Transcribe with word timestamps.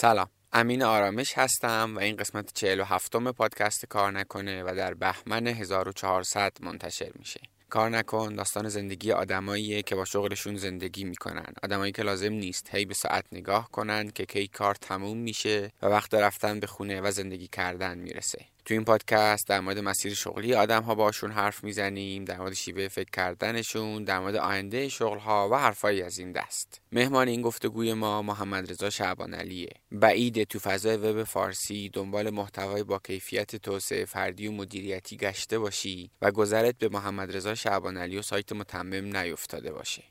سلام. 0.00 0.28
امین 0.52 0.82
آرامش 0.82 1.38
هستم 1.38 1.92
و 1.96 2.00
این 2.00 2.16
قسمت 2.16 2.52
47 2.54 3.16
پادکست 3.16 3.86
کار 3.86 4.12
نکنه 4.12 4.62
و 4.62 4.74
در 4.76 4.94
بهمن 4.94 5.46
1400 5.46 6.52
منتشر 6.60 7.10
میشه. 7.18 7.40
کار 7.70 7.90
نکن 7.90 8.34
داستان 8.34 8.68
زندگی 8.68 9.12
آدماییه 9.12 9.82
که 9.82 9.94
با 9.94 10.04
شغلشون 10.04 10.56
زندگی 10.56 11.04
می‌کنن. 11.04 11.52
آدمایی 11.62 11.92
که 11.92 12.02
لازم 12.02 12.32
نیست 12.32 12.74
هی 12.74 12.84
به 12.84 12.94
ساعت 12.94 13.24
نگاه 13.32 13.70
کنن 13.70 14.10
که 14.10 14.26
کی 14.26 14.48
کار 14.48 14.74
تموم 14.74 15.18
میشه 15.18 15.72
و 15.82 15.86
وقت 15.86 16.14
رفتن 16.14 16.60
به 16.60 16.66
خونه 16.66 17.00
و 17.00 17.10
زندگی 17.10 17.48
کردن 17.48 17.98
می‌رسه. 17.98 18.44
تو 18.68 18.74
این 18.74 18.84
پادکست 18.84 19.48
در 19.48 19.60
مورد 19.60 19.78
مسیر 19.78 20.14
شغلی 20.14 20.54
آدم 20.54 20.82
ها 20.82 20.94
باشون 20.94 21.30
حرف 21.30 21.64
می‌زنیم 21.64 22.24
در 22.24 22.38
مورد 22.38 22.52
شیوه 22.52 22.88
فکر 22.88 23.10
کردنشون 23.10 24.04
در 24.04 24.18
مورد 24.18 24.36
آینده 24.36 24.88
شغل 24.88 25.18
ها 25.18 25.48
و 25.52 25.54
حرفایی 25.54 26.02
از 26.02 26.18
این 26.18 26.32
دست. 26.32 26.80
مهمان 26.92 27.28
این 27.28 27.42
گفتگوی 27.42 27.94
ما 27.94 28.22
محمد 28.22 28.70
رضا 28.70 28.90
شعبان 28.90 29.34
علیه. 29.34 29.70
بعید 29.92 30.44
تو 30.44 30.58
فضای 30.58 30.96
وب 30.96 31.22
فارسی 31.22 31.88
دنبال 31.88 32.30
محتوای 32.30 32.82
با 32.82 32.98
کیفیت 32.98 33.56
توسعه 33.56 34.04
فردی 34.04 34.48
و 34.48 34.52
مدیریتی 34.52 35.16
گشته 35.16 35.58
باشی 35.58 36.10
و 36.22 36.30
گذرت 36.30 36.78
به 36.78 36.88
محمد 36.88 37.36
رضا 37.36 37.54
شعبان 37.54 37.96
علی 37.96 38.18
و 38.18 38.22
سایت 38.22 38.52
متمم 38.52 39.16
نیفتاده 39.16 39.72
باشه. 39.72 40.02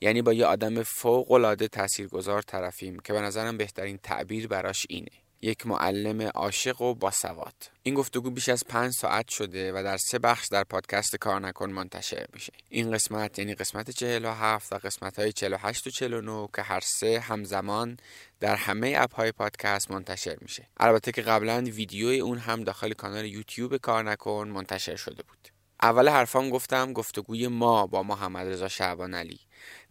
یعنی 0.00 0.22
با 0.22 0.32
یه 0.32 0.46
آدم 0.46 0.82
فوق 0.82 1.30
العاده 1.32 1.68
تاثیرگذار 1.68 2.42
طرفیم 2.42 2.98
که 2.98 3.12
به 3.12 3.20
نظرم 3.20 3.56
بهترین 3.56 3.98
تعبیر 4.02 4.48
براش 4.48 4.86
اینه. 4.88 5.22
یک 5.42 5.66
معلم 5.66 6.22
عاشق 6.22 6.80
و 6.80 6.94
باسواد 6.94 7.54
این 7.82 7.94
گفتگو 7.94 8.30
بیش 8.30 8.48
از 8.48 8.64
پنج 8.68 8.92
ساعت 8.92 9.28
شده 9.28 9.72
و 9.72 9.82
در 9.82 9.96
سه 9.96 10.18
بخش 10.18 10.48
در 10.48 10.64
پادکست 10.64 11.16
کار 11.16 11.40
نکن 11.40 11.70
منتشر 11.70 12.26
میشه. 12.32 12.52
این 12.68 12.90
قسمت 12.90 13.38
یعنی 13.38 13.54
قسمت 13.54 13.90
47 13.90 14.72
و 14.72 14.78
قسمت 14.78 15.18
های 15.18 15.32
48 15.32 15.86
و 15.86 15.90
49 15.90 16.48
که 16.56 16.62
هر 16.62 16.80
سه 16.80 17.20
همزمان 17.20 17.96
در 18.40 18.56
همه 18.56 18.94
اپ 18.98 19.14
های 19.14 19.32
پادکست 19.32 19.90
منتشر 19.90 20.36
میشه. 20.40 20.68
البته 20.76 21.12
که 21.12 21.22
قبلا 21.22 21.64
ویدیو 21.66 22.24
اون 22.24 22.38
هم 22.38 22.64
داخل 22.64 22.92
کانال 22.92 23.24
یوتیوب 23.24 23.76
کار 23.76 24.04
نکن 24.04 24.48
منتشر 24.48 24.96
شده 24.96 25.22
بود. 25.22 25.48
اول 25.82 26.08
حرفام 26.08 26.50
گفتم 26.50 26.92
گفتگوی 26.92 27.48
ما 27.48 27.86
با 27.86 28.02
محمد 28.02 28.46
رضا 28.46 28.68
شعبان 28.68 29.14
علی. 29.14 29.40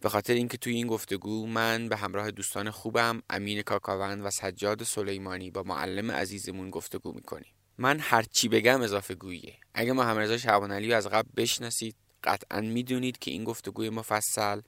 به 0.02 0.08
خاطر 0.08 0.34
اینکه 0.34 0.56
توی 0.56 0.74
این 0.74 0.86
گفتگو 0.86 1.46
من 1.46 1.88
به 1.88 1.96
همراه 1.96 2.30
دوستان 2.30 2.70
خوبم 2.70 3.22
امین 3.30 3.62
کاکاوند 3.62 4.26
و 4.26 4.30
سجاد 4.30 4.82
سلیمانی 4.82 5.50
با 5.50 5.62
معلم 5.62 6.10
عزیزمون 6.10 6.70
گفتگو 6.70 7.12
می‌کنیم. 7.12 7.52
من 7.78 7.98
هر 8.00 8.22
چی 8.22 8.48
بگم 8.48 8.80
اضافه 8.80 9.14
گوییه. 9.14 9.54
اگه 9.74 9.92
محمد 9.92 10.18
رضا 10.18 10.38
شعبان 10.38 10.72
علی 10.72 10.92
از 10.92 11.06
قبل 11.06 11.28
بشناسید 11.36 11.96
قطعا 12.24 12.60
می‌دونید 12.60 13.18
که 13.18 13.30
این 13.30 13.44
گفتگوی 13.44 13.90
مفصل 13.90 14.60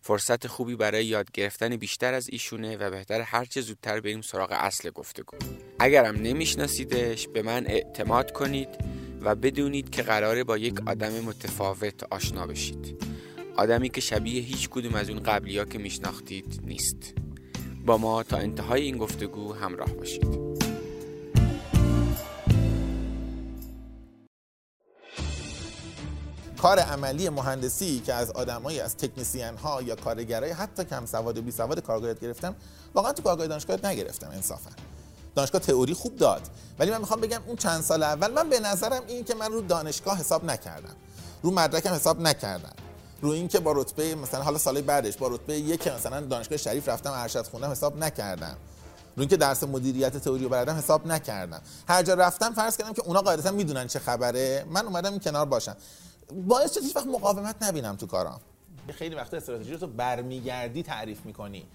فرصت 0.00 0.46
خوبی 0.46 0.76
برای 0.76 1.06
یاد 1.06 1.32
گرفتن 1.32 1.76
بیشتر 1.76 2.14
از 2.14 2.28
ایشونه 2.32 2.76
و 2.76 2.90
بهتر 2.90 3.20
هرچه 3.20 3.60
زودتر 3.60 4.00
بریم 4.00 4.20
سراغ 4.20 4.52
اصل 4.52 4.90
گفتگو. 4.90 5.36
اگرم 5.78 6.16
نمیشناسیدش 6.16 7.28
به 7.28 7.42
من 7.42 7.66
اعتماد 7.66 8.32
کنید 8.32 8.68
و 9.20 9.34
بدونید 9.34 9.90
که 9.90 10.02
قراره 10.02 10.44
با 10.44 10.58
یک 10.58 10.74
آدم 10.86 11.20
متفاوت 11.20 12.04
آشنا 12.10 12.46
بشید. 12.46 13.09
آدمی 13.56 13.88
که 13.88 14.00
شبیه 14.00 14.42
هیچ 14.42 14.68
کدوم 14.68 14.94
از 14.94 15.10
اون 15.10 15.22
قبلی 15.22 15.58
ها 15.58 15.64
که 15.64 15.78
میشناختید 15.78 16.60
نیست. 16.64 17.14
با 17.86 17.98
ما 17.98 18.22
تا 18.22 18.36
انتهای 18.36 18.82
این 18.82 18.98
گفتگو 18.98 19.54
همراه 19.54 19.92
باشید. 19.92 20.50
کار 26.62 26.78
عملی 26.78 27.28
مهندسی 27.28 28.00
که 28.00 28.14
از 28.14 28.30
آدمایی 28.30 28.80
از 28.80 28.96
تکنسین 28.96 29.56
ها 29.56 29.82
یا 29.82 29.96
کارگرای 29.96 30.50
حتی 30.50 30.84
کم 30.84 31.06
سواد 31.06 31.38
و 31.38 31.42
بی 31.42 31.50
سواد 31.50 31.80
کارگاه 31.80 32.14
گرفتم 32.14 32.54
واقعا 32.94 33.12
تو 33.12 33.22
کارگاه 33.22 33.46
دانشگاه 33.46 33.86
نگرفتم 33.86 34.30
انصافا. 34.30 34.70
دانشگاه 35.34 35.60
تئوری 35.60 35.94
خوب 35.94 36.16
داد 36.16 36.42
ولی 36.78 36.90
من 36.90 36.98
می‌خوام 36.98 37.20
بگم 37.20 37.40
اون 37.46 37.56
چند 37.56 37.80
سال 37.80 38.02
اول 38.02 38.32
من 38.32 38.48
به 38.48 38.60
نظرم 38.60 39.02
این 39.08 39.24
که 39.24 39.34
من 39.34 39.52
رو 39.52 39.60
دانشگاه 39.60 40.18
حساب 40.18 40.44
نکردم. 40.44 40.96
رو 41.42 41.50
مدرکم 41.50 41.94
حساب 41.94 42.20
نکردم. 42.20 42.89
رو 43.20 43.30
این 43.30 43.48
که 43.48 43.60
با 43.60 43.72
رتبه 43.72 44.14
مثلا 44.14 44.42
حالا 44.42 44.58
سال 44.58 44.80
بعدش 44.80 45.16
با 45.16 45.28
رتبه 45.28 45.58
یک 45.58 45.88
مثلا 45.88 46.20
دانشگاه 46.20 46.58
شریف 46.58 46.88
رفتم 46.88 47.12
ارشد 47.12 47.46
خوندم 47.46 47.70
حساب 47.70 47.98
نکردم. 47.98 48.56
رو 49.16 49.20
اینکه 49.20 49.36
درس 49.36 49.64
مدیریت 49.64 50.16
تئوری 50.16 50.42
رو 50.42 50.48
بردم 50.48 50.74
حساب 50.74 51.06
نکردم. 51.06 51.60
هر 51.88 52.02
جا 52.02 52.14
رفتم 52.14 52.52
فرض 52.52 52.76
کردم 52.76 52.92
که 52.92 53.02
اونا 53.02 53.20
قاعدتا 53.20 53.50
می‌دونن 53.50 53.86
چه 53.86 53.98
خبره 53.98 54.66
من 54.70 54.86
اومدم 54.86 55.10
این 55.10 55.20
کنار 55.20 55.46
باشم. 55.46 55.76
باعث 56.46 56.74
شد 56.74 56.96
وقت 56.96 57.06
مقاومت 57.06 57.62
نبینم 57.62 57.96
تو 57.96 58.06
کارام. 58.06 58.40
خیلی 58.92 59.14
وقت 59.14 59.34
استراتژی 59.34 59.72
رو 59.72 59.86
برمیگردی 59.86 60.82
تعریف 60.82 61.18
می‌کنی. 61.24 61.66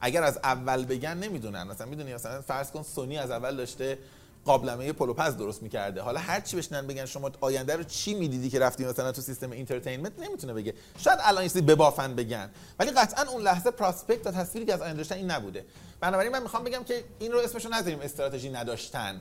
اگر 0.00 0.22
از 0.22 0.38
اول 0.44 0.84
بگن 0.84 1.16
نمی‌دونن. 1.16 1.62
مثلا 1.62 1.86
می‌دونی 1.86 2.14
مثلا 2.14 2.42
فرض 2.42 2.70
کن 2.70 2.82
سونی 2.82 3.18
از 3.18 3.30
اول 3.30 3.56
داشته 3.56 3.98
قابلمه 4.44 4.92
پلوپز 4.92 5.36
درست 5.36 5.62
می‌کرده. 5.62 6.00
حالا 6.00 6.20
هر 6.20 6.40
چی 6.40 6.56
بشنن 6.56 6.86
بگن 6.86 7.04
شما 7.04 7.30
آینده 7.40 7.76
رو 7.76 7.82
چی 7.82 8.14
می‌دیدی 8.14 8.50
که 8.50 8.58
رفتی 8.58 8.84
مثلا 8.84 9.12
تو 9.12 9.22
سیستم 9.22 9.50
entertainment؟ 9.50 10.12
نمی‌تونه 10.18 10.52
بگه. 10.52 10.74
شاید 10.98 11.18
الان 11.22 11.42
چیزی 11.42 11.60
ببافن 11.60 12.14
بگن. 12.14 12.50
ولی 12.78 12.90
قطعا 12.90 13.30
اون 13.30 13.42
لحظه 13.42 13.70
prospect 13.70 14.26
و 14.26 14.30
تصویری 14.30 14.66
که 14.66 14.74
از 14.74 14.82
آینده 14.82 14.96
داشتن 14.96 15.14
این 15.14 15.30
نبوده. 15.30 15.64
بنابراین 16.00 16.32
من 16.32 16.42
می‌خوام 16.42 16.64
بگم 16.64 16.84
که 16.84 17.04
این 17.18 17.32
رو 17.32 17.38
اسمشو 17.38 17.68
نذاریم 17.68 18.00
استراتژی 18.00 18.50
نداشتن. 18.50 19.20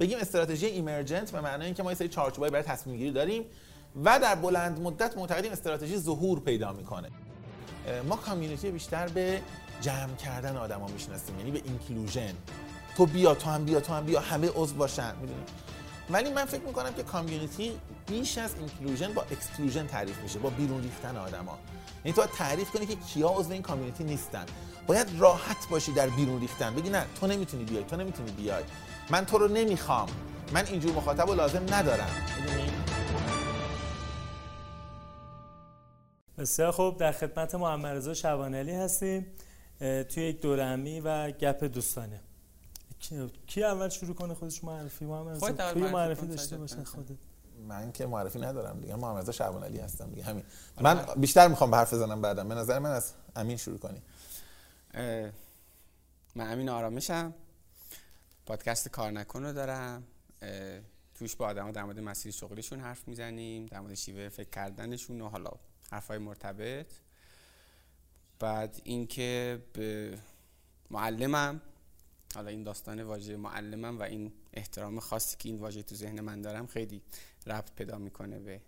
بگیم 0.00 0.18
استراتژی 0.18 0.66
emergent 0.66 1.30
به 1.30 1.40
معنای 1.40 1.66
اینکه 1.66 1.82
ما 1.82 1.90
یه 1.90 1.98
سری 1.98 2.08
چارچوبای 2.08 2.50
برای 2.50 2.64
تصمیم 2.64 2.96
گیری 2.96 3.12
داریم 3.12 3.44
و 4.04 4.18
در 4.18 4.34
بلند 4.34 4.80
مدت 4.80 5.16
معتقدیم 5.16 5.52
استراتژی 5.52 5.98
ظهور 5.98 6.40
پیدا 6.40 6.72
می‌کنه. 6.72 7.08
ما 8.08 8.16
community 8.16 8.70
بیشتر 8.70 9.08
به 9.08 9.40
جمع 9.80 10.16
کردن 10.16 10.56
آدما 10.56 10.86
می‌شناسیم 10.86 11.38
یعنی 11.38 11.50
به 11.50 11.62
inclusion. 11.64 12.32
تو 12.96 13.06
بیا 13.06 13.34
تو 13.34 13.50
هم 13.50 13.64
بیا 13.64 13.80
تو 13.80 13.92
هم 13.92 14.04
بیا 14.04 14.20
همه 14.20 14.50
عضو 14.54 14.74
باشن 14.74 15.16
می‌دونی؟ 15.20 15.42
ولی 16.10 16.32
من 16.32 16.44
فکر 16.44 16.62
می‌کنم 16.62 16.94
که 16.94 17.02
community 17.02 17.72
بیش 18.06 18.38
از 18.38 18.54
inclusion 18.58 19.12
با 19.12 19.22
exclusion 19.22 19.86
تعریف 19.86 20.18
میشه 20.22 20.38
با 20.38 20.50
بیرون 20.50 20.82
ریختن 20.82 21.16
آدما. 21.16 21.58
یعنی 22.04 22.16
تو 22.16 22.22
تعریف 22.26 22.70
کنی 22.70 22.86
که 22.86 22.96
کیا 22.96 23.28
عضو 23.28 23.52
این 23.52 23.62
community 23.62 24.04
نیستن. 24.04 24.46
باید 24.86 25.06
راحت 25.18 25.68
باشی 25.70 25.92
در 25.92 26.08
بیرون 26.08 26.40
ریختن. 26.40 26.74
بگی 26.74 26.90
نه 26.90 27.06
تو 27.20 27.26
نمی‌تونی 27.26 27.64
بیای 27.64 27.84
تو 27.84 27.96
نمی‌تونی 27.96 28.30
بیای. 28.30 28.62
من 29.10 29.26
تو 29.26 29.38
رو 29.38 29.48
نمی‌خوام. 29.48 30.08
من 30.52 30.66
اینجور 30.66 30.92
مخاطب 30.92 31.28
رو 31.28 31.34
لازم 31.34 31.74
ندارم. 31.74 32.10
بسیار 36.38 36.72
خوب. 36.72 36.98
در 36.98 37.12
خدمت 37.12 37.54
محمد 37.54 37.96
رضا 37.96 38.14
شبانلی 38.14 38.72
هستیم. 38.72 39.26
توی 39.80 40.22
یک 40.22 40.40
دورمی 40.40 41.00
و 41.00 41.30
گپ 41.30 41.64
دوستانه. 41.64 42.20
کی 43.46 43.64
اول 43.64 43.88
شروع 43.88 44.14
کنه 44.14 44.34
خودش 44.34 44.64
معرفی؟ 44.64 45.04
محمد 45.04 45.38
خودت 45.38 45.72
توی 45.72 45.82
معرفی 45.82 46.26
داشته 46.26 46.56
باشه 46.56 46.84
خودت؟ 46.84 47.16
من 47.68 47.92
که 47.92 48.06
معرفی 48.06 48.38
ندارم 48.38 48.80
دیگه. 48.80 48.96
محمد 48.96 49.30
شعبان 49.30 49.64
علی 49.64 49.78
هستم 49.78 50.10
دیگه. 50.10 50.24
همین. 50.24 50.44
من 50.80 51.06
بیشتر 51.16 51.48
می‌خوام 51.48 51.70
به 51.70 51.76
حرف 51.76 51.94
بزنم 51.94 52.22
بعدم. 52.22 52.48
به 52.48 52.54
نظر 52.54 52.78
من 52.78 52.90
از 52.90 53.12
امین 53.36 53.56
شروع 53.56 53.78
کنی. 53.78 54.02
من 56.34 56.52
امین 56.52 56.68
آرامشم. 56.68 57.34
پادکست 58.46 58.88
کار 58.88 59.10
نکن 59.10 59.42
رو 59.42 59.52
دارم. 59.52 60.02
توش 61.14 61.36
با 61.36 61.46
آدم 61.46 61.72
در 61.72 61.84
مورد 61.84 62.00
مسیر 62.00 62.32
شغلیشون 62.32 62.80
حرف 62.80 63.08
می‌زنیم 63.08 63.66
در 63.66 63.80
مورد 63.80 63.94
شیوه 63.94 64.28
فکر 64.28 64.50
کردنشون 64.50 65.20
و 65.20 65.28
حالا 65.28 65.50
حرفای 65.90 66.18
مرتبط. 66.18 66.86
بعد 68.38 68.80
اینکه 68.84 69.62
به 69.72 70.18
معلمم 70.90 71.60
حالا 72.34 72.50
این 72.50 72.62
داستان 72.62 73.02
واژه 73.02 73.36
معلمم 73.36 73.98
و 73.98 74.02
این 74.02 74.32
احترام 74.52 75.00
خاصی 75.00 75.36
که 75.38 75.48
این 75.48 75.58
واژه 75.58 75.82
تو 75.82 75.94
ذهن 75.94 76.20
من 76.20 76.42
دارم 76.42 76.66
خیلی 76.66 77.02
ربط 77.46 77.74
پیدا 77.74 77.98
می‌کنه 77.98 78.38
به 78.38 78.60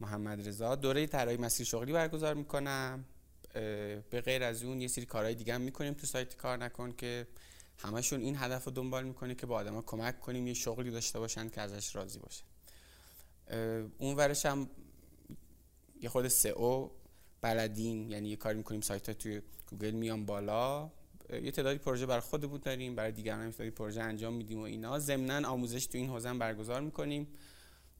محمد 0.00 0.48
رضا. 0.48 0.74
دوره 0.74 1.06
طراحی 1.06 1.36
مسیر 1.36 1.66
شغلی 1.66 1.92
برگزار 1.92 2.34
می‌کنم. 2.34 3.04
به 4.10 4.22
غیر 4.24 4.42
از 4.42 4.62
اون 4.62 4.80
یه 4.80 4.88
سری 4.88 5.06
کارهای 5.06 5.34
دیگه 5.34 5.54
هم 5.54 5.60
می‌کنیم 5.60 5.94
تو 5.94 6.06
سایت 6.06 6.36
کار 6.36 6.58
نکن 6.58 6.92
که 6.92 7.26
همشون 7.78 8.20
این 8.20 8.36
هدف 8.36 8.64
رو 8.64 8.72
دنبال 8.72 9.04
می‌کنه 9.04 9.34
که 9.34 9.46
با 9.46 9.56
آدما 9.56 9.82
کمک 9.82 10.20
کنیم 10.20 10.46
یه 10.46 10.54
شغلی 10.54 10.90
داشته 10.90 11.18
باشن 11.18 11.48
که 11.48 11.60
ازش 11.60 11.96
راضی 11.96 12.18
باشن. 12.18 12.44
اون 13.98 14.16
ورش 14.16 14.46
هم 14.46 14.70
یه 16.00 16.08
خود 16.08 16.28
سئو 16.28 16.90
بلدیم. 17.40 18.10
یعنی 18.10 18.28
یه 18.28 18.36
کاری 18.36 18.58
می‌کنیم 18.58 18.80
سایت 18.80 19.08
ها 19.08 19.14
توی 19.14 19.42
گوگل 19.70 19.90
میان 19.90 20.26
بالا. 20.26 20.90
یه 21.30 21.50
تعدادی 21.50 21.78
پروژه 21.78 22.06
برای 22.06 22.20
خودمون 22.20 22.60
داریم 22.60 22.94
برای 22.94 23.12
دیگران 23.12 23.40
هم 23.40 23.50
تعدادی 23.50 23.70
پروژه 23.70 24.02
انجام 24.02 24.34
میدیم 24.34 24.58
و 24.58 24.62
اینا. 24.62 24.98
ضمن 24.98 25.44
آموزش 25.44 25.86
تو 25.86 25.98
این 25.98 26.08
حوزه 26.08 26.34
برگزار 26.34 26.80
می‌کنیم 26.80 27.28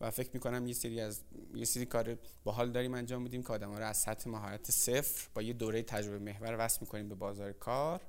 و 0.01 0.11
فکر 0.11 0.31
می‌کنم 0.35 0.67
یه 0.67 0.75
سری 0.75 1.01
از 1.01 1.21
یه 1.55 1.65
سری 1.65 1.87
کار 1.87 2.19
باحال 2.45 2.73
داریم 2.73 2.95
انجام 2.95 3.23
میدیم 3.23 3.43
که 3.43 3.53
آدم‌ها 3.53 3.79
رو 3.79 3.87
از 3.87 3.97
سطح 3.97 4.31
مهارت 4.31 4.71
صفر 4.71 5.29
با 5.35 5.43
یه 5.43 5.53
دوره 5.53 5.83
تجربه 5.83 6.19
محور 6.19 6.57
وصل 6.59 6.79
می‌کنیم 6.81 7.09
به 7.09 7.15
بازار 7.15 7.53
کار 7.53 8.01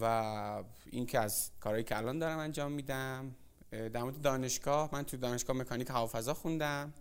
و 0.00 0.64
این 0.90 1.06
که 1.06 1.20
از 1.20 1.50
کارهایی 1.60 1.84
که 1.84 1.96
الان 1.96 2.18
دارم 2.18 2.38
انجام 2.38 2.72
میدم 2.72 3.34
در 3.70 4.02
مورد 4.02 4.20
دانشگاه 4.20 4.88
من 4.92 5.02
تو 5.02 5.16
دانشگاه 5.16 5.56
مکانیک 5.56 5.90
هوافضا 5.90 6.34
خوندم. 6.34 6.94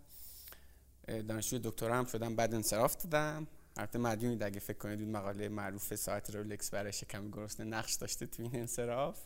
دانشجوی 1.07 1.59
دکترا 1.63 1.95
هم 1.95 2.05
شدم 2.05 2.35
بعد 2.35 2.53
انصراف 2.53 2.95
دادم. 3.03 3.47
البته 3.77 3.99
مدیونید 3.99 4.43
اگه 4.43 4.59
فکر 4.59 4.77
کنید 4.77 5.01
اون 5.01 5.11
مقاله 5.11 5.49
معروف 5.49 5.95
ساعت 5.95 6.35
رولکس 6.35 6.69
برای 6.69 6.93
شکم 6.93 7.31
گرسنه 7.31 7.65
نقش 7.65 7.93
داشته 7.93 8.25
تو 8.25 8.43
این 8.43 8.55
انصراف. 8.55 9.19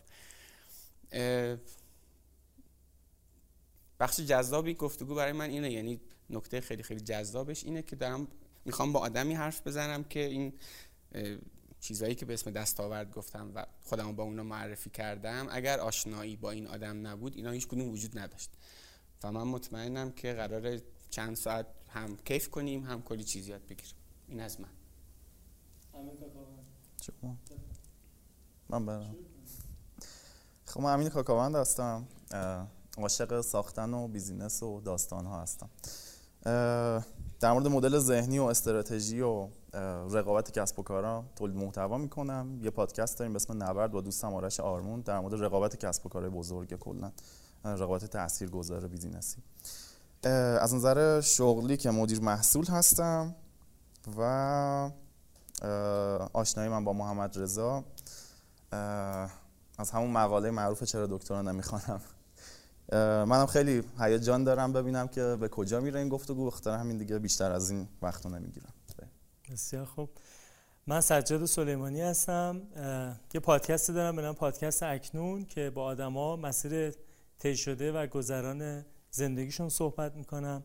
بخش 3.99 4.19
جذابی 4.19 4.73
گفتگو 4.73 5.15
برای 5.15 5.31
من 5.31 5.49
اینه 5.49 5.71
یعنی 5.71 6.01
نکته 6.29 6.61
خیلی 6.61 6.83
خیلی 6.83 6.99
جذابش 6.99 7.63
اینه 7.63 7.81
که 7.81 7.95
دارم 7.95 8.27
می‌خوام 8.65 8.93
با 8.93 8.99
آدمی 8.99 9.33
حرف 9.33 9.67
بزنم 9.67 10.03
که 10.03 10.19
این 10.19 10.53
چیزایی 11.79 12.15
که 12.15 12.25
به 12.25 12.33
اسم 12.33 12.51
دستاورد 12.51 13.11
گفتم 13.11 13.51
و 13.55 13.65
خودم 13.81 14.15
با 14.15 14.23
اونا 14.23 14.43
معرفی 14.43 14.89
کردم 14.89 15.47
اگر 15.51 15.79
آشنایی 15.79 16.35
با 16.35 16.51
این 16.51 16.67
آدم 16.67 17.07
نبود 17.07 17.35
اینا 17.35 17.51
هیچ 17.51 17.67
کدوم 17.67 17.89
وجود 17.89 18.19
نداشت. 18.19 18.49
و 19.23 19.31
من 19.31 19.43
مطمئنم 19.43 20.11
که 20.11 20.33
قراره 20.33 20.79
چند 21.09 21.35
ساعت 21.35 21.65
هم 21.89 22.17
کیف 22.17 22.49
کنیم 22.49 22.83
هم 22.83 23.01
کلی 23.01 23.23
چیز 23.23 23.47
یاد 23.47 23.61
بگیریم. 23.67 23.95
این 24.27 24.39
از 24.39 24.57
من. 24.61 24.67
من 28.69 28.85
برم. 28.85 29.15
خب 30.65 30.81
من 30.81 30.93
امین 30.93 31.09
کاکاوند 31.09 31.55
هستم. 31.55 32.07
عاشق 32.97 33.41
ساختن 33.41 33.93
و 33.93 34.07
business 34.07 34.63
و 34.63 34.81
داستان 34.81 35.25
ها 35.25 35.41
هستم 35.41 35.69
در 37.39 37.53
مورد 37.53 37.67
مدل 37.67 37.99
ذهنی 37.99 38.39
و 38.39 38.43
استراتژی 38.43 39.21
و 39.21 39.47
رقابت 40.11 40.51
کسب 40.59 40.79
و 40.79 40.83
کارا 40.83 41.23
تولید 41.35 41.57
محتوا 41.57 41.97
می‌کنم. 41.97 42.59
یه 42.61 42.69
پادکست 42.69 43.19
داریم 43.19 43.33
به 43.33 43.35
اسم 43.35 43.63
نبرد 43.63 43.91
با 43.91 44.01
دوستم 44.01 44.33
آرش 44.33 44.59
آرمون 44.59 45.01
در 45.01 45.19
مورد 45.19 45.43
رقابت 45.43 45.75
کسب 45.75 46.05
و 46.05 46.09
کارهای 46.09 46.31
بزرگ 46.31 46.75
کلا 46.75 47.11
رقابت 47.65 48.05
تاثیرگذار 48.05 48.87
بیزینسی. 48.87 49.37
از 50.23 50.73
نظر 50.73 51.21
شغلی 51.21 51.77
که 51.77 51.91
مدیر 51.91 52.21
محصول 52.21 52.65
هستم 52.65 53.35
و 54.17 54.91
آشنایی 56.33 56.69
من 56.69 56.83
با 56.83 56.93
محمد 56.93 57.37
رضا. 57.39 57.83
از 59.77 59.91
همون 59.91 60.11
مقاله 60.11 60.51
معروف 60.51 60.83
چرا 60.83 61.07
دکترا 61.07 61.41
نمی‌خوانم. 61.41 62.01
منم 63.29 63.45
خیلی 63.45 63.83
هیجان 63.99 64.43
دارم 64.43 64.73
ببینم 64.73 65.07
که 65.07 65.37
به 65.39 65.49
کجا 65.49 65.79
میره 65.79 65.99
این 65.99 66.09
گفتگو. 66.09 66.45
بخاطر 66.45 66.77
همین 66.77 66.97
دیگه 66.97 67.19
بیشتر 67.19 67.51
از 67.51 67.71
این 67.71 67.87
وقتو 68.01 68.29
نمی‌گیرم. 68.29 68.73
بسیار 69.51 69.85
خوب. 69.85 70.09
من 70.87 71.01
سجاد 71.01 71.45
سلیمانی 71.45 72.01
هستم. 72.01 72.61
یه 73.33 73.39
پادکست 73.39 73.91
دارم 73.91 74.15
به 74.15 74.21
نام 74.21 74.35
پادکست 74.35 74.83
اکنون 74.83 75.45
که 75.45 75.69
با 75.69 75.83
آدما 75.83 76.35
مسیر 76.35 76.93
طی 77.39 77.57
شده 77.57 77.91
و 77.91 78.07
گذران 78.07 78.85
زندگیشون 79.11 79.69
صحبت 79.69 80.15
می‌کنم. 80.15 80.63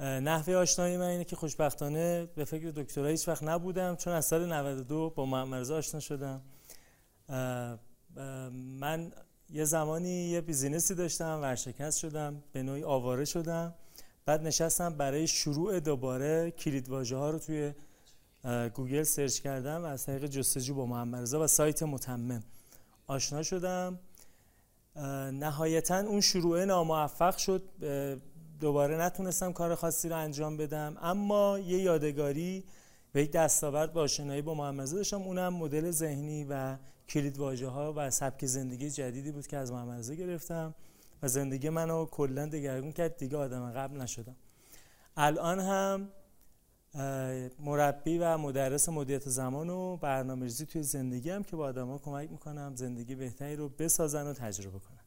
نحوه 0.00 0.54
آشنایی 0.54 0.96
من 0.96 1.06
اینه 1.06 1.24
که 1.24 1.36
خوشبختانه 1.36 2.26
به 2.26 2.44
فکر 2.44 2.70
دکترا 2.70 3.06
هیچ 3.06 3.28
وقت 3.28 3.42
نبودم 3.42 3.96
چون 3.96 4.12
از 4.12 4.24
سال 4.24 4.52
92 4.52 5.10
با 5.10 5.26
محمد 5.26 5.70
آشنا 5.70 6.00
شدم. 6.00 6.42
من 8.54 9.12
یه 9.50 9.64
زمانی 9.64 10.10
یه 10.10 10.40
بیزینسی 10.40 10.94
داشتم 10.94 11.40
ورشکست 11.42 11.98
شدم 11.98 12.42
به 12.52 12.62
نوعی 12.62 12.84
آواره 12.84 13.24
شدم. 13.24 13.74
بعد 14.26 14.42
نشستم 14.42 14.94
برای 14.94 15.26
شروع 15.26 15.80
دوباره 15.80 16.50
کلید 16.50 16.88
واژه 16.88 17.16
ها 17.16 17.30
رو 17.30 17.38
توی 17.38 17.72
گوگل 18.74 19.02
search 19.02 19.40
کردم 19.40 19.82
و 19.82 19.84
از 19.84 20.06
طریق 20.06 20.26
جستجو 20.26 20.74
با 20.74 20.86
محمد 20.86 21.34
و 21.34 21.46
سایت 21.46 21.82
متمم 21.82 22.42
آشنا 23.06 23.42
شدم. 23.42 23.98
نهایتا 25.32 25.98
اون 25.98 26.20
شروع 26.20 26.64
ناموفق 26.64 27.36
شد. 27.36 27.62
دوباره 28.62 28.96
نتونستم 28.96 29.52
کار 29.52 29.74
خاصی 29.74 30.08
رو 30.08 30.16
انجام 30.16 30.56
بدم. 30.56 30.96
اما 31.00 31.58
یه 31.58 31.78
یادگاری 31.78 32.64
و 33.14 33.18
یک 33.18 33.32
دستاورد 33.32 33.92
با 33.92 34.00
آشنایی 34.00 34.42
با 34.42 34.54
محمد 34.54 34.92
داشتم. 34.92 35.22
اونم 35.22 35.54
مدل 35.54 35.90
ذهنی 35.90 36.44
و 36.44 36.76
کلید 37.08 37.38
واژه 37.38 37.68
ها 37.68 37.92
و 37.96 38.10
سبک 38.10 38.46
زندگی 38.46 38.90
جدیدی 38.90 39.32
بود 39.32 39.46
که 39.46 39.56
از 39.56 39.72
محمد 39.72 40.10
گرفتم 40.10 40.74
و 41.22 41.28
زندگی 41.28 41.68
منو 41.68 42.06
کلا 42.06 42.46
دگرگون 42.46 42.92
کرد. 42.92 43.16
دیگه 43.16 43.36
آدم 43.36 43.72
قبل 43.72 44.00
نشدم. 44.00 44.36
الان 45.16 45.60
هم 45.60 46.08
مربی 47.60 48.18
و 48.18 48.38
مدرس 48.38 48.88
مدیریت 48.88 49.28
زمان 49.28 49.70
و 49.70 49.96
برنامه‌ریزی 49.96 50.66
توی 50.66 50.82
زندگی 50.82 51.30
هم 51.30 51.44
که 51.44 51.56
با 51.56 51.66
آدما 51.66 51.98
کمک 51.98 52.30
می‌کنم 52.30 52.72
زندگی 52.76 53.14
بهتری 53.14 53.56
رو 53.56 53.68
بسازن 53.68 54.26
و 54.26 54.32
تجربه 54.32 54.78
کنن 54.78 55.01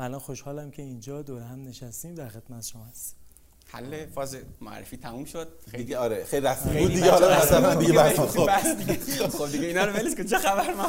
من 0.00 0.18
خوشحالم 0.18 0.70
که 0.70 0.82
اینجا 0.82 1.22
دور 1.22 1.42
هم 1.42 1.64
نشستیم 1.68 2.14
در 2.14 2.28
خدمت 2.28 2.66
شما 2.66 2.84
هستیم. 2.84 3.18
حل 3.66 4.06
فاز 4.06 4.36
معرفی 4.60 4.96
تموم 4.96 5.24
شد. 5.24 5.48
خیلی 5.70 5.84
دیگه 5.84 5.98
آره 5.98 6.24
خیلی 6.24 6.46
رسمی 6.46 6.80
بود 6.80 6.92
دیگه 6.92 7.10
حالا 7.10 7.38
مثلا 7.38 7.74
دیگه 7.74 7.92
بحث 7.92 8.16
خب. 8.16 9.28
خب 9.28 9.52
دیگه 9.52 9.66
اینا 9.66 9.84
رو 9.84 9.92
ولش 9.92 10.14
کن. 10.14 10.24
چه 10.24 10.38
خبر 10.38 10.74
من؟ 10.74 10.88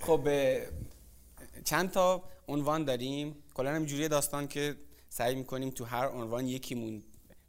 خب. 0.00 0.28
چند 1.64 1.90
تا 1.90 2.22
عنوان 2.48 2.84
داریم؟ 2.84 3.36
کلا 3.54 3.70
همینجوری 3.70 4.08
داستان 4.08 4.48
که 4.48 4.76
سعی 5.08 5.34
می‌کنیم 5.34 5.70
تو 5.70 5.84
هر 5.84 6.08
عنوان 6.08 6.46
یکیمون 6.46 7.02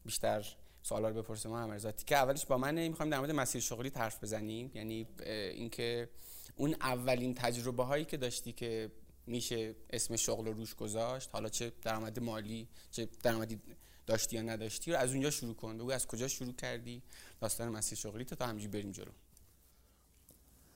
بیشتر 0.06 0.46
سوالا 0.84 1.10
رو 1.10 1.22
بپرسیم 1.22 1.52
ما 1.52 1.60
ارزاتی 1.62 2.06
که 2.06 2.16
اولش 2.16 2.46
با 2.46 2.58
منه 2.58 2.90
می‌خوایم 2.90 3.10
در 3.10 3.18
مورد 3.18 3.32
مسیر 3.32 3.62
شغلی 3.62 3.92
حرف 3.96 4.24
بزنیم. 4.24 4.72
یعنی 4.74 5.08
اینکه 5.26 6.10
اون 6.56 6.76
اولین 6.82 7.34
تجربه 7.34 7.84
هایی 7.84 8.06
که 8.06 8.18
داشتی 8.18 8.52
که 8.52 8.92
میشه 9.28 9.76
اسم 9.90 10.16
شغل 10.16 10.46
رو 10.46 10.54
روش 10.54 10.76
گذاشت؟ 10.76 11.30
حالا 11.34 11.50
چه 11.50 11.72
درآمد 11.82 12.20
مالی 12.20 12.68
چه 12.92 13.08
درآمدی 13.24 13.60
داشتی 14.08 14.36
یا 14.36 14.42
نداشتی 14.42 14.92
رو 14.92 14.98
از 14.98 15.12
اونجا 15.12 15.30
شروع 15.32 15.56
کن. 15.56 15.78
بگو 15.78 15.92
از 15.92 16.08
کجا 16.08 16.28
شروع 16.28 16.54
کردی 16.54 17.02
داستان 17.42 17.70
مسیر 17.70 17.98
شغلی 17.98 18.26
تا 18.26 18.46
همینجوری 18.46 18.72
بریم 18.72 18.92
جلو. 18.92 19.12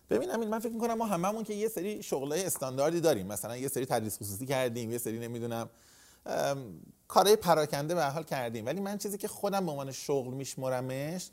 ببینم 0.10 0.48
من 0.48 0.60
فکر 0.60 0.72
می‌کنم 0.72 0.94
ما 0.94 1.06
هممون 1.06 1.44
که 1.44 1.54
یه 1.54 1.68
سری 1.68 2.04
شغلای 2.04 2.44
استانداردی 2.44 3.02
داریم. 3.02 3.28
مثلا 3.28 3.58
یه 3.58 3.68
سری 3.68 3.86
تدریس 3.86 4.18
خصوصی 4.18 4.46
کردیم 4.46 4.92
یه 4.92 4.98
سری 4.98 5.20
نمی‌دونم 5.20 5.70
کارهای 7.08 7.36
پراکنده 7.36 7.96
به 7.96 8.06
حال 8.06 8.24
کردیم. 8.24 8.66
ولی 8.66 8.82
من 8.82 8.98
چیزی 8.98 9.18
که 9.18 9.28
خودم 9.28 9.66
به 9.66 9.72
عنوان 9.72 9.92
شغل 9.92 10.34
میشمرمش 10.34 11.30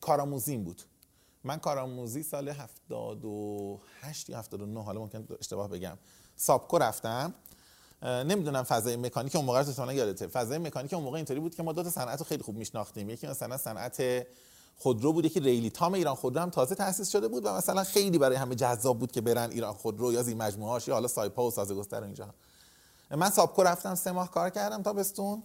کارآموزیم 0.00 0.64
بود. 0.64 0.82
من 1.46 1.58
کارآموزی 1.58 2.22
سال 2.22 2.48
78 2.48 4.30
یا 4.30 4.38
79 4.38 4.82
حالا 4.82 5.00
ممکن 5.00 5.28
اشتباه 5.40 5.68
بگم. 5.68 5.98
سابکو 6.36 6.78
رفتم. 6.78 7.34
نمی‌دونم 8.02 8.62
فضای 8.62 8.96
مکانیک 8.96 9.36
اون 9.36 9.44
موقع 9.44 9.62
رو 9.62 9.92
یادته. 9.92 10.26
فضای 10.26 10.58
مکانیک 10.58 10.94
اون 10.94 11.02
موقع 11.02 11.16
اینطوری 11.16 11.40
بود 11.40 11.54
که 11.54 11.62
ما 11.62 11.72
دو 11.72 11.82
تا 11.82 11.90
صنعت 11.90 12.18
رو 12.18 12.24
خیلی 12.24 12.42
خوب 12.42 12.56
میشناختیم. 12.56 13.10
یکی 13.10 13.26
مثلا 13.26 13.56
صنعت 13.56 14.26
خودرو 14.78 15.12
بود 15.12 15.24
یکی 15.24 15.40
ریلی. 15.40 15.70
تام 15.70 15.94
ایران 15.94 16.14
خودرو 16.14 16.42
هم 16.42 16.50
تازه 16.50 16.74
تاسیس 16.74 17.10
شده 17.10 17.28
بود 17.28 17.46
و 17.46 17.48
مثلا 17.52 17.84
خیلی 17.84 18.18
برای 18.18 18.36
همه 18.36 18.54
جذاب 18.54 18.98
بود 18.98 19.12
که 19.12 19.20
برن 19.20 19.50
ایران 19.50 19.72
خودرو 19.72 20.12
یا 20.12 20.22
زیر 20.22 20.36
مجموعه 20.36 20.82
یا 20.86 20.94
حالا 20.94 21.08
سایپا 21.08 21.46
و 21.46 21.50
سازگستر 21.50 22.02
اینجا 22.02 22.34
من 23.10 23.30
سابکو 23.30 23.62
رفتم 23.62 23.94
سه 23.94 24.12
ماه 24.12 24.30
کار 24.30 24.50
کردم 24.50 24.82
تا 24.82 24.92
بستون 24.92 25.42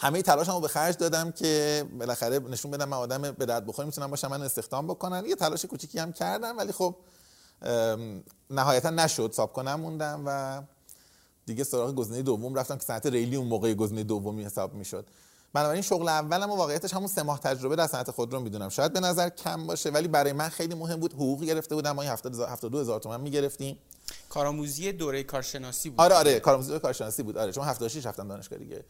همه 0.00 0.22
تلاشمو 0.22 0.60
به 0.60 0.68
خرج 0.68 0.96
دادم 0.96 1.32
که 1.32 1.84
بالاخره 1.98 2.38
نشون 2.38 2.70
بدم 2.70 2.88
من 2.88 2.96
آدم 2.96 3.22
به 3.22 3.46
درد 3.46 3.66
بخوری 3.66 3.86
می‌تونم 3.86 4.10
باشم 4.10 4.28
من 4.28 4.42
استخدام 4.42 4.86
بکنن 4.86 5.24
یه 5.26 5.34
تلاش 5.34 5.64
کوچیکی 5.64 5.98
هم 5.98 6.12
کردم 6.12 6.58
ولی 6.58 6.72
خب 6.72 6.96
نهایتا 8.50 8.90
نشد. 8.90 9.32
سابکو 9.34 9.62
نموندم 9.62 10.22
و 10.26 10.62
دیگه 11.46 11.64
سراغ 11.64 11.94
گزینه 11.94 12.22
دوم 12.22 12.54
رفتم 12.54 12.76
که 12.76 12.84
صنعت 12.84 13.06
ریلی 13.06 13.36
اون 13.36 13.46
موقع 13.46 13.74
گزینه 13.74 14.02
دومی 14.02 14.44
حساب 14.44 14.74
می‌شد. 14.74 15.06
بنابراین 15.52 15.82
شغل 15.82 16.08
اولم 16.08 16.50
و 16.50 16.56
واقعیتش 16.56 16.94
همون 16.94 17.06
سه 17.06 17.22
ماه 17.22 17.40
تجربه 17.40 17.76
در 17.76 17.86
صنعت 17.86 18.10
خودرو 18.10 18.40
می‌دونم. 18.40 18.68
شاید 18.68 18.92
به 18.92 19.00
نظر 19.00 19.28
کم 19.28 19.66
باشه 19.66 19.90
ولی 19.90 20.08
برای 20.08 20.32
من 20.32 20.48
خیلی 20.48 20.74
مهم 20.74 21.00
بود. 21.00 21.12
حقوق 21.12 21.44
گرفته 21.44 21.74
بودم. 21.74 21.92
ما 21.92 22.02
72 22.02 22.80
هزار 22.80 23.00
تومان 23.00 23.20
می‌گرفتیم. 23.20 23.78
کارآموزی 24.28 24.92
دوره 24.92 25.22
کارشناسی 25.22 25.90
بود. 25.90 26.00
آره 26.00 26.14
آره. 26.14 26.40
کارآموزی 26.40 26.68
دوره 26.68 26.80
کارشناسی 26.80 27.22
بود. 27.22 27.38
آره. 27.38 27.52
چون 27.52 27.64
76 27.64 28.06
رفتم 28.06 28.28
دانشگاه 28.28 28.58
دیگه. 28.58 28.84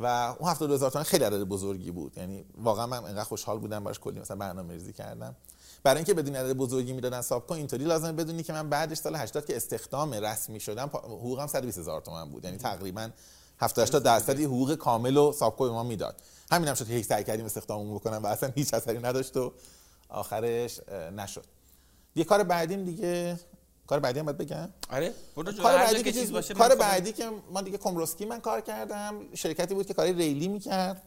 و 0.00 0.34
اون 0.38 0.50
72 0.50 0.74
هزار 0.74 0.90
تومان 0.90 1.04
خیلی 1.04 1.24
عدد 1.24 1.42
بزرگی 1.42 1.90
بود. 1.90 2.18
یعنی 2.18 2.44
واقعا 2.58 2.86
من 2.86 2.96
انقدر 2.96 3.24
خوشحال 3.24 3.58
بودم 3.58 3.84
باش 3.84 3.98
کلی 3.98 4.20
مثلا 4.20 4.36
برنامه‌ریزی 4.36 4.92
کردم. 4.92 5.36
برای 5.82 5.96
اینکه 5.96 6.14
بدون 6.14 6.36
عدد 6.36 6.52
بزرگی 6.52 6.92
می‌دادن 6.92 7.20
سابکو 7.20 7.54
اینطوری 7.54 7.84
لازم 7.84 8.16
بدونی 8.16 8.42
که 8.42 8.52
من 8.52 8.68
بعدش 8.68 8.96
سال 8.96 9.16
80 9.16 9.46
که 9.46 9.56
استخدام 9.56 10.12
رسمی 10.14 10.60
شدم 10.60 10.86
حقوقم 10.86 11.46
120 11.46 11.78
هزار 11.78 12.00
تومان 12.00 12.30
بود. 12.30 12.44
یعنی 12.44 12.56
تقریبا 12.56 13.10
70 13.58 13.82
80 13.82 14.02
درصدی 14.02 14.44
حقوق 14.44 14.74
کامل 14.74 15.16
و 15.16 15.32
سابکو 15.32 15.64
به 15.64 15.70
ما 15.70 15.82
می‌داد. 15.82 16.16
همینم 16.50 16.74
شد 16.74 16.86
که 16.86 16.92
هیچ 16.92 17.06
سعی 17.06 17.24
کردیم 17.24 17.44
استخداممون 17.44 17.94
بکنم 17.94 18.22
و 18.22 18.26
اصلا 18.26 18.50
هیچ 18.54 18.74
اثری 18.74 18.98
نداشت 18.98 19.36
و 19.36 19.52
آخرش 20.08 20.80
نشد. 21.16 21.44
یه 22.16 22.24
کار 22.24 22.42
بعدیم 22.42 22.84
دیگه 22.84 23.40
کار 23.90 24.00
بعدی 24.00 24.18
هم 24.18 24.26
باید 24.26 24.38
بگم؟ 24.38 24.68
آره 24.90 25.14
کار 25.36 25.76
بعدی 25.76 26.02
که 26.02 26.12
چیز 26.12 26.32
باشه 26.32 26.54
کار 26.54 26.74
بعدی 26.74 27.12
که 27.12 27.30
ما 27.52 27.60
دیگه 27.60 27.78
کمروسکی 27.78 28.24
من 28.24 28.40
کار 28.40 28.60
کردم 28.60 29.14
شرکتی 29.34 29.74
بود 29.74 29.86
که 29.86 29.94
کاری 29.94 30.12
ریلی 30.12 30.48
می‌کرد. 30.48 31.02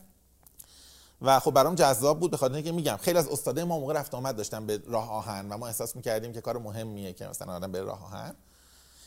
و 1.22 1.40
خب 1.40 1.52
برام 1.52 1.76
جذاب 1.76 2.20
بود 2.20 2.32
به 2.32 2.38
خاطر 2.38 2.56
اینکه 2.56 2.72
میگم 2.72 2.98
خیلی 3.02 3.18
از 3.18 3.28
استادای 3.28 3.64
ما 3.64 3.80
موقع 3.80 3.94
رفت 3.94 4.14
آمد 4.14 4.36
داشتن 4.36 4.66
به 4.66 4.82
راه 4.88 5.12
آهن 5.12 5.50
و 5.50 5.58
ما 5.58 5.68
احساس 5.68 5.96
می‌کردیم 5.96 6.34
که 6.34 6.42
کار 6.42 6.58
مهمیه 6.58 7.14
که 7.14 7.28
مثلا 7.28 7.54
آدم 7.54 7.72
به 7.72 7.82
راه 7.82 8.06
آهن. 8.06 8.36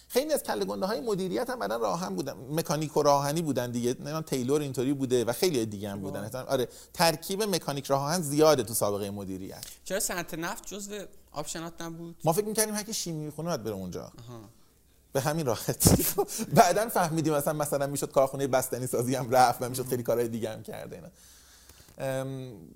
خیلی 0.08 0.32
از 0.32 0.42
کله 0.42 0.64
گنده 0.64 0.86
های 0.86 1.00
مدیریت 1.00 1.50
هم 1.50 1.58
بعدن 1.58 1.80
راه‌آهن 1.80 2.14
بودن. 2.14 2.32
مکانیک 2.50 2.96
و 2.96 3.02
راه‌آهنی 3.02 3.42
بودن 3.42 3.70
دیگه. 3.70 3.94
نمی‌دونم 3.94 4.20
تیلور 4.20 4.60
اینطوری 4.60 4.92
بوده 4.92 5.24
و 5.24 5.32
خیلی 5.32 5.66
دیگه 5.66 5.90
هم 5.90 6.00
بودن. 6.00 6.30
آره 6.48 6.68
ترکیب 6.94 7.42
مکانیک 7.42 7.86
راه‌آهن 7.86 8.22
زیاده 8.22 8.62
تو 8.62 8.74
سابقه 8.74 9.10
مدیریت. 9.10 9.64
چرا 9.84 10.00
صنعت 10.00 10.34
نفت 10.34 10.66
جزو 10.66 10.92
option 11.36 11.76
ات 11.76 11.82
نبود. 11.82 12.16
ما 12.24 12.32
فکر 12.32 12.44
می‌کردیم 12.44 12.74
هر 12.74 12.82
کی 12.82 12.94
شیمی 12.94 13.24
می‌خونه 13.24 13.48
باید 13.48 13.62
بره 13.62 13.74
اونجا. 13.74 14.12
به 15.12 15.20
همین 15.20 15.46
راحتی. 15.46 16.06
بعدا 16.54 16.88
فهمیدیم 16.88 17.34
مثلا 17.34 17.52
مثلا 17.52 17.86
می‌شد 17.86 18.10
کارخونه 18.12 18.46
بستنی 18.46 18.86
سازی 18.86 19.14
هم 19.14 19.30
رفت 19.30 19.62
و 19.62 19.68
می‌شد 19.68 19.86
خیلی 19.86 20.02
کارهای 20.02 20.28
دیگه 20.28 20.50
هم 20.50 20.62
کرده 20.62 20.96
اینا. 20.96 21.08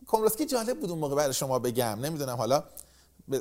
کمروسکی 0.06 0.46
جالب 0.46 0.80
بود 0.80 0.90
اون 0.90 0.98
موقع 0.98 1.14
برای 1.16 1.34
شما 1.34 1.58
بگم. 1.58 1.98
نمی‌دونم 2.00 2.36
حالا 2.36 2.64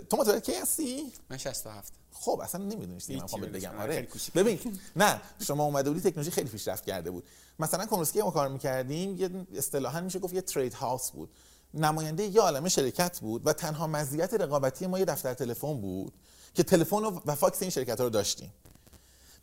تو 0.10 0.18
متولد 0.18 0.44
کی 0.44 0.54
هستی؟ 0.54 1.14
من 1.30 1.38
67 1.38 1.94
خب 2.12 2.40
اصلا 2.44 2.62
نمی‌دونی 2.62 3.02
چی 3.02 3.16
من 3.16 3.42
بگم. 3.42 3.80
آره 3.80 4.08
ببین 4.36 4.80
نه 4.96 5.22
شما 5.40 5.64
اومده 5.64 5.90
بودی 5.90 6.02
تکنولوژی 6.02 6.32
خیلی 6.32 6.50
پیشرفت 6.50 6.86
کرده 6.86 7.12
بود. 7.12 7.24
مثلا 7.60 7.86
کمروسکی 7.86 8.22
ما 8.22 8.32
کار 8.32 8.48
می‌کردیم 8.48 9.18
یه 9.18 9.30
اصطلاحا 9.58 10.02
میشه 10.02 10.20
گفت 10.20 10.34
یه 10.34 10.42
trade 10.42 10.74
house 10.74 11.12
بود. 11.12 11.30
نماینده 11.74 12.24
یه 12.24 12.42
عالمه 12.42 12.70
شرکت 12.70 13.20
بود 13.20 13.48
و 13.48 13.54
تنها 13.54 13.88
مزیت 13.88 14.34
رقابتی 14.34 14.88
ما 14.88 15.00
یه 15.00 15.06
دفتر 15.06 15.34
تلفن 15.34 15.82
بود 15.82 16.14
که 16.54 16.64
تلفن 16.64 16.98
و 17.26 17.36
فاکس 17.36 17.62
این 17.62 17.72
شرکت 17.72 18.02
رو 18.02 18.10
داشتیم. 18.10 18.54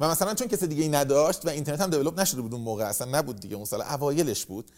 و 0.01 0.09
مثلا 0.09 0.35
چون 0.35 0.49
کسی 0.49 0.67
دیگه 0.67 0.83
ای 0.83 0.89
نداشت 0.89 1.47
و 1.47 1.49
اینترنت 1.49 1.81
هم 1.81 1.91
develop 1.91 2.21
نشده 2.21 2.41
بود 2.41 2.55
اون 2.55 2.63
موقع 2.63 2.85
اصلا 2.85 3.19
نبود 3.19 3.41
دیگه 3.41 3.57
اون 3.57 3.65
سال 3.65 3.81
اوایلش 3.81 4.47
بود 4.47 4.71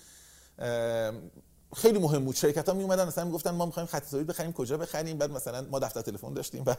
خیلی 1.76 1.98
مهم 1.98 2.24
بود. 2.24 2.34
شرکت 2.34 2.68
ها 2.68 2.74
می 2.74 2.82
اومدن 2.82 3.06
مثلا 3.06 3.24
می‌گفتن 3.24 3.50
ما 3.50 3.66
می‌خوایم 3.66 3.86
خط 3.86 4.10
تولید 4.10 4.26
بخریم 4.26 4.52
کجا 4.52 4.76
بخریم 4.76 5.18
بعد 5.18 5.30
مثلا 5.30 5.66
ما 5.70 5.78
دفتر 5.78 6.02
تلفن 6.02 6.34
داشتیم 6.34 6.64
و 6.66 6.74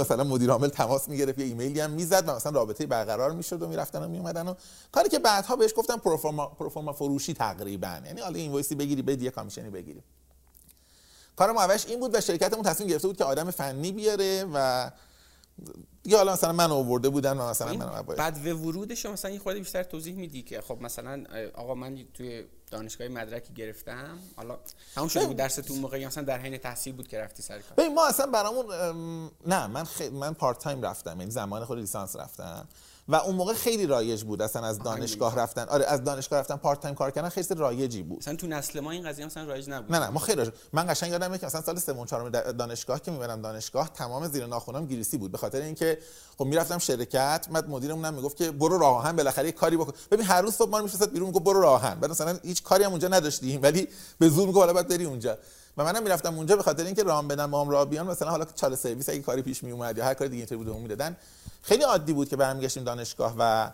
مثلا 0.00 0.24
مدیر 0.24 0.50
عامل 0.50 0.68
تماس 0.68 1.08
می‌گرفت 1.08 1.38
یه 1.38 1.44
ایمیلی 1.44 1.80
هم 1.80 1.90
می‌زد 1.90 2.28
و 2.28 2.34
مثلا 2.34 2.52
رابطه 2.52 2.86
برقرار 2.86 3.32
می‌شد 3.32 3.62
و 3.62 3.68
می‌رفتن 3.68 4.02
و 4.02 4.08
میومدن 4.08 4.48
و 4.48 4.54
کاری 4.92 5.08
که 5.08 5.18
بعدها 5.18 5.56
بهش 5.56 5.72
گفتن 5.76 5.96
پروفورما 5.96 6.46
پروفورما 6.46 6.92
فروشی 6.92 7.34
تقریبا. 7.34 8.00
یعنی 8.06 8.20
حالا 8.20 8.38
اینوایسی 8.38 8.74
بگیری 8.74 9.02
بدی 9.02 9.24
یه 9.24 9.30
کامیشنی 9.30 9.70
بگیری. 9.70 10.02
کار 11.36 11.52
ما 11.52 11.68
این 11.86 12.00
بود 12.00 12.14
و 12.14 12.20
شرکتمون 12.20 12.62
تصمیم 12.62 12.88
گرفته 12.88 13.08
بود 13.08 13.16
که 13.16 13.24
آدم 13.24 13.50
فنی 13.50 13.92
بیاره 13.92 14.44
و 14.54 14.90
دیگه 16.06 16.16
حالا 16.16 16.32
مثلا 16.32 16.52
من 16.52 16.70
آورده 16.70 17.08
بودن 17.08 17.38
و 17.38 17.48
مثلا 17.50 17.72
من 17.72 18.02
بعد 18.02 18.42
به 18.42 18.54
ورودش 18.54 19.06
مثلا 19.06 19.30
یه 19.30 19.38
خورده 19.38 19.58
بیشتر 19.58 19.82
توضیح 19.82 20.14
میدی 20.14 20.42
که 20.42 20.60
خب 20.60 20.78
مثلا 20.80 21.24
آقا 21.54 21.74
من 21.74 21.98
توی 22.14 22.44
دانشگاه 22.70 23.08
مدرکی 23.08 23.54
گرفتم 23.54 24.18
حالا 24.36 24.58
همون 24.96 25.08
شده 25.08 25.26
بود 25.26 25.36
درس 25.36 25.54
تو 25.54 25.74
موقعی 25.74 26.06
مثلا 26.06 26.24
در 26.24 26.38
حین 26.38 26.58
تحصیل 26.58 26.92
بود 26.92 27.08
که 27.08 27.20
رفتی 27.20 27.42
سر 27.42 27.58
کار. 27.58 27.88
ما 27.88 28.06
اصلا 28.06 28.26
برامون 28.26 28.66
نه 29.46 29.66
من 29.66 29.84
خ... 29.84 30.02
من 30.02 30.34
part 30.34 30.58
time 30.58 30.82
رفتم 30.82 31.20
یعنی 31.20 31.30
زمان 31.30 31.64
خود 31.64 31.78
لیسانس 31.78 32.16
رفتم. 32.16 32.68
و 33.08 33.14
اون 33.14 33.34
موقع 33.34 33.54
خیلی 33.54 33.86
رایج 33.86 34.24
بود 34.24 34.42
اصلا 34.42 34.66
از 34.66 34.78
دانشگاه 34.78 35.36
رفتن. 35.36 35.68
آره 35.68 35.84
از 35.84 36.04
دانشگاه 36.04 36.38
رفتن 36.38 36.56
part 36.56 36.80
time 36.80 36.94
کار 36.94 37.10
کردن 37.10 37.28
خیلی 37.28 37.46
رایجی 37.56 38.02
بود. 38.02 38.18
مثلا 38.18 38.36
تو 38.36 38.46
نسل 38.46 38.80
ما 38.80 38.90
این 38.90 39.08
قضیه 39.08 39.26
مثلا 39.26 39.44
رایج 39.44 39.70
نبود. 39.70 39.92
نه 39.92 39.98
نه 39.98 40.10
ما 40.10 40.20
خیلی 40.20 40.36
رایج 40.36 40.50
من 40.72 40.86
قشنگ 40.88 41.10
یادمه 41.10 41.38
که 41.38 41.46
مثلا 41.46 41.60
سال 41.60 41.78
سوم 41.78 42.06
چهارم 42.06 42.30
دانشگاه 42.30 43.02
که 43.02 43.10
می‌رفتم 43.10 43.42
دانشگاه 43.42 43.90
تمام 43.94 44.28
زیر 44.28 44.46
ناخونام 44.46 44.86
گریسی 44.86 45.18
بود. 45.18 45.32
به 45.32 45.38
خاطر 45.38 45.60
اینکه 45.60 45.98
خب 46.38 46.44
می‌رفتم 46.44 46.78
شرکت 46.78 47.46
بعد 47.52 47.68
مدیرمون 47.68 48.14
می‌گفت 48.14 48.36
که 48.36 48.50
برو 48.50 48.78
راه‌آهن 48.78 49.16
بالاخره 49.16 49.52
کاری 49.52 49.76
بکن. 49.76 49.92
ببین 50.10 50.26
هر 50.26 50.42
روز 50.42 50.54
صبح 50.54 50.70
ما 50.70 50.80
میشست 50.80 51.08
بیرون 51.08 51.28
می‌گفت 51.28 51.44
برو 51.44 51.60
راه‌آهن. 51.60 52.00
بعد 52.00 52.10
مثلا 52.10 52.38
هیچ 52.42 52.62
کاری 52.62 52.84
هم 52.84 52.90
اونجا 52.90 53.08
نداشتیم 53.08 53.62
ولی 53.62 53.88
به 54.18 54.28
زور 54.28 54.46
می‌گفت 54.46 54.60
حالا 54.60 54.72
باید 54.72 54.88
بری 54.88 55.04
اونجا. 55.04 55.38
و 55.76 55.84
منم 55.84 56.02
می‌رفتم 56.02 56.36
اونجا 56.36 56.56
به 56.56 56.62
خاطر 56.62 56.84
اینکه 56.84 57.02
رام 57.02 57.28
با 57.28 57.60
هم 57.60 57.68
را 57.68 57.84
بیان 57.84 58.06
مثلا 58.06 58.30
حالا 58.30 58.44
چاله 58.54 58.76
سرویس 58.76 59.08
اگه 59.08 59.18
کاری 59.18 59.42
پیش 59.42 59.64
می 59.64 59.70
اومد 59.70 59.98
یا 59.98 60.04
هر 60.04 60.14
کاری 60.14 60.30
دیگه 60.30 60.40
اینطوری 60.40 60.64
بود 60.64 60.76
می‌دادن. 60.76 61.16
خیلی 61.66 61.82
عادی 61.82 62.12
بود 62.12 62.28
که 62.28 62.36
برمیگشتیم 62.36 62.84
دانشگاه 62.84 63.34
و 63.38 63.70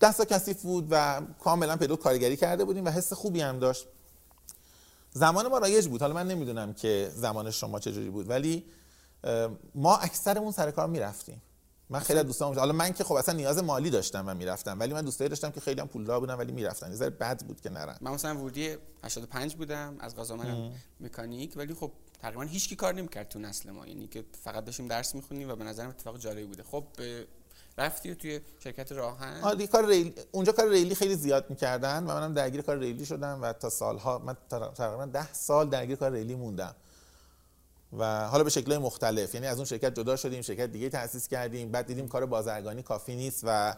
دستا 0.00 0.24
کثیف 0.24 0.62
بود 0.62 0.88
و 0.90 1.20
کاملا 1.40 1.76
پدو 1.76 1.96
کارگری 1.96 2.36
کرده 2.36 2.64
بودیم 2.64 2.84
و 2.84 2.90
حس 2.90 3.12
خوبی 3.12 3.40
هم 3.40 3.58
داشت. 3.58 3.86
زمان 5.12 5.46
ما 5.46 5.58
رایج 5.58 5.88
بود. 5.88 6.00
حالا 6.00 6.14
من 6.14 6.28
نمی‌دونم 6.28 6.72
که 6.72 7.10
زمان 7.14 7.50
شما 7.50 7.80
چجوری 7.80 8.10
بود 8.10 8.30
ولی 8.30 8.64
ما 9.74 9.96
اکثرمون 9.96 10.52
سر 10.52 10.70
کار 10.70 10.86
می‌رفتیم. 10.86 11.42
من 11.90 11.98
خیلی 11.98 12.22
دوستان 12.22 12.58
حالا 12.58 12.72
من 12.72 12.92
که 12.92 13.04
خب 13.04 13.14
اصلا 13.14 13.34
نیاز 13.34 13.58
مالی 13.58 13.90
داشتم 13.90 14.24
و 14.28 14.34
می‌رفتم 14.34 14.80
ولی 14.80 14.94
من 14.94 15.02
دوستایی 15.02 15.28
داشتم 15.28 15.50
که 15.50 15.60
خیلی 15.60 15.80
هم 15.80 15.88
پولدار 15.88 16.20
بودن 16.20 16.34
ولی 16.34 16.52
می‌رفتن. 16.52 16.92
یه 16.92 17.10
بد 17.10 17.44
بود 17.44 17.60
که 17.60 17.70
نرن. 17.70 17.96
من 18.00 18.10
مثلا 18.10 18.36
ورودی 18.36 18.76
85 19.04 19.54
بودم 19.54 19.96
از 20.00 20.30
منم 20.30 20.72
مکانیک 21.00 21.52
ولی 21.56 21.74
خب 21.74 21.92
تقریبا 22.22 22.42
هیچ 22.42 22.68
کی 22.68 22.76
کار 22.76 22.94
نمی‌کرد 22.94 23.28
تو 23.28 23.38
نسل 23.38 23.70
ما. 23.70 23.86
یعنی 23.86 24.06
که 24.06 24.24
فقط 24.44 24.64
داشتیم 24.64 24.88
درس 24.88 25.14
می‌خونیم 25.14 25.50
و 25.50 25.56
به 25.56 25.64
نظرم 25.64 25.88
اتفاق 25.88 26.18
جالبی 26.18 26.44
بوده. 26.44 26.62
خب 26.62 26.84
رفتی 27.78 28.14
توی 28.14 28.40
شرکت 28.58 28.92
راهن؟ 28.92 29.40
آره 29.42 29.66
کار 29.66 29.86
ریلی 29.86 30.14
اونجا 30.32 30.52
کار 30.52 30.68
ریلی 30.68 30.94
خیلی 30.94 31.14
زیاد 31.14 31.50
می‌کردن 31.50 32.04
و 32.04 32.06
منم 32.06 32.34
درگیر 32.34 32.62
کار 32.62 32.78
ریلی 32.78 33.06
شدم 33.06 33.42
و 33.42 33.52
تا 33.52 33.70
سالها 33.70 34.18
من 34.18 34.36
تقریبا 34.50 35.06
ده 35.06 35.32
سال 35.32 35.68
درگیر 35.68 35.96
کار 35.96 36.12
ریلی 36.12 36.34
موندم. 36.34 36.74
و 37.98 38.28
حالا 38.28 38.44
به 38.44 38.50
شکل‌های 38.50 38.78
مختلف. 38.78 39.34
یعنی 39.34 39.46
از 39.46 39.56
اون 39.56 39.64
شرکت 39.64 39.94
جدا 39.94 40.16
شدیم 40.16 40.42
شرکت 40.42 40.72
دیگه 40.72 40.88
تأسیس 40.88 41.28
کردیم 41.28 41.70
بعد 41.70 41.86
دیدیم 41.86 42.08
کار 42.08 42.26
بازرگانی 42.26 42.82
کافی 42.82 43.16
نیست 43.16 43.40
و 43.44 43.76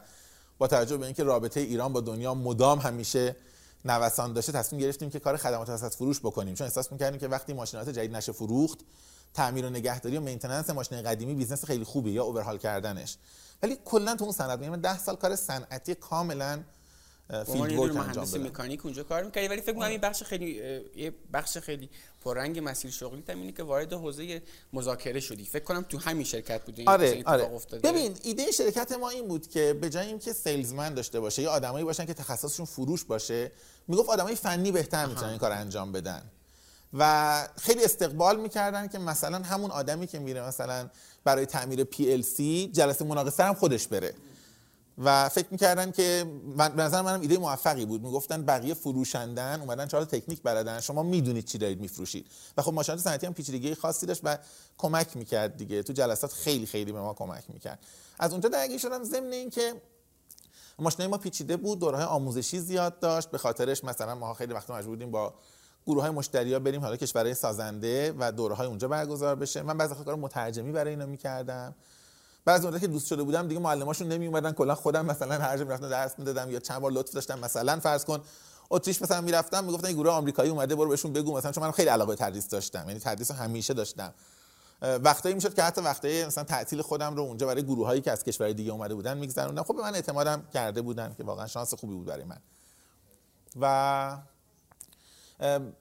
با 0.59 0.67
توجه 0.67 0.97
به 0.97 1.07
اینکه 1.07 1.25
رابطه 1.25 1.61
ایران 1.61 1.93
با 1.93 2.01
دنیا 2.01 2.35
مدام 2.35 2.79
همیشه 2.79 3.37
نوسان 3.85 4.33
داشته 4.33 4.53
تصمیم 4.53 4.83
گرفتیم 4.83 5.11
که 5.11 5.19
کار 5.19 5.37
خدمات 5.37 5.69
after 5.69 5.95
sales 5.95 6.21
بکنیم. 6.21 6.55
چون 6.55 6.65
احساس 6.65 6.93
می‌کردیم 6.93 7.21
که 7.21 7.29
وقتی 7.29 7.53
ماشینات 7.53 7.89
جدید 7.89 8.17
نشه 8.17 8.33
فروخت 8.33 8.79
تعمیر 9.35 9.67
و 9.67 9.71
نگهداری 9.71 10.17
و 10.17 10.21
maintenance 10.21 10.71
ماشین 10.71 11.03
قدیمی 11.03 11.35
business 11.35 11.65
خیلی 11.65 11.85
خوبه 11.85 12.11
یا 12.11 12.25
overhaul 12.25 12.59
کردنش. 12.59 13.17
ولی 13.63 13.79
کلا 13.85 14.17
تو 14.17 14.25
اون 14.25 14.33
صنعت 14.33 14.59
یعنی 14.59 14.71
من 14.71 14.81
10 14.81 14.99
سال 14.99 15.17
کار 15.17 15.37
صنعتی 15.37 15.95
کاملا 15.95 16.61
field 17.31 17.79
work 17.79 17.97
انجام 17.97 18.25
دادم 18.25 18.47
مکانیک 18.47 18.85
اونجا 18.85 19.03
کار 19.03 19.23
می‌کردی 19.23 19.49
ولی 19.49 19.61
فکر 19.61 19.73
کنم 19.73 19.89
این 19.89 20.01
بخش 20.01 20.23
خیلی 20.23 20.63
یه 20.97 21.13
بخش 21.33 21.59
خیلی 21.59 21.91
پررنگ 22.25 22.61
مسیر 22.65 22.91
شغلی 22.91 23.23
هم 23.29 23.41
اینه 23.41 23.53
که 23.53 23.63
وارد 23.63 23.93
حوزه 23.93 24.43
مذاکره 24.73 25.21
شدی. 25.21 25.45
فکر 25.45 25.65
کنم 25.65 25.83
تو 25.89 25.99
همین 25.99 26.25
شرکت 26.25 26.65
بودی. 26.65 26.85
آره 26.87 27.23
آره. 27.27 27.51
ببین 27.83 28.15
ایده 28.23 28.51
شرکت 28.51 28.93
ما 28.93 29.11
این 29.11 29.29
بود 29.29 29.49
که 29.49 29.73
به 29.81 29.91
جای 29.91 30.07
اینکه 30.07 30.33
سیلزمن 30.33 30.95
داشته 30.95 31.21
باشه 31.21 31.43
یا 31.43 31.51
آدمایی 31.51 31.85
باشن 31.85 32.07
که 32.07 32.15
تخصصشون 32.15 32.67
فروش 32.67 33.05
باشه 33.05 33.53
می‌گفت 33.89 34.09
آدمای 34.09 34.35
فنی 34.35 34.73
بهتر 34.73 35.07
می‌تونن 35.07 35.29
این 35.29 35.39
کار 35.39 35.53
انجام 35.53 35.93
بدن. 35.93 36.23
و 36.95 37.49
خیلی 37.57 37.85
استقبال 37.85 38.41
می‌کردن 38.41 38.89
که 38.89 38.99
مثلا 38.99 39.39
همون 39.39 39.71
آدمی 39.71 40.07
که 40.07 40.19
میره 40.19 40.47
مثلا 40.47 40.91
برای 41.25 41.47
تعمیر 41.47 41.85
PLC 41.85 42.41
جلسه 42.73 43.05
مناقصه 43.05 43.45
هم 43.45 43.55
خودش 43.55 43.89
بره. 43.89 44.15
و 45.05 45.29
فکر 45.29 45.47
می‌کردن 45.51 45.91
که 45.91 46.27
به 46.57 46.83
نظر 46.83 47.03
منم 47.03 47.21
ایده 47.21 47.39
موفقی 47.39 47.87
بود. 47.87 48.03
می‌گفتن 48.03 48.43
بقیه 48.45 48.75
فروشندن 48.75 49.61
اومدن 49.61 49.87
چهار 49.87 50.05
تکنیک 50.05 50.43
بلدن. 50.43 50.81
شما 50.81 51.03
می‌دونید 51.03 51.45
چی 51.45 51.59
دارید 51.59 51.81
میفروشید. 51.81 52.27
و 52.57 52.63
خب 52.63 52.73
ماشینات 52.73 53.01
صنعتی 53.01 53.27
هم 53.27 53.35
پیچیدگی 53.35 53.75
خاصی 53.75 54.07
داشت 54.07 54.21
و 54.25 54.39
کمک 54.79 55.17
می‌کرد 55.17 55.57
دیگه. 55.57 55.83
تو 55.83 55.93
جلسات 55.93 56.33
خیلی 56.33 56.67
خیلی 56.67 56.93
به 56.93 57.01
ما 57.01 57.15
کمک 57.15 57.45
می‌کرد. 57.49 57.79
از 58.19 58.33
اونجا 58.33 58.49
درگیر 58.49 58.79
شدم 58.79 59.05
ضمن 59.05 59.33
اینکه 59.33 59.75
ماشینای 60.79 61.11
ما 61.11 61.19
پیچیده 61.19 61.57
بود. 61.57 61.79
دورهای 61.79 62.05
آموزشی 62.05 62.59
زیاد 62.59 62.99
داشت. 62.99 63.31
به 63.31 63.39
خاطرش 63.39 63.85
مثلا 63.85 64.15
ما 64.15 64.35
خیلی 64.35 64.53
وقت 64.53 64.71
مجبور 64.71 64.97
بودیم 64.97 65.11
با 65.11 65.35
گروه 65.87 66.03
های 66.03 66.11
مشتری 66.11 66.53
ها 66.53 66.59
بریم 66.59 66.81
حالا 66.81 66.97
کشورهای 66.97 67.35
سازنده 67.35 68.15
و 68.19 68.33
دوره 68.33 68.55
های 68.55 68.67
اونجا 68.67 68.89
برگزار 68.89 69.35
بشه. 69.37 69.63
من 69.63 69.79
بعضی 69.79 69.95
کار 70.05 70.17
مترجمی 70.17 70.73
برای 70.73 70.91
اینا 70.91 71.07
می‌کردم. 71.07 71.75
بعضی 72.45 72.67
وقتا 72.67 72.79
که 72.79 72.87
دوست 72.87 73.07
شده 73.07 73.23
بودم 73.23 73.49
دیگه 73.49 73.61
معلماشون 73.61 74.09
نمی 74.09 74.27
اومدن 74.27 74.53
کلا 74.53 74.75
خودم 74.75 75.07
مثلا 75.07 75.35
هر 75.39 75.59
جا 75.59 75.65
می‌رفتم 75.65 75.89
درس 75.89 76.19
می‌دادم 76.19 76.51
یا 76.51 76.59
چند 76.59 76.81
بار 76.81 76.93
لطف 76.93 77.13
داشتم 77.13 77.39
مثلا 77.39 77.81
فرض 77.81 78.05
کن 78.05 78.21
اتریش 78.71 79.03
مثلا 79.03 79.21
می‌رفتم 79.21 79.65
می‌گفتن 79.65 79.87
این 79.87 79.97
گروه 79.97 80.13
آمریکایی 80.13 80.51
اومده 80.51 80.75
برو 80.75 80.89
بهشون 80.89 81.13
بگو 81.13 81.37
مثلا 81.37 81.53
چون 81.53 81.65
من 81.65 81.71
خیلی 81.71 81.89
علاقه 81.89 82.15
تدریس 82.15 82.49
داشتم 82.49 82.85
یعنی 82.89 83.01
تدریس 83.01 83.31
همیشه 83.31 83.75
داشتم. 83.75 84.15
وقتایی 84.83 85.35
می‌شد 85.35 85.55
که 85.55 85.63
حتی 85.63 85.81
وقتایی 85.81 86.25
مثلا 86.25 86.45
تعطیل 86.45 86.83
خودم 86.83 87.17
رو 87.17 87.23
اونجا 87.23 87.47
برای 87.47 87.63
گروه 87.63 87.87
هایی 87.87 88.01
که 88.01 88.11
از 88.11 88.25
کشور 88.25 88.53
دیگه 88.53 88.73
اومده 88.73 88.95
بودن 88.95 89.19
میگذروندم. 89.19 89.63
خب 89.63 89.77
به 89.77 89.83
من 89.83 89.95
اعتمادم 89.95 90.43
کرده 90.55 90.83
بودن 90.83 91.15
که 91.15 91.25
واقعا 91.25 91.47
شانس 91.47 91.75
خوبی 91.75 91.95
بود 91.95 92.07
برای 92.07 92.25
من. 92.25 92.39
و 93.61 94.19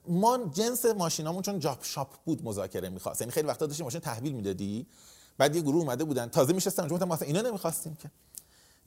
ما 0.08 0.38
جنس 0.52 0.86
ماشینامون 0.86 1.42
چون 1.42 1.58
job 1.58 1.84
shop 1.84 2.08
بود 2.24 2.44
مذاکره 2.44 2.88
می‌خواست. 2.88 3.20
یعنی 3.20 3.32
خیلی 3.32 3.48
وقتا 3.48 3.66
داشتیم 3.66 3.84
ماشین 3.84 4.00
تحویل 4.00 4.32
می‌دادی. 4.32 4.86
بعد 5.40 5.56
یه 5.56 5.62
گروه 5.62 5.82
اومده 5.82 6.04
بودن. 6.04 6.28
تازه 6.28 6.52
میشستن 6.52 6.90
اونجا 6.90 7.06
مثلا 7.06 7.26
اینا 7.26 7.40
نمی‌خواستیم 7.40 7.94
که. 7.94 8.10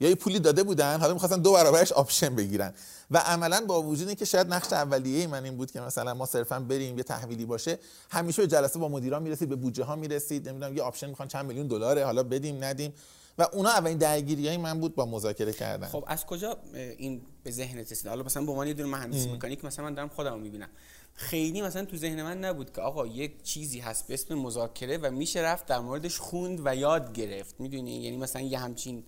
یا 0.00 0.08
یه 0.08 0.14
پولی 0.14 0.38
داده 0.38 0.62
بودن 0.62 1.00
حالا 1.00 1.12
می‌خواستن 1.12 1.42
دو 1.42 1.52
برابرش 1.52 1.92
option 1.92 2.34
بگیرن. 2.34 2.74
و 3.10 3.18
عملا 3.18 3.64
با 3.66 3.82
وجود 3.82 4.06
اینکه 4.08 4.24
شاید 4.24 4.52
نقش 4.52 4.72
اولیه 4.72 5.26
من 5.26 5.44
این 5.44 5.56
بود 5.56 5.70
که 5.70 5.80
مثلا 5.80 6.14
ما 6.14 6.26
صرفا 6.26 6.60
بریم 6.60 6.98
یه 6.98 7.02
تحویلی 7.02 7.44
باشه 7.44 7.78
همیشه 8.10 8.42
به 8.42 8.48
جلسه 8.48 8.78
با 8.78 8.88
مدیران 8.88 9.22
می‌رسید 9.22 9.48
به 9.48 9.56
بودجه 9.56 9.84
ها 9.84 9.96
می‌رسید. 9.96 10.48
نمی‌دونم 10.48 10.76
یه 10.76 10.82
آپشن 10.82 11.08
می‌خوان 11.08 11.28
چند 11.28 11.46
میلیون 11.46 11.66
دلاره 11.66 12.04
حالا 12.04 12.22
بدیم 12.22 12.64
ندیم. 12.64 12.92
و 13.38 13.46
اونا 13.52 13.70
اولین 13.70 13.98
درگیری 13.98 14.48
های 14.48 14.56
من 14.56 14.80
بود 14.80 14.94
با 14.94 15.06
مذاکره 15.06 15.52
کردن. 15.52 15.86
خب 15.86 16.04
از 16.06 16.26
کجا 16.26 16.56
این 16.74 17.22
به 17.44 17.50
ذهنت 17.50 17.92
رسید؟ 17.92 18.06
حالا 18.06 18.22
مثلا 18.22 18.44
به 18.44 18.50
عنوان 18.50 18.66
یه 18.66 18.74
دونه 18.74 18.88
مهندس 18.88 19.26
مکانیک 19.26 19.64
مثلا 19.64 19.84
من 19.84 19.94
دارم 19.94 20.08
خودم 20.08 20.38
می‌بینم. 20.38 20.68
خیلی 21.14 21.62
مثلا 21.62 21.84
تو 21.84 21.96
ذهن 21.96 22.22
من 22.22 22.44
نبود 22.44 22.72
که 22.72 22.80
آقا 22.80 23.06
یک 23.06 23.42
چیزی 23.42 23.80
هست 23.80 24.06
به 24.06 24.14
اسم 24.14 24.34
مذاکره 24.34 24.98
و 24.98 25.10
میشه 25.10 25.40
رفت 25.40 25.66
در 25.66 25.78
موردش 25.78 26.18
خوند 26.18 26.60
و 26.64 26.76
یاد 26.76 27.12
گرفت. 27.12 27.60
می‌دونی؟ 27.60 28.02
یعنی 28.02 28.16
مثلا 28.16 28.42
یه 28.42 28.58
همچین 28.58 29.04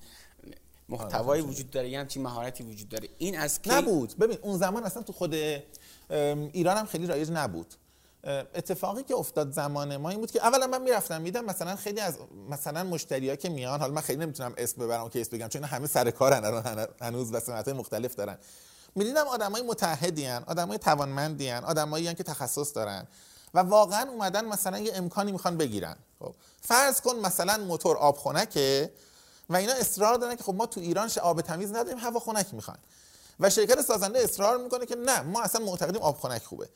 محتوایی 0.89 1.43
وجود 1.43 1.71
داره 1.71 1.89
یه 1.89 2.01
همچین 2.01 2.23
مهارتی 2.23 2.65
وجود 2.65 2.89
داره. 2.89 3.09
این 3.19 3.39
از 3.39 3.63
کی 3.63 3.71
نبود. 3.71 4.19
ببین 4.19 4.39
اون 4.43 4.59
زمان 4.59 4.85
اصلا 4.85 5.03
تو 5.03 5.13
خود 5.13 5.35
ایران 6.53 6.77
هم 6.77 6.87
خیلی 6.87 7.07
رایج 7.07 7.31
نبود. 7.31 7.75
اتفاقی 8.55 9.03
که 9.03 9.15
افتاد 9.15 9.53
زمان 9.53 9.97
ما 9.97 10.11
این 10.11 10.21
بود 10.21 10.31
که 10.31 10.47
اولا 10.47 10.67
من 10.67 10.83
می‌رفتم 10.83 11.23
میدم 11.23 11.45
مثلا 11.45 11.77
خیلی 11.77 12.01
از 12.01 12.19
مثلا 12.51 12.85
مشتریا 12.85 13.37
که 13.37 13.49
میان 13.49 13.81
حالا 13.81 13.93
من 13.93 14.01
خیلی 14.01 14.21
نمی‌تونم 14.21 14.55
اسم 14.59 14.83
ببرم 14.83 15.09
که 15.09 15.21
اسم 15.21 15.37
بگم 15.37 15.49
چون 15.49 15.65
همه 15.65 15.87
سر 15.87 16.11
کارن 16.11 16.45
الان 16.45 16.87
هنوز 17.01 17.33
و 17.33 17.75
مختلف 17.75 18.15
دارن. 18.15 18.39
می‌دیدم 18.97 19.26
آدمای 19.26 19.62
متحدی 19.62 20.26
ان 20.26 20.45
آدمای 20.45 20.79
توانمندی 20.79 21.50
ان 21.50 22.15
که 22.15 22.23
تخصص 22.23 22.76
دارن 22.76 23.07
و 23.55 23.59
واقعا 23.59 24.11
اومدن 24.11 24.45
مثلا 24.45 24.79
یه 24.79 24.93
امکانی 24.95 25.33
می‌خوان 25.33 25.57
بگیرن. 25.57 25.97
خب 26.21 26.35
فرض 26.62 27.00
کن 27.00 27.17
مثلا 27.17 27.59
موتور 27.59 27.97
آب 27.97 28.17
خنکه 28.19 28.93
و 29.50 29.57
اینا 29.57 29.73
اصرار 29.73 30.15
دارن 30.15 30.37
که 30.37 30.43
خب 30.43 30.55
ما 30.55 30.67
تو 30.67 30.81
ایران 30.81 31.11
آب 31.23 31.41
تمیز 31.41 31.71
نداریم 31.71 31.99
هوا 31.99 32.21
خنک 32.21 32.55
می‌خوان. 32.55 32.79
و 33.41 33.50
شرکت 33.50 33.83
سازنده 33.83 34.19
اصرار 34.19 34.59
می‌کنه 34.59 34.87
که 34.87 34.97
نه 34.97 35.21
ما 35.21 35.43
اصلا 35.43 35.65
معتقدیم 35.65 36.03
آب 36.03 36.19
خنک 36.19 36.43
خوبه. 36.43 36.69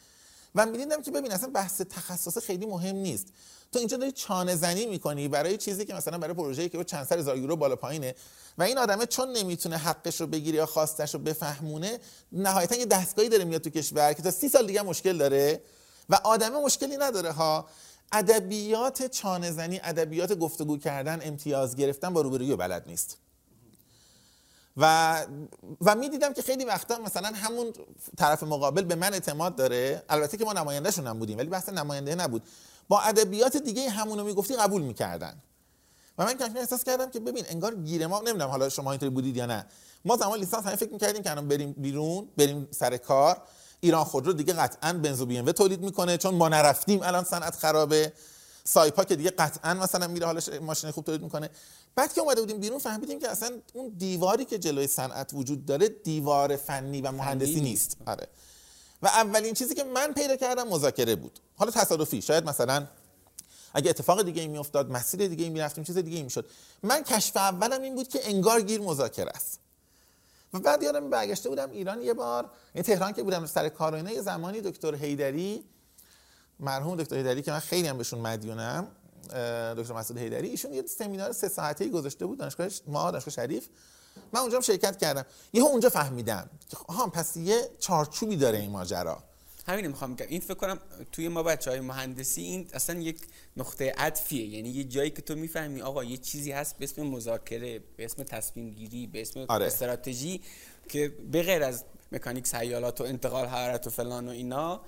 و 0.55 0.67
می‌دیدم 0.67 1.03
که 1.03 1.11
ببین 1.11 1.33
اصلا 1.33 1.51
بحث 1.51 1.81
تخصص 1.81 2.39
خیلی 2.39 2.67
مهم 2.67 2.97
نیست. 2.97 3.27
تو 3.73 3.79
اینجا 3.79 3.97
داری 3.97 4.13
چانه 4.13 4.57
زنی 4.57 4.87
می‌کنی 4.87 5.29
برای 5.29 5.57
چیزی 5.57 5.85
که 5.85 5.95
مثلا 5.95 6.19
برای 6.19 6.35
پروژه‌ای 6.35 6.69
که 6.69 6.85
چند 6.85 7.07
سر 7.07 7.19
هزار 7.19 7.39
یورو 7.39 7.57
بالا 7.57 7.77
پایینه 7.77 8.15
و 8.59 8.63
این 8.63 8.79
آدمه 8.79 9.07
چون 9.07 9.33
نمی‌تونه 9.33 9.77
حقش 9.77 10.21
رو 10.21 10.27
بگیره 10.27 10.57
یا 10.57 10.67
خواستش 10.67 11.15
رو 11.15 11.21
بفهمونه 11.21 11.99
نهایتا 12.33 12.75
یه 12.75 12.87
دستگاهی 12.87 13.29
داره 13.29 13.45
میاد 13.45 13.61
تو 13.61 13.71
کشور 13.71 14.13
که 14.13 14.23
تا 14.23 14.31
سی 14.31 14.49
سال 14.49 14.67
دیگه 14.67 14.83
مشکل 14.83 15.19
داره 15.19 15.63
و 16.09 16.15
آدمه 16.15 16.65
مشکلی 16.65 16.97
نداره 16.97 17.33
ها. 17.33 17.69
ادبیات 18.13 19.07
چانه 19.07 19.51
زنی 19.51 19.81
ادبیات 19.85 20.33
گفتگو 20.33 20.79
کردن 20.79 21.21
امتیاز 21.23 21.77
گرفتن 21.77 22.13
با 22.13 22.21
روبرویی 22.21 22.57
بلد 22.57 22.85
نیست. 22.87 23.19
و 24.81 25.27
و 25.81 25.95
می‌دیدم 25.95 26.33
که 26.33 26.43
خیلی 26.43 26.65
وقتا 26.65 26.99
مثلا 26.99 27.33
همون 27.35 27.73
طرف 28.17 28.43
مقابل 28.43 28.83
به 28.83 28.95
من 28.95 29.13
اعتماد 29.13 29.57
داره. 29.57 30.03
البته 30.09 30.37
که 30.37 30.45
ما 30.45 30.53
نمایندهشون 30.53 31.07
هم 31.07 31.19
بودیم 31.19 31.39
ولی 31.39 31.49
بحث 31.49 31.69
نماینده 31.69 32.15
نبود. 32.15 32.43
با 32.89 33.01
ادبیات 33.01 33.57
دیگه 33.57 33.91
همونو 33.91 34.25
می‌گفتی 34.25 34.57
قبول 34.57 34.83
می‌کردن. 34.83 35.35
و 36.19 36.25
من 36.25 36.35
کمی 36.35 36.59
احساس 36.59 36.85
کردم 36.85 37.11
که 37.11 37.21
ببین 37.21 37.45
انگار 37.49 37.75
گیر 37.75 38.07
ما 38.07 38.19
نمی‌دونم 38.21 38.49
حالا 38.49 38.69
شما 38.69 38.91
اینطوری 38.91 39.11
بودید 39.11 39.37
یا 39.37 39.47
نه. 39.47 39.67
ما 40.05 40.17
زمان 40.17 40.39
لیسانس 40.39 40.67
همه 40.67 40.77
فکر 40.77 40.93
می‌کردیم 40.93 41.23
که 41.23 41.31
الان 41.31 41.49
بریم 41.49 41.73
بیرون 41.73 42.29
بریم 42.37 42.69
سر 42.71 42.97
کار. 42.97 43.43
ایران 43.81 44.05
خودرو 44.05 44.33
دیگه 44.33 44.53
قطعا 44.53 44.93
بنزو 44.93 45.27
بی 45.27 45.39
ام 45.39 45.53
تولید 45.53 45.81
می‌کنه 45.81 46.17
چون 46.17 46.35
ما 46.35 46.49
نرفتیم 46.49 47.03
الان 47.03 47.25
صنعت 47.25 47.57
خرابه. 47.57 48.13
سایپا 48.65 49.05
که 49.05 49.17
دیگه 49.17 49.31
قطعا 49.31 49.75
مثلا 49.75 50.09
میره 50.09 50.27
حالا 50.27 50.41
ماشین 50.61 50.91
خوب 50.91 51.05
تولید 51.05 51.23
می‌کنه. 51.23 51.51
بعد 51.95 52.13
که 52.13 52.21
اومده 52.21 52.41
بودیم 52.41 52.59
بیرون 52.59 52.79
فهمیدیم 52.79 53.19
که 53.19 53.29
اصلا 53.29 53.51
اون 53.73 53.89
دیواری 53.89 54.45
که 54.45 54.59
جلوی 54.59 54.87
صنعت 54.87 55.31
وجود 55.35 55.67
داره 55.67 55.89
دیوار 55.89 56.57
فنی 56.57 57.01
و 57.01 57.13
مهندسی 57.13 57.61
نیست. 57.61 57.97
آره. 58.07 58.29
و 59.03 59.07
اولین 59.07 59.55
چیزی 59.55 59.75
که 59.75 59.85
من 59.85 60.13
پیدا 60.13 60.37
کردم 60.37 60.69
مذاکره 60.69 61.17
بود. 61.17 61.41
حالا 61.57 61.71
تصادفی. 61.71 62.23
شاید 62.23 62.45
مثلا 62.45 62.87
اگه 63.75 63.91
اتفاق 63.91 64.23
دیگه 64.23 64.43
ای 64.43 64.49
میافتاد 64.49 64.91
مسیر 64.91 65.27
دیگه 65.27 65.45
ای 65.45 65.51
می‌رفتیم 65.51 65.85
چیز 65.85 65.99
دیگه 65.99 66.17
ای 66.17 66.23
می‌شد. 66.23 66.51
من 66.83 67.03
کشف 67.03 67.37
اولم 67.37 67.83
این 67.83 67.95
بود 67.95 68.09
که 68.09 68.21
انگار 68.29 68.63
گیر 68.63 68.81
مذاکره 68.81 69.31
است. 69.35 69.61
و 70.55 70.59
بعد 70.59 70.83
یادم 70.83 71.11
برگشته 71.11 71.49
بودم 71.49 71.71
ایران 71.71 72.03
یه 72.03 72.15
بار 72.15 72.51
یعنی 72.75 72.87
تهران 72.87 73.13
که 73.13 73.23
بودم 73.23 73.47
سر 73.47 73.69
کار 73.69 73.95
و 73.95 74.11
یه 74.11 74.23
زمانی 74.23 74.61
دکتر 74.61 74.95
هیدری 74.95 75.65
مرحوم 76.61 76.97
دکتر 76.97 77.17
هیدری 77.17 77.43
که 77.43 77.51
من 77.51 77.59
خیلی 77.59 77.89
هم 77.89 77.99
بهشون 77.99 78.21
مدیونم 78.21 78.89
دکتر 79.79 79.95
مسعود 79.95 80.19
هیدری 80.19 80.49
ایشون 80.49 80.73
یه 80.73 80.83
سمینار 80.87 81.33
سه 81.33 81.49
ساعته 81.49 81.89
گذاشته 81.89 82.27
بود 82.27 82.39
دانشگاه 82.39 82.69
ما 82.87 83.11
دانشگاه 83.11 83.35
شریف. 83.35 83.69
من 84.33 84.41
اونجا 84.41 84.61
شرکت 84.61 84.99
کردم. 84.99 85.27
یهو 85.53 85.67
اونجا 85.67 85.89
فهمیدم 85.89 86.51
ها 86.89 87.07
پس 87.07 87.37
یه 87.37 87.71
چارچوبی 87.79 88.37
داره 88.37 88.59
این 88.59 88.71
ماجرا. 88.71 89.23
همین 89.67 89.87
می‌خوام 89.87 90.15
بگم. 90.15 90.27
این 90.29 90.41
فکر 90.41 90.55
کنم 90.55 90.79
توی 91.13 91.29
ما 91.29 91.43
بچه 91.43 91.71
های 91.71 91.81
مهندسی 91.81 92.43
این 92.43 92.69
اصلا 92.73 93.01
یک 93.01 93.21
نقطه 93.57 93.93
عطفیه. 93.99 94.47
یعنی 94.47 94.69
یه 94.69 94.85
جایی 94.85 95.11
که 95.11 95.23
تو 95.23 95.35
می‌فهمی 95.35 95.83
آقا 95.83 96.05
یه 96.05 96.17
چیزی 96.17 96.53
هست 96.53 96.79
به 96.79 96.85
اسم 96.85 97.03
مذاکره 97.03 97.81
به 97.97 98.05
اسم 98.05 98.23
تصمیم 98.23 98.71
گیری 98.71 99.07
به 99.07 99.23
اسم 99.23 99.45
آره. 99.49 99.67
استراتژی 99.67 100.41
که 100.89 101.09
به 101.33 101.43
غیر 101.43 101.63
از 101.63 101.85
مکانیک 102.13 102.47
سیالات 102.47 103.01
و 103.01 103.05
انتقال 103.05 103.47
حرارت 103.47 103.87
و 103.87 103.91
فلان 103.91 104.29
و 104.29 104.31
اینا 104.31 104.81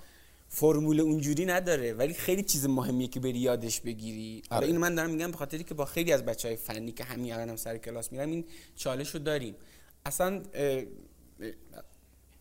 فرمول 0.54 1.00
اونجوری 1.00 1.44
نداره 1.44 1.92
ولی 1.92 2.14
خیلی 2.14 2.42
چیز 2.42 2.66
مهمیه 2.66 3.08
که 3.08 3.20
بری 3.20 3.38
یادش 3.38 3.80
بگیری. 3.80 4.42
آره. 4.50 4.66
اینو 4.66 4.80
من 4.80 4.94
دارم 4.94 5.10
میگم 5.10 5.30
به 5.30 5.36
خاطری 5.36 5.64
که 5.64 5.74
با 5.74 5.84
خیلی 5.84 6.12
از 6.12 6.24
بچه 6.24 6.48
های 6.48 6.56
فنی 6.56 6.92
که 6.92 7.04
همین 7.04 7.32
الانم 7.32 7.56
سر 7.56 7.78
کلاس 7.78 8.12
میرم 8.12 8.30
این 8.30 8.44
چالش 8.76 9.10
رو 9.10 9.20
داریم. 9.20 9.54
اصلا 10.06 10.42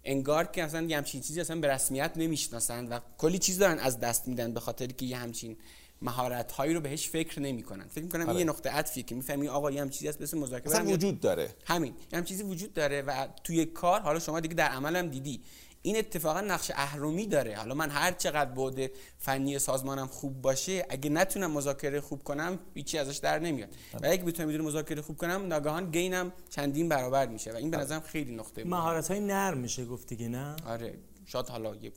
انگار 0.04 0.45
که 0.45 0.63
اصلا 0.63 0.82
یه 0.82 0.97
همچین 0.97 1.21
چیزی 1.21 1.41
اصلا 1.41 1.60
به 1.60 1.67
رسمیت 1.67 2.12
نمی‌شناسن 2.15 2.88
و 2.88 3.00
کلی 3.17 3.38
چیز 3.39 3.58
دارن 3.60 3.80
از 3.80 4.00
دست 4.00 4.28
میدن 4.28 4.54
به 4.54 4.60
خاطری 4.60 4.93
که 4.93 5.06
یه 5.06 5.17
همچین 5.17 5.58
مهارت 6.02 6.52
هایی 6.52 6.74
رو 6.74 6.82
بهش 6.82 7.10
فکر 7.10 7.39
نمی‌کنن. 7.39 7.88
فکر 7.88 8.04
می‌کنم 8.04 8.30
آره. 8.30 8.39
یه 8.39 8.45
نقطه 8.45 8.69
عطفیه 8.69 9.04
که 9.04 9.15
می‌فهمی 9.15 9.47
آقا 9.47 9.71
یه 9.71 9.82
هم 9.82 9.89
چیزی 9.89 10.08
هست 10.08 10.21
مثل 10.21 10.38
مذاکره 10.38 10.71
اصلا 10.71 10.86
وجود 10.86 11.19
داره. 11.19 11.50
همین. 11.65 11.93
یه 12.12 12.17
هم 12.17 12.26
چیزی 12.26 12.43
وجود 12.43 12.74
داره 12.74 13.02
و 13.02 13.28
توی 13.43 13.65
کار 13.65 14.02
حالا 14.02 14.19
شما 14.19 14.39
دیگه 14.39 14.54
در 14.54 14.67
عمل 14.67 14.95
هم 14.95 15.08
دیدی. 15.08 15.41
این 15.82 15.98
اتفاقا 15.98 16.41
نقش 16.41 16.72
اهرمی 16.76 17.28
داره. 17.28 17.56
حالا 17.56 17.74
من 17.76 17.89
هر 17.89 18.12
چقدر 18.12 18.52
بوده 18.52 18.91
فنی 19.17 19.60
سازمانم 19.60 20.08
خوب 20.08 20.41
باشه 20.41 20.86
اگه 20.89 21.10
نتونم 21.10 21.52
مذاکره 21.52 22.02
خوب 22.02 22.24
کنم 22.24 22.60
هیچی 22.74 22.98
ازش 22.98 23.17
در 23.17 23.39
نمیاد. 23.39 23.70
و 23.94 24.08
اگه 24.08 24.24
بتونم 24.24 24.48
می‌دونم 24.48 24.67
مذاکره 24.67 25.02
خوب 25.02 25.17
کنم 25.17 25.48
ناگهان 25.48 25.91
گینم 25.91 26.34
چندین 26.50 26.89
برابر 26.89 27.28
میشه 27.28 27.54
و 27.54 27.56
این 27.56 27.72
به 27.72 27.78
نظرم 27.78 28.02
خیلی 28.02 28.36
نقطه 28.36 28.63
مهارت 28.63 29.12
های 29.12 29.20
نرم 29.20 29.58
میشه 29.58 29.86
گفت 29.86 30.08
دیگه 30.08 30.28
نه؟ 30.28 30.56
آره. 30.65 30.94
شاید 31.26 31.50
حالا 31.50 31.76
یه 31.76 31.91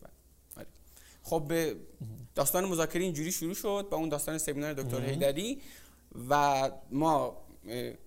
آره. 0.56 0.66
خب 1.22 1.52
داستان 2.34 2.64
مذاکره 2.64 3.02
اینجوری 3.02 3.32
شروع 3.32 3.54
شد 3.54 3.86
با 3.90 3.96
اون 3.96 4.08
داستان 4.08 4.38
سمینار 4.38 4.72
دکتر 4.72 5.00
هیدری 5.00 5.60
و 6.28 6.70
ما 6.90 7.44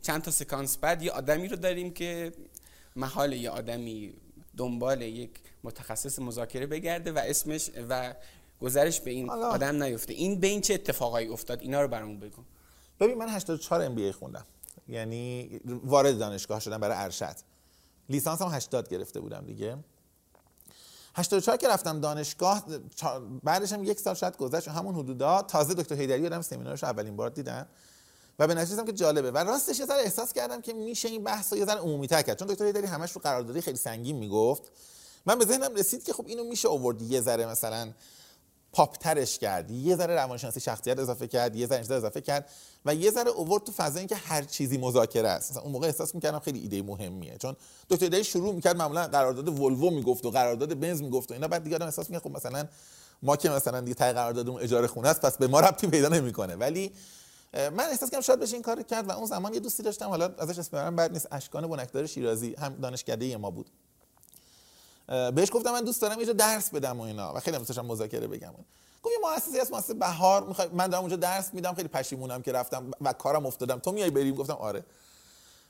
چند 0.02 0.22
تا 0.22 0.32
سکانس 0.32 0.78
بعد 0.78 1.04
یه 1.04 1.12
آدمی 1.12 1.48
رو 1.48 1.56
داریم 1.56 1.94
که 1.94 2.32
محال 2.96 3.34
یه 3.34 3.50
آدمی 3.50 4.14
دنبال 4.58 5.02
یک 5.02 5.30
متخصص 5.64 6.20
مذاکره 6.20 6.66
بگرده 6.66 7.12
و 7.12 7.18
اسمش 7.18 7.72
و 7.90 8.14
گذرش 8.62 9.02
به 9.02 9.12
این 9.12 9.30
آدم 9.30 9.84
نیفته. 9.84 10.14
این 10.14 10.40
به 10.40 10.48
این 10.48 10.62
چه 10.62 10.74
اتفاقایی 10.74 11.28
افتاد؟ 11.28 11.62
اینا 11.62 11.82
رو 11.82 11.88
برامون 11.88 12.20
بگو. 12.20 12.42
ببین 13.00 13.18
من 13.18 13.30
84 13.30 13.82
ام 13.82 13.96
بی 13.96 14.12
خوندم. 14.12 14.46
یعنی 14.88 15.60
وارد 15.66 16.20
دانشگاه 16.20 16.60
شدم 16.60 16.78
برای 16.78 16.98
ارشد. 16.98 17.36
لیسانس 18.10 18.42
هم 18.42 18.48
80 18.48 18.90
گرفته 18.90 19.20
بودم 19.20 19.46
دیگه. 19.46 19.78
84 21.16 21.58
که 21.58 21.68
رفتم 21.68 22.00
دانشگاه 22.00 22.66
بعدش 23.44 23.74
هم 23.74 23.84
یک 23.84 24.00
سال 24.00 24.16
شاید 24.16 24.38
گذشت 24.38 24.68
همون 24.68 24.96
حدودا 24.96 25.42
تازه 25.42 25.74
دکتر 25.74 25.96
هیدری 25.96 26.26
آدم 26.26 26.42
سمینارش 26.42 26.84
اولین 26.84 27.16
بار 27.16 27.30
دیدم 27.30 27.68
و 28.40 28.48
به 28.48 28.54
نتیجه 28.54 28.84
که 28.84 28.94
جالبه. 28.94 29.32
و 29.32 29.38
راستش 29.38 29.80
یه 29.80 29.86
ذره 29.86 30.02
احساس 30.02 30.34
کردم 30.34 30.62
که 30.62 30.74
میشه 30.74 31.08
این 31.08 31.24
بحث 31.24 31.54
رو 31.54 31.60
یه 31.60 31.66
ذره 31.66 31.80
عمومی 31.80 32.08
تر 32.08 32.22
کرد. 32.22 32.40
چون 32.40 32.48
دکتر 32.48 32.66
هیدری 32.66 32.88
همش 32.88 33.12
رو 33.12 33.22
قراردادی 33.22 33.62
خیلی 33.62 33.78
سنگین 33.78 34.16
می‌گفت. 34.16 34.64
من 35.26 35.40
به 35.40 35.46
ذهنم 35.46 35.76
رسید 35.76 36.04
که 36.04 36.14
خب 36.14 36.28
اینو 36.28 36.44
میشه 36.44 36.68
آورد 36.68 37.02
یه 37.02 37.22
ذره 37.22 37.46
مثلا 37.46 37.94
پاپ 38.72 38.98
ترش 38.98 39.40
کرد 39.40 39.72
یه 39.72 39.96
ذره 39.96 40.16
روانشناسی 40.16 40.60
شخصیت 40.60 41.00
اضافه 41.00 41.28
کرد. 41.28 41.56
یه 41.56 41.68
ذره 41.68 41.80
اضافه 41.80 42.22
کرد. 42.22 42.50
و 42.86 42.96
یه 42.96 43.12
ذره 43.12 43.30
اوورد 43.30 43.64
تو 43.64 43.72
فضا 43.72 44.00
اینکه 44.00 44.16
هر 44.16 44.42
چیزی 44.42 44.78
مذاکره 44.78 45.30
است. 45.30 45.52
مثلا 45.52 45.64
اون 45.64 45.72
موقع 45.72 45.88
احساس 45.88 46.16
می‌کردم 46.16 46.40
خیلی 46.40 46.60
ایده 46.60 46.82
مهمیه. 46.82 47.38
چون 47.38 47.56
دکتر 47.90 48.08
دی 48.08 48.24
شروع 48.24 48.54
می‌کرد 48.54 48.76
معمولا 48.76 49.08
قرارداد 49.08 49.60
ولوو 49.60 49.90
می‌گفت 49.90 50.26
و 50.26 50.32
قرارداد 50.32 50.80
بنز 50.80 51.02
می‌گفت 51.02 51.32
و 51.32 51.34
اینا. 51.34 51.48
بعد 51.48 51.64
دیگه 51.64 51.84
احساس 51.84 52.10
می‌کنه 52.10 52.32
خب 52.32 52.38
مثلا 52.38 52.68
ما 53.24 53.36
که 53.36 53.50
مثلا 53.50 53.82
دیگه 53.82 53.94
تای 53.94 54.14
قراردادمون 54.14 54.62
اجاره 54.62 54.88
خونه 54.88 55.10
است 55.10 55.22
پس 55.22 55.38
به 55.38 55.48
ما 55.48 55.60
ربطی 55.60 55.88
پیدا 55.88 56.10
نمی‌کنه. 56.10 56.56
ولی 56.56 56.92
من 57.54 57.80
احساس 57.80 58.10
کردم 58.10 58.22
شاید 58.22 58.40
بشه 58.40 58.54
این 58.54 58.62
کار 58.62 58.82
کرد 58.82 59.10
و 59.10 59.12
اون 59.12 59.26
زمان 59.26 59.54
یه 59.54 59.60
دوستی 59.60 59.84
داشتم. 59.84 60.10
حالا 60.10 60.36
ازش 60.38 60.60
اسم 60.60 60.96
بعد 60.96 61.12
نیست 61.12 61.28
اشکان 61.32 61.68
بنکدار 61.68 62.06
شیرازی 62.06 62.56
هم 62.56 62.76
دانشکده 62.76 63.38
ما 63.38 63.52
بود. 63.52 63.70
بهش 65.08 65.50
گفتم 65.52 65.72
من 65.72 65.84
دوست 65.84 66.02
دارم 66.02 66.20
یه 66.20 66.34
درس 66.34 66.70
بدم 66.70 67.00
و 67.00 67.04
اینا. 67.04 67.34
و 67.34 67.40
خیلی 67.40 67.58
دوست 67.58 67.80
مذاکره 67.80 68.28
بگم. 68.28 68.54
گفت 69.04 69.14
یه 69.14 69.30
مؤسسه 69.32 69.62
هست 69.62 69.74
مؤسسه 69.74 69.94
بهار. 69.94 70.44
می‌خوای 70.48 70.68
من 70.74 70.88
دارم 70.88 71.04
اونجا 71.04 71.16
درس 71.16 71.54
میدم 71.54 71.74
خیلی 71.74 71.88
پشیمونم 71.88 72.42
که 72.42 72.52
رفتم 72.52 72.92
و 73.02 73.14
کارم 73.14 73.46
افتادم. 73.46 73.80
تو 73.80 73.92
میای 73.92 74.10
بریم؟ 74.10 74.36
گفتم 74.36 74.54
آره. 74.54 74.84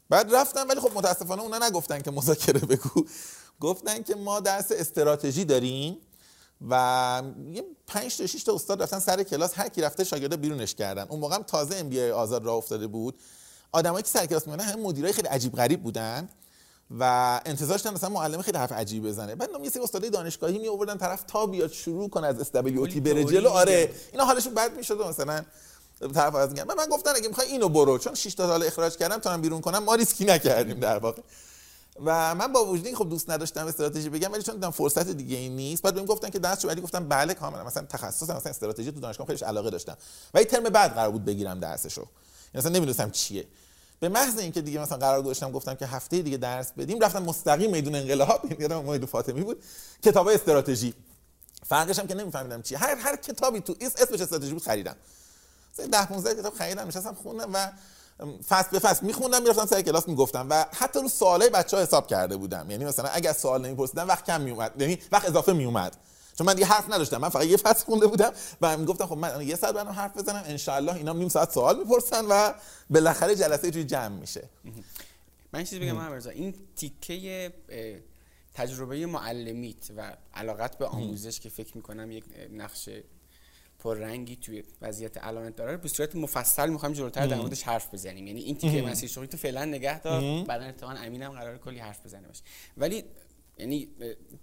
بعد 0.10 0.36
رفتم 0.36 0.70
ولی 0.70 0.80
خب 0.80 0.92
متاسفانه 0.96 1.42
اونا 1.42 1.68
نگفتن 1.68 2.02
که 2.02 2.12
مذاکره 2.12 2.60
بگو. 2.60 3.06
گفتن 3.60 4.04
که 4.04 4.16
ما 4.16 4.40
درس 4.40 4.72
استراتژی 4.72 5.46
داریم. 5.46 5.98
و 6.70 7.22
یه 7.52 7.64
5 7.88 8.18
تا 8.18 8.28
6 8.28 8.44
تا 8.44 8.56
استاد 8.56 8.84
رفتن 8.84 9.00
سر 9.00 9.24
کلاس 9.24 9.52
هر 9.56 9.70
کی 9.70 9.82
رفته 9.82 10.04
شاگردا 10.04 10.38
بیرونش 10.38 10.76
کردن. 10.76 11.06
اون 11.10 11.20
موقع 11.20 11.36
هم 11.36 11.44
تازه 11.44 11.76
MBA 11.76 12.10
آزاد 12.10 12.46
راه 12.46 12.56
افتاده 12.56 12.88
بود. 12.88 13.16
آدمایی 13.72 14.04
که 14.04 14.10
سر 14.10 14.26
کلاس 14.26 14.48
میمونن 14.48 14.64
هم 14.64 14.80
مدیرای 14.80 15.14
خیلی 15.14 15.28
عجیب 15.28 15.56
غریب 15.56 15.84
بودن 15.84 16.30
و 17.00 17.42
انتظارش 17.46 17.82
داشتم 17.82 17.94
مثلا 17.94 18.10
معلم 18.10 18.42
خیلی 18.42 18.58
حرف 18.58 18.72
عجیب 18.72 19.08
بزنه. 19.08 19.36
بعد 19.36 19.50
یه 19.64 19.70
سری 19.70 19.84
استادای 19.84 20.10
دانشگاهی 20.10 20.60
می 20.60 20.68
آوردن 20.68 20.98
طرف 20.98 21.24
تا 21.24 21.46
بیاد 21.46 21.72
شروع 21.72 22.10
کنه 22.10 22.28
از 22.28 22.40
stability 22.40 23.00
بره 23.00 23.24
جلو. 23.24 23.50
آره 23.50 23.92
اینا 24.12 24.26
حالشون 24.26 24.54
بد 24.54 24.78
می‌شد 24.78 25.02
مثلا 25.02 25.46
طرف 26.14 26.36
از 26.36 26.50
میگن. 26.50 26.64
من 26.64 26.86
گفتن 26.92 27.12
اگه 27.16 27.28
می‌خوای 27.28 27.48
اینو 27.48 27.70
برو. 27.70 27.98
چون 27.98 28.16
6 28.16 28.34
تا 28.34 28.48
سال 28.48 28.64
اخراج 28.64 28.98
کردم 28.98 29.18
تا 29.18 29.38
بیرون 29.38 29.62
کنم. 29.62 29.84
ما 29.84 29.96
ریسکی 29.96 30.26
نکردیم 30.26 30.80
در 30.80 30.98
واقع. 30.98 31.22
و 32.06 32.36
من 32.36 32.54
با 32.54 32.66
وجود 32.66 32.96
خب 32.96 33.10
دوست 33.10 33.30
نداشتم 33.30 33.68
استراتژی 33.68 34.10
بگم 34.10 34.32
ولی 34.32 34.44
چون 34.44 34.56
دیدم 34.56 34.72
فرصت 34.72 35.08
دیگه 35.08 35.38
ای 35.38 35.50
نیست 35.50 35.84
بعد 35.84 35.96
بهم 35.96 36.06
گفتن 36.06 36.30
که 36.30 36.40
درس 36.40 36.66
ولی 36.66 36.82
گفتم 36.82 37.08
بله 37.08 37.34
کاملا 37.34 37.64
مثلا 37.64 37.86
تخصص 37.86 38.30
مثلا 38.30 38.52
استراتژی 38.52 38.92
تو 38.92 39.00
دانشگاه 39.00 39.28
خیلیش 39.28 39.44
علاقه 39.44 39.70
داشتم. 39.70 39.98
ولی 40.34 40.46
ترم 40.46 40.64
بعد 40.64 40.94
قرار 40.94 41.12
بود 41.12 41.26
بگیرم 41.26 41.60
درسشو. 41.60 42.02
یعنی 42.02 42.10
مثلا 42.56 42.72
نمی‌دونستم 42.72 43.12
چیه. 43.12 43.48
به 44.00 44.10
محض 44.10 44.38
اینکه 44.38 44.62
دیگه 44.62 44.80
مثلا 44.80 44.98
قرار 44.98 45.22
گذاشتم 45.22 45.52
گفتم 45.52 45.76
که 45.76 45.86
هفته 45.86 46.22
دیگه 46.22 46.38
درس 46.38 46.72
بدیم 46.72 47.00
رفتم 47.00 47.24
مستقیم 47.24 47.72
میدون 47.72 47.96
انقلاب 47.96 48.62
یادم 48.62 48.78
موید 48.78 49.06
فاطمی 49.06 49.42
بود 49.42 49.64
کتاب 50.04 50.28
استراتژی. 50.28 50.94
فرقش 51.66 52.00
هم 52.00 52.08
که 52.08 52.16
نمیفهمیدم 52.16 52.62
چی. 52.62 52.76
هر 52.76 52.96
هر 52.96 53.16
کتابی 53.16 53.62
تو 53.62 53.76
اسمش 53.82 54.22
استراتژی 54.22 54.54
بود 54.54 54.64
خریدم. 54.64 54.96
10 55.92 56.06
15 56.06 56.42
کتاب 56.42 56.54
خریدم 56.54 56.88
نشستم 56.88 57.14
خوندم 57.14 57.50
و 57.54 57.72
فصل 58.48 58.70
به 58.72 58.80
فصل 58.80 59.06
میخوندم 59.06 59.42
می‌رفتم 59.42 59.66
سر 59.66 59.82
کلاس 59.82 60.08
می‌گفتم. 60.08 60.48
و 60.50 60.66
حتی 60.74 61.00
رو 61.00 61.10
سوالای 61.10 61.50
بچه 61.50 61.78
ها 61.78 61.84
حساب 61.84 62.08
کرده 62.08 62.38
بودم. 62.38 62.72
یعنی 62.72 62.86
مثلا 62.86 63.10
اگر 63.10 63.34
سوال 63.34 63.66
نمیپرسیدم 63.66 64.08
وقت 64.08 64.26
کم 64.26 64.42
میومد 64.42 64.82
یعنی 64.82 65.00
وقت 65.12 65.30
اضافه 65.30 65.54
میومد 65.54 65.98
چون 66.38 66.48
من 66.48 66.54
دیگه 66.54 66.66
حرف 66.66 66.90
نداشتم. 66.90 67.18
من 67.18 67.30
فقط 67.30 67.46
یه 67.46 67.58
فصل 67.58 67.86
خونده 67.86 68.08
بودم 68.08 68.32
و 68.62 68.78
می‌گفتم 68.78 69.06
خب 69.06 69.18
من 69.18 69.48
یه 69.48 69.56
ساعت 69.56 69.76
برام 69.76 69.88
حرف 69.88 70.18
بزنم 70.18 70.44
ان 70.46 70.90
اینا 70.96 71.14
نیم 71.14 71.30
ساعت 71.30 71.52
سوال 71.52 71.80
می‌پرسن 71.80 72.26
و 72.26 72.54
بالاخره 72.90 73.36
جلسه 73.36 73.72
توی 73.72 73.84
جمع 73.84 74.08
میشه. 74.08 74.50
من 75.54 75.64
چیزی 75.64 75.80
بگم 75.80 75.92
محمد 75.92 76.28
این 76.28 76.56
تیکه 76.76 77.54
تجربه 78.54 79.06
معلمیت 79.06 79.92
و 79.98 80.14
علاقت 80.34 80.78
به 80.78 80.86
آموزش 80.86 81.40
که 81.40 81.50
فکر 81.50 81.78
می‌کنم 81.78 82.12
یک 82.12 82.24
نقش 82.52 82.90
رنگی 83.94 84.36
توی 84.36 84.64
وضعیت 84.82 85.18
علامت 85.18 85.56
داره 85.56 85.78
به 85.78 85.88
صورت 85.88 86.16
مفصل 86.16 86.70
می‌خوایم 86.70 86.96
جلوتر 86.96 87.28
در 87.28 87.38
موردش 87.38 87.64
حرف 87.64 87.94
بزنیم. 87.94 88.28
یعنی 88.28 88.42
این 88.42 88.56
تیکه 88.56 88.82
مسیر 88.82 89.10
شغلی 89.10 89.28
تو 89.28 89.38
فعلا 89.38 89.66
نگه 89.66 90.02
دار 90.02 90.44
بعدا 90.44 90.66
اتفاقا 90.66 90.94
امینم 90.94 91.30
قرار 91.32 91.58
کلی 91.58 91.80
حرف 91.80 92.06
بزنه 92.06 92.28
باشه. 92.28 92.44
ولی 92.78 93.04
یعنی 93.60 93.88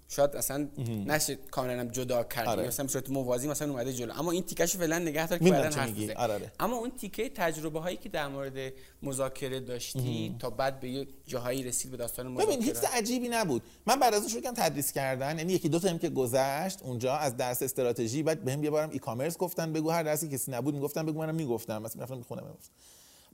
شاید 0.09 0.37
اصلا 0.37 0.69
نشه 1.07 1.35
کاملا 1.51 1.85
جدا 1.85 2.25
کرد 2.25 2.49
آره. 2.49 2.67
مثلا 2.67 2.87
صورت 2.87 3.11
موازی 3.11 3.49
مثلا 3.49 3.71
اومده 3.71 3.93
جلو. 3.93 4.13
اما 4.19 4.31
این 4.31 4.43
تیکش 4.43 4.77
فعلا 4.77 4.99
نگه 4.99 5.27
دار 5.27 5.39
که 5.39 5.51
بعدا 5.51 5.81
حرف 5.81 6.11
آره،, 6.17 6.35
آره. 6.35 6.53
اما 6.61 6.77
اون 6.77 6.91
تیکه 6.91 7.29
تجربه 7.29 7.81
هایی 7.81 7.97
که 7.97 8.09
در 8.09 8.29
مورد 8.29 8.73
مذاکره 9.03 9.61
داشتی 9.61 10.37
تا 10.39 10.51
بعد 10.51 10.81
به 10.81 10.89
یه 10.89 11.07
جاهایی 11.27 11.63
رسید 11.63 11.91
به 11.91 11.97
داستان 11.97 12.29
مذاکره 12.29 12.57
ببین 12.57 12.69
هیچ 12.69 12.77
عجیبی 12.93 13.29
نبود. 13.29 13.63
من 13.87 14.01
بعد 14.01 14.15
از 14.15 14.21
اون 14.21 14.31
شروع 14.31 14.43
کردم 14.43 14.63
تدریس 14.63 14.93
کردن. 14.93 15.39
یعنی 15.39 15.53
یکی 15.53 15.69
دو 15.69 15.79
تا 15.79 15.99
که 15.99 16.09
گذشت 16.09 16.83
اونجا 16.83 17.17
از 17.17 17.37
درس 17.37 17.63
استراتژی 17.63 18.23
بعد 18.23 18.45
بهم 18.45 18.65
یه 18.65 18.71
بارم 18.71 18.91
ای 18.91 18.99
کامرس 18.99 19.39
گفتن 19.39 19.73
بگو 19.73 19.91
هر 19.91 20.03
درسی 20.03 20.29
کسی 20.29 20.53
نبود 20.53 20.75
می‌گفتن 20.75 21.07
بگو 21.07 21.19
منم 21.19 21.35
می‌گفتم. 21.35 21.83
مثلا 21.83 21.95
می‌رفتم 21.95 22.17
می‌خونم 22.17 22.57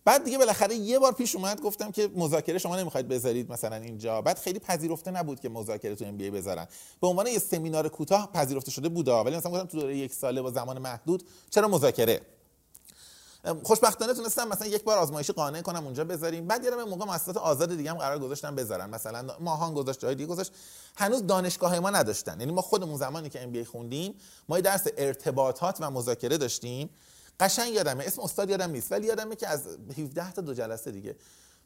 بعد 0.04 0.24
دیگه 0.24 0.38
بالاخره 0.38 0.74
یه 0.74 0.98
بار 0.98 1.12
پیش 1.12 1.34
اومد 1.34 1.60
گفتم 1.60 1.90
که 1.90 2.10
مذاکره 2.14 2.58
شما 2.58 2.76
نمی‌خواید 2.76 3.08
بذارید 3.08 3.52
مثلا 3.52 3.76
اینجا. 3.76 4.22
بعد 4.22 4.38
خیلی 4.38 4.58
پذیرفته 4.58 5.10
نبود 5.10 5.40
که 5.40 5.48
مذاکره 5.48 5.94
تو 5.94 6.04
ام 6.04 6.16
بی 6.16 6.30
بذارن. 6.30 6.66
به 7.00 7.06
عنوان 7.06 7.26
یه 7.26 7.38
سمینار 7.38 7.88
کوتاه 7.88 8.32
پذیرفته 8.32 8.70
شده 8.70 8.88
بود 8.88 9.08
ولی 9.08 9.36
مثلا 9.36 9.52
گفتم 9.52 9.64
تو 9.64 9.80
دوره 9.80 9.96
یک 9.96 10.14
ساله 10.14 10.42
با 10.42 10.50
زمان 10.50 10.78
محدود 10.78 11.24
چرا 11.50 11.68
مذاکره؟ 11.68 12.20
خوشبختانه 13.62 14.14
تونستم 14.14 14.48
مثلا 14.48 14.68
یک 14.68 14.84
بار 14.84 14.98
آزمایشی 14.98 15.32
قانع 15.32 15.62
کنم 15.62 15.84
اونجا 15.84 16.04
بذاریم. 16.04 16.46
بعد 16.46 16.64
یه 16.64 16.70
موقع 16.70 17.04
مؤسسات 17.04 17.36
آزاد 17.36 17.76
دیگه 17.76 17.90
هم 17.90 17.96
قرار 17.96 18.18
گذاشتن 18.18 18.54
بذارن. 18.54 18.90
مثلا 18.90 19.34
ماهان 19.40 19.74
گذاشت 19.74 20.00
جای 20.00 20.14
دیگه 20.14 20.26
گذاشت. 20.26 20.52
هنوز 20.96 21.26
دانشگاه 21.26 21.78
ما 21.78 21.90
نداشتن. 21.90 22.40
یعنی 22.40 22.52
ما 22.52 22.62
خودمون 22.62 22.96
زمانی 22.96 23.28
که 23.28 23.42
ام 23.42 23.64
خوندیم 23.64 24.14
ما 24.48 24.60
درس 24.60 24.86
ارتباطات 24.96 25.76
و 25.80 25.90
مذاکره 25.90 26.38
داشتیم. 26.38 26.90
قشنگ 27.40 27.74
یادمه. 27.74 28.04
اسم 28.04 28.22
استاد 28.22 28.50
یادم 28.50 28.70
نیست 28.70 28.92
ولی 28.92 29.06
یادمه 29.06 29.36
که 29.36 29.48
از 29.48 29.66
17 29.98 30.32
تا 30.32 30.42
دو 30.42 30.54
جلسه 30.54 30.90
دیگه. 30.90 31.16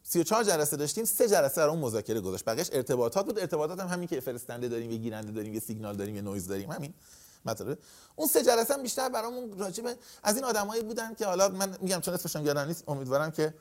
34 0.03 0.45
جلسه 0.45 0.77
داشتیم 0.77 1.05
سه 1.05 1.29
جلسه 1.29 1.57
در 1.61 1.69
اون 1.69 1.79
مذاکره 1.79 2.21
گذاشت. 2.21 2.45
بقیش 2.45 2.69
ارتباطات 2.73 3.27
بود. 3.27 3.39
ارتباطات 3.39 3.81
هم 3.81 3.89
همین 3.89 4.09
که 4.09 4.21
فرستنده 4.21 4.69
داریم 4.69 4.91
یه 4.91 4.99
گیرنده 4.99 5.33
داریم 5.33 5.55
یه 5.55 5.61
سیگنال 5.61 5.97
داریم 5.97 6.17
یه 6.17 6.23
نویز 6.23 6.49
داریم. 6.49 6.71
همین 6.71 6.95
مطلب. 7.45 7.79
اون 8.17 8.29
سه 8.29 8.43
جلسه 8.43 8.75
هم 8.75 8.83
بیشتر 8.83 9.09
برامون 9.09 9.59
راجبه 9.59 9.97
از 10.23 10.35
این 10.35 10.45
آدمایی 10.45 10.83
بودن 10.83 11.15
که 11.15 11.27
حالا 11.27 11.49
من 11.49 11.77
میگم 11.81 12.01
چون 12.01 12.15
اسمشون 12.15 12.47
یادم 12.47 12.67
نیست 12.67 12.85
امیدوارم 12.89 13.31
که 13.31 13.55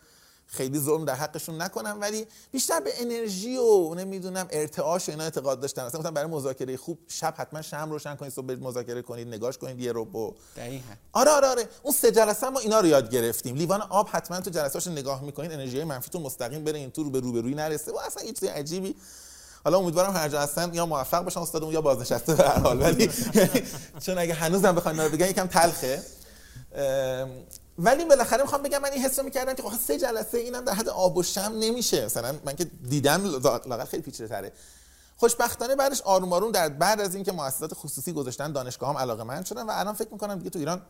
خیلی 0.48 0.80
ظلم 0.80 1.06
در 1.06 1.16
حقشون 1.16 1.62
نکنم 1.62 1.98
ولی 2.02 2.28
بیشتر 2.52 2.80
به 2.80 2.92
انرژی 3.02 3.58
و 3.58 3.94
نمی‌دونم 3.94 4.48
ارتعاش 4.52 5.10
و 5.10 5.12
اینا 5.12 5.24
اعتقاد 5.24 5.60
داشتن. 5.60 5.82
اصلا 5.82 6.00
گفتم 6.00 6.14
برای 6.14 6.30
مذاکره 6.30 6.78
خوب 6.78 7.00
شب 7.08 7.34
حتما 7.38 7.62
شم 7.62 7.92
روشن 7.92 8.16
کنید 8.16 8.34
صبح 8.34 8.54
مذاکره 8.54 9.02
کنید 9.02 9.28
نگاش 9.28 9.58
کنید 9.58 9.80
یه 9.80 9.92
رو 9.92 10.36
آره 11.14 11.32
آره 11.32 11.48
آره. 11.48 11.68
اون 11.84 11.94
سه 11.94 12.12
جلسه 12.12 12.50
ما 12.50 12.60
اینا 12.60 12.80
رو 12.80 12.88
یاد 12.88 13.10
گرفتیم. 13.10 13.56
لیوان 13.56 13.82
آب 13.82 14.10
حتما 14.12 14.40
تو 14.40 14.50
جلسه‌اش 14.50 14.88
نگاه 14.88 15.24
می‌کنید 15.24 15.52
انرژی 15.52 15.84
منفیتون 15.84 16.22
مستقیم 16.22 16.64
بره 16.64 16.80
این 16.80 16.92
تو 16.92 17.04
رو 17.04 17.10
به 17.10 17.20
روبرویی 17.20 17.56
نرسه. 17.56 17.92
و 17.92 17.98
اصلا 17.98 18.24
هیچ 18.24 18.44
عجیبی. 18.44 18.96
حالا 19.64 19.78
امیدوارم 19.78 20.14
هر 20.14 20.30
جا 20.30 20.42
هستن 20.42 20.74
یا 20.74 20.86
موفق 20.86 21.24
باشن 21.24 21.40
استادمون 21.40 21.74
یا 21.74 21.82
بازنشسته 21.82 22.36
به 22.36 22.44
هر 22.44 22.60
حال. 22.60 22.82
ولی 22.82 23.10
چون 24.06 24.18
اگه 24.18 24.34
هنوزم 24.34 24.76
بخواید 24.76 25.12
بگن 25.12 25.30
یکم 25.30 25.48
تلخه. 25.48 26.04
ولی 27.78 28.06
بالاخره 28.06 28.42
می‌خوام 28.42 28.62
بگم 28.62 28.82
من 28.82 28.92
این 28.92 29.02
حس 29.04 29.20
رو 29.20 29.26
می‌کردم 29.26 29.54
که 29.54 29.64
سه 29.88 30.00
جلسه 30.00 30.38
اینم 30.38 30.66
در 30.66 30.74
حد 30.74 30.90
آب 30.90 31.18
و 31.18 31.24
شم 31.24 31.54
نمیشه. 31.60 32.06
مثلا 32.06 32.40
من 32.46 32.56
که 32.56 32.64
دیدم 32.64 33.24
لاقل 33.26 33.86
خیلی 33.86 34.04
پیچیده 34.04 34.28
تره. 34.28 34.52
خوشبختانه 35.18 35.76
بعدش 35.76 36.02
آروم 36.02 36.34
آروم 36.34 36.52
در 36.52 36.70
بعد 36.70 37.02
از 37.02 37.16
اینکه 37.16 37.32
مؤسسات 37.32 37.74
خصوصی 37.74 38.14
گذاشتن 38.14 38.52
دانشگاه 38.52 38.90
هم 38.90 38.98
علاقه 38.98 39.24
من 39.24 39.44
شدن 39.44 39.64
و 39.64 39.72
الان 39.74 39.94
فکر 39.94 40.10
می‌کنم 40.12 40.38
دیگه 40.38 40.50
تو 40.50 40.60
ایران 40.60 40.82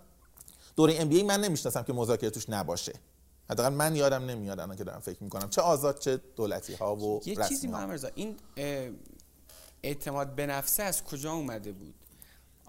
دوره 0.76 0.96
ام 1.02 1.10
بی 1.10 1.24
من 1.24 1.42
نمی‌شناسم 1.42 1.84
که 1.84 1.94
مذاکره 1.94 2.30
توش 2.30 2.50
نباشه. 2.50 2.94
حداقل 3.50 3.74
من 3.74 3.96
یادم 3.96 4.26
نمیاد 4.26 4.60
الان 4.60 4.76
که 4.76 4.84
دارم 4.84 5.00
فکر 5.00 5.24
می‌کنم. 5.24 5.50
چه 5.50 5.62
آزاد 5.62 6.00
چه 6.00 6.22
دولتی 6.36 6.74
ها 6.74 6.96
و 6.96 7.22
یه 7.26 7.36
چیزی 7.36 7.70
این 8.16 8.38
اعتماد 9.84 10.36
به 10.36 10.46
نفسه 10.46 10.84
از 10.84 11.04
کجا 11.04 11.34
اومده 11.34 11.72
بود؟ 11.72 11.96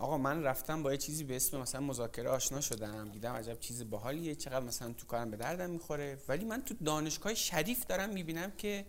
آقا 0.04 0.18
من 0.18 0.42
رفتم 0.42 0.82
با 0.82 0.92
یه 0.92 0.98
چیزی 0.98 1.24
به 1.24 1.36
اسم 1.36 1.60
مثلا 1.60 1.80
مذاکره 1.80 2.28
آشنا 2.28 2.60
شدم 2.60 3.08
دیدم 3.08 3.32
عجب 3.32 3.60
چیز 3.60 3.90
باحالیه 3.90 4.34
چقدر 4.34 4.64
مثلا 4.64 4.92
تو 4.92 5.06
کارم 5.06 5.30
به 5.30 5.36
دردم 5.36 5.70
می‌خوره. 5.70 6.18
ولی 6.28 6.44
من 6.44 6.62
تو 6.62 6.74
دانشگاه 6.84 7.34
شریف 7.34 7.86
دارم 7.86 8.10
می‌بینم 8.10 8.52
که 8.58 8.86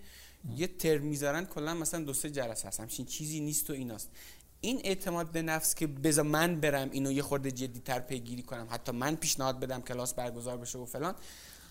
یه 0.56 0.68
ترم 0.68 1.02
می‌ذارن 1.02 1.46
کلا 1.46 1.74
مثلا 1.74 2.04
دو 2.04 2.14
سه 2.14 2.30
جلسه 2.30 2.68
هست 2.68 2.80
همچین 2.80 3.06
چیزی 3.06 3.40
نیست 3.40 3.70
و 3.70 3.74
ایناست. 3.74 4.10
این 4.62 4.82
اعتماد 4.84 5.32
به 5.32 5.42
نفس 5.42 5.76
که 5.76 5.88
بذار 5.88 6.26
من 6.26 6.60
برم 6.60 6.90
اینو 6.92 7.12
یه 7.12 7.22
خورده 7.22 7.52
جدی 7.52 7.80
تر 7.80 8.00
پیگیری 8.00 8.42
کنم 8.42 8.68
حتی 8.70 8.92
من 8.92 9.16
پیشنهاد 9.16 9.60
بدم 9.60 9.82
کلاس 9.82 10.14
برگزار 10.14 10.58
بشه 10.58 10.80
و 10.80 10.86
فلان 10.86 11.16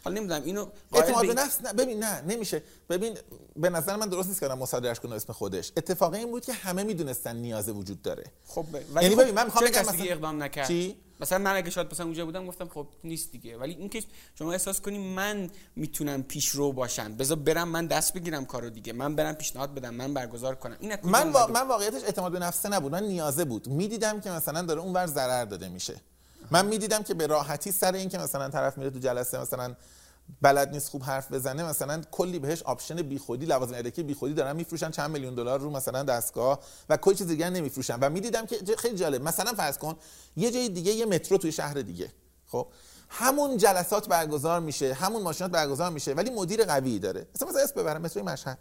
حالا 0.05 0.17
نمی‌دونم 0.17 0.43
اینو 0.45 0.67
اعتماد 0.93 1.27
به 1.27 1.35
نفس 1.35 1.61
نه 1.61 1.73
ببین 1.73 2.05
نه 2.05 2.21
نمیشه. 2.21 2.63
ببین 2.89 3.19
به 3.57 3.71
نظر 3.71 3.97
من 3.97 4.09
درست 4.09 4.29
نیست 4.29 4.41
که 4.41 4.47
مصادرهش 4.49 5.01
کنه 5.01 5.15
اسم 5.15 5.33
خودش. 5.33 5.73
اتفاقی 5.77 6.19
این 6.19 6.31
بود 6.31 6.45
که 6.45 6.53
همه 6.53 6.83
می‌دونستن 6.83 7.37
نیاز 7.37 7.69
وجود 7.69 8.03
داره. 8.03 8.25
خب 8.47 8.67
یعنی 9.03 9.15
خب 9.15 9.23
ببین 9.23 9.35
من 9.35 9.45
می‌خوام 9.45 9.65
بگم 9.65 9.81
مثلا 9.81 10.05
اقدام 10.05 10.43
نکرد؟ 10.43 10.69
چی؟ 10.69 10.97
مثلا 11.21 11.39
من 11.39 11.57
اگه 11.57 11.71
شاید 11.71 11.93
مثلا 11.93 12.07
اونجا 12.07 12.25
بودم 12.25 12.47
گفتم 12.47 12.69
خب 12.69 12.87
نیست 13.05 13.33
دیگه. 13.33 13.57
ولی 13.57 13.75
اینکه 13.75 14.03
شما 14.39 14.53
احساس 14.53 14.81
کنی 14.81 15.15
من 15.15 15.51
می‌تونم 15.77 16.23
پیشرو 16.23 16.73
باشم. 16.73 17.17
بذار 17.17 17.37
برم 17.37 17.69
من 17.69 17.87
دست 17.87 18.15
بگیرم 18.15 18.45
کارو 18.45 18.71
دیگه. 18.71 18.93
من 18.93 19.17
برم 19.17 19.35
پیشنهاد 19.35 19.75
بدم 19.75 19.95
من 19.95 20.15
برگزار 20.15 20.55
کنم. 20.55 20.77
این 20.81 20.97
من 21.03 21.33
وا... 21.33 21.47
من 21.47 21.69
واقعیتش 21.69 22.03
اعتماد 22.05 22.33
به 22.33 22.39
نفس 22.39 22.67
نبود. 22.67 22.93
من 22.93 23.03
نیازه 23.03 23.45
بود. 23.45 23.69
می‌دیدم 23.69 24.21
که 24.21 24.31
مثلا 24.31 24.63
داره 24.63 24.81
اونور 24.81 25.07
ضرر 25.07 25.45
داده 25.45 25.69
میشه. 25.69 25.95
من 26.51 26.67
می‌دیدم 26.67 27.03
که 27.03 27.15
به 27.15 27.27
راحتی 27.27 27.73
سر 27.73 27.93
این 27.93 28.09
که 28.09 28.19
مثلا 28.19 28.49
طرف 28.49 28.79
میره 28.79 28.91
تو 28.91 28.99
جلسه 28.99 29.41
مثلا 29.41 29.75
بلد 30.43 30.71
نیست 30.71 30.89
خوب 30.89 31.03
حرف 31.03 31.33
بزنه 31.33 31.65
مثلا 31.65 32.03
کلی 32.11 32.39
بهش 32.39 32.63
option 32.63 33.03
بیخودی 33.03 33.47
لوازم 33.47 33.83
بی 33.83 34.03
بیخودی 34.03 34.35
دارن 34.35 34.57
میفروشن 34.57 34.91
چند 34.91 35.11
میلیون 35.11 35.35
دلار 35.35 35.61
رو 35.61 35.71
مثلا 35.71 36.03
دستگاه 36.03 36.61
و 36.89 36.97
کلی 36.97 37.15
چیز 37.15 37.27
دیگه 37.27 37.51
نمیفروشن. 37.51 37.99
و 38.01 38.11
می‌دیدم 38.11 38.47
که 38.47 38.77
خیلی 38.79 38.97
جالب. 38.97 39.23
مثلا 39.23 39.53
فرض 39.53 39.79
کن 39.79 39.97
یه 40.37 40.51
جای 40.51 40.69
دیگه 40.69 40.93
یه 40.93 41.07
مترو 41.07 41.39
توی 41.39 41.53
شهر 41.53 41.75
دیگه. 41.75 42.13
خب؟ 42.47 42.67
همون 43.09 43.57
جلسات 43.57 44.09
برگزار 44.09 44.61
میشه 44.61 44.95
همون 44.95 45.23
ماشینات 45.23 45.53
برگزار 45.53 45.91
میشه 45.91 46.13
ولی 46.13 46.31
مدیر 46.31 46.65
قوی 46.65 46.99
داره. 46.99 47.27
مثلا 47.35 47.49
مثلا 47.49 47.63
اسم 47.63 47.81
ببرم 47.81 48.03
متروی 48.03 48.23
مشهد. 48.23 48.59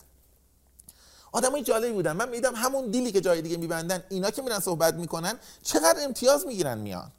آدمای 1.32 1.64
جالبی 1.64 1.94
بودن. 1.94 2.12
من 2.12 2.30
میدم 2.30 2.56
همون 2.56 2.92
دیلی 2.92 3.12
که 3.12 3.22
جای 3.22 3.42
دیگه 3.42 3.58
میبندن 3.58 4.04
اینا 4.10 4.32
که 4.32 4.42
میرن 4.42 4.60
صحبت 4.60 4.94
می‌کنن 4.94 5.34
چقدر 5.64 6.04
امتیاز 6.04 6.46
می‌گیرن 6.46 6.78
میان. 6.78 7.12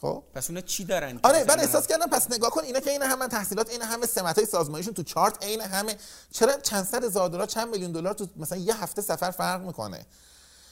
خب؟ 0.00 0.22
پس 0.34 0.50
اونا 0.50 0.60
چی 0.60 0.84
دارن 0.84 1.20
آره 1.22 1.44
من 1.44 1.60
احساس 1.60 1.86
کردم 1.86 2.06
پس 2.06 2.30
نگاه 2.30 2.50
کن 2.50 2.64
اینا 2.64 2.80
که 2.80 2.90
این 2.90 3.02
همه 3.02 3.28
تحصیلات 3.28 3.70
این 3.70 3.82
همه 3.82 4.06
سمت 4.06 4.38
های 4.38 4.46
سازمانیشون 4.46 4.94
تو 4.94 5.02
چارت 5.02 5.44
عین 5.44 5.60
همه 5.60 5.96
چرا 6.32 6.58
چند 6.58 6.84
صد 6.84 7.04
هزار 7.04 7.28
دلار 7.28 7.46
چند 7.46 7.68
میلیون 7.68 7.92
دلار 7.92 8.14
تو 8.14 8.26
مثلا 8.36 8.58
یه 8.58 8.82
هفته 8.82 9.02
سفر 9.02 9.30
فرق 9.30 9.60
می‌کنه؟ 9.62 10.06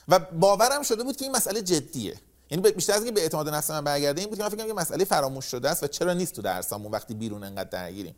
و 0.08 0.18
باورم 0.18 0.82
شده 0.82 1.02
بود 1.02 1.16
که 1.16 1.24
این 1.24 1.36
مسئله 1.36 1.62
جدیه. 1.62 2.20
یعنی 2.50 2.70
بیشتر 2.70 2.92
از 2.92 2.98
اینکه 2.98 3.12
به 3.14 3.20
اعتماد 3.20 3.48
نفس 3.48 3.70
من 3.70 3.84
برگرده 3.84 4.20
این 4.20 4.30
بود 4.30 4.38
که 4.38 4.44
من 4.44 4.50
فکر 4.50 4.64
کنم 4.64 4.72
مسئله 4.72 5.04
فراموش 5.04 5.44
شده 5.44 5.70
است 5.70 5.82
و 5.82 5.86
چرا 5.86 6.12
نیست 6.12 6.32
تو 6.32 6.42
درسامون 6.42 6.92
وقتی 6.92 7.14
بیرون 7.14 7.44
انقدر 7.44 7.68
درگیریم. 7.68 8.14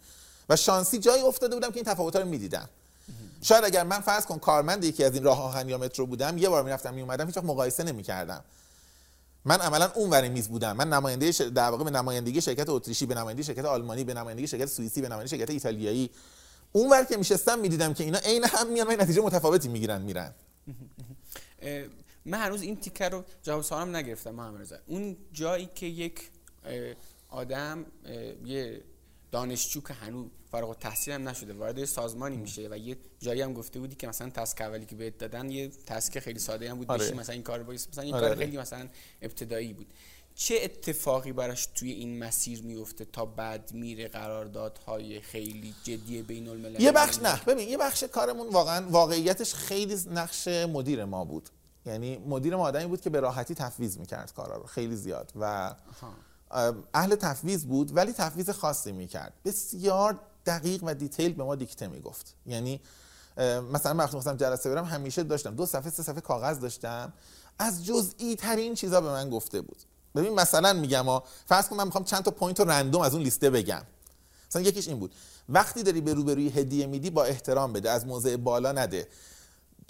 و 0.48 0.56
شانسی 0.56 0.98
جایی 0.98 1.22
افتاده 1.22 1.54
بودم 1.54 1.68
که 1.68 1.76
این 1.76 1.84
تفاوت‌ها 1.84 2.22
رو 2.22 2.28
می‌دیدم. 2.28 2.68
شاید 3.42 3.64
اگر 3.64 3.84
من 3.84 4.00
فرض 4.00 4.26
کن 4.26 4.38
کارمند 4.38 4.84
یکی 4.84 5.04
از 5.04 5.14
این 5.14 5.24
راه 5.24 5.42
آهن 5.42 5.68
یا 5.68 5.78
مترو 5.78 6.06
بودم 6.06 6.38
یه 6.38 6.48
بار 6.48 6.62
می‌رفتم 6.62 6.94
میومدم 6.94 7.26
هیچ 7.26 7.38
مقایسه 7.38 7.82
نمی‌کردم. 7.82 8.44
من 9.44 9.60
عملا 9.60 9.92
اون 9.94 10.10
ور 10.10 10.28
میز 10.28 10.48
بودم. 10.48 10.76
من 10.76 10.88
نماینده 10.88 11.32
ش... 11.32 11.40
در 11.40 11.70
واقع 11.70 11.84
به 11.84 11.90
نمایندگی 11.90 12.40
شرکت 12.40 12.68
اتریشی 12.68 13.06
به 13.06 13.14
نمایندگی 13.14 13.44
شرکت 13.44 13.64
آلمانی 13.64 14.04
به 14.04 14.14
نمایندگی 14.14 14.46
شرکت 14.46 14.66
سوئیسی 14.66 15.00
به 15.00 15.08
نمایندگی 15.08 15.36
شرکت 15.36 15.50
ایتالیایی. 15.50 16.10
اون 16.72 16.90
ور 16.90 17.04
که 17.04 17.16
میشستم 17.16 17.58
می‌دیدم 17.58 17.94
که 17.94 18.04
اینا 18.04 18.18
عین 18.18 18.44
هم 18.44 18.66
میان 18.66 18.86
و 18.86 18.90
نتیجه 18.90 19.22
متفاوتی 19.22 19.68
می‌گیرن 19.68 20.02
میرن. 20.02 20.34
من 22.24 22.38
هنوز 22.38 22.62
این 22.62 22.76
تیکه 22.76 23.08
رو 23.08 23.24
جواب 23.42 23.62
سوالم 23.62 23.96
نگرفتم 23.96 24.30
محمد 24.30 24.60
رضا. 24.60 24.76
اون 24.86 25.16
جایی 25.32 25.68
که 25.74 25.86
یک 25.86 26.30
آدم 27.28 27.84
یه 28.44 28.82
دانشجو 29.30 29.80
که 29.80 29.94
هنوز 29.94 30.26
فارغ 30.50 30.68
التحصیل 30.68 31.14
هم 31.14 31.28
نشده 31.28 31.52
وارد 31.52 31.84
سازمانی 31.84 32.36
میشه. 32.36 32.68
و 32.70 32.78
یه 32.78 32.96
جایی 33.20 33.40
هم 33.40 33.52
گفته 33.52 33.80
بودی 33.80 33.96
که 33.96 34.08
مثلا 34.08 34.30
تسک 34.30 34.60
اولی 34.60 34.86
که 34.86 34.96
بهت 34.96 35.18
دادن 35.18 35.50
یه 35.50 35.68
تسک 35.86 36.18
خیلی 36.18 36.38
ساده 36.38 36.70
هم 36.70 36.76
بود. 36.78 36.90
آره. 36.90 37.04
بشی 37.04 37.14
مثلا 37.14 37.32
این 37.32 37.42
کار 37.42 37.62
باید 37.62 37.86
مثلا 37.92 38.04
این 38.04 38.14
آره، 38.14 38.20
کار 38.20 38.30
آره. 38.30 38.44
خیلی 38.44 38.56
مثلا 38.56 38.88
ابتدایی 39.22 39.72
بود. 39.72 39.92
چه 40.34 40.58
اتفاقی 40.62 41.32
براش 41.32 41.66
توی 41.66 41.92
این 41.92 42.18
مسیر 42.18 42.62
میفته 42.62 43.04
تا 43.04 43.24
بعد 43.24 43.72
میره 43.72 44.08
قراردادهای 44.08 45.20
خیلی 45.20 45.74
جدی 45.84 46.22
بین 46.22 46.48
المللی 46.48 46.82
یه 46.82 46.92
بخش 46.92 47.18
نه. 47.18 47.40
ببین 47.46 47.68
یه 47.68 47.78
بخش 47.78 48.04
کارمون 48.04 48.48
واقعا 48.48 48.86
واقعیتش 48.90 49.54
خیلی 49.54 49.96
نقش 50.10 50.48
مدیر 50.48 51.04
ما 51.04 51.24
بود. 51.24 51.48
یعنی 51.86 52.18
مدیر 52.18 52.56
ما 52.56 52.62
آدمی 52.62 52.86
بود 52.86 53.00
که 53.00 53.10
به 53.10 53.20
راحتی 53.20 53.54
تفویض 53.54 53.98
می‌کرد 53.98 54.32
کارا 54.32 54.56
رو 54.56 54.66
خیلی 54.66 54.96
زیاد. 54.96 55.32
و 55.36 55.44
آها. 55.44 56.14
اهل 56.94 57.14
تفویض 57.14 57.64
بود 57.64 57.96
ولی 57.96 58.12
تفویض 58.12 58.50
خاصی 58.50 58.92
می‌کرد. 58.92 59.32
بسیار 59.44 60.18
دقیق 60.46 60.84
و 60.84 60.94
detail 60.94 61.32
به 61.32 61.44
ما 61.44 61.54
دیکته 61.54 61.88
می‌گفت. 61.88 62.34
یعنی 62.46 62.80
مثلا 63.72 63.94
وقتی 63.94 64.16
می‌خواستم 64.16 64.36
جلسه 64.36 64.70
برم 64.70 64.84
همیشه 64.84 65.22
داشتم. 65.22 65.54
دو 65.54 65.66
صفحه 65.66 65.90
سه 65.90 66.02
صفحه 66.02 66.20
کاغذ 66.20 66.60
داشتم. 66.60 67.12
از 67.58 67.86
جزئی 67.86 68.36
ترین 68.36 68.74
چیزا 68.74 69.00
به 69.00 69.08
من 69.08 69.30
گفته 69.30 69.60
بود. 69.60 69.78
ببین 70.14 70.34
مثلا 70.34 70.72
میگم 70.72 71.04
ها 71.04 71.24
فرض 71.46 71.68
کن 71.68 71.76
من 71.76 71.84
می‌خوام 71.84 72.04
چند 72.04 72.22
تا 72.22 72.30
point 72.30 72.60
رو 72.60 72.70
random 72.70 73.00
از 73.00 73.14
اون 73.14 73.22
لیسته 73.22 73.50
بگم. 73.50 73.82
مثلا 74.50 74.62
یکیش 74.62 74.88
این 74.88 74.98
بود. 74.98 75.14
وقتی 75.48 75.82
داری 75.82 76.00
به 76.00 76.14
روبروی 76.14 76.48
هدیه 76.48 76.86
میدی 76.86 77.10
با 77.10 77.24
احترام 77.24 77.72
بده. 77.72 77.90
از 77.90 78.06
موضع 78.06 78.36
بالا 78.36 78.72
نده. 78.72 79.08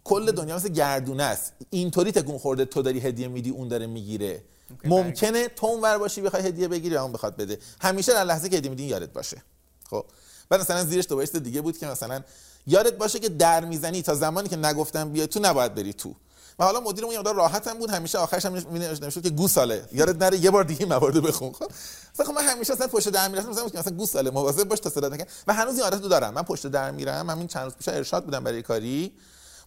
کل 0.05 0.33
دنیا 0.33 0.57
مثل 0.57 0.69
گردونه 0.69 1.23
است. 1.23 1.53
اینطوری 1.71 2.13
تکون 2.13 2.39
خورده 2.39 2.65
تو 2.65 2.83
داری 2.83 3.01
هدیه 3.01 3.29
میدی 3.29 3.51
اون 3.51 3.69
داره 3.69 3.87
می‌گیره. 3.87 4.43
ممکنه 4.85 5.49
تو 5.49 5.67
اونور 5.67 5.99
باشی 5.99 6.21
بخوای 6.21 6.43
هدیه 6.43 6.69
بگیری 6.69 6.97
اون 6.97 7.13
بخواد 7.13 7.37
بده. 7.37 7.59
همیشه 7.81 8.13
در 8.13 8.25
لحظه 8.25 8.49
که 8.49 8.57
هدیه 8.57 8.71
میدی 8.71 8.83
یادت 8.83 9.13
باشه. 9.13 9.43
خب. 9.91 10.05
بعد 10.49 10.61
مثلا 10.61 10.85
زیرش 10.85 11.07
دو 11.09 11.17
بایست 11.17 11.37
دیگه 11.37 11.61
بود 11.61 11.79
که 11.79 11.87
مثلا 11.87 12.23
یادت 12.67 12.93
باشه 12.93 13.19
که 13.19 13.29
در 13.29 13.65
می‌زنی 13.65 14.03
تا 14.03 14.15
زمانی 14.15 14.49
که 14.49 14.57
نگفتم 14.57 15.13
بیا 15.13 15.27
تو 15.27 15.41
نباید 15.41 15.75
بری 15.75 15.93
تو. 15.93 16.15
و 16.59 16.65
حالا 16.65 16.81
مدیرمون 16.81 17.13
یه 17.13 17.19
مقدار 17.19 17.35
راحتم 17.35 17.79
بود. 17.79 17.91
همیشه 17.91 18.19
آخرش 18.19 18.47
هم 18.47 18.55
نمیشه 18.77 19.21
که 19.21 19.31
گوساله 19.31 19.85
یادت 19.93 20.23
نره 20.23 20.39
یه 20.39 20.51
بار 20.51 20.65
دیگه 20.65 20.87
موارد 20.87 21.23
بخون. 21.23 21.53
خب. 21.53 21.71
مثلا 22.15 22.27
خب 22.27 22.33
من 22.33 22.43
همیشه 22.43 22.73
مثلا 22.73 22.87
پشت 22.87 23.09
در 23.09 23.29
می‌رفتم. 23.29 23.51
مثلا 23.51 23.65
مثلا 23.65 23.97
گوساله 23.97 24.31
مواظب 24.31 24.65
باش 24.65 24.81
تا 24.81 24.91
صدا 24.91 25.09
نکن. 25.09 25.25
و 25.47 25.55
هنوز 25.55 25.75
این 25.75 25.83
عادت 25.83 26.03
رو 26.03 26.09
دارم. 26.09 26.35
من 26.35 26.43
پشت 26.43 26.67
در 26.67 26.91
میرم. 26.91 27.31
همین 27.31 27.47
چند 27.47 27.63
روز 27.63 27.75
پیش 27.75 27.89
ارشاد 27.89 28.25
بودم 28.25 28.45
برای 28.45 28.63
کاری. 28.63 29.13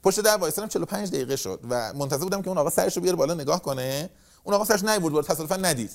پشت 0.04 0.20
در 0.20 0.38
وایسادم 0.38 0.68
45 0.68 1.10
دقیقه 1.10 1.36
شد 1.36 1.60
و 1.70 1.94
منتظر 1.94 2.24
بودم 2.24 2.42
که 2.42 2.48
اون 2.48 2.58
آقا 2.58 2.70
سرش 2.70 2.96
رو 2.96 3.02
بیاره 3.02 3.18
بالا 3.18 3.34
نگاه 3.34 3.62
کنه. 3.62 4.10
اون 4.44 4.56
آقا 4.56 4.66
سرش 4.66 4.84
نیورد 4.84 5.14
بالا 5.14 5.28
تصادفا 5.28 5.56
ندید. 5.56 5.92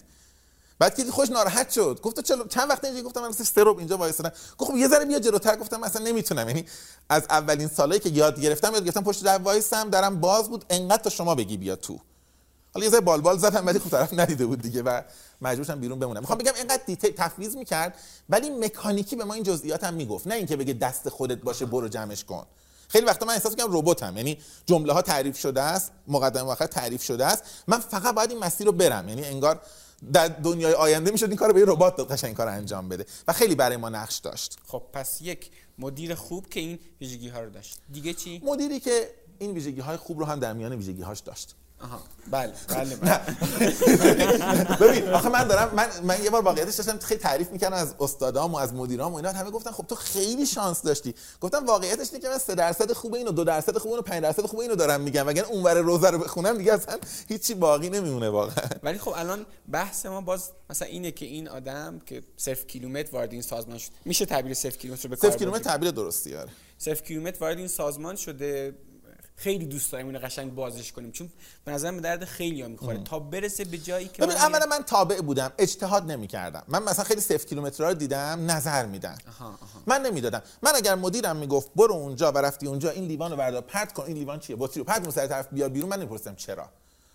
بعد 0.78 0.94
که 0.96 1.04
خوش 1.10 1.30
ناراحت 1.30 1.70
شد. 1.70 2.00
گفت 2.02 2.20
چلو 2.20 2.44
چند 2.46 2.70
وقت 2.70 2.84
اینجا 2.84 3.02
گفتم؟ 3.02 3.20
من 3.20 3.32
سرب 3.32 3.78
اینجا 3.78 3.98
وایسادم 3.98 4.32
گفت 4.58 4.70
خب 4.70 4.76
یه 4.76 4.88
ذره 4.88 5.04
بیا 5.04 5.18
جلوتر 5.18 5.56
گفتم 5.56 5.80
مثلا 5.80 6.04
نمی‌تونم. 6.04 6.48
یعنی 6.48 6.64
از 7.08 7.22
اولین 7.30 7.68
سالایی 7.68 8.00
که 8.00 8.08
یاد 8.08 8.40
گرفتم 8.40 8.72
یاد 8.72 8.84
گرفتم 8.84 9.02
پشت 9.02 9.24
در 9.24 9.38
وایسم 9.38 9.90
درم 9.90 10.20
باز 10.20 10.48
بود. 10.48 10.64
انقدر 10.70 11.02
تا 11.02 11.10
شما 11.10 11.34
بگی 11.34 11.56
بیا 11.56 11.76
تو. 11.76 11.98
حالا 12.74 12.84
یه 12.84 12.90
ذره 12.90 13.00
بالبال 13.00 13.38
زدم 13.38 13.66
ولی 13.66 13.78
خب 13.78 13.90
طرف 13.90 14.12
ندیده 14.12 14.46
بود 14.46 14.62
دیگه 14.62 14.82
و 14.82 15.02
مجبور 15.40 15.64
شدم 15.64 15.80
بیرون 15.80 15.98
بمونم. 15.98 16.20
می‌خوام 16.20 16.38
بگم 16.38 16.52
اینقدر 16.56 16.82
دیتیل 16.86 17.14
تفویض 17.16 17.56
می‌کرد 17.56 17.94
ولی 18.28 18.50
مکانیکی 18.50 19.16
به 19.16 19.24
ما 19.24 19.34
این 19.34 19.42
جزئیات 19.42 19.84
هم 19.84 19.94
می‌گفت. 19.94 20.26
نه 20.26 20.34
اینکه 20.34 20.56
بگه 20.56 20.72
دست 20.72 21.08
خودت 21.08 21.38
باشه 21.38 21.66
برو 21.66 21.88
جمعش 21.88 22.24
کن. 22.24 22.46
خیلی 22.88 23.06
وقتا 23.06 23.26
من 23.26 23.34
احساس 23.34 23.52
می‌کنم 23.52 23.78
رباتم. 23.78 24.16
یعنی 24.16 24.38
جمله 24.66 24.92
ها 24.92 25.02
تعریف 25.02 25.38
شده 25.38 25.62
است 25.62 25.92
مقدمه 26.08 26.42
و 26.42 26.48
آخر 26.48 26.66
تعریف 26.66 27.02
شده 27.02 27.26
است. 27.26 27.42
من 27.66 27.78
فقط 27.78 28.14
باید 28.14 28.30
این 28.30 28.38
مسیر 28.38 28.66
رو 28.66 28.72
برم. 28.72 29.08
یعنی 29.08 29.24
انگار 29.24 29.60
در 30.12 30.28
دنیای 30.28 30.72
آینده 30.72 31.10
می‌شد 31.10 31.28
این 31.28 31.36
کار 31.36 31.48
رو 31.48 31.54
به 31.54 31.60
یه 31.60 31.66
ربات 31.68 31.96
داد 31.96 32.12
قشنگ 32.12 32.28
این 32.28 32.34
کار 32.34 32.46
رو 32.46 32.52
انجام 32.52 32.88
بده 32.88 33.06
و 33.28 33.32
خیلی 33.32 33.54
برای 33.54 33.76
ما 33.76 33.88
نقش 33.88 34.16
داشت. 34.16 34.56
خب 34.66 34.82
پس 34.92 35.18
یک 35.22 35.50
مدیر 35.78 36.14
خوب 36.14 36.48
که 36.48 36.60
این 36.60 36.78
ویژگی 37.00 37.28
ها 37.28 37.40
رو 37.40 37.50
داشت. 37.50 37.78
دیگه 37.92 38.14
چی؟ 38.14 38.42
مدیری 38.44 38.80
که 38.80 39.10
این 39.38 39.52
ویژگی 39.52 39.80
های 39.80 39.96
خوب 39.96 40.18
رو 40.18 40.24
هم 40.24 40.40
در 40.40 40.52
میان 40.52 40.72
ویژگی 40.74 41.02
هاش 41.02 41.20
داشت. 41.20 41.54
آها. 41.80 42.00
بله 42.30 42.52
بله, 42.68 42.96
بله. 43.02 43.20
ببین 44.80 45.08
آخه 45.08 45.28
من 45.28 45.48
دارم 45.48 45.74
من 45.74 45.88
من 46.02 46.24
یه 46.24 46.30
بار 46.30 46.42
واقعیتش 46.42 46.74
داشتم 46.74 46.98
خیلی 46.98 47.20
تعریف 47.20 47.50
می‌کردم 47.50 47.76
از 47.76 47.94
استادام 48.00 48.52
و 48.52 48.56
از 48.56 48.74
مدیرام 48.74 49.12
و 49.12 49.16
اینا 49.16 49.32
همه 49.32 49.50
گفتن 49.50 49.70
خب 49.70 49.86
تو 49.86 49.94
خیلی 49.94 50.46
شانس 50.46 50.82
داشتی. 50.82 51.14
گفتم 51.40 51.66
واقعیتش 51.66 52.08
اینه 52.12 52.22
که 52.22 52.28
من 52.28 52.38
3 52.38 52.54
درصد 52.54 52.92
خوب 52.92 53.14
اینو 53.14 53.32
2 53.32 53.44
درصد 53.44 53.78
خوب 53.78 53.90
اینو 53.90 54.02
5 54.02 54.22
درصد 54.22 54.46
خوب 54.46 54.60
اینو 54.60 54.74
دارم 54.74 55.00
میگم. 55.00 55.26
وگرنه 55.26 55.48
اونور 55.48 55.78
روزه 55.78 56.10
رو 56.10 56.18
بخونم 56.18 56.58
دیگه 56.58 56.72
اصلا 56.72 56.98
هیچی 57.28 57.54
باقی 57.54 57.90
نمیمونه 57.90 58.28
واقعا. 58.28 58.66
ولی 58.82 58.98
خب 58.98 59.12
الان 59.16 59.46
بحث 59.72 60.06
ما 60.06 60.20
باز 60.20 60.50
مثلا 60.70 60.88
اینه 60.88 61.10
که 61.10 61.26
این 61.26 61.48
آدم 61.48 62.00
که 62.06 62.22
صفر 62.36 62.64
کیلومتر 62.66 63.10
وارد 63.12 63.32
این 63.32 63.42
سازمان 63.42 63.78
شد 63.78 63.90
میشه 64.04 64.26
تعبیر 64.26 64.54
صفر 64.54 64.76
کیلومتر 64.76 65.02
رو 65.02 65.10
به 65.10 65.16
کار 65.16 65.30
صفر 65.30 65.38
کیلومتر؟ 65.38 65.64
تعبیر 65.64 65.90
درستی 65.90 66.36
آره. 66.36 66.48
صفر 66.78 67.04
کیلومتر 67.04 67.38
وارد 67.40 67.58
این 67.58 67.68
سازمان 67.68 68.16
شده 68.16 68.74
خیلی 69.38 69.66
دوست 69.66 69.92
داریم 69.92 70.06
اینو 70.06 70.18
قشنگ 70.18 70.54
بازش 70.54 70.92
کنیم. 70.92 71.12
چون 71.12 71.30
به 71.64 71.72
نظرم 71.72 71.96
به 71.96 72.02
درد 72.02 72.24
خیلی 72.24 72.62
ها 72.62 72.68
می‌خوره. 72.68 73.04
تا 73.04 73.18
برسه 73.18 73.64
به 73.64 73.78
جایی 73.78 74.08
که 74.08 74.22
ببین 74.22 74.34
من 74.34 74.40
اولا 74.40 74.66
من 74.66 74.82
تابع 74.82 75.20
بودم. 75.20 75.52
اجتهاد 75.58 76.10
نمی‌کردم. 76.10 76.62
من 76.68 76.82
مثلا 76.82 77.04
خیلی 77.04 77.20
صفر 77.20 77.46
کیلومترها 77.46 77.88
رو 77.88 77.94
دیدم 77.94 78.50
نظر 78.50 78.86
میدن. 78.86 79.18
من 79.86 80.02
نمی‌دادم. 80.02 80.42
من 80.62 80.72
اگر 80.74 80.94
مدیرم 80.94 81.36
می‌گفت 81.36 81.70
برو 81.76 81.94
اونجا 81.94 82.32
و 82.32 82.38
رفتی 82.38 82.66
اونجا 82.66 82.90
این 82.90 83.04
لیوان 83.04 83.30
رو 83.30 83.36
بردار 83.36 83.60
پرت 83.60 83.92
کن 83.92 84.02
این 84.02 84.16
لیوان 84.16 84.38
چیه؟ 84.38 84.56
بطری 84.58 84.78
رو 84.78 84.84
پرت 84.84 85.04
کن 85.04 85.10
سر 85.10 85.26
طرف 85.26 85.48
بیا 85.52 85.68
بیرون. 85.68 85.90
من 85.90 85.98
نمی‌پرسم 85.98 86.34
چرا. 86.34 86.68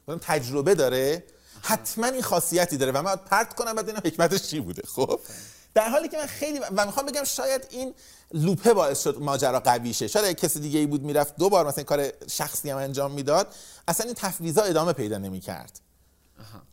گفتم 0.07 0.19
تجربه 0.33 0.75
داره. 0.75 1.23
حتما 1.61 2.07
این 2.07 2.21
خاصیتی 2.21 2.77
داره 2.77 2.91
و 2.91 3.01
من 3.01 3.15
پرت 3.15 3.53
کنم 3.53 3.73
بعد 3.73 4.05
حکمتش 4.05 4.43
چی 4.43 4.59
بوده. 4.59 4.81
خب؟ 4.87 5.19
در 5.73 5.89
حالی 5.89 6.09
که 6.09 6.17
من 6.17 6.25
خیلی 6.25 6.59
و 6.59 6.85
می‌خوام 6.85 7.05
بگم 7.05 7.23
شاید 7.23 7.67
این 7.69 7.93
لوپه 8.33 8.73
باعث 8.73 9.03
شد 9.03 9.17
ماجرا 9.19 9.59
قوی 9.59 9.93
شه. 9.93 10.07
شاید 10.07 10.39
کسی 10.39 10.59
دیگه 10.59 10.79
ای 10.79 10.85
بود 10.85 11.03
می‌رفت 11.03 11.35
دو 11.35 11.49
بار 11.49 11.67
مثلا 11.67 11.83
کار 11.83 12.11
شخصی 12.27 12.69
هم 12.69 12.77
انجام 12.77 13.11
می‌داد 13.11 13.47
اصلا 13.87 14.05
این 14.05 14.15
تفویضا 14.15 14.61
ادامه 14.61 14.93
پیدا 14.93 15.17
نمی‌کرد. 15.17 15.79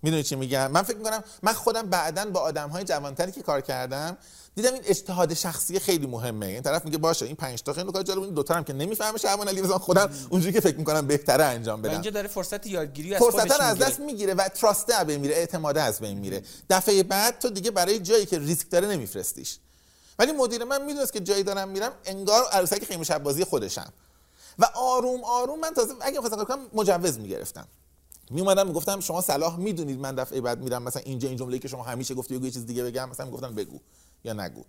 می‌دونی 0.03 0.23
چی 0.23 0.37
میگم؟ 0.37 0.71
من 0.71 0.83
فکر 0.83 0.97
می‌کنم 0.97 1.25
من 1.43 1.53
خودم 1.53 1.83
بعدا 1.83 2.25
با 2.25 2.41
آدم 2.41 2.69
های 2.69 2.85
جوانتری 2.85 3.33
که 3.33 3.43
کار 3.43 3.61
کردم 3.61 4.17
دیدم 4.55 4.75
این 4.75 4.83
اجتهاد 4.87 5.35
شخصی 5.35 5.79
خیلی 5.79 6.07
مهمه. 6.07 6.47
این 6.47 6.63
طرف 6.63 6.85
میگه 6.85 6.99
باشه 6.99 7.27
این 7.27 7.37
پنج 7.37 7.63
تا 7.63 7.73
خیلی 7.73 7.93
کار 7.93 8.03
جالب 8.03 8.23
این 8.23 8.35
دو 8.35 8.43
تا 8.43 8.55
هم 8.55 8.65
که 8.65 8.73
نمی‌فهمه 8.73 9.19
شعبان 9.19 9.49
علی 9.49 9.63
بزن 9.63 9.79
خودم 9.79 10.11
اونجوری 10.31 10.53
که 10.53 10.61
فکر 10.61 10.77
می‌کنم 10.77 11.07
بهتره 11.07 11.45
انجام 11.45 11.83
بدم 11.83 11.93
اینجا 11.93 12.11
داره 12.11 12.29
فرصت 12.29 12.67
یادگیری 12.67 13.15
از 13.15 13.23
فرصت 13.23 13.51
رو 13.51 13.63
از. 13.63 13.79
دست 13.79 14.01
می‌گیره 14.01 14.35
و 14.35 14.49
تراسته 14.49 14.95
از 14.95 15.07
بین 15.07 15.21
میره 15.21 15.35
اعتماده 15.35 15.83
از 15.83 16.01
بین 16.01 16.19
میره. 16.19 16.43
دفعه 16.71 17.03
بعد 17.03 17.39
تو 17.39 17.51
دیگه 17.51 17.71
برای 17.71 17.99
جایی 17.99 18.27
که 18.27 18.39
ریسک 18.39 18.71
داره 18.71 18.89
نمیفرستیش. 18.89 19.59
ولی 20.21 20.33
مدیر 20.33 20.65
من 20.65 20.85
می‌دونست 20.85 21.13
که 21.13 21.21
جایی 21.21 21.43
دارم 21.43 21.69
میرم 21.69 21.93
انگار 22.05 22.45
عروسک 22.53 22.85
خیمه 22.85 23.05
شب 23.05 23.23
بازی 23.23 23.45
خودشم. 23.45 23.93
و 24.59 24.65
آروم 24.75 25.25
آروم 25.25 25.61
من 25.61 25.75
تازه 25.75 25.95
اگه 26.01 26.21
خواستم 26.21 26.45
کنم 26.45 26.67
مجوز 26.73 27.19
می‌گرفتم. 27.19 27.67
می 28.31 28.41
اومدم 28.41 28.67
می‌گفتم 28.67 29.01
شما 29.01 29.21
صلاح 29.21 29.57
می‌دونید 29.57 30.01
من 30.01 30.15
دفعه 30.15 30.41
بعد 30.41 30.61
میرم 30.61 30.83
مثلا 30.83 31.03
اینجا 31.05 31.29
این 31.29 31.37
جمله‌ای 31.37 31.59
که 31.59 31.69
شما 31.69 31.83
همیشه 31.83 32.15
گفتی 32.15 32.35
یه 32.37 32.51
چیز 32.51 32.67
دیگه 32.67 32.85
بگم 32.85 33.09
مثلا 33.09 33.27
می‌گفتن 33.27 33.55
بگو 33.55 33.79
یا 34.25 34.33
نگو. 34.33 34.65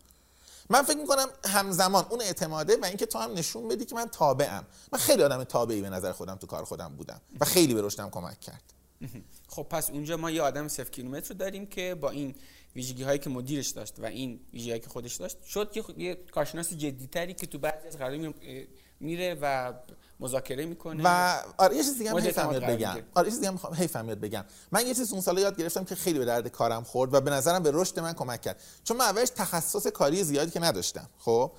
من 0.70 0.82
فکر 0.82 0.98
می‌کنم 0.98 1.28
همزمان 1.46 2.06
اون 2.10 2.22
اعتماده 2.22 2.78
و 2.82 2.86
اینکه 2.86 3.06
تو 3.06 3.20
هم 3.20 3.34
نشون 3.34 3.68
بدی 3.68 3.86
که 3.86 3.96
من 3.96 4.06
تابعم. 4.06 4.66
من 4.94 5.00
خیلی 5.00 5.24
آدم 5.24 5.44
تابعی 5.44 5.82
به 5.82 5.90
نظر 5.90 6.12
خودم 6.12 6.36
تو 6.36 6.48
کار 6.48 6.66
خودم 6.66 6.96
بودم 6.98 7.22
و 7.40 7.46
خیلی 7.46 7.74
به 7.74 7.82
رشدم 7.82 8.10
کمک 8.10 8.40
کرد. 8.40 8.64
خب 9.56 9.64
پس 9.64 9.90
اونجا 9.90 10.18
ما 10.18 10.32
یه 10.32 10.42
آدم 10.42 10.68
صفر 10.68 10.90
کیلومتر 10.90 11.30
رو 11.30 11.36
داریم 11.36 11.66
که 11.66 11.96
با 12.02 12.10
این 12.10 12.36
ویژگی 12.76 13.04
هایی 13.04 13.20
که 13.20 13.30
مدیرش 13.30 13.70
داشت 13.70 14.00
و 14.00 14.06
این 14.06 14.40
ویژگی 14.54 14.70
هایی 14.70 14.82
که 14.82 14.90
خودش 14.90 15.16
داشت 15.16 15.44
شد 15.44 15.72
یه, 15.76 15.84
یه 15.98 16.16
کارشناس 16.16 16.74
جدیتری 16.74 17.34
که 17.34 17.48
تو 17.48 17.60
بعضی 17.60 17.88
از 17.88 17.98
قرار 17.98 18.18
می- 18.18 18.34
میره 19.00 19.38
و 19.42 19.74
مذاکره 20.20 20.66
می‌کنه. 20.66 21.04
و 21.06 21.40
آره 21.58 21.76
یه 21.76 21.84
چیز 21.84 21.98
دیگه 21.98 22.16
حیف 22.16 22.40
بگم. 22.40 23.04
آره 23.14 23.28
یه 23.28 23.32
چیز 23.32 23.40
دیگه 23.40 23.48
هم 23.48 23.54
می‌خوام 23.54 23.74
حیف 23.74 23.96
یاد 23.96 24.20
بگم. 24.20 24.46
من 24.72 24.88
یه 24.88 24.94
چیز 24.94 25.12
اون 25.12 25.22
سالا 25.22 25.42
یاد 25.42 25.58
گرفتم 25.58 25.84
که 25.84 25.96
خیلی 25.96 26.20
به 26.20 26.26
درد 26.26 26.48
کارم 26.48 26.84
خورد 26.84 27.14
و 27.14 27.22
به 27.22 27.32
نظرم 27.32 27.64
به 27.64 27.72
رشد 27.74 28.00
من 28.00 28.14
کمک 28.14 28.42
کرد. 28.42 28.62
چون 28.84 28.98
من 28.98 29.06
اولش 29.06 29.30
تخصص 29.30 29.88
کاری 29.88 30.24
زیادی 30.24 30.52
که 30.52 30.60
نداشتم 30.60 31.10
خب؟ 31.18 31.52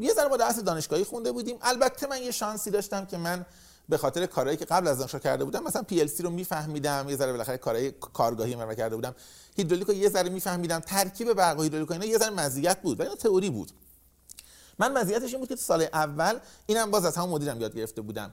یه 0.00 0.12
ذره 0.12 0.28
با 0.28 0.36
درس 0.36 0.58
دانشگاهی 0.58 1.04
خونده 1.04 1.32
بودیم. 1.32 1.56
البته 1.62 2.06
من 2.06 2.22
یه 2.22 2.30
شانسی 2.30 2.70
داشتم 2.70 3.06
که 3.06 3.16
من 3.16 3.46
به 3.88 3.98
خاطر 3.98 4.26
کارهایی 4.26 4.56
که 4.56 4.64
قبل 4.64 4.88
از 4.88 4.98
دانشگاه 4.98 5.20
کرده 5.20 5.44
بودم 5.44 5.62
مثلا 5.62 5.82
پی 5.82 6.00
ال 6.00 6.06
سی 6.06 6.22
رو 6.22 6.30
میفهمیدم 6.30 7.06
یه 7.08 7.16
ذره 7.16 7.32
بالاخره 7.32 7.58
کارهای 7.58 7.90
کارگاهی 7.90 8.56
من 8.56 8.74
کرده 8.74 8.96
بودم. 8.96 9.14
هیدرولیک 9.56 9.88
رو 9.88 9.94
یه 9.94 10.08
ذره 10.08 10.28
میفهمیدم. 10.28 10.80
ترکیب 10.80 11.32
برق 11.32 11.58
و 11.58 11.62
هیدرولیک 11.62 11.90
اینا 11.90 12.04
یه 12.04 12.18
ذره 12.18 12.30
مزیت 12.30 12.82
بود 12.82 13.00
و 13.00 13.02
اینا 13.02 13.14
تئوری 13.14 13.50
بود. 13.50 13.70
من 14.78 14.92
مزیتش 14.92 15.30
این 15.30 15.38
بود 15.38 15.48
که 15.48 15.56
سال 15.56 15.82
اول 15.92 16.38
اینم 16.66 16.90
باز 16.90 17.04
از 17.04 17.16
همون 17.16 17.30
مدیرم 17.30 17.60
یاد 17.60 17.76
گرفته 17.76 18.02
بودم. 18.02 18.30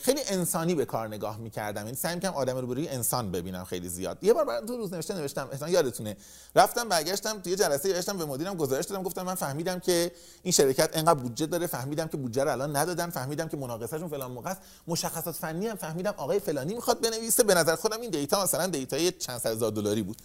خیلی 0.00 0.20
انسانی 0.26 0.74
به 0.74 0.84
کار 0.84 1.08
نگاه 1.08 1.36
می‌کردم. 1.38 1.86
این 1.86 1.94
سعی 1.94 2.14
می‌کردم 2.14 2.34
آدم 2.36 2.56
رو 2.56 2.66
بروی 2.66 2.88
انسان 2.88 3.32
ببینم 3.32 3.64
خیلی 3.64 3.88
زیاد. 3.88 4.18
یه 4.24 4.32
بار 4.32 4.60
تو 4.60 4.76
روز 4.76 4.92
نوشته 4.92 5.14
نوشتم 5.14 5.48
اصلا 5.52 5.68
یادتونه. 5.68 6.16
رفتم 6.56 6.88
برگشتم 6.88 7.40
توی 7.40 7.56
جلسه 7.56 7.88
نوشتم 7.88 8.18
به 8.18 8.24
مدیرم 8.24 8.54
گزارش 8.54 8.84
دادم. 8.84 9.02
گفتم 9.02 9.22
من 9.22 9.34
فهمیدم 9.34 9.78
که 9.78 10.12
این 10.42 10.52
شرکت 10.52 10.96
انقدر 10.96 11.20
بودجه 11.20 11.46
داره 11.46 11.66
فهمیدم 11.66 12.08
که 12.08 12.16
بودجه 12.16 12.44
رو 12.44 12.50
الان 12.50 12.76
ندادن 12.76 13.10
فهمیدم 13.10 13.48
که 13.48 13.56
مناقصهشون 13.56 14.08
فلان 14.08 14.30
موقع 14.30 14.50
است. 14.50 14.60
مشخصات 14.86 15.34
فنی 15.34 15.66
هم 15.66 15.76
فهمیدم 15.76 16.14
آقای 16.16 16.40
فلانی 16.40 16.74
می‌خواد 16.74 17.00
بنویسه. 17.00 17.42
به 17.42 17.54
نظر 17.54 17.76
خودم 17.76 18.00
این 18.00 18.10
data 18.10 18.42
مثلا 18.42 18.66
دیتای 18.66 19.12
چند 19.12 19.38
صد 19.38 19.50
هزار 19.50 19.70
دلاری 19.70 20.02
بود. 20.02 20.16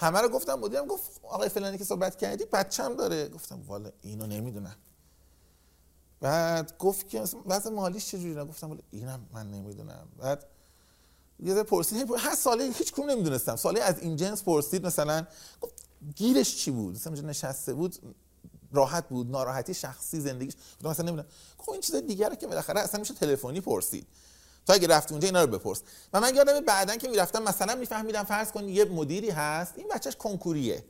همه 0.00 0.20
رو 0.20 0.28
گفتم 0.28 0.54
مدیرم 0.54 0.86
گفت 0.86 1.20
آقای 1.22 1.48
فلانی 1.48 1.78
که 1.78 1.84
صحبت 1.84 2.16
کردی 2.16 2.44
بچم 2.44 2.96
داره. 2.96 3.28
گفتم 3.28 3.62
والا 3.66 3.90
اینو 4.02 4.26
نمی‌دونم. 4.26 4.76
بعد 6.20 6.78
گفت 6.78 7.08
که 7.08 7.24
وضع 7.46 7.70
مالیش 7.70 8.06
چجوری؟ 8.06 8.34
گفتم 8.34 8.70
ولی 8.70 8.82
اینم 8.90 9.26
من 9.32 9.50
نمی‌دونم. 9.50 10.08
بعد 10.18 10.46
یه 11.40 11.54
ذره 11.54 11.62
پرسید 11.62 12.10
هر 12.18 12.34
ساله 12.34 12.64
هیچ 12.64 12.92
کدوم 12.92 13.10
نمی‌دونستم. 13.10 13.56
ساله 13.56 13.80
از 13.80 13.98
این 13.98 14.16
جنس 14.16 14.42
پرسید 14.42 14.86
مثلا 14.86 15.26
گفت 15.60 15.74
گیرش 16.16 16.56
چی 16.56 16.70
بود؟ 16.70 16.94
مثلا 16.94 17.20
نشسته 17.20 17.74
بود 17.74 17.96
راحت 18.72 19.08
بود 19.08 19.30
ناراحتی 19.30 19.74
شخصی 19.74 20.20
زندگیش. 20.20 20.54
مثلا 20.84 21.06
نمی‌دونم. 21.06 21.28
گفت 21.58 21.68
این 21.68 21.80
چیز 21.80 21.94
دیگه 21.96 22.36
که 22.36 22.46
بالاخره 22.46 22.80
اصلا 22.80 23.00
میشه 23.00 23.14
تلفنی 23.14 23.60
پرسید. 23.60 24.06
تا 24.66 24.72
اگه 24.74 24.88
رفت 24.88 25.12
اونجا 25.12 25.26
اینا 25.26 25.44
رو 25.44 25.58
بپرس. 25.58 25.82
و 26.12 26.20
من 26.20 26.34
یادم 26.34 26.60
بعدا 26.60 26.96
که 26.96 27.08
می‌رفتم 27.08 27.42
مثلا 27.42 27.74
میفهمیدم 27.74 28.24
فرض 28.24 28.52
کن 28.52 28.68
یه 28.68 28.84
مدیری 28.84 29.30
هست 29.30 29.72
این 29.76 29.88
بچهش 29.88 30.16
کنکوریه. 30.16 30.84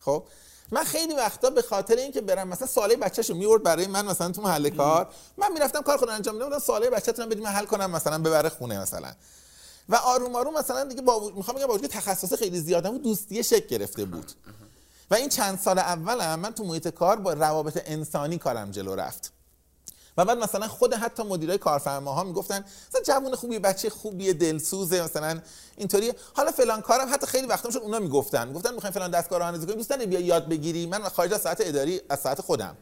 خب؟ 0.00 0.26
من 0.74 0.84
خیلی 0.84 1.14
وقتا 1.14 1.50
به 1.50 1.62
خاطر 1.62 1.96
اینکه 1.96 2.20
برم 2.20 2.48
مثلا 2.48 2.66
ساله 2.66 2.96
بچه‌شو 2.96 3.34
میورد 3.34 3.62
برای 3.62 3.86
من 3.86 4.06
مثلا 4.06 4.32
تو 4.32 4.42
محل 4.42 4.68
کار 4.68 5.08
من 5.36 5.52
می‌رفتم 5.52 5.82
کار 5.82 5.98
خودم 5.98 6.12
انجام 6.12 6.34
می‌دادم 6.34 6.58
ساله 6.58 6.90
بچه‌تون 6.90 7.28
بدیم 7.28 7.46
حل 7.46 7.64
کنم 7.64 7.90
مثلا 7.90 8.18
ببره 8.18 8.48
خونه 8.48 8.80
مثلا. 8.80 9.12
و 9.88 9.94
آروم 9.94 10.36
آروم 10.36 10.54
مثلا 10.54 10.84
دیگه 10.84 11.02
با 11.02 11.32
می‌خوام 11.36 11.56
بگم 11.56 11.66
با 11.66 11.74
وجود 11.74 11.90
تخصص 11.90 12.34
خیلی 12.34 12.60
زیادم 12.60 12.90
بود 12.90 13.02
دوستی 13.02 13.44
شک 13.44 13.66
گرفته 13.66 14.04
بود. 14.04 14.32
و 15.10 15.14
این 15.14 15.28
چند 15.28 15.58
سال 15.58 15.78
اولم 15.78 16.40
من 16.40 16.54
تو 16.54 16.64
محیط 16.64 16.88
کار 16.88 17.16
با 17.16 17.32
روابط 17.32 17.82
انسانی 17.86 18.38
کارم 18.38 18.70
جلو 18.70 18.94
رفت. 18.94 19.33
و 20.16 20.24
بعد 20.24 20.38
مثلا 20.38 20.68
خود 20.68 20.94
حتی 20.94 21.22
مدیرای 21.22 21.58
کارفرماها 21.58 22.24
می‌گفتن 22.24 22.64
مثلا 22.88 23.00
جوون 23.00 23.34
خوبی 23.34 23.58
بچه 23.58 23.90
خوبی 23.90 24.32
دلسوزه 24.32 25.02
مثلا 25.04 25.40
اینطوری 25.76 26.12
حالا 26.34 26.50
فلان 26.50 26.80
کارم 26.80 27.14
حتی 27.14 27.26
خیلی 27.26 27.46
وقتا 27.46 27.70
شد 27.70 27.78
اونا 27.78 27.98
می‌گفتن. 27.98 28.48
می‌گفتن 28.48 28.74
می‌خوایم 28.74 28.94
فلان 28.94 29.10
دستکار 29.10 29.52
رو 29.52 29.58
کنیم. 29.58 29.76
دوست 29.76 29.92
بیا 29.92 30.20
یاد 30.20 30.48
بگیری 30.48 30.86
من 30.86 31.02
خارج 31.02 31.32
از 31.32 31.40
ساعت 31.40 31.60
اداری 31.60 32.00
از 32.08 32.20
ساعت 32.20 32.40
خودم. 32.40 32.76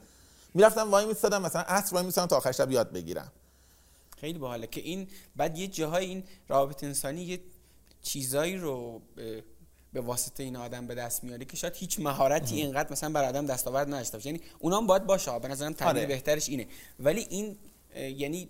می‌رفتم 0.54 0.90
وای 0.90 1.06
میستادم 1.06 1.42
مثلا 1.42 1.62
عصر 1.62 1.94
وای 1.94 2.04
میستادم 2.04 2.26
تا 2.26 2.36
آخر 2.36 2.52
شب 2.52 2.70
یاد 2.70 2.92
بگیرم. 2.92 3.32
خیلی 4.20 4.38
باحاله 4.38 4.66
که 4.66 4.80
این 4.80 5.08
بعد 5.36 5.58
یه 5.58 5.68
جاهای 5.68 6.06
این 6.06 6.24
رابط 6.48 6.84
انسانی 6.84 7.22
یه 7.22 7.40
چیزایی 8.02 8.56
رو 8.56 9.02
به 9.92 10.00
واسطه 10.00 10.42
این 10.42 10.56
آدم 10.56 10.86
به 10.86 10.94
دست 10.94 11.24
میاره 11.24 11.44
که 11.44 11.56
شاید 11.56 11.76
هیچ 11.76 12.00
مهارتی 12.00 12.56
اینقدر 12.56 12.92
مثلا 12.92 13.10
بر 13.10 13.24
آدم 13.24 13.46
دستاورد 13.46 13.88
نداشته 13.88 14.16
باشه. 14.16 14.26
یعنی 14.26 14.40
اونام 14.58 14.86
باید 14.86 15.06
باشه 15.06 15.38
به 15.38 15.48
نظرم 15.48 15.72
تعبیر 15.72 16.02
آره. 16.02 16.06
بهترش 16.06 16.48
اینه. 16.48 16.66
ولی 17.00 17.26
این 17.30 17.58
یعنی 17.96 18.48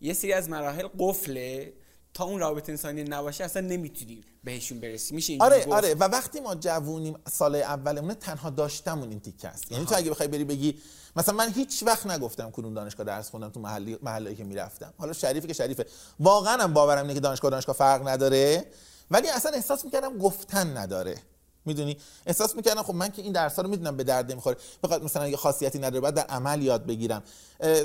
یه 0.00 0.12
سری 0.12 0.32
از 0.32 0.48
مراحل 0.48 0.88
قفله. 0.98 1.72
تا 2.14 2.24
اون 2.24 2.40
رابط 2.40 2.68
انسانی 2.68 3.02
نباشه 3.02 3.44
اصلا 3.44 3.62
نمی‌تونی 3.62 4.24
بهشون 4.44 4.80
برسی. 4.80 5.14
میشه 5.14 5.36
آره 5.40 5.66
آره. 5.70 5.94
و 5.94 6.04
وقتی 6.04 6.40
ما 6.40 6.54
جوونیم 6.54 7.16
سال 7.32 7.54
اولمون 7.54 8.14
تنها 8.14 8.50
داشتمون 8.50 9.10
این 9.10 9.20
تیکه 9.20 9.48
است. 9.48 9.72
یعنی 9.72 9.84
تو 9.84 9.96
اگه 9.96 10.10
بخوای 10.10 10.28
بری 10.28 10.44
بگی 10.44 10.78
مثلا 11.16 11.34
من 11.34 11.52
هیچ 11.52 11.82
وقت 11.82 12.06
نگفتم 12.06 12.50
کدوم 12.50 12.74
دانشگاه 12.74 13.06
درس 13.06 13.30
خوندم 13.30 13.48
تو 13.48 13.60
محلی 13.60 13.98
محلی 14.02 14.34
که 14.34 14.44
می‌رفتم. 14.44 14.94
حالا 14.98 15.12
شریفی 15.12 15.46
که 15.46 15.52
شریفه. 15.52 15.86
واقعا 16.20 16.56
هم 16.56 16.72
باورم 16.72 17.02
اینه 17.02 17.14
که 17.14 17.20
دانشگاه 17.20 17.50
دانشگاه 17.50 17.76
فرق 17.76 18.08
نداره. 18.08 18.64
ولی 19.10 19.28
اصلا 19.28 19.52
احساس 19.52 19.84
می‌کردم 19.84 20.18
گفتن 20.18 20.76
نداره. 20.76 21.16
می‌دونی؟ 21.64 21.96
احساس 22.26 22.56
می‌کردم 22.56 22.82
خب 22.82 22.94
من 22.94 23.08
که 23.08 23.22
این 23.22 23.32
درس 23.32 23.58
رو 23.58 23.68
می‌دونم 23.68 23.96
به 23.96 24.04
درد 24.04 24.34
می‌خوره 24.34 24.56
فقط 24.82 25.02
مثلا 25.02 25.28
یه 25.28 25.36
خاصیتی 25.36 25.78
نداره 25.78 26.00
بعد 26.00 26.14
در 26.14 26.26
عمل 26.26 26.62
یاد 26.62 26.86
بگیرم. 26.86 27.22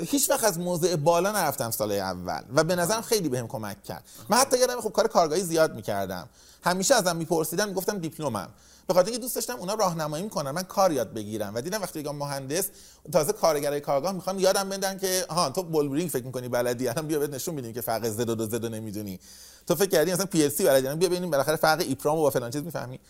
هیچ 0.02 0.30
وقت 0.30 0.44
از 0.44 0.58
موضع 0.58 0.96
بالا 0.96 1.32
نرفتم 1.32 1.70
سال 1.70 1.92
اول 1.92 2.42
و 2.54 2.64
به 2.64 2.76
نظرم 2.76 3.02
خیلی 3.02 3.28
بهم 3.28 3.48
کمک 3.48 3.82
کرد. 3.82 4.04
من 4.28 4.36
حتی 4.36 4.58
یادم 4.58 4.80
خب 4.80 4.92
کار 4.92 5.08
کارگاهی 5.08 5.42
زیاد 5.42 5.74
می‌کردم. 5.74 6.28
همیشه 6.64 6.94
ازم 6.94 7.16
میپرسیدن 7.16 7.68
می‌گفتم 7.68 7.98
دیپلمم. 7.98 8.48
به 8.86 8.94
خاطر 8.94 9.06
اینکه 9.06 9.20
دوست 9.20 9.34
داشتم 9.34 9.56
اونا 9.56 9.74
راهنمایی 9.74 10.24
می‌کنن 10.24 10.50
من 10.50 10.62
کار 10.62 10.92
یاد 10.92 11.12
بگیرم. 11.12 11.54
و 11.54 11.60
دیدم 11.60 11.82
وقتی 11.82 11.98
میگم 11.98 12.16
مهندس 12.16 12.68
تازه 13.12 13.32
کارگرای 13.32 13.80
کارگاه 13.80 14.12
می‌خوان 14.12 14.38
یادم 14.38 14.68
بدن 14.68 14.98
که 14.98 15.26
ها 15.30 15.50
تو 15.50 15.62
بولبرینگ 15.62 16.10
فکر 16.10 16.24
می‌کنی 16.24 16.48
بلدی؟ 16.48 16.88
الان 16.88 17.06
بیا 17.06 17.18
بهت 17.18 17.30
نشون 17.30 17.54
میدیم 17.54 17.72
که 17.72 17.80
فرق 17.80 18.08
زد 18.08 18.40
و 18.40 18.46
زد 18.46 18.66
نمی‌دونی. 18.66 19.20
تو 19.66 19.74
فکر 19.74 19.90
کردی 19.90 20.12
مثلا 20.12 20.26
پی 20.26 20.42
ال 20.42 20.48
سی 20.48 20.64
بلدی 20.64 20.96
بیا 20.96 21.08
ببینیم 21.08 21.30
بالاخره 21.30 21.56
فرق 21.56 21.80
ایپرام 21.80 22.18
و 22.18 22.22
با 22.22 22.30
فلان 22.30 22.50
چیز 22.50 22.62
می‌فهمی. 22.62 23.00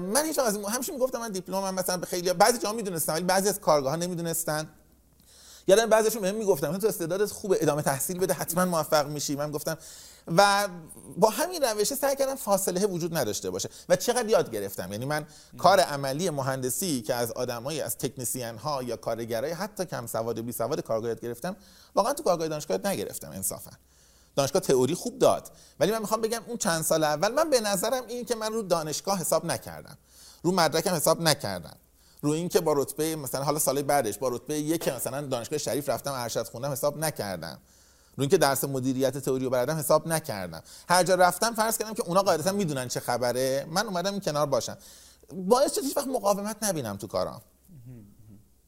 من 0.00 0.24
هیچ 0.24 0.38
از 0.38 0.56
همیشه 0.56 0.92
می‌گفتم 0.92 1.18
من 1.18 1.32
دیپلم 1.32 1.74
مثلا 1.74 1.96
به 1.96 2.06
خیلی 2.06 2.32
بعضی 2.32 2.58
جا 2.58 2.72
می‌دونستم 2.72 3.12
ولی 3.12 3.24
بعضی 3.24 3.48
از 3.48 3.60
کارگاه 3.60 3.90
ها 3.90 3.96
نمی‌دونستن. 3.96 4.68
یادم 5.66 5.86
بعضیشون 5.86 6.22
بهم 6.22 6.34
می‌گفتن 6.34 6.78
تو 6.78 6.86
استعدادت 6.86 7.30
خوبه 7.30 7.58
ادامه 7.60 7.82
تحصیل 7.82 8.18
بده 8.18 8.34
حتما 8.34 8.64
موفق 8.64 9.06
میشی. 9.06 9.36
من 9.36 9.50
گفتم 9.50 9.78
و 10.36 10.68
با 11.16 11.30
همین 11.30 11.62
روشه 11.62 11.94
سعی 11.94 12.16
کردم 12.16 12.34
فاصله 12.34 12.86
وجود 12.86 13.16
نداشته 13.16 13.50
باشه 13.50 13.68
و 13.88 13.96
چقدر 13.96 14.28
یاد 14.28 14.50
گرفتم. 14.50 14.92
یعنی 14.92 15.04
من 15.04 15.26
کار 15.58 15.80
عملی 15.80 16.30
مهندسی 16.30 17.02
که 17.02 17.14
از 17.14 17.32
آدمایی 17.32 17.80
از 17.80 17.98
تکنسین 17.98 18.56
ها 18.56 18.82
یا 18.82 18.96
کارگرای 18.96 19.50
حتی 19.50 19.84
کم 19.84 20.06
سواد 20.06 20.38
و 20.38 20.42
بی 20.42 20.52
سواد 20.52 20.80
کارگاه 20.80 21.08
یاد 21.08 21.20
گرفتم 21.20 21.56
واقعا 21.94 22.12
تو 22.12 22.22
کارگاه 22.22 22.48
دانشگاه 22.48 22.78
نگرفتم 22.84 23.30
انصافا. 23.30 23.70
دانشگاه 24.36 24.62
تئوری 24.62 24.94
خوب 24.94 25.18
داد. 25.18 25.50
ولی 25.80 25.92
من 25.92 25.98
می‌خوام 25.98 26.20
بگم 26.20 26.42
اون 26.46 26.56
چند 26.56 26.82
سال 26.82 27.04
اول 27.04 27.32
من 27.32 27.50
به 27.50 27.60
نظرم 27.60 28.02
این 28.08 28.24
که 28.24 28.34
من 28.34 28.52
رو 28.52 28.62
دانشگاه 28.62 29.18
حساب 29.18 29.44
نکردم. 29.44 29.98
رو 30.42 30.52
مدرکم 30.52 30.94
حساب 30.94 31.22
نکردم. 31.22 31.76
رو 32.22 32.30
این 32.30 32.48
که 32.48 32.60
با 32.60 32.72
رتبه 32.72 33.16
مثلا 33.16 33.44
حالا 33.44 33.58
سال 33.58 33.82
بعدش 33.82 34.18
با 34.18 34.28
رتبه 34.28 34.58
یک 34.60 34.88
مثلا 34.88 35.20
دانشگاه 35.20 35.58
شریف 35.58 35.88
رفتم 35.88 36.12
ارشد 36.12 36.46
خوندم 36.46 36.72
حساب 36.72 36.98
نکردم. 36.98 37.58
رو 38.16 38.22
اینکه 38.22 38.38
درس 38.38 38.64
مدیریت 38.64 39.18
تئوری 39.18 39.44
رو 39.44 39.50
بردم 39.50 39.76
حساب 39.76 40.08
نکردم. 40.08 40.62
هر 40.88 41.02
جا 41.02 41.14
رفتم 41.14 41.54
فرض 41.54 41.78
کردم 41.78 41.94
که 41.94 42.02
اونا 42.02 42.22
قاعدتا 42.22 42.52
می‌دونن 42.52 42.88
چه 42.88 43.00
خبره. 43.00 43.66
من 43.70 43.86
اومدم 43.86 44.12
این 44.12 44.20
کنار 44.20 44.46
باشم. 44.46 44.76
باعث 45.32 45.74
شد 45.74 45.82
هیچ 45.82 45.96
وقت 45.96 46.06
مقاومت 46.06 46.56
نبینم 46.62 46.96
تو 46.96 47.06
کارام. 47.06 47.40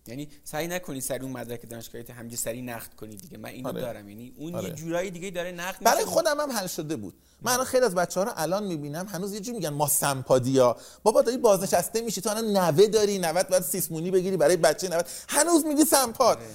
یعنی 0.06 0.28
سعی 0.44 0.68
نکنی 0.68 1.00
سری 1.00 1.18
اون 1.18 1.32
مدرک 1.32 1.68
دانشگاهی 1.68 2.04
همینجوری 2.04 2.42
سری 2.42 2.62
نقد 2.62 2.94
کنی 2.94 3.16
دیگه. 3.16 3.38
من 3.38 3.48
اینو 3.48 3.68
آره. 3.68 3.80
دارم. 3.80 4.08
یعنی 4.08 4.32
اون 4.36 4.54
آره. 4.54 4.68
یه 4.68 4.74
جورایی 4.74 5.10
دیگه 5.10 5.30
داره 5.30 5.52
نقد 5.52 5.82
برای 5.82 6.04
خودم 6.04 6.40
هم 6.40 6.52
حل 6.52 6.66
شده 6.66 6.96
بود. 6.96 7.14
من 7.42 7.52
الان 7.52 7.64
خیلی 7.64 7.84
از 7.84 7.94
بچه‌ها 7.94 8.26
رو 8.26 8.32
الان 8.36 8.64
می‌بینم 8.64 9.06
هنوز 9.06 9.32
یه 9.32 9.40
جوری 9.40 9.58
میگن 9.58 9.68
ما 9.68 9.88
سمپادیا. 9.88 10.76
بابا 11.02 11.22
داری 11.22 11.36
بازنشسته 11.36 12.00
میشی 12.00 12.20
تو 12.20 12.30
الان 12.30 12.56
نوه 12.56 12.86
داری 12.86 13.18
90 13.18 13.48
بعد 13.48 13.62
سیسمونی 13.62 14.10
بگیری 14.10 14.36
برای 14.36 14.56
بچه 14.56 14.88
90 14.88 15.06
هنوز 15.28 15.64
میگی 15.64 15.84
سمپاد. 15.84 16.36
آره. 16.36 16.46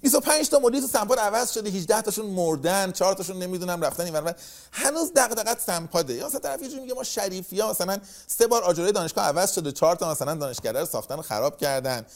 25 0.00 0.48
تا 0.48 0.58
مدیر 0.58 0.80
تو 0.80 0.86
سمپاد 0.86 1.18
عوض 1.18 1.52
شده. 1.52 1.70
18 1.70 2.02
تاشون 2.02 2.26
مردن 2.26 2.92
4 2.92 3.14
تاشون 3.14 3.38
نمی‌دونم 3.38 3.82
رفتن 3.82 4.04
اینور 4.04 4.34
دغ 4.80 5.10
دغدغت 5.16 5.60
سمپاده. 5.60 6.14
یا 6.14 6.26
مثلا 6.26 6.40
طرف 6.40 6.62
یه 6.62 6.80
میگه 6.80 6.94
ما 6.94 7.04
شریفی 7.04 7.60
ها 7.60 7.70
مثلا 7.70 7.98
سه 8.26 8.46
بار 8.46 8.62
آجرای 8.62 8.92
دانشگاه 8.92 9.24
عوض 9.24 9.52
شده. 9.52 9.72
4 9.72 9.96
تا 9.96 10.10
مثلا 10.10 10.34
دانشگاه 10.34 10.72
رو 10.72 10.86
ساختن 10.86 11.14
و 11.14 11.22
خراب 11.22 11.56
کردن. 11.56 12.06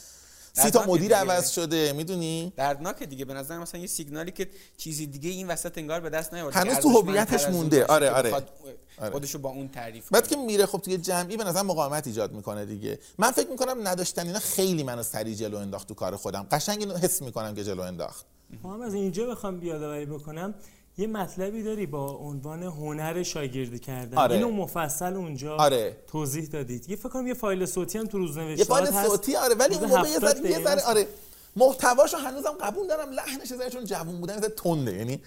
سی 0.57 0.69
تا 0.69 0.85
مدیر 0.85 1.15
عوض 1.15 1.49
شده 1.49 1.93
می‌دونی؟ 1.93 2.53
دردناکه 2.55 3.05
دیگه. 3.05 3.25
به 3.25 3.33
نظر 3.33 3.57
مثلا 3.57 3.81
یه 3.81 3.87
سیگنالی 3.87 4.31
که 4.31 4.49
چیزی 4.77 5.07
دیگه 5.07 5.29
این 5.29 5.47
وسط 5.47 5.77
انگار 5.77 5.99
به 5.99 6.09
دست 6.09 6.33
نیاورده 6.33 6.59
هنوز 6.59 6.77
تو 6.77 6.89
هویتش 6.89 7.47
مونده. 7.47 7.85
آره 7.85 8.09
آره. 8.09 8.33
آره. 8.33 9.11
خودشو 9.11 9.39
با 9.39 9.49
اون 9.49 9.67
تعریف 9.67 10.09
بعد 10.11 10.27
که 10.27 10.35
میره 10.35 10.65
خب 10.65 10.77
توی 10.77 10.97
جمعی 10.97 11.37
به 11.37 11.43
نظر 11.43 11.61
مقاومت 11.61 12.07
ایجاد 12.07 12.31
می‌کنه 12.31 12.65
دیگه. 12.65 12.99
من 13.17 13.31
فکر 13.31 13.49
می‌کنم 13.49 13.87
نداشتن 13.87 14.27
اینا 14.27 14.39
خیلی 14.39 14.83
منو 14.83 15.03
سری 15.03 15.35
جلو 15.35 15.57
انداخت 15.57 15.87
تو 15.87 15.93
کار 15.93 16.15
خودم. 16.15 16.47
قشنگ 16.51 16.79
اینو 16.79 16.97
حس 16.97 17.21
می‌کنم 17.21 17.55
که 17.55 17.63
جلو 17.63 17.81
انداخت. 17.81 18.25
هم 18.63 18.81
از 18.81 18.93
اینجا 18.93 19.25
بخوام 19.25 19.59
بیادآوری 19.59 20.05
بکنم. 20.05 20.55
یه 20.97 21.07
مطلبی 21.07 21.63
داری 21.63 21.85
با 21.85 22.09
عنوان 22.09 22.63
هنر 22.63 23.23
شاگردی 23.23 23.79
کردن. 23.79 24.17
آره. 24.17 24.35
اینو 24.35 24.51
مفصل 24.51 25.13
اونجا 25.13 25.55
آره. 25.55 25.97
توضیح 26.11 26.45
دادید. 26.45 26.89
یه 26.89 26.95
فکر 26.95 27.09
کنم 27.09 27.27
یه 27.27 27.33
فایل 27.33 27.65
صوتی 27.65 27.97
هم 27.97 28.05
تو 28.05 28.17
روزنوشتات 28.17 28.59
یه 28.59 28.65
فایل 28.65 29.07
صوتی 29.07 29.35
آره 29.35 29.55
ولی 29.55 29.75
اون 29.75 29.89
موقع 29.89 30.09
یه 30.09 30.19
ذره 30.19 30.51
یه 30.51 30.63
ذره 30.63 30.81
آره. 30.81 31.07
محتواشو 31.55 32.17
هنوزم 32.17 32.53
قبول 32.61 32.87
دارم 32.87 33.11
لحنش 33.11 33.47
زره 33.47 33.69
چون 33.69 33.85
جوون 33.85 34.19
بودن 34.19 34.37
مثلا 34.37 34.49
تنده. 34.49 34.93
یعنی 34.93 35.21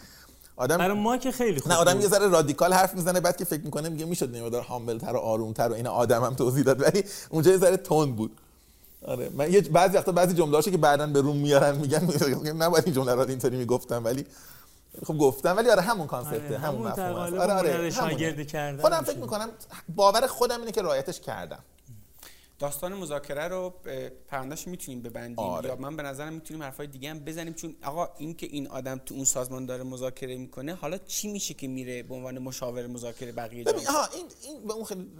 آدم 0.56 0.78
برای 0.78 0.98
ما 0.98 1.16
که 1.16 1.32
خیلی 1.32 1.60
خوب 1.60 1.72
نه 1.72 1.78
آدم 1.78 2.00
یه 2.00 2.08
ذره 2.08 2.28
رادیکال 2.28 2.72
حرف 2.72 2.94
می‌زنه 2.94 3.20
بعد 3.20 3.36
که 3.36 3.44
فکر 3.44 3.64
می‌کنه 3.64 3.88
میگه 3.88 4.04
می‌شد 4.04 4.36
نمیدار 4.36 4.62
هامبل 4.62 4.98
تر 4.98 5.12
و 5.12 5.18
آروم 5.18 5.52
تر 5.52 5.68
و 5.68 5.72
این 5.72 5.86
آدم 5.86 6.24
هم 6.24 6.34
توضیح 6.34 6.64
داد 6.64 6.80
ولی 6.82 7.04
اونجا 7.30 7.50
یه 7.50 7.56
ذره 7.56 7.76
تند 7.76 8.16
بود. 8.16 8.32
آره. 9.06 9.30
من 9.36 9.52
یه 9.52 9.60
بعضی 9.60 9.96
وقتا 9.96 10.12
بعضی 10.12 10.34
جمله‌هاشو 10.34 10.70
که 10.70 10.76
بعداً 10.76 11.06
به 11.06 11.20
روم 11.20 11.36
میارن 11.36 11.76
میگن 11.76 12.08
نباید 12.62 12.84
این 12.84 12.94
جمله 12.94 13.14
رو 13.14 13.20
اینطوری 13.20 13.56
می‌گفتم 13.56 14.04
ولی 14.04 14.26
خب 15.06 15.18
گفتم 15.18 15.56
ولی 15.56 15.70
آره 15.70 15.82
همون 15.82 16.06
کانسپته 16.06 16.46
آره 16.46 16.58
همون 16.58 16.88
مفهوم 16.88 17.38
آره 17.38 17.52
آره 17.52 17.90
شاگردی 17.90 18.44
کردن 18.44 18.82
خودم 18.82 19.02
فکر 19.02 19.18
می‌کنم 19.18 19.50
باور 19.88 20.26
خودم 20.26 20.60
اینه 20.60 20.72
که 20.72 20.82
رایتش 20.82 21.20
کردم. 21.20 21.64
داستان 22.58 22.94
مذاکره 22.94 23.48
رو 23.48 23.74
پروندهش 24.28 24.66
می‌تونیم 24.66 25.02
ببندیم؟ 25.02 25.38
آره. 25.38 25.68
یا 25.68 25.76
من 25.76 25.96
به 25.96 26.02
نظرم 26.02 26.32
می‌تونیم 26.32 26.62
حرفای 26.62 26.86
دیگه 26.86 27.10
هم 27.10 27.18
بزنیم؟ 27.18 27.54
چون 27.54 27.76
آقا 27.84 28.08
این 28.18 28.36
که 28.36 28.46
این 28.46 28.66
آدم 28.66 28.98
تو 28.98 29.14
اون 29.14 29.24
سازمان 29.24 29.66
داره 29.66 29.82
مذاکره 29.82 30.36
می‌کنه 30.36 30.74
حالا 30.74 30.98
چی 30.98 31.28
میشه 31.28 31.54
که 31.54 31.68
میره 31.68 32.02
به 32.02 32.14
عنوان 32.14 32.38
مشاور 32.38 32.86
مذاکره 32.86 33.32
بقیه 33.32 33.64
جامعه؟ 33.64 33.86
ها 33.86 34.08
این 34.14 34.26
این 34.42 34.66
به 34.66 34.72
اون 34.72 34.84
خیلی 34.84 35.10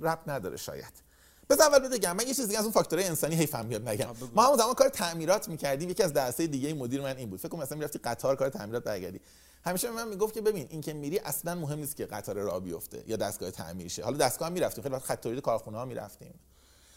ربط 0.00 0.28
نداره 0.28 0.56
شاید. 0.56 1.07
بذار 1.50 1.66
اول 1.66 1.88
بگم 1.88 2.16
من 2.16 2.26
یه 2.26 2.34
چیز 2.34 2.46
دیگه 2.46 2.58
از 2.58 2.64
اون 2.64 2.72
فاکتورهای 2.72 3.08
انسانی 3.08 3.36
هی 3.36 3.46
فهمیاد 3.46 3.88
نگم. 3.88 4.06
آه، 4.08 4.14
بگو. 4.14 4.28
ما 4.34 4.42
همون 4.42 4.56
زمان 4.56 4.74
کار 4.74 4.88
تعمیرات 4.88 5.48
می‌کردیم 5.48 5.90
یکی 5.90 6.02
از 6.02 6.12
درسای 6.12 6.46
دیگه 6.46 6.74
مدیر 6.74 7.00
من 7.00 7.16
این 7.16 7.30
بود. 7.30 7.40
فکر 7.40 7.48
کنم 7.48 7.62
مثلا 7.62 7.78
می‌رفتی 7.78 7.98
قطار 7.98 8.36
کار 8.36 8.48
تعمیرات 8.48 8.84
برگردی. 8.84 9.20
همیشه 9.64 9.88
به 9.88 9.94
من 9.94 10.08
می‌گفت 10.08 10.34
که 10.34 10.40
ببین 10.40 10.66
این 10.70 10.80
که 10.80 10.92
میری 10.92 11.18
اصلا 11.18 11.54
مهم 11.54 11.78
نیست 11.78 11.96
که 11.96 12.06
قطار 12.06 12.36
راه 12.36 12.60
بیفته 12.60 13.04
یا 13.06 13.16
دستگاه 13.16 13.50
تعمیر 13.50 13.88
شه. 13.88 14.04
حالا 14.04 14.16
دستگاه 14.16 14.48
هم 14.48 14.54
می‌رفتیم. 14.54 14.82
خیلی 14.82 14.94
وقت 14.94 15.04
خط 15.04 15.20
تولید 15.20 15.40
کارخونه 15.40 15.78
ها 15.78 15.84
می‌رفتیم. 15.84 16.34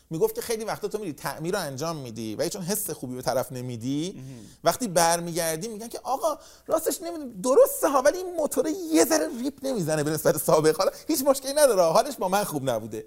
می‌گفت 0.09 0.35
که 0.35 0.41
خیلی 0.41 0.65
وقتا 0.65 0.87
تو 0.87 0.97
میری 0.97 1.13
تعمیر 1.13 1.55
رو 1.55 1.61
انجام 1.61 1.95
میدی 1.95 2.35
و 2.35 2.49
چون 2.49 2.61
حس 2.61 2.89
خوبی 2.89 3.15
به 3.15 3.21
طرف 3.21 3.51
نمیدی. 3.51 4.23
وقتی 4.63 4.87
برمیگردی 4.87 5.67
میگن 5.67 5.87
که 5.87 5.99
آقا 6.03 6.37
راستش 6.67 7.01
نمی‌دونم 7.01 7.41
درسته 7.41 7.89
ها 7.89 8.01
ولی 8.01 8.17
این 8.17 8.35
موتور 8.35 8.67
یه 8.93 9.05
ذره 9.05 9.27
ریپ 9.41 9.65
نمی‌زنه 9.65 10.03
به 10.03 10.11
نسبت 10.11 10.37
سابق. 10.37 10.77
حالا 10.77 10.91
هیچ 11.07 11.21
مشکلی 11.25 11.53
نداره. 11.53 11.81
حالش 11.81 12.15
با 12.15 12.27
من 12.27 12.43
خوب 12.43 12.69
نبوده. 12.69 13.05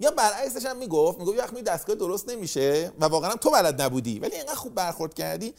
یا 0.00 0.10
برعکسش 0.10 0.66
هم 0.66 0.76
می‌گفت 0.76 1.18
می‌گفت 1.18 1.38
یه 1.38 1.50
میری 1.50 1.62
دستگاه 1.62 1.96
درست 1.96 2.28
نمیشه 2.28 2.92
و 3.00 3.04
واقعا 3.04 3.34
تو 3.34 3.50
بلد 3.50 3.82
نبودی 3.82 4.18
ولی 4.18 4.36
اینقدر 4.36 4.54
خوب 4.54 4.74
برخورد 4.74 5.14
کردی. 5.14 5.54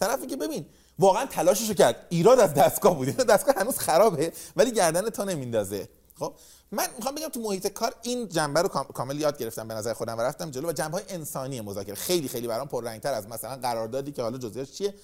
طرفی 0.00 0.26
که 0.26 0.36
ببین 0.36 0.66
واقعا 0.98 1.26
تلاششو 1.26 1.74
کرد. 1.74 2.06
ایراد 2.08 2.40
از 2.40 2.54
دستگاه 2.54 2.96
بود. 2.96 3.08
یعنی 3.08 3.24
دستگاه 3.24 3.54
هنوز 3.58 3.78
خرابه 3.78 4.32
ولی 4.56 4.72
گردن 4.72 5.10
تا 5.10 5.24
نمیندازه. 5.24 5.88
خب 6.18 6.34
من 6.72 6.86
می‌خوام 6.96 7.14
بگم 7.14 7.28
تو 7.28 7.40
محیط 7.40 7.66
کار 7.66 7.94
این 8.02 8.28
جنبه 8.28 8.62
رو 8.62 8.68
کام- 8.68 8.86
کامل 8.86 9.20
یاد 9.20 9.38
گرفتم 9.38 9.68
به 9.68 9.74
نظر 9.74 9.92
خودم 9.92 10.18
و 10.18 10.20
رفتم 10.20 10.50
جلو 10.50 10.68
و 10.68 10.72
جنبه 10.72 10.92
های 10.92 11.04
انسانی 11.08 11.60
مذاکره. 11.60 11.94
خیلی 11.94 12.28
خیلی 12.28 12.46
برام 12.46 12.68
پررنگتر 12.68 13.14
از 13.14 13.28
مثلا 13.28 13.56
قراردادی 13.56 14.12
که 14.12 14.22
حالا 14.22 14.38
جزئیاش 14.38 14.72
چیه. 14.72 14.94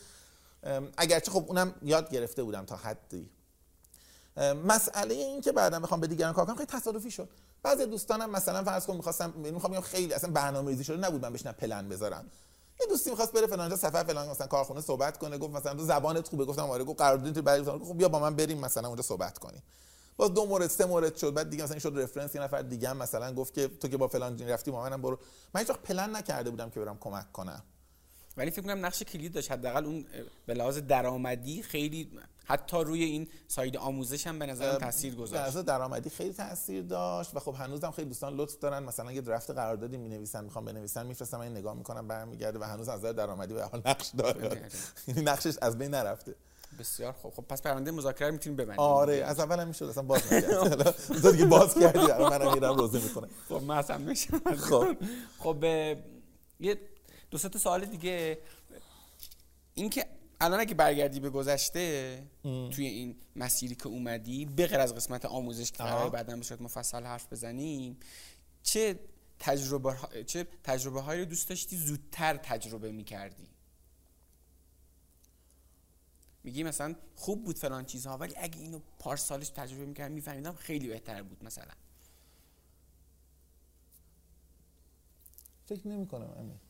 اگرچه 0.97 1.31
خب 1.31 1.45
اونم 1.49 1.75
یاد 1.83 2.11
گرفته 2.11 2.43
بودم 2.43 2.65
تا 2.65 2.77
حدی. 2.77 3.31
مسئله 4.65 5.15
این 5.15 5.41
که 5.41 5.53
بعدا 5.53 5.81
بخوام 5.81 6.01
به 6.01 6.07
دیگران 6.07 6.33
کار 6.33 6.47
کنم 6.47 6.55
خیلی 6.55 6.67
تصادفی 6.67 7.11
شد. 7.11 7.29
بعضی 7.63 7.87
دوستانم 7.87 8.31
مثلا 8.31 8.65
فرض 8.65 8.87
کن 8.87 8.97
می‌خواستم 8.97 9.31
می‌خوام 9.31 9.73
بگم 9.73 9.81
خیلی 9.83 10.15
اصلا 10.15 10.31
برنامه‌ریزی 10.31 10.85
شده 10.85 10.97
نبود 10.97 11.23
من 11.23 11.33
بشینم 11.33 11.53
پلن 11.53 11.89
بذارم. 11.89 12.31
یه 12.81 12.87
دوستی 12.87 13.11
می‌خواست 13.11 13.33
بره 13.33 13.47
فلان 13.47 13.71
جا 13.71 13.77
سفر 13.77 14.05
فلان 14.05 14.29
مثلا 14.29 14.47
کارخونه 14.47 14.81
صحبت 14.81 15.19
کنه 15.19 15.39
گفت 15.39 15.55
مثلا 15.55 15.75
تو 15.75 15.85
زبانت 15.85 16.29
خوبه 16.29 16.45
گفتم 16.45 16.71
آره 16.71 16.85
گفت 16.85 17.01
قرارداد 17.01 17.35
تو 17.35 17.43
برای 17.43 17.65
خب 17.65 17.99
بیا 17.99 18.09
با 18.09 18.19
من 18.19 18.37
بریم 18.37 18.59
مثلا 18.59 18.89
اونجا 18.89 19.03
صحبت 19.03 19.39
کنیم. 19.39 19.63
باز 20.17 20.35
دو 20.35 20.47
مورد 20.47 20.67
سه 20.67 20.85
مورد 20.85 21.17
شد 21.17 21.35
بعد 21.35 21.51
دیگه 21.51 21.65
مثلا 21.65 21.75
این 21.75 21.81
شد 21.81 21.93
رفرنس 21.99 22.35
یه 22.35 22.43
نفر 22.43 22.63
دیگه 22.63 22.89
هم 22.89 22.97
مثلا 22.97 23.35
گفت 23.35 23.55
که 23.55 23.69
تو 23.69 23.89
که 23.89 23.97
با 23.97 24.09
فلان 24.09 24.39
رفتی 24.49 24.71
با 24.71 24.83
منم 24.83 25.03
برو. 25.03 25.19
من 25.55 25.61
هیچ 25.61 25.71
وقت 25.71 25.83
پلن 25.83 26.17
نکرده 26.17 26.51
بودم 26.51 26.71
که 26.71 26.81
برم 26.81 26.99
کمک 26.99 27.33
کنم. 27.33 27.63
ولی 28.37 28.51
فکر 28.51 28.63
کنم 28.63 28.87
نقش 28.87 29.03
کلید 29.03 29.33
داشت. 29.33 29.53
حداقل 29.53 29.85
اون 29.85 30.05
به 30.47 30.55
لحاظ 30.55 30.79
درآمدی 30.79 31.63
خیلی 31.63 32.11
حتی 32.45 32.77
روی 32.77 33.05
این 33.05 33.29
ساید 33.49 33.77
آموزش 33.77 34.27
هم 34.27 34.39
به 34.39 34.47
نظرم 34.47 34.79
تاثیر 34.79 35.15
گذاشت. 35.15 35.43
اساس 35.43 35.65
درآمدی 35.65 36.11
خیلی 36.11 36.33
تاثیر 36.33 36.83
داشت 36.83 37.37
و 37.37 37.39
خب 37.39 37.55
هنوزم 37.59 37.91
خیلی 37.91 38.09
دوستان 38.09 38.35
لطف 38.35 38.59
دارن. 38.59 38.83
مثلا 38.83 39.13
یه 39.13 39.21
درفت 39.21 39.51
قراردادی 39.51 39.97
می‌نویسن 39.97 40.45
می‌خوام 40.45 40.65
بنویسن 40.65 41.07
میفرستم 41.07 41.39
من 41.39 41.49
نگاه 41.49 41.75
می‌کنم 41.75 42.09
برمیگرده 42.09 42.59
و 42.59 42.63
هنوز 42.63 42.89
از 42.89 42.99
نظر 42.99 43.13
درآمدی 43.13 43.55
به 43.55 43.65
حال 43.65 43.83
نقش 43.87 44.11
داره. 44.19 44.69
یعنی 45.09 45.23
نقشش 45.23 45.55
از 45.63 45.79
بین 45.79 45.91
نرفته. 45.91 46.35
بسیار 46.79 47.13
خوب. 47.13 47.33
خب 47.35 47.43
پس 47.43 47.63
پرونده 47.63 47.91
مذاکره 47.91 48.31
می‌تونیم 48.31 48.57
ببندیم. 48.57 48.81
آره 48.81 49.15
از 49.15 49.41
اول 49.41 49.61
هم 49.61 49.69
می‌شد 49.69 49.85
اصلا 49.85 50.03
باز 50.03 50.33
نکرد 50.33 50.95
تو 51.23 51.33
دیگه 51.33 51.45
باز 51.45 51.75
کردی 51.75 51.99
منم 51.99 52.53
میرم 52.55 52.75
روزه 52.75 53.03
می‌کنه 53.03 53.29
خب 53.49 53.63
من 53.63 53.77
اصلا 53.77 53.99
میشم. 53.99 54.55
خب. 54.57 54.97
خب 55.39 55.65
یه 56.61 56.79
دو 57.31 57.39
سه 57.39 57.49
تا 57.49 57.59
سوال 57.59 57.85
دیگه. 57.85 58.39
اینکه 59.75 60.07
الان 60.41 60.61
اگه 60.61 60.75
برگردی 60.75 61.21
به 61.21 61.31
گذشته 61.31 62.23
توی 62.43 62.87
این 62.87 63.17
مسیری 63.37 63.75
که 63.75 63.87
اومدی 63.87 64.45
به 64.45 64.67
غیر 64.67 64.81
از 64.81 64.95
قسمت 64.95 65.25
آموزش 65.25 65.73
که 65.73 65.83
آها. 65.83 65.93
قراره 65.97 66.11
بعدا 66.11 66.37
به 66.37 66.43
صورت 66.43 66.61
مفصل 66.61 67.05
حرف 67.05 67.33
بزنیم 67.33 67.97
چه 68.63 69.01
تجربه 69.39 69.93
ها- 69.93 70.23
چه 70.23 70.47
تجربه 70.65 71.01
هایی 71.01 71.21
رو 71.21 71.27
دوست 71.27 71.49
داشتی؟ 71.49 71.77
زودتر 71.77 72.37
تجربه 72.37 72.93
می‌کردی. 72.93 73.49
میگی 76.45 76.63
مثلا 76.63 76.95
خوب 77.15 77.45
بود 77.45 77.59
فلان 77.59 77.85
چیزها 77.85 78.17
ولی 78.17 78.35
اگه 78.37 78.61
اینو 78.61 78.81
پارسالش 78.99 79.49
تجربه 79.49 79.87
می‌کردم 79.87 80.15
میفهمیدم 80.15 80.53
خیلی 80.53 80.89
بهتر 80.89 81.23
بود 81.23 81.45
مثلا. 81.45 81.73
فکر 85.67 85.89
نمی‌کنم 85.89 86.31
امین؟ 86.39 86.61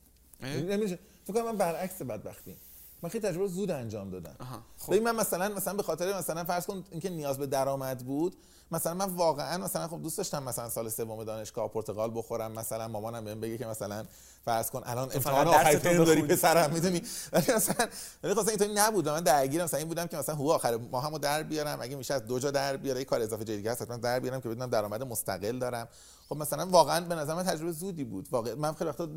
نمیشه. 0.43 0.99
فکر 1.25 1.33
کنم 1.33 1.45
من 1.45 1.57
برعکس 1.57 2.03
بدبختی. 2.03 2.57
من 3.03 3.11
خیلی 3.11 3.29
تجربه 3.29 3.47
زود 3.47 3.71
انجام 3.71 4.11
دادم. 4.11 4.37
خب. 4.79 4.93
ببین 4.93 5.05
من 5.05 5.17
مثلا 5.17 5.49
مثلا 5.49 5.75
به 5.75 5.83
خاطر 5.83 6.19
مثلا 6.19 6.45
فرض 6.45 6.67
کن 6.67 6.85
اینکه 6.91 7.11
نیاز 7.11 7.39
به 7.39 7.47
درآمد 7.47 7.99
بود 7.99 8.37
مثلا 8.73 8.95
من 8.95 9.11
واقعا 9.15 9.59
مثلا 9.59 9.89
خب 9.89 10.03
دوست 10.03 10.19
داشتم 10.19 10.43
مثلا 10.43 10.69
سال 10.69 10.89
سوم 10.89 11.25
دانشگاه 11.25 11.69
پرتغال 11.69 12.11
بخورم 12.15 12.53
مثلا 12.53 12.89
مامانم 12.89 13.25
بهم 13.25 13.41
بگه 13.41 13.59
که 13.59 13.67
مثلا 13.67 14.05
فرض 14.45 14.71
کن 14.71 14.83
الان 14.85 15.13
امتحان 15.15 15.49
آخر 15.49 15.79
ترم 15.79 16.05
داری. 16.05 16.23
پسرم 16.23 16.73
می‌دونی. 16.73 17.03
ولی 17.33 17.45
مثلا 17.57 17.89
ولی 18.23 18.35
خب 18.35 18.39
اصلا 18.39 18.51
اینطوری 18.51 18.75
نبود. 18.75 19.09
من 19.09 19.21
درگیرم. 19.21 19.65
مثلا 19.65 19.79
این 19.79 19.89
بودم 19.89 20.07
که 20.07 20.17
مثلا 20.17 20.35
حقوق 20.35 20.51
آخر 20.51 20.77
ماهمو 20.77 21.19
در 21.19 21.43
بیارم. 21.43 21.79
اگه 21.81 21.97
میشه 21.97 22.15
از 22.15 22.27
دو 22.27 22.39
جا 22.39 22.51
در 22.51 22.77
بیاره. 22.77 22.99
یه 22.99 23.05
کار 23.05 23.21
اضافه 23.21 23.45
جدی 23.45 23.69
هست 23.69 23.83
حتما 23.83 23.97
در 23.97 24.21
بیارم 24.21 24.41
که 24.41 24.49
بدونم 24.49 24.71
درآمد 24.71 25.03
مستقل 25.03 25.59
دارم. 25.59 25.89
خب 26.31 26.37
مثلا 26.37 26.67
واقعا 26.67 27.01
به 27.01 27.15
نظر 27.15 27.35
من 27.35 27.43
تجربه 27.43 27.73
زودی 27.73 28.05
بود. 28.05 28.29
واقعا 28.31 28.55
من 28.55 28.73
خیلی 28.73 28.91
وقتا 28.91 29.09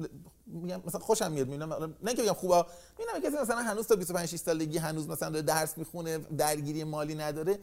میگم 0.47 0.82
مثلا 0.86 0.99
خوشم 0.99 1.32
میاد 1.32 1.47
می‌بینم 1.47 1.95
نه 2.03 2.14
که 2.14 2.22
بگم 2.22 2.34
خوبه 2.34 2.66
می‌بینم 2.99 3.30
کسی 3.30 3.41
مثلا 3.41 3.61
هنوز 3.61 3.88
تا 3.88 3.95
25 3.95 4.30
6 4.30 4.36
سالگی 4.36 4.78
هنوز 4.78 5.07
مثلا 5.07 5.30
داره 5.30 5.41
درس 5.41 5.78
می‌خونه 5.78 6.18
درگیری 6.18 6.84
مالی 6.84 7.16
نداره. 7.16 7.59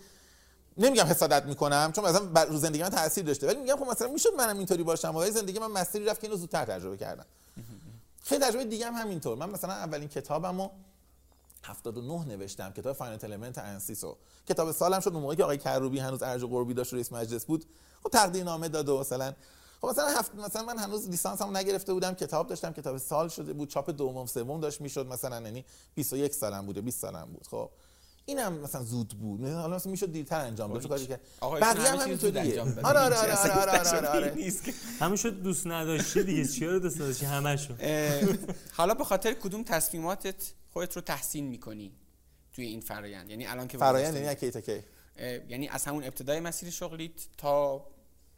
نمیگم 0.78 1.04
حسادت 1.04 1.44
می‌کنم 1.44 1.92
چون 1.92 2.04
مثلا 2.04 2.24
بر 2.24 2.56
زندگی 2.56 2.82
من 2.82 2.88
تاثیر 2.88 3.24
داشته 3.24 3.46
ولی 3.46 3.60
میگم 3.60 3.76
خب 3.76 3.90
مثلا 3.90 4.08
می‌شد 4.08 4.30
منم 4.38 4.56
اینطوری 4.58 4.82
باشم 4.82 5.16
ولی 5.16 5.30
زندگی 5.30 5.58
من 5.58 5.70
مسیری 5.70 6.04
رفت 6.04 6.20
که 6.20 6.26
اینو 6.26 6.38
زودتر 6.38 6.64
تجربه 6.64 6.96
کردم. 6.96 7.26
خیلی 8.22 8.44
تجربه 8.44 8.64
دیگه 8.64 8.86
هم 8.86 8.94
همینطور. 8.94 9.36
من 9.36 9.50
مثلا 9.50 9.72
اولین 9.72 10.08
کتابمو 10.08 10.70
79 11.62 12.24
نوشتم 12.24 12.70
کتاب 12.70 12.92
فاینانت 12.92 13.24
المنت 13.24 13.58
انسیسو 13.58 14.16
کتاب 14.48 14.72
سالم 14.72 15.00
شد 15.00 15.12
اون 15.12 15.22
موقعی 15.22 15.36
که 15.36 15.42
آقای 15.42 15.58
کروبی 15.58 15.98
هنوز 15.98 16.22
ارج 16.22 16.44
قربی 16.44 16.74
داشت 16.74 16.94
رئیس 16.94 17.12
مجلس 17.12 17.44
بود. 17.44 17.64
خب 18.02 18.10
تقدیر 18.10 18.44
نامه 18.44 18.68
داد 18.68 18.88
و 18.88 19.00
مثلا 19.00 19.34
خب 19.80 19.88
مثلا 19.88 20.08
هفت 20.08 20.34
مثلا 20.34 20.62
من 20.62 20.78
هنوز 20.78 21.08
لیسانسمو 21.08 21.52
نگرفته 21.52 21.92
بودم 21.92 22.14
کتاب 22.14 22.46
داشتم 22.46 22.72
کتاب 22.72 22.98
سال 22.98 23.28
شده 23.28 23.52
بود 23.52 23.68
چاپ 23.68 23.90
دوم 23.90 24.26
سوم 24.26 24.60
داشت 24.60 24.80
می‌شد 24.80 25.06
مثلا 25.06 25.40
یعنی 25.40 25.64
21 25.94 26.34
سالم 26.34 26.66
بوده 26.66 26.80
20 26.80 26.98
سالم 27.00 27.28
بود 27.32 27.46
خب. 27.46 27.70
اینم 28.26 28.52
مثلا 28.52 28.82
زود 28.82 29.08
بود 29.08 29.44
حالا 29.44 29.76
مثلا 29.76 29.90
می‌شد 29.90 30.12
دیرتر 30.12 30.40
انجام 30.40 30.72
بده 30.72 30.88
کاری 30.88 31.06
که 31.06 31.20
بقیه 31.42 31.88
هم 31.88 31.98
همینطوریه. 31.98 32.62
آره 32.62 32.98
آره 33.00 33.16
آره 33.16 33.52
آره 33.52 33.96
آره 33.96 34.08
آره. 34.08 34.34
نیست 34.36 34.64
که- 34.64 34.72
همین 35.00 35.16
شد 35.16 35.42
دوست 35.42 35.66
نداشتی 35.66 36.22
دیگه 36.22 36.44
چیا 36.48 36.70
رو 36.70 36.78
دوست 36.78 37.00
نداشتی؟ 37.00 37.26
همشو 37.26 37.74
حالا 38.72 38.94
به 38.94 39.04
خاطر 39.04 39.32
کدوم 39.34 39.62
تصمیماتت 39.64 40.52
خودت 40.72 40.96
رو 40.96 41.02
تحسین 41.02 41.46
می‌کنی 41.46 41.92
توی 42.52 42.64
این 42.66 42.80
فرایند؟ 42.80 43.30
یعنی 43.30 43.46
الان 43.46 43.68
که 43.68 43.78
فرایند 43.78 44.14
یعنی 44.16 44.34
کی 44.34 44.50
تا 44.50 44.60
کی؟ 44.60 44.80
یعنی 45.48 45.68
از 45.68 45.84
همون 45.84 46.04
ابتدای 46.04 46.40
مسیر 46.40 46.70
شغلیت 46.70 47.12
تا 47.38 47.86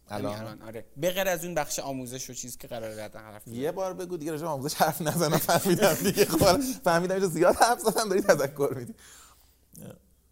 الان؟ 0.09 0.41
الان. 0.41 0.63
آره. 0.63 0.85
به 0.97 1.11
غیر 1.11 1.29
از 1.29 1.45
اون 1.45 1.55
بخش 1.55 1.79
آموزش 1.79 2.31
و 2.31 2.35
چیزی 2.35 2.59
که 2.59 2.69
قراره 2.69 3.09
در 3.09 3.09
حرف. 3.09 3.49
یه 3.49 3.73
بار 3.73 3.95
بگو 3.95 4.17
دیگه 4.17 4.33
راجع 4.33 4.47
آموزش 4.47 4.75
حرف 4.75 5.03
نزنم 5.03 5.39
فهمیدم 5.39 5.95
دیگه. 5.95 6.25
خب 6.39 6.61
فهمیدم 6.85 7.15
اینجا 7.15 7.29
زیاد 7.29 7.57
حرف 7.57 7.81
زدم 7.81 8.09
داری 8.09 8.21
تذکر 8.21 8.75
میدی. 8.77 8.95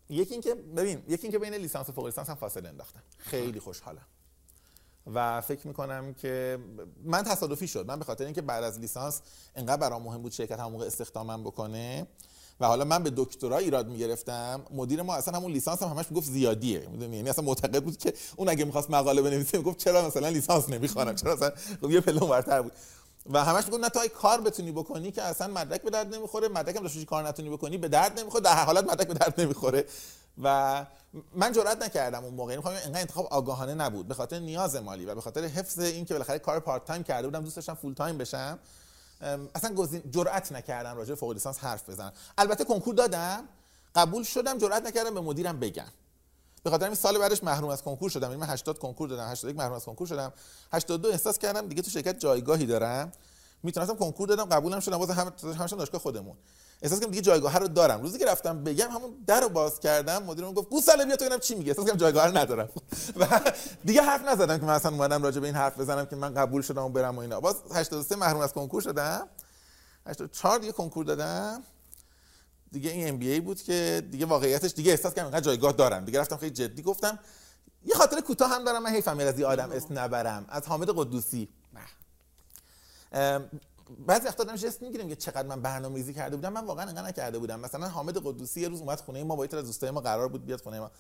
یکی 0.09 0.33
اینکه 0.33 0.55
ببین 0.55 1.03
یکی 1.09 1.23
اینکه 1.23 1.39
بین 1.39 1.55
لیسانس 1.55 1.89
و 1.89 1.93
فوق 1.93 2.07
لیسانس 2.07 2.29
هم 2.29 2.35
فاصله 2.35 2.69
انداختم 2.69 3.03
خیلی 3.19 3.61
خوشحالم. 3.61 4.07
و 5.15 5.41
فکر 5.41 5.67
می‌کنم 5.67 6.15
که 6.15 6.59
من 7.05 7.23
تصادفی 7.23 7.69
شد. 7.69 7.87
من 7.87 7.99
به 7.99 8.05
خاطر 8.05 8.25
اینکه 8.25 8.43
بعد 8.43 8.65
از 8.65 8.79
لیسانس 8.79 9.23
انقدر 9.55 9.77
برام 9.77 10.03
مهم 10.03 10.23
بود 10.23 10.33
شرکت 10.33 10.59
همون 10.61 10.73
موقع 10.73 10.87
استخدامم 10.87 11.45
بکنه 11.45 12.07
و 12.61 12.67
حالا 12.67 12.85
من 12.85 13.03
به 13.03 13.13
دکترا 13.17 13.59
ایراد 13.59 13.89
می‌گرفتم 13.89 14.63
مدیر 14.71 15.03
ما 15.03 15.15
اصلا 15.15 15.39
همون 15.39 15.53
لیسانس 15.53 15.83
هم 15.83 15.89
همش 15.89 16.05
می‌گفت 16.11 16.27
زیادیه. 16.27 16.89
می‌دونی؟ 16.93 17.17
یعنی 17.17 17.31
اصلا 17.31 17.45
معتقد 17.45 17.85
بود 17.85 17.97
که 17.97 18.15
اون 18.37 18.49
اگه 18.49 18.65
می‌خواست 18.65 18.91
مقاله 18.91 19.23
بنویسه 19.23 19.59
می‌گفت 19.59 19.79
چرا 19.79 20.07
مثلا 20.07 20.29
لیسانس 20.29 20.69
نمی‌خوانم؟ 20.69 21.15
چرا 21.15 21.35
مثلا 21.35 21.53
خب 21.81 21.91
یه 21.91 22.01
پله 22.01 22.23
اونورتر 22.23 22.63
بود. 22.63 22.73
و 23.33 23.45
همش 23.45 23.65
می‌گفت 23.65 23.83
نه 23.83 23.89
تا 23.89 24.09
کار 24.09 24.41
بتونی 24.41 24.73
بکنی 24.73 25.11
که 25.13 25.23
اصلا 25.23 25.49
مدرک 25.49 25.83
به 25.83 25.91
درد 25.91 26.15
نمی‌خوره 26.15 26.49
مدرک 26.49 26.77
هم 26.77 26.83
داشته 26.83 27.05
کار 27.05 27.29
نتونی 27.29 27.51
بکنی 27.51 27.79
به 27.79 27.89
درد 27.89 28.21
نمی‌خوره 28.21 28.45
در 28.45 28.65
حالت 28.65 28.85
مدرک 28.85 29.09
به 29.09 29.15
درد 29.15 29.41
نمی‌خوره. 29.41 29.85
و 30.43 30.87
من 31.35 31.53
جرئت 31.53 31.83
نکردم 31.83 32.25
اون 32.25 32.35
موقع. 32.35 32.57
می‌خوام 32.57 32.75
انقدر 32.85 33.01
انتخاب 33.01 33.27
آگاهانه 33.27 33.75
نبود. 33.75 34.09
به 34.09 34.15
خاطر 34.15 34.39
نیاز 34.39 34.77
مالی 34.77 35.07
و 35.07 35.15
به 35.15 35.21
خاطر 35.21 35.45
حفظ 35.45 35.79
این 35.79 36.05
که 36.05 36.15
بالاخره 36.15 36.39
کار 36.39 36.61
part 36.61 36.85
time 36.85 37.03
کرده 37.03 37.29
بودم 37.29 37.45
دوست 37.45 37.57
داشتم 37.57 37.75
full 37.75 37.95
time 37.95 38.19
بشم. 38.19 38.59
اصلا 39.55 39.87
جرئت 40.11 40.53
نکردم 40.53 40.97
راجع 40.97 41.15
فوق 41.15 41.33
لیسانس 41.33 41.59
حرف 41.59 41.91
بزنم. 41.91 42.13
البته 42.39 42.65
کنکور 42.65 42.95
دادم 42.95 43.45
قبول 43.95 44.23
شدم 44.23 44.59
جرئت 44.59 44.87
نکردم 44.87 45.15
به 45.15 45.21
مدیرم 45.21 45.61
بگم. 45.61 45.89
به 46.63 46.71
خاطر 46.71 46.87
این 46.87 46.95
سال 46.95 47.19
بعدش 47.19 47.45
محروم 47.45 47.71
از 47.71 47.83
کنکور 47.83 48.11
شدم. 48.11 48.29
یعنی 48.29 48.41
من 48.41 48.47
80 48.47 48.79
کنکور 48.79 49.09
دادم 49.09 49.29
81 49.29 49.57
محروم 49.57 49.75
از 49.75 49.85
کنکور 49.85 50.07
شدم. 50.07 50.33
82 50.73 51.09
احساس 51.09 51.39
کردم 51.39 51.69
دیگه 51.69 51.83
تو 51.83 51.91
شرکت 51.91 52.19
جایگاهی 52.19 52.67
دارم. 52.67 53.13
می‌تونستم 53.63 53.97
کنکور 53.97 54.29
دادم 54.29 54.45
قبولم 54.45 54.81
شدم 54.81 54.97
واسه 54.97 55.13
هم 55.15 55.33
همش 55.59 55.73
دانشگاه 55.73 56.01
خودمون. 56.01 56.37
احساس 56.83 57.01
کردم 57.01 57.11
دیگه 57.11 57.23
جایگاه 57.23 57.59
رو 57.59 57.69
دارم. 57.69 58.03
روزی 58.03 58.19
که 58.19 58.27
رفتم 58.27 58.65
بگم 58.65 58.91
همون 58.91 59.15
در 59.27 59.41
رو 59.41 59.49
باز 59.49 59.81
کردم 59.81 60.23
مدیرم 60.23 60.53
گفت 60.53 60.69
گوساله 60.69 61.05
بیا 61.05 61.17
تو 61.17 61.25
ببینم 61.25 61.41
چی 61.41 61.55
میگه 61.55 61.71
احساس 61.71 61.87
کردم 61.87 61.99
جایگاه 61.99 62.27
رو 62.27 62.37
ندارم. 62.37 62.69
و 63.17 63.41
دیگه 63.85 64.03
حرف 64.03 64.29
نزدم 64.29 64.59
که 64.59 64.65
من 64.65 64.75
اصلا 64.75 64.93
اومدم 64.93 65.23
راجع 65.23 65.41
به 65.41 65.47
این 65.47 65.57
حرف 65.57 65.79
بزنم 65.79 66.07
که 66.07 66.17
من 66.17 66.35
قبول 66.35 66.63
شدم 66.63 66.83
و 66.83 66.89
برم 66.89 67.17
و 67.17 67.21
اینا. 67.21 67.41
باز 67.41 67.57
83 67.75 68.17
محروم 68.17 68.41
از 68.41 68.53
کنکور 68.53 68.83
شدم. 68.83 69.29
84 70.07 70.59
دیگه 70.59 70.73
کنکور 70.73 71.05
دادم. 71.05 71.63
دیگه 72.73 72.91
این 72.91 73.09
ام 73.09 73.17
بی 73.17 73.31
ای 73.31 73.41
بود 73.41 73.63
که 73.63 74.07
دیگه 74.11 74.27
واقعیتش 74.27 74.73
دیگه 74.73 74.91
احساس 74.91 75.15
کردم 75.15 75.27
اینقدر 75.27 75.45
جایگاه 75.45 75.73
دارم. 75.73 76.05
دیگه 76.05 76.21
رفتم 76.21 76.37
خیلی 76.37 76.53
جدی 76.53 76.83
گفتم 76.83 77.19
یه 77.85 77.95
خاطر 77.95 78.21
کوتاه 78.21 78.51
هم 78.51 78.65
دارم 78.65 78.83
من 78.83 78.91
حیفم 78.91 79.19
از 79.19 79.39
این 79.39 79.47
آدم 79.47 79.71
اسم 79.73 79.99
نبرم. 79.99 80.45
از 80.49 80.67
حامد 80.67 80.89
قدوسی. 80.89 81.49
بعضی 84.07 84.27
وقتا 84.27 84.43
آدم 84.43 84.57
جست 84.57 84.83
می‌گیریم 84.83 85.09
که 85.09 85.17
چقدر 85.17 85.49
من 85.49 85.63
برنامه‌ریزی 85.63 86.15
کرده 86.15 86.37
بودم 86.37 86.53
من 86.53 86.65
واقعا 86.65 86.89
انقدر 86.89 87.09
نکرده 87.09 87.39
بودم. 87.39 87.61
مثلا 87.61 87.89
حامد 87.89 88.17
قدوسی 88.17 88.61
یه 88.61 88.69
روز 88.69 88.81
اومد 88.81 89.01
خونه 89.01 89.25
ما 89.25 89.37
با 89.37 89.45
از 89.45 89.51
دوستای 89.53 89.91
ما 89.91 90.01
قرار 90.01 90.29
بود 90.29 90.45
بیاد 90.47 90.61
خونه 90.61 90.81
ما. 90.81 90.91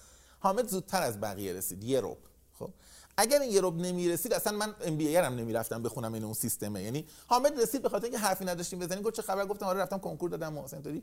حامد 0.41 0.68
زودتر 0.68 1.03
از 1.03 1.20
بقیه 1.20 1.53
رسید 1.53 1.84
یه 1.84 2.01
رب 2.01 2.18
خب؟ 2.59 2.70
اگر 3.16 3.41
این 3.41 3.53
یه 3.53 3.61
رب 3.61 3.76
نمی‌رسید 3.76 4.32
اصلا 4.32 4.57
من 4.57 4.74
ام 4.80 4.97
بی 4.97 5.16
هم 5.16 5.34
نمی‌رفتم 5.34 5.82
بخونم 5.82 6.12
این 6.12 6.24
اون 6.24 6.34
سیستمه. 6.34 6.82
یعنی 6.82 7.07
حامد 7.26 7.61
رسید 7.61 7.82
به 7.82 7.88
خاطر 7.88 8.05
اینکه 8.05 8.18
حرفی 8.18 8.45
نداشتیم 8.45 8.78
بزنیم 8.78 9.03
گفت 9.03 9.14
چه 9.14 9.22
خبر؟ 9.22 9.47
گفتم 9.47 9.66
آره 9.66 9.80
رفتم 9.80 9.99
کنکور 9.99 10.30
دادم 10.30 10.59
و 10.59 10.64
اینطوری 10.72 11.03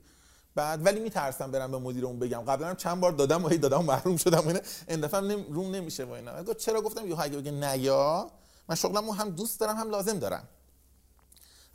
بعد 0.56 0.86
ولی 0.86 1.00
میترسم 1.00 1.52
برم 1.52 1.72
به 1.72 1.78
مدیرمون 1.78 2.20
بگم. 2.20 2.42
قبلا 2.42 2.74
چند 2.74 3.00
بار 3.00 3.12
دادم 3.12 3.46
و 3.46 3.48
هی 3.48 3.58
دادم 3.58 3.86
محروم 3.86 4.18
شدم 4.18 4.48
اینا. 4.48 4.60
این 4.88 5.02
دفعه 5.02 5.22
نم 5.22 5.54
روم 5.54 5.76
نمیشه 5.76 6.06
و 6.06 6.12
اینا. 6.12 6.44
گفت 6.44 6.58
چرا؟ 6.58 6.82
گفتم 6.82 7.08
یه 7.08 7.20
اگه 7.20 7.38
بگه 7.38 7.52
نیا 7.52 8.32
من 8.70 8.76
شغلمو 8.76 9.12
هم 9.12 9.30
دوست 9.30 9.60
دارم 9.60 9.76
هم 9.76 9.90
لازم 9.90 10.20
دارم. 10.20 10.48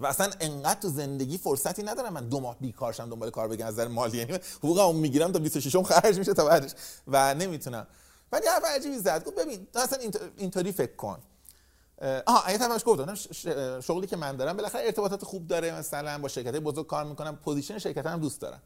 و 0.03 0.07
اصلا 0.07 0.31
انقدر 0.41 0.81
تو 0.81 0.89
زندگی 0.89 1.39
فرصتی 1.39 1.83
ندارم 1.83 2.13
من 2.13 2.29
دو 2.29 2.41
ماه 2.41 2.57
بیکارشم 2.61 3.11
دنبال 3.11 3.31
کار 3.31 3.49
بگم 3.49 3.67
از 3.67 3.75
نظر 3.75 3.89
مالی. 3.89 4.19
یعنی 4.19 4.39
حقوقمو 4.59 4.93
می‌گیرم 4.93 5.33
تا 5.33 5.39
26 5.39 5.75
م 5.75 5.83
خرج 5.83 6.19
میشه 6.19 6.35
تا 6.35 6.45
بعدش. 6.45 6.71
و 7.07 7.35
نمی‌تونم. 7.35 7.87
ولی 8.33 8.47
حرف 8.47 8.65
عجیبی 8.65 8.99
زد. 8.99 9.25
گفت 9.25 9.37
ببین 9.37 9.67
تو 9.73 9.79
اصلا 9.79 9.99
اینطوری 10.37 10.73
فکر 10.73 10.97
کن. 10.97 11.19
آها 12.27 12.47
ایت 12.47 12.61
همش 12.61 12.83
گفتم 12.87 13.15
شغلی 13.81 14.07
که 14.07 14.17
من 14.17 14.37
دارم 14.37 14.57
بالاخره 14.57 14.85
ارتباطات 14.85 15.25
خوب 15.25 15.47
داره 15.47 15.75
مثلا 15.75 16.19
با 16.19 16.29
شرکت 16.29 16.55
بزرگ 16.57 16.87
کار 16.87 17.05
می‌کنم 17.05 17.37
position 17.37 17.79
شرکت 17.79 18.07
هم 18.07 18.21
دوست 18.21 18.41
دارم. 18.41 18.63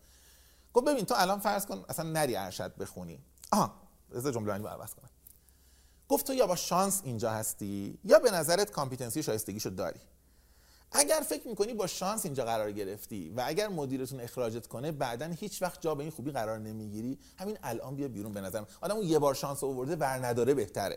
گفت 0.74 0.87
ببین 0.87 1.05
تو 1.05 1.14
الان 1.18 1.41
فرض 1.41 1.66
کن 1.66 1.84
اصلا 1.89 2.11
نری 2.11 2.37
ارشد 2.37 2.76
بخونی. 2.76 3.18
آها 3.53 3.74
از 4.14 4.26
جمله 4.26 4.55
رو 4.55 4.66
عوض 4.66 4.95
کنم. 4.95 5.11
گفت 6.09 6.26
تو 6.26 6.34
یا 6.34 6.47
با 6.47 6.57
شانس 6.57 7.01
اینجا 7.05 7.30
هستی 7.30 7.99
یا 8.05 8.18
به 8.18 8.30
نظرت 8.30 8.70
competency 8.70 9.22
شایستگیشو 9.22 9.70
داری. 9.70 10.01
اگر 10.93 11.20
فکر 11.28 11.49
می‌کنی 11.49 11.74
با 11.74 11.87
شانس 11.87 12.24
اینجا 12.24 12.45
قرار 12.45 12.72
گرفتی 12.72 13.32
و 13.37 13.43
اگر 13.47 13.68
مدیرتون 13.68 14.20
اخراجت 14.20 14.66
کنه 14.66 14.93
بعدا 14.93 15.26
هیچ 15.26 15.62
وقت 15.62 15.80
جا 15.80 15.95
به 15.95 16.03
این 16.03 16.12
خوبی 16.12 16.30
قرار 16.30 16.59
نمی‌گیری. 16.59 17.18
همین 17.39 17.59
الان 17.62 17.97
بیا 17.97 18.09
بیرون 18.09 18.32
به 18.32 18.41
نظرم. 18.41 18.66
آدمو 18.80 19.05
یه 19.05 19.18
بار 19.18 19.34
شانس 19.34 19.64
آورده 19.64 19.97
بر 19.97 20.26
نداره 20.26 20.55
بهتره. 20.55 20.97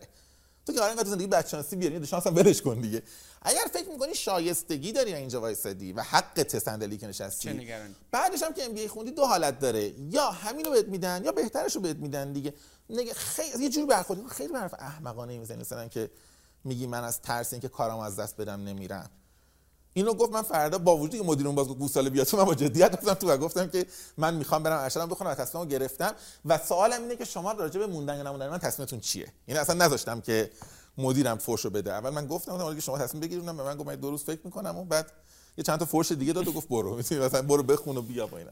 تو 0.66 0.72
که 0.72 0.80
آره 0.80 1.04
زندگی 1.04 1.26
بچانسی 1.26 1.76
بیاری 1.76 1.98
دو 1.98 2.06
شانس 2.06 2.26
هم 2.26 2.36
ولش 2.36 2.62
کن 2.62 2.80
دیگه. 2.80 3.02
اگر 3.42 3.64
فکر 3.72 3.88
می‌کنی 3.88 4.14
شایستگی 4.14 4.92
داری 4.92 5.14
اینجا 5.14 5.40
وایسادی 5.40 5.92
و 5.92 6.02
حق 6.02 6.58
صندلی 6.58 6.98
که 6.98 7.06
نشستی 7.06 7.72
بعدش 8.10 8.42
هم 8.42 8.54
که 8.54 8.64
ام 8.64 8.86
خوندی 8.86 9.10
دو 9.10 9.26
حالت 9.26 9.58
داره. 9.58 9.94
یا 9.98 10.30
همینو 10.30 10.70
بهت 10.70 10.88
میدن 10.88 11.22
یا 11.24 11.32
بهترش 11.32 11.74
رو 11.74 11.80
بهت 11.80 11.96
میدن 11.96 12.32
دیگه. 12.32 12.54
نگه 12.90 13.14
خیلی 13.14 13.64
یه 13.64 13.70
جوری 13.70 13.86
برخورد. 13.86 14.26
خیلی 14.26 14.54
حرف 14.54 14.74
احمقانه 14.78 15.38
می‌زنی 15.38 15.60
مثلا 15.60 15.88
که 15.88 16.10
میگی 16.64 16.86
من 16.86 17.04
از 17.04 17.20
ترس 17.20 17.52
اینکه 17.52 17.68
کارم 17.68 17.98
از 17.98 18.16
دست 18.16 18.36
بدم 18.36 18.64
نمیرم. 18.64 19.10
اینو 19.92 20.14
گفت 20.14 20.32
من 20.32 20.42
فردا 20.42 20.78
با 20.78 20.96
وجودی 20.96 21.18
که 21.18 21.24
مدیرم 21.24 21.54
باز 21.54 21.68
گفت 21.68 21.92
سال 21.92 22.08
بیاد 22.08 22.26
تو 22.26 22.36
من 22.36 22.44
با 22.44 22.54
جدیت 22.54 22.96
گفتم 22.96 23.14
تو 23.14 23.30
و 23.30 23.36
گفتم 23.36 23.68
که 23.68 23.86
من 24.16 24.34
می‌خوام 24.34 24.62
برم 24.62 24.78
ارشدم 24.78 25.06
بخونم 25.06 25.30
و 25.30 25.34
تصمیمو 25.34 25.66
گرفتم. 25.66 26.14
و 26.44 26.58
سوالم 26.58 27.02
اینه 27.02 27.16
که 27.16 27.24
شما 27.24 27.52
راجع 27.52 27.80
به 27.80 27.86
موندن 27.86 28.16
یا 28.16 28.22
نموندن 28.22 28.48
من 28.48 28.58
تصمیمتون 28.58 29.00
چیه؟ 29.00 29.32
یعنی 29.48 29.60
اصلا 29.60 29.84
نذاشتم 29.86 30.20
که 30.20 30.50
مدیرم 30.98 31.38
فرشو 31.38 31.70
بده. 31.70 31.92
اول 31.92 32.10
من 32.10 32.26
گفتم 32.26 32.52
اون 32.52 32.74
که 32.74 32.80
شما 32.80 32.98
تصمیم 32.98 33.20
بگیرید 33.20 33.44
به 33.44 33.52
من 33.52 33.76
گفت 33.76 33.86
من 33.86 33.94
دو 33.94 34.10
روز 34.10 34.24
فکر 34.24 34.40
می‌کنم 34.44 34.76
و 34.76 34.84
بعد 34.84 35.06
یه 35.58 35.64
چند 35.64 35.78
تا 35.78 35.84
فرش 35.84 36.12
دیگه 36.12 36.32
داد 36.32 36.48
و 36.48 36.52
گفت 36.52 36.68
برو. 36.68 36.96
می‌تونی 36.96 37.20
مثلا 37.20 37.42
برو 37.42 37.62
بخون 37.62 37.96
و 37.96 38.02
بیا 38.02 38.26
با 38.26 38.38
اینا. 38.38 38.50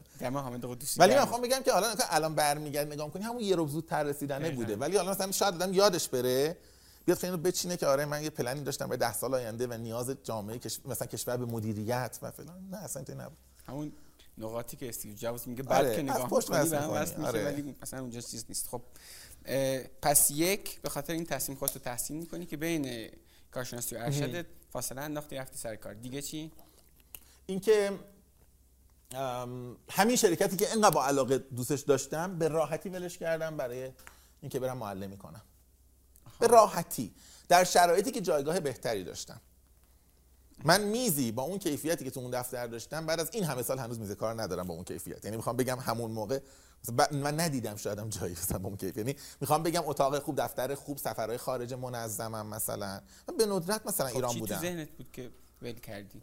ولی 0.97 1.15
من 1.15 1.21
می‌خوام 1.21 1.41
بگم 1.41 1.59
که 1.65 1.71
حالا 1.71 1.87
الان 2.09 2.35
برمیگرد 2.35 2.87
نگاه 2.87 3.11
کنی 3.11 3.23
همون 3.23 3.41
یه 3.41 3.55
روز 3.55 3.71
زودتر 3.71 4.03
رسیدنه 4.03 4.51
بوده. 4.51 4.75
ولی 4.75 4.97
حالا 4.97 5.11
مثلا 5.11 5.31
شاید 5.31 5.53
آدم 5.53 5.73
یادش 5.73 6.09
بره 6.09 6.57
بیاد 7.05 7.17
خیلی 7.17 7.37
بچینه 7.37 7.77
که 7.77 7.87
آره 7.87 8.05
من 8.05 8.23
یه 8.23 8.29
پلنی 8.29 8.61
داشتم 8.61 8.85
برای 8.85 8.97
10 8.97 9.13
سال 9.13 9.33
آینده 9.33 9.67
و 9.67 9.73
نیاز 9.73 10.15
جامعه 10.23 10.57
کش... 10.57 10.79
مثلا 10.85 11.07
کشور 11.07 11.37
به 11.37 11.45
مدیریت 11.45 12.19
و 12.21 12.31
فلان. 12.31 12.69
نه 12.71 12.77
اصلا 12.77 12.99
اینطوری 12.99 13.19
نبود. 13.19 13.37
همون 13.67 13.91
نقاطی 14.37 14.77
که 14.77 14.89
استیو 14.89 15.13
جابز 15.13 15.47
میگه 15.47 15.63
بعد 15.63 15.85
آره. 15.85 15.95
که 15.95 16.01
نگاه 16.01 16.29
کنی 16.29 16.69
به 16.69 16.79
هم 16.79 16.89
وصل 16.89 17.15
میشه 17.15 17.45
ولی 17.45 17.75
مثلا 17.81 17.99
اونجا 17.99 18.21
چیز 18.21 18.45
نیست. 18.49 18.67
خب 18.67 18.81
پس 20.01 20.31
یک 20.31 20.81
به 20.81 20.89
خاطر 20.89 21.13
این 21.13 21.25
تصمیم 21.25 21.57
خودت 21.57 21.73
رو 21.73 21.81
تحسین 21.81 22.17
می‌کنی 22.17 22.45
که 22.45 22.57
بین 22.57 23.09
کارشناسی 23.51 23.95
و 23.95 23.99
ارشدت 23.99 24.45
فاصله 24.69 25.01
انداختی 25.01 25.35
رفتی 25.35 25.57
سر 25.57 25.75
کار. 25.75 25.93
دیگه 25.93 26.21
چی؟ 26.21 26.51
اینکه 27.45 27.91
همین 29.89 30.15
شرکتی 30.15 30.57
که 30.57 30.71
انقدر 30.71 30.89
با 30.89 31.05
علاقه 31.05 31.37
دوستش 31.37 31.81
داشتم 31.81 32.37
به 32.37 32.47
راحتی 32.47 32.89
ولش 32.89 33.17
کردم 33.17 33.57
برای 33.57 33.91
اینکه 34.41 34.59
برم 34.59 34.77
معلمی 34.77 35.17
کنم 35.17 35.41
به 36.39 36.47
راحتی 36.47 37.13
در 37.47 37.63
شرایطی 37.63 38.11
که 38.11 38.21
جایگاه 38.21 38.59
بهتری 38.59 39.03
داشتم. 39.03 39.41
من 40.63 40.81
میزی 40.81 41.31
با 41.31 41.43
اون 41.43 41.59
کیفیتی 41.59 42.05
که 42.05 42.11
تو 42.11 42.19
اون 42.19 42.31
دفتر 42.31 42.67
داشتم 42.67 43.05
بعد 43.05 43.19
از 43.19 43.29
این 43.33 43.43
همه 43.43 43.63
سال 43.63 43.79
هنوز 43.79 43.99
میز 43.99 44.11
کار 44.11 44.41
ندارم 44.41 44.67
با 44.67 44.73
اون 44.73 44.83
کیفیت. 44.83 45.25
یعنی 45.25 45.37
می‌خوام 45.37 45.57
بگم 45.57 45.79
همون 45.79 46.11
موقع 46.11 46.39
من 47.11 47.39
ندیدم 47.39 47.75
شایدم 47.75 48.09
جایی 48.09 48.35
با 48.49 48.67
اون 48.67 48.77
کیفیت. 48.77 48.97
یعنی 48.97 49.15
می‌خوام 49.41 49.63
بگم 49.63 49.81
اتاق 49.85 50.19
خوب 50.19 50.41
دفتر 50.41 50.75
خوب 50.75 50.97
سفرهای 50.97 51.37
خارج 51.37 51.73
منظمم 51.73 52.47
مثلا. 52.47 53.01
من 53.29 53.37
به 53.37 53.45
ندرت 53.45 53.85
مثلا 53.85 54.07
خب 54.07 54.15
ایران 54.15 54.39
بودم 54.39 54.55
چی 54.55 54.61
تو 54.61 54.67
ذهنت 54.67 54.89
بود 54.89 55.11
که 55.11 55.31
ول 55.61 55.73
کردی؟ 55.73 56.21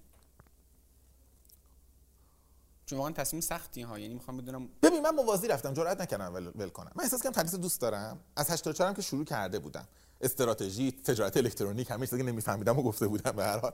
چون 2.86 2.98
واقعا 2.98 3.12
تصمیم 3.12 3.40
سختی 3.40 3.82
ها 3.82 3.98
یعنی 3.98 4.14
می‌خوام 4.14 4.36
بدونم 4.36 4.68
ببین 4.82 5.02
من 5.02 5.10
موازی 5.10 5.48
رفتم 5.48 5.74
جرئت 5.74 6.00
نکردم 6.00 6.34
ول, 6.34 6.50
ول 6.54 6.68
کنم. 6.68 6.90
من 6.94 7.04
احساس 7.04 7.22
کردم 7.22 7.42
تدریس 7.42 7.54
دوست 7.54 7.80
دارم. 7.80 8.20
از 8.36 8.50
84 8.50 8.88
هم 8.88 8.94
که 8.94 9.02
شروع 9.02 9.24
کرده 9.24 9.58
بودم. 9.58 9.88
استراتژی 10.20 10.92
تجارت 10.92 11.36
الکترونیک 11.36 11.90
همه 11.90 12.06
چیزی 12.06 12.18
که 12.18 12.28
نمیفهمیدم 12.28 12.78
و 12.78 12.82
گفته 12.82 13.06
بودم 13.06 13.32
به 13.32 13.44
هر 13.44 13.58
حال. 13.58 13.72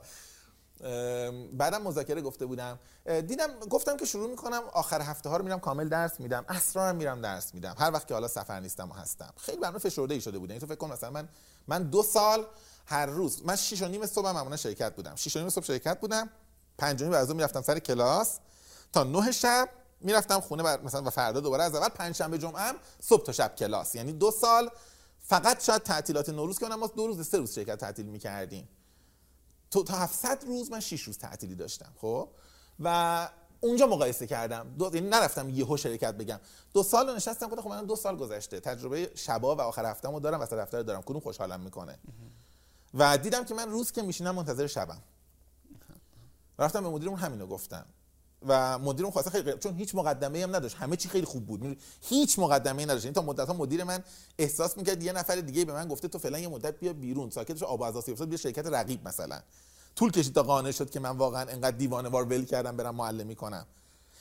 بعدم 1.53 1.81
مذاکره 1.81 2.21
گفته 2.21 2.45
بودم. 2.45 2.79
دیدم 3.05 3.59
گفتم 3.69 3.97
که 3.97 4.05
شروع 4.05 4.29
می‌کنم 4.29 4.61
آخر 4.73 5.01
هفته 5.01 5.29
ها 5.29 5.37
رو 5.37 5.43
میرم 5.43 5.59
کامل 5.59 5.89
درس 5.89 6.19
میدم 6.19 6.45
اسرار 6.49 6.93
میرم 6.93 7.21
درس 7.21 7.53
میدم. 7.53 7.75
هر 7.79 7.91
وقت 7.91 8.07
که 8.07 8.13
حالا 8.13 8.27
سفر 8.27 8.59
نیستم 8.59 8.91
و 8.91 8.93
هستم. 8.93 9.33
خیلی 9.37 9.57
برنامه 9.57 9.79
فشرده 9.79 10.13
ای 10.13 10.21
شده 10.21 10.39
بود. 10.39 10.49
یعنی 10.49 10.59
تو 10.59 10.67
فکر 10.67 10.75
کن 10.75 10.91
مثلا 10.91 11.09
من 11.09 11.29
من 11.67 11.83
دو 11.83 12.03
سال 12.03 12.45
هر 12.85 13.05
روز 13.05 13.45
من 13.45 13.55
6 13.55 13.81
و 13.81 13.87
نیم 13.87 14.05
صبح 14.05 14.31
معمولا 14.31 14.55
شرکت 14.55 14.95
بودم. 14.95 15.15
6 15.15 15.35
و 15.35 15.39
نیم 15.39 15.49
صبح 15.49 15.65
شرکت 15.65 15.99
بودم 15.99 16.29
5 16.77 17.03
بعد 17.03 17.31
می‌رفتم 17.31 17.61
سر 17.61 17.79
کلاس 17.79 18.39
تا 18.93 19.03
9 19.03 19.31
شب 19.31 19.69
می‌رفتم 20.01 20.39
خونه 20.39 20.63
بر 20.63 20.81
مثلا 20.81 21.01
و 21.01 21.09
فردا 21.09 21.39
دوباره 21.39 21.63
از 21.63 21.75
اول 21.75 21.89
پنج 21.89 22.15
شنبه 22.15 22.37
جمعه 22.37 22.71
صبح 22.99 23.23
تا 23.23 23.31
شب 23.31 23.55
کلاس. 23.55 23.95
یعنی 23.95 24.13
دو 24.13 24.31
سال 24.31 24.69
فقط 25.23 25.63
شاید 25.63 25.83
تعطیلات 25.83 26.29
نوروز 26.29 26.59
که 26.59 26.65
ما 26.65 26.87
دو 26.87 27.07
روز 27.07 27.27
سه 27.27 27.37
روز 27.37 27.55
شرکت 27.55 27.77
تعطیل 27.77 28.05
می‌کردیم. 28.05 28.67
تو 29.71 29.83
تا 29.83 29.93
700 29.93 30.43
روز 30.43 30.71
من 30.71 30.79
6 30.79 31.01
روز 31.01 31.17
تعطیلی 31.17 31.55
داشتم 31.55 31.93
خب؟ 32.01 32.29
و 32.79 33.29
اونجا 33.59 33.87
مقایسه 33.87 34.27
کردم. 34.27 34.75
دو 34.77 34.91
یعنی 34.93 35.09
نرفتم 35.09 35.49
یهو 35.49 35.77
شرکت 35.77 36.13
بگم. 36.13 36.39
دو 36.73 36.83
سال 36.83 37.15
نشستم 37.15 37.47
گفتم 37.47 37.61
خب 37.61 37.87
دو 37.87 37.95
سال 37.95 38.17
گذشته. 38.17 38.59
تجربه 38.59 39.11
شبا 39.15 39.55
و 39.55 39.61
آخر 39.61 39.85
هفتهمو 39.85 40.19
دارم 40.19 40.39
و 40.39 40.45
دفتر 40.45 40.81
دارم. 40.81 41.01
کدوم 41.01 41.19
خوشحالم 41.19 41.59
می‌کنه؟ 41.59 41.99
و 42.93 43.17
دیدم 43.17 43.45
که 43.45 43.53
من 43.53 43.71
روز 43.71 43.91
که 43.91 44.01
میشینم 44.01 44.35
منتظر 44.35 44.67
شبم. 44.67 45.01
رفتم 46.59 46.83
به 46.83 46.89
مدیرمون 46.89 47.19
همینو 47.19 47.47
گفتم. 47.47 47.85
و 48.47 48.79
مدیرم 48.79 49.11
خواسته 49.11 49.31
خیلی 49.31 49.53
چون 49.59 49.75
هیچ 49.75 49.95
مقدمه 49.95 50.43
هم 50.43 50.55
نداشت. 50.55 50.75
همه 50.75 50.95
چی 50.95 51.09
خیلی 51.09 51.25
خوب 51.25 51.45
بود. 51.45 51.77
هیچ 52.01 52.39
مقدمه 52.39 52.79
ای 52.79 52.85
نداشت. 52.85 53.05
این 53.05 53.13
یعنی 53.15 53.27
تا 53.27 53.31
مدت 53.31 53.47
ها 53.47 53.53
مدیر 53.53 53.83
من 53.83 54.03
احساس 54.37 54.77
می‌کرد 54.77 55.03
یه 55.03 55.11
نفر 55.11 55.35
دیگه 55.35 55.65
به 55.65 55.73
من 55.73 55.87
گفته 55.87 56.07
تو 56.07 56.19
فعلا 56.19 56.39
یه 56.39 56.47
مدت 56.47 56.79
بیا 56.79 56.93
بیرون. 56.93 57.29
ساکتش 57.29 57.63
آب 57.63 57.81
از 57.81 57.95
افتاد 57.95 58.27
بیا 58.27 58.37
شرکت 58.37 58.67
رقیب 58.67 59.07
مثلا. 59.07 59.39
طول 59.95 60.11
کشید 60.11 60.35
تا 60.35 60.43
قانع 60.43 60.71
شد 60.71 60.89
که 60.89 60.99
من 60.99 61.17
واقعا 61.17 61.41
انقدر 61.41 61.77
دیوانه 61.77 62.09
وار 62.09 62.23
ول 62.23 62.45
کردم 62.45 62.77
برم 62.77 62.95
معلمی 62.95 63.35
کنم 63.35 63.65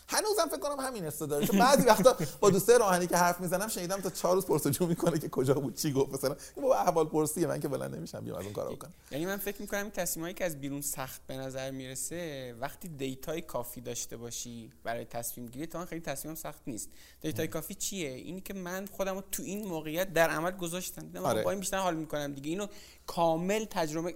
هنوزم 0.09 0.49
فکر 0.49 0.59
کنم 0.59 0.81
همین 0.81 1.11
چون 1.47 1.59
بعضی 1.59 1.83
وقتا 1.83 2.17
با 2.41 2.51
دوستای 2.51 2.79
راهنی 2.79 3.07
که 3.07 3.17
حرف 3.17 3.41
می‌زنم 3.41 3.69
شنیدم 3.69 4.01
تا 4.01 4.11
چهار 4.11 4.35
روز 4.35 4.47
پرسجو 4.47 4.87
می‌کنه 4.87 5.19
که 5.19 5.29
کجا 5.29 5.55
بود 5.55 5.75
چی 5.75 5.93
گفت 5.93 6.13
مثلا. 6.13 6.37
این 6.57 6.65
با 6.65 6.77
احوال 6.77 7.07
پرسیه 7.07 7.47
من 7.47 7.61
که 7.61 7.69
بلند 7.69 7.95
نمیشم 7.95 8.21
بیام 8.21 8.39
از 8.39 8.45
اون 8.45 8.53
کارا 8.53 8.71
بکنم. 8.71 8.93
یعنی 9.11 9.27
من 9.27 9.37
فکر 9.37 9.61
می‌کنم 9.61 9.83
این 9.83 9.91
تصمیمایی 9.91 10.35
که 10.35 10.45
از 10.45 10.61
بیرون 10.61 10.81
سخت 10.81 11.21
به 11.27 11.37
نظر 11.37 11.71
می‌رسه 11.71 12.55
وقتی 12.61 12.89
data 12.89 13.30
ی 13.30 13.41
کافی 13.41 13.81
داشته 13.81 14.17
باشی 14.17 14.73
برای 14.85 15.05
تصمیم 15.05 15.47
گیری 15.47 15.67
تا 15.67 15.87
خیلی 15.87 16.01
تصمیم 16.01 16.35
سخت 16.35 16.63
نیست. 16.67 16.89
data 17.21 17.43
ی 17.43 17.49
کافی 17.49 17.75
چیه؟ 17.75 18.11
اینی 18.11 18.41
که 18.41 18.55
من 18.55 18.87
خودم 18.87 19.15
رو 19.15 19.23
تو 19.33 19.43
این 19.43 19.69
موقعیت 19.69 20.13
در 20.13 20.31
عمل 20.31 20.51
گذاشتم. 20.51 21.11
آره. 21.25 21.43
با 21.43 21.51
این 21.51 21.61
بیشتر 21.61 21.79
حال 21.79 21.97
می‌کنم 21.97 22.33
دیگه. 22.33 22.51
اینو 22.51 22.67
کامل 23.07 23.65
تجربه 23.65 24.15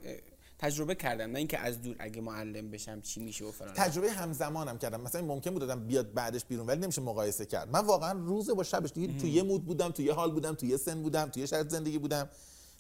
تجربه 0.59 0.95
کردم 0.95 1.31
نه 1.31 1.39
اینکه 1.39 1.59
از 1.59 1.83
دور 1.83 1.97
اگه 1.99 2.21
معلم 2.21 2.71
بشم 2.71 3.01
چی 3.01 3.21
میشه 3.21 3.45
و 3.45 3.53
فلان. 3.53 3.75
تجربه 3.75 4.11
همزمانم 4.11 4.79
کردم. 4.79 5.01
مثلا 5.01 5.23
ممکن 5.23 5.51
بود 5.51 5.63
آدم 5.63 5.87
بیاد 5.87 6.15
بعدش 6.15 6.45
بیرون 6.45 6.67
ولی 6.67 6.81
نمیشه 6.81 7.01
مقایسه 7.03 7.47
کرد. 7.47 7.71
من 7.71 7.87
واقعا 7.87 8.13
روز 8.13 8.51
با 8.51 8.63
شبش 8.63 8.93
دیگه 8.93 9.21
تو 9.21 9.27
یه 9.27 9.43
مود 9.43 9.65
بودم 9.65 9.91
تو 9.91 10.03
یه 10.03 10.13
حال 10.13 10.33
بودم 10.33 10.55
تو 10.55 10.67
یه 10.67 10.77
سن 10.77 11.03
بودم 11.03 11.29
تو 11.29 11.41
یه 11.41 11.47
شرط 11.47 11.69
زندگی 11.69 11.99
بودم. 11.99 12.29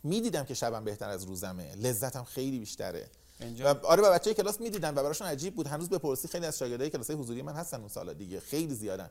می‌دیدم 0.02 0.44
که 0.44 0.54
شبم 0.54 0.84
بهتر 0.84 1.08
از 1.08 1.24
روزمه. 1.24 1.74
لذتم 1.74 2.24
خیلی 2.24 2.58
بیشتره. 2.58 3.10
و 3.60 3.66
آره 3.68 4.02
با 4.02 4.10
بچه 4.10 4.34
کلاس 4.34 4.60
می‌دیدن 4.60 4.90
و 4.90 5.02
براشون 5.02 5.26
عجیب 5.26 5.54
بود. 5.54 5.66
هنوز 5.66 5.88
بپرسی 5.88 6.28
خیلی 6.28 6.46
از 6.46 6.58
شاگردای 6.58 6.90
کلاس 6.90 7.10
حضوری 7.10 7.42
من 7.42 7.54
هستن 7.54 7.80
اون 7.80 7.88
سالا 7.88 8.12
دیگه. 8.12 8.40
خیلی 8.40 8.74
زیادن. 8.74 9.10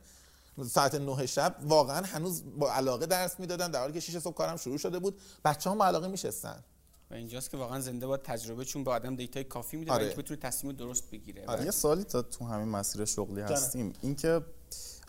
ساعت 0.70 0.94
9 0.94 1.26
شب 1.26 1.56
واقعا 1.62 2.06
هنوز 2.06 2.42
با 2.58 2.72
علاقه 2.72 3.06
درس 3.06 3.40
می‌دادن. 3.40 3.70
در 3.70 3.80
حالی 3.80 3.92
که 3.92 4.00
6 4.00 4.18
صبح 4.18 4.34
کارم 4.34 4.56
شروع 4.56 4.78
شده 4.78 4.98
بود. 4.98 5.20
بچه‌ها 5.44 5.76
با 5.76 5.86
علاقه 5.86 6.08
میشستن. 6.08 6.64
و 7.10 7.14
اینجاست 7.14 7.50
که 7.50 7.56
واقعا 7.56 7.80
زنده 7.80 8.06
با 8.06 8.16
تجربه 8.16 8.64
چون 8.64 8.84
به 8.84 8.90
آدم 8.90 9.16
دیتای 9.16 9.44
کافی 9.44 9.76
میده 9.76 9.92
آره. 9.92 10.04
اینکه 10.04 10.22
بتونه 10.22 10.40
تصمیم 10.40 10.72
درست 10.72 11.10
بگیره 11.10 11.44
آره. 11.46 11.64
یه 11.64 11.70
سوالی 11.70 12.04
تا 12.04 12.22
تو 12.22 12.44
همین 12.44 12.68
مسیر 12.68 13.04
شغلی. 13.04 13.40
هستیم 13.40 13.92
اینکه 14.02 14.40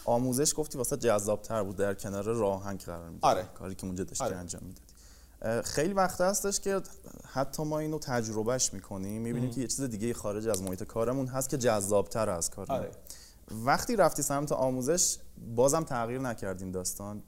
آموزش 0.05 0.53
گفتی 0.55 0.77
واسه 0.77 0.97
جذابتر 0.97 1.63
بود 1.63 1.75
در 1.75 1.93
کنار 1.93 2.23
راهنگ 2.23 2.81
قرار 2.81 3.09
می‌داد 3.09 3.37
آره. 3.37 3.43
کاری 3.43 3.75
که 3.75 3.85
اونجا 3.85 4.03
داشتی 4.03 4.23
آره. 4.23 4.35
انجام 4.35 4.61
می‌دادی 4.63 4.87
خیلی 5.63 5.93
وقت 5.93 6.21
هستش 6.21 6.59
که 6.59 6.81
حتی 7.25 7.63
ما 7.63 7.79
اینو 7.79 7.99
تجربهش 7.99 8.73
می‌کنیم 8.73 9.21
می‌بینیم 9.21 9.51
که 9.51 9.61
یه 9.61 9.67
چیز 9.67 9.81
دیگه 9.81 10.13
خارج 10.13 10.47
از 10.47 10.61
محیط 10.61 10.83
کارمون 10.83 11.27
هست 11.27 11.49
که 11.49 11.57
جذابتر 11.57 12.29
از 12.29 12.49
کار 12.49 12.65
آره. 12.69 12.91
وقتی 13.51 13.95
رفتی 13.95 14.21
سمت 14.21 14.51
آموزش 14.51 15.17
بازم 15.55 15.83
تغییر 15.83 16.21
نکردین 16.21 16.71
داستان 16.71 17.23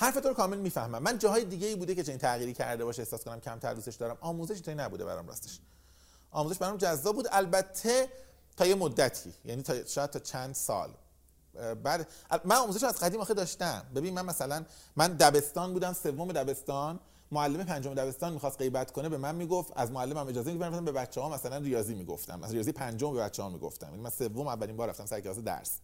حرف 0.00 0.14
تو 0.14 0.28
رو 0.28 0.34
کامل 0.34 0.58
می‌فهمم. 0.58 1.02
من 1.02 1.18
جاهای 1.18 1.44
دیگه 1.44 1.66
ای 1.66 1.76
بوده 1.76 1.94
که 1.94 2.02
چنین 2.02 2.18
تغییری 2.18 2.54
کرده 2.54 2.84
باشه 2.84 3.02
احساس 3.02 3.24
کنم 3.24 3.40
کمتر 3.40 3.74
دوستش 3.74 3.94
دارم. 3.94 4.18
آموزش 4.20 4.54
اینطوری 4.54 4.76
نبوده 4.76 5.04
برام 5.04 5.28
راستش. 5.28 5.58
آموزش 6.30 6.58
برام 6.58 6.76
جذاب 6.76 7.14
بود. 7.14 7.28
البته 7.32 8.08
تا 8.56 8.66
یه 8.66 8.74
مدتی 8.74 9.34
یعنی 9.44 9.62
تا 9.62 9.84
شاید 9.84 10.10
تا 10.10 10.18
چند 10.18 10.54
سال. 10.54 10.90
بعد 11.82 12.08
من 12.44 12.56
آموزش 12.56 12.84
از 12.84 12.98
قدیم 12.98 13.20
آخه 13.20 13.34
داشتم. 13.34 13.82
ببین 13.94 14.14
من 14.14 14.24
مثلا 14.24 14.64
من 14.96 15.16
دبستان 15.16 15.72
بودم 15.72 15.92
سوم 15.92 16.32
دبستان. 16.32 17.00
معلم 17.32 17.64
پنجم 17.64 17.94
دبستان 17.94 18.32
می‌خواست 18.32 18.58
غیبت 18.58 18.90
کنه 18.90 19.08
به 19.08 19.18
من 19.18 19.34
می‌گفت 19.34 19.72
از 19.76 19.90
معلمم 19.90 20.28
اجازه 20.28 20.52
می‌گرفتم 20.52 20.84
به 20.84 20.92
بچه 20.92 21.20
ها 21.20 21.28
مثلا 21.28 21.56
ریاضی 21.56 21.94
می‌گفتم. 21.94 22.42
از 22.42 22.52
ریاضی 22.52 22.72
پنجم 22.72 23.12
به 23.12 23.20
بچه 23.20 23.42
ها 23.42 23.48
می‌گفتم. 23.48 23.86
یعنی 23.90 24.02
من 24.02 24.10
سوم 24.10 24.46
اولین 24.46 24.76
بار 24.76 24.88
رفتم 24.88 25.06
سر 25.06 25.20
کلاس 25.20 25.38
درس. 25.38 25.78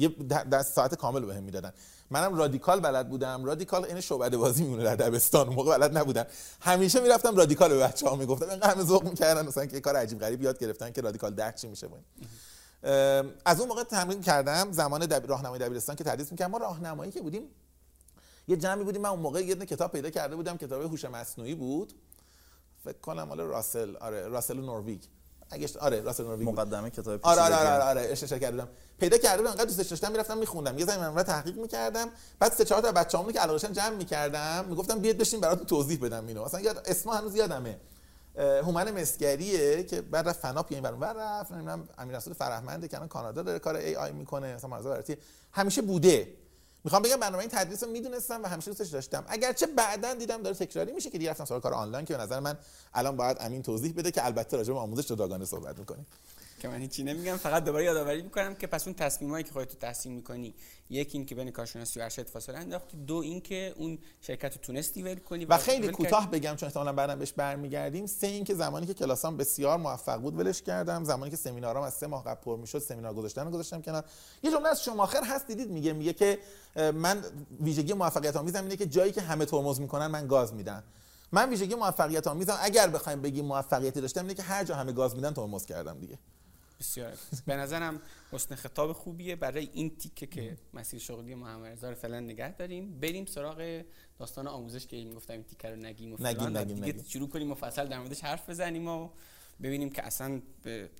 یه 0.00 0.08
در 0.50 0.62
ساعت 0.62 0.94
کامل 0.94 1.20
بهم 1.20 1.42
می‌دادن. 1.42 1.72
منم 2.10 2.34
رادیکال 2.34 2.80
بلد 2.80 3.08
بودم. 3.08 3.44
رادیکال 3.44 3.84
این 3.84 4.00
شعبده 4.00 4.36
بازی 4.36 4.62
میمونه 4.62 4.84
در 4.84 4.96
دبستان. 4.96 5.48
موقع 5.48 5.78
بلد 5.78 5.98
نبودم. 5.98 6.26
همیشه 6.60 7.00
می‌رفتم 7.00 7.36
رادیکال 7.36 7.68
به 7.68 7.78
بچه‌ها 7.78 8.16
می‌گفتم. 8.16 8.50
اینقدر 8.50 8.70
همه 8.70 8.84
ذوق 8.84 9.04
می‌کردن. 9.04 9.46
مثلا 9.46 9.66
که 9.66 9.80
کار 9.80 9.96
عجیب 9.96 10.20
غریب 10.20 10.42
یاد 10.42 10.58
گرفتن 10.58 10.90
که 10.90 11.00
رادیکال 11.00 11.34
ده 11.34 11.52
چی 11.52 11.68
میشه 11.68 11.88
باید. 11.88 12.04
از 13.44 13.60
اون 13.60 13.68
موقع 13.68 13.82
تمرین 13.82 14.20
کردم. 14.20 14.72
زمان 14.72 15.00
دب... 15.00 15.30
راهنمای 15.30 15.58
دبیرستان 15.58 15.96
که 15.96 16.04
تدریس 16.04 16.32
می‌کردم. 16.32 16.50
ما 16.50 16.58
راهنمایی 16.58 17.12
که 17.12 17.20
بودیم 17.20 17.42
یه 18.48 18.56
جمعی 18.56 18.84
بودیم. 18.84 19.02
من 19.02 19.08
اون 19.08 19.20
موقع 19.20 19.44
یه 19.44 19.54
کتاب 19.54 19.92
پیدا 19.92 20.10
کرده 20.10 20.36
بودم. 20.36 20.56
کتاب 20.56 20.82
هوش 20.82 21.04
مصنوعی 21.04 21.54
بود. 21.54 21.92
فکر 22.84 22.98
کنم 22.98 23.22
مال 23.22 23.40
راسل. 23.40 23.96
آره 23.96 24.28
راسل 24.28 24.60
نورویگ. 24.60 25.02
اگه 25.50 25.68
آره 25.80 26.00
نورویگ 26.00 26.48
بود. 26.48 26.60
مقدمه 26.60 26.90
کتاب 26.90 27.20
آره 27.22 27.40
آره 27.40 27.54
پیچیدگی. 27.54 27.72
آره 27.72 27.84
آره 27.84 28.00
اشتباه 28.00 28.38
کرده 28.38 28.56
بودم 28.56 28.68
پیدا 28.98 29.18
کرده 29.18 29.38
بودم 29.38 29.50
انقدر 29.50 29.64
دوستش 29.64 29.86
داشتم 29.86 30.12
می‌رفتم 30.12 30.38
میخوندم. 30.38 30.78
یه 30.78 30.84
زمین 30.84 31.00
منور 31.00 31.22
تحقیق 31.22 31.56
می‌کردم. 31.56 32.08
بعد 32.38 32.52
سه 32.52 32.64
چهار 32.64 32.82
تا 32.82 32.92
بچه‌هامون 32.92 33.32
که 33.32 33.40
علاقه‌شن 33.40 33.72
جمع 33.72 33.94
می‌کردم 33.96 34.64
می‌گفتم 34.68 34.98
بیاد 34.98 35.16
بشین 35.16 35.40
براتون 35.40 35.66
توضیح 35.66 35.98
بدم 36.02 36.26
اینو. 36.26 36.42
اصلا 36.42 36.60
یاد 36.60 36.82
اسم 36.86 37.10
هنوز 37.10 37.36
یادمه. 37.36 37.76
هومن 38.36 39.00
مسگریه 39.00 39.82
که 39.82 40.02
بعد 40.02 40.28
رفت 40.28 40.40
فناپ 40.40 40.72
یعنی 40.72 40.82
برون 40.82 41.02
رفت. 41.02 41.52
نمی‌دونم 41.52 41.88
امیر 41.98 42.16
رسول 42.16 42.34
فرهمنده 42.34 42.88
که 42.88 42.96
الان 42.96 43.08
کانادا 43.08 43.42
داره 43.42 43.58
کار 43.58 43.76
ای 43.76 43.96
آی 43.96 44.12
می‌کنه. 44.12 44.54
مثلا 44.54 45.02
همیشه 45.52 45.82
بوده. 45.82 46.28
می‌خوام 46.84 47.02
بگم 47.02 47.16
برنامه 47.16 47.38
این 47.38 47.50
تدریس 47.50 47.84
رو 47.84 47.90
می‌دونستم 47.90 48.42
و 48.42 48.46
همیشه 48.46 48.70
دوستش 48.70 48.88
داشتم. 48.88 49.24
اگرچه 49.28 49.66
بعدا 49.66 50.14
دیدم 50.14 50.42
داره 50.42 50.56
تکراری 50.56 50.92
میشه 50.92 51.10
که 51.10 51.18
دیگه 51.18 51.30
رفتم 51.30 51.44
سراغ 51.44 51.62
کار 51.62 51.74
آنلاین 51.74 52.06
که 52.06 52.16
به 52.16 52.22
نظر 52.22 52.40
من 52.40 52.58
الان 52.94 53.16
باید 53.16 53.36
امین 53.40 53.62
توضیح 53.62 53.92
بده 53.92 54.10
که 54.10 54.26
البته 54.26 54.56
راجع 54.56 54.72
به 54.72 54.78
آموزش 54.78 55.06
جداگانه 55.06 55.44
صحبت 55.44 55.78
می‌کنیم. 55.78 56.06
که 56.60 56.68
من 56.68 56.80
هیچی 56.80 57.04
نمیگم 57.04 57.36
فقط 57.36 57.64
دوباره 57.64 57.84
یادآوری 57.84 58.22
می‌کنم 58.22 58.54
که 58.54 58.66
پس 58.66 58.86
اون 58.86 58.94
تصمیمایی 58.94 59.44
که 59.44 59.52
خودت 59.52 59.78
تصمیم 59.78 60.14
می‌کنی 60.14 60.54
یکی 60.90 61.18
این 61.18 61.26
که 61.26 61.34
بین 61.34 61.50
کارشناسی 61.50 62.00
و 62.00 62.02
ارشد 62.02 62.28
فاصله 62.28 62.58
انداختی 62.58 62.96
دو 62.96 63.16
این 63.16 63.40
که 63.40 63.74
اون 63.76 63.98
شرکت 64.20 64.56
رو 64.56 64.60
تونستی 64.62 65.02
ول 65.02 65.14
کنی 65.14 65.44
و 65.44 65.58
خیلی 65.58 65.88
کوتاه 65.88 66.30
بگم 66.30 66.56
چون 66.56 66.66
احتمالاً 66.66 66.92
بعدم 66.92 67.18
بهش 67.18 67.32
برمیگردیم. 67.32 68.06
سه 68.06 68.26
اینکه 68.26 68.54
زمانی 68.54 68.86
که 68.86 68.94
کلاسام 68.94 69.36
بسیار 69.36 69.78
موفق 69.78 70.20
بود 70.20 70.38
ولش 70.38 70.62
کردم. 70.62 71.04
زمانی 71.04 71.30
که 71.30 71.36
سمینارام 71.36 71.84
از 71.84 71.94
سه 71.94 72.06
ماه 72.06 72.24
قبل 72.24 72.40
پر 72.40 72.56
می‌شد 72.56 72.78
سمینار 72.78 73.14
گذاشتن 73.14 73.44
رو 73.44 73.50
گذاشتم 73.50 73.82
کنار. 73.82 74.04
یه 74.42 74.50
جمله 74.50 74.68
از 74.68 74.84
شماخر 74.84 75.24
هست 75.24 75.46
دیدید 75.46 75.70
میگه 75.70 75.92
میگه 75.92 76.12
که 76.12 76.38
من 76.76 77.24
ویژگی 77.60 77.92
موفقیت 77.92 78.36
آمیزم 78.36 78.62
اینه 78.62 78.76
که 78.76 78.86
جایی 78.86 79.12
که 79.12 79.20
همه 79.20 79.44
ترمز 79.44 79.80
می‌کنن 79.80 80.06
من 80.06 80.26
گاز 80.26 80.54
میدم. 80.54 80.82
من 81.32 81.50
ویژگی 81.50 81.74
موفقیت 81.74 82.26
آمیزم 82.26 82.58
اگر 82.62 82.88
بخوایم 82.88 83.22
بگیم 83.22 83.44
موفقیتی 83.44 84.00
داشتم 84.00 84.20
اینه 84.20 84.34
که 84.34 84.42
هر 84.42 84.64
جا 84.64 84.74
همه 84.74 84.92
گاز 84.92 85.14
میدن 85.14 85.32
ترمز 85.32 85.66
کردم 85.66 85.98
دیگه. 85.98 86.18
بسیار. 86.80 87.12
به 87.46 87.56
نظرم 87.56 88.00
حسن 88.32 88.54
خطاب 88.54 88.92
خوبیه. 88.92 89.36
برای 89.36 89.68
این 89.72 89.96
تیکه 89.96 90.26
که 90.26 90.56
مسیر 90.74 91.00
شغلی 91.00 91.34
محمد 91.34 91.66
رضا 91.72 91.88
رو 91.88 91.94
فعلا 91.94 92.20
نگه 92.20 92.52
داریم. 92.52 93.00
بریم 93.00 93.26
سراغ 93.26 93.82
داستان 94.18 94.46
آموزش 94.46 94.86
که 94.86 94.96
می‌گفتم 94.96 95.32
این 95.32 95.44
تیکه 95.44 95.68
رو 95.70 95.76
نگیم 95.76 96.12
و 96.12 96.16
فلان. 96.16 96.56
نگیم، 96.56 96.74
دیگه 96.74 96.86
نگیم. 96.86 97.04
شروع 97.08 97.28
کنیم 97.28 97.48
مفصل 97.48 97.88
در 97.88 97.98
موردش 97.98 98.24
حرف 98.24 98.50
بزنیم 98.50 98.88
و 98.88 99.08
ببینیم 99.62 99.90
که 99.90 100.06
اصلا 100.06 100.42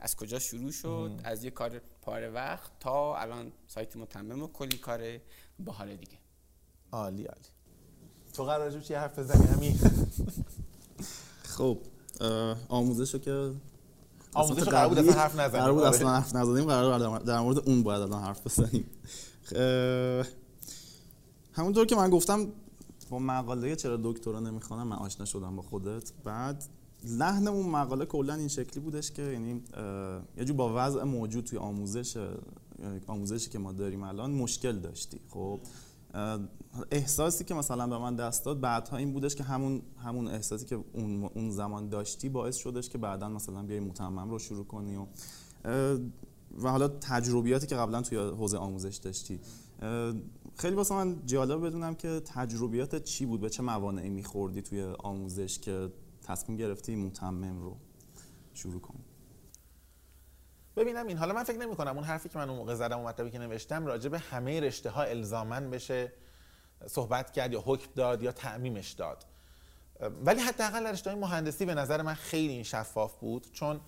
از 0.01 0.16
کجا 0.16 0.39
شروع 0.39 0.72
شد. 0.72 1.20
از 1.24 1.45
یه 1.45 1.51
کار 1.51 1.81
پاره 2.03 2.28
وقت 2.31 2.70
تا 2.81 3.16
الان 3.16 3.53
سایت 3.66 3.97
متمم 3.97 4.43
و 4.43 4.47
کلی 4.47 4.78
کار 4.78 5.18
باحال 5.59 5.97
دیگه. 5.97 6.18
عالی 6.93 7.24
عالی. 7.24 7.49
تو 8.33 8.45
قرار 8.45 8.81
چی 8.81 8.95
حرف 8.95 9.18
بزنی 9.18 9.47
همین 9.47 9.78
خب 11.57 11.78
اه، 12.20 12.57
آموزش 12.68 13.14
رو 13.14 13.20
که 13.20 13.53
آموزش 14.35 14.62
قرار 14.62 14.89
بود 14.89 14.99
اصلا 14.99 15.12
حرف 15.12 15.35
نزنیم. 15.35 15.62
قرار 15.62 15.72
بود 15.72 15.83
آره. 15.83 15.97
اصلا 15.97 16.11
حرف 16.11 16.35
نزنیم 16.37 16.64
قرار 16.64 17.09
بود 17.09 17.24
در 17.24 17.41
مورد 17.41 17.59
اون 17.59 17.83
باید 17.83 18.01
الان 18.03 18.22
حرف 18.22 18.47
بزنیم 18.47 18.85
اه، 19.55 20.26
همونطور 21.53 21.87
که 21.87 21.97
من 21.97 22.11
گفتم 22.11 22.47
با 23.11 23.18
مقاله 23.18 23.76
چرا 23.76 24.01
دکترا 24.03 24.41
نمی‌خوانم 24.41 24.87
من 24.87 24.97
آشنا 24.97 25.26
شدم 25.26 25.57
با 25.57 25.62
خودت 25.62 26.12
بعد 26.24 26.64
لحن 27.05 27.49
اون 27.49 27.66
مقاله 27.66 28.07
کلا 28.07 28.35
این 28.35 28.49
شکلی 28.49 28.81
بودش 28.81 29.11
که 29.11 29.22
یعنی 29.22 29.62
یه 30.37 30.45
جو 30.45 30.55
با 30.55 30.72
وضع 30.76 31.03
موجود 31.03 31.45
توی 31.45 31.59
آموزش 31.59 32.16
آموزشی 33.07 33.51
که 33.51 33.59
ما 33.59 33.72
داریم 33.72 34.03
الان 34.03 34.31
مشکل 34.31 34.78
داشتی 34.78 35.20
خب 35.28 35.61
احساسی 36.91 37.45
که 37.45 37.55
مثلا 37.55 37.87
به 37.87 37.99
من 37.99 38.17
دست 38.17 38.45
داد 38.45 38.61
بعدها 38.61 38.97
این 38.97 39.13
بودش 39.13 39.35
که 39.35 39.45
همون 39.45 39.83
همون 40.05 40.29
احساسی 40.29 40.67
که 40.67 40.85
اون 40.93 41.25
اون 41.25 41.51
زمان 41.51 41.89
داشتی 41.89 42.29
باعث 42.29 42.57
شدش 42.57 42.89
که 42.89 42.99
بعدا 42.99 43.29
مثلا 43.29 43.63
بیای 43.63 43.81
متمم 43.81 44.31
رو 44.31 44.39
شروع 44.39 44.65
کنی 44.65 44.97
و 44.97 45.07
و 46.59 46.69
حالا 46.69 46.89
تجربیاتی 46.89 47.67
که 47.67 47.77
قبلا 47.77 48.03
توی 48.03 48.19
حوزه 48.19 48.59
آموزش 48.59 48.97
داشتی. 48.97 49.41
خیلی 50.57 50.77
واسه 50.77 50.95
من 50.95 51.17
جالب 51.27 51.67
بدونم 51.67 51.95
که 51.95 52.21
تجربیات 52.25 53.05
چی 53.05 53.27
بود؟ 53.27 53.41
به 53.41 53.51
چه 53.51 53.63
موانعی 53.63 54.09
میخوردی 54.09 54.63
توی 54.63 54.83
آموزش 54.83 55.59
که 55.59 55.93
تصمیم 56.23 56.59
گرفتی 56.59 56.97
متمم 56.97 57.63
رو 57.63 57.77
شروع 58.55 58.81
کنی؟ 58.81 59.10
ببینم 60.77 61.07
این 61.07 61.16
حالا 61.16 61.35
من 61.35 61.45
فکر 61.45 61.59
نمی 61.59 61.77
کنم 61.77 61.97
اون 61.97 62.05
حرفی 62.05 62.29
که 62.29 62.39
من 62.39 62.49
اون 62.49 62.59
موقع 62.59 62.75
زدم 62.75 62.99
و 62.99 63.03
مطلبی 63.09 63.31
که 63.31 63.39
نوشتم 63.39 63.87
راجع 63.87 64.09
به 64.09 64.18
همه 64.18 64.61
رشته 64.61 64.91
ها 64.91 65.03
الزامن 65.03 65.71
بشه 65.71 66.12
صحبت 66.87 67.31
کرد 67.31 67.53
یا 67.53 67.62
حکم 67.66 67.91
داد 67.97 68.23
یا 68.23 68.33
تعمیمش 68.33 68.93
داد. 68.93 69.25
ولی 70.25 70.41
حداقل 70.41 70.87
رشته 70.87 71.14
مهندسی 71.14 71.64
به 71.64 71.75
نظر 71.75 72.03
من 72.03 72.14
خیلی 72.14 72.53
این 72.53 72.62
شفاف 72.62 73.16
بود 73.16 73.53
چون 73.53 73.81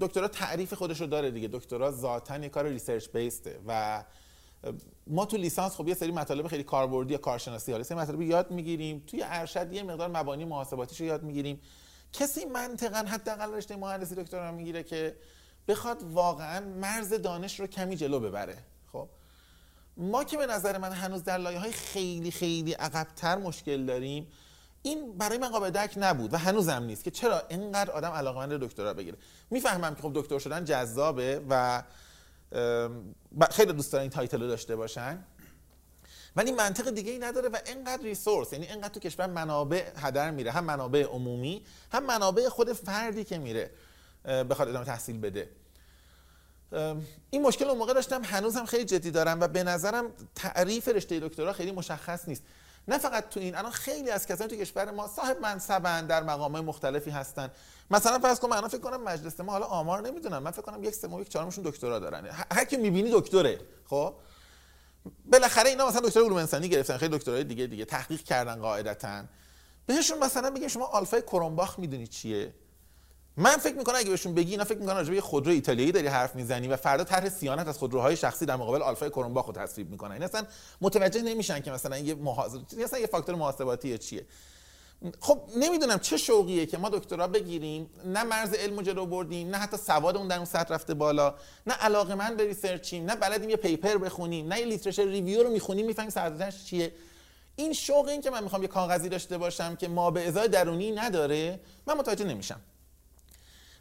دکترا 0.00 0.28
تعریف 0.28 0.74
خودش 0.74 1.00
رو 1.00 1.06
داره 1.06 1.30
دیگه. 1.30 1.48
دکترا 1.48 1.90
ذاتا 1.90 2.38
یه 2.38 2.48
کار 2.48 2.66
research 2.66 3.08
based 3.08 3.51
ه 3.51 3.60
و 3.66 4.04
ما 5.06 5.26
تو 5.26 5.36
لیسانس 5.36 5.76
خب 5.76 5.88
یه 5.88 5.94
سری 5.94 6.12
مطالب 6.12 6.46
خیلی 6.46 6.64
کاربردی 6.64 7.12
یا 7.12 7.18
کارشناسی 7.18 7.72
حالا 7.72 7.84
سری 7.84 7.98
مطالب 7.98 8.22
یاد 8.22 8.50
می‌گیریم. 8.50 9.04
توی 9.06 9.22
ارشد 9.24 9.72
یه 9.72 9.82
مقدار 9.82 10.08
مبانی 10.08 10.44
محاسباتیش 10.44 11.00
رو 11.00 11.06
یاد 11.06 11.22
می‌گیریم. 11.22 11.60
کسی 12.12 12.44
منطقا 12.44 12.98
حداقل 12.98 13.54
رشته 13.54 13.76
مهندسی 13.76 14.14
دکترا 14.14 14.52
می‌گیره 14.52 14.82
که 14.82 15.16
بخواد 15.70 16.02
واقعا 16.02 16.60
مرز 16.60 17.12
دانش 17.12 17.60
رو 17.60 17.66
کمی 17.66 17.96
جلو 17.96 18.20
ببره. 18.20 18.58
خب؟ 18.92 19.08
ما 19.96 20.24
که 20.24 20.36
به 20.36 20.46
نظر 20.46 20.78
من 20.78 20.92
هنوز 20.92 21.24
در 21.24 21.38
لایه 21.38 21.58
های 21.58 21.72
خیلی 21.72 22.30
خیلی 22.30 22.72
عقبتر 22.72 23.38
مشکل 23.38 23.86
داریم 23.86 24.26
این 24.82 25.18
برای 25.18 25.38
من 25.38 25.48
قابل 25.48 25.70
درک 25.70 25.94
نبود 25.96 26.34
و 26.34 26.36
هنوزم 26.36 26.82
نیست 26.82 27.04
که 27.04 27.10
چرا 27.10 27.42
اینقدر 27.48 27.90
آدم 27.90 28.10
علاقمند 28.10 28.52
دکترا 28.52 28.94
بگیره. 28.94 29.18
می‌فهمم 29.50 29.94
که 29.94 30.02
خب 30.02 30.12
دکتر 30.14 30.38
شدن 30.38 30.64
جذابه 30.64 31.42
و 31.48 31.82
خیلی 33.50 33.72
دوست 33.72 33.92
دارن 33.92 34.02
این 34.02 34.10
title 34.10 34.40
رو 34.40 34.48
داشته 34.48 34.76
باشن. 34.76 35.24
ولی 36.36 36.52
منطق 36.52 36.90
دیگه 36.90 37.12
ای 37.12 37.18
نداره 37.18 37.48
و 37.48 37.56
اینقدر 37.66 38.02
resource 38.02 38.52
یعنی 38.52 38.66
اینقدر 38.66 38.88
تو 38.88 39.00
کشور 39.00 39.26
منابع 39.26 39.84
هدر 39.96 40.30
میره. 40.30 40.50
هم 40.50 40.64
منابع 40.64 41.02
عمومی 41.02 41.64
هم 41.92 42.06
منابع 42.06 42.48
خود 42.48 42.72
فردی 42.72 43.24
که 43.24 43.38
میره 43.38 43.70
بخواد 44.24 44.68
ادامه 44.68 44.84
تحصیل 44.84 45.18
بده. 45.18 45.48
این 47.30 47.42
مشکل 47.42 47.64
اون 47.64 47.78
موقع 47.78 47.92
داشتم 47.92 48.22
هم 48.24 48.66
خیلی 48.66 48.84
جدی 48.84 49.10
دارم 49.10 49.40
و 49.40 49.48
به 49.48 49.62
نظرم 49.62 50.12
تعریف 50.34 50.88
رشته 50.88 51.20
دکترا 51.20 51.52
خیلی 51.52 51.72
مشخص 51.72 52.28
نیست. 52.28 52.42
نه 52.88 52.98
فقط 52.98 53.28
تو 53.28 53.40
این 53.40 53.54
الان 53.54 53.70
خیلی 53.70 54.10
از 54.10 54.26
کسانی 54.26 54.50
تو 54.50 54.56
کشور 54.56 54.90
ما 54.90 55.08
صاحب 55.08 55.40
منصبن 55.40 56.06
در 56.06 56.22
مقام 56.22 56.60
مختلفی 56.60 57.10
هستن. 57.10 57.50
مثلا 57.90 58.18
فرض 58.18 58.40
کن 58.40 58.48
من 58.48 58.68
فکر 58.68 58.80
کنم 58.80 59.04
مجلس 59.04 59.40
ما 59.40 59.52
حالا 59.52 59.66
آمار 59.66 60.00
نمی‌دونم 60.00 60.42
من 60.42 60.50
فکر 60.50 60.62
کنم 60.62 60.84
یک 60.84 60.94
سوم 60.94 61.20
یک 61.20 61.28
چهارمشون 61.28 61.64
دکترا 61.64 61.98
دارن. 61.98 62.26
هر 62.52 62.64
کی 62.64 62.76
می‌بینی 62.76 63.10
دکتره 63.12 63.60
خب؟ 63.86 64.14
بالاخره 65.24 65.70
اینا 65.70 65.88
مثلا 65.88 66.00
دکترا 66.00 66.22
علوم 66.22 66.36
انسانی 66.36 66.68
گرفتن 66.68 66.96
خیلی 66.96 67.18
دکترای 67.18 67.44
دیگه 67.44 67.66
دیگه 67.66 67.84
تحقیق 67.84 68.22
کردن 68.22 68.54
قاعدتا. 68.60 69.24
بهشون 69.86 70.18
مثلا 70.18 70.50
بگین 70.50 70.68
شما 70.68 70.86
آلفای 70.86 71.22
کرونباخ 71.22 71.78
می‌دونی 71.78 72.06
چیه؟ 72.06 72.54
من 73.40 73.56
فکر 73.56 73.74
می‌کنم 73.74 73.96
اگه 73.96 74.10
بهشون 74.10 74.34
بگی 74.34 74.50
اینا 74.50 74.64
فکر 74.64 74.78
می‌کنن 74.78 74.96
راجع 74.96 75.14
به 75.14 75.20
خودرو 75.20 75.52
ایتالیایی 75.52 75.92
داری 75.92 76.06
حرف 76.06 76.34
می‌زنی 76.34 76.68
و 76.68 76.76
فردا 76.76 77.04
طرح 77.04 77.28
صیانت 77.28 77.68
از 77.68 77.78
خودروهای 77.78 78.16
شخصی 78.16 78.46
در 78.46 78.56
مقابل 78.56 78.82
آلفای 78.82 79.10
کرونباخ 79.10 79.46
رو 79.46 79.52
تصویب 79.52 79.90
می‌کنن. 79.90 80.12
این 80.12 80.22
اصلا 80.22 80.46
متوجه 80.80 81.22
نمیشن 81.22 81.60
که 81.60 81.70
مثلا 81.70 81.98
یه 81.98 82.14
محاسبه 82.14 82.60
مثلا 82.84 82.98
یه 82.98 83.06
فاکتور 83.06 83.34
محاسباتی 83.34 83.98
چیه. 83.98 84.26
خب 85.20 85.40
نمی‌دونم 85.56 85.98
چه 85.98 86.16
شوقیه 86.16 86.66
که 86.66 86.78
ما 86.78 86.88
دکترا 86.88 87.26
بگیریم 87.26 87.90
نه 88.04 88.22
مرز 88.22 88.54
علم 88.54 88.82
جلو 88.82 89.06
بردیم 89.06 89.48
نه 89.48 89.56
حتی 89.56 89.76
سوادمون 89.76 90.28
در 90.28 90.36
اون 90.36 90.44
سطح 90.44 90.74
رفته 90.74 90.94
بالا 90.94 91.34
نه 91.66 91.74
علاقه‌مند 91.74 92.36
به 92.36 92.44
research 92.44 92.92
یم 92.92 93.04
نه 93.04 93.16
بلدیم 93.16 93.50
یه 93.50 93.56
paper 93.56 93.98
بخونیم 93.98 94.52
نه 94.52 94.60
یه 94.60 94.66
literature 94.66 95.04
review 95.04 95.42
رو 95.42 95.50
می‌خونیم 95.50 95.86
می‌فهمیم 95.86 96.10
سر 96.10 96.25
و 96.25 96.33
تهش 96.33 96.64
چیه. 96.64 96.92
این 97.56 97.72
شوق 97.72 98.08
این 98.08 98.20
که 98.20 98.30
من 98.30 98.42
می‌خوام 98.42 98.62
یه 98.62 98.68
کاغذی 98.68 99.08
داشته 99.08 99.38
باشم 99.38 99.76
که 99.76 99.88
ما 99.88 100.10
به 100.10 100.28
ازای 100.28 100.48
درونی 100.48 100.90
نداره 100.90 101.60
من 101.86 101.94
متوجه 101.94 102.24
نمیشم. 102.24 102.60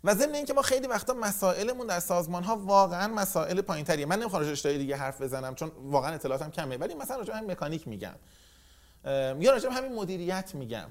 و 0.04 0.16
ضمن 0.16 0.36
اینکه 0.36 0.54
ما 0.54 0.62
خیلی 0.62 0.88
وقتا 0.88 1.14
مسائلمون 1.14 1.88
در 1.88 2.00
سازمان 2.00 2.44
ها 2.44 2.56
واقعا 2.56 3.08
مسائل 3.08 3.62
پایینتریه. 3.62 4.06
من 4.06 4.20
نمی‌خوام 4.20 4.44
راجع 4.44 4.78
دیگه 4.78 4.96
حرف 4.96 5.22
بزنم 5.22 5.56
چون 5.56 5.72
واقعا 5.84 6.14
اطلاعاتم 6.14 6.52
کمه. 6.52 6.78
ولی 6.78 6.96
مثلا 6.96 7.18
راجع 7.18 7.34
همین 7.34 7.52
مکانیک 7.52 7.88
میگم. 7.88 8.16
یا 9.40 9.52
راجع 9.52 9.70
همین 9.70 9.96
مدیریت 9.96 10.56
میگم. 10.56 10.90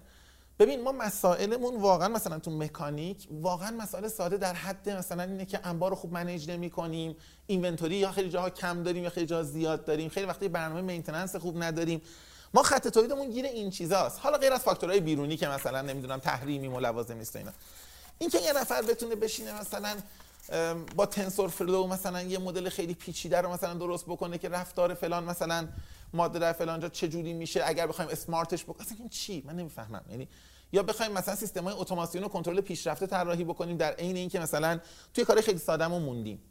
ببین 0.58 0.82
ما 0.82 0.92
مسائلمون 0.92 1.76
واقعا 1.76 2.08
مثلا 2.08 2.38
تو 2.38 2.50
مکانیک 2.50 3.28
واقعا 3.30 3.70
مسائل 3.70 4.08
ساده 4.08 4.36
در 4.36 4.54
حد 4.54 4.90
مثلا 4.90 5.22
اینه 5.22 5.44
که 5.44 5.66
انبار 5.66 5.90
رو 5.90 5.96
خوب 5.96 6.12
manage 6.12 6.50
نمی 6.50 6.70
کنیم 6.70 7.16
inventory 7.46 7.94
یا 7.94 8.12
خیلی 8.12 8.30
جاها 8.30 8.50
کم 8.50 8.82
داریم 8.82 9.04
یا 9.04 9.10
خیلی 9.10 9.26
جاها 9.26 9.42
زیاد 9.42 9.84
داریم 9.84 10.08
خیلی 10.08 10.26
وقتی 10.26 10.48
برنامه 10.48 10.80
maintenance 10.80 11.36
خوب 11.36 11.62
نداریم. 11.62 12.02
ما 12.54 12.62
خط 12.62 12.88
تولیدمون 12.88 13.30
گیر 13.30 13.44
این 13.44 13.70
چیزاست. 13.70 14.20
حالا 14.22 14.38
غیر 14.38 14.52
از 14.52 14.60
فاکتورهای 14.60 15.00
بیرونی 15.00 15.36
که 15.36 15.48
مثلا 15.48 15.82
نمی‌دونم 15.82 16.18
تحریمی 16.18 16.68
و 16.68 16.80
لوازم 16.80 17.16
نیست 17.16 17.36
اینا. 17.36 17.52
این 18.18 18.30
که 18.30 18.38
یه 18.38 18.52
نفر 18.52 18.82
بتونه 18.82 19.14
بشینه 19.14 19.60
مثلا 19.60 19.96
با 20.96 21.06
تنسور 21.06 21.48
فلو 21.48 21.86
مثلا 21.86 22.22
یه 22.22 22.38
مدل 22.38 22.68
خیلی 22.68 22.94
پیچیده 22.94 23.40
رو 23.40 23.52
مثلا 23.52 23.74
درست 23.74 24.04
بکنه 24.06 24.38
که 24.38 24.48
رفتار 24.48 24.94
فلان 24.94 25.24
مثلا 25.24 25.68
ماده 26.12 26.38
در 26.38 26.52
فلان 26.52 26.80
جا 26.80 26.88
چه 26.88 27.08
جوری 27.08 27.32
میشه 27.32 27.62
اگر 27.64 27.86
بخوایم 27.86 28.10
اسمارتش 28.10 28.64
بکنیم 28.64 28.80
اصلا 28.80 29.08
چی؟ 29.08 29.42
من 29.46 29.56
نمی‌فهمم. 29.56 30.04
یعنی 30.10 30.28
یا 30.72 30.82
بخوایم 30.82 31.12
مثلا 31.12 31.34
سیستم 31.34 31.64
های 31.64 31.74
اتوماسیون 31.74 32.24
و 32.24 32.28
کنترل 32.28 32.60
پیشرفته 32.60 33.06
طراحی 33.06 33.44
بکنیم 33.44 33.76
در 33.76 33.92
عین 33.92 34.16
اینکه 34.16 34.40
مثلا 34.40 34.80
توی 35.14 35.24
کار 35.24 35.40
خیلی 35.40 35.58
سادهمون 35.58 36.02
موندیم. 36.02 36.42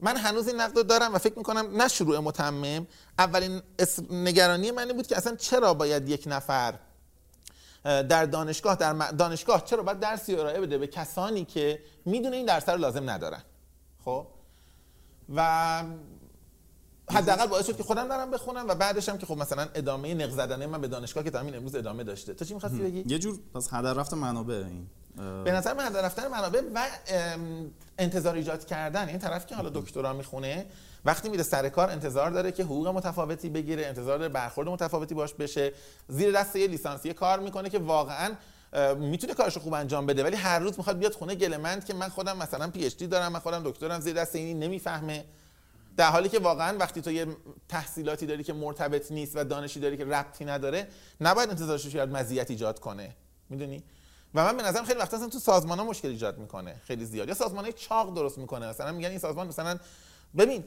من 0.00 0.16
هنوز 0.16 0.48
این 0.48 0.60
نقد 0.60 0.86
دارم 0.86 1.14
و 1.14 1.18
فکر 1.18 1.38
می‌کنم 1.38 1.82
نه 1.82 1.88
شروع 1.88 2.18
متمم. 2.18 2.86
اولین 3.18 3.62
نگرانی 4.10 4.70
من 4.70 4.92
بود 4.92 5.06
که 5.06 5.16
اصلا 5.16 5.36
چرا 5.36 5.74
باید 5.74 6.08
یک 6.08 6.24
نفر 6.26 6.74
در 7.84 8.24
دانشگاه 8.24 8.76
در 8.76 8.92
دانشگاه 8.92 9.64
چرا 9.64 9.82
باید 9.82 10.00
درسی 10.00 10.36
ارائه 10.36 10.60
بده 10.60 10.78
به 10.78 10.86
کسانی 10.86 11.44
که 11.44 11.82
می‌دونه 12.04 12.36
این 12.36 12.46
درس 12.46 12.68
رو 12.68 12.76
لازم 12.76 13.10
ندارن. 13.10 13.42
خب؟ 14.04 14.26
و 15.34 15.82
حداقل 17.10 17.46
باعث 17.46 17.66
شد 17.66 17.76
که 17.76 17.82
خودم 17.82 18.08
دارم 18.08 18.30
بخونم 18.30 18.68
و 18.68 18.74
بعدش 18.74 19.08
هم 19.08 19.18
که 19.18 19.26
خب 19.26 19.38
مثلا 19.38 19.68
ادامه 19.74 20.14
نق 20.14 20.30
زدنه 20.30 20.66
من 20.66 20.80
به 20.80 20.88
دانشگاه 20.88 21.24
که 21.24 21.38
همین 21.38 21.56
امروز 21.56 21.74
ادامه 21.74 22.04
داشته. 22.04 22.34
تو 22.34 22.44
چی 22.44 22.54
می‌خواستی 22.54 22.78
بگی؟ 22.78 23.04
یه 23.06 23.18
جور 23.18 23.38
پس 23.54 23.68
هدر 23.72 23.92
رفت 23.92 24.14
منابع 24.14 24.54
این 24.54 24.86
به 25.44 25.52
نظر 25.52 25.74
من 25.74 25.86
هدر 25.86 26.02
رفتن 26.02 26.28
منابع 26.28 26.62
و 26.74 26.86
انتظار 27.98 28.34
ایجاد 28.34 28.66
کردن. 28.66 29.08
این 29.08 29.18
طرف 29.18 29.46
که 29.46 29.54
حالا 29.54 29.70
دکترا 29.70 30.12
می‌خونه 30.12 30.66
وقتی 31.04 31.28
میره 31.28 31.42
سر 31.42 31.68
کار 31.68 31.90
انتظار 31.90 32.30
داره 32.30 32.52
که 32.52 32.64
حقوق 32.64 32.88
متفاوتی 32.88 33.48
بگیره 33.48 33.86
انتظار 33.86 34.18
داره 34.18 34.32
برخورد 34.32 34.68
متفاوتی 34.68 35.14
باش 35.14 35.34
بشه. 35.34 35.72
زیر 36.08 36.32
دست 36.32 36.56
یه 36.56 36.66
لیسانسیه 36.66 37.12
کار 37.12 37.40
می‌کنه 37.40 37.70
که 37.70 37.78
واقعا 37.78 38.34
می‌تونه 38.98 39.34
کارش 39.34 39.58
خوب 39.58 39.74
انجام 39.74 40.06
بده 40.06 40.24
ولی 40.24 40.36
هر 40.36 40.58
روز 40.58 40.78
می‌خواد 40.78 40.98
بیاد 40.98 41.12
خونه 41.14 41.34
گلمند 41.34 41.84
که 41.84 41.94
من 41.94 42.08
خودم 42.08 42.36
مثلا 42.36 42.70
پی 42.70 42.86
اچ 42.86 42.96
دی 42.96 43.06
دارم 43.06 43.32
من 43.32 43.40
خودم 43.40 43.62
دکترم 43.64 44.00
زیر 44.00 44.14
دست 44.14 44.34
اینی 44.34 44.54
نمی‌فهمه. 44.54 45.24
در 45.96 46.10
حالی 46.10 46.28
که 46.28 46.38
واقعا 46.38 46.78
وقتی 46.78 47.00
تو 47.00 47.10
یه 47.10 47.26
تحصیلاتی 47.68 48.26
داری 48.26 48.44
که 48.44 48.52
مرتبط 48.52 49.12
نیست 49.12 49.32
و 49.36 49.44
دانشی 49.44 49.80
داری 49.80 49.96
که 49.96 50.04
ربطی 50.04 50.44
نداره 50.44 50.88
نباید 51.20 51.50
انتظارش 51.50 51.94
رو 51.94 52.16
مزیت 52.16 52.50
ایجاد 52.50 52.80
کنه. 52.80 53.14
می‌دونی؟ 53.50 53.82
و 54.34 54.44
من 54.44 54.56
به 54.56 54.62
نظرم 54.62 54.84
خیلی 54.84 54.98
وقتا 54.98 55.16
اصلا 55.16 55.28
تو 55.28 55.38
سازمان 55.38 55.78
ها 55.78 55.84
مشکل 55.84 56.08
ایجاد 56.08 56.38
می‌کنه 56.38 56.80
خیلی 56.84 57.04
زیاد. 57.04 57.28
یا 57.28 57.34
سازمان 57.34 57.64
های 57.64 57.72
چاق 57.72 58.14
درست 58.14 58.38
می‌کنه 58.38 58.68
مثلا 58.68 58.92
میگن 58.92 59.08
این 59.08 59.18
سازمان 59.18 59.46
مثلا 59.46 59.78
ببین 60.36 60.64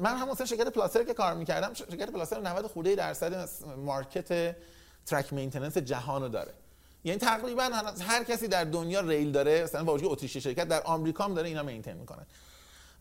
من 0.00 0.16
هم 0.16 0.28
مثلا 0.28 0.46
شرکت 0.46 0.68
پلاسر 0.68 1.04
که 1.04 1.14
کار 1.14 1.34
می‌کردم 1.34 1.74
شرکت 1.74 2.10
پلاسر 2.10 2.40
90 2.40 2.66
خورده 2.66 2.94
درصد 2.94 3.48
market 3.76 4.56
track 5.06 5.32
maintenance 5.32 5.78
جهان 5.78 6.22
رو 6.22 6.28
داره. 6.28 6.52
یعنی 7.04 7.18
تقریبا 7.18 7.62
هر 8.00 8.24
کسی 8.24 8.48
در 8.48 8.64
دنیا 8.64 9.00
ریل 9.00 9.32
داره 9.32 9.62
مثلا 9.62 9.84
با 9.84 9.94
وجود 9.94 10.12
اتریشی 10.12 10.40
شرکت 10.40 10.68
در 10.68 10.82
آمریکا 10.82 11.24
هم 11.24 11.34
داره 11.34 11.48
اینا 11.48 11.62
maintain 11.62 11.96
می‌کنه. 11.96 12.26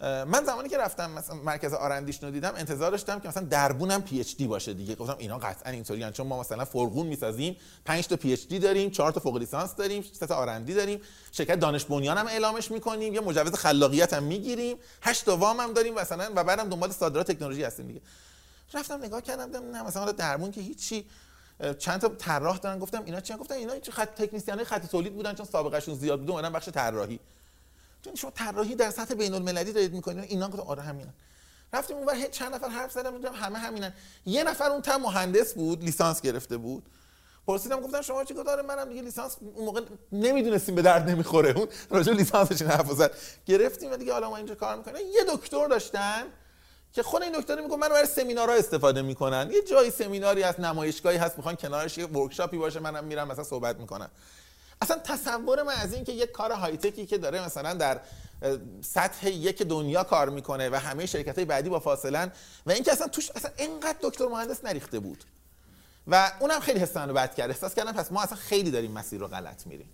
من 0.01 0.43
زمانی 0.45 0.69
که 0.69 0.77
رفتم 0.77 1.11
مثلا 1.11 1.35
مرکز 1.35 1.73
R&D 1.73 2.03
ش 2.03 2.23
رو 2.23 2.31
دیدم 2.31 2.53
انتظار 2.57 2.91
داشتم 2.91 3.19
که 3.19 3.27
مثلا 3.27 3.43
دربونم 3.43 4.01
PhD 4.01 4.47
باشه 4.47 4.73
دیگه. 4.73 4.95
گفتم 4.95 5.15
اینا 5.17 5.37
قطعا 5.37 5.71
اینطوریان 5.71 6.11
چون 6.11 6.27
ما 6.27 6.39
مثلا 6.39 6.65
فرغون 6.65 7.07
می‌سازیم 7.07 7.57
5 7.85 8.07
تا 8.07 8.15
PhD 8.15 8.59
داریم 8.59 8.89
4 8.89 9.11
تا 9.11 9.19
فوق 9.19 9.37
لیسانس 9.37 9.75
داریم 9.75 10.03
3 10.13 10.27
تا 10.27 10.35
R&D 10.35 10.73
داریم. 10.73 11.01
شرکت 11.31 11.59
دانش 11.59 11.85
بنیان 11.85 12.17
هم 12.17 12.27
اعلامش 12.27 12.71
می‌کنیم 12.71 13.13
یه 13.13 13.21
مجوز 13.21 13.53
خلاقیت 13.53 14.13
هم 14.13 14.23
می‌گیریم. 14.23 14.77
8 15.01 15.25
تا 15.25 15.37
وام 15.37 15.59
هم 15.59 15.73
داریم 15.73 15.93
مثلا 15.93 16.31
و 16.35 16.43
بعدم 16.43 16.69
دنبال 16.69 16.91
صادرات 16.91 17.31
تکنولوژی 17.31 17.63
هستیم 17.63 17.87
دیگه. 17.87 18.01
رفتم 18.73 19.03
نگاه 19.03 19.21
کردم 19.21 19.71
نه 19.71 19.83
مثلا 19.83 20.11
دربون 20.11 20.51
که 20.51 20.61
هیچی. 20.61 21.05
چند 21.79 22.01
تا 22.01 22.07
طراح 22.07 22.57
دارن. 22.57 22.79
گفتم 22.79 23.03
اینا 23.05 23.21
چی؟ 23.21 23.33
گفتن 23.33 23.55
اینا 23.55 23.73
خط 23.91 24.21
تکنسین 24.21 24.63
خط 24.63 24.85
تولید 24.85 25.13
بودن 25.13 25.33
چون 25.33 25.45
سابقه 25.45 25.79
زیاد 25.79 26.19
بود 26.19 26.29
اومدن 26.31 26.53
بخش 26.53 26.69
طراحی. 26.69 27.19
چون 28.01 28.15
شما 28.15 28.31
طراحی 28.31 28.75
در 28.75 28.91
سطح 28.91 29.13
بین 29.13 29.33
المللی 29.33 29.73
دارید 29.73 29.93
می‌کنید 29.93 30.25
اینا 30.31 30.49
گفت 30.49 30.59
آره 30.59 30.81
همینن. 30.81 31.13
رفتیم 31.73 31.97
اونور 31.97 32.27
چند 32.27 32.55
نفر 32.55 32.67
حرف 32.67 32.91
زدم 32.91 33.13
میگم 33.13 33.33
همه 33.33 33.59
همینن. 33.59 33.93
یه 34.25 34.43
نفر 34.43 34.69
اون 34.69 34.81
تم 34.81 34.95
مهندس 34.95 35.53
بود 35.53 35.83
لیسانس 35.83 36.21
گرفته 36.21 36.57
بود. 36.57 36.83
پرسیدم 37.47 37.81
گفتم 37.81 38.01
شما 38.01 38.23
چیکار 38.23 38.43
داره 38.43 38.61
منم 38.61 38.89
دیگه 38.89 39.01
لیسانس 39.01 39.37
اون 39.55 39.65
موقع 39.65 39.81
نمی‌دونستیم 40.11 40.75
به 40.75 40.81
درد 40.81 41.09
نمی‌خوره. 41.09 41.49
اون 41.49 41.67
راجع 41.89 42.13
لیسانسش 42.13 42.61
حرف 42.61 42.91
زد. 42.91 43.11
گرفتیم 43.45 43.91
و 43.91 43.97
دیگه 43.97 44.13
حالا 44.13 44.29
ما 44.29 44.37
اینجا 44.37 44.55
کار 44.55 44.77
می‌کنیم. 44.77 45.01
یه 45.13 45.23
دکتر 45.35 45.67
داشتن 45.67 46.23
که 46.93 47.03
خود 47.03 47.23
این 47.23 47.39
دکتر 47.39 47.61
میگه 47.61 47.75
من 47.75 47.89
برای 47.89 48.05
سمینارها 48.05 48.55
استفاده 48.55 49.01
می‌کنن. 49.01 49.49
یه 49.51 49.61
جایی 49.61 49.91
سمیناری 49.91 50.43
از 50.43 50.59
نمایشگاهی 50.59 51.17
هست 51.17 51.37
می‌خوان 51.37 51.55
کنارش 51.55 51.97
یه 51.97 52.05
ورکشاپی 52.05 52.57
باشه 52.57 52.79
منم 52.79 53.03
میرم 53.03 53.27
مثلا 53.27 53.43
صحبت 53.43 53.79
می‌کنم. 53.79 54.09
اصلا 54.81 54.97
تصور 55.03 55.63
من 55.63 55.73
از 55.73 55.93
این 55.93 56.03
که 56.03 56.11
یک 56.11 56.31
کار 56.31 56.51
های 56.51 56.77
تکی 56.77 57.05
که 57.05 57.17
داره 57.17 57.45
مثلا 57.45 57.73
در 57.73 58.01
سطح 58.81 59.29
یک 59.29 59.61
دنیا 59.61 60.03
کار 60.03 60.29
می‌کنه 60.29 60.69
و 60.69 60.75
همه 60.75 61.05
شرکت 61.05 61.35
های 61.35 61.45
بعدی 61.45 61.69
با 61.69 61.79
فاصله 61.79 62.31
و 62.65 62.71
اینکه 62.71 62.91
اصلا 62.91 63.07
توش 63.07 63.31
اصلا 63.31 63.51
اینقدر 63.57 63.97
دکتر 64.01 64.27
مهندس 64.27 64.65
نریخته 64.65 64.99
بود. 64.99 65.23
و 66.07 66.31
اونم 66.39 66.59
خیلی 66.59 66.79
حس 66.79 66.97
رو 66.97 67.13
بد 67.13 67.35
کرد. 67.35 67.49
احساس 67.49 67.75
کردم 67.75 67.91
پس 67.91 68.11
ما 68.11 68.21
اصلا 68.21 68.37
خیلی 68.37 68.71
داریم 68.71 68.91
مسیر 68.91 69.19
رو 69.19 69.27
غلط 69.27 69.67
میریم. 69.67 69.89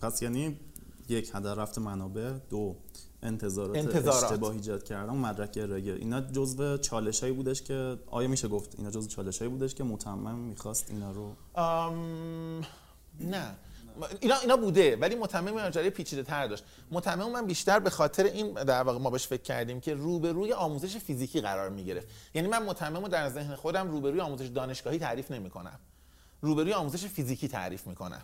پس 0.00 0.22
یعنی 0.22 0.60
یک 1.08 1.30
هدر 1.34 1.54
رفت 1.54 1.78
منابع 1.78 2.32
دو 2.50 2.76
انتظارات, 3.22 3.76
انتظارات. 3.76 4.24
اشتباه 4.24 4.52
ایجاد 4.52 4.84
کردن 4.84 5.12
مدرک 5.12 5.58
ارائه 5.62 5.82
اینا 5.82 6.20
جزء 6.20 6.76
چالشایی 6.76 7.32
بودش 7.32 7.62
که 7.62 7.98
آیا 8.06 8.28
میشه 8.28 8.48
گفت 8.48 8.74
اینا 8.78 8.90
جزء 8.90 9.08
چالشایی 9.08 9.50
بودش 9.50 9.74
که 9.74 9.84
متمم 9.84 10.38
می‌خواست 10.38 10.90
اینا 10.90 11.10
رو؟ 11.10 11.34
نه. 13.20 13.56
اینا 14.20 14.36
اینا 14.36 14.56
بوده 14.56 14.96
ولی 14.96 15.14
متمم 15.14 15.50
ماجرای 15.50 15.90
پیچیده 15.90 16.22
تر 16.22 16.46
داشت. 16.46 16.64
متمم 16.90 17.32
من 17.32 17.46
بیشتر 17.46 17.78
به 17.78 17.90
خاطر 17.90 18.24
این 18.24 18.52
در 18.52 18.82
واقع 18.82 18.98
ما 18.98 19.10
بهش 19.10 19.26
فکر 19.26 19.42
کردیم 19.42 19.80
که 19.80 19.94
روبروی 19.94 20.52
آموزش 20.52 20.96
فیزیکی 20.96 21.40
قرار 21.40 21.68
می 21.68 21.84
گرفت 21.84 22.08
یعنی 22.34 22.48
من 22.48 22.62
متمم 22.62 23.08
در 23.08 23.28
ذهن 23.28 23.54
خودم 23.54 23.90
روبروی 23.90 24.20
آموزش 24.20 24.46
دانشگاهی 24.46 24.98
تعریف 24.98 25.30
نمی 25.30 25.50
کنم 25.50 25.78
روبروی 26.40 26.72
آموزش 26.72 27.06
فیزیکی 27.06 27.48
تعریف 27.48 27.86
می 27.86 27.94
کنم 27.94 28.22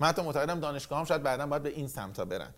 من 0.00 0.08
حتی 0.08 0.22
معتقدم 0.22 0.60
دانشگاه 0.60 0.98
هم 0.98 1.04
شاید 1.04 1.22
بعدا 1.22 1.46
باید 1.46 1.62
به 1.62 1.68
این 1.68 1.88
سمتا 1.88 2.24
برن. 2.24 2.50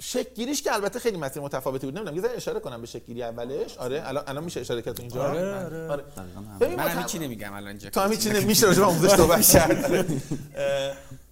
شک 0.00 0.34
گیریش 0.34 0.62
که 0.62 0.74
البته 0.74 0.98
خیلی 0.98 1.16
مسیر 1.16 1.42
متفاوتی 1.42 1.86
بود. 1.86 1.98
نمی‌دونم 1.98 2.24
یه 2.24 2.36
اشاره 2.36 2.60
کنم 2.60 2.80
به 2.80 2.86
شک 2.86 3.06
گیری 3.06 3.22
اولش. 3.22 3.78
آره 3.78 4.02
الان 4.08 4.24
الان 4.26 4.44
میشه 4.44 4.60
اشاره 4.60 4.82
کرد 4.82 5.00
اینجا؟ 5.00 5.22
آره 5.22 5.64
آره, 5.64 5.88
آره. 5.88 6.76
من 6.76 6.98
هیچی 6.98 7.18
نمیگم 7.18 7.52
الان 7.52 7.68
اینجا. 7.68 7.90
تو 7.90 8.00
هم 8.00 8.10
هیچی 8.10 8.30
نمیشه 8.30 8.66
راجع 8.66 8.78
به 8.78 8.86
آموزش 8.86 9.14
صحبت 9.14 9.46
کرد. 9.46 10.06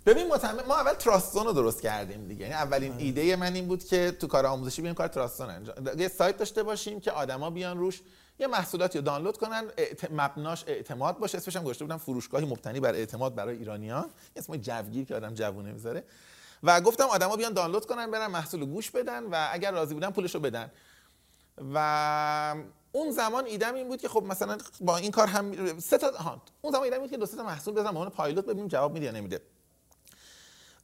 ببین 0.07 0.29
متمم 0.29 0.61
ما 0.69 0.77
اول 0.77 0.93
تراستون 0.93 1.47
رو 1.47 1.53
درست 1.53 1.83
کردیم 1.83 2.29
دیگه. 2.29 2.41
یعنی 2.41 2.55
اولین 2.55 2.95
ایده 2.99 3.37
من 3.37 3.55
این 3.55 3.67
بود 3.67 3.85
که 3.85 4.11
تو 4.11 4.27
کار 4.27 4.47
آموزشی 4.47 4.83
بیایم 4.83 4.95
کار 4.95 5.09
تراستون 5.09 5.51
انجام 5.51 5.75
یه 5.99 6.09
سایت 6.09 6.37
داشته 6.37 6.63
باشیم 6.63 7.01
که 7.01 7.11
آدما 7.11 7.51
بیان 7.51 7.79
روش 7.79 8.01
یه 8.39 8.47
محصولاتی 8.47 8.99
رو 8.99 9.05
دانلود 9.05 9.37
کنن 9.37 9.65
اعت... 9.77 10.11
مبناش 10.11 10.65
اعتماد 10.67 11.19
باشه. 11.19 11.39
اسمش 11.39 11.57
هم 11.57 11.63
گذاشته 11.63 11.85
بودم 11.85 11.97
فروشگاهی 11.97 12.47
مبتنی 12.47 12.81
بر 12.81 12.95
اعتماد 12.95 13.35
برای 13.35 13.57
ایرانیان. 13.57 14.07
اسم 14.37 14.57
جوگیر 14.57 15.05
که 15.05 15.15
آدم 15.15 15.35
جوونه 15.35 15.73
می‌ذاره. 15.73 16.05
و 16.67 16.81
گفتم 16.81 17.05
آدما 17.05 17.37
بیان 17.37 17.53
دانلود 17.53 17.87
کنن 17.87 18.11
برن 18.11 18.27
محصول 18.27 18.65
گوش 18.65 18.91
بدن 18.91 19.25
و 19.25 19.49
اگر 19.53 19.73
راضی 19.73 19.95
بودن 19.95 20.11
پولشو 20.11 20.41
بدن. 20.41 20.71
و 21.75 22.55
اون 22.93 23.11
زمان 23.11 23.47
ایدم 23.47 23.75
این 23.75 23.89
بود 23.89 24.01
که 24.01 24.09
خب 24.09 24.23
مثلا 24.23 24.59
با 24.81 24.97
این 24.97 25.11
کار 25.11 25.27
هم 25.27 25.79
سه 25.79 25.99
تا 25.99 26.11
ها 26.11 26.43
اون 26.63 26.73
زمان 26.73 26.85
ایدم 26.85 26.99
بود 26.99 27.11
که 27.11 27.17
دو 27.17 27.27
سه 27.27 27.37
تا 27.37 27.43
محصول 27.43 27.75
بزنم 27.75 28.05
به 28.05 28.11
پایلوت 28.11 28.45
ببینیم 28.45 28.69
جواب 28.69 28.93
میده 28.93 29.07
یا 29.07 29.13
نمیده. 29.13 29.41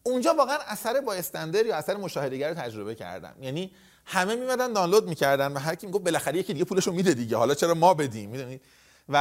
اونجا 0.03 0.35
واقعا 0.35 0.59
اثر 0.67 1.01
با 1.01 1.15
استندر 1.15 1.67
یا 1.67 1.77
اثر 1.77 1.97
مشاهدهگر 1.97 2.49
رو 2.49 2.55
تجربه 2.55 2.95
کردم. 2.95 3.35
یعنی 3.41 3.73
همه 4.05 4.37
میمدن 4.37 4.73
دانلود 4.73 5.09
می‌کردن 5.09 5.53
و 5.53 5.59
هر 5.59 5.75
کی 5.75 5.87
می‌گفت 5.87 6.05
بالاخره 6.05 6.39
یکی 6.39 6.53
دیگه 6.53 6.65
پولشو 6.65 6.93
میده 6.93 7.15
دیگه 7.15 7.37
حالا 7.37 7.55
چرا 7.55 7.75
ما 7.75 7.95
بدیم؟ 7.95 8.31
می‌دونید 8.31 8.63
و 9.09 9.17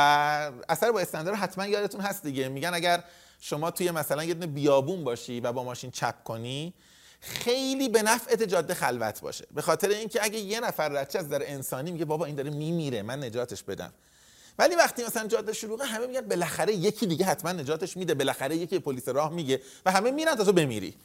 اثر 0.70 0.92
با 0.92 1.00
استندر 1.00 1.34
حتما 1.34 1.68
یادتون 1.68 2.02
هست 2.02 2.24
دیگه. 2.24 2.50
میگن 2.50 2.74
اگر 2.74 3.04
شما 3.44 3.72
توی 3.72 3.92
مثلا 3.92 4.24
یه 4.24 4.34
دونه 4.34 4.48
بیابون 4.48 5.04
باشی 5.04 5.40
و 5.40 5.52
با 5.52 5.64
ماشین 5.64 5.92
چپ 5.92 6.24
کنی 6.24 6.74
خیلی 7.20 7.90
به 7.90 8.02
نفعت 8.02 8.44
جاده 8.44 8.74
خلوت 8.74 9.22
باشه. 9.22 9.46
به 9.52 9.62
خاطر 9.62 9.90
اینکه 9.90 10.24
اگه 10.24 10.40
یه 10.40 10.60
نفر 10.60 10.90
رچه 10.90 11.20
از 11.20 11.30
در 11.30 11.52
انسانی 11.52 11.92
میگه 11.92 12.06
بابا 12.06 12.26
این 12.26 12.36
داره 12.36 12.50
میمیره 12.50 13.02
من 13.02 13.24
نجاتش 13.24 13.64
بدم. 13.64 13.94
ولی 14.60 14.76
وقتی 14.76 15.06
مثلا 15.06 15.28
جاده 15.28 15.54
شلوغه 15.54 15.86
همه 15.86 16.08
میگن 16.08 16.22
بالاخره 16.22 16.74
یکی 16.74 17.06
دیگه 17.06 17.26
حتما 17.26 17.52
نجاتش 17.52 17.98
میده 17.98 18.14
بالاخره 18.14 18.56
یکی 18.56 18.80
پلیس 18.80 19.08
راه 19.08 19.34
میگه 19.34 19.62
و 19.86 19.92
همه 19.92 20.12
میرن 20.12 20.36
تا 20.36 20.44
تو 20.44 20.54
بمیری. 20.54 20.96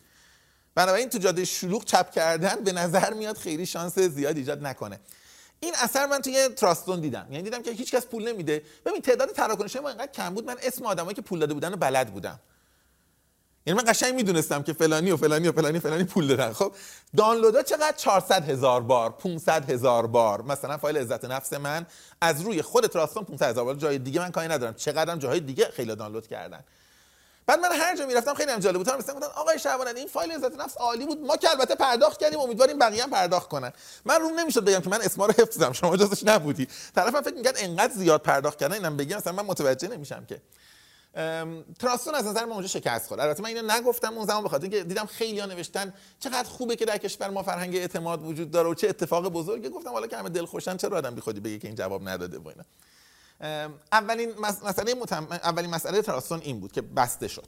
بنابراین 0.74 1.08
تو 1.08 1.18
جاده 1.18 1.44
شلوغ 1.44 1.84
چپ 1.84 2.10
کردن 2.10 2.64
به 2.64 2.72
نظر 2.72 3.14
میاد 3.14 3.36
خیلی 3.36 3.66
شانس 3.66 3.98
زیاد 3.98 4.36
ایجاد 4.36 4.66
نکنه. 4.66 5.00
این 5.60 5.74
اثر 5.82 6.06
من 6.06 6.22
توی 6.22 6.48
تراستون 6.48 7.00
دیدم. 7.00 7.26
یعنی 7.30 7.42
دیدم 7.42 7.62
که 7.62 7.70
هیچ 7.70 7.94
کس 7.94 8.06
پول 8.06 8.28
نمیده. 8.28 8.62
ببین 8.86 9.02
تعداد 9.02 9.28
تراکنش 9.28 9.76
ما 9.76 9.88
اینقدر 9.88 10.12
کم 10.12 10.34
بود. 10.34 10.44
من 10.44 10.56
اسم 10.62 10.86
آدمایی 10.86 11.14
که 11.14 11.22
پول 11.22 11.38
داده 11.38 11.54
بودن 11.54 11.70
رو 11.70 11.76
بلد 11.76 12.12
بودم. 12.12 12.40
یعنی 13.66 13.80
من 13.80 13.92
قشنگ 13.92 14.14
می‌دونستم 14.14 14.62
که 14.62 14.72
فلانی 14.72 15.10
و 15.10 15.16
فلانی 15.16 15.48
و 15.48 15.52
فلانی 15.52 15.80
فلانی 15.80 16.04
پول 16.04 16.26
دادن. 16.26 16.52
خب 16.52 16.72
دانلودها 17.16 17.62
چقدر 17.62 17.96
400 17.96 18.50
هزار 18.50 18.80
بار 18.80 19.10
500 19.10 19.70
هزار 19.70 20.06
بار. 20.06 20.42
مثلا 20.42 20.78
فایل 20.78 20.96
عزت 20.96 21.24
نفس 21.24 21.52
من 21.52 21.86
از 22.20 22.40
روی 22.40 22.62
خود 22.62 22.86
تراستون 22.86 23.24
500 23.24 23.50
هزار 23.50 23.64
بار. 23.64 23.74
جای 23.74 23.98
دیگه 23.98 24.20
من 24.20 24.30
کاری 24.30 24.48
ندارم. 24.48 24.74
چقدرم 24.74 25.18
جاهای 25.18 25.40
دیگه 25.40 25.64
خیلی 25.64 25.96
دانلود 25.96 26.26
کردن. 26.26 26.64
بعد 27.46 27.60
من 27.60 27.72
هر 27.72 27.96
جا 27.96 28.06
می‌رفتم 28.06 28.34
خیلی 28.34 28.52
هم 28.52 28.58
جالب 28.58 28.76
بود. 28.76 28.90
مثلا 28.90 29.14
گفتن 29.14 29.26
آقای 29.26 29.58
شعبان 29.58 29.96
این 29.96 30.08
فایل 30.08 30.32
عزت 30.32 30.56
نفس 30.56 30.76
عالی 30.76 31.06
بود 31.06 31.20
ما 31.20 31.36
که 31.36 31.50
البته 31.50 31.74
پرداخت 31.74 32.20
کردیم 32.20 32.40
امیدواریم 32.40 32.78
بقیه 32.78 33.02
هم 33.02 33.10
پرداخت 33.10 33.48
کنن. 33.48 33.72
من 34.04 34.20
روم 34.20 34.40
نمی‌شد 34.40 34.64
بگم 34.64 34.80
که 34.80 34.90
من 34.90 35.00
اسما 35.02 35.26
رو 35.26 35.34
حفظم. 35.38 35.72
شما 35.72 35.96
جزش 35.96 36.24
نبودی. 36.24 36.68
طرفم 36.94 37.20
فکر 37.20 37.34
می‌کرد 37.34 37.56
انقدر 37.58 37.92
زیاد 37.92 38.22
پرداخت 38.22 38.58
کردن 38.58 38.74
اینم 38.74 38.96
بگم 38.96 39.16
مثلا 39.16 39.32
من 39.32 39.46
متوجه 39.46 39.88
نمیشم 39.88 40.26
که. 40.26 40.40
تراستون 41.78 42.14
از 42.14 42.26
نظر 42.26 42.44
ما 42.44 42.52
اونجا 42.54 42.68
شکست 42.68 43.08
خورد. 43.08 43.20
البته 43.20 43.42
من 43.42 43.48
اینو 43.48 43.72
نگفتم 43.72 44.14
اون 44.14 44.26
زمان 44.26 44.44
بخاطر 44.44 44.62
اینکه 44.62 44.84
دیدم 44.84 45.06
خیلی 45.06 45.40
ها 45.40 45.46
نوشتن 45.46 45.94
چقدر 46.20 46.48
خوبه 46.48 46.76
که 46.76 46.84
در 46.84 46.98
کشور 46.98 47.30
ما 47.30 47.42
فرهنگ 47.42 47.76
اعتماد 47.76 48.24
وجود 48.24 48.50
داره 48.50 48.68
و 48.68 48.74
چه 48.74 48.88
اتفاق 48.88 49.28
بزرگی 49.28 49.68
گفتم 49.68 49.90
حالا 49.90 50.06
که 50.06 50.16
همه 50.16 50.28
دل 50.28 50.44
خوشن 50.44 50.76
چرا 50.76 50.96
آدم 50.96 51.14
بی 51.14 51.20
خودی 51.20 51.40
بگه 51.40 51.58
که 51.58 51.68
این 51.68 51.76
جواب 51.76 52.08
نداده 52.08 52.38
و 52.38 52.48
اینا. 52.48 52.64
اولین 53.92 54.32
مسئله 54.40 54.94
متم... 54.94 55.26
اولین 55.30 55.70
مسئله 55.70 56.02
تراستون 56.02 56.40
این 56.40 56.60
بود 56.60 56.72
که 56.72 56.82
بسته 56.82 57.28
شد. 57.28 57.46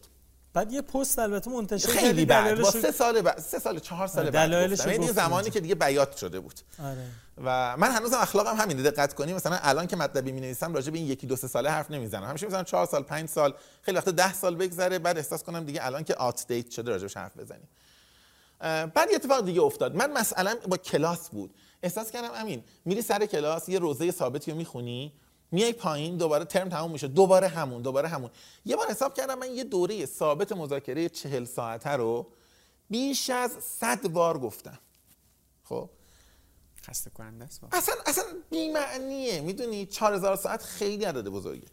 بعد 0.53 0.73
یه 0.73 0.83
پست 0.83 1.19
البته 1.19 1.51
منتشر 1.51 1.89
خیلی 1.89 2.25
بعد 2.25 2.61
با 2.61 2.71
سه 2.71 2.93
سال 2.93 3.23
بعد 3.23 3.39
سه 3.39 3.59
سال 3.59 3.79
چهار 3.79 4.07
سال 4.07 4.31
بعد 4.31 4.73
گفتم. 4.73 4.91
یعنی 4.91 5.09
زمانی 5.09 5.51
که 5.51 5.61
دیگه 5.61 5.75
بیات 5.75 6.17
شده 6.17 6.41
بود. 6.41 6.61
آره. 6.83 7.07
و 7.45 7.77
من 7.77 7.91
هنوزم 7.91 8.17
اخلاقم 8.17 8.57
همینه 8.57 8.91
دقت 8.91 9.15
کنی 9.15 9.35
مثلا 9.35 9.59
الان 9.63 9.87
که 9.87 9.97
مطلبی 9.97 10.33
می 10.33 10.41
نویسم 10.41 10.75
راجع 10.75 10.91
به 10.91 10.99
این 10.99 11.07
یکی 11.07 11.27
دو 11.27 11.37
سه 11.37 11.49
ساله 11.49 11.71
حرف 11.71 11.91
نمی‌زنم. 11.91 12.25
همیشه 12.25 12.47
مثلا 12.47 12.63
چهار 12.63 12.87
سال 12.87 13.03
پنج 13.03 13.29
سال 13.29 13.55
خیلی 13.83 13.97
وقت 13.97 14.09
ده 14.09 14.35
سال 14.35 14.57
بگذره 14.57 14.99
بعد 14.99 15.17
احساس 15.17 15.43
کنم 15.43 15.65
دیگه 15.65 15.87
الان 15.87 16.05
که 16.05 16.15
آت 16.15 16.47
دیت 16.49 16.71
شده 16.71 16.91
راجعش 16.91 17.17
حرف 17.17 17.37
بزنیم. 17.37 17.69
بعد 18.95 19.11
یه 19.11 19.15
اتفاق 19.15 19.45
دیگه 19.45 19.63
افتاد. 19.63 19.95
من 19.95 20.13
مثلا 20.13 20.57
با 20.69 20.77
کلاس 20.77 21.29
بود. 21.29 21.55
احساس 21.83 22.11
کردم 22.11 22.31
امین 22.35 22.65
میری 22.85 23.03
سر 23.03 23.27
کلاس 23.27 23.69
یه 23.69 23.79
روزه 23.79 24.11
ثابتی 24.11 24.51
رو 24.51 24.57
می‌خونی 24.57 25.13
میای 25.51 25.73
پایین 25.73 26.17
دوباره 26.17 26.45
ترم 26.45 26.69
تموم 26.69 26.91
میشه. 26.91 27.09
دوباره 27.09 27.49
همون 27.49 27.83
دوباره 27.83 28.09
همون. 28.09 28.31
یه 28.65 28.77
بار 28.77 28.87
حساب 28.91 29.15
کردم 29.15 29.39
من 29.39 29.51
یه 29.51 29.65
دوره 29.65 30.07
ثابت 30.07 30.53
مذاکره 30.53 31.09
چهل 31.09 31.45
ساعته 31.45 31.91
رو 31.91 32.27
بیش 32.91 33.31
از 33.31 33.51
صد 33.61 34.09
بار 34.09 34.39
گفتم. 34.39 34.79
خب؟ 35.65 35.91
خسته 36.83 37.11
کننده 37.11 37.45
است 37.45 37.61
اصلا 37.73 37.95
اصلا 38.07 38.25
بی‌معنیه. 38.51 39.41
می‌دونی 39.41 39.87
4000 39.87 40.37
ساعت 40.37 40.63
خیلی 40.63 41.05
عدد 41.05 41.29
بزرگه. 41.29 41.67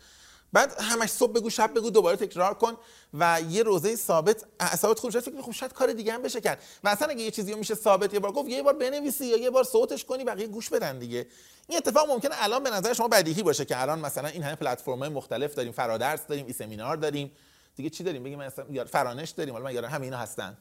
بعد 0.54 0.82
همش 0.82 1.10
صبح 1.10 1.32
بگو 1.32 1.50
شب 1.50 1.74
بگو 1.74 1.89
دوباره 1.89 2.18
تکرار 2.18 2.54
کن 2.54 2.74
و 3.14 3.41
یه 3.50 3.64
روزه 3.64 3.96
ثابت 3.96 4.46
اعصابت 4.60 5.00
خوب 5.00 5.12
شد. 5.12 5.20
فکر 5.20 5.41
خب 5.41 5.52
شاید 5.52 5.74
کار 5.74 5.93
دیگه 5.93 6.14
هم 6.14 6.22
بشه 6.22 6.41
کرد. 6.41 6.64
و 6.84 6.89
اصلا 6.89 7.08
اگه 7.08 7.22
یه 7.22 7.32
چیزی 7.32 7.52
رو 7.52 7.58
میشه 7.58 7.76
ثابت 7.76 8.14
یه 8.14 8.20
بار 8.20 8.32
گفت 8.32 8.50
یه 8.50 8.64
بار 8.64 8.74
بنویسی 8.74 9.26
یا 9.26 9.38
یه 9.38 9.50
بار 9.50 9.64
صوتش 9.64 10.06
کنی 10.06 10.24
بقیه 10.24 10.48
گوش 10.48 10.70
بدن 10.70 11.00
دیگه. 11.00 11.28
این 11.68 11.78
اتفاق 11.78 12.10
ممکنه 12.10 12.36
الان 12.38 12.64
به 12.64 12.70
نظر 12.70 12.93
شما 12.93 13.08
بدیهی 13.08 13.43
باشه 13.43 13.66
که 13.66 13.82
الان 13.82 14.00
مثلا 14.00 14.28
این 14.28 14.43
همه 14.43 14.56
پلتفرم‌های 14.56 15.10
مختلف 15.10 15.56
داریم 15.56 15.72
فرادرس 15.72 16.28
داریم 16.28 16.46
ای 16.46 16.54
سمینار 16.54 16.98
داریم. 16.98 17.32
دیگه 17.76 17.89
چی 17.89 18.04
داریم؟ 18.04 18.24
بگیم 18.24 18.39
مثلا 18.39 18.86
فرانش 18.86 19.30
داریم 19.30 19.54
حالا 19.54 19.66
من 19.66 19.74
یارم 19.74 19.89
همه 19.89 20.04
اینا 20.04 20.18
هستن؟ 20.18 20.58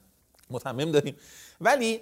متمم 0.51 0.93
داریم. 0.93 1.17
ولی 1.61 2.01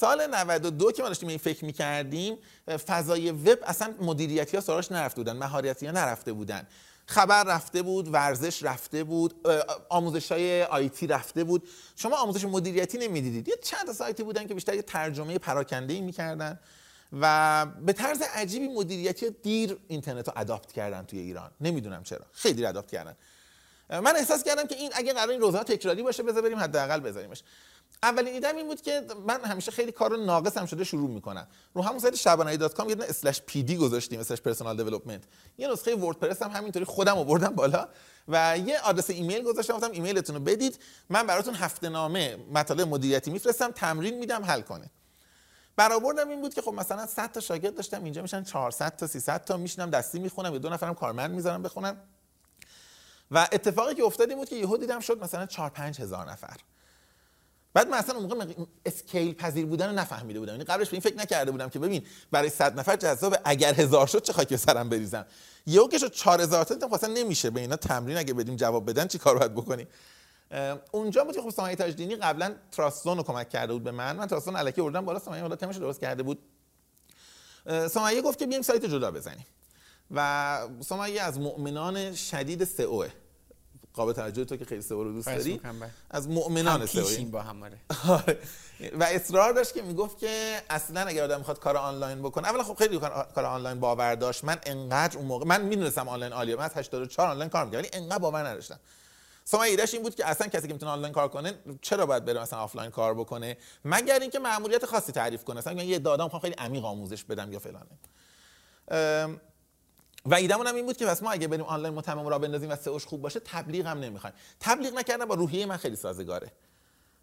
سال 0.00 0.26
92 0.26 0.92
که 0.92 1.02
ما 1.02 1.08
داشتیم 1.08 1.28
این 1.28 1.38
فکر 1.38 1.64
می‌کردیم 1.64 2.38
فضای 2.86 3.30
وب 3.30 3.58
اصلا 3.62 3.94
مدیریتی 4.00 4.56
ها 4.56 4.62
سراغش 4.62 4.92
نرفته 4.92 5.16
بودن 5.16 5.36
مهارتی 5.36 5.86
ها 5.86 5.92
نرفته 5.92 6.32
بودن. 6.32 6.66
خبر 7.06 7.44
رفته 7.44 7.82
بود 7.82 8.14
ورزش 8.14 8.62
رفته 8.62 9.04
بود 9.04 9.48
آموزش 9.88 10.32
های 10.32 10.62
آیتی 10.62 11.06
رفته 11.06 11.44
بود. 11.44 11.68
شما 11.96 12.16
آموزش 12.16 12.44
مدیریتی 12.44 12.98
نمی‌دیدید. 12.98 13.48
یه 13.48 13.56
چند 13.62 13.92
سایتی 13.92 14.22
بودن 14.22 14.46
که 14.46 14.54
بیشتر 14.54 14.74
یه 14.74 14.82
ترجمه 14.82 15.38
پراکنده 15.38 15.94
ای 15.94 16.00
می‌کردن 16.00 16.60
و 17.20 17.66
به 17.66 17.92
طرز 17.92 18.22
عجیبی 18.22 18.68
مدیریتی 18.68 19.30
دیر 19.30 19.78
اینترنت 19.88 20.28
رو 20.28 20.34
adopt 20.36 20.72
کردن 20.72 21.02
توی 21.02 21.18
ایران. 21.18 21.50
نمی‌دونم 21.60 22.02
چرا. 22.02 22.26
خیلی 22.32 22.54
دیر 22.54 22.66
adopt 22.66 22.90
کردن. 22.90 23.16
من 23.90 24.16
احساس 24.16 24.42
کردم 24.44 24.66
که 24.66 24.74
این 24.74 24.90
اگه 24.94 25.12
قرار 25.12 25.30
این 25.30 25.40
روزها 25.40 25.64
تکراری 25.64 26.02
باشه 26.02 26.22
بذار 26.22 26.42
بریم 26.42 26.58
حداقل 26.58 27.00
بذاریمش. 27.00 27.42
اولین 28.02 28.34
ایدم 28.34 28.56
این 28.56 28.66
بود 28.66 28.82
که 28.82 29.02
من 29.26 29.44
همیشه 29.44 29.70
خیلی 29.70 29.92
کار 29.92 30.16
ناقص 30.16 30.58
هم 30.58 30.66
شده 30.66 30.84
شروع 30.84 31.10
می‌کنم. 31.10 31.46
رو 31.74 31.82
همون 31.82 31.98
سایت 31.98 32.16
شبانعلی 32.16 32.56
dot 32.56 32.74
com 32.74 32.88
یه 32.88 32.94
دونه 32.94 33.08
slash 33.08 33.42
PD 33.46 33.76
گذاشتیم 33.76 34.20
slash 34.20 34.40
personal 34.40 34.76
development. 34.76 35.22
یه 35.58 35.68
نسخه 35.68 35.94
وردپرس 35.94 36.42
هم 36.42 36.50
همینطوری 36.50 36.84
خودم 36.84 37.18
آوردم 37.18 37.54
بالا 37.54 37.88
و 38.28 38.58
یه 38.58 38.80
آدرس 38.80 39.10
ایمیل 39.10 39.42
گذاشتم 39.42 39.74
گفتم 39.74 39.90
ایمیلتون 39.90 40.36
رو 40.36 40.42
بدید. 40.42 40.78
من 41.10 41.26
براتون 41.26 41.54
هفته 41.54 41.88
نامه 41.88 42.36
مطالب 42.52 42.88
مدیریتی 42.88 43.30
میفرستم 43.30 43.70
تمرین 43.70 44.18
میدم 44.18 44.44
حل 44.44 44.60
کنه. 44.60 44.90
برآوردم 45.76 46.28
این 46.28 46.40
بود 46.40 46.54
که 46.54 46.62
خب 46.62 46.72
مثلا 46.72 47.06
100 47.06 47.32
تا 47.32 47.40
شاگرد 47.40 47.74
داشتم 47.74 48.04
اینجا 48.04 48.22
میشن 48.22 48.44
400 48.44 48.96
تا 48.96 49.06
300 49.06 49.44
تا 49.44 49.56
میشینم 49.56 49.90
دستی 49.90 50.18
می‌خونم 50.18 50.52
یا 50.52 50.58
دو 50.58 50.68
نفرم 50.68 50.94
کارمند 50.94 51.30
می‌ذارم 51.30 51.62
بخونم. 51.62 51.96
و 53.30 53.48
اتفاقی 53.52 53.94
که 53.94 54.02
افتاد 54.04 54.28
این 54.28 54.38
بود 54.38 54.48
که 54.48 54.56
یهو 54.56 54.76
دیدم 54.76 55.00
شد 55.00 55.24
مثلا 55.24 55.46
4 55.46 55.70
5 55.70 56.00
هزار 56.00 56.30
نفر. 56.30 56.56
بعد 57.74 57.88
من 57.88 57.98
اصلا 57.98 58.16
اون 58.16 58.24
موقع 58.24 58.54
اسکیل 58.86 59.34
پذیر 59.34 59.66
بودن 59.66 59.86
رو 59.86 59.92
نفهمیده 59.92 60.40
بودم. 60.40 60.52
یعنی 60.52 60.64
قبلش 60.64 60.88
به 60.88 60.92
این 60.92 61.00
فکر 61.00 61.16
نکرده 61.16 61.50
بودم 61.50 61.68
که 61.68 61.78
ببین 61.78 62.06
برای 62.30 62.48
100 62.48 62.78
نفر 62.78 62.96
جذاب 62.96 63.36
اگر 63.44 63.74
هزار 63.74 64.06
شد 64.06 64.22
چه 64.22 64.32
خاکی 64.32 64.50
به 64.54 64.56
سرم 64.56 64.88
بریزم؟ 64.88 65.26
یهو 65.66 65.88
که 65.88 65.98
شد 65.98 66.12
4000 66.12 66.64
تا 66.64 66.74
دیدم 66.74 66.88
خب 66.88 66.94
اصلا 66.94 67.14
نمیشه 67.14 67.50
به 67.50 67.60
اینا 67.60 67.76
تمرین 67.76 68.16
اگه 68.16 68.34
بدیم 68.34 68.56
جواب 68.56 68.90
بدن 68.90 69.06
چی 69.06 69.18
کار 69.18 69.38
باید 69.38 69.54
بکنیم؟ 69.54 69.86
اونجا 70.92 71.24
بود 71.24 71.34
که 71.34 71.42
خب 71.42 71.50
سامعه 71.50 71.76
تاجدینی 71.76 72.16
قبلا 72.16 72.54
تراستون 72.72 73.22
کمک 73.22 73.48
کرده 73.48 73.72
بود 73.72 73.84
به 73.84 73.90
من. 73.90 74.16
من 74.16 74.26
تراستون 74.26 74.56
الکی 74.56 74.82
بردم 74.82 75.04
بالا 75.04 75.18
سامعه 75.18 75.40
حالا 75.40 75.56
تمش 75.56 75.76
درست 75.76 76.00
کرده 76.00 76.22
بود. 76.22 76.38
سامعه 77.90 78.22
گفت 78.22 78.38
که 78.38 78.46
بیایم 78.46 78.62
سایت 78.62 78.84
جدا 78.84 79.10
بزنیم. 79.10 79.46
و 80.10 80.58
سامعه 80.80 81.20
از 81.20 81.38
مؤمنان 81.38 82.14
شدید 82.14 82.64
سئو 82.64 83.06
قابل 83.94 84.12
توجه 84.12 84.44
تو 84.44 84.56
که 84.56 84.64
خیلی 84.64 84.82
سئو 84.82 85.04
رو 85.04 85.12
دوست 85.12 85.26
داری. 85.26 85.58
بله. 85.58 85.90
از 86.10 86.28
مؤمنان 86.28 86.86
سئو 86.86 87.24
با 87.24 87.42
هم 87.42 87.62
آره. 87.62 87.78
آره. 88.08 88.38
و 89.00 89.04
اصرار 89.04 89.52
داشت 89.52 89.74
که 89.74 89.82
می‌گفت 89.82 90.18
که 90.18 90.62
اصلا 90.70 91.00
اگر 91.00 91.24
آدم 91.24 91.38
می‌خواد 91.38 91.58
کار 91.58 91.76
آنلاین 91.76 92.22
بکنه 92.22 92.48
اولا 92.48 92.62
خب 92.62 92.74
خیلی 92.74 92.98
کار 93.34 93.44
آنلاین 93.44 93.80
باور 93.80 94.14
داشت. 94.14 94.44
من 94.44 94.58
انقدر 94.66 95.18
اون 95.18 95.26
موقع 95.26 95.46
من 95.46 95.62
می‌دونستم 95.62 96.08
آنلاین 96.08 96.32
عالیه. 96.32 96.56
من 96.56 96.64
از 96.64 96.74
84 96.74 97.28
آنلاین 97.28 97.50
کار 97.50 97.64
می‌کردم 97.64 97.88
ولی 97.88 98.02
انقدر 98.02 98.18
باور 98.18 98.48
نداشتم. 98.48 98.80
سما 99.44 99.62
ایدهش 99.62 99.94
این 99.94 100.02
بود 100.02 100.14
که 100.14 100.26
اصلا 100.26 100.48
کسی 100.48 100.66
که 100.66 100.72
می‌تونه 100.72 100.92
آنلاین 100.92 101.14
کار 101.14 101.28
کنه 101.28 101.54
چرا 101.82 102.06
باید 102.06 102.24
بره 102.24 102.40
مثلا 102.40 102.58
آفلاین 102.58 102.90
کار 102.90 103.14
بکنه؟ 103.14 103.56
مگر 103.84 104.18
اینکه 104.18 104.38
مأموریت 104.38 104.86
خاصی 104.86 105.12
تعریف 105.12 105.44
کنه. 105.44 105.58
مثلا 105.58 105.82
یه 105.82 105.98
دادام 105.98 106.26
می‌خوام 106.26 106.42
خیلی 106.42 106.54
عمیق 106.54 106.84
آموزش 106.84 107.24
بدم 107.24 107.52
یا 107.52 107.58
فلانه. 107.58 107.98
و 110.26 110.34
ایدمون 110.34 110.66
هم 110.66 110.74
این 110.74 110.86
بود 110.86 110.96
که 110.96 111.06
پس 111.06 111.22
ما 111.22 111.30
اگه 111.30 111.48
بریم 111.48 111.64
آنلاین 111.64 111.94
متمم 111.94 112.26
را 112.26 112.38
بندازیم 112.38 112.70
و 112.70 112.76
سئوش 112.76 113.06
خوب 113.06 113.22
باشه 113.22 113.40
تبلیغ 113.40 113.86
هم 113.86 113.98
نمی‌خوایم. 113.98 114.36
تبلیغ 114.60 114.94
نکردن 114.94 115.24
با 115.24 115.34
روحیه 115.34 115.66
من 115.66 115.76
خیلی 115.76 115.96
سازگاره. 115.96 116.52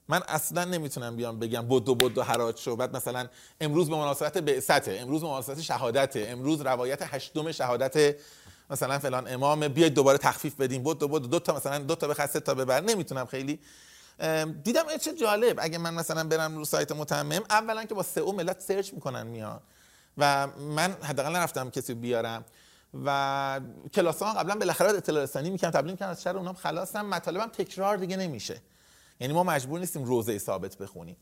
من 0.08 0.22
اصلا 0.28 0.66
نمی‌تونم 0.66 1.16
بیام 1.16 1.40
بگم 1.40 1.68
بدو 1.68 1.96
بدو 1.96 2.24
حراج 2.24 2.58
شو. 2.58 2.76
بعد 2.76 2.96
مثلا 2.96 3.28
امروز 3.62 3.90
به 3.90 3.96
مناسبت 3.96 4.38
بعثته 4.38 4.98
امروز 5.02 5.22
به 5.22 5.28
مناسبت 5.28 5.62
شهادته 5.62 6.26
امروز 6.30 6.62
روایت 6.62 7.00
هشتم 7.02 7.52
شهادته 7.52 8.16
مثلا 8.70 9.00
فلان 9.00 9.34
امام 9.34 9.68
بیاید 9.68 9.94
دوباره 9.94 10.18
تخفیف 10.18 10.56
بدیم. 10.56 10.84
بدو 10.84 11.08
بدو 11.08 11.28
دو 11.28 11.40
تا 11.40 11.56
مثلا 11.56 11.80
دو 11.80 11.96
تا 11.96 12.08
بخر 12.08 12.28
سه 12.28 12.40
تا 12.40 12.54
ببر. 12.54 12.82
نمی‌تونم 12.82 13.26
خیلی. 13.26 13.60
دیدم 14.64 14.98
چه 15.02 15.14
جالب. 15.14 15.60
اگه 15.62 15.78
من 15.78 15.94
مثلا 15.94 16.24
برم 16.24 16.58
رو 16.58 16.66
سایت 16.66 16.92
متمم 16.92 17.44
اولا 17.50 17.86
که 17.86 17.94
با 17.94 18.04
سئو 18.04 18.32
ملت 18.32 18.60
سرچ 18.60 18.94
می‌کنن 18.94 19.28
میان. 19.28 19.60
و 20.18 20.48
من 20.48 20.92
حداقل 21.02 21.32
نرفتم 21.32 21.70
کسی 21.70 21.94
بیارم. 21.94 22.46
و 23.06 23.62
کلاس 23.94 24.24
ها 24.24 24.34
قبلا 24.34 24.56
بالاخره 24.56 24.90
اطلاع 24.90 25.24
رسانی 25.24 25.50
می‌کنم 25.50 25.72
تبلیغ 25.72 25.92
می‌کنم 25.92 26.10
از 26.10 26.24
شر 26.24 26.38
اونام 26.38 26.56
خلاصم 26.56 27.06
مطالبم 27.06 27.48
تکرار 27.48 27.98
دیگه 27.98 28.18
نمیشه. 28.18 28.62
یعنی 29.20 29.34
ما 29.34 29.44
مجبور 29.44 29.80
نیستیم 29.80 30.04
روزه 30.04 30.38
ثابت 30.38 30.78
بخونیم. 30.78 31.18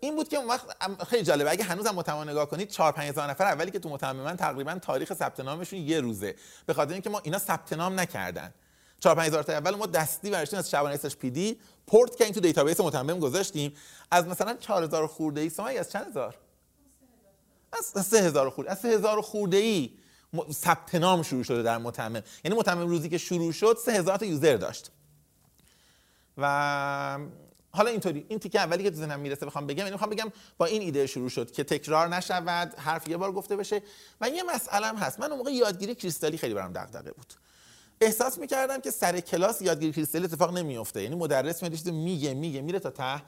این 0.00 0.16
بود 0.16 0.28
که 0.28 0.36
اون 0.36 0.48
وقت 0.48 0.66
خیلی 1.04 1.22
جالبه. 1.22 1.50
اگه 1.50 1.64
هنوز 1.64 1.86
هم 1.86 1.94
متمم 1.94 2.30
نگاه 2.30 2.46
کنید 2.48 2.68
4 2.68 2.92
5000 2.92 3.30
نفر 3.30 3.44
اولی 3.44 3.70
که 3.70 3.78
تو 3.78 3.88
متممن 3.88 4.36
تقریبا 4.36 4.74
تاریخ 4.74 5.14
ثبت 5.14 5.40
نامشون 5.40 5.78
یه 5.78 6.00
روزه. 6.00 6.34
به 6.66 6.74
خاطر 6.74 6.92
اینکه 6.92 7.10
ما 7.10 7.20
اینا 7.24 7.38
ثبت 7.38 7.72
نام 7.72 8.00
نکردن. 8.00 8.54
4 9.00 9.14
5000 9.14 9.42
تا 9.42 9.52
اول 9.52 9.74
ما 9.74 9.86
دستی 9.86 10.30
برشتیم 10.30 10.58
از 10.58 10.70
شبانه 10.70 10.94
اس 10.94 11.16
پی 11.16 11.30
دی 11.30 11.60
پورت 11.86 12.16
کردیم 12.16 12.34
تو 12.34 12.40
دیتابیس 12.40 12.80
متمم 12.80 13.18
گذاشتیم. 13.18 13.74
از 14.10 14.26
مثلا 14.26 14.54
4000 14.54 15.06
خورده 15.06 15.40
ای 15.40 15.50
سومایی 15.50 15.78
از 15.78 15.90
چند 15.90 16.06
هزار؟ 16.06 16.36
از 17.72 18.06
3000 18.06 18.50
خورده 18.50 18.70
از 18.70 18.78
3000 18.78 19.20
خورده 19.20 19.56
ای. 19.56 19.98
ثبت 20.52 20.94
نام 20.94 21.22
شروع 21.22 21.42
شده 21.42 21.62
در 21.62 21.78
متمم. 21.78 22.22
یعنی 22.44 22.56
متمم 22.58 22.88
روزی 22.88 23.08
که 23.08 23.18
شروع 23.18 23.52
شد 23.52 23.78
3000 23.84 24.18
تا 24.18 24.26
یوزر 24.26 24.56
داشت. 24.56 24.90
و 26.38 27.18
حالا 27.70 27.90
اینطوری 27.90 28.26
این 28.28 28.38
تیکه 28.38 28.60
اولی 28.60 28.84
که 28.84 28.90
تو 28.90 28.96
ذهنم 28.96 29.20
می‌رسه 29.20 29.46
بخوام 29.46 29.66
بگم 29.66 29.78
یعنی 29.78 29.90
می‌خوام 29.90 30.10
بگم 30.10 30.32
با 30.58 30.66
این 30.66 30.82
ایده 30.82 31.06
شروع 31.06 31.28
شد 31.28 31.50
که 31.50 31.64
تکرار 31.64 32.08
نشود 32.08 32.74
حرف 32.74 33.08
یه 33.08 33.16
بار 33.16 33.32
گفته 33.32 33.56
بشه. 33.56 33.82
و 34.20 34.28
یه 34.28 34.42
مسئله 34.42 34.86
هم 34.86 34.96
هست. 34.96 35.20
من 35.20 35.30
اون 35.30 35.38
موقع 35.38 35.50
یادگیری 35.50 35.94
کریستالی 35.94 36.38
خیلی 36.38 36.54
برام 36.54 36.72
دغدغه 36.72 37.12
بود. 37.12 37.34
احساس 38.00 38.38
می‌کردم 38.38 38.80
که 38.80 38.90
سر 38.90 39.20
کلاس 39.20 39.62
یادگیری 39.62 39.92
کریستالی 39.92 40.24
اتفاق 40.24 40.58
نمیفته 40.58 41.02
یعنی 41.02 41.14
مدرس 41.14 41.62
میاد 41.62 41.88
میگه 41.88 42.34
میگه 42.34 42.60
میره 42.60 42.78
تا 42.78 42.90
ته 42.90 43.22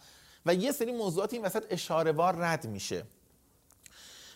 و 0.46 0.54
یه 0.54 0.72
سری 0.72 0.92
موضوعات 0.92 1.32
این 1.32 1.42
وسط 1.44 1.64
اشاره 1.70 2.12
رد 2.16 2.66
میشه. 2.66 3.04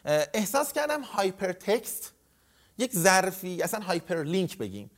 احساس 0.05 0.73
کردم 0.73 1.03
هایپر 1.03 1.53
تکست 1.53 2.12
یک 2.79 2.97
ظرفی 2.97 3.63
اصلا 3.63 3.81
هایپر 3.81 4.23
لینک 4.23 4.59
بگیم. 4.59 4.91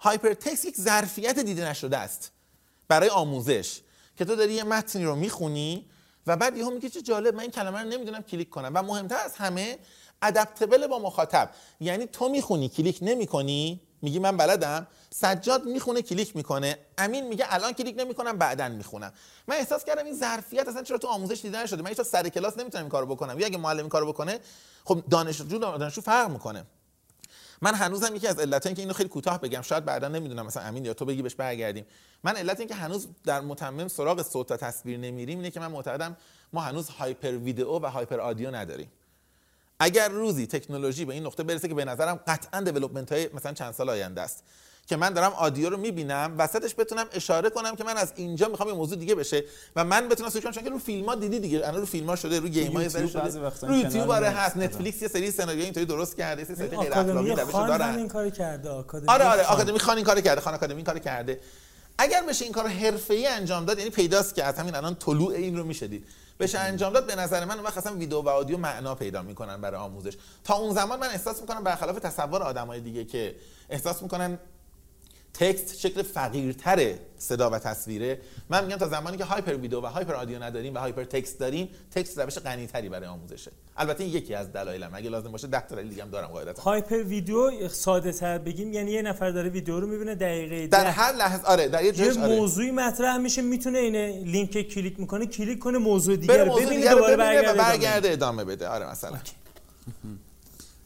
هایپر 0.00 0.34
تکست 0.34 0.64
یک 0.64 0.76
ظرفیت 0.76 1.38
دیده 1.38 1.68
نشده 1.68 1.98
است 1.98 2.32
برای 2.88 3.08
آموزش 3.08 3.80
که 4.16 4.24
تو 4.24 4.36
داری 4.36 4.52
یه 4.52 4.64
متنی 4.64 5.04
رو 5.04 5.16
می‌خونی 5.16 5.86
و 6.26 6.36
بعد 6.36 6.56
یهو 6.56 6.70
میگی 6.70 6.90
چه 6.90 7.02
جالب 7.02 7.34
من 7.34 7.40
این 7.40 7.50
کلمه 7.50 7.80
رو 7.80 7.88
نمی‌دونم 7.88 8.22
کلیک 8.22 8.50
کنم. 8.50 8.70
و 8.74 8.82
مهمتر 8.82 9.16
از 9.16 9.36
همه 9.36 9.78
adaptable 10.22 10.86
با 10.86 10.98
مخاطب. 10.98 11.50
یعنی 11.80 12.06
تو 12.06 12.28
می‌خونی 12.28 12.68
کلیک 12.68 12.98
نمی‌کنی 13.02 13.80
میگی 14.02 14.18
من 14.18 14.36
بلدم. 14.36 14.86
سجاد 15.10 15.64
می‌خونه 15.64 16.02
کلیک 16.02 16.36
می‌کنه. 16.36 16.78
امین 16.98 17.28
میگه 17.28 17.46
الان 17.48 17.72
کلیک 17.72 17.94
نمی‌کنم 17.98 18.38
بعدا 18.38 18.68
می‌خونم. 18.68 19.12
من 19.48 19.56
احساس 19.56 19.84
کردم 19.84 20.04
این 20.04 20.14
ظرفیت 20.14 20.68
اصلا 20.68 20.82
چرا 20.82 20.98
تو 20.98 21.08
آموزش 21.08 21.40
دیده 21.42 21.62
نشده؟ 21.62 21.82
من 21.82 21.88
هیچ 21.88 22.00
سر 22.02 22.28
کلاس 22.28 22.58
نمی‌تونم 22.58 22.84
این 22.84 22.90
کارو 22.90 23.06
بکنم. 23.06 23.40
یا 23.40 23.46
اگه 23.46 23.58
معلم 23.58 23.78
این 23.78 23.88
کارو 23.88 24.12
بکنه 24.12 24.40
خب 24.84 25.02
دانشجو 25.10 25.58
دانشجو 25.58 26.00
فرق 26.00 26.30
می‌کنه. 26.30 26.64
من 27.62 27.74
هنوزم 27.74 28.16
یکی 28.16 28.26
از 28.26 28.38
علتایی 28.38 28.74
که 28.74 28.82
اینو 28.82 28.94
خیلی 28.94 29.08
کوتاه 29.08 29.40
بگم 29.40 29.62
شاید 29.62 29.84
بعدا 29.84 30.08
نمی‌دونم 30.08 30.46
مثلا 30.46 30.62
امین 30.62 30.84
یا 30.84 30.94
تو 30.94 31.04
بگی 31.04 31.22
بهش 31.22 31.34
برگردیم. 31.34 31.86
من 32.24 32.36
علت 32.36 32.60
این 32.60 32.68
که 32.68 32.74
هنوز 32.74 33.08
در 33.24 33.40
متمم 33.40 33.88
سراغ 33.88 34.22
صوت 34.22 34.50
و 34.50 34.56
تصویر 34.56 34.98
نمیریم 34.98 35.38
اینه 35.38 35.50
که 35.50 35.60
من 35.60 35.66
معتقدم 35.66 36.16
ما 36.52 36.60
هنوز 36.60 36.88
hyper 36.88 37.32
video 37.32 37.78
و 37.78 37.86
hyper 37.86 38.20
audio 38.20 38.50
نداریم. 38.50 38.90
اگر 39.78 40.08
روزی 40.08 40.46
تکنولوژی 40.46 41.04
به 41.04 41.14
این 41.14 41.26
نقطه 41.26 41.42
برسه 41.42 41.68
که 41.68 41.74
به 41.74 41.84
نظرم 41.84 42.20
قطعا 42.26 42.60
development 42.60 43.12
های 43.12 43.28
مثلا 43.34 43.52
چند 43.52 43.74
سال 43.74 43.90
آینده 43.90 44.20
است. 44.20 44.44
که 44.86 44.96
من 44.96 45.10
دارم 45.10 45.32
audio 45.32 45.70
رو 45.70 45.76
می‌بینم 45.76 46.34
وسطش 46.38 46.74
بتونم 46.78 47.06
اشاره 47.12 47.50
کنم 47.50 47.76
که 47.76 47.84
من 47.84 47.96
از 47.96 48.12
اینجا 48.16 48.48
می‌خوام 48.48 48.68
یه 48.68 48.74
موضوع 48.74 48.98
دیگه 48.98 49.14
بشه 49.14 49.44
و 49.76 49.84
من 49.84 50.08
بتونم 50.08 50.30
سوچ 50.30 50.42
کنم 50.42 50.52
چون 50.52 50.64
که 50.64 50.70
رو 50.70 50.78
فیلم 50.78 51.06
ها 51.08 51.14
دیدی 51.14 51.40
دیگه 51.40 51.68
الان 51.68 51.80
رو 51.80 51.86
فیلم 51.86 52.06
ها 52.06 52.16
شده 52.16 52.40
رو 52.40 52.48
game 52.48 52.72
ها 52.72 52.82
یوتیوب 52.82 53.12
بعضی 53.12 53.38
شده 53.58 53.68
رو 53.68 53.76
یوتیوب 53.76 54.10
آره. 54.10 54.28
هست 54.28 54.56
نتفلیکس 54.56 55.02
یه 55.02 55.08
سری 55.08 55.30
سناریو 55.30 55.64
اینطوری 55.64 55.86
درست 55.86 56.16
کرده 56.16 56.42
یه 56.50 56.56
سری 56.56 56.68
غیر 56.68 56.92
اخلاقی 56.92 57.30
روش 57.30 57.52
دارن. 57.52 57.98
این 57.98 58.08
کارو 58.08 58.30
کرده 58.30 58.70
آکادمی 58.70 59.08
آره 59.08 59.24
آره. 59.24 59.42
آکادمی 59.42 59.78
خان 59.78 59.96
این 59.96 60.06
کارو 60.06 60.20
کرده 60.20 60.40
خان 60.40 60.54
آکادمی 60.54 60.76
این 60.76 60.84
کارو 60.84 60.98
کرده. 60.98 61.40
اگر 61.98 62.22
بشه 62.28 62.44
این 62.44 62.54
کارو 62.54 62.68
حرفه‌ای 62.68 63.26
انجام 63.26 63.64
داد 63.64 63.78
یعنی 63.78 63.90
پیداست 63.90 64.34
که 64.34 64.44
از 64.44 64.58
همین 64.58 64.74
الان 64.74 64.94
طلوع 64.94 65.34
این 65.34 65.56
رو 65.56 65.64
میشه 65.64 65.90
دید 65.90 66.06
بشه 66.40 66.58
انجام 66.58 66.92
داد 66.92 67.06
به 67.06 67.14
نظر 67.14 67.44
من 67.44 67.60
وقت 67.60 67.78
اصلا 67.78 67.94
ویدیو 67.94 68.20
و 68.20 68.28
audio 68.28 68.58
معنا 68.58 68.94
پیدا 68.94 69.22
می‌کنن 69.22 69.60
برای 69.60 69.80
آموزش. 69.80 70.16
تا 70.44 70.54
اون 70.54 70.74
زمان 70.74 71.00
من 71.00 71.08
احساس 71.08 71.40
می‌کنم 71.40 71.64
برخلاف 71.64 71.98
تصور 71.98 72.42
آدمای 72.42 72.80
دیگه 72.80 73.04
که 73.04 73.36
احساس 73.70 74.02
می‌کنن 74.02 74.38
text 75.38 75.78
شکل 75.78 76.02
فقیرتر 76.02 76.94
صدا 77.18 77.50
و 77.50 77.58
تصویره. 77.58 78.20
من 78.48 78.64
میگم 78.64 78.76
تا 78.76 78.88
زمانی 78.88 79.16
که 79.16 79.24
hyper 79.24 79.54
video 79.54 79.80
و 79.80 79.86
hyper 79.86 80.14
audio 80.14 80.42
نداریم 80.42 80.74
و 80.74 80.78
hypertext 80.78 81.40
داریم 81.40 81.68
text 81.90 82.18
روش 82.18 82.38
غنیتری 82.38 82.88
برای 82.88 83.06
آموزشه. 83.06 83.50
البته 83.76 84.04
این 84.04 84.12
یکی 84.12 84.34
از 84.34 84.52
دلایلم. 84.52 84.90
اگه 84.92 85.10
لازم 85.10 85.32
باشه 85.32 85.46
10 85.46 85.60
تا 85.60 85.74
دلیل 85.74 85.88
دیگه 85.88 86.02
هم 86.02 86.10
دارم 86.10 86.26
قاعدتا. 86.28 86.62
hyper 86.62 87.02
video 87.02 87.68
ساده 87.68 88.12
تر 88.12 88.38
بگیم 88.38 88.72
یعنی 88.72 88.90
یه 88.90 89.02
نفر 89.02 89.30
داره 89.30 89.48
ویدیو 89.48 89.80
رو 89.80 89.86
می‌بینه 89.86 90.14
دقیقه 90.14 90.66
در. 90.66 90.86
هر 90.86 91.12
لحظه 91.12 91.44
آره 91.44 91.68
در 91.68 91.84
یه 91.84 92.00
یه 92.00 92.10
آره. 92.10 92.36
موضوعی 92.36 92.70
مطرح 92.70 93.16
میشه 93.16 93.42
می‌تونه 93.42 93.78
اینه 93.78 94.22
لینک 94.24 94.68
کلیک 94.68 95.00
می‌کنه 95.00 95.26
کلیک 95.26 95.58
کنه 95.58 95.78
موضوع 95.78 96.16
دیگه 96.16 96.44
رو 96.44 96.54
ببینه 96.54 96.90
دوباره 96.90 97.16
ببینه 97.16 97.42
برگرده. 97.42 97.58
برگرده 97.58 98.12
ادامه 98.12 98.44
بده. 98.44 98.68
آره 98.68 98.90
مثلا. 98.90 99.18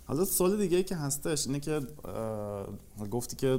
حالا 0.07 0.25
سوال 0.25 0.57
دیگه 0.57 0.83
که 0.83 0.97
هستش 0.97 1.47
اینه 1.47 1.61
که 1.61 1.81
گفتی 3.11 3.37
که 3.37 3.59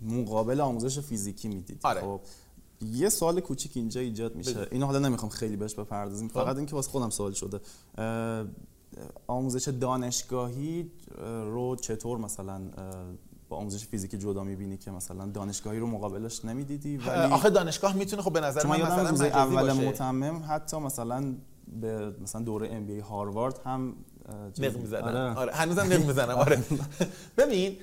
مقابل 0.00 0.60
آموزش 0.60 0.98
فیزیکی 0.98 1.48
می‌دید 1.48 1.80
آره. 1.82 2.00
خب 2.00 2.20
یه 2.80 3.08
سوال 3.08 3.40
کوچیک 3.40 3.72
اینجا 3.76 4.00
ایجاد 4.00 4.36
میشه. 4.36 4.68
اینو 4.70 4.86
حالا 4.86 4.98
نمی‌خوام 4.98 5.30
خیلی 5.30 5.56
بهش 5.56 5.74
بپردازیم 5.74 6.28
خب. 6.28 6.34
فقط 6.34 6.56
اینکه 6.56 6.76
واسه 6.76 6.90
خودم 6.90 7.10
سوال 7.10 7.32
شده 7.32 7.60
آموزش 9.26 9.68
دانشگاهی 9.68 10.90
اه، 11.18 11.44
رو 11.44 11.76
چطور 11.76 12.18
مثلا 12.18 12.60
با 13.48 13.56
آموزش 13.56 13.86
فیزیکی 13.86 14.18
جدا 14.18 14.44
می‌بینی 14.44 14.76
که 14.76 14.90
مثلا 14.90 15.26
دانشگاهی 15.26 15.78
رو 15.78 15.86
مقابلش 15.86 16.44
نمی‌دیدی 16.44 16.96
ولی 16.96 17.32
آخه 17.32 17.50
دانشگاه 17.50 17.96
می‌تونه 17.96 18.22
خب 18.22 18.32
به 18.32 18.40
نظر 18.40 18.66
من 18.66 18.82
مثلا 18.82 19.26
اول. 19.26 19.72
متمم 19.72 20.44
حتی 20.48 20.76
مثلا 20.76 21.34
به 21.80 22.14
مثلا 22.22 22.42
دوره 22.42 22.68
ام 22.68 22.86
بی 22.86 22.98
هاروارد 22.98 23.60
هم 23.64 23.94
نق 24.58 24.76
می‌زنم. 24.76 25.04
آره. 25.04 25.34
آره 25.34 25.52
هنوزم 25.52 25.82
نق 25.92 26.04
می‌زنم 26.06 26.34
آره. 26.38 26.62
ببین 27.38 27.78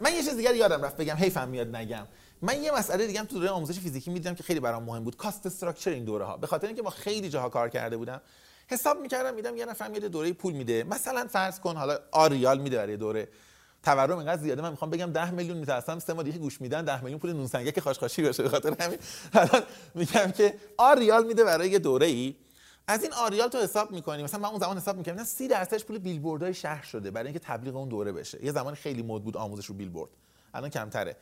من 0.00 0.12
یه 0.12 0.22
چیز 0.22 0.36
دیگه 0.36 0.56
یادم 0.56 0.82
رفت 0.82 0.96
بگم 0.96 1.14
حیفم 1.14 1.48
میاد 1.48 1.76
نگم. 1.76 2.06
من 2.42 2.62
یه 2.62 2.72
مسئله 2.72 3.06
دیگه 3.06 3.20
هم 3.20 3.26
تو 3.26 3.34
دوره 3.34 3.48
آموزش 3.50 3.78
فیزیکی 3.80 4.10
می‌دیدم 4.10 4.34
که 4.34 4.42
خیلی 4.42 4.60
برام 4.60 4.82
مهم 4.82 5.04
بود. 5.04 5.16
کاست 5.16 5.46
استراکچر 5.46 5.90
این 5.90 6.04
دوره 6.04 6.24
ها. 6.24 6.36
به 6.36 6.46
خاطر 6.46 6.66
اینکه 6.66 6.82
با 6.82 6.90
خیلی 6.90 7.28
جاها 7.28 7.48
کار 7.48 7.68
کرده 7.68 7.96
بودم 7.96 8.20
حساب 8.66 9.00
می‌کردم 9.00 9.34
میدم 9.34 9.56
یه 9.56 9.64
نفر 9.64 9.88
میاد 9.88 10.04
دوره 10.04 10.32
پول 10.32 10.54
میده. 10.54 10.84
مثلا 10.84 11.26
فرض 11.30 11.60
کن 11.60 11.76
حالا 11.76 11.98
آریال 12.12 12.60
میده 12.60 12.76
برای 12.76 12.96
دوره. 12.96 13.28
تورم 13.82 14.18
اینقدر 14.18 14.42
زیاده 14.42 14.62
من 14.62 14.70
می‌خوام 14.70 14.90
بگم 14.90 15.12
10 15.12 15.30
میلیون 15.30 15.56
میترسم 15.56 15.98
سه 15.98 16.12
ماه 16.12 16.24
دیگه 16.24 16.38
گوش 16.38 16.60
میدن 16.60 16.84
10 16.84 17.00
میلیون 17.00 17.20
پول 17.20 17.32
نون 17.32 17.46
سنگک 17.46 17.80
خاشخاشی 17.80 18.22
بشه 18.22 18.42
به 18.42 18.48
خاطر 18.48 18.74
همین. 18.80 18.98
الان 19.34 19.62
میگم 19.94 20.30
که 20.30 20.54
آریال 20.78 21.26
میده 21.26 21.44
برای 21.44 21.70
یه 21.70 21.78
دوره 21.78 22.06
ای 22.06 22.34
از 22.92 23.02
این 23.02 23.12
آریال 23.12 23.48
تو 23.48 23.58
حساب 23.58 23.90
می‌کنی؟ 23.90 24.22
مثلا 24.22 24.40
من 24.40 24.48
اون 24.48 24.58
زمان 24.58 24.76
حساب 24.76 24.96
می‌کردم. 24.96 25.24
30 25.24 25.48
درصدش 25.48 25.84
پول 25.84 25.98
بیلبوردهای 25.98 26.54
شهر 26.54 26.82
شده 26.82 27.10
برای 27.10 27.26
اینکه 27.26 27.38
تبلیغ 27.38 27.76
اون 27.76 27.88
دوره 27.88 28.12
بشه. 28.12 28.44
یه 28.44 28.52
زمان 28.52 28.74
خیلی 28.74 29.02
مد 29.02 29.22
بود 29.22 29.36
آموزش 29.36 29.66
رو 29.66 29.74
بیلبورد. 29.74 30.10
الان 30.54 30.70
کمتره. 30.70 31.16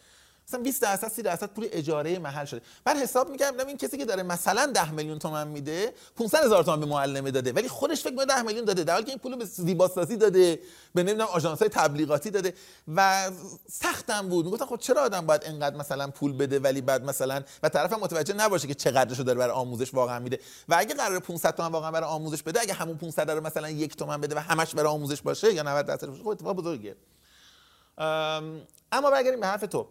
مثلا 0.48 0.62
20 0.62 0.82
درصد 0.82 1.08
30 1.08 1.22
درصد 1.22 1.46
پول 1.46 1.68
اجاره 1.72 2.18
محل 2.18 2.44
شده. 2.44 2.60
بعد 2.84 2.96
حساب 2.96 3.30
می‌کردم 3.30 3.66
این 3.66 3.76
کسی 3.76 3.98
که 3.98 4.04
داره 4.04 4.22
مثلا 4.22 4.66
10 4.66 4.90
میلیون 4.90 5.18
تومن 5.18 5.48
میده 5.48 5.94
500 6.16 6.44
هزار 6.44 6.64
تومن 6.64 6.80
به 6.80 6.86
معلمه 6.86 7.30
داده 7.30 7.52
ولی 7.52 7.68
خودش 7.68 8.00
فکر 8.00 8.10
می‌کنه 8.10 8.26
10 8.26 8.42
میلیون 8.42 8.64
داده. 8.64 8.84
در 8.84 8.92
حالی 8.92 9.04
که 9.04 9.10
این 9.10 9.18
پول 9.18 9.36
به 9.36 9.44
زیباسازی 9.44 10.16
داده 10.16 10.60
به 10.94 11.02
نمی‌دونم 11.02 11.28
آژانس 11.32 11.58
های 11.58 11.68
تبلیغاتی 11.68 12.30
داده. 12.30 12.54
و 12.96 13.30
سختم 13.70 14.28
بود. 14.28 14.44
می‌گفتم 14.44 14.66
خب 14.66 14.76
چرا 14.76 15.02
آدم 15.02 15.26
باید 15.26 15.42
انقدر 15.44 15.76
مثلا 15.76 16.08
پول 16.10 16.32
بده 16.32 16.58
ولی 16.58 16.80
بعد 16.80 17.04
مثلا 17.04 17.42
و 17.62 17.68
طرفم 17.68 18.00
متوجه 18.00 18.34
نباشه 18.34 18.68
که 18.68 18.74
چقدرشو 18.74 19.22
داره 19.22 19.38
برای 19.38 19.54
آموزش 19.54 19.94
واقعا 19.94 20.18
میده. 20.18 20.40
و 20.68 20.74
اگه 20.78 20.94
قرار 20.94 21.18
500 21.18 21.54
تومن 21.54 21.72
واقعا 21.72 21.90
برای 21.90 22.10
آموزش 22.10 22.42
بده 22.42 22.60
اگه 22.60 22.74
همون 22.74 22.96
500 22.96 23.30
رو 23.30 23.40
مثلا 23.40 23.70
یک 23.70 23.96
تومن 23.96 24.20
بده 24.20 24.34
و 24.34 24.38
همش 24.38 24.74
برای 24.74 24.92
آموزش 24.92 25.22
باشه 25.22 25.54
یا 25.54 25.62
90 25.62 25.86
درصد 25.86 26.06
باشه 26.06 26.22
خب 26.22 26.28
اتفاق 26.28 26.56
بزرگیه. 26.56 26.96
اما 28.92 29.10
برگردیم 29.10 29.40
به 29.40 29.46
حرف 29.46 29.60
تو. 29.60 29.86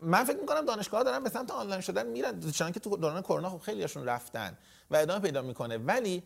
من 0.00 0.24
فکر 0.24 0.36
می‌کنم 0.40 0.64
دانشگاه 0.64 1.02
دارن 1.02 1.22
به 1.22 1.30
سمت 1.30 1.50
آنلاین 1.50 1.80
شدن 1.80 2.06
میرن. 2.06 2.40
چون 2.50 2.72
که 2.72 2.80
تو 2.80 2.96
دوران 2.96 3.22
کرونا 3.22 3.50
خب 3.50 3.58
خیلیشون 3.58 4.04
رفتن 4.04 4.58
و 4.90 4.96
ادامه 4.96 5.20
پیدا 5.20 5.42
می‌کنه. 5.42 5.78
ولی 5.78 6.22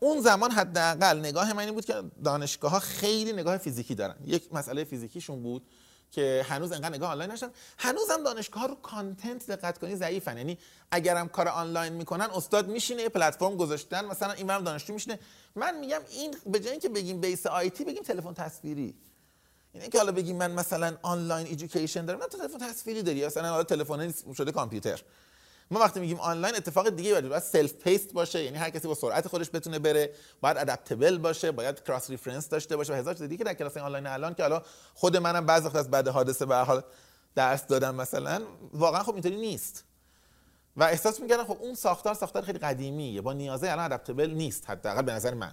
اون 0.00 0.20
زمان 0.20 0.50
حداقل 0.50 1.18
نگاه 1.18 1.52
من 1.52 1.64
این 1.64 1.74
بود 1.74 1.84
که 1.84 2.02
دانشگاه 2.24 2.70
ها 2.70 2.78
خیلی 2.78 3.32
نگاه 3.32 3.58
فیزیکی 3.58 3.94
دارن. 3.94 4.16
یک 4.24 4.54
مسئله 4.54 4.84
فیزیکیشون 4.84 5.42
بود 5.42 5.62
که 6.10 6.46
هنوز 6.48 6.72
انقدر 6.72 6.94
نگاه 6.94 7.10
آنلاین 7.10 7.30
نشدن. 7.30 7.50
هنوز 7.78 8.10
هم 8.10 8.22
دانشگاه 8.22 8.62
ها 8.62 8.68
رو 8.68 8.74
content 8.74 9.46
دقت 9.46 9.78
کنی 9.78 9.96
ضعیفن. 9.96 10.36
یعنی 10.38 10.58
اگرم 10.90 11.28
کار 11.28 11.48
آنلاین 11.48 11.92
می‌کنن 11.92 12.28
استاد 12.34 12.68
میشینه 12.68 13.08
پلتفرم 13.08 13.56
گذاشتن 13.56 14.04
مثلا 14.04 14.32
این 14.32 14.46
دانشجو 14.46 14.92
میشینه. 14.92 15.18
من 15.54 15.78
میگم 15.78 16.00
این 16.10 16.36
به 16.46 16.60
جای 16.60 16.70
اینکه 16.70 16.88
بگیم 16.88 17.20
base 17.20 17.46
IT 17.46 17.84
بگیم 17.84 18.02
تلفن 18.02 18.34
تصویری. 18.34 18.94
اینه 19.74 19.88
که 19.88 19.98
حالا 19.98 20.12
بگیم 20.12 20.36
من 20.36 20.50
مثلا 20.50 20.96
online 21.02 21.46
education 21.46 22.04
دارم 22.04 22.18
نه 22.18 22.26
تلفن 22.26 22.58
تصویری 22.58 23.02
داری 23.02 23.26
مثلا 23.26 23.50
حالا 23.50 23.62
تلفن 23.62 24.14
شده 24.34 24.52
کامپیوتر. 24.52 25.02
ما 25.70 25.80
وقتی 25.80 26.00
میگیم 26.00 26.20
آنلاین 26.20 26.56
اتفاق 26.56 26.88
دیگه 26.88 27.12
باید 27.12 27.28
باید 27.28 27.42
self-paced 27.42 28.12
باشه 28.12 28.44
یعنی 28.44 28.56
هر 28.56 28.70
کسی 28.70 28.88
با 28.88 28.94
سرعت 28.94 29.28
خودش 29.28 29.50
بتونه 29.54 29.78
بره 29.78 30.14
باید 30.40 30.56
adaptable 30.58 31.18
باشه 31.18 31.52
باید 31.52 31.84
cross 31.84 32.10
reference 32.10 32.48
داشته 32.48 32.76
باشه 32.76 32.92
و 32.92 32.96
هزار 32.96 33.14
چیز 33.14 33.22
دیگه 33.22 33.36
که 33.36 33.44
در 33.44 33.54
کلاس 33.54 33.76
آنلاین 33.76 34.06
الان 34.06 34.34
که 34.34 34.42
حالا 34.42 34.62
خود 34.94 35.16
منم 35.16 35.46
بعضی 35.46 35.66
وقت 35.66 35.76
از 35.76 35.90
بعد 35.90 36.08
حادثه 36.08 36.46
به 36.46 36.56
حال 36.56 36.82
درس 37.34 37.66
دادم 37.66 37.94
مثلا 37.94 38.42
واقعا 38.72 39.02
خب 39.02 39.12
اینطوری 39.12 39.36
نیست. 39.36 39.84
و 40.76 40.84
احساس 40.84 41.20
می‌کردم 41.20 41.44
خب 41.44 41.56
اون 41.60 41.74
ساختار 41.74 42.14
ساختار 42.14 42.42
خیلی 42.42 42.58
قدیمیه 42.58 43.20
با 43.20 43.32
نیازه 43.32 43.70
الان 43.70 43.92
ادپتبل 43.92 44.30
نیست 44.30 44.70
حداقل 44.70 45.02
به 45.02 45.12
نظر 45.12 45.34
من. 45.34 45.52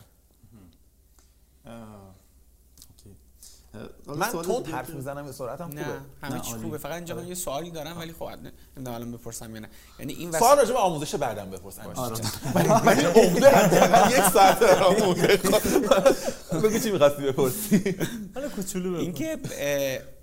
من 4.08 4.30
تون 4.30 4.66
حرف 4.66 4.90
می‌زنم 4.90 5.26
به 5.26 5.32
سرعتم 5.32 5.70
خوبه؟ 5.70 5.82
نه 5.82 6.02
همه 6.24 6.40
چی 6.40 6.52
خوبه. 6.52 6.78
فقط 6.78 6.96
اینجا 6.96 7.16
من 7.16 7.28
یه 7.28 7.36
سوالی 7.36 7.72
دارم 7.72 7.98
ولی 7.98 8.14
خب 8.14 8.30
نمی‌دونم 8.76 8.96
الان 8.96 9.12
بپرسم 9.12 9.56
یا 9.56 9.62
نه. 9.62 9.70
یعنی 10.00 10.14
این 10.14 10.32
سوال 10.32 10.58
راجع 10.58 10.74
به 10.74 10.80
آموزش 10.80 11.16
بعدم 11.16 11.50
بپرسم. 11.50 11.82
من 12.86 13.00
عمده 13.00 14.18
یک 14.18 14.24
ساعت 14.24 14.64
آموزه 14.64 15.40
بگو 16.64 16.80
چی 16.80 16.92
می‌خواستی 16.92 17.24
بپرسی. 17.24 17.96
حالا 18.36 18.50
کوچولو 18.50 19.00
اینکه 19.00 19.38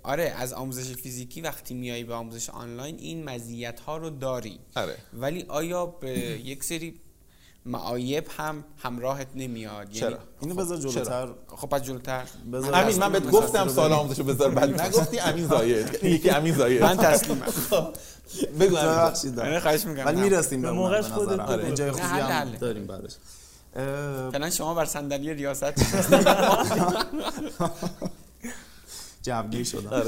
آره 0.03 0.23
از 0.23 0.53
آموزش 0.53 0.93
فیزیکی 0.93 1.41
وقتی 1.41 1.73
میای 1.73 2.03
به 2.03 2.13
آموزش 2.13 2.49
آنلاین 2.49 2.97
این 2.97 3.29
مزیت 3.29 3.79
ها 3.79 3.97
رو 3.97 4.09
داری. 4.09 4.59
آره. 4.75 4.97
ولی 5.13 5.45
آیا 5.47 5.85
به 5.85 6.09
یک 6.19 6.63
سری 6.63 7.01
معایب 7.69 8.25
هم 8.37 8.63
همراهت 8.77 9.27
نمیاد. 9.35 9.89
چرا؟ 9.91 10.09
یعنی 10.09 10.21
اینو 10.41 10.55
بذار 10.55 10.77
جلوتر. 10.77 11.27
خب 11.47 11.69
پس 11.69 11.81
جلوتر. 11.81 12.23
امین 12.73 12.99
من 12.99 13.11
بهت 13.11 13.29
گفتم 13.31 13.67
سال 13.67 13.93
آموزشو 13.93 14.23
بذار 14.23 14.49
بعد 14.49 14.81
نگفتی 14.81 15.19
امین 15.19 15.47
زاید. 15.47 16.03
یکی 16.03 16.29
امین 16.29 16.55
زاید. 16.55 16.83
من 16.83 16.97
تسلیمم 16.97 17.41
بگو 18.59 18.75
ببخشید. 18.75 19.39
من 19.39 19.59
خواهش 19.59 19.85
می‌کنم. 19.85 20.05
ولی 20.05 20.21
می‌رسیم 20.21 20.61
به 20.61 20.71
موقعش 20.71 21.05
خودت 21.05 21.39
آره 21.39 21.65
اینجا 21.65 21.91
خوبی 21.91 22.03
هم 22.03 22.51
داریم 22.51 22.87
بعدش. 22.87 23.15
فعلا 24.31 24.49
شما 24.49 24.73
بر 24.73 24.85
صندلی 24.85 25.33
ریاست. 25.33 25.73
جوگیر 29.23 29.63
شدم. 29.63 30.03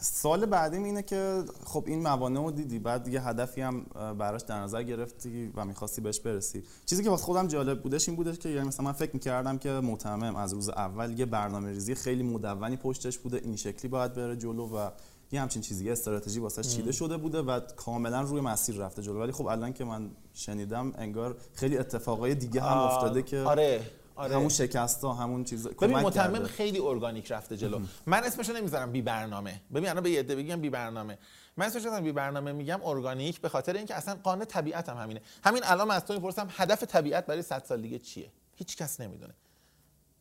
سال 0.00 0.46
بعدیم 0.46 0.84
اینه 0.84 1.02
که 1.02 1.44
خب 1.64 1.84
این 1.86 2.02
موانع 2.02 2.40
رو 2.40 2.50
دیدی 2.50 2.78
بعد 2.78 3.02
دیگه 3.02 3.20
هدفی 3.20 3.60
هم 3.60 3.86
براش 4.18 4.42
در 4.42 4.60
نظر 4.60 4.82
گرفتی 4.82 5.52
و 5.54 5.64
می‌خواستی 5.64 6.00
بهش 6.00 6.20
برسی. 6.20 6.62
چیزی 6.86 7.02
که 7.02 7.10
واسه 7.10 7.24
خودم 7.24 7.46
جالب 7.46 7.82
بودش 7.82 8.08
این 8.08 8.16
بودش 8.16 8.38
که 8.38 8.48
یعنی 8.48 8.68
مثلا 8.68 8.84
من 8.84 8.92
فکر 8.92 9.10
می‌کردم 9.12 9.58
که 9.58 9.70
متمم 9.70 10.36
از 10.36 10.52
روز 10.52 10.68
اول 10.68 11.18
یه 11.18 11.26
برنامه 11.26 11.68
ریزی 11.68 11.94
خیلی 11.94 12.22
مدونی 12.22 12.76
پشتش 12.76 13.18
بوده 13.18 13.36
این 13.36 13.56
شکلی 13.56 13.88
باید 13.88 14.14
بره 14.14 14.36
جلو 14.36 14.66
و 14.66 14.90
یه 15.32 15.40
همچین 15.40 15.62
چیزی 15.62 15.84
یه 15.84 15.92
استراتژی 15.92 16.40
واسه 16.40 16.62
چیده 16.62 16.92
شده 16.92 17.16
بوده 17.16 17.42
و 17.42 17.60
کاملا 17.60 18.20
روی 18.20 18.40
مسیر 18.40 18.76
رفته 18.76 19.02
جلو. 19.02 19.20
ولی 19.20 19.32
خب 19.32 19.46
الان 19.46 19.72
که 19.72 19.84
من 19.84 20.10
شنیدم 20.34 20.92
انگار 20.98 21.36
خیلی 21.54 21.78
اتفاقای 21.78 22.34
دیگه 22.34 22.60
هم 22.60 22.78
افتاده 22.78 23.22
که 23.22 23.38
آره. 23.38 23.80
آره. 24.20 24.34
همون 24.34 24.48
شکست 24.48 25.04
ها 25.04 25.12
همون 25.12 25.44
چیز 25.44 25.66
ببین 25.66 25.96
متمم 25.96 26.46
خیلی 26.46 26.78
ارگانیک 26.78 27.32
رفته 27.32 27.56
جلو. 27.56 27.80
من 28.06 28.24
اسمشو 28.24 28.52
نمی‌ذارم 28.52 28.92
بی 28.92 29.02
برنامه. 29.02 29.60
ببین 29.74 29.88
الان 29.88 30.02
به 30.02 30.10
یه 30.10 30.22
بگم 30.22 30.60
بی 30.60 30.70
برنامه. 30.70 31.18
من 31.56 31.66
اسمش 31.66 31.82
نمی‌ذارم 31.82 32.04
بی 32.04 32.12
برنامه 32.12 32.52
میگم 32.52 32.80
ارگانیک 32.84 33.40
به 33.40 33.48
خاطر 33.48 33.76
اینکه 33.76 33.94
اصلا 33.94 34.14
قانون 34.22 34.44
طبیعت 34.44 34.88
هم 34.88 34.96
همینه. 34.96 35.20
همین 35.44 35.62
الان 35.64 35.90
از 35.90 36.04
تو 36.04 36.14
می‌پرسم 36.14 36.48
هدف 36.50 36.82
طبیعت 36.82 37.26
برای 37.26 37.42
100 37.42 37.64
سال 37.68 37.82
دیگه 37.82 37.98
چیه؟ 37.98 38.30
هیچ 38.56 38.76
کس 38.76 39.00
نمی‌دونه. 39.00 39.34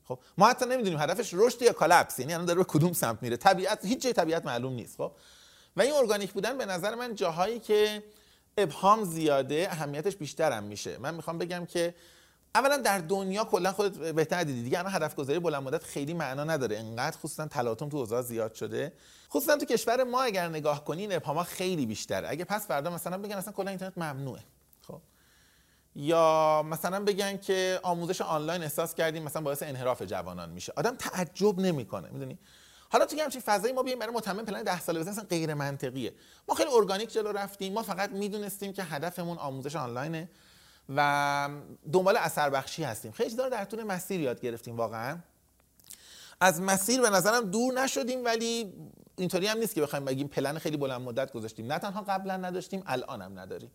خب 0.03 0.19
ما 0.37 0.47
حتی 0.47 0.65
نمی‌دونیم 0.65 0.99
هدفش 0.99 1.33
رشد 1.33 1.61
یا 1.61 1.73
collapse. 1.73 2.19
یعنی 2.19 2.33
الان 2.33 2.45
داره 2.45 2.57
به 2.59 2.65
کدوم 2.65 2.93
سمت 2.93 3.23
میره. 3.23 3.37
طبیعت 3.37 3.85
هیچ 3.85 4.01
جای 4.01 4.13
طبیعت 4.13 4.45
معلوم 4.45 4.73
نیست. 4.73 4.97
خب 4.97 5.11
و 5.77 5.81
این 5.81 5.93
ارگانیک 5.93 6.31
بودن 6.31 6.57
به 6.57 6.65
نظر 6.65 6.95
من 6.95 7.15
جاهایی 7.15 7.59
که 7.59 8.03
ابهام 8.57 9.03
زیاده 9.03 9.67
اهمیتش 9.71 10.15
بیشتر 10.15 10.51
هم 10.51 10.63
میشه. 10.63 10.97
من 10.97 11.15
می‌خوام 11.15 11.37
بگم 11.37 11.65
که 11.65 11.95
اولا 12.55 12.77
در 12.77 12.97
دنیا 12.97 13.43
کلا 13.43 13.71
خودت 13.71 13.97
بهتر 13.97 14.43
دیدی. 14.43 14.63
دیگه 14.63 14.79
الان 14.79 14.93
هدف 14.93 15.15
گذاری 15.15 15.39
بلند 15.39 15.63
مدت 15.63 15.83
خیلی 15.83 16.13
معنا 16.13 16.43
نداره. 16.43 16.77
انقدر 16.77 17.17
خصوصا 17.17 17.47
تلاطم 17.47 17.89
تو 17.89 17.97
اوضاع 17.97 18.21
زیاد 18.21 18.53
شده. 18.53 18.93
خصوصا 19.29 19.57
تو 19.57 19.65
کشور 19.65 20.03
ما 20.03 20.21
اگر 20.21 20.49
نگاه 20.49 20.85
کنی 20.85 21.01
این 21.01 21.13
ابهام 21.13 21.43
خیلی 21.43 21.85
بیشتره. 21.85 22.29
اگه 22.29 22.45
پس 22.45 22.67
فردا 22.67 22.89
مثلا 22.89 23.17
بگن 23.17 23.35
اصلا 23.35 23.53
کلا 23.53 23.69
اینترنت 23.69 23.97
ممنوعه. 23.97 24.41
خب. 24.81 25.01
یا 25.95 26.63
مثلا 26.65 27.03
بگن 27.03 27.37
که 27.37 27.79
آموزش 27.83 28.21
آنلاین 28.21 28.63
احساس 28.63 28.95
کردیم 28.95 29.23
مثلا 29.23 29.41
باعث 29.41 29.63
انحراف 29.63 30.01
جوانان 30.01 30.49
میشه. 30.49 30.73
آدم 30.75 30.95
تعجب 30.95 31.59
نمی‌کنه 31.59 32.09
می‌دونی؟ 32.09 32.39
حالا 32.91 33.05
تو 33.05 33.19
همچین 33.19 33.41
فضایی 33.41 33.73
ما 33.73 33.83
بیایم 33.83 33.99
برای 33.99 34.13
متمم 34.13 34.45
پلن 34.45 34.63
10 34.63 34.79
ساله 34.79 34.99
بزنیم 34.99 35.27
غیر 35.27 35.53
منطقیه 35.53 36.13
ما 36.47 36.55
خیلی 36.55 36.69
ارگانیک 36.73 37.13
جلو 37.13 37.31
رفتیم. 37.31 37.73
ما 37.73 37.83
فقط 37.83 38.09
می‌دونستیم 38.09 38.73
که 38.73 38.83
هدفمون 38.83 39.37
آموزش 39.37 39.75
آنلاینه. 39.75 40.29
و 40.95 41.49
دنبال 41.93 42.17
اثر 42.17 42.49
بخشی 42.49 42.83
هستیم. 42.83 43.11
خیلی 43.11 43.29
چیزا 43.29 43.49
در 43.49 43.65
طول 43.65 43.83
مسیر 43.83 44.19
یاد 44.19 44.41
گرفتیم 44.41 44.77
واقعا. 44.77 45.17
از 46.41 46.61
مسیر 46.61 47.01
به 47.01 47.09
نظرم 47.09 47.51
دور 47.51 47.73
نشدیم 47.73 48.25
ولی 48.25 48.73
اینطوری 49.15 49.47
هم 49.47 49.57
نیست 49.57 49.75
که 49.75 49.81
بخوایم 49.81 50.05
بگیم 50.05 50.27
پلن 50.27 50.57
خیلی 50.57 50.77
بلند 50.77 51.01
مدت 51.01 51.33
گذاشتیم. 51.33 51.71
نه 51.71 51.79
تنها 51.79 52.01
قبلا 52.01 52.37
نداشتیم 52.37 52.83
الان 52.85 53.21
هم 53.21 53.39
نداریم. 53.39 53.71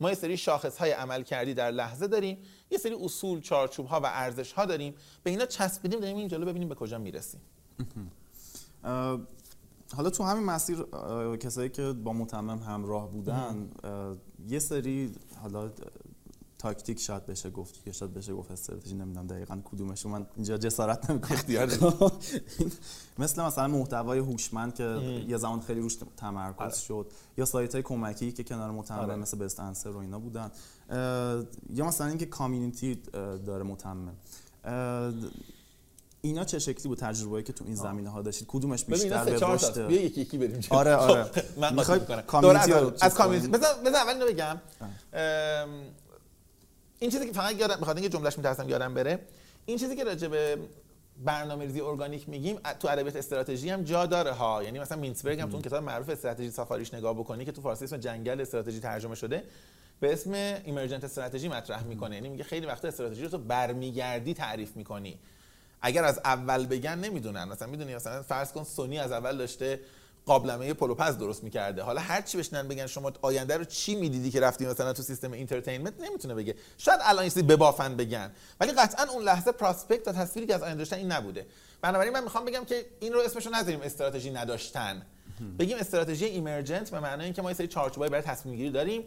ما 0.00 0.08
یه 0.08 0.14
سری 0.14 0.36
شاخص 0.36 0.78
های 0.78 0.90
عمل 0.90 1.22
کردی 1.22 1.54
در 1.54 1.70
لحظه 1.70 2.06
داریم. 2.06 2.38
یه 2.70 2.78
سری 2.78 2.94
اصول 2.94 3.40
چارچوب 3.40 3.86
ها 3.86 4.00
و 4.00 4.06
ارزش 4.06 4.52
ها 4.52 4.64
داریم. 4.64 4.94
به 5.22 5.30
اینا 5.30 5.46
چسبیدیم 5.46 6.00
داریم 6.00 6.16
این 6.16 6.28
جلو 6.28 6.46
ببینیم 6.46 6.68
به 6.68 6.74
کجا 6.74 6.98
می‌رسیم. 6.98 7.40
حالا 9.96 10.10
تو 10.10 10.24
همین 10.24 10.44
مسیر 10.44 10.82
کسایی 11.36 11.68
که 11.68 11.92
با 11.92 12.12
متمم 12.12 12.58
همراه 12.58 13.10
بودن 13.10 13.70
یه 14.48 14.58
سری 14.58 15.12
حالا 15.42 15.70
تاکتیک 16.58 17.00
شاید 17.00 17.26
بشه 17.26 17.50
گفت 17.50 17.86
یا 17.86 17.92
شاید 17.92 18.14
بشه 18.14 18.34
گفت 18.34 18.50
استراتژی 18.50 18.94
نمی‌دونم 18.94 19.26
دقیقا 19.26 19.60
کدومش 19.64 20.06
من 20.06 20.26
اینجا 20.36 20.58
جسارت 20.58 21.10
نمی‌کنم. 21.10 21.38
مثل 23.18 23.42
مثلا 23.42 23.68
محتوای 23.68 24.18
هوشمند 24.18 24.74
که 24.74 24.84
یه 25.28 25.36
زمان 25.36 25.60
خیلی 25.60 25.80
روش 25.80 25.98
تمرکز 26.16 26.60
آره. 26.60 26.74
شد. 26.74 27.06
یا 27.36 27.44
سایت 27.44 27.74
های 27.74 27.82
کمکی 27.82 28.32
که 28.32 28.44
کنار 28.44 28.70
متمم 28.70 28.98
آره. 28.98 29.16
مثل 29.16 29.38
بست 29.38 29.60
انسر 29.60 29.90
و 29.90 29.96
اینا 29.96 30.18
بودن. 30.18 30.50
یا 31.70 31.86
مثلا 31.86 32.06
اینکه 32.06 32.26
کامیونیتی 32.26 33.02
داره 33.46 33.62
متمم. 33.62 34.12
اینا 36.20 36.44
چه 36.44 36.58
شکلی 36.58 36.88
بود 36.88 36.98
تجربه‌ای 36.98 37.42
که 37.42 37.52
تو 37.52 37.64
این 37.64 37.74
زمینه 37.74 38.10
ها 38.10 38.22
داشتید؟ 38.22 38.48
کدومش 38.48 38.84
بیشتر 38.84 39.24
به 39.24 39.38
رشد 39.40 39.86
بیا 39.86 40.02
یکی 40.02 40.20
یکی 40.20 40.38
بریم 40.38 40.60
آره 40.70 40.94
آره. 40.94 41.30
من 41.60 41.74
می‌خوای 41.74 42.00
کامیونیتی 42.26 42.72
از 43.00 43.14
کامیونیتی 43.14 43.48
بذار 43.48 43.74
بذار 43.74 43.96
اول 43.96 44.12
اینو 44.12 44.26
بگم. 44.26 44.60
این 46.98 47.10
چیزی 47.10 47.26
که 47.26 47.32
فقط 47.32 47.60
یادم 47.60 47.76
بخاطر 47.80 48.00
اینکه 48.00 48.16
جملهش 48.16 48.38
میترسم 48.38 48.68
یادم 48.68 48.94
بره 48.94 49.18
این 49.66 49.78
چیزی 49.78 49.96
که 49.96 50.04
راجع 50.04 50.28
به 50.28 50.58
برنامه‌ریزی 51.24 51.80
ارگانیک 51.80 52.28
میگیم 52.28 52.58
تو 52.80 52.88
ادبیات 52.88 53.16
استراتژی 53.16 53.70
هم 53.70 53.82
جا 53.82 54.06
داره 54.06 54.32
ها. 54.32 54.62
یعنی 54.62 54.78
مثلا 54.78 54.98
مینسبرگ 54.98 55.40
هم 55.40 55.48
تو 55.48 55.54
اون 55.54 55.62
کتاب 55.62 55.84
معروف 55.84 56.08
استراتژی 56.08 56.50
سافاریش 56.50 56.94
نگاه 56.94 57.14
بکنی 57.14 57.44
که 57.44 57.52
تو 57.52 57.60
فارسی 57.60 57.84
اسم 57.84 57.96
جنگل 57.96 58.40
استراتژی 58.40 58.80
ترجمه 58.80 59.14
شده 59.14 59.44
به 60.00 60.12
اسم 60.12 60.32
ایمرجنت 60.64 61.04
استراتژی 61.04 61.48
مطرح 61.48 61.84
می‌کنه. 61.84 62.14
یعنی 62.14 62.28
میگه 62.28 62.44
خیلی 62.44 62.66
وقتا 62.66 62.88
استراتژی 62.88 63.22
رو 63.22 63.28
تو 63.28 63.38
برمیگردی 63.38 64.34
تعریف 64.34 64.76
می‌کنی. 64.76 65.18
اگر 65.82 66.04
از 66.04 66.20
اول 66.24 66.66
بگن 66.66 66.98
نمی‌دونن. 66.98 67.44
مثلا 67.44 67.68
می‌دونی 67.68 67.94
مثلا 67.94 68.22
فرض 68.22 68.52
کن 68.52 68.64
سونی 68.64 68.98
از 68.98 69.12
اول 69.12 69.36
داشته 69.36 69.80
قابلمه 70.26 70.74
پلوپز 70.74 71.18
درست 71.18 71.44
می‌کرده. 71.44 71.82
حالا 71.82 72.00
هر 72.00 72.22
چی 72.22 72.38
بشینن 72.38 72.68
بگن 72.68 72.86
شما 72.86 73.12
آینده 73.22 73.56
رو 73.56 73.64
چی 73.64 73.94
می‌دیدی 73.94 74.30
که 74.30 74.40
رفتی 74.40 74.66
مثلا 74.66 74.92
تو 74.92 75.02
سیستم 75.02 75.32
entertainment 75.32 76.00
نمی‌تونه 76.00 76.34
بگه. 76.34 76.54
شاید 76.78 77.00
الان 77.02 77.30
این 77.36 77.46
ببافن 77.46 77.96
بگن. 77.96 78.32
ولی 78.60 78.72
قطعا 78.72 79.06
اون 79.12 79.22
لحظه 79.24 79.52
prospect 79.52 80.08
و 80.08 80.12
تصویری 80.12 80.46
که 80.46 80.54
از 80.54 80.62
آینده 80.62 80.78
داشتن 80.78 80.96
این 80.96 81.12
نبوده. 81.12 81.46
بنابراین 81.82 82.12
من 82.12 82.24
می‌خوام 82.24 82.44
بگم 82.44 82.64
که 82.64 82.86
این 83.00 83.12
رو 83.12 83.20
اسمشو 83.20 83.50
نذاریم 83.50 83.80
استراتژی 83.80 84.30
نداشتن. 84.30 85.02
بگیم 85.58 85.76
استراتژی 85.78 86.24
emergent 86.24 86.90
به 86.90 87.00
معنای 87.00 87.24
اینکه 87.24 87.42
ما 87.42 87.50
یه 87.50 87.56
سری 87.56 87.66
چارچوبای 87.66 88.08
برای 88.08 88.22
تصمیم 88.22 88.56
گیری 88.56 88.70
داریم 88.70 89.04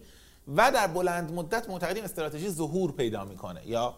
و 0.55 0.71
در 0.71 0.87
بلند 0.87 1.31
مدت 1.31 1.69
معتقدیم 1.69 2.03
استراتژی 2.03 2.49
ظهور 2.49 2.91
پیدا 2.91 3.25
می‌کنه 3.25 3.67
یا 3.67 3.95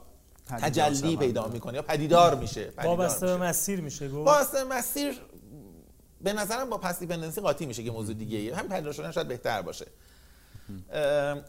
تجلی 0.47 1.17
پیدا 1.17 1.47
می‌کنه 1.47 1.73
یا 1.73 1.81
پدیدار 1.81 2.35
میشه. 2.35 2.73
وابسته 2.83 3.25
به 3.25 3.37
مسیر 3.37 3.81
میشه 3.81 4.09
گفت؟ 4.09 4.27
وابسته 4.27 4.63
مسیر 4.63 5.21
به 6.23 6.33
نظرم 6.33 6.69
با 6.69 6.77
پس 6.77 6.99
دیپندنسی 6.99 7.41
قاطی 7.41 7.65
میشه 7.65 7.83
که 7.83 7.91
موضوع 7.91 8.15
دیگه 8.15 8.37
ای 8.37 8.49
همین 8.49 8.69
پدیدار 8.69 8.93
شدن 8.93 9.11
شاید 9.11 9.27
بهتر 9.27 9.61
باشه. 9.61 9.85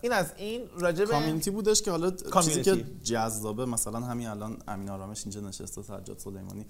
این 0.02 0.12
از 0.12 0.32
این 0.36 0.62
راجب 0.78 1.04
کامیونیتی 1.04 1.50
بودش 1.50 1.82
که 1.82 1.90
حالا 1.90 2.10
چیزی 2.10 2.62
که 2.62 2.84
جذابه 3.02 3.66
مثلا 3.66 4.00
همین 4.00 4.26
الان 4.28 4.62
امین 4.68 4.90
آرامش 4.90 5.22
اینجا 5.22 5.40
نشسته 5.40 5.82
سجاد 5.82 6.18
سلیمانی. 6.18 6.66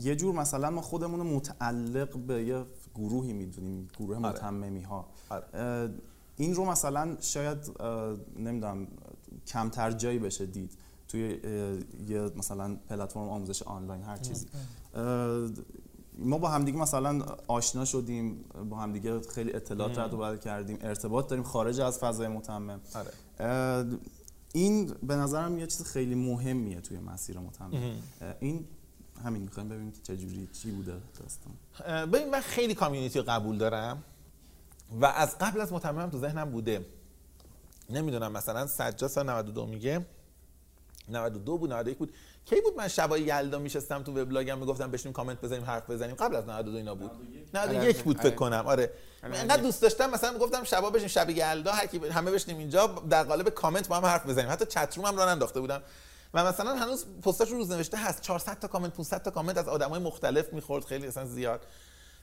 یه 0.00 0.16
جور 0.16 0.34
مثلا 0.34 0.70
ما 0.70 0.80
خودمون 0.80 1.20
رو 1.20 1.26
متعلق 1.36 2.16
به 2.16 2.44
یه 2.44 2.64
گروهی 2.94 3.32
می‌دونیم 3.32 3.88
گروه 3.98 4.16
آره. 4.16 4.28
متممی 4.28 4.82
ها 4.82 5.08
آره. 5.28 5.90
این 6.36 6.54
رو 6.54 6.64
مثلا 6.64 7.16
شاید 7.20 7.58
نمی‌دونم 8.36 8.86
کمتر 9.46 9.90
جایی 9.90 10.18
بشه 10.18 10.46
دید 10.46 10.72
توی 11.08 11.38
یه 12.08 12.20
مثلا 12.36 12.76
پلتفرم 12.88 13.28
آموزش 13.28 13.62
آنلاین 13.62 14.02
هر 14.02 14.16
چیزی. 14.16 14.46
ما 16.20 16.38
با 16.38 16.48
همدیگه 16.48 16.78
مثلا 16.78 17.22
آشنا 17.46 17.84
شدیم 17.84 18.44
با 18.70 18.76
همدیگه 18.76 19.20
خیلی 19.20 19.52
اطلاعات 19.52 19.98
رد 19.98 20.14
و 20.14 20.16
بدل 20.16 20.36
کردیم 20.36 20.78
ارتباط 20.80 21.28
داریم 21.28 21.44
خارج 21.44 21.80
از 21.80 21.98
فضای 21.98 22.28
متمم. 22.28 22.80
آره. 22.94 23.86
این 24.52 24.94
به 25.02 25.16
نظرم 25.16 25.58
یه 25.58 25.66
چیز 25.66 25.82
خیلی 25.82 26.14
مهمیه 26.14 26.80
توی 26.80 26.98
مسیر 26.98 27.38
متمم. 27.38 27.70
این 28.40 28.64
همین 29.24 29.42
می‌خوایم 29.42 29.68
ببینیم 29.68 29.92
که 29.92 30.00
چجوری 30.02 30.48
چی 30.52 30.70
بوده 30.70 30.94
داستان. 31.18 32.06
ببین 32.06 32.30
من 32.30 32.40
خیلی 32.40 32.74
کامیونیتی 32.74 33.22
قبول 33.22 33.58
دارم 33.58 34.04
و 35.00 35.06
از 35.06 35.38
قبل 35.38 35.60
از 35.60 35.72
متمم 35.72 36.10
تو 36.10 36.18
ذهنم 36.18 36.50
بوده. 36.50 36.86
نمی‌دونم 37.90 38.32
مثلا 38.32 38.66
سجاد 38.66 39.10
سال 39.10 39.30
92 39.30 39.66
میگه 39.66 40.06
92 41.08 41.58
بود 41.58 41.72
91 41.72 41.98
بود. 41.98 42.12
کی 42.50 42.60
بود 42.60 42.76
من 42.76 42.88
شبای 42.88 43.22
یلدا 43.22 43.58
میشستم 43.58 44.02
تو 44.02 44.12
وبلاگم 44.12 44.58
می‌گفتم 44.58 44.90
بشینیم 44.90 45.12
کامنت 45.12 45.40
بزنیم 45.40 45.64
حرف 45.64 45.90
بزنیم؟ 45.90 46.14
قبل 46.14 46.36
از 46.36 46.48
92 46.48 46.76
اینا 46.76 46.94
بود. 46.94 47.10
91 47.54 48.02
بود 48.02 48.20
فکر 48.20 48.34
کنم. 48.34 48.66
آره. 48.66 48.92
انقدر 49.22 49.62
دوست 49.62 49.82
داشتم 49.82 50.10
مثلا 50.10 50.32
می‌گفتم 50.32 50.64
شبا 50.64 50.90
بشین 50.90 51.08
شب 51.08 51.30
یلدا 51.30 51.72
هر 51.72 51.86
کی 51.86 51.98
همه 52.08 52.30
بشینیم 52.30 52.58
اینجا 52.58 52.86
در 52.86 53.24
قالب 53.24 53.48
کامنت 53.48 53.88
با 53.88 53.96
هم 53.96 54.06
حرف 54.06 54.26
بزنیم. 54.26 54.50
حتی 54.50 54.66
چت 54.66 54.96
روم 54.96 55.06
هم 55.06 55.16
راه 55.16 55.28
انداخته 55.28 55.60
بودم. 55.60 55.82
و 56.34 56.44
مثلا 56.44 56.76
هنوز 56.76 57.04
پستاش 57.22 57.48
روز 57.48 57.70
نوشته 57.70 57.96
هست. 57.96 58.22
400 58.22 58.58
تا 58.58 58.68
کامنت 58.68 58.94
500 58.94 59.22
تا 59.22 59.30
کامنت 59.30 59.58
از 59.58 59.68
آدمای 59.68 60.00
مختلف 60.00 60.52
می‌خورد. 60.52 60.84
خیلی 60.84 61.06
اصلا 61.06 61.24
زیاد. 61.24 61.66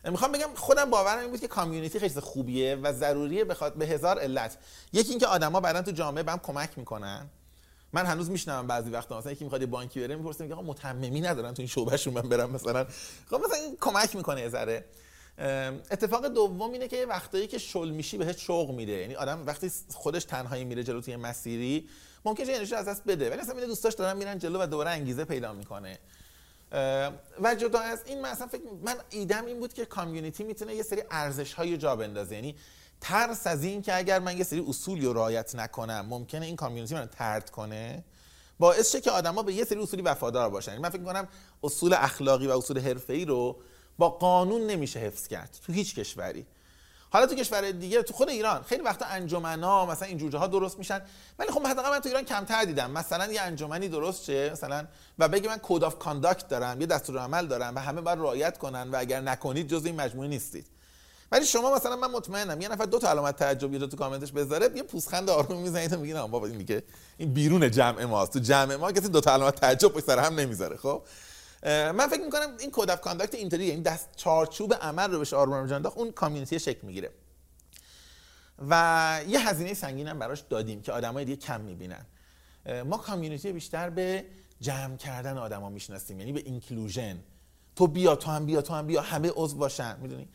می‌خوام 0.04 0.32
بگم 0.32 0.49
خودم 0.56 0.90
باورم 0.90 1.20
این 1.20 1.30
بود 1.30 1.40
که 1.40 1.48
کامیونیتی 1.48 1.99
خیلی 1.99 2.22
خوبیه 2.22 2.76
و 2.76 2.94
ضروریه 2.94 3.45
بخواد 3.45 3.74
به 3.74 3.86
هزار 3.86 4.20
علت. 4.20 4.58
یکی 4.94 5.10
اینکه 5.10 5.28
آدما 5.28 5.60
بعدن 5.60 5.82
تو 5.82 5.91
جامعه 5.91 6.24
بهم 6.24 6.40
کمک 6.40 6.78
می‌کنن. 6.78 7.30
من 7.93 8.05
هنوز 8.05 8.30
میشنوم 8.30 8.68
بعضی 8.68 8.89
وقتا 8.89 9.18
مثلا 9.18 9.31
یکی 9.31 9.43
می‌خواد 9.43 9.65
بانکی 9.65 9.99
بره 9.99 10.15
می‌پرسه 10.15 10.43
میگه 10.43 10.55
آقا 10.55 10.64
متممی 10.64 11.22
ندارن 11.22 11.53
تو 11.53 11.61
این 11.61 11.68
شعبهشون 11.68 12.14
من 12.14 12.22
برم 12.22 12.51
مثلا. 12.51 12.88
خب 13.30 13.35
مثلا 13.35 13.55
این 13.55 13.77
کمک 13.81 14.15
می‌کنه 14.15 14.49
ذره. 14.49 14.85
اتفاق 15.91 16.27
دوم 16.27 16.72
اینه 16.72 16.88
که 16.88 17.05
وقتایی 17.05 17.47
که 17.47 17.57
شل 17.57 17.89
میشی 17.89 18.18
بهش 18.18 18.35
شوق 18.41 18.72
میده. 18.72 18.91
یعنی 18.91 19.15
آدم 19.15 19.45
وقتی 19.45 19.72
خودش 19.93 20.23
تنهایی 20.23 20.65
میره 20.65 20.84
جلو 20.84 21.01
توی 21.01 21.15
مسیری 21.15 21.89
ممکنه 22.26 22.53
انرژی 22.53 22.76
از 22.76 22.88
دست 22.88 23.03
بده. 23.07 23.30
ولی 23.30 23.41
میره 23.55 23.68
دوستاش 23.68 23.93
دارن 23.93 24.18
میرن 24.18 24.39
جلو 24.39 24.61
و 24.61 24.68
دوباره 24.68 24.89
انگیزه 24.89 25.26
پیدا 25.26 25.53
می‌کنه. 25.53 25.99
و 27.41 27.55
جدا 27.57 27.80
از 27.80 28.01
این 28.05 28.22
من 28.22 28.34
فکر 28.34 28.61
من 28.84 28.95
ایدم 29.09 29.45
این 29.45 29.59
بود 29.59 29.73
که 29.73 29.85
کامیونیتی 29.85 30.43
می‌تونه 30.43 30.76
یه 30.76 30.84
سری 30.84 31.03
ارزش 31.11 31.53
های 31.53 31.77
جا 31.77 31.95
بندازه. 31.95 32.35
یعنی 32.35 32.55
ترس 33.02 33.48
از 33.48 33.64
این 33.64 33.82
که 33.82 33.98
اگر 33.98 34.19
من 34.19 34.38
یه 34.38 34.44
سری 34.44 34.65
اصولی 34.69 35.06
رو 35.06 35.14
رعایت 35.14 35.56
نکنم 35.56 36.06
ممکنه 36.10 36.45
این 36.45 36.56
community 36.56 36.95
من 36.95 37.06
طرد 37.06 37.49
کنه؟ 37.49 38.03
باعث 38.60 38.91
شه 38.91 39.02
که 39.02 39.11
آدما 39.11 39.44
به 39.44 39.53
یه 39.53 39.65
سری 39.65 39.80
اصولی 39.80 40.02
وفادار 40.02 40.49
باشن. 40.49 40.72
یعنی 40.72 40.84
من 40.84 40.90
فکر 40.90 41.03
کنم 41.03 41.28
اصول 41.64 41.94
اخلاقی 41.94 42.48
و 42.48 42.57
اصول 42.57 42.80
حرفه‌ای 42.80 43.26
رو 43.26 43.57
با 43.98 44.10
قانون 44.10 44.68
نمیشه 44.68 44.99
حفظ 44.99 45.28
کرد 45.28 45.57
تو 45.65 45.74
هیچ 45.74 45.95
کشوری. 45.95 46.45
حالا 47.10 47.28
تو 47.28 47.36
کشور 47.36 47.72
دیگه 47.72 48.03
تو 48.03 48.14
خود 48.14 48.30
ایران 48.30 48.64
خیلی 48.64 48.84
وقتا 48.84 49.06
انجمنا 49.06 49.86
مثلا 49.86 50.07
این 50.07 50.18
جور 50.18 50.38
چیزا 50.38 50.48
درست 50.48 50.78
میشن 50.78 51.02
ولی 51.40 51.52
خب 51.52 51.68
حداقل 51.68 51.90
من 51.90 51.99
تو 51.99 52.10
ایران 52.10 52.24
کمتر 52.24 52.65
دیدم. 52.65 52.91
مثلا 52.91 53.34
یه 53.34 53.41
انجمنی 53.41 53.88
درست 53.88 54.24
شه 54.24 54.49
مثلا 54.52 54.88
و 55.19 55.28
بگی 55.28 55.48
من 55.48 55.60
code 55.64 55.84
of 55.84 55.99
conduct 55.99 56.48
دارم 56.48 56.82
یه 56.82 56.88
دستور 56.88 57.18
عمل 57.19 57.48
دارم 57.48 57.76
و 57.76 57.80
همه 57.80 58.02
باید 58.02 58.19
رعایت 58.19 58.57
کنن 58.57 58.91
و 58.91 58.95
اگر 58.99 59.22
نکنید 59.22 59.68
جز 59.68 59.86
این 59.86 59.95
مجموعه 59.95 60.28
نیستید. 60.28 60.68
ولی 61.32 61.45
شما 61.45 61.76
مثلا 61.76 61.95
من 61.95 62.12
مطمئنم 62.12 62.62
یه 62.62 62.68
نفر 62.68 62.86
دو 62.86 62.99
تا 62.99 63.10
علامت 63.10 63.36
تعجب 63.36 63.74
یه 63.74 63.80
تو 63.80 63.98
کامنتش 63.98 64.32
بذاره 64.32 64.70
یه 64.76 64.84
پوزخند 64.84 65.30
آروم 65.30 65.62
می‌زنید 65.62 65.94
و 65.94 65.99
میگین 65.99 66.28
بابا 66.28 66.48
این 66.48 66.58
دیگه 66.58 66.84
این 67.18 67.34
بیرون 67.34 67.72
جمع 67.72 68.06
ماست. 68.06 68.34
تو 68.34 68.40
جمع 68.40 68.76
ما 68.76 68.91
کسی 68.91 69.08
دو 69.08 69.22
تا 69.22 69.34
علامت 69.34 69.56
تعجب 69.56 69.88
پشت 69.88 70.06
سر 70.06 70.20
هم 70.20 70.40
نمی‌ذاره 70.40 70.78
خب؟ 70.78 71.04
من 71.64 72.08
فکر 72.08 72.22
می‌کنم 72.22 72.58
این 72.60 72.70
code 72.73 72.89
of 72.89 73.02
conduct 73.02 73.35
اینطوری 73.36 73.72
این 73.72 73.82
دست 73.82 74.10
چارچوب 74.16 74.74
عمل 74.74 75.12
رو 75.12 75.20
بهش 75.20 75.34
آروم 75.34 75.86
اون 75.95 76.12
community 76.11 76.60
شکل 76.60 76.88
می‌گیره. 76.88 77.12
و 78.70 79.22
یه 79.28 79.49
هزینه 79.49 79.74
سنگین 79.74 80.08
هم 80.08 80.20
براش 80.20 80.40
دادیم 80.40 80.82
که 80.82 80.91
آدمای 80.91 81.26
دیگه 81.26 81.38
کم 81.38 81.62
می‌بینن. 81.62 82.06
ما 82.86 82.98
community 82.98 83.52
بیشتر 83.52 83.90
به 83.90 84.26
جمع 84.62 84.98
کردن 84.98 85.38
آدما 85.38 85.70
می‌شناسیم 85.70 86.20
یعنی 86.20 86.32
به 86.32 86.40
inclusion 86.39 87.19
تو 87.76 87.88
بیا 87.88 88.16
تو 88.16 88.32
هم 88.32 88.45
بیا 88.45 88.62
تو 88.62 88.74
هم 88.74 88.88
بیا 88.88 89.02
همه 89.02 89.32
عضو 89.36 89.58
باشن 89.58 89.98
می‌دونی؟ 90.02 90.30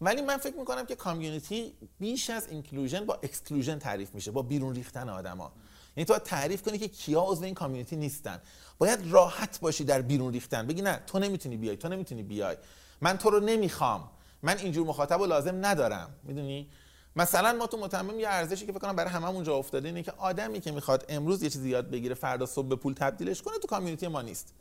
ولی 0.00 0.22
من 0.22 0.36
فکر 0.36 0.56
می‌کنم 0.56 0.86
که 0.86 0.96
community 0.96 1.74
بیش 1.98 2.30
از 2.30 2.48
inclusion 2.48 3.06
با 3.06 3.14
exclusion 3.14 3.78
تعریف 3.78 4.14
میشه 4.14 4.30
با 4.30 4.42
بیرون 4.42 4.74
ریختن 4.74 5.08
آدما. 5.08 5.52
یعنی 5.96 6.04
تو 6.04 6.12
باید 6.12 6.22
تعریف 6.22 6.62
کنی 6.62 6.78
که 6.78 6.88
کیا 6.88 7.20
عضو 7.20 7.44
این 7.44 7.54
community 7.54 7.96
نیستن. 7.96 8.40
باید 8.78 9.00
راحت 9.10 9.60
باشی 9.60 9.84
در 9.84 10.02
بیرون 10.02 10.32
ریختن. 10.32 10.66
بگی 10.66 10.82
نه 10.82 11.02
تو 11.06 11.18
نمی‌تونی 11.18 11.56
بیای 11.56 11.76
تو 11.76 11.88
نمی‌تونی 11.88 12.22
بیای. 12.22 12.56
من 13.00 13.18
تو 13.18 13.30
رو 13.30 13.40
نمی‌خوام. 13.40 14.10
من 14.42 14.58
اینجور 14.58 14.86
مخاطب 14.86 15.20
رو 15.20 15.26
لازم 15.26 15.66
ندارم. 15.66 16.14
می‌دونی؟ 16.22 16.68
مثلا 17.16 17.52
ما 17.52 17.66
تو 17.66 17.76
متمم 17.76 18.20
یه 18.20 18.28
ارزشی 18.28 18.66
که 18.66 18.72
فکر 18.72 18.80
کنم 18.80 18.96
برای 18.96 19.10
هممون 19.10 19.44
جا 19.44 19.56
افتاده 19.56 19.88
اینه 19.88 20.02
که 20.02 20.12
آدمی 20.12 20.60
که 20.60 20.72
می‌خواد 20.72 21.04
امروز 21.08 21.42
یه 21.42 21.50
چیزی 21.50 21.70
یاد 21.70 21.90
بگیره 21.90 22.14
فردا 22.14 22.46
صبح 22.46 22.68
به 22.68 22.76
پول 22.76 22.92
تبدیلش 22.92 23.42
کنه 23.42 23.58
تو 23.58 23.66
community 23.66 24.08
ما 24.08 24.22
نیست. 24.22 24.54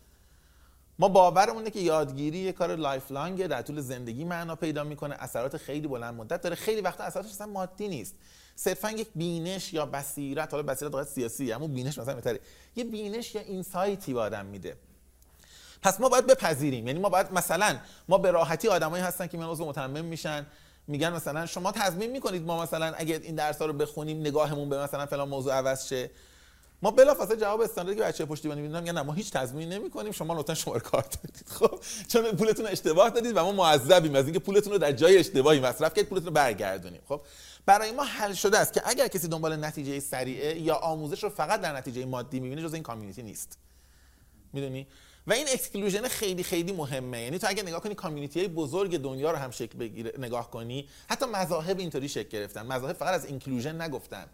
ما 0.99 1.09
باورمونه 1.09 1.69
که 1.69 1.79
یادگیری 1.79 2.37
یه 2.37 2.51
کار 2.51 2.75
lifelong 2.75 3.11
ـه 3.11 3.47
در 3.47 3.61
طول 3.61 3.81
زندگی 3.81 4.25
معنا 4.25 4.55
پیدا 4.55 4.83
می‌کنه. 4.83 5.15
اثرات 5.19 5.57
خیلی 5.57 5.87
بلند 5.87 6.13
مدت 6.13 6.41
داره. 6.41 6.55
خیلی 6.55 6.81
وقتا 6.81 7.03
اثراتش 7.03 7.29
اصلا 7.29 7.47
مادی 7.47 7.87
نیست. 7.87 8.15
صرفا 8.55 8.91
یک 8.91 9.07
بینش 9.15 9.73
یا 9.73 9.85
بصیرت 9.85 10.51
حالا 10.51 10.63
بصیرت 10.63 10.91
واقعا 10.91 11.05
سیاسی 11.05 11.51
اما 11.51 11.67
بینش 11.67 11.97
مثلا 11.97 12.15
بهتره. 12.15 12.39
یه 12.75 12.83
بینش 12.83 13.35
یا 13.35 13.41
insight 13.41 14.04
ی 14.04 14.13
به 14.13 14.19
آدم 14.19 14.45
میده. 14.45 14.77
پس 15.81 15.99
ما 15.99 16.09
باید 16.09 16.27
بپذیریم. 16.27 16.87
یعنی 16.87 16.99
ما 16.99 17.09
باید 17.09 17.33
مثلا 17.33 17.77
ما 18.07 18.17
به 18.17 18.31
راحتی 18.31 18.67
آدمایی 18.67 19.03
هستن 19.03 19.27
که 19.27 19.37
عضو 19.37 19.65
متمم 19.65 20.05
میشن. 20.05 20.45
میگن 20.87 21.13
مثلا 21.13 21.45
شما 21.45 21.71
تضمین 21.71 22.11
می‌کنید 22.11 22.45
ما 22.45 22.61
مثلا 22.63 22.93
اگه 22.97 23.19
این 23.23 23.35
درس 23.35 23.61
رو 23.61 23.73
بخونیم 23.73 24.19
نگاهمون 24.19 24.69
به 24.69 24.83
مثلا 24.83 25.05
فلان 25.05 25.29
موضوع 25.29 25.53
عوض 25.53 25.87
شه. 25.87 26.09
ما 26.81 26.91
بلافاصله 26.91 27.37
جواب 27.37 27.61
استانداردی 27.61 27.99
که 27.99 28.07
بچه 28.07 28.25
پشتیبانی 28.25 28.61
می‌دونم 28.61 28.83
میگن 28.83 28.95
نه 28.95 29.01
ما 29.01 29.13
هیچ 29.13 29.31
تضمینی 29.31 29.75
نمی‌کنیم. 29.75 30.11
شما 30.11 30.39
لطفا 30.39 30.53
شماره 30.53 30.79
کارت 30.79 31.17
بدید 31.19 31.49
خب 31.49 31.79
چون 32.07 32.31
پولتون 32.31 32.67
اشتباه 32.67 33.09
دادید 33.09 33.37
و 33.37 33.43
ما 33.43 33.51
معذبیم 33.51 34.15
از 34.15 34.25
اینکه 34.25 34.39
پولتون 34.39 34.73
رو 34.73 34.79
در 34.79 34.91
جای 34.91 35.17
اشتباهی 35.17 35.59
مصرف 35.59 35.93
کردید 35.93 36.09
پولتون 36.09 36.27
رو 36.27 36.33
برگردونیم. 36.33 37.01
خب 37.09 37.21
برای 37.65 37.91
ما 37.91 38.03
حل 38.03 38.33
شده 38.33 38.59
است 38.59 38.73
که 38.73 38.81
اگر 38.85 39.07
کسی 39.07 39.27
دنبال 39.27 39.65
نتیجه 39.65 39.99
سریعه 39.99 40.59
یا 40.59 40.75
آموزش 40.75 41.23
رو 41.23 41.29
فقط 41.29 41.61
در 41.61 41.75
نتیجه 41.75 42.05
مادی 42.05 42.39
می‌بینه 42.39 42.61
جز 42.61 42.73
این 42.73 42.83
community 42.83 43.23
نیست. 43.23 43.57
می‌دونی؟ 44.53 44.87
و 45.27 45.33
این 45.33 45.47
exclusion 45.47 46.07
خیلی 46.07 46.43
خیلی 46.43 46.71
مهمه. 46.71 47.21
یعنی 47.21 47.39
تو 47.39 47.47
اگه 47.49 47.63
نگاه 47.63 47.81
کنی 47.81 47.95
community 47.95 48.47
بزرگ 48.47 48.97
دنیا 48.97 49.31
رو 49.31 49.37
هم 49.37 49.51
شکل 49.51 49.77
بگیره 49.77 50.13
نگاه 50.17 50.51
کنی 50.51 50.89
حتی 51.09 51.25
مذاهب 51.25 51.79
اینطوری 51.79 52.09
شکل 52.09 52.29
گرفتن. 52.29 52.65
مذاهب 52.65 52.95
فقط 52.95 53.13
از 53.13 53.25
inclusion 53.25 53.81
نگفتن. 53.81 54.25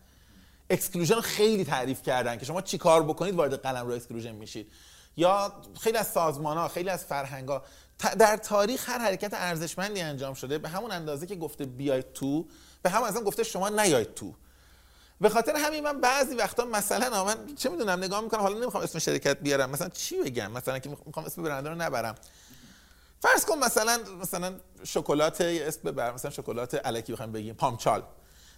exclusion 0.69 1.21
خیلی 1.21 1.65
تعریف 1.65 2.01
کردن 2.01 2.37
که 2.37 2.45
شما 2.45 2.61
چی 2.61 2.77
کار 2.77 3.03
بکنید 3.03 3.35
وارد 3.35 3.61
قلمرو 3.61 3.93
exclusion 3.93 4.31
میشید. 4.31 4.71
یا 5.17 5.53
خیلی 5.81 5.97
از 5.97 6.07
سازمان 6.07 6.57
ها 6.57 6.67
خیلی 6.67 6.89
از 6.89 7.05
فرهنگ 7.05 7.49
ها 7.49 7.63
در 8.19 8.37
تاریخ 8.37 8.89
هر 8.89 8.99
حرکت 8.99 9.33
ارزشمندی 9.33 10.01
انجام 10.01 10.33
شده 10.33 10.57
به 10.57 10.69
همون 10.69 10.91
اندازه 10.91 11.27
که 11.27 11.35
گفته 11.35 11.65
بیاید 11.65 12.13
تو 12.13 12.45
به 12.81 12.89
همون 12.89 13.09
اصلا 13.09 13.21
گفته 13.21 13.43
شما 13.43 13.69
نیاید 13.69 14.13
تو. 14.13 14.33
به 15.21 15.29
خاطر 15.29 15.55
همین 15.55 15.83
من 15.83 16.01
بعضی 16.01 16.35
وقتا 16.35 16.65
مثلا 16.65 17.25
من 17.25 17.55
چه 17.55 17.69
می‌دونم 17.69 18.03
نگاه 18.03 18.21
می‌کنم 18.21 18.39
حالا 18.41 18.59
نمی‌خوام 18.59 18.83
اسم 18.83 18.99
شرکت 18.99 19.39
بیارم 19.39 19.69
مثلا 19.69 19.89
چی 19.89 20.21
بگم؟ 20.21 20.51
مثلا 20.51 20.79
که 20.79 20.89
می‌خوام 21.05 21.25
اسم 21.25 21.43
برند 21.43 21.67
رو 21.67 21.75
نبرم. 21.75 22.15
فرض 23.21 23.45
کن 23.45 23.57
مثلا 23.57 23.99
مثلا 24.21 24.53
شکلات 24.83 25.41
اسم 25.41 25.81
ببر 25.83 26.11
مثلا 26.11 26.31
شکلات 26.31 26.81
الکی 26.83 27.13
بخوام 27.13 27.31
بگیم 27.31 27.55
پامچال. 27.55 28.03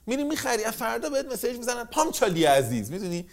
میری 0.08 0.24
می‌خری 0.24 0.64
فردا 0.64 1.10
بهت 1.10 1.26
مسیج 1.26 1.58
می‌زنن 1.58 1.84
پامچالی 1.84 2.44
عزیز 2.46 2.92
می‌دونی؟ 2.92 3.26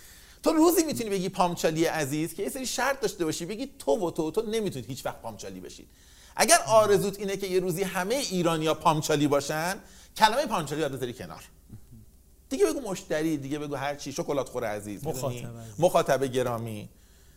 تو 0.42 0.52
روزی 0.52 0.84
می‌تونی 0.84 1.10
بگی 1.10 1.28
پامچالی 1.28 1.84
عزیز 1.84 2.34
که 2.34 2.42
یه 2.42 2.48
سری 2.48 2.66
شرط 2.66 3.00
داشته 3.00 3.24
باشی 3.24 3.46
بگی 3.46 3.70
تو 3.78 3.92
و 3.92 4.10
تو 4.10 4.30
تو 4.30 4.42
نمی‌تونید 4.42 4.88
هیچ 4.88 5.06
وقت 5.06 5.22
پامچالی 5.22 5.60
بشید 5.60 5.88
اگر 6.36 6.58
آرزوت 6.66 7.18
اینه 7.18 7.36
که 7.36 7.46
یه 7.46 7.60
روزی 7.60 7.82
همه 7.82 8.14
ایرانیا 8.14 8.74
پامچالی 8.74 9.26
باشن 9.26 9.74
کلمه 10.16 10.46
پامچالی 10.46 10.80
یاد 10.80 10.92
بذاری 10.92 11.12
کنار. 11.12 11.44
دیگه 12.48 12.66
بگو 12.66 12.80
مشتری 12.80 13.36
دیگه 13.36 13.58
بگو 13.58 13.74
هر 13.74 13.94
چی 13.94 14.12
شکلات 14.12 14.48
خور 14.48 14.64
عزیز 14.64 15.06
مخاطب 15.06 15.50
مخاطب 15.78 16.24
گرامی. 16.24 16.88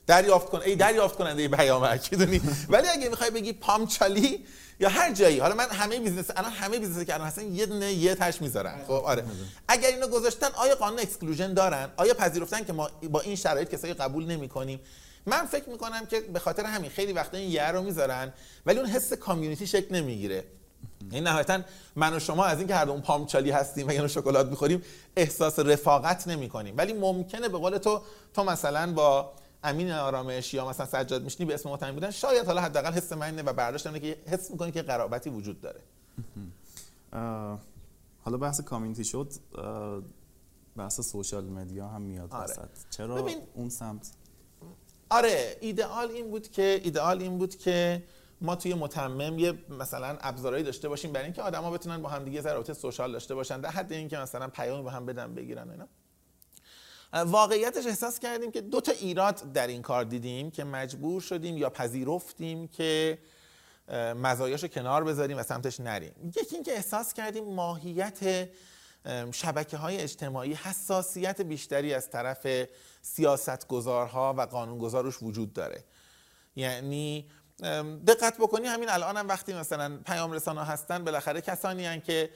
دریافت 0.07 0.49
کن 0.49 0.61
ای 0.65 0.75
دریافت 0.75 1.15
کننده 1.15 1.47
پیامک 1.47 2.13
می‌دونی؟ 2.13 2.41
ولی 2.69 2.87
اگه 2.87 3.09
می‌خوای 3.09 3.29
بگی 3.29 3.53
پامچالی 3.53 4.45
یا 4.79 4.89
هر 4.89 5.13
جایی 5.13 5.39
حالا 5.39 5.55
من 5.55 5.69
همه 5.69 5.99
بیزنس 5.99 6.31
الان 6.35 6.51
همه 6.51 6.79
بیزنس 6.79 7.05
که 7.05 7.13
الان 7.13 7.27
هستن 7.27 7.55
یه 7.55 7.65
دونه 7.65 7.93
یه 7.93 8.15
تاش 8.15 8.41
می‌ذارن. 8.41 8.83
خب 8.87 8.91
آره. 8.91 9.25
اگر 9.67 9.89
اینو 9.89 10.07
گذاشتن 10.07 10.47
آیا 10.53 10.75
قانون 10.75 10.99
اکسکلوژن 10.99 11.53
دارن؟ 11.53 11.89
آیا 11.97 12.13
پذیرفتن 12.13 12.63
که 12.63 12.73
ما 12.73 12.89
با 13.09 13.21
این 13.21 13.35
شرایط 13.35 13.69
کسایی 13.69 13.93
قبول 13.93 14.25
نمی‌کنیم؟ 14.25 14.79
من 15.25 15.45
فکر 15.45 15.69
می‌کنم 15.69 16.05
که 16.05 16.19
به 16.19 16.39
خاطر 16.39 16.63
همین 16.63 16.89
خیلی 16.89 17.13
وقتا 17.13 17.37
این 17.37 17.51
یه 17.51 17.67
رو 17.67 17.81
می‌ذارن 17.81 18.33
ولی 18.65 18.79
اون 18.79 18.89
حس 18.89 19.13
کامیونیتی 19.13 19.67
شکل 19.67 19.95
نمی‌گیره. 19.95 20.43
این 21.11 21.23
نهایتا 21.23 21.59
من 21.95 22.13
و 22.13 22.19
شما 22.19 22.45
از 22.45 22.57
اینکه 22.57 22.75
هر 22.75 22.89
اون 22.89 23.01
پامچالی 23.01 23.51
هستیم 23.51 23.87
و 23.87 23.91
یه 23.91 24.07
شکلات 24.07 24.47
می‌خوریم 24.47 24.83
احساس 25.15 25.59
رفاقت 25.59 26.27
نمی 26.27 26.49
کنیم 26.49 26.73
ولی 26.77 26.93
ممکنه 26.93 27.49
به 27.49 27.57
قول 27.57 27.77
تو 27.77 28.01
تو 28.33 28.43
مثلا 28.43 28.93
با 28.93 29.31
امین 29.65 29.91
آرامش 29.91 30.53
یا 30.53 30.69
مثلا 30.69 30.85
سجاد 30.85 31.23
میشنی 31.23 31.45
به 31.45 31.53
اسم 31.53 31.69
متهم 31.69 31.93
بودن 31.93 32.11
شاید 32.11 32.45
حالا 32.45 32.61
حداقل 32.61 32.91
حس 32.91 33.13
من 33.13 33.25
اینه 33.25 33.41
و 33.41 33.53
برداشتم 33.53 33.99
که 33.99 34.17
حس 34.27 34.51
می‌کنی 34.51 34.71
که 34.71 34.81
قرابتی 34.81 35.29
وجود 35.29 35.61
داره. 35.61 35.81
حالا 38.23 38.37
بحث 38.37 38.61
کامیونیتی 38.61 39.03
شد 39.03 39.33
بحث 40.75 41.01
سوشال 41.01 41.45
مدیا 41.45 41.87
هم 41.87 42.01
میاد 42.01 42.33
آره. 42.33 42.55
چرا 42.89 43.15
ببین... 43.21 43.37
اون 43.53 43.69
سمت؟ 43.69 44.11
آره 45.09 45.57
ایدئال 45.61 46.11
این 46.11 46.31
بود 46.31 46.51
که 46.51 46.81
ایدئال 46.83 47.21
این 47.21 47.37
بود 47.37 47.55
که 47.55 48.03
ما 48.41 48.55
توی 48.55 48.73
متمم 48.73 49.39
یه 49.39 49.53
مثلا 49.69 50.17
ابزارهایی 50.21 50.63
داشته 50.63 50.89
باشیم 50.89 51.11
برای 51.11 51.25
اینکه 51.25 51.41
آدما 51.41 51.71
بتونن 51.71 52.01
با 52.01 52.09
هم 52.09 52.23
دیگه 52.23 52.41
رابطه 52.41 52.73
سوشال 52.73 53.11
داشته 53.11 53.35
باشن 53.35 53.61
در 53.61 53.69
حد 53.69 53.93
اینکه 53.93 54.17
مثلا 54.17 54.47
پیامی 54.47 54.83
با 54.83 54.89
هم 54.89 55.05
بدن 55.05 55.35
بگیرن 55.35 55.69
اینا. 55.69 55.87
واقعیتش 57.23 57.85
احساس 57.85 58.19
کردیم 58.19 58.51
که 58.51 58.61
دو 58.61 58.81
تا 58.81 58.91
ایراد 58.91 59.53
در 59.53 59.67
این 59.67 59.81
کار 59.81 60.03
دیدیم 60.03 60.51
که 60.51 60.63
مجبور 60.63 61.21
شدیم 61.21 61.57
یا 61.57 61.69
پذیرفتیم 61.69 62.67
که 62.67 63.17
مزایاشو 64.15 64.67
کنار 64.67 65.03
بذاریم 65.03 65.37
و 65.37 65.43
سمتش 65.43 65.79
نریم. 65.79 66.31
یکی 66.35 66.55
اینکه 66.55 66.71
احساس 66.71 67.13
کردیم 67.13 67.53
ماهیت 67.53 68.49
شبکه 69.31 69.77
های 69.77 69.97
اجتماعی 69.97 70.53
حساسیت 70.53 71.41
بیشتری 71.41 71.93
از 71.93 72.09
طرف 72.09 72.47
سیاستگزارها 73.01 74.33
و 74.37 74.41
قانونگذارش 74.41 75.23
وجود 75.23 75.53
داره. 75.53 75.83
یعنی 76.55 77.29
دقت 78.07 78.37
بکنی 78.37 78.67
همین 78.67 78.89
الان 78.89 79.17
هم 79.17 79.27
وقتی 79.27 79.53
مثلا 79.53 79.97
پیام 80.05 80.31
رسانه 80.31 80.65
هستن 80.65 81.03
بالاخره 81.03 81.41
کسانی 81.41 81.85
هن 81.85 82.01
که 82.01 82.29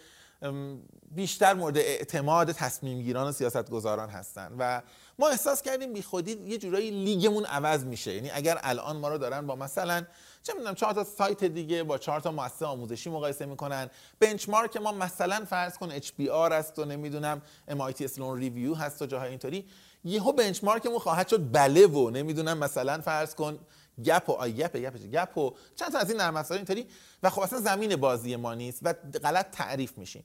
بیشتر 1.11 1.53
مورد 1.53 1.77
اعتماد 1.77 2.51
تصمیم 2.51 3.01
گیران 3.01 3.27
و 3.27 3.31
سیاست 3.31 3.69
گذاران 3.69 4.09
هستن. 4.09 4.55
و 4.59 4.81
ما 5.19 5.29
احساس 5.29 5.61
کردیم 5.61 5.93
بی 5.93 6.01
خودی 6.01 6.31
یه 6.31 6.57
جورایی 6.57 6.91
لیگمون 6.91 7.45
عوض 7.45 7.83
میشه. 7.83 8.13
یعنی 8.13 8.31
اگر 8.31 8.59
الان 8.63 8.97
ما 8.97 9.09
رو 9.09 9.17
دارن 9.17 9.47
با 9.47 9.55
مثلا 9.55 10.05
چه 10.43 10.53
می‌دونم 10.53 10.75
چهار 10.75 10.93
تا 10.93 11.03
سایت 11.03 11.43
دیگه 11.43 11.83
با 11.83 11.97
چهار 11.97 12.19
تا 12.19 12.31
مؤسسه 12.31 12.65
آموزشی 12.65 13.09
مقایسه 13.09 13.45
می‌کنن. 13.45 13.89
benchmark 14.19 14.77
ما 14.77 14.91
مثلا 14.91 15.45
فرض 15.45 15.77
کن 15.77 15.91
HBR 15.91 16.53
هست 16.53 16.79
و 16.79 16.85
نمی‌دونم 16.85 17.41
MIT 17.67 18.05
Sloan 18.05 18.37
Review 18.37 18.75
هست 18.75 19.01
و 19.01 19.05
جاهای 19.05 19.29
اینطوری. 19.29 19.65
یهو 20.03 20.31
benchmark 20.31 20.82
مون 20.82 20.99
خواهد 20.99 21.27
شد 21.27 21.51
بله 21.51 21.87
و 21.87 22.09
نمی‌دونم 22.09 22.57
مثلا 22.57 23.01
فرض 23.01 23.35
کن 23.35 23.59
گپ 24.03 24.29
و 24.29 24.31
آی 24.31 24.53
گپ 24.53 24.77
گپ 24.77 24.97
گپ 24.97 25.37
و 25.37 25.55
چند 25.75 25.91
تا 25.91 25.97
از 25.99 26.09
این 26.09 26.21
نرم 26.21 26.37
افزار 26.37 26.57
اینطوری. 26.57 26.87
و 27.23 27.29
خب 27.29 27.41
اصلا 27.41 27.59
زمین 27.59 27.95
بازی 27.95 28.35
ما 28.35 28.53
نیست 28.53 28.79
و 28.83 28.93
غلط 29.23 29.51
تعریف 29.51 29.97
میشیم. 29.97 30.23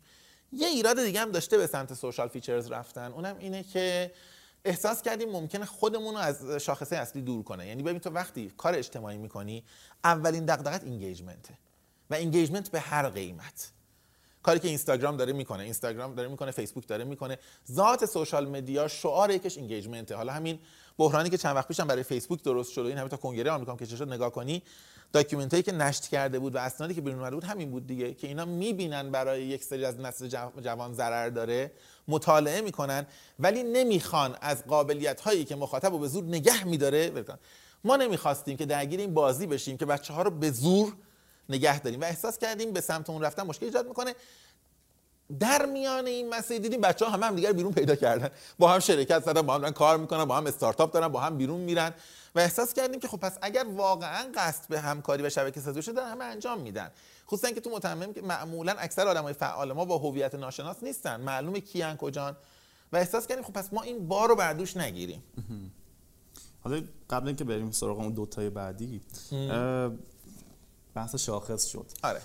یه 0.53 0.69
ایراد 0.69 1.05
دیگه 1.05 1.21
هم 1.21 1.31
داشته 1.31 1.57
به 1.57 1.67
سمت 1.67 1.95
social 1.95 2.29
features 2.29 2.71
رفتن. 2.73 3.13
اونم 3.13 3.37
اینه 3.39 3.63
که 3.63 4.13
احساس 4.65 5.03
کردیم 5.03 5.31
ممکنه 5.31 5.65
خودمون 5.65 6.15
رو 6.15 6.21
از 6.21 6.51
شاخصه 6.51 6.97
اصلی 6.97 7.23
دور 7.23 7.43
کنه. 7.43 7.67
یعنی 7.67 7.83
ببین 7.83 7.99
تو 7.99 8.11
وقتی 8.11 8.53
کار 8.57 8.75
اجتماعی 8.75 9.19
می‌کنی 9.19 9.65
اولین 10.05 10.45
دغدغت 10.45 10.85
engagement 10.85 11.48
ه 11.48 11.55
و 12.11 12.15
engagement 12.15 12.71
به 12.71 12.81
هر 12.81 13.09
قیمت. 13.09 13.71
کاری 14.43 14.59
که 14.59 14.69
اینستاگرام 14.69 15.17
داره 15.17 15.33
می‌کنه. 15.33 15.63
اینستاگرام 15.63 16.15
داره 16.15 16.29
می‌کنه 16.29 16.51
فیسبوک 16.51 16.87
داره 16.87 17.05
می‌کنه. 17.05 17.39
ذات 17.73 18.07
social 18.07 18.49
media 18.49 18.89
شعار 18.89 19.31
یکش 19.31 19.57
engagement 19.57 20.09
ه 20.09 20.15
حالا 20.15 20.33
همین 20.33 20.59
بحرانی 20.99 21.31
که 21.31 21.39
چند 21.39 21.57
وقت 21.57 21.69
پیشم 21.69 21.87
برای 21.87 22.03
فیسبوک 22.03 22.43
درست 22.43 22.73
شد 22.73 22.81
این 22.81 22.99
همه 22.99 23.09
تا 23.09 23.17
کنگره 23.17 23.51
آمریکا 23.51 23.77
که 23.77 23.87
شد 23.87 24.13
نگاه 24.13 24.31
کنی 24.31 24.63
document 25.13 25.53
ایی 25.53 25.63
که 25.63 25.73
نشت 25.73 26.09
کرده 26.09 26.39
بود 26.39 26.55
و 26.55 26.59
اسنادی 26.59 26.95
که 26.95 27.01
بیرون 27.01 27.19
اومده 27.19 27.35
بود 27.35 27.45
همین 27.45 27.71
بود 27.71 27.87
دیگه 27.87 28.15
که 28.15 28.27
اینا 28.27 28.45
می‌بینن 28.45 29.11
برای 29.11 29.43
یک 29.43 29.65
سری 29.65 29.85
از 29.85 30.01
نسل 30.01 30.29
جوان 30.61 30.95
ضرر 30.95 31.29
داره 31.29 31.73
مطالعه 32.09 32.61
می‌کنن 32.61 33.07
ولی 33.39 33.63
نمی‌خوان 33.63 34.37
از 34.41 34.67
قابلیت 34.67 35.21
هایی 35.21 35.45
که 35.45 35.57
مخاطب 35.57 35.93
رو 35.93 35.99
به 35.99 36.09
زور 36.09 36.25
نگه 36.25 36.65
میداره 36.65 37.25
ما 37.85 37.97
نمی‌خواستیم 37.97 38.57
که 38.57 38.67
درگیر 38.67 39.01
این 39.01 39.15
بازی 39.15 39.47
بشیم 39.47 39.77
که 39.77 39.87
بچه 39.87 40.15
ها 40.15 40.23
رو 40.23 40.31
به 40.31 40.51
زور 40.51 40.93
نگه 41.49 41.81
داریم 41.81 42.01
و 42.01 42.05
احساس 42.05 42.39
کردیم 42.39 42.73
به 42.73 42.81
سمت 42.81 43.11
اون 43.11 43.23
رفتن 43.23 43.43
مشکل 43.43 43.67
ایجاد 43.67 43.89
می‌کنه. 43.89 44.15
در 45.41 45.67
میان 45.67 46.07
این 46.07 46.29
مسئله 46.29 46.59
دیدیم 46.59 46.81
بچه 46.81 47.05
ها 47.05 47.11
همه 47.11 47.27
هم 47.27 47.37
دیگر 47.37 47.53
بیرون 47.53 47.73
پیدا 47.73 47.95
کردن. 47.95 48.31
با 48.59 48.69
هم 48.73 48.79
شرکت 48.79 49.25
زدن 49.25 49.43
با 49.43 49.55
هم 49.55 49.71
کار 49.71 49.97
می‌کنن 49.97 50.25
با 50.25 50.37
هم 50.37 50.47
استارتاپ 50.47 50.93
دارن 50.93 51.09
با 51.09 51.21
هم 51.21 51.37
بیرون 51.37 51.61
میرن 51.61 51.95
و 52.35 52.39
احساس 52.39 52.75
کردیم 52.75 53.01
که 53.01 53.09
خب 53.09 53.17
پس 53.17 53.39
اگر 53.43 53.67
واقعا 53.75 54.33
قصد 54.35 54.69
به 54.69 54.81
همکاری 54.81 55.23
و 55.23 55.31
شبکه 55.31 55.61
سازی 55.61 55.83
شده 55.83 55.95
دارن 55.95 56.11
همه 56.11 56.25
انجام 56.25 56.61
میدن. 56.61 56.91
خصوصا 57.27 57.51
که 57.51 57.61
تو 57.61 57.71
متمم 57.71 58.13
که 58.13 58.23
معمولا 58.23 58.73
اکثر 58.79 59.09
آدمای 59.09 59.35
فعال 59.35 59.73
ما 59.73 59.85
با 59.85 59.99
هویت 59.99 60.35
ناشناس 60.35 60.83
نیستن. 60.83 61.21
معلومه 61.21 61.61
کیان 61.61 61.97
کجان. 61.97 62.37
و 62.93 62.97
احساس 62.97 63.27
کردیم 63.27 63.45
خب 63.45 63.53
پس 63.53 63.73
ما 63.73 63.83
این 63.83 64.09
بار 64.09 64.29
رو 64.29 64.37
بردوش 64.37 64.77
نگیریم. 64.77 65.23
حالا 66.61 66.83
قبل 67.11 67.27
اینکه 67.27 67.45
بریم 67.45 67.71
سراغ 67.71 67.99
اون 67.99 68.13
دو 68.13 68.27
تای 68.27 68.51
بعدی 68.51 69.01
بحث 70.95 71.15
شاخص 71.15 71.65
شد. 71.65 71.87
آره. 72.03 72.21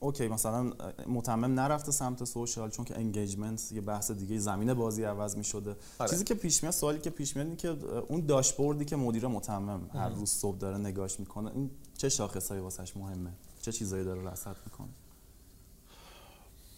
okay 0.00 0.28
مثلا 0.28 0.72
متمم 1.06 1.60
نرفته 1.60 1.92
سمت 1.92 2.24
social 2.24 2.70
چون 2.70 2.84
که 2.84 2.96
engagement 2.96 3.72
یه 3.72 3.80
بحث 3.80 4.10
دیگه 4.10 4.38
زمین 4.38 4.74
بازی 4.74 5.04
عوض 5.04 5.36
می 5.36 5.44
شده 5.44 5.76
آره. 5.98 6.10
چیزی 6.10 6.24
که 6.24 6.34
پیش 6.34 6.62
میاد 6.62 6.74
سوالی 6.74 6.98
که 6.98 7.10
پیش 7.10 7.36
میاد 7.36 7.56
که 7.56 7.68
اون 8.08 8.26
داشبوردی 8.26 8.84
که 8.84 8.96
مدیر 8.96 9.26
متمم 9.26 9.90
هر 9.92 10.08
روز 10.08 10.30
صبح 10.30 10.58
داره 10.58 10.78
نگاش 10.78 11.20
می‌کنه 11.20 11.50
این 11.54 11.70
چه 11.98 12.08
شاخصایی 12.08 12.60
واسش 12.60 12.96
مهمه؟ 12.96 13.32
چه 13.62 13.72
چیزایی 13.72 14.04
داره 14.04 14.30
رصد 14.30 14.56
می‌کنه؟ 14.64 14.88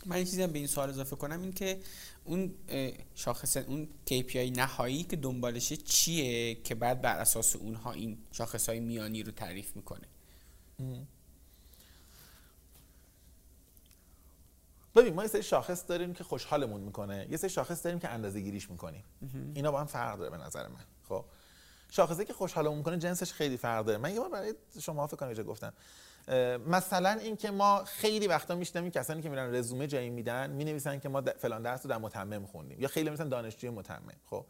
من 0.07 0.25
چیزی 0.25 0.47
به 0.47 0.59
این 0.59 0.67
سوال 0.67 0.91
اضافه 0.91 1.17
کنم 1.17 1.43
این 1.43 1.53
که 1.53 1.81
اون 2.25 2.55
شاخص 3.15 3.57
اون 3.57 3.89
KPI 4.11 4.37
نهایی 4.37 5.03
که 5.03 5.17
دنبالشه 5.17 5.77
چیه 5.77 6.55
که 6.55 6.75
بعد 6.75 7.03
بر 7.03 7.19
اساس 7.19 7.57
اونها 7.57 7.93
این 7.93 8.19
شاخص 8.33 8.69
های 8.69 8.81
میانی 8.81 9.23
رو 9.23 9.33
تعریف 9.33 9.77
می‌کنه؟ 9.77 10.07
ببین 14.97 15.15
ما 15.15 15.23
یه 15.23 15.29
سری 15.29 15.43
شاخص 15.43 15.85
داریم 15.89 16.15
که 16.15 16.25
خوشحالمون 16.25 16.81
می‌کنه. 16.81 17.27
یه 17.31 17.37
سری 17.37 17.51
شاخص 17.51 17.85
داریم 17.85 17.99
که 17.99 18.09
اندازه 18.09 18.41
گیریش 18.41 18.71
می‌کنیم 18.71 19.05
اینا 19.55 19.73
با 19.73 19.81
هم 19.81 19.87
فرق 19.87 20.19
داره 20.19 20.31
به 20.31 20.37
نظر 20.37 20.69
من. 20.69 20.85
خب 21.09 21.25
شاخصی 21.91 22.25
که 22.25 22.33
خوشحالمون 22.33 22.79
می‌کنه 22.79 22.99
جنسش 22.99 23.33
خیلی 23.33 23.57
فرق 23.57 23.85
داره. 23.85 23.99
من 23.99 24.15
یه 24.15 24.21
بار 24.21 24.29
برای 24.29 24.55
شما 24.81 25.07
فکر 25.07 25.17
کنم 25.17 25.43
گفتم. 25.43 25.73
مثلا 26.67 27.11
اینکه 27.11 27.51
ما 27.51 27.85
خیلی 27.85 28.27
وقتا 28.27 28.55
میشنویم 28.55 28.91
کسانی 28.91 29.23
که 29.23 29.29
میرن 29.29 29.55
رزومه 29.55 29.87
جایی 29.87 30.11
میدن 30.11 30.51
می‌نویسن 30.51 30.99
که 30.99 31.09
ما 31.09 31.23
فلان 31.23 31.63
درس 31.63 31.87
رو 31.87 31.91
در 31.91 31.99
متمم 31.99 32.47
خوندیم. 32.47 32.81
یا 32.81 32.89
خیلی 32.89 33.11
مثلا 33.11 33.29
دانشجوی 33.29 33.71
متمم. 33.71 34.13
خب 34.31 34.45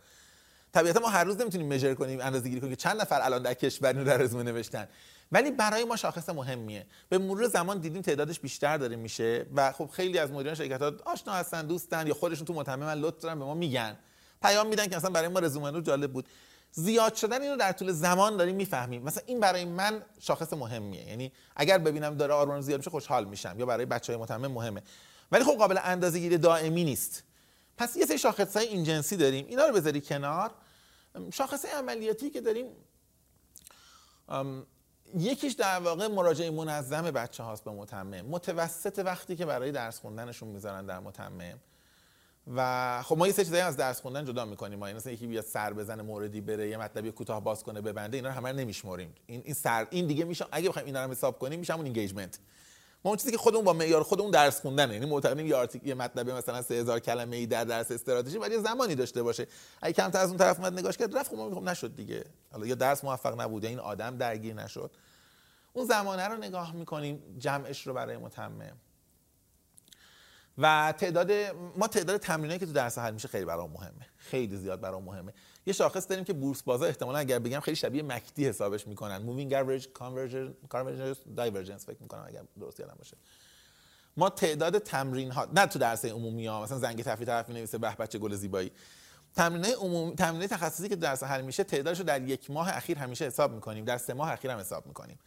طبیعتا 0.72 1.00
ما 1.00 1.08
هر 1.08 1.24
روز 1.24 1.40
نمی‌تونیم 1.40 1.68
مژر 1.74 1.94
کنیم 1.94 2.20
اندازه 2.20 2.48
گیری 2.48 2.60
کنیم 2.60 2.72
که 2.72 2.76
چند 2.76 3.00
نفر 3.00 3.20
الان 3.22 3.42
در 3.42 3.54
کشور 3.54 3.92
در 3.92 4.16
رزومه 4.16 4.42
نوشتن. 4.42 4.88
ولی 5.32 5.50
برای 5.50 5.84
ما 5.84 5.96
شاخص 5.96 6.28
مهمیه. 6.28 6.86
به 7.08 7.18
مرور 7.18 7.48
زمان 7.48 7.78
دیدیم 7.78 8.02
تعدادش 8.02 8.40
بیشتر 8.40 8.76
داره 8.76 8.96
میشه 8.96 9.46
و 9.54 9.72
خب 9.72 9.90
خیلی 9.92 10.18
از 10.18 10.30
مدیران 10.30 10.54
شرکت 10.54 10.82
ها 10.82 10.92
آشنا 11.06 11.32
هستن 11.32 11.66
دوستن 11.66 12.06
یا 12.06 12.14
خودشون 12.14 12.44
تو 12.44 12.54
متمم 12.54 12.88
لطف 12.88 13.22
دارن 13.22 13.38
به 13.38 13.44
ما 13.44 13.54
میگن. 13.54 13.96
پیام 14.42 14.66
میدن 14.66 14.86
که 14.86 14.96
مثلا 14.96 15.10
برای 15.10 15.28
ما 15.28 15.38
رزومه 15.38 15.70
رو 15.70 15.80
جالب 15.80 16.12
بود. 16.12 16.28
زیاد 16.72 17.14
شدن 17.14 17.42
اینو 17.42 17.56
در 17.56 17.72
طول 17.72 17.92
زمان 17.92 18.36
داریم 18.36 18.56
می‌فهمیم. 18.56 19.02
مثلا 19.02 19.22
این 19.26 19.40
برای 19.40 19.64
من 19.64 20.02
شاخص 20.20 20.52
مهمیه. 20.52 21.08
یعنی 21.08 21.32
اگر 21.56 21.78
ببینم 21.78 22.14
داره 22.14 22.34
آرمان 22.34 22.60
زیاد 22.60 22.78
میشه 22.78 22.90
خوشحال 22.90 23.24
میشم 23.24 23.54
یا 23.58 23.66
برای 23.66 23.86
بچه 23.86 24.12
های 24.12 24.22
متمم 24.22 24.46
مهمه. 24.46 24.82
ولی 25.32 25.44
خب 25.44 25.52
قابل 25.52 25.78
اندازه‌گیری 25.82 26.38
دائمی 26.38 26.84
نیست. 26.84 27.22
پس 27.76 27.96
یه 27.96 28.06
سری 28.06 28.18
شاخص 28.18 28.56
های 28.56 28.66
این 28.66 28.84
جنسی 28.84 29.16
داریم. 29.16 29.46
اینا 29.46 29.66
رو 29.66 29.74
بذاری 29.74 30.00
کنار. 30.00 30.50
شاخص 31.32 31.64
عملیاتی 31.64 32.30
که 32.30 32.40
داریم 32.40 32.66
یکیش 35.16 35.52
در 35.52 35.78
واقع 35.78 36.06
مراجعه 36.06 36.50
منظم 36.50 37.02
بچه 37.02 37.42
هاست 37.42 37.64
به 37.64 37.70
متمم. 37.70 38.26
متوسط 38.26 39.02
وقتی 39.04 39.36
که 39.36 39.46
برای 39.46 39.72
درس 39.72 40.00
خوندنشون 40.00 40.48
می‌ذارن 40.48 40.86
در 40.86 40.98
متمم. 40.98 41.58
و 42.54 43.02
خب 43.02 43.18
ما 43.18 43.26
یه 43.26 43.32
سه 43.32 43.44
چیزایی 43.44 43.62
از 43.62 43.76
درس 43.76 44.00
خوندن 44.00 44.24
جدا 44.24 44.44
می‌کنیم. 44.44 44.78
ما 44.78 44.86
مثلا 44.86 45.12
یکی 45.12 45.26
بیاد 45.26 45.44
سر 45.44 45.72
بزنه 45.72 46.02
موردی 46.02 46.40
بره 46.40 46.68
یه 46.68 46.76
مطلبی 46.76 47.12
کوتاه 47.12 47.44
باز 47.44 47.62
کنه 47.62 47.80
ببنده 47.80 48.16
اینا 48.16 48.28
رو 48.28 48.34
همه 48.34 48.52
نمیشمریم. 48.52 49.14
این 49.26 49.42
این 49.44 49.54
سر 49.54 49.86
این 49.90 50.06
دیگه 50.06 50.24
میشه 50.24 50.46
اگه 50.52 50.68
بخوایم 50.68 50.86
اینا 50.86 51.04
رو 51.04 51.10
حساب 51.10 51.38
کنیم 51.38 51.60
میشه 51.60 51.74
اون 51.74 51.84
engagement 51.84 52.38
ما 53.04 53.10
اون 53.10 53.18
چیزی 53.18 53.30
که 53.30 53.38
خودمون 53.38 53.64
با 53.64 53.72
معیار 53.72 54.02
خودمون 54.02 54.30
درس 54.30 54.60
خوندن 54.60 54.92
یعنی 54.92 55.06
معتقدیم 55.06 55.46
یه 55.46 55.56
article 55.56 55.86
یه 55.86 55.94
مطلبی 55.94 56.32
مثلا 56.32 56.62
3000 56.62 57.00
کلمه 57.00 57.36
ای 57.36 57.46
در 57.46 57.64
درس 57.64 57.90
استراتژی 57.90 58.38
ولی 58.38 58.58
زمانی 58.58 58.94
داشته 58.94 59.22
باشه. 59.22 59.46
اگه 59.82 59.92
کمتر 59.92 60.18
از 60.18 60.28
اون 60.28 60.38
طرف 60.38 60.58
اومد 60.58 60.78
نگاش 60.78 60.96
کرد 60.96 61.16
رفت 61.16 61.30
خب 61.30 61.36
میگم 61.36 61.68
نشد 61.68 61.96
دیگه. 61.96 62.24
حالا 62.52 62.66
یا 62.66 62.74
درس 62.74 63.04
موفق 63.04 63.40
نبود 63.40 63.64
یا 63.64 63.70
این 63.70 63.78
آدم 63.78 64.16
درگیر 64.16 64.54
نشد. 64.54 64.90
اون 65.72 65.86
زمانه 65.86 66.28
رو 66.28 66.36
نگاه 66.36 66.72
می‌کنیم 66.72 67.22
جمعش 67.38 67.86
رو 67.86 67.94
برای 67.94 68.16
متمم. 68.16 68.76
و 70.58 70.94
تعداد 70.98 71.32
ما 71.76 71.88
تعداد 71.88 72.20
تمرینایی 72.20 72.58
که 72.58 72.66
تو 72.66 72.72
درس 72.72 72.98
حل 72.98 73.14
میشه 73.14 73.28
خیلی 73.28 73.44
برام 73.44 73.70
مهمه. 73.70 74.06
خیلی 74.16 74.56
زیاد 74.56 74.80
برام 74.80 75.04
مهمه. 75.04 75.32
یه 75.68 75.74
شاخص 75.74 76.08
داریم 76.08 76.24
که 76.24 76.32
بورس 76.32 76.62
بازا 76.62 76.86
احتمالا 76.86 77.18
اگر 77.18 77.38
بگم 77.38 77.60
خیلی 77.60 77.76
شبیه 77.76 78.02
MACD 78.02 78.48
حسابش 78.48 78.86
می‌کنن. 78.86 79.18
moving 79.18 79.54
average 79.54 79.86
convergence 80.68 81.16
divergence 81.36 81.86
فکر 81.86 81.96
می‌کنم 82.00 82.24
اگر 82.26 82.42
درست 82.60 82.80
یادم 82.80 82.94
باشه. 82.98 83.16
ما 84.16 84.30
تعداد 84.30 84.78
تمرین 84.78 85.30
ها 85.30 85.48
نه 85.54 85.66
تو 85.66 85.78
درس 85.78 86.04
عمومی 86.04 86.46
ها 86.46 86.62
مثلا 86.62 86.78
زنگ 86.78 87.02
تفریح 87.02 87.26
طرف 87.26 87.50
نویسه 87.50 87.78
به 87.78 87.96
بچه 87.96 88.18
گل 88.18 88.34
زیبایی. 88.34 88.72
تمرین 89.34 89.74
عمومی 89.74 90.16
تمرین 90.16 90.46
تخصصی 90.46 90.88
که 90.88 90.96
درس 90.96 91.22
حل 91.22 91.42
میشه 91.42 91.64
تعدادش 91.64 91.98
رو 91.98 92.04
در 92.04 92.22
یک 92.22 92.50
ماه 92.50 92.76
اخیر 92.76 92.98
همیشه 92.98 93.26
حساب 93.26 93.52
می‌کنیم. 93.52 93.84
در 93.84 93.98
سه 93.98 94.14
ماه 94.14 94.32
اخیر 94.32 94.50
هم 94.50 94.58
حساب 94.58 94.86
می‌کنیم. 94.86 95.18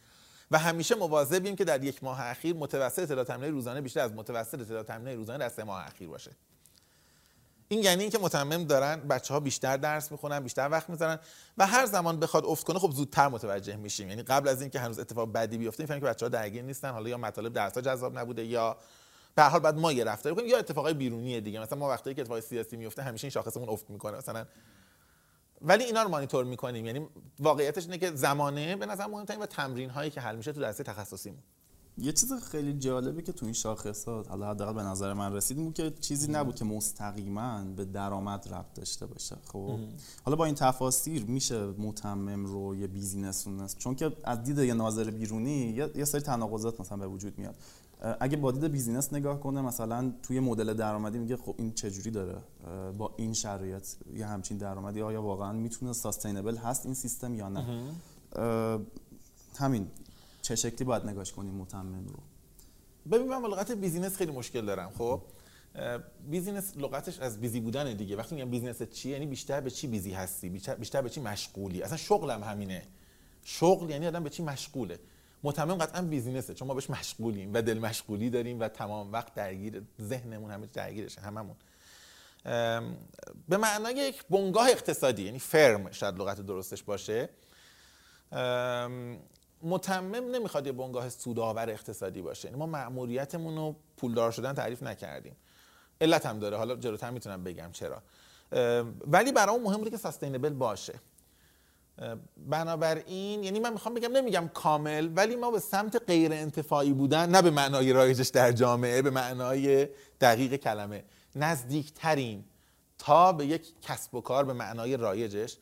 و 0.50 0.58
همیشه 0.58 0.94
مواظبیم 0.94 1.56
که 1.56 1.64
در 1.64 1.84
یک 1.84 2.04
ماه 2.04 2.20
اخیر 2.20 2.56
متوسط 2.56 3.08
تعداد 3.08 3.26
تمرین 3.26 3.52
روزانه 3.52 3.80
بیشتر 3.80 4.00
از 4.00 4.12
متوسط 4.12 4.58
تعداد 4.58 4.86
تمرین 4.86 5.16
روزانه 5.16 5.38
در 5.38 5.48
سه 5.48 5.64
ماه 5.64 5.86
اخیر 5.86 6.08
باشه. 6.08 6.30
این 7.72 7.82
یعنی 7.82 8.02
اینکه 8.02 8.18
متمم 8.18 8.64
دارن 8.64 9.00
بچه 9.00 9.34
ها 9.34 9.40
بیشتر 9.40 9.76
درس 9.76 10.12
می‌خونن 10.12 10.40
بیشتر 10.40 10.68
وقت 10.68 10.90
می‌ذارن 10.90 11.18
و 11.58 11.66
هر 11.66 11.86
زمان 11.86 12.20
بخواد 12.20 12.44
افت 12.46 12.66
کنه 12.66 12.78
خب 12.78 12.90
زودتر 12.90 13.28
متوجه 13.28 13.76
میشیم. 13.76 14.08
یعنی 14.08 14.22
قبل 14.22 14.48
از 14.48 14.60
اینکه 14.60 14.80
هنوز 14.80 14.98
اتفاق 14.98 15.32
بدی 15.32 15.58
بیفته 15.58 15.82
می‌فهمیم 15.82 16.00
که 16.00 16.06
بچه 16.06 16.26
ها 16.26 16.30
درگیر 16.30 16.62
نیستن. 16.62 16.90
حالا 16.90 17.08
یا 17.08 17.18
مطالب 17.18 17.52
درس 17.52 17.74
ها 17.74 17.80
جذاب 17.80 18.18
نبوده 18.18 18.44
یا 18.44 18.76
به 19.34 19.42
حال 19.42 19.60
بعد 19.60 19.78
ما 19.78 19.92
یه 19.92 20.04
رفتاری 20.04 20.34
کنیم 20.34 20.46
یا 20.46 20.58
اتفاقای 20.58 20.94
بیرونی 20.94 21.40
دیگه. 21.40 21.60
مثلا 21.60 21.78
ما 21.78 21.88
وقتی 21.88 22.14
که 22.14 22.22
اتفاق 22.22 22.40
سیاسی 22.40 22.76
میفته 22.76 23.02
همیشه 23.02 23.24
این 23.24 23.30
شاخصمون 23.30 23.68
افت 23.68 23.90
می‌کنه 23.90 24.18
مثلا. 24.18 24.46
ولی 25.62 25.84
اینا 25.84 26.02
رو 26.02 26.08
مانیتور 26.08 26.44
می‌کنیم. 26.44 26.86
یعنی 26.86 27.08
واقعیتش 27.38 27.84
اینه 27.84 27.98
که 27.98 28.10
زمانه 28.10 28.76
به 28.76 28.86
نظر 28.86 29.06
مهمترین 29.06 29.40
و 29.40 29.46
تمرین 29.46 29.90
هایی 29.90 30.10
که 30.10 30.20
حل 30.20 30.36
میشه 30.36 30.52
تو 30.52 30.60
درس 30.60 30.76
تخصصیمون. 30.76 31.42
یه 31.98 32.12
چیز 32.12 32.32
خیلی 32.32 32.72
جالبی 32.72 33.22
که 33.22 33.32
تو 33.32 33.46
این 33.46 33.52
شاخصات 33.52 34.28
حالا 34.28 34.50
حداقل 34.50 34.72
به 34.72 34.82
نظر 34.82 35.12
من 35.12 35.32
رسید 35.32 35.56
بود 35.56 35.74
که 35.74 35.92
چیزی 36.00 36.32
نبود 36.32 36.54
که 36.54 36.64
مستقیما 36.64 37.64
به 37.76 37.84
درآمد 37.84 38.48
ربط 38.48 38.74
داشته 38.74 39.06
باشه 39.06 39.36
خب؟ 39.52 39.78
حالا 40.24 40.36
با 40.36 40.44
این 40.44 40.54
تفاسیر 40.54 41.24
میشه 41.24 41.66
متمم 41.66 42.46
رو 42.46 42.76
یه 42.76 42.86
business 42.86 43.46
چون 43.78 43.94
که 43.94 44.12
از 44.24 44.42
دید 44.42 44.58
یه 44.58 44.74
ناظر 44.74 45.10
بیرونی 45.10 45.82
یه 45.94 46.04
سری 46.04 46.20
تناقضات 46.20 46.80
مثلا 46.80 46.98
به 46.98 47.06
وجود 47.06 47.38
میاد. 47.38 47.54
اگه 48.20 48.36
با 48.36 48.52
دید 48.52 48.64
business 48.64 49.12
نگاه 49.12 49.40
کنه 49.40 49.60
مثلا 49.60 50.12
توی 50.22 50.40
مدل 50.40 50.74
درآمدی 50.74 51.18
میگه 51.18 51.36
خب 51.36 51.54
این 51.58 51.72
چجوری 51.72 52.10
داره؟ 52.10 52.38
با 52.98 53.14
این 53.16 53.32
شرایط 53.32 53.86
یه 54.14 54.26
همچین 54.26 54.58
درآمدی 54.58 55.02
آیا 55.02 55.22
واقعا 55.22 55.52
می‌تونه 55.52 55.92
sustainable 55.92 56.56
هست 56.56 56.86
این 56.86 56.94
سیستم 56.94 57.34
یا 57.34 57.48
نه؟ 57.48 57.84
همین. 59.58 59.86
چه 60.42 60.56
شکلی 60.56 60.84
باید 60.84 61.04
نگاش 61.06 61.32
کنیم 61.32 61.54
متمم 61.54 62.06
رو؟ 62.06 62.18
ببین 63.10 63.28
من 63.28 63.50
لغت 63.50 63.72
business 63.72 64.16
خیلی 64.16 64.32
مشکل 64.32 64.66
دارم 64.66 64.90
خب؟ 64.98 65.22
business 66.30 66.76
لغتش 66.76 67.18
از 67.18 67.40
busy 67.40 67.60
بودن 67.60 67.94
دیگه. 67.94 68.16
وقتی 68.16 68.34
میگم 68.34 68.50
business 68.50 68.82
چیه 68.82 69.12
یعنی 69.12 69.26
بیشتر 69.26 69.60
به 69.60 69.70
چی 69.70 69.86
busy 69.86 70.12
هستی؟ 70.12 70.48
بیشتر 70.48 71.02
به 71.02 71.10
چی 71.10 71.20
مشغولی؟ 71.20 71.82
اصلا 71.82 71.96
شغلم 71.96 72.42
همینه. 72.42 72.82
شغل 73.44 73.90
یعنی 73.90 74.06
آدم 74.06 74.24
به 74.24 74.30
چی 74.30 74.42
مشغوله. 74.42 74.98
متمم 75.42 75.74
قطعا 75.74 76.02
business 76.02 76.44
ه. 76.44 76.54
چون 76.54 76.68
ما 76.68 76.74
بهش 76.74 76.90
مشغولیم 76.90 77.54
و 77.54 77.62
دل 77.62 77.78
مشغولی 77.78 78.30
داریم 78.30 78.60
و 78.60 78.68
تمام 78.68 79.12
وقت 79.12 79.34
درگیر 79.34 79.82
ذهنمون 80.00 80.50
همه 80.50 80.66
درگیرشه 80.66 81.20
هممون. 81.20 81.56
به 83.48 83.56
معنای 83.56 83.94
یک 83.94 84.24
بنگاه 84.30 84.68
اقتصادی 84.68 85.22
یعنی 85.22 85.38
firm 85.38 85.90
شاید 85.90 86.18
لغت 86.18 86.40
درستش 86.40 86.82
باشه. 86.82 87.28
متمم 89.62 90.14
نمی‌خواد 90.14 90.66
یه 90.66 90.72
بنگاه 90.72 91.08
سودآور 91.08 91.70
اقتصادی 91.70 92.22
باشه. 92.22 92.48
یعنی 92.48 92.58
ما 92.58 92.66
مأموریتمون 92.66 93.56
رو 93.56 93.76
پولدار 93.96 94.30
شدن 94.30 94.52
تعریف 94.52 94.82
نکردیم. 94.82 95.36
علت 96.00 96.26
هم 96.26 96.38
داره. 96.38 96.56
حالا 96.56 96.76
جلوتر 96.76 97.10
می‌تونم 97.10 97.44
بگم 97.44 97.70
چرا. 97.72 98.02
ولی 99.06 99.32
برای 99.32 99.58
مهم 99.58 99.76
بوده 99.76 99.90
که 99.90 99.96
سستینبل 99.96 100.52
باشه. 100.52 100.94
بنابراین 102.36 103.44
یعنی 103.44 103.60
من 103.60 103.72
می‌خوام 103.72 103.94
بگم 103.94 104.12
نمیگم 104.12 104.50
کامل 104.54 105.10
ولی 105.16 105.36
ما 105.36 105.50
به 105.50 105.58
سمت 105.58 106.02
غیر 106.06 106.32
انتفاعی 106.32 106.92
بودن 106.92 107.30
نه 107.30 107.42
به 107.42 107.50
معنای 107.50 107.92
رایجش 107.92 108.28
در 108.28 108.52
جامعه 108.52 109.02
به 109.02 109.10
معنای 109.10 109.88
دقیق 110.20 110.56
کلمه. 110.56 111.04
نزدیکترین 111.36 112.44
تا 112.98 113.32
به 113.32 113.46
یک 113.46 113.80
کسب 113.82 114.14
و 114.14 114.20
کار 114.20 114.44
به 114.44 114.52
معنای 114.52 114.96
رایجش. 114.96 115.56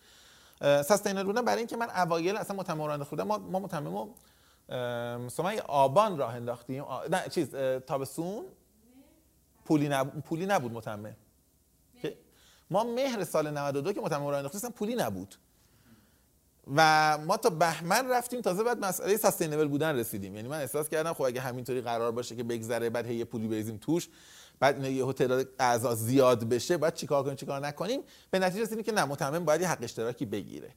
سستینر 0.61 1.25
بودن 1.25 1.45
برای 1.45 1.59
اینکه 1.59 1.77
من 1.77 1.91
اوایل 1.91 2.37
اصلا 2.37 2.57
متمم 2.57 3.05
خودم 3.05 3.25
ما 3.25 3.39
ما 3.39 3.59
متمم 3.59 4.09
سمای 5.29 5.59
آبان 5.59 6.19
راه 6.19 6.35
انداختیم. 6.35 6.85
نه 7.11 7.29
چیز 7.31 7.51
تابستون؟ 7.87 8.45
پولی 9.65 9.89
نبود 9.89 10.23
پولی 10.23 10.47
نبود 10.47 10.73
متمم. 10.73 11.17
ما 12.71 12.85
مهر 12.85 13.25
سال 13.25 13.51
92 13.51 13.93
که 13.93 14.01
متمم 14.01 14.27
راه 14.27 14.37
انداختیم 14.37 14.71
پولی 14.71 14.95
نبود. 14.95 15.35
و 16.77 17.19
ما 17.19 17.37
تا 17.37 17.51
بهمن 17.51 18.11
رفتیم 18.11 18.41
تازه 18.41 18.65
بعد 18.65 18.79
مسئله 18.79 19.17
سستینبل 19.17 19.69
بودن 19.69 19.97
رسیدیم. 19.97 20.37
یعنی 20.37 20.49
من 20.49 20.61
احساس 20.61 20.89
کردم 20.89 21.13
خب 21.13 21.23
اگه 21.23 21.41
همینطوری 21.41 21.81
قرار 21.81 22.13
باشه 22.13 22.37
که 22.37 22.43
بگذره 22.45 22.91
بعد 22.91 23.07
هی 23.07 23.25
پولی 23.25 23.49
بریزیم 23.49 23.77
توش 23.77 24.09
بعد 24.61 24.85
یه 24.85 25.07
هتل 25.07 25.45
اعضا 25.59 25.95
زیاد 25.95 26.49
بشه 26.49 26.77
بعد 26.77 26.95
چیکار 26.95 27.23
کنیم 27.23 27.37
چیکار 27.37 27.67
نکنیم؟ 27.67 28.01
به 28.31 28.39
نتیجه 28.39 28.63
رسیدیم 28.63 28.85
که 28.85 28.93
نه 28.93 29.05
متمم 29.05 29.45
باید 29.45 29.61
یه 29.61 29.69
حق 29.69 29.83
اشتراکی 29.83 30.27
بگیره. 30.27 30.71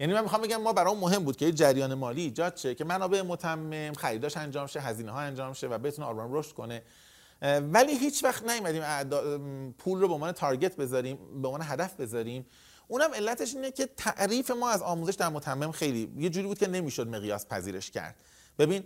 یعنی 0.00 0.12
من 0.12 0.22
می‌خوام 0.22 0.42
بگم 0.42 0.56
ما 0.56 0.72
برام 0.72 0.98
مهم 0.98 1.24
بود 1.24 1.36
که 1.36 1.46
یه 1.46 1.52
جریان 1.52 1.94
مالی 1.94 2.22
ایجاد 2.22 2.56
شه 2.56 2.74
که 2.74 2.84
منابع 2.84 3.22
متمم 3.22 3.92
خریداش 3.92 4.36
انجام 4.36 4.66
شه 4.66 4.80
هزینه 4.80 5.12
ها 5.12 5.20
انجام 5.20 5.52
شه 5.52 5.66
و 5.66 5.78
بتونه 5.78 6.08
آرمان 6.08 6.28
رشد 6.32 6.52
کنه. 6.52 6.82
ولی 7.42 7.98
هیچ 7.98 8.24
وقت 8.24 8.50
نیومدیم 8.50 8.82
پول 9.72 10.00
رو 10.00 10.08
به 10.08 10.14
عنوان 10.14 10.32
تارگت 10.32 10.76
بذاریم 10.76 11.18
به 11.42 11.48
عنوان 11.48 11.62
هدف 11.64 11.94
بذاریم. 11.94 12.46
اونم 12.88 13.14
علتش 13.14 13.54
اینه 13.54 13.70
که 13.70 13.86
تعریف 13.96 14.50
ما 14.50 14.70
از 14.70 14.82
آموزش 14.82 15.14
در 15.14 15.28
متمم 15.28 15.72
خیلی 15.72 16.12
یه 16.18 16.30
جوری 16.30 16.46
بود 16.46 16.58
که 16.58 16.68
نمی‌شد 16.68 17.08
مقیاس 17.08 17.46
پذیرش 17.46 17.90
کرد. 17.90 18.16
ببین 18.58 18.84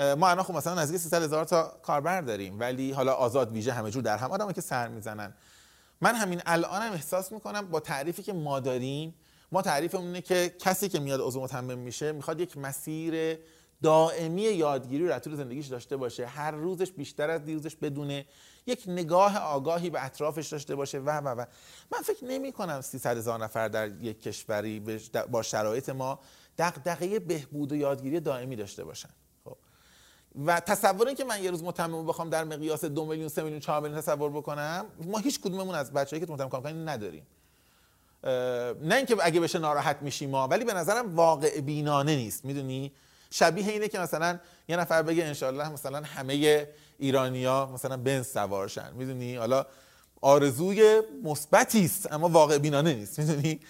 ما 0.00 0.28
الان 0.28 0.42
خب 0.42 0.54
مثلا 0.54 0.82
نزدیک 0.82 1.00
300 1.00 1.22
هزار 1.22 1.44
تا 1.44 1.78
کاربر 1.82 2.20
داریم 2.20 2.60
ولی 2.60 2.92
حالا 2.92 3.12
آزاد 3.12 3.52
ویژه 3.52 3.72
همه 3.72 3.90
جور 3.90 4.02
در 4.02 4.16
هم 4.16 4.30
آدمایی 4.30 4.54
که 4.54 4.60
سر 4.60 4.88
می‌زنن. 4.88 5.34
من 6.00 6.14
همین 6.14 6.42
الانم 6.46 6.92
احساس 6.92 7.32
می‌کنم 7.32 7.70
با 7.70 7.80
تعریفی 7.80 8.22
که 8.22 8.32
ما 8.32 8.60
داریم 8.60 9.14
ما 9.52 9.62
تعریفمون 9.62 10.04
اینه 10.04 10.20
که 10.20 10.54
کسی 10.58 10.88
که 10.88 11.00
میاد 11.00 11.20
عضو 11.20 11.40
متمم 11.40 11.78
میشه 11.78 12.12
می‌خواد 12.12 12.40
یک 12.40 12.56
مسیر 12.56 13.38
دائمی 13.82 14.42
یادگیری 14.42 15.08
رو 15.08 15.18
طول 15.18 15.36
زندگیش 15.36 15.66
داشته 15.66 15.96
باشه. 15.96 16.26
هر 16.26 16.50
روزش 16.50 16.92
بیشتر 16.92 17.30
از 17.30 17.44
دیروزش 17.44 17.76
بدونه. 17.76 18.26
یک 18.66 18.84
نگاه 18.86 19.38
آگاهی 19.38 19.90
به 19.90 20.04
اطرافش 20.04 20.48
داشته 20.48 20.74
باشه. 20.74 20.98
و 20.98 21.10
و 21.10 21.28
و. 21.28 21.44
من 21.92 22.02
فکر 22.02 22.24
نمی 22.24 22.52
کنم 22.52 22.80
300 22.80 23.16
هزار 23.16 23.44
نفر 23.44 23.68
در 23.68 23.88
یک 23.88 24.22
کشوری 24.22 25.00
با 25.30 25.42
شرایط 25.42 25.88
ما 25.88 26.20
دغدغه 26.58 27.18
بهبود 27.18 27.72
و 27.72 27.76
یادگیری 27.76 28.20
دائمی 28.20 28.56
داشته 28.56 28.84
باشن. 28.84 29.08
و 30.46 30.60
تصور 30.60 31.06
این 31.06 31.16
که 31.16 31.24
من 31.24 31.44
یه 31.44 31.50
روز 31.50 31.62
متمم 31.62 32.06
بخوام 32.06 32.30
در 32.30 32.44
مقیاس 32.44 32.84
دو 32.84 33.06
میلیون 33.06 33.28
سه 33.28 33.42
میلیون 33.42 33.60
چهار 33.60 33.80
میلیون 33.80 34.00
تصور 34.00 34.30
بکنم 34.30 34.86
ما 35.04 35.18
هیچ 35.18 35.40
کدوممون 35.40 35.74
از 35.74 35.92
بچه‌ای 35.92 36.26
که 36.26 36.32
متمم 36.32 36.48
کار 36.48 36.68
نداریم. 36.68 37.26
نه 38.82 38.94
اینکه 38.94 39.16
اگه 39.20 39.40
بشه 39.40 39.58
ناراحت 39.58 40.02
میشیم 40.02 40.30
ما 40.30 40.48
ولی 40.48 40.64
به 40.64 40.74
نظرم 40.74 41.16
واقع 41.16 41.60
بینانه 41.60 42.16
نیست. 42.16 42.44
می‌دونی؟ 42.44 42.92
شبیه 43.30 43.68
اینه 43.68 43.88
که 43.88 43.98
مثلا 43.98 44.38
یه 44.68 44.76
نفر 44.76 45.02
بگه 45.02 45.24
انشالله 45.24 45.68
مثلا 45.68 46.02
همه 46.04 46.66
ایرانیا 46.98 47.70
مثلا 47.74 47.96
بنز 47.96 48.26
سوارشن 48.26 48.92
می‌دونی؟ 48.92 49.36
حالا 49.36 49.66
آرزوی 50.20 51.02
مثبتی 51.22 51.84
است 51.84 52.12
اما 52.12 52.28
واقع 52.28 52.58
بینانه 52.58 52.94
نیست. 52.94 53.18
می‌دونی؟ 53.18 53.60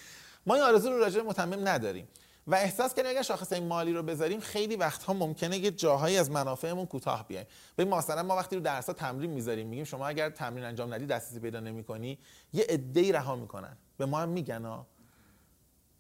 ما 0.46 0.54
این 0.54 0.64
آرزو 0.64 0.90
رو 0.90 0.98
راجع 0.98 1.22
متمم 1.22 1.68
نداریم. 1.68 2.08
و 2.46 2.54
احساس 2.54 2.94
کنیم 2.94 3.06
اگر 3.10 3.22
شاخصه 3.22 3.60
مالی 3.60 3.92
رو 3.92 4.02
بذاریم 4.02 4.40
خیلی 4.40 4.76
وقتها 4.76 5.12
ممکنه 5.12 5.58
یه 5.58 5.70
جاهایی 5.70 6.16
از 6.16 6.30
منافعمون 6.30 6.86
کوتاه 6.86 7.28
بیایم. 7.28 7.46
ببین 7.78 7.94
مثلا 7.94 8.22
ما 8.22 8.36
وقتی 8.36 8.56
رو 8.56 8.62
درسا 8.62 8.92
تمرین 8.92 9.30
می‌ذاریم 9.30 9.66
میگیم 9.66 9.84
شما 9.84 10.08
اگر 10.08 10.30
تمرین 10.30 10.64
انجام 10.64 10.94
ندی 10.94 11.06
دسترسی 11.06 11.40
پیدا 11.40 11.60
نمی‌کنی. 11.60 12.18
یه 12.52 12.66
عده‌ای 12.68 13.12
رها 13.12 13.36
می‌کنن. 13.36 13.76
به 13.98 14.06
ما 14.06 14.20
هم 14.20 14.28
میگن 14.28 14.84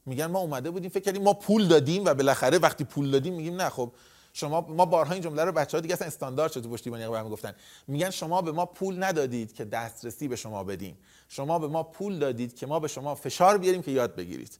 میگن 0.06 0.26
ما 0.26 0.38
اومده 0.38 0.70
بودیم 0.70 0.90
فکر 0.90 1.04
کردیم 1.04 1.22
ما 1.22 1.34
پول 1.34 1.68
دادیم 1.68 2.04
و 2.04 2.14
بالاخره 2.14 2.58
وقتی 2.58 2.84
پول 2.84 3.10
دادیم 3.10 3.34
میگیم 3.34 3.56
نه 3.56 3.68
خب 3.68 3.92
شما 4.32 4.60
ما 4.60 4.84
بارها 4.84 5.12
این 5.12 5.22
جمله 5.22 5.44
رو 5.44 5.52
بچه‌ها 5.52 5.80
دیگه 5.80 5.94
اصلا 5.94 6.06
استاندارد 6.06 6.52
شده 6.52 6.62
تو 6.62 6.70
پشتیبانی 6.70 7.08
برام 7.08 7.28
گفتن 7.28 7.54
میگن 7.88 8.10
شما 8.10 8.42
به 8.42 8.52
ما 8.52 8.66
پول 8.66 9.02
ندادید 9.02 9.52
که 9.52 9.64
دسترسی 9.64 10.28
به 10.28 10.36
شما 10.36 10.64
بدیم. 10.64 10.98
شما 11.28 11.58
به 11.58 11.68
ما 11.68 11.82
پول 11.82 12.18
دادید 12.18 12.56
که 12.56 12.66
ما 12.66 12.80
به 12.80 12.88
شما 12.88 13.14
فشار 13.14 13.58
بیاریم 13.58 13.82
که 13.82 13.90
یاد 13.90 14.14
بگیرید. 14.14 14.58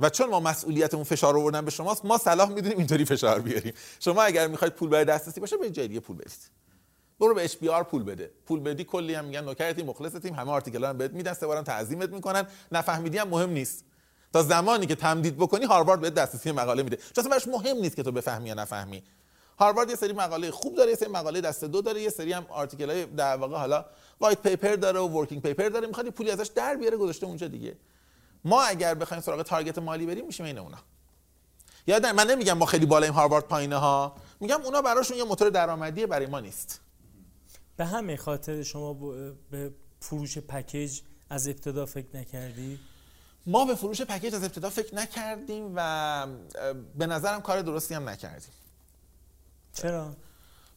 و 0.00 0.10
چون 0.10 0.30
ما 0.30 0.40
مسئولیت 0.40 0.94
اون 0.94 1.04
فشار 1.04 1.34
رو 1.34 1.42
بردن 1.42 1.64
به 1.64 1.70
شماست 1.70 2.04
ما 2.04 2.18
صلاح 2.18 2.48
می‌دونیم 2.48 2.78
اینطوری 2.78 3.04
فشار 3.04 3.40
بیاریم. 3.40 3.72
شما 4.00 4.22
اگر 4.22 4.46
می‌خواید 4.46 4.74
پول 4.74 4.88
برای 4.88 5.04
دسترسی 5.04 5.40
باشه 5.40 5.56
به 5.56 5.70
جای 5.70 5.88
دیگه 5.88 6.00
پول 6.00 6.16
بدید. 6.16 6.50
برو 7.20 7.34
به 7.34 7.48
HBR 7.48 7.82
پول 7.82 8.02
بده. 8.02 8.30
پول 8.46 8.60
بدی 8.60 8.84
کلی 8.84 9.14
هم 9.14 9.24
میگن 9.24 9.44
نوکرتیم 9.44 9.86
مخلصتیم 9.86 10.34
همه 10.34 10.50
آرتیکلا 10.50 10.88
هم 10.88 10.98
بهت 10.98 11.12
میدن 11.12 11.32
سه 11.32 11.46
بارم 11.46 11.62
تعظیمت 11.62 12.10
می‌کنن. 12.10 12.46
نفهمیدی 12.72 13.18
هم 13.18 13.28
مهم 13.28 13.50
نیست. 13.50 13.84
تا 14.32 14.42
زمانی 14.42 14.86
که 14.86 14.94
تمدید 14.94 15.36
بکنی 15.36 15.64
هاروارد 15.64 16.00
بهت 16.00 16.14
دسترسی 16.14 16.52
مقاله 16.52 16.82
میده. 16.82 16.98
چون 17.16 17.32
اصلا 17.32 17.52
مهم 17.52 17.76
نیست 17.76 17.96
که 17.96 18.02
تو 18.02 18.12
بفهمی 18.12 18.48
یا 18.48 18.54
نفهمی. 18.54 19.02
هاروارد 19.58 19.90
یه 19.90 19.96
سری 19.96 20.12
مقاله 20.12 20.50
خوب 20.50 20.74
داره 20.74 20.90
یه 20.90 20.96
سری 20.96 21.08
مقاله 21.08 21.40
دست 21.40 21.64
دو 21.64 21.82
داره 21.82 22.02
یه 22.02 22.10
سری 22.10 22.32
هم 22.32 22.46
article 22.48 22.90
های 22.90 23.06
در 23.06 23.36
واقع 23.36 23.56
حالا 23.56 23.84
white 24.20 24.42
paper 24.42 24.76
داره 24.76 25.00
و 25.00 25.08
working 25.08 25.42
paper 25.42 25.68
داره. 25.68 25.86
می‌خواد 25.86 26.08
پولی 26.08 26.30
ازش 26.30 26.46
در 26.46 26.76
بیاره 26.76 26.96
گذاشته 26.96 27.26
اونجا 27.26 27.48
دیگه. 27.48 27.76
ما 28.44 28.62
اگر 28.62 28.94
بخوایم 28.94 29.22
سراغ 29.22 29.42
target 29.42 29.78
مالی 29.78 30.06
بریم 30.06 30.26
میشیم 30.26 30.46
این 30.46 30.58
اونا. 30.58 30.78
یاد 31.86 32.06
من 32.06 32.26
نمیگم 32.30 32.58
ما 32.58 32.66
خیلی 32.66 32.86
بالایم 32.86 33.12
هاروارد 33.12 33.44
پایینه 33.44 33.76
ها 33.76 34.16
میگم 34.40 34.62
اونا 34.62 34.82
براشون 34.82 35.16
یه 35.16 35.24
موتور 35.24 35.50
درآمدی 35.50 36.06
برای 36.06 36.26
ما 36.26 36.40
نیست. 36.40 36.80
به 37.76 37.84
همین 37.84 38.16
خاطر 38.16 38.62
شما 38.62 38.94
به 39.50 39.72
فروش 40.00 40.38
پکیج 40.38 41.00
از 41.30 41.48
ابتدا 41.48 41.86
فکر 41.86 42.16
نکردی؟ 42.16 42.78
ما 43.46 43.64
به 43.64 43.74
فروش 43.74 44.02
پکیج 44.02 44.34
از 44.34 44.42
ابتدا 44.42 44.70
فکر 44.70 44.94
نکردیم 44.94 45.72
و 45.76 46.26
به 46.98 47.06
نظرم 47.06 47.40
کار 47.40 47.62
درستی 47.62 47.94
هم 47.94 48.08
نکردیم. 48.08 48.52
چرا؟ 49.72 50.16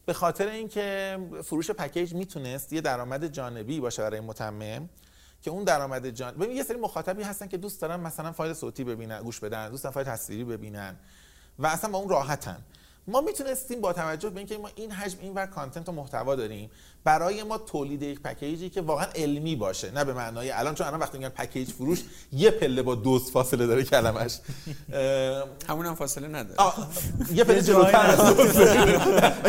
به 0.06 0.12
خاطر 0.12 0.48
اینکه 0.48 1.18
فروش 1.44 1.70
پکیج 1.70 2.14
می‌تونست 2.14 2.72
یه 2.72 2.80
درآمد 2.80 3.26
جانبی 3.26 3.80
باشه 3.80 4.02
برای 4.02 4.20
متمم. 4.20 4.88
که 5.42 5.50
اون 5.50 5.64
درآمد 5.64 6.08
جان 6.08 6.34
ببین 6.34 6.56
یه 6.56 6.62
سری 6.62 6.76
مخاطبی 6.76 7.22
هستن 7.22 7.46
که 7.46 7.56
دوست 7.56 7.80
دارن 7.80 8.00
مثلا 8.00 8.32
فایل 8.32 8.52
صوتی 8.52 8.84
ببینن 8.84 9.22
گوش 9.22 9.40
بدن 9.40 9.70
دوست 9.70 9.82
دارن 9.82 9.94
فایل 9.94 10.06
تصویری 10.06 10.44
ببینن 10.44 10.96
و 11.58 11.66
اصلا 11.66 11.90
با 11.90 11.98
اون 11.98 12.08
راحتن. 12.08 12.62
ما 13.06 13.20
می‌تونستیم 13.20 13.80
با 13.80 13.92
توجه 13.92 14.30
به 14.30 14.38
اینکه 14.38 14.58
ما 14.58 14.70
این 14.74 14.92
حجم 14.92 15.18
این 15.20 15.34
ور 15.34 15.46
کانتنت 15.46 15.88
و 15.88 15.92
محتوا 15.92 16.34
داریم 16.34 16.70
برای 17.04 17.42
ما 17.42 17.58
تولید 17.58 18.02
یک 18.02 18.20
پکیجی 18.20 18.70
که 18.70 18.80
واقعا 18.80 19.06
علمی 19.14 19.56
باشه 19.56 19.90
نه 19.90 20.04
به 20.04 20.12
معنای 20.14 20.50
الان 20.50 20.74
چون 20.74 20.86
الان 20.86 21.00
وقتی 21.00 21.18
میگن 21.18 21.30
پکیج 21.30 21.70
فروش 21.70 22.02
یه 22.32 22.50
پله 22.50 22.82
با 22.82 22.94
دوز 22.94 23.30
فاصله 23.30 23.66
داره 23.66 23.84
کلمش 23.84 24.38
همون 25.68 25.86
هم 25.86 25.94
فاصله 25.94 26.28
نداره. 26.28 26.72
یه 27.32 27.44
پله 27.44 27.62
جلوتر 27.62 28.06
از 28.06 28.36
دوز 28.36 28.56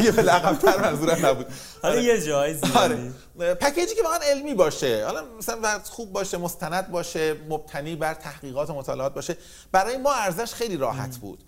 یه 0.06 0.12
پله 0.12 0.32
عقب‌تر 0.32 0.82
منظورم 0.82 1.26
نبود. 1.26 1.46
حالا 1.82 2.00
یه 2.00 2.22
جای 2.22 2.56
آره. 2.76 3.12
پکیجی 3.56 3.96
که 3.96 4.04
واقعا 4.04 4.20
علمی 4.20 4.54
باشه. 4.54 5.06
حالا 5.06 5.24
مثلا 5.38 5.80
خوب 5.84 6.14
باشه 6.14 6.38
مستند 6.38 6.92
باشه 6.92 7.36
مبتنی 7.50 7.96
بر 7.96 8.14
تحقیقات 8.14 8.70
و 8.70 8.74
مطالعات 8.74 9.14
باشه 9.14 9.38
برای 9.72 9.98
ما 9.98 10.14
ارزش 10.14 10.54
خیلی 10.54 10.78
راحت 10.78 11.18
بود. 11.18 11.44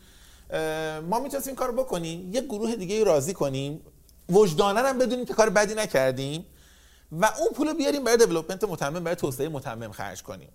ما 1.10 1.20
می‌تونستیم 1.20 1.52
این 1.52 1.56
کار 1.56 1.72
بکنیم 1.72 2.34
یه 2.34 2.42
گروه 2.42 2.76
دیگه 2.76 3.04
راضی 3.04 3.34
کنیم. 3.34 3.82
وجدانن 4.30 4.86
هم 4.86 4.98
بدونیم 4.98 5.26
که 5.26 5.34
کار 5.34 5.50
بدی 5.50 5.76
نکردیم 5.76 6.46
و 7.12 7.26
اون 7.26 7.50
پول 7.56 7.74
بیاریم 7.74 8.04
برای 8.04 8.18
دیولپمنت 8.18 8.64
متمم 8.64 9.04
برای 9.04 9.16
توسعه 9.16 9.50
متمم 9.50 9.92
خرج 9.92 10.24
کنیم. 10.24 10.50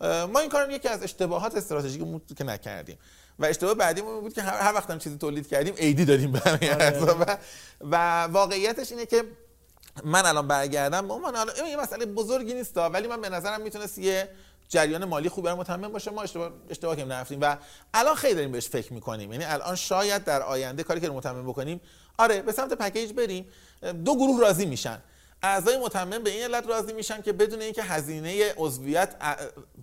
ما 0.00 0.40
این 0.40 0.48
کارم 0.48 0.70
یکی 0.70 0.88
از 0.88 1.02
اشتباهات 1.02 1.54
استراتژیک 1.54 2.02
که 2.36 2.44
نکردیم. 2.44 2.98
و 3.38 3.44
اشتباه 3.44 3.74
بعدیمون 3.74 4.20
بود 4.20 4.32
که 4.32 4.42
هر 4.42 4.74
وقت 4.74 4.90
هم 4.90 4.98
چیزی 4.98 5.18
تولید 5.18 5.48
کردیم 5.48 5.74
ایدی 5.76 6.04
دادیم 6.04 6.32
به 6.32 6.40
آره. 6.50 7.00
و, 7.00 7.36
و 7.80 8.24
واقعیتش 8.24 8.92
اینه 8.92 9.06
که 9.06 9.24
من 10.04 10.26
الان 10.26 10.48
برگردم 10.48 11.04
من 11.04 11.36
الان 11.36 11.50
این 11.64 11.80
مسئله 11.80 12.06
بزرگی 12.06 12.54
نیست 12.54 12.76
ولی 12.76 13.08
من 13.08 13.20
به 13.20 13.28
نظرم 13.28 13.60
می‌تونست 13.60 13.98
یه 13.98 14.28
جریان 14.68 15.04
مالی 15.04 15.28
خوب 15.28 15.44
برای 15.44 15.58
متمم 15.58 15.92
باشه. 15.92 16.10
ما 16.10 16.22
اشتباه 16.22 16.50
اشتباه 16.70 16.96
کنیم 16.96 17.12
نرفتیم 17.12 17.38
و 17.40 17.56
الان 17.94 18.14
خیلی 18.14 18.34
داریم 18.34 18.52
بهش 18.52 18.68
فکر 18.68 18.92
می‌کنیم. 18.92 19.32
یعنی 19.32 19.44
الان 19.44 19.74
شاید 19.74 20.24
در 20.24 20.42
آینده 20.42 20.82
کاری 20.82 21.00
که 21.00 21.10
متمم 21.10 21.46
بکنیم 21.48 21.80
آره 22.18 22.42
به 22.42 22.52
سمت 22.52 22.72
پکیج 22.72 23.12
بریم. 23.12 23.46
دو 24.04 24.16
گروه 24.16 24.40
راضی 24.40 24.66
میشن. 24.66 24.98
اعضای 25.42 25.78
متمم 25.78 26.22
به 26.22 26.30
این 26.30 26.42
علت 26.42 26.66
راضی 26.66 26.92
میشن 26.92 27.22
که 27.22 27.32
بدون 27.32 27.60
اینکه 27.60 27.82
هزینه 27.82 28.54
عضویت 28.56 29.14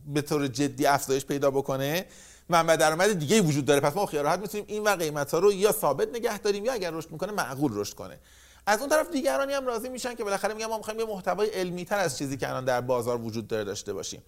به 0.08 0.22
طور 0.22 0.48
جدی 0.48 0.86
افزایش 0.86 1.26
پیدا 1.26 1.52
بکنه 1.52 2.06
منبع 2.50 2.76
درآمد 2.76 3.20
دیگه 3.20 3.42
وجود 3.42 3.66
داره. 3.66 3.80
پس 3.80 3.96
ما 3.96 4.06
خیال 4.06 4.24
راحت 4.24 4.40
می‌تونیم 4.40 4.66
این 4.70 4.84
و 4.84 4.96
قیمت 4.96 5.32
ها 5.32 5.40
رو 5.40 5.54
یا 5.54 5.72
ثابت 5.72 6.10
نگه 6.10 6.38
داریم 6.38 6.66
یا 6.66 6.74
اگر 6.74 6.92
رشد 6.92 7.12
می‌کنه 7.12 7.32
معقول 7.32 7.72
رشد 7.76 7.94
کنه. 7.94 8.20
از 8.66 8.80
اون 8.80 8.90
طرف 8.90 9.12
دیگرانی 9.12 9.54
هم 9.54 9.68
راضی 9.68 9.90
میشن 9.90 10.16
که 10.16 10.24
بالاخره 10.24 10.54
میگن 10.54 10.66
ما 10.66 10.78
می‌خوایم 10.78 11.00
یه 11.00 11.06
محتوای 11.06 11.50
علمی 11.50 11.86
تر 11.86 12.00
از 12.00 12.18
چیزی 12.18 12.38
که 12.38 12.50
الان 12.50 12.66
در 12.66 12.82
بازار 12.82 13.22
وجود 13.22 13.48
داره 13.48 13.64
داشته 13.64 13.94
باشیم. 13.94 14.22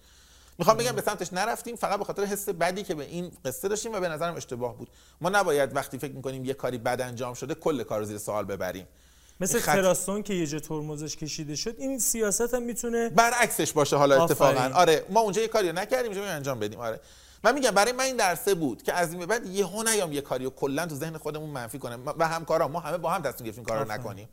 می‌خوام 0.58 0.76
بگم 0.76 0.92
به 0.92 1.02
سمتش 1.02 1.32
نرفتیم 1.32 1.76
فقط 1.76 1.98
به 1.98 2.04
خاطر 2.04 2.24
حس 2.24 2.48
بدی 2.48 2.82
که 2.82 2.94
به 2.94 3.04
این 3.04 3.32
قصه 3.44 3.68
داشتیم 3.68 3.92
و 3.92 4.00
به 4.00 4.08
نظرم 4.08 4.34
اشتباه 4.36 4.76
بود. 4.76 4.88
ما 5.20 5.28
نباید 5.28 5.76
وقتی 5.76 5.98
فکر 5.98 6.12
می‌کنیم 6.12 6.44
یه 6.44 6.54
کاری 6.54 6.78
بد 6.78 7.00
انجام 7.00 7.34
شده 7.34 7.54
کل 7.54 7.82
کار 7.82 7.98
رو 7.98 8.04
زیر 8.04 8.18
سوال 8.18 8.44
ببریم. 8.44 8.86
مثل 9.40 9.60
خط... 9.60 9.74
trust 9.74 10.04
تون 10.04 10.22
که 10.22 10.34
یه 10.34 10.46
جا 10.46 10.58
ترمزش 10.58 11.16
کشیده 11.16 11.56
شد 11.56 11.74
این 11.78 11.98
سیاست 11.98 12.54
هم 12.54 12.62
می‌تونه 12.62 13.08
برعکسش 13.08 13.72
باشه 13.72 13.96
حالا 13.96 14.24
اتفاقا. 14.24 14.70
آره 14.74 15.04
ما 15.10 15.20
اونجا 15.20 15.42
یه 15.42 15.48
کاری 15.48 15.72
نکردیم 15.72 16.12
اینجا 16.12 16.26
انجام 16.26 16.58
بدیم. 16.58 16.80
آره. 16.80 17.00
من 17.44 17.54
میگم 17.54 17.70
برای 17.70 17.92
من 17.92 18.04
این 18.04 18.16
درسه 18.16 18.54
بود 18.54 18.82
که 18.82 18.92
از 18.92 19.10
این 19.10 19.18
به 19.18 19.26
بعد 19.26 19.46
یهو 19.46 19.82
نیام 19.82 20.12
یه 20.12 20.20
کاری 20.20 20.46
و 20.46 20.50
کلا 20.50 20.86
تو 20.86 20.94
ذهن 20.94 21.18
خودمون 21.18 21.50
منفی 21.50 21.78
کنم. 21.78 22.02
و 22.18 22.28
همکارا 22.28 22.68
ما 22.68 22.80
همه 22.80 22.98
با 22.98 23.10
هم 23.10 23.22
تصمیم 23.22 23.46
گرفتیم 23.46 23.64
کارو 23.64 23.92
نکنیم. 23.92 24.28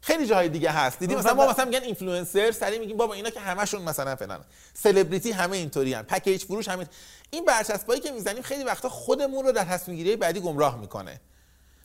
خیلی 0.00 0.26
جاهای 0.26 0.48
دیگه 0.48 0.70
هست. 0.70 0.98
دیدی 0.98 1.14
مثلا 1.14 1.34
ما 1.34 1.50
مثلا 1.50 1.64
میگن 1.64 1.82
اینفلوئنسر 1.82 2.52
سری 2.52 2.78
میگیم 2.78 2.96
بابا 2.96 3.14
اینا 3.14 3.30
که 3.30 3.40
همشون 3.40 3.82
مثلا 3.82 4.16
فلان. 4.16 4.44
سلبریتی 4.74 5.30
همه 5.30 5.56
اینطوری 5.56 5.94
ان 5.94 6.02
پکیج 6.02 6.44
فروش 6.44 6.68
همه 6.68 6.86
این. 7.30 7.44
برچسبایی 7.44 8.00
که 8.00 8.10
می‌زنیم 8.10 8.42
خیلی 8.42 8.64
وقتا 8.64 8.88
خودمون 8.88 9.44
رو 9.44 9.52
در 9.52 9.64
تصمیم 9.64 9.96
گیری 9.96 10.16
بعدی 10.16 10.40
گمراه 10.40 10.80
می‌کنه. 10.80 11.20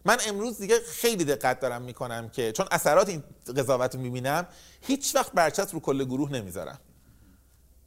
من 0.06 0.18
امروز 0.28 0.58
دیگه 0.58 0.80
خیلی 0.80 1.26
دقت 1.26 1.60
دارم 1.60 1.82
می‌کنم 1.82 2.30
که 2.30 2.52
چون 2.52 2.68
اثرات 2.72 3.10
این 3.10 3.24
قضاوت 3.58 3.96
رو 3.96 4.02
می‌بینم 4.02 4.48
هیچ 4.82 5.16
وقت 5.16 5.32
برچسب 5.32 5.74
رو 5.74 5.80
کل 5.80 6.06
گروه 6.06 6.32
نمی‌ذارم. 6.32 6.80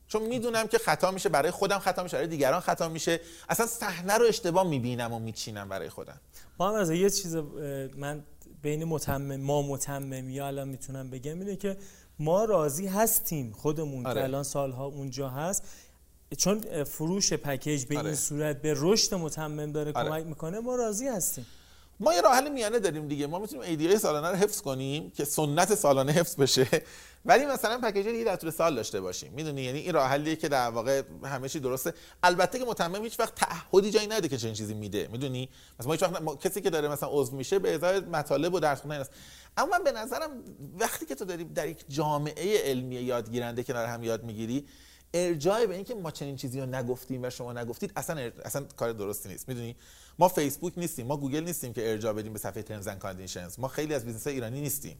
چون 0.08 0.22
می‌دونم 0.22 0.66
که 0.66 0.78
خطا 0.78 1.10
میشه 1.10 1.28
برای 1.28 1.50
خودم 1.50 1.78
خطا 1.78 2.02
میشه 2.02 2.16
برای 2.16 2.28
دیگران 2.28 2.60
خطا 2.60 2.88
میشه. 2.88 3.20
اصلا 3.48 3.66
صحنه 3.66 4.18
رو 4.18 4.26
اشتباه 4.26 4.66
می‌بینم 4.66 5.12
و 5.12 5.18
میچینم 5.18 5.68
برای 5.68 5.88
خودم. 5.88 6.20
ما 6.58 6.78
از 6.78 6.90
یه 6.90 7.10
چیز 7.10 7.36
من 7.96 8.22
بین 8.62 8.84
متمم 8.84 9.36
ما 9.36 9.62
متممی 9.62 10.40
الان 10.40 10.68
می‌تونم 10.68 11.10
بگم 11.10 11.38
اینه 11.40 11.56
که 11.56 11.76
ما 12.18 12.44
راضی 12.44 12.86
هستیم 12.86 13.52
خودمون 13.52 14.06
آره. 14.06 14.14
که 14.14 14.24
الان 14.24 14.42
سالها 14.42 14.86
اونجا 14.86 15.28
هست 15.28 15.64
چون 16.36 16.84
فروش 16.84 17.32
پکیج 17.32 17.84
به 17.84 17.98
آره. 17.98 18.06
این 18.06 18.14
صورت 18.14 18.62
به 18.62 18.74
رشد 18.76 19.14
متمم 19.14 19.72
داره 19.72 19.92
آره. 19.92 20.08
کمک 20.08 20.26
می‌کنه 20.26 20.60
ما 20.60 20.74
راضی 20.74 21.08
هستیم 21.08 21.46
ما 22.00 22.14
یه 22.14 22.20
راه 22.20 22.34
حل 22.34 22.48
میانه 22.48 22.78
داریم 22.78 23.08
دیگه. 23.08 23.26
ما 23.26 23.38
می‌تونیم 23.38 23.64
ایدیای 23.64 23.98
سالانه 23.98 24.28
رو 24.28 24.36
حفظ 24.36 24.60
کنیم 24.60 25.10
که 25.10 25.24
سنت 25.24 25.74
سالانه 25.74 26.12
حفظ 26.12 26.36
بشه. 26.36 26.66
ولی 27.24 27.46
مثلا 27.46 27.80
پکیج 27.80 28.06
دیگه 28.06 28.24
در 28.24 28.36
طول 28.36 28.50
سال 28.50 28.74
داشته 28.74 29.00
باشیم. 29.00 29.32
می‌دونی؟ 29.32 29.62
یعنی 29.62 29.78
این 29.78 29.94
راه 29.94 30.08
حلیه 30.08 30.36
که 30.36 30.48
در 30.48 30.70
واقع 30.70 31.02
همه 31.24 31.48
چی 31.48 31.60
درسته. 31.60 31.94
البته 32.22 32.58
که 32.58 32.64
متمم 32.64 33.04
هیچ 33.04 33.20
وقت 33.20 33.34
تعهدی 33.34 33.90
جایی 33.90 34.06
نده 34.06 34.28
که 34.28 34.36
چنین 34.36 34.54
چیزی 34.54 34.74
میده. 34.74 35.08
می‌دونی؟ 35.12 35.48
مثلا 35.80 35.86
ما 35.86 35.92
هیچ 35.92 36.02
وقت 36.02 36.22
ما... 36.22 36.36
کسی 36.36 36.60
که 36.60 36.70
داره 36.70 36.88
مثلا 36.88 37.08
عضو 37.12 37.36
میشه 37.36 37.58
به 37.58 37.74
ازای 37.74 38.00
مطالب 38.00 38.54
و 38.54 38.60
درس 38.60 38.80
خوندن 38.80 39.04
اما 39.56 39.78
من 39.78 39.84
به 39.84 39.92
نظرم 39.92 40.30
وقتی 40.78 41.06
که 41.06 41.14
تو 41.14 41.24
داری 41.24 41.44
در 41.44 41.68
یک 41.68 41.84
جامعه 41.88 42.58
علمی 42.70 42.94
یادگیرنده 42.94 43.62
کنار 43.62 43.86
هم 43.86 44.02
یاد 44.02 44.24
می‌گیری 44.24 44.66
ارجاع 45.14 45.66
به 45.66 45.74
اینکه 45.74 45.94
ما 45.94 46.10
چنین 46.10 46.36
چیزی 46.36 46.60
رو 46.60 46.66
نگفتیم 46.66 47.22
و 47.22 47.30
شما 47.30 47.52
نگفتید 47.52 47.92
اصلا 47.96 48.30
اصلا 48.44 48.66
کار 48.76 48.92
درستی 48.92 49.28
نیست. 49.28 49.48
می‌دونی؟ 49.48 49.76
ما 50.18 50.28
فیسبوک 50.28 50.72
نیستیم 50.76 51.06
ما 51.06 51.16
گوگل 51.16 51.40
نیستیم 51.40 51.72
که 51.72 51.90
ارجاع 51.90 52.12
بدیم 52.12 52.32
به 52.32 52.38
صفحه 52.38 52.62
terms 52.62 52.86
and 52.86 52.98
conditions 52.98 53.58
ما 53.58 53.68
خیلی 53.68 53.94
از 53.94 54.04
business 54.04 54.26
ایرانی 54.26 54.60
نیستیم. 54.60 54.96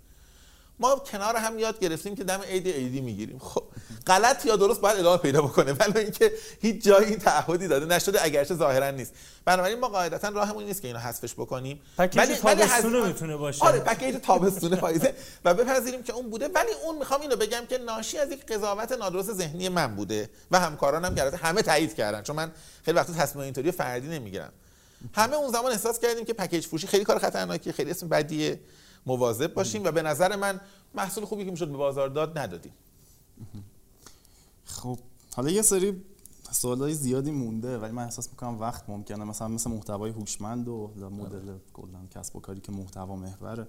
ما 0.81 0.97
کنار 0.97 1.37
هم 1.37 1.59
یاد 1.59 1.81
گرفتیم 1.81 2.17
که 2.17 2.25
دم 2.25 2.41
عید 2.41 2.69
عیدی 2.69 3.01
می‌گیریم. 3.01 3.39
خب 3.39 3.65
غلط 4.07 4.47
یا 4.47 4.57
درست 4.57 4.81
باید 4.81 4.99
ادامه 4.99 5.17
پیدا 5.19 5.43
بکنه 5.43 5.73
ولی 5.73 5.99
اینکه 5.99 6.33
هیچ 6.61 6.85
جایی 6.85 7.07
این 7.07 7.19
تعهدی 7.19 7.69
داده 7.69 7.87
نشده 7.87 8.25
اگرچه 8.25 8.55
ظاهرا 8.55 8.91
نیست. 8.91 9.13
بنابراین 9.45 9.81
ما 9.81 9.89
قاعدتا 9.89 10.29
راهمون 10.29 10.65
نیست 10.65 10.83
که 10.83 10.89
اینو 10.89 11.01
حذفش 11.01 11.35
بکنیم. 11.35 11.81
پکیج 11.99 12.39
تابستونه 12.39 13.07
می‌تونه 13.07 13.37
باشه. 13.37 13.65
آره 13.65 13.81
پکیج 13.81 14.17
تابستونه 14.17 14.77
پاییزه 14.77 15.15
و 15.45 15.55
بپذیریم 15.55 16.03
که 16.03 16.13
اون 16.13 16.31
بوده 16.31 16.49
ولی 16.49 16.73
اون 16.85 16.99
می‌خوام 16.99 17.21
اینو 17.21 17.37
بگم 17.37 17.67
که 17.69 17.79
ناشی 17.79 18.19
از 18.19 18.33
یک 18.33 18.47
قضاوت 18.47 18.93
نادرست 18.93 19.33
ذهنی 19.33 19.69
من 19.69 19.97
بوده 19.97 20.31
و 20.51 20.61
همکارانم 20.61 21.15
که 21.15 21.23
همه 21.23 21.63
تایید 21.63 21.95
کردن. 21.95 22.23
چون 22.23 22.37
من 22.37 22.53
خیلی 22.85 22.97
وقت 22.97 23.17
تصمیم 23.17 23.45
اینطوری 23.45 23.71
فردی 23.71 24.09
نمی‌گیرم. 24.09 24.53
همه 25.13 25.37
اون 25.37 25.53
زمان 25.53 25.73
احساس 25.73 25.99
کردیم 25.99 26.25
که 26.25 26.33
پکیج 26.33 26.67
فروشی 26.67 26.87
خیلی 26.87 27.05
کار 27.05 27.19
خطرناکیه 27.19 27.73
خیلی 27.73 27.91
اسم 27.91 28.09
بدیه 28.09 28.61
مواظب 29.07 29.55
باشیم 29.55 29.85
و 29.85 29.91
به 29.91 30.03
نظر 30.03 30.37
من 30.37 30.61
محصول 30.95 31.25
خوبی 31.25 31.45
که 31.45 31.51
می‌شد 31.51 31.69
به 31.69 31.77
بازار 31.77 32.09
داد 32.09 32.39
ندادیم. 32.39 32.73
خب 34.65 34.99
حالا 35.37 35.51
یه 35.51 35.63
سری 35.63 36.03
سوالای 36.51 36.95
زیادی 36.95 37.31
مونده 37.31 37.79
ولی 37.79 37.93
من 37.93 38.05
احساس 38.05 38.31
می‌کنم 38.31 38.61
وقت 38.61 38.89
ممکنه. 38.89 39.25
مثلا 39.25 39.49
مثل 39.49 39.71
محتوای 39.71 40.11
هوشمند 40.11 40.69
و 40.69 40.91
مدل 41.11 41.59
کلا 41.73 42.07
کسب 42.11 42.37
و 42.37 42.41
کاری 42.41 42.61
که 42.61 42.73
محتوا 42.73 43.17
محوره. 43.17 43.67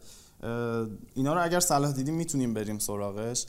اینا 1.14 1.34
رو 1.34 1.44
اگر 1.44 1.60
صلاح 1.60 1.92
دیدیم 1.92 2.14
می‌تونیم 2.14 2.54
بریم 2.54 2.80
سراغش. 2.80 3.46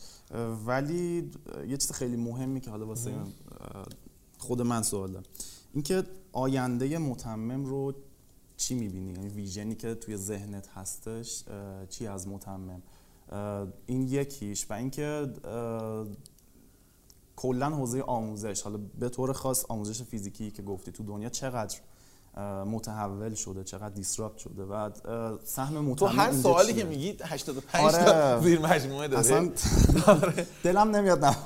ولی 0.66 1.30
یه 1.68 1.76
چیز 1.76 1.92
خیلی 1.92 2.16
مهمی 2.16 2.60
که 2.60 2.70
حالا 2.70 2.86
واسه 2.86 3.14
خود 4.38 4.62
من 4.62 4.82
سواله 4.82 5.20
اینکه 5.74 6.04
آینده 6.32 6.98
متمم 6.98 7.64
رو 7.64 7.94
چی 8.56 8.74
می‌بینی؟ 8.74 9.10
یعنی 9.10 9.28
ویژنی 9.28 9.74
که 9.74 9.94
توی 9.94 10.16
ذهنت 10.16 10.68
هستش 10.68 11.44
چی 11.88 12.06
از 12.06 12.28
متمم؟ 12.28 12.82
این 13.86 14.02
یکیش 14.08 14.70
و 14.70 14.72
اینکه 14.72 15.32
کلا 17.36 17.70
حوزه 17.70 18.00
آموزش. 18.00 18.62
حالا 18.62 18.78
به 18.98 19.08
طور 19.08 19.32
خاص 19.32 19.64
آموزش 19.68 20.02
فیزیکی 20.02 20.50
که 20.50 20.62
گفتی 20.62 20.92
تو 20.92 21.04
دنیا 21.04 21.28
چقدر 21.28 21.80
متحول 22.66 23.34
شده 23.34 23.64
چقدر 23.64 23.88
دیسراپت 23.88 24.38
شده. 24.38 24.62
و 24.62 24.90
سهم 25.44 25.74
متمم 25.74 25.94
تو 25.94 26.06
هر 26.06 26.32
سوالی 26.32 26.74
که 26.74 26.84
میگی 26.84 27.16
85 27.24 27.84
آره. 27.84 28.04
تا 28.04 28.40
زیر 28.40 28.58
مجموعه 28.58 29.08
داره 29.08 29.20
اصلا 29.20 29.50
دلم 30.64 30.96
نمیاد 30.96 31.24
نه 31.24 31.36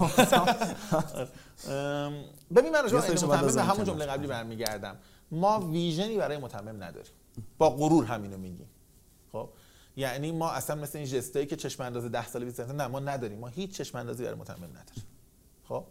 ببین 2.55 2.73
من 2.73 2.83
راجع 2.83 2.97
متمم 2.97 3.55
به 3.55 3.63
همون 3.63 3.85
جمله 3.85 4.07
قبلی 4.07 4.27
برمیگردم. 4.27 4.97
ما 5.31 5.61
ویژنی 5.61 6.17
برای 6.17 6.39
متمم 6.39 6.83
نداریم. 6.83 7.13
با 7.59 7.71
غرور 7.71 8.05
همینو 8.05 8.39
میگیم. 8.39 8.69
خب؟ 9.33 9.49
یعنی 9.97 10.33
ما 10.33 10.51
اصلا 10.51 10.77
مثل 10.77 10.99
این 10.99 11.07
جستایی 11.07 11.47
که 11.47 11.57
چشم 11.57 11.83
انداز 11.83 12.05
10 12.05 12.27
ساله 12.27 12.45
20 12.45 12.61
نه 12.61 12.87
ما 12.87 13.01
نداریم. 13.01 13.39
ما 13.39 13.49
هیچ 13.49 13.77
چشم 13.77 13.99
اندازی 13.99 14.25
برای 14.25 14.39
متمم 14.39 14.65
نداریم. 14.65 15.05
خب؟ 15.69 15.85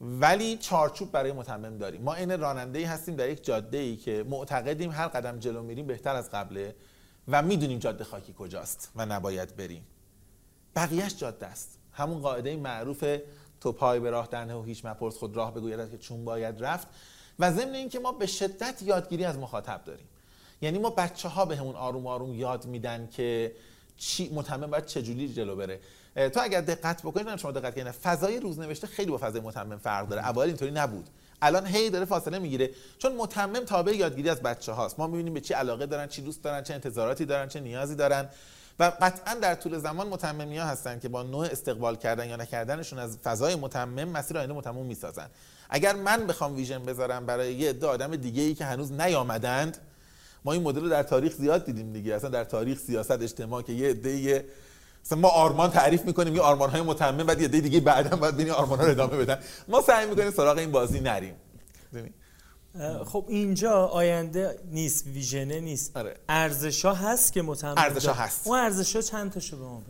ولی 0.00 0.56
چارچوب 0.56 1.12
برای 1.12 1.32
متمم 1.32 1.78
داریم. 1.78 2.02
ما 2.02 2.14
این 2.14 2.40
راننده 2.40 2.78
ای 2.78 2.84
هستیم 2.84 3.16
در 3.16 3.30
یک 3.30 3.44
جاده 3.44 3.78
ای 3.78 3.96
که 3.96 4.24
معتقدیم 4.28 4.90
هر 4.90 5.08
قدم 5.08 5.38
جلو 5.38 5.62
میریم 5.62 5.86
بهتر 5.86 6.16
از 6.16 6.30
قبله 6.30 6.74
و 7.28 7.42
می‌دونیم 7.42 7.78
جاده 7.78 8.04
خاکی 8.04 8.34
کجاست 8.38 8.92
و 8.96 9.06
نباید 9.06 9.56
بریم. 9.56 9.86
بقیهش 10.76 11.16
جاده 11.16 11.46
است. 11.46 11.78
همون 11.92 12.18
قاعده 12.18 12.56
معروف 12.56 13.18
تو 13.60 13.72
پای 13.72 14.00
به 14.00 14.10
راه 14.10 14.26
دنه 14.26 14.54
و 14.54 14.62
هیچ 14.62 14.84
مپرس 14.84 15.16
خود 15.16 15.36
راه 15.36 15.54
بگوید 15.54 15.90
که 15.90 15.98
چون 15.98 16.24
باید 16.24 16.64
رفت 16.64 16.88
و 17.38 17.52
ضمن 17.52 17.74
اینکه 17.74 17.98
ما 17.98 18.12
به 18.12 18.26
شدت 18.26 18.82
یادگیری 18.82 19.24
از 19.24 19.38
مخاطب 19.38 19.84
داریم. 19.84 20.06
یعنی 20.62 20.78
ما 20.78 20.90
بچه 20.90 21.28
ها 21.28 21.44
به 21.44 21.56
همون 21.56 21.74
آروم 21.74 22.06
آروم 22.06 22.34
یاد 22.34 22.66
میدن 22.66 23.08
که 23.12 23.52
چی 23.96 24.30
متمم 24.34 24.70
باید 24.70 24.86
چجوری 24.86 25.28
جلو 25.28 25.56
بره. 25.56 25.80
تو 26.18 26.40
اگر 26.42 26.60
دقت 26.60 27.02
بکنید 27.02 27.36
شما 27.36 27.52
دقت 27.52 27.74
کنید 27.74 27.90
فضای 27.90 28.40
روزنوشته 28.40 28.86
خیلی 28.86 29.10
با 29.10 29.18
فضای 29.18 29.40
متمم 29.40 29.78
فرق 29.78 30.08
داره. 30.08 30.22
اول 30.22 30.46
اینطوری 30.46 30.70
نبود. 30.70 31.08
الان 31.42 31.66
هی 31.66 31.90
داره 31.90 32.04
فاصله 32.04 32.38
می‌گیره. 32.38 32.70
چون 32.98 33.16
متمم 33.16 33.64
تابع 33.64 33.92
یادگیری 33.92 34.30
از 34.30 34.40
بچه 34.40 34.72
هاست 34.72 34.98
ما 34.98 35.06
می‌بینیم 35.06 35.34
به 35.34 35.40
چی 35.40 35.54
علاقه 35.54 35.86
دارن 35.86 36.06
چی 36.06 36.22
دوست 36.22 36.44
دارن 36.44 36.62
چه 36.62 36.74
انتظاراتی 36.74 37.24
دارن 37.24 37.48
چه 37.48 37.60
نیازی 37.60 37.94
دارن. 37.94 38.28
و 38.80 38.92
قطعا 39.00 39.34
در 39.34 39.54
طول 39.54 39.78
زمان 39.78 40.08
متممی 40.08 40.58
ها 40.58 40.66
هستن 40.66 40.98
که 40.98 41.08
با 41.08 41.22
نوع 41.22 41.46
استقبال 41.46 41.96
کردن 41.96 42.28
یا 42.28 42.36
نکردنشون 42.36 42.98
از 42.98 43.18
فضای 43.18 43.54
متمم 43.54 44.08
مسیر 44.08 44.38
آینده 44.38 44.54
متمم 44.54 44.86
می‌سازن. 44.86 45.26
اگر 45.70 45.96
من 45.96 46.26
بخوام 46.26 46.56
ویژن 46.56 46.84
بذارم 46.84 47.26
برای 47.26 47.54
یه 47.54 47.70
عده 47.70 47.86
آدم 47.86 48.16
دیگه 48.16 48.42
ای 48.42 48.54
که 48.54 48.64
هنوز 48.64 48.92
نیامدند 48.92 49.78
ما 50.44 50.52
این 50.52 50.62
مدل 50.62 50.80
رو 50.80 50.88
در 50.88 51.02
تاریخ 51.02 51.32
زیاد 51.32 51.64
دیدیم 51.64 51.92
دیگه. 51.92 52.14
اصلا 52.14 52.30
در 52.30 52.44
تاریخ 52.44 52.78
سیاست 52.78 53.22
اجتماع 53.22 53.62
که 53.62 53.72
یه 53.72 53.90
عده 53.90 54.44
مثلا 55.08 55.18
ما 55.18 55.28
آرمان 55.28 55.70
تعریف 55.70 56.04
می‌کنیم 56.04 56.34
یه 56.34 56.40
آرمان 56.40 56.70
های 56.70 56.80
متمم 56.80 57.26
بعد 57.26 57.40
یه 57.40 57.48
دیگه 57.48 57.80
بعدا 57.80 58.16
باید 58.16 58.34
ببینیم 58.34 58.52
آرمان 58.52 58.78
ها 58.78 58.84
رو 58.84 58.90
ادامه 58.90 59.16
بدن. 59.16 59.38
ما 59.68 59.82
سعی 59.82 60.06
می‌کنیم 60.06 60.30
سراغ 60.30 60.58
این 60.58 60.72
بازی 60.72 61.00
نریم. 61.00 61.34
خب 63.04 63.24
اینجا 63.28 63.86
آینده 63.86 64.60
نیست 64.70 65.06
ویژنه 65.06 65.60
نیست. 65.60 65.96
آره. 65.96 66.16
ها 66.84 66.94
هست 66.94 67.32
که 67.32 67.42
متمم 67.42 67.74
ارزش 67.76 68.06
ها 68.06 68.12
هست. 68.12 68.46
اون 68.46 68.58
ارزش 68.58 68.96
ها 68.96 69.02
چند 69.02 69.32
تاشو 69.32 69.56
به 69.56 69.64
ما 69.64 69.82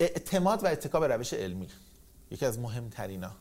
اعتماد 0.00 0.64
و 0.64 0.66
اتکا 0.66 1.00
به 1.00 1.06
روش 1.06 1.34
علمی. 1.34 1.68
یکی 2.30 2.46
از 2.46 2.58
مهمترین 2.58 3.24
ها 3.24 3.32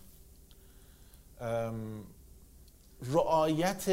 رعایت 3.14 3.86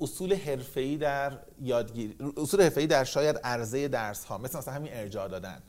اصول 0.00 0.34
حرفه‌ای 0.34 0.96
در 0.96 1.38
یادگیری 1.60 2.16
اصول 2.36 2.62
حرفه‌ای 2.62 2.86
در 2.86 3.04
شاید 3.04 3.36
عرضه 3.36 3.88
درس 3.88 4.24
ها 4.24 4.38
مثل 4.38 4.58
مثلا 4.58 4.74
همین 4.74 4.92
ارجاع 4.92 5.28
دادن. 5.28 5.62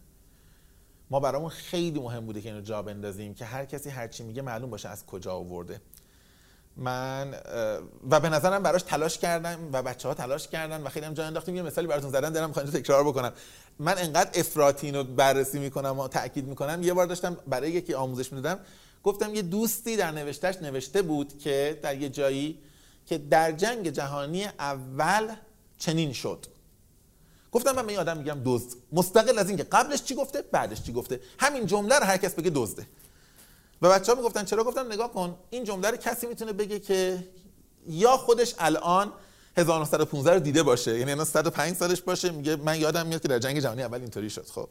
ما 1.09 1.19
برامون 1.19 1.49
خیلی 1.49 1.99
مهم 1.99 2.25
بوده 2.25 2.41
که 2.41 2.49
اینو 2.49 2.61
جا 2.61 2.81
بندازیم 2.81 3.33
که 3.33 3.45
هر 3.45 3.65
کسی 3.65 3.89
هر 3.89 4.07
چی 4.07 4.23
میگه 4.23 4.41
معلوم 4.41 4.69
باشه 4.69 4.89
از 4.89 5.05
کجا 5.05 5.33
آورده. 5.33 5.81
من 6.77 7.35
و 8.09 8.19
به 8.19 8.29
نظرم 8.29 8.63
براش 8.63 8.83
تلاش 8.83 9.17
کردم 9.17 9.69
و 9.73 9.83
بچه 9.83 10.07
ها 10.07 10.13
تلاش 10.13 10.47
کردن 10.47 10.83
و 10.83 10.89
خیلی 10.89 11.05
هم 11.05 11.13
جا 11.13 11.25
انداختیم. 11.25 11.55
یه 11.55 11.61
مثالی 11.61 11.87
براتون 11.87 12.09
زدن 12.09 12.29
دارم 12.29 12.47
می‌خوام 12.47 12.65
تکرار 12.65 13.03
بکنم. 13.03 13.33
من 13.79 13.97
انقدر 13.97 14.39
افراطی 14.39 14.91
رو 14.91 15.03
بررسی 15.03 15.59
می‌کنم 15.59 15.99
و 15.99 16.07
تاکید 16.07 16.47
می‌کنم. 16.47 16.83
یه 16.83 16.93
بار 16.93 17.05
داشتم 17.05 17.37
برای 17.47 17.71
یکی 17.71 17.93
آموزش 17.93 18.33
می‌دادم. 18.33 18.59
گفتم 19.03 19.35
یه 19.35 19.41
دوستی 19.41 19.97
در 19.97 20.11
نوشتهش 20.11 20.55
نوشته 20.55 21.01
بود 21.01 21.37
که 21.37 21.79
در 21.83 21.97
یه 21.97 22.09
جایی 22.09 22.59
که 23.05 23.17
در 23.17 23.51
جنگ 23.51 23.89
جهانی 23.89 24.45
اول 24.45 25.35
چنین 25.77 26.13
شد. 26.13 26.45
گفتم 27.51 27.71
من 27.71 27.87
به 27.87 27.99
آدم 27.99 28.17
میگم 28.17 28.41
دزد. 28.45 28.77
مستقل 28.91 29.39
از 29.39 29.47
اینکه 29.47 29.63
قبلش 29.63 30.03
چی 30.03 30.15
گفته 30.15 30.41
بعدش 30.41 30.83
چی 30.83 30.93
گفته. 30.93 31.19
همین 31.39 31.65
جمله 31.65 31.99
رو 31.99 32.05
هر 32.05 32.17
کس 32.17 32.33
بگه 32.33 32.51
دزده. 32.55 32.87
و 33.81 33.89
بچه 33.89 34.11
ها 34.11 34.17
می‌گفتن 34.17 34.45
چرا؟ 34.45 34.63
گفتم 34.63 34.91
نگاه 34.91 35.13
کن 35.13 35.37
این 35.49 35.63
جمله 35.63 35.89
رو 35.89 35.97
کسی 35.97 36.27
می‌تونه 36.27 36.53
بگه 36.53 36.79
که 36.79 37.27
یا 37.87 38.17
خودش 38.17 38.55
الان 38.59 39.11
1915 39.57 40.33
رو 40.33 40.39
دیده 40.39 40.63
باشه 40.63 40.99
یعنی 40.99 41.11
الان 41.11 41.25
105 41.25 41.75
سالش 41.75 42.01
باشه 42.01 42.31
میگه 42.31 42.55
من 42.55 42.79
یادم 42.79 43.07
میاد 43.07 43.21
که 43.21 43.27
در 43.27 43.39
جنگ 43.39 43.59
جهانی 43.59 43.83
اول 43.83 43.99
اینطوری 43.99 44.29
شد 44.29 44.45
خب. 44.45 44.69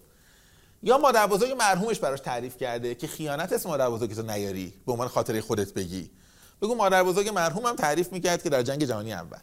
یا 0.82 0.98
مادر 0.98 1.27
بزرگ 1.27 1.52
مرحومش 1.52 1.98
براش 1.98 2.20
تعریف 2.20 2.57
کرده 2.57 2.94
که 2.94 3.07
خیانت 3.07 3.52
اسم 3.52 3.69
مادر 3.69 3.90
بزرگ 3.90 4.15
تو 4.15 4.23
نیاری 4.23 4.73
به 4.86 4.93
عنوان 4.93 5.09
خاطره 5.09 5.40
خودت 5.40 5.74
بگی. 5.74 6.11
بگو 6.62 6.74
مادر 6.74 7.03
بزرگ 7.03 7.28
مرحومم 7.28 7.77
تعریف 7.77 8.12
می‌کرد 8.12 8.43
که 8.43 8.51
در 8.51 8.62
جنگ 8.62 8.85
جهانی 8.85 9.12
اول. 9.12 9.39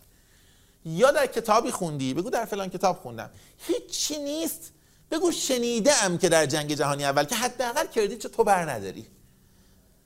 یا 0.86 1.12
در 1.12 1.28
کتابی 1.28 1.72
خوندی 1.72 2.14
بگو 2.14 2.30
در 2.30 2.46
فلان 2.46 2.70
کتاب 2.70 2.98
خوندم. 2.98 3.30
هیچی 3.58 4.18
نیست. 4.18 4.72
بگو 5.12 5.32
شنیده 5.32 6.04
ام 6.04 6.18
که 6.18 6.30
در 6.30 6.46
جنگ 6.46 6.74
جهانی 6.74 7.06
اول 7.06 7.24
که 7.24 7.36
حداقل 7.36 7.88
کردی 7.88 8.18
چه 8.18 8.30
تو 8.30 8.44
بر 8.44 8.72
نداری. 8.72 9.08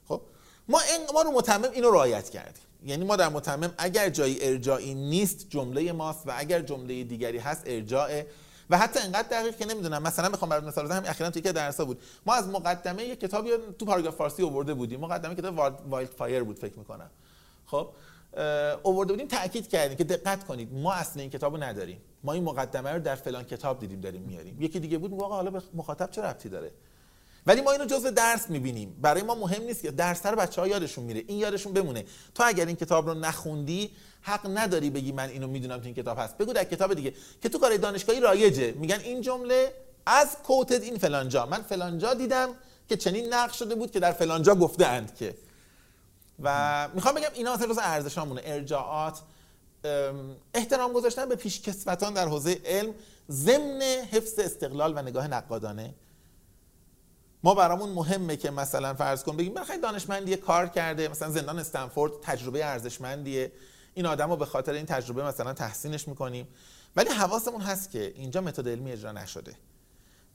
خب؟ 0.07 0.21
ما 0.67 0.79
این 0.79 1.07
ما 1.13 1.21
رو 1.21 1.31
متمم 1.31 1.71
اینو 1.71 1.91
رعایت 1.91 2.29
کردیم. 2.29 2.63
یعنی 2.85 3.05
ما 3.05 3.15
در 3.15 3.29
متمم 3.29 3.73
اگر 3.77 4.09
جایی 4.09 4.38
ارجاعی 4.41 4.93
نیست 4.93 5.49
جمله 5.49 5.91
ماست 5.91 6.27
و 6.27 6.33
اگر 6.38 6.61
جمله 6.61 7.03
دیگری 7.03 7.38
هست 7.38 7.63
ارجاع 7.65 8.23
و 8.72 8.77
حتی 8.77 8.99
انقدر 8.99 9.27
دقیق 9.27 9.57
که 9.57 9.65
نمی‌دونم. 9.65 10.03
مثلا 10.03 10.30
بخوام 10.30 10.49
برات 10.49 10.64
مثال 10.64 10.85
بزنم 10.85 11.03
اخیرا 11.06 11.30
توی 11.30 11.41
یکی 11.41 11.51
درسا 11.52 11.85
بود. 11.85 12.02
ما 12.26 12.34
از 12.34 12.48
مقدمه 12.48 13.03
یک 13.03 13.19
کتابی 13.19 13.49
دو 13.79 13.85
پاراگراف 13.85 14.15
فارسی 14.15 14.43
آورده 14.43 14.73
بودیم. 14.73 14.99
مقدمه 14.99 15.35
کتاب 15.35 15.81
Wildfire 15.89 16.43
بود 16.43 16.60
فکر 16.60 16.80
می‌کنم. 16.80 17.10
خب 17.65 17.89
آورده 18.84 19.14
بودیم 19.14 19.27
تاکید 19.27 19.69
کردیم 19.69 19.98
که 19.98 20.03
دقت 20.03 20.43
کنید 20.43 20.73
ما 20.73 20.93
اصل 20.93 21.19
این 21.19 21.30
کتابو 21.30 21.57
نداریم. 21.57 22.02
ما 22.23 22.34
این 22.34 22.43
مقدمه 22.43 22.89
رو 22.91 22.99
در 22.99 23.15
فلان 23.15 23.43
کتاب 23.43 23.80
دیدیم 23.80 24.02
داریم 24.02 24.22
میاریم. 24.22 24.61
یکی 24.61 24.80
دیگه 24.80 24.98
بود 24.98 25.11
واقعا 25.14 25.35
حالا 25.35 25.52
به 25.52 25.61
مخاطب 25.73 26.11
چه 26.11 26.22
ربطی 26.22 26.49
داره؟ 26.49 26.72
ولی 27.45 27.61
ما 27.61 27.72
اینو 27.72 27.85
جزء 27.85 28.10
درس 28.10 28.49
می‌بینیم. 28.49 28.98
برای 29.02 29.22
ما 29.22 29.35
مهم 29.35 29.64
نیست 29.64 29.81
که 29.81 29.91
درس 29.91 30.26
رو 30.26 30.35
بچه 30.35 30.61
ها 30.61 30.68
یادشون 30.68 31.03
میره. 31.03 31.23
این 31.27 31.38
یادشون 31.38 31.73
بمونه. 31.73 32.06
تو 32.35 32.43
اگر 32.45 32.65
این 32.65 32.76
کتاب 32.76 33.07
رو 33.07 33.14
نخوندی 33.14 33.91
حق 34.22 34.57
نداری 34.57 34.89
بگی 34.89 35.11
من 35.11 35.30
اینو 35.30 35.48
می‌دونم 35.48 35.77
تو 35.77 35.85
این 35.85 35.95
کتاب 35.95 36.19
هست. 36.19 36.38
بگو 36.38 36.53
در 36.53 36.64
کتاب 36.64 36.93
دیگه. 36.93 37.14
که 37.41 37.49
تو 37.49 37.60
کار 37.60 37.77
دانشگاهی 37.77 38.19
رایجه. 38.19 38.72
میگن 38.72 38.99
این 38.99 39.22
جمله 39.22 39.73
از 40.06 40.38
کوتد 40.43 40.81
این 40.81 40.98
فلانجا. 40.98 41.45
من 41.45 41.61
فلانجا 41.61 42.14
دیدم 42.14 42.49
که 42.89 42.98
چنین 42.98 43.34
نقش 43.34 43.60
شده 43.60 43.76
بود 43.76 43.91
که 43.91 43.99
در 43.99 44.11
فلانجا 44.11 44.56
گفته 44.56 44.85
اند 44.85 45.15
که. 45.15 45.35
و 46.43 46.88
می‌خوام 46.93 47.15
بگم 47.15 47.30
اینا 47.34 47.53
مثلا 47.53 47.76
ارزشامونه 47.81 48.41
ارجاعات 48.45 49.19
احترام 50.53 50.93
گذاشتن 50.93 51.30
به 51.30 51.35
پیشکسوتان 51.35 52.14
در 52.14 52.27
حوزه 52.27 52.61
علم 52.65 52.93
ضمن 53.31 53.81
حفظ 54.11 54.39
استقلال 54.39 54.93
و 54.95 55.02
نگاه 55.02 55.27
نقادانه. 55.27 55.93
ما 57.43 57.53
برامون 57.53 57.89
مهمه 57.89 58.38
که 58.38 58.52
مثلا 58.52 58.93
فرض 58.93 59.23
کن 59.23 59.38
بگیم 59.38 59.53
بخیر 59.53 59.77
دانشمندی 59.77 60.35
کار 60.35 60.68
کرده 60.68 61.07
مثلا 61.07 61.30
زندان 61.30 61.60
استنفورد 61.60 62.11
تجربه 62.22 62.65
ارزشمندیه. 62.65 63.52
این 63.93 64.05
آدم 64.05 64.30
رو 64.30 64.35
به 64.35 64.45
خاطر 64.45 64.73
این 64.73 64.85
تجربه 64.85 65.23
مثلا 65.23 65.53
تحسینش 65.53 66.07
می‌کنیم. 66.07 66.47
ولی 66.95 67.09
حواسمون 67.09 67.61
هست 67.61 67.91
که 67.91 68.13
اینجا 68.15 68.41
متد 68.41 68.68
علمی 68.68 68.91
اجرا 68.91 69.11
نشده 69.11 69.55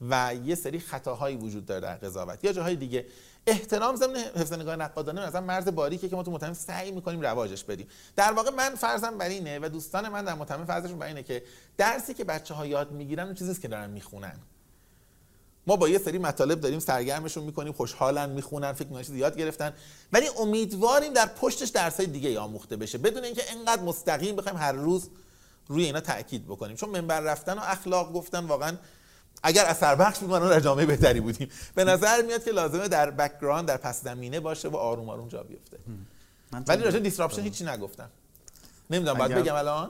و 0.09 0.35
یه 0.45 0.55
سری 0.55 0.79
خطاهایی 0.79 1.37
وجود 1.37 1.65
داره 1.65 1.81
در 1.81 1.95
قضاوت. 1.95 2.43
یا 2.43 2.53
جاهای 2.53 2.75
دیگه 2.75 3.05
احترام 3.47 3.95
ضمن 3.95 4.15
حفظ 4.15 4.53
نگاه 4.53 4.75
نقادانه 4.75 5.27
مثلا 5.27 5.41
مرز 5.41 5.67
باریکه 5.67 6.09
که 6.09 6.15
ما 6.15 6.23
تو 6.23 6.31
متهم 6.31 6.53
سعی 6.53 6.91
می‌کنیم 6.91 7.21
رواجش 7.21 7.63
بدیم. 7.63 7.87
در 8.15 8.33
واقع 8.33 8.49
من 8.49 8.75
فرضم 8.75 9.17
بر 9.17 9.29
اینه 9.29 9.59
و 9.59 9.69
دوستان 9.69 10.09
من 10.09 10.25
در 10.25 10.33
متهم 10.33 10.65
فرضشون 10.65 10.99
بر 10.99 11.07
اینه 11.07 11.23
که 11.23 11.43
درسی 11.77 12.13
که 12.13 12.23
بچه 12.23 12.53
ها 12.53 12.65
یاد 12.65 12.91
می‌گیرن 12.91 13.25
اون 13.25 13.35
چیزیست 13.35 13.61
که 13.61 13.67
دارن 13.67 13.89
می‌خونن. 13.89 14.39
ما 15.67 15.75
با 15.75 15.89
یه 15.89 15.97
سری 15.97 16.17
مطالب 16.17 16.59
داریم 16.59 16.79
سرگرمشون 16.79 17.43
می‌کنیم 17.43 17.73
خوشحالن 17.73 18.29
می‌خونن 18.29 18.73
فکر 18.73 18.87
می‌کنن 18.87 19.17
یاد 19.17 19.37
گرفتن. 19.37 19.73
ولی 20.13 20.25
امیدواریم 20.39 21.13
در 21.13 21.25
پشتش 21.25 21.69
درسای 21.69 22.05
دیگه 22.05 22.39
آموخته 22.39 22.75
بشه. 22.75 22.97
بدون 22.97 23.23
اینکه 23.23 23.41
انقدر 23.51 23.81
مستقیم 23.81 24.35
بخوایم 24.35 24.57
هر 24.57 24.71
روز 24.71 25.09
روی 25.67 25.85
اینا 25.85 25.99
تاکید 25.99 26.45
بکنیم. 26.45 26.75
چون 26.75 26.89
منبر 26.89 27.19
رفتن 27.19 27.53
و 27.53 27.61
اخلاق 27.63 28.13
گفتن 28.13 28.45
واقعا 28.45 28.77
اگر 29.43 29.65
اثر 29.65 29.95
بخش 29.95 30.21
می‌کنن 30.21 30.49
در 30.49 30.59
جامعه 30.59 30.85
بهتری 30.85 31.19
بودیم. 31.19 31.49
به 31.75 31.83
نظر 31.83 32.21
میاد 32.21 32.43
که 32.43 32.51
لازمه 32.51 32.87
در 32.87 33.11
background 33.11 33.67
در 33.67 33.77
پس 33.77 34.03
زمینه 34.03 34.39
باشه 34.39 34.67
و 34.69 34.75
آروم 34.75 35.09
آروم 35.09 35.27
جا 35.27 35.43
بیفته. 35.43 35.77
ولی 36.67 36.83
راجع 36.83 36.99
disruption 36.99 37.41
هیچی 37.41 37.65
نگفتم. 37.65 38.09
نمی‌دونم 38.89 39.17
باید 39.17 39.31
بگم 39.31 39.55
الان؟ 39.55 39.89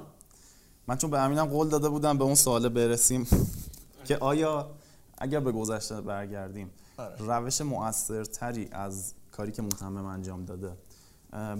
من 0.87 0.97
چون 0.97 1.09
به 1.09 1.19
همینم 1.19 1.45
قول 1.45 1.69
داده 1.69 1.89
بودم 1.89 2.17
به 2.17 2.23
اون 2.23 2.35
سوال 2.35 2.69
برسیم. 2.69 3.27
که 4.07 4.17
آیا 4.17 4.69
اگر 5.17 5.39
به 5.39 5.51
گذشته 5.51 6.01
برگردیم 6.01 6.71
آره. 6.97 7.15
روش 7.19 7.61
مؤثرتری 7.61 8.69
از 8.71 9.13
کاری 9.31 9.51
که 9.51 9.61
متمم 9.61 10.05
انجام 10.05 10.45
داده 10.45 10.71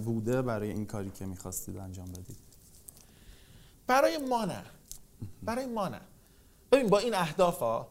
بوده 0.04 0.42
برای 0.42 0.70
این 0.70 0.86
کاری 0.86 1.10
که 1.10 1.26
می‌خواستید 1.26 1.76
انجام 1.76 2.12
بدید؟ 2.12 2.36
برای 3.86 4.18
ما 4.18 4.44
نه. 4.44 4.62
برای 5.42 5.66
ما 5.66 5.88
نه. 5.88 6.00
ببین 6.72 6.86
با 6.86 6.98
این 6.98 7.14
اهداف 7.14 7.58
ها 7.58 7.88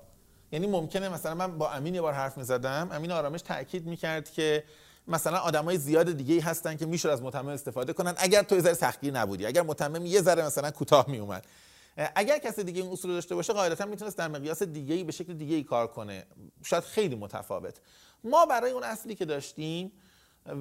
یعنی 0.51 0.67
ممکنه 0.67 1.09
مثلا 1.09 1.35
من 1.35 1.57
با 1.57 1.71
امین 1.71 1.95
یه 1.95 2.01
بار 2.01 2.13
حرف 2.13 2.37
می‌زدم 2.37 2.89
امین 2.91 3.11
آرامش 3.11 3.41
تاکید 3.41 3.85
می‌کرد 3.85 4.31
که 4.31 4.63
مثلا 5.07 5.37
آدمای 5.37 5.77
زیاد 5.77 6.11
دیگه 6.11 6.33
ای 6.33 6.39
هستن 6.39 6.77
که 6.77 6.85
می‌شد 6.85 7.09
از 7.09 7.21
متمم 7.21 7.47
استفاده 7.47 7.93
کنن 7.93 8.13
اگر 8.17 8.43
تو 8.43 8.55
یه 8.55 8.61
ذره 8.61 8.73
سختگیر 8.73 9.13
نبودی. 9.13 9.45
اگر 9.45 9.61
متمم 9.61 10.05
یه 10.05 10.21
ذره 10.21 10.45
مثلا 10.45 10.71
کوتاه 10.71 11.05
میومد 11.09 11.45
اگر 12.15 12.37
کسی 12.37 12.63
دیگه 12.63 12.81
این 12.81 12.91
اصول 12.91 13.11
داشته 13.11 13.35
باشه 13.35 13.53
قاعدتا 13.53 13.85
می‌تونست 13.85 14.17
در 14.17 14.27
مقیاس 14.27 14.63
دیگه 14.63 14.95
ای 14.95 15.03
به 15.03 15.11
شکل 15.11 15.33
دیگه 15.33 15.55
ای 15.55 15.63
کار 15.63 15.87
کنه. 15.87 16.25
شاید 16.63 16.83
خیلی 16.83 17.15
متفاوت. 17.15 17.75
ما 18.23 18.45
برای 18.45 18.71
اون 18.71 18.83
اصلی 18.83 19.15
که 19.15 19.25
داشتیم 19.25 19.91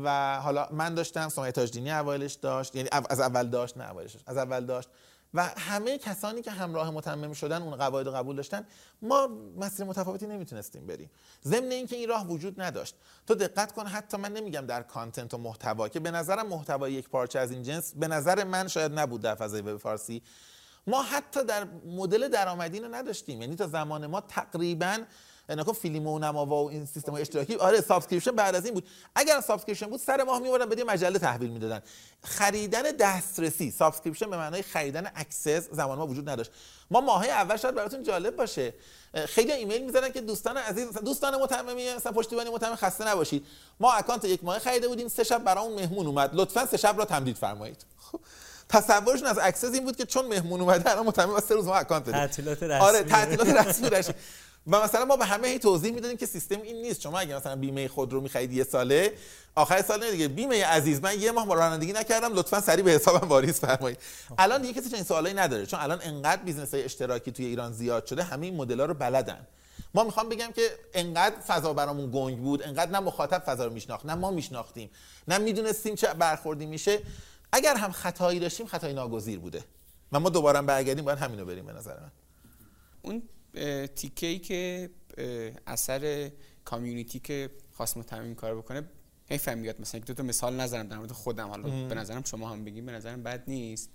و 0.04 0.40
حالا 0.40 0.68
من 0.72 0.94
داشتم 0.94 1.28
سمیه 1.28 1.52
تاجدینی 1.52 1.90
اولش 1.90 2.32
داشت 2.34 2.76
یعنی 2.76 2.88
از 3.10 3.20
اول 3.20 3.46
داشت 3.46 3.76
نه 3.76 3.84
اولش 3.84 4.16
از 4.26 4.36
اول 4.36 4.66
داشت 4.66 4.88
و 5.34 5.48
همه 5.56 5.98
کسانی 5.98 6.42
که 6.42 6.50
همراه 6.50 6.90
متمم 6.90 7.32
شدن 7.32 7.62
اون 7.62 7.76
قواعد 7.76 8.08
قبول 8.08 8.36
داشتن 8.36 8.66
ما 9.02 9.28
مسیر 9.56 9.86
متفاوتی 9.86 10.26
نمی‌تونستیم 10.26 10.86
بریم. 10.86 11.10
ضمن 11.44 11.70
اینکه 11.70 11.96
این 11.96 12.08
راه 12.08 12.26
وجود 12.26 12.60
نداشت. 12.60 12.94
تو 13.26 13.34
دقت 13.34 13.72
کن 13.72 13.86
حتی 13.86 14.16
من 14.16 14.32
نمیگم 14.32 14.66
در 14.66 14.82
کانتنت 14.82 15.34
و 15.34 15.38
محتوا 15.38 15.88
که 15.88 16.00
به 16.00 16.10
نظرم 16.10 16.46
محتوای 16.46 16.92
یک 16.92 17.08
پارچه 17.08 17.38
از 17.38 17.50
این 17.50 17.62
جنس 17.62 17.94
به 17.94 18.08
نظر 18.08 18.44
من 18.44 18.68
شاید 18.68 18.98
نبود 18.98 19.20
در 19.20 19.34
فضای 19.34 19.60
وب 19.60 19.76
فارسی. 19.76 20.22
ما 20.86 21.02
حتی 21.02 21.44
در 21.44 21.66
مدل 21.86 22.28
درآمدی 22.28 22.80
رو 22.80 22.94
نداشتیم. 22.94 23.40
یعنی 23.40 23.56
تا 23.56 23.66
زمان 23.66 24.06
ما 24.06 24.20
تقریبا 24.20 24.98
نکن 25.48 25.72
فیلم 25.72 26.06
و 26.06 26.18
نما 26.18 26.46
و 26.46 26.70
این 26.70 26.86
سیستم 26.86 27.14
اشتراکی 27.14 27.54
آره 27.54 27.80
subscription 27.80 28.30
بعد 28.30 28.54
از 28.54 28.64
این 28.64 28.74
بود. 28.74 28.88
اگر 29.14 29.40
subscription 29.40 29.86
بود 29.86 30.00
سر 30.00 30.22
ماه 30.22 30.38
میوردن 30.38 30.68
به 30.68 30.84
مجله 30.84 31.18
تحویل 31.18 31.50
می‌دادن. 31.50 31.82
خریدن 32.22 32.82
دسترسی 32.82 33.70
subscription 33.70 34.30
به 34.30 34.36
معنای 34.36 34.62
خریدن 34.62 35.10
access 35.14 35.68
زمان 35.70 35.98
ما 35.98 36.06
وجود 36.06 36.28
نداشت. 36.28 36.50
ما 36.90 37.00
ماه 37.00 37.26
اول 37.26 37.56
شاید 37.56 37.74
براتون 37.74 38.02
جالب 38.02 38.36
باشه. 38.36 38.74
خیلی 39.26 39.52
ایمیل 39.52 39.84
می‌زنن 39.84 40.12
که 40.12 40.20
دوستان 40.20 40.56
عزیز 40.56 40.92
دوستان 40.92 41.42
متممی 41.42 41.94
مثلا 41.94 42.12
پشتیبانی 42.12 42.50
متمم 42.50 42.76
خسته 42.76 43.08
نباشید. 43.08 43.46
ما 43.80 43.92
account 43.92 44.24
یک 44.24 44.44
ماه 44.44 44.58
خریده 44.58 44.88
بودیم 44.88 45.08
سه 45.08 45.24
شب 45.24 45.44
برامون 45.44 45.74
مهمون 45.74 46.06
اومد. 46.06 46.30
لطفا 46.34 46.66
سه 46.66 46.76
شب 46.76 46.98
را 46.98 47.04
تمدید 47.04 47.36
فرمایید. 47.36 47.84
خب. 47.98 48.20
تصورشون 48.68 49.26
از 49.26 49.38
access 49.42 49.74
این 49.74 49.84
بود 49.84 49.96
که 49.96 50.06
چون 50.06 50.26
مهمون 50.26 50.60
اومده 50.60 50.90
الان 50.90 51.06
متمم 51.06 51.40
سه 51.40 51.54
روز 51.54 51.66
ما 51.66 51.74
account 51.74 52.02
بدیم. 52.02 52.12
تعطیلات 52.12 52.62
رسمی. 52.62 52.86
آره 52.86 53.02
تعطیلات 53.02 53.48
رسمی 53.48 53.88
داشت 53.88 54.10
و 54.66 54.84
مثلا 54.84 55.04
ما 55.04 55.16
به 55.16 55.24
همه 55.24 55.48
هی 55.48 55.58
توضیح 55.58 55.92
می‌دادیم 55.92 56.16
که 56.16 56.26
سیستم 56.26 56.62
این 56.62 56.76
نیست. 56.76 57.00
شما 57.00 57.18
اگه 57.18 57.36
مثلا 57.36 57.56
بیمه 57.56 57.88
خود 57.88 58.12
رو 58.12 58.20
می‌خرید 58.20 58.52
یه 58.52 58.64
ساله 58.64 59.12
آخر 59.54 59.82
سال 59.82 60.04
نه 60.04 60.10
دیگه. 60.10 60.28
بیمه 60.28 60.64
عزیز 60.64 61.00
من 61.02 61.20
یه 61.20 61.32
ماه 61.32 61.54
رانندگی 61.54 61.92
نکردم 61.92 62.34
لطفا 62.34 62.60
سریع 62.60 62.84
به 62.84 62.90
حسابم 62.90 63.28
واریز 63.28 63.60
فرمایید. 63.60 63.98
الان 64.38 64.62
دیگه 64.62 64.80
کسی 64.80 64.90
چنین 64.90 65.04
سوالایی 65.04 65.34
نداره 65.34 65.66
چون 65.66 65.80
الان 65.80 66.00
انقدر 66.02 66.42
business 66.42 66.74
های 66.74 66.84
اشتراکی 66.84 67.32
توی 67.32 67.46
ایران 67.46 67.72
زیاد 67.72 68.06
شده 68.06 68.22
همه 68.22 68.46
این 68.46 68.56
مدل 68.56 68.80
رو 68.80 68.94
بلدن. 68.94 69.46
ما 69.94 70.04
می‌خوام 70.04 70.28
بگم 70.28 70.52
که 70.52 70.70
انقدر 70.94 71.36
فضا 71.46 71.72
برامون 71.72 72.10
گنگ 72.10 72.38
بود 72.38 72.62
انقدر 72.62 72.90
نه 72.90 73.00
مخاطب 73.00 73.42
فضا 73.46 73.64
رو 73.64 73.72
میشناخت 73.72 74.06
نه 74.06 74.14
ما 74.14 74.30
میشناختیم 74.30 74.90
نه 75.28 75.38
می‌دونستیم 75.38 75.94
چه 75.94 76.14
برخوردی 76.14 76.66
میشه. 76.66 76.98
اگر 77.52 77.76
هم 77.76 77.92
خطایی 77.92 78.38
داشتیم 78.38 78.66
خطای 78.66 78.92
ناگزیر 78.92 79.38
بوده. 79.38 79.64
و 80.12 80.20
ما 80.20 80.30
دوباره 80.30 80.62
برگردیم 80.62 81.04
باید 81.04 81.18
همینو 81.18 81.44
بریم 81.44 81.66
به 81.66 81.72
نظر 81.72 82.00
من. 82.00 82.12
اون 83.02 83.22
تیکه 83.86 84.26
ای 84.26 84.38
که 84.38 84.90
اثر 85.66 86.30
کامیونیتی 86.64 87.18
که 87.18 87.50
خواست 87.72 87.96
متمم 87.96 88.34
کار 88.34 88.56
بکنه 88.56 88.82
حیفم 89.30 89.58
میاد. 89.58 89.80
مثلا 89.80 90.00
دو 90.00 90.14
تا 90.14 90.22
مثال 90.22 90.60
نظرم 90.60 90.88
در 90.88 90.96
مورد 90.96 91.12
خودم. 91.12 91.48
حالا 91.48 91.62
به 91.88 91.94
نظرم 91.94 92.22
شما 92.24 92.48
هم 92.48 92.64
بگیم 92.64 92.86
به 92.86 92.92
نظرم 92.92 93.22
بد 93.22 93.42
نیست. 93.46 93.90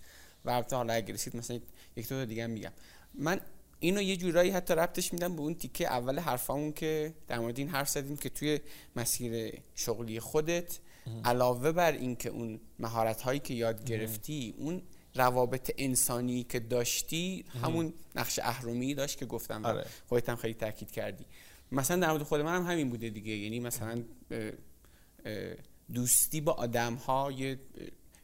و 0.46 0.50
البته 0.50 0.76
حالا 0.76 0.94
اگر 0.94 1.14
رسید 1.14 1.36
مثلا 1.36 1.60
یک 1.96 2.10
دو 2.10 2.16
تا 2.16 2.26
دیگه 2.26 2.44
هم 2.44 2.50
میگم. 2.50 2.72
من 3.14 3.42
اینو 3.80 4.02
یه 4.02 4.18
جورایی 4.18 4.52
حتی 4.52 4.74
ربطش 4.74 5.14
میدم 5.14 5.36
به 5.36 5.42
اون 5.42 5.56
تیکه 5.56 5.88
اول 5.88 6.20
حرفامون 6.20 6.74
که 6.74 7.14
در 7.28 7.40
مورد 7.40 7.58
این 7.58 7.70
حرف 7.70 7.90
زدیم 7.90 8.18
که 8.18 8.30
توی 8.30 8.60
مسیر 8.96 9.62
شغلی 9.76 10.20
خودت 10.20 10.80
علاوه 11.26 11.72
بر 11.72 11.92
اینکه 11.92 12.30
اون 12.30 12.60
مهارت 12.80 13.22
هایی 13.22 13.40
که 13.40 13.54
یاد 13.54 13.86
گرفتی 13.86 14.54
اون 14.58 14.82
روابط 15.16 15.72
انسانی 15.78 16.44
که 16.44 16.60
داشتی 16.60 17.46
همون 17.64 17.94
نقش 18.16 18.40
اهرمی 18.40 18.94
داشت 18.94 19.18
که 19.18 19.26
گفتم 19.26 19.66
آره. 19.66 19.86
خودت 20.08 20.30
هم 20.30 20.36
خیلی 20.36 20.54
تاکید 20.54 20.92
کردی. 20.92 21.26
مثلا 21.72 21.98
در 21.98 22.12
مورد 22.12 22.24
خود 22.24 22.42
منم 22.42 22.66
هم 22.66 22.72
همین 22.72 22.90
بوده 22.90 23.10
دیگه. 23.10 23.32
یعنی 23.32 23.60
مثلا 23.60 24.04
دوستی 25.94 26.42
با 26.42 26.52
آدم 26.52 26.94
ها 26.94 27.32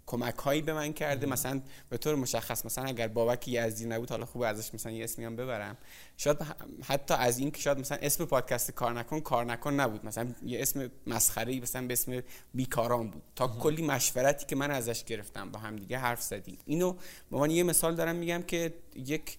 کمک 0.07 0.35
هایی 0.35 0.61
به 0.61 0.73
من 0.73 0.93
کرده. 0.93 1.27
مثلا 1.27 1.61
به 1.89 1.97
طور 1.97 2.15
مشخص 2.15 2.65
مثلا 2.65 2.83
اگر 2.85 3.07
بابک 3.07 3.47
یزدی 3.47 3.85
نبود 3.85 4.09
حالا 4.09 4.25
خوب 4.25 4.41
ازش 4.41 4.73
مثلا 4.73 4.91
یه 4.91 5.03
اسمی 5.03 5.25
هم 5.25 5.35
ببرم. 5.35 5.77
شاید 6.17 6.37
حتی 6.83 7.13
از 7.13 7.39
این 7.39 7.51
که 7.51 7.61
شاید 7.61 7.79
مثلا 7.79 7.97
اسم 8.01 8.25
پادکست 8.25 8.71
کار 8.71 8.93
نکن 8.93 9.19
کار 9.19 9.45
نکن 9.45 9.73
نبود. 9.73 10.05
مثلا 10.05 10.27
یه 10.45 10.61
اسم 10.61 10.91
مسخره 11.07 11.59
مثلا 11.59 11.87
به 11.87 11.93
اسم 11.93 12.21
بیکاران 12.53 13.09
بود. 13.09 13.21
تا 13.35 13.47
کلی 13.47 13.83
مشورتی 13.83 14.45
که 14.45 14.55
من 14.55 14.71
ازش 14.71 15.03
گرفتم 15.03 15.51
با 15.51 15.59
هم 15.59 15.75
دیگه 15.75 15.97
حرف 15.97 16.21
زدیم. 16.21 16.57
اینو 16.65 16.95
به 17.31 17.37
من 17.37 17.51
یه 17.51 17.63
مثال 17.63 17.95
دارم 17.95 18.15
میگم 18.15 18.41
که 18.41 18.73
یک 18.95 19.37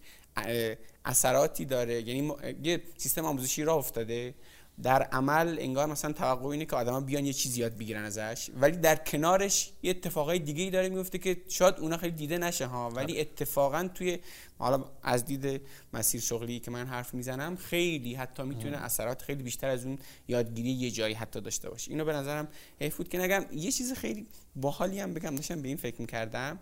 اثراتی 1.05 1.65
داره. 1.65 2.09
یعنی 2.09 2.32
یه 2.62 2.82
سیستم 2.97 3.24
آموزشی 3.24 3.65
راه 3.65 3.77
افتاده. 3.77 4.35
در 4.83 5.03
عمل 5.03 5.57
انگار 5.59 5.87
مثلا 5.87 6.13
توقع 6.13 6.47
اینه 6.47 6.65
که 6.65 6.77
آدما 6.77 7.01
بیان 7.01 7.27
یه 7.27 7.33
چیزی 7.33 7.61
یاد 7.61 7.79
بگیرن 7.79 8.05
ازش 8.05 8.51
ولی 8.61 8.77
در 8.77 8.97
کنارش 8.97 9.73
یه 9.83 9.91
اتفاقای 9.91 10.39
دیگه 10.39 10.63
ای 10.63 10.71
داره 10.71 10.89
میفته 10.89 11.19
که 11.19 11.37
شاید 11.49 11.75
اونا 11.79 11.97
خیلی 11.97 12.13
دیده 12.13 12.39
نشه 12.39 12.67
ها. 12.67 12.91
ولی 12.91 13.13
آره. 13.13 13.21
اتفاقا 13.21 13.89
توی 13.95 14.19
حالا 14.59 14.85
از 15.03 15.25
دید 15.25 15.61
مسیر 15.93 16.21
شغلی 16.21 16.61
که 16.61 16.71
من 16.71 16.87
حرف 16.87 17.15
می‌زنم 17.15 17.57
خیلی 17.57 18.15
حتی 18.15 18.43
می‌تونه 18.43 18.77
اثرات 18.77 19.23
خیلی 19.23 19.43
بیشتر 19.43 19.69
از 19.69 19.85
اون 19.85 19.99
یادگیری 20.29 20.71
یه 20.71 20.91
جایی 20.91 21.15
حتی 21.15 21.41
داشته 21.41 21.71
باشه. 21.71 21.91
اینو 21.91 22.05
به 22.05 22.13
نظرم 22.13 22.49
حیف 22.81 22.97
بود 22.97 23.09
که 23.09 23.19
نگم 23.19 23.45
یه 23.53 23.73
چیز 23.73 23.93
خیلی 23.93 24.27
باحالی 24.57 25.01
هم 25.01 25.15
بگم 25.15 25.35
داشتم 25.35 25.63
به 25.63 25.69
این 25.69 25.77
فکر 25.77 26.01
می‌کردم. 26.01 26.59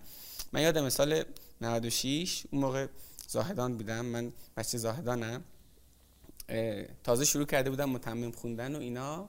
من 0.52 0.62
یادم 0.62 0.88
سال 0.88 1.24
96 1.60 2.46
اون 2.50 2.60
موقع 2.62 2.86
زاهدان 3.28 3.76
بودم. 3.76 4.06
من 4.06 4.32
بچه 4.56 4.78
زاهدانم. 4.78 5.44
تازه 7.04 7.24
شروع 7.24 7.46
کرده 7.46 7.70
بودم 7.70 7.90
متمم 7.90 8.30
خوندن 8.30 8.76
و 8.76 8.78
اینا. 8.78 9.28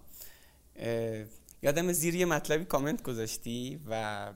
یادم 1.61 1.91
زیر 1.91 2.15
یه 2.15 2.26
مطلبی 2.26 2.65
کامنت 2.65 3.03
گذاشتی 3.03 3.80
و 3.89 4.34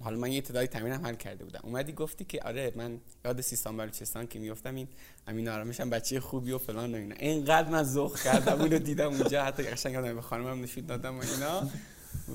حالا 0.00 0.18
من 0.18 0.32
یه 0.32 0.40
تعدادی 0.40 0.66
تمرینم 0.66 1.06
حل 1.06 1.14
کرده 1.14 1.44
بودم. 1.44 1.60
اومدی 1.62 1.92
گفتی 1.92 2.24
که 2.24 2.42
آره 2.42 2.72
من 2.76 3.00
یاد 3.24 3.40
سیستان 3.40 3.76
بلوچستان 3.76 4.26
که 4.26 4.38
میافتم 4.38 4.74
این 4.74 4.88
امین 5.26 5.48
آرامش 5.48 5.80
هم 5.80 5.90
بچه 5.90 6.20
خوبی 6.20 6.52
و 6.52 6.58
فلان 6.58 6.94
و 6.94 6.96
اینا. 6.96 7.14
اینقدر 7.18 7.68
من 7.68 7.82
ذوق 7.82 8.20
کردم 8.20 8.60
اونو 8.60 8.78
دیدم 8.78 9.08
اونجا 9.08 9.44
حتی 9.44 9.62
قشنگ 9.62 10.14
به 10.14 10.22
خانمم 10.22 10.62
نشون 10.62 10.86
دادم 10.86 11.18
و 11.18 11.22
اینا. 11.22 11.70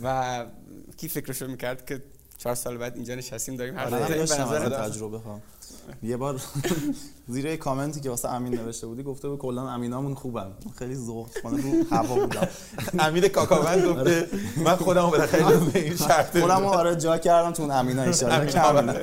و 0.04 0.46
کی 0.98 1.08
فکرشو 1.08 1.48
می‌کرد 1.48 1.86
که 1.86 2.04
چهار 2.38 2.56
سال 2.56 2.78
بعد 2.78 2.96
اینجا 2.96 3.16
نشستیم 3.16 3.56
داریم 3.56 3.76
حرف 3.76 3.94
آره 3.94 4.70
تجربه 4.70 5.18
ها 5.18 5.42
یه 6.04 6.18
بار 6.18 6.42
زیر 7.28 7.56
کامنتی 7.56 8.02
که 8.02 8.10
واسه 8.10 8.30
امین 8.30 8.56
نوشته 8.56 8.88
بودی 8.88 9.04
گفته 9.04 9.30
بود 9.30 9.40
کلا 9.40 9.70
امینامون 9.70 10.16
خوبن. 10.16 10.52
خیلی 10.80 10.96
ذوق 10.96 11.30
خانه 11.44 11.64
رو 11.64 11.96
هوا 11.96 12.16
بودم. 12.16 12.48
امید 13.06 13.26
کاکاوند 13.26 13.86
گفته 13.86 14.28
من 14.58 14.76
خودمو 14.76 15.10
بالاخره 15.10 15.58
به 15.74 15.80
این 15.84 15.96
شرط 15.96 16.40
خودم 16.40 16.60
رو 16.60 16.66
آره 16.68 16.96
جا 16.96 17.18
کردم 17.18 17.52
تو 17.52 17.62
اون 17.64 17.72
امینا 17.72 18.02
ان 18.02 18.14
شاء 18.14 18.46
کاملا 18.46 18.94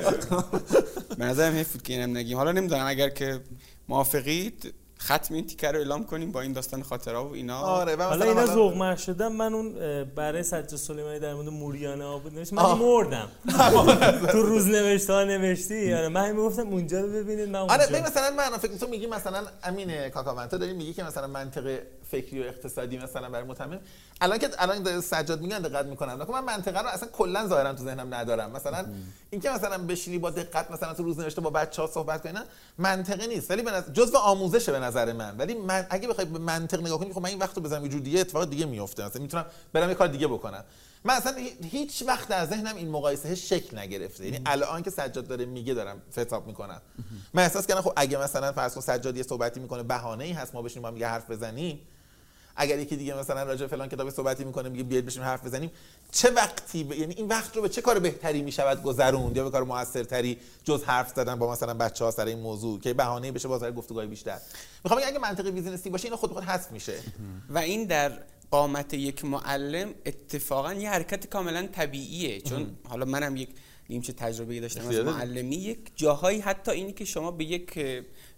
به 1.17 1.25
نظرم 1.25 1.53
حیف 1.53 1.71
بود 1.71 1.81
که 1.81 1.93
اینم 1.93 2.17
نگیم. 2.17 2.37
حالا 2.37 2.51
نمی‌دونم 2.51 2.85
اگر 2.87 3.09
که 3.09 3.39
موافقید 3.89 4.73
ختم 5.03 5.33
این 5.33 5.47
تیکر 5.47 5.71
رو 5.71 5.77
اعلام 5.77 6.05
کنیم 6.05 6.31
با 6.31 6.41
این 6.41 6.53
داستان 6.53 6.83
خاطره 6.83 7.17
و 7.17 7.31
اینا. 7.33 7.59
آره 7.59 7.95
و 7.95 8.01
حالا 8.01 8.25
مثلا 8.25 8.41
اینا 8.41 8.53
ذوق 8.53 8.95
شدن 8.95 9.27
من 9.27 9.53
اون 9.53 9.73
برای 10.15 10.43
سجاد 10.43 10.75
سلیمانی 10.75 11.19
در 11.19 11.33
مورد 11.33 11.49
موریانه 11.49 12.21
نوشت 12.31 12.53
من. 12.53 12.63
مردم. 12.63 13.27
تو 14.31 14.41
روز 14.41 14.67
نوشته 14.67 15.13
ها 15.13 15.23
نوشتی؟ 15.23 15.93
آره 15.93 16.09
من 16.09 16.31
می‌گفتم 16.31 16.67
اونجا 16.67 17.01
رو 17.01 17.07
ببینید 17.07 17.49
من 17.49 17.59
آره 17.59 18.01
مثلا 18.01 18.31
من 18.37 18.57
فکر 18.57 18.77
تو 18.77 18.87
میگی 18.87 19.07
مثلا 19.07 19.43
امین 19.63 20.09
کاکاوند 20.09 20.49
تو 20.49 20.57
داری 20.57 20.73
میگی 20.73 20.93
که 20.93 21.03
مثلا 21.03 21.27
منطق 21.27 21.79
فکری 22.13 22.43
و 22.43 22.43
اقتصادی 22.43 22.97
مثلا 22.97 23.29
برای 23.29 23.45
متمم 23.45 23.79
الان 24.21 24.37
که 24.37 24.49
الان 24.57 25.01
سجاد 25.01 25.41
میگن 25.41 25.59
دقت 25.59 25.85
می‌کنم. 25.85 26.25
من 26.29 26.43
منطقه 26.43 26.79
رو 26.81 26.87
اصلا 26.87 27.09
کلا 27.09 27.47
ظاهرا 27.47 27.73
تو 27.73 27.83
ذهنم 27.83 28.13
ندارم. 28.13 28.51
مثلا 28.51 28.85
اینکه 29.29 29.49
مثلا 29.49 29.77
بشینی 29.77 30.17
با 30.17 30.29
دقت 30.29 30.71
مثلا 30.71 30.93
تو 30.93 31.03
روز 31.03 31.19
نوشته 31.19 31.41
با 31.41 31.49
بچه‌ها 31.49 31.87
صحبت 31.87 32.21
کنی 32.23 32.31
نه. 32.31 32.43
منطقی 32.77 33.27
نیست. 33.27 33.51
ولی 33.51 33.61
به 33.61 33.71
نظر 33.71 33.91
جزء 33.91 34.17
آموزشه 34.17 34.71
به 34.71 34.79
نظر 34.79 35.13
من. 35.13 35.37
ولی 35.37 35.53
من 35.53 35.87
اگه 35.89 36.07
بخوای 36.07 36.27
به 36.27 36.39
منطق 36.39 36.79
نگاه 36.79 36.99
کنی 36.99 37.13
خب 37.13 37.21
من 37.21 37.29
این 37.29 37.39
وقت 37.39 37.57
رو 37.57 37.63
بزنم 37.63 37.83
یه 37.83 37.89
جور 37.89 38.01
دیگه 38.01 38.19
اتفاق 38.19 38.49
دیگه 38.49 38.65
میفته 38.65 39.05
مثلا 39.05 39.21
می‌تونم 39.21 39.45
برم 39.73 39.89
یه 39.89 39.95
کار 39.95 40.07
دیگه 40.07 40.27
بکنم. 40.27 40.63
من 41.05 41.13
اصلا 41.13 41.35
هی- 41.35 41.57
هیچ 41.69 42.03
وقت 42.07 42.27
در 42.27 42.45
ذهنم 42.45 42.75
این 42.75 42.89
مقایسه 42.89 43.35
شکل 43.35 43.77
نگرفته. 43.77 44.25
یعنی 44.25 44.41
الان 44.45 44.83
که 44.83 44.89
سجاد 44.89 45.27
داره 45.27 45.45
میگه 45.45 45.73
دارم 45.73 46.01
فتاب 46.11 46.47
می‌کنم. 46.47 46.81
من 47.33 47.43
احساس 47.43 47.67
کردم 47.67 47.81
خب 47.81 47.93
اگه 47.95 48.17
مثلا 48.17 48.51
فرض 48.51 48.73
کن 48.75 48.81
سجاد 48.81 49.17
یه 49.17 49.23
صحبتی 49.23 49.59
می‌کنه 49.59 49.83
بهانه 49.83 50.23
ای 50.23 50.31
هست 50.31 50.55
ما 50.55 50.61
بشینیم 50.61 50.81
با 50.81 50.87
هم 50.87 50.97
یه 50.97 51.07
حرف 51.07 51.31
بزنیم 51.31 51.79
اگر 52.55 52.79
یکی 52.79 52.95
دیگه 52.95 53.13
مثلا 53.13 53.43
راجع 53.43 53.67
فلان 53.67 53.89
کتاب 53.89 54.09
صحبتی 54.09 54.43
می‌کنه 54.43 54.69
میگه 54.69 54.83
بیاید 54.83 55.05
بشیم 55.05 55.23
حرف 55.23 55.45
بزنیم. 55.45 55.71
چه 56.11 56.31
وقتی 56.31 56.83
ب... 56.83 56.91
یعنی 56.91 57.13
این 57.13 57.27
وقت 57.27 57.55
رو 57.55 57.61
به 57.61 57.69
چه 57.69 57.81
کار 57.81 57.99
بهتری 57.99 58.41
می‌شود 58.41 58.83
گذروند؟ 58.83 59.37
یا 59.37 59.43
به 59.43 59.49
کار 59.49 59.63
موثرتری 59.63 60.37
جز 60.63 60.83
حرف 60.83 61.13
زدن 61.15 61.35
با 61.35 61.51
مثلا 61.51 61.73
بچه 61.73 62.05
ها 62.05 62.11
سر 62.11 62.25
این 62.25 62.39
موضوع 62.39 62.79
که 62.79 62.93
بهانه 62.93 63.31
بشه 63.31 63.47
باز 63.47 63.63
گفتگوهای 63.63 64.07
بیشتر؟ 64.07 64.37
می‌خوام 64.83 65.01
اگه 65.05 65.19
منطقی 65.19 65.51
بیزینسی 65.51 65.89
باشه 65.89 66.05
اینو 66.05 66.17
خود 66.17 66.29
به 66.29 66.35
خود 66.35 66.43
حذف 66.43 66.71
میشه. 66.71 66.99
و 67.49 67.57
این 67.57 67.85
در 67.85 68.11
قامت 68.51 68.93
یک 68.93 69.25
معلم 69.25 69.93
اتفاقا 70.05 70.73
یه 70.73 70.89
حرکت 70.89 71.27
کاملا 71.27 71.67
طبیعیه. 71.67 72.41
چون 72.41 72.77
حالا 72.89 73.05
منم 73.05 73.35
یک 73.35 73.49
نیمچه 73.89 74.13
تجربه 74.13 74.59
داشتم 74.59 74.87
از. 74.87 74.95
معلمی 74.95 75.55
یک 75.55 75.79
جاهایی 75.95 76.39
حتی 76.39 76.71
اینی 76.71 76.93
که 76.93 77.05
شما 77.05 77.31
به 77.31 77.43
یک 77.43 77.79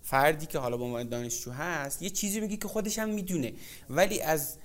فردی 0.06 0.45
که 0.45 0.60
حالا 0.60 0.77
به 0.77 0.84
عنوان 0.84 1.10
دانشجو 1.10 1.52
هست 1.52 2.02
یه 2.02 2.10
چیزی 2.10 2.40
میگی 2.40 2.57
که 2.57 2.68
خودش 2.68 2.99
هم 2.99 3.10
می‌دونه. 3.10 3.53
ولی 3.90 4.22
از 4.22 4.57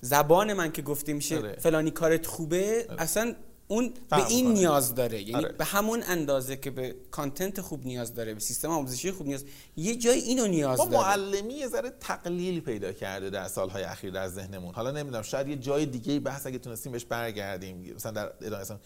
زبان 0.00 0.52
من 0.52 0.72
که 0.72 0.82
گفته 0.82 1.12
میشه 1.12 1.38
آره. 1.38 1.52
فلانی 1.52 1.90
کارت 1.90 2.26
خوبه 2.26 2.86
اصلا 2.98 3.34
اون 3.68 3.94
به 4.10 4.26
این 4.26 4.46
می‌کنه. 4.46 4.60
نیاز 4.60 4.94
داره. 4.94 5.20
یعنی 5.22 5.34
آره. 5.34 5.52
به 5.52 5.64
همون 5.64 6.02
اندازه 6.06 6.56
که 6.56 6.70
به 6.70 6.96
کانتنت 7.10 7.60
خوب 7.60 7.86
نیاز 7.86 8.14
داره 8.14 8.34
به 8.34 8.40
سیستم 8.40 8.70
آموزشی 8.70 9.10
خوب 9.10 9.26
نیاز 9.26 9.44
یه 9.76 9.96
جای 9.96 10.18
اینو 10.18 10.46
نیاز 10.46 10.78
داره. 10.78 10.90
معلمی 10.90 11.54
یه 11.54 11.68
ذره 11.68 11.90
تقلیل 12.00 12.60
پیدا 12.60 12.92
کرده 12.92 13.30
در 13.30 13.48
سالهای 13.48 13.82
اخیر 13.82 14.10
در 14.10 14.28
ذهنمون. 14.28 14.74
حالا 14.74 14.90
نمی‌دونم 14.90 15.22
شاید 15.22 15.48
یه 15.48 15.56
جای 15.56 15.86
دیگه 15.86 16.20
بحث 16.20 16.46
اگه 16.46 16.58
تونستیم 16.58 16.92
بهش 16.92 17.04
برگردیم. 17.04 17.94
مثلا 17.94 18.12
در 18.12 18.32
ادامه 18.40 18.80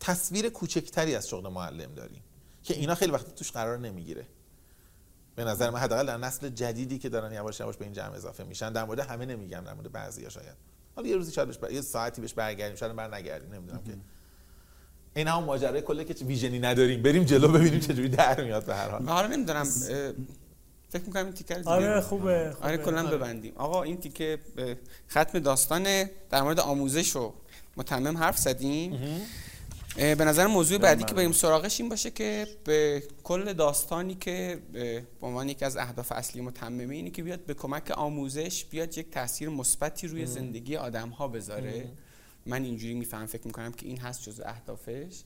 تصویر 0.00 0.48
کوچکتری 0.48 1.14
از 1.14 1.28
شغل 1.28 1.48
معلم 1.48 1.94
داریم 1.94 2.22
که 2.62 2.74
اینا 2.74 2.94
خیلی 2.94 3.12
وقت 3.12 3.34
توش 3.34 3.50
قرار 3.52 3.78
نمی‌گیره. 3.78 4.26
به 5.36 5.44
نظر 5.44 5.70
من 5.70 5.78
حداقل 5.78 6.06
در 6.06 6.16
نسل 6.16 6.48
جدیدی 6.48 6.98
که 6.98 7.08
دارن 7.08 7.32
یواش 7.32 7.60
یواش 7.60 7.76
به 7.76 7.84
این 7.84 7.94
جمع 7.94 8.12
اضافه 8.14 8.44
میشن 8.44 8.72
در 8.72 8.84
مورد 8.84 9.00
همه 9.00 9.26
نمیگم 9.26 9.60
در 9.60 9.74
مورد 9.74 9.92
بعضیا 9.92 10.28
شاید. 10.28 10.56
حالا 10.96 11.08
یه 11.08 11.16
روزی 11.16 11.32
شاید 11.32 11.60
بر... 11.60 11.70
یه 11.70 11.80
ساعتی 11.80 12.20
بهش 12.20 12.34
برگردیم 12.34 12.76
شاید 12.76 12.96
بر 12.96 13.14
نگردیم 13.14 13.52
نمی‌دونم 13.52 13.82
که. 13.84 13.96
این 15.14 15.28
هم 15.28 15.44
ماجرای 15.44 15.82
کله 15.82 16.04
که 16.04 16.24
ویژنی 16.24 16.58
نداریم. 16.58 17.02
بریم 17.02 17.24
جلو 17.24 17.48
ببینیم 17.48 17.80
چجوری 17.80 18.08
در 18.08 18.44
میاد 18.44 18.64
به 18.64 18.74
هر 18.74 18.88
حال. 18.88 19.02
من 19.02 19.12
حالا 19.12 19.26
نمی‌دونم 19.26 19.64
فکر 20.88 21.02
می‌کنم 21.06 21.24
این 21.24 21.34
تیکر 21.34 21.54
دیگه 21.54 21.70
آره 21.70 22.00
خوبه, 22.00 22.50
خوبه. 22.54 22.66
آره 22.66 22.78
کلا 22.78 23.06
آره. 23.06 23.16
ببندیم. 23.16 23.52
آقا 23.56 23.82
این 23.82 24.00
تیکه 24.00 24.38
ختم 25.10 25.38
داستان 25.38 26.04
در 26.30 26.42
مورد 26.42 26.60
آموزش 26.60 27.16
و 27.16 27.34
متمم 27.76 28.18
حرف 28.18 28.38
زدیم. 28.38 29.00
به 29.96 30.24
نظر 30.24 30.46
موضوع 30.46 30.78
بعدی 30.78 31.04
که 31.04 31.14
بریم 31.14 31.32
سراغش 31.32 31.80
این 31.80 31.88
باشه 31.88 32.10
که 32.10 32.46
به 32.64 33.02
کل 33.24 33.52
داستانی 33.52 34.14
که 34.14 34.58
به 34.72 35.04
عنوان 35.22 35.48
یکی 35.48 35.64
از 35.64 35.76
اهداف 35.76 36.12
اصلی 36.12 36.42
متممه 36.42 36.94
اینه 36.94 37.10
که 37.10 37.22
بیاد 37.22 37.44
به 37.44 37.54
کمک 37.54 37.90
آموزش 37.90 38.64
بیاد 38.64 38.98
یک 38.98 39.10
تاثیر 39.10 39.48
مثبتی 39.48 40.06
روی 40.06 40.26
زندگی 40.26 40.76
آدم 40.76 41.08
ها 41.08 41.28
بذاره 41.28 41.88
من 42.46 42.64
اینجوری 42.64 42.94
میفهم 42.94 43.26
فکر 43.26 43.46
می‌کنم 43.46 43.72
که 43.72 43.86
این 43.86 43.98
هست 43.98 44.22
جزو 44.22 44.42
اهدافش. 44.46 45.22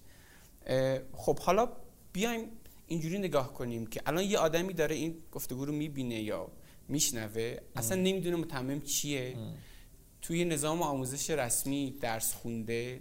اه، 0.66 0.98
خب 1.12 1.38
حالا 1.38 1.68
بیایم 2.12 2.48
اینجوری 2.86 3.18
نگاه 3.18 3.54
کنیم 3.54 3.86
که 3.86 4.02
الان 4.06 4.24
یه 4.24 4.38
آدمی 4.38 4.74
داره 4.74 4.94
این 4.94 5.14
گفتگو 5.32 5.64
رو 5.64 5.72
می‌بینه 5.72 6.22
یا 6.22 6.48
میشنوه 6.88 7.56
اصلا 7.76 7.96
نمی‌دونه 7.96 8.36
متمم 8.36 8.80
چیه. 8.80 9.36
توی 10.22 10.44
نظام 10.44 10.82
آموزش 10.82 11.30
رسمی 11.30 11.90
درس 12.00 12.34
خونده 12.34 13.00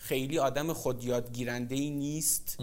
خیلی 0.00 0.38
آدم 0.38 0.72
خود 0.72 1.04
یادگیرنده 1.04 1.74
ای 1.74 1.90
نیست. 1.90 2.58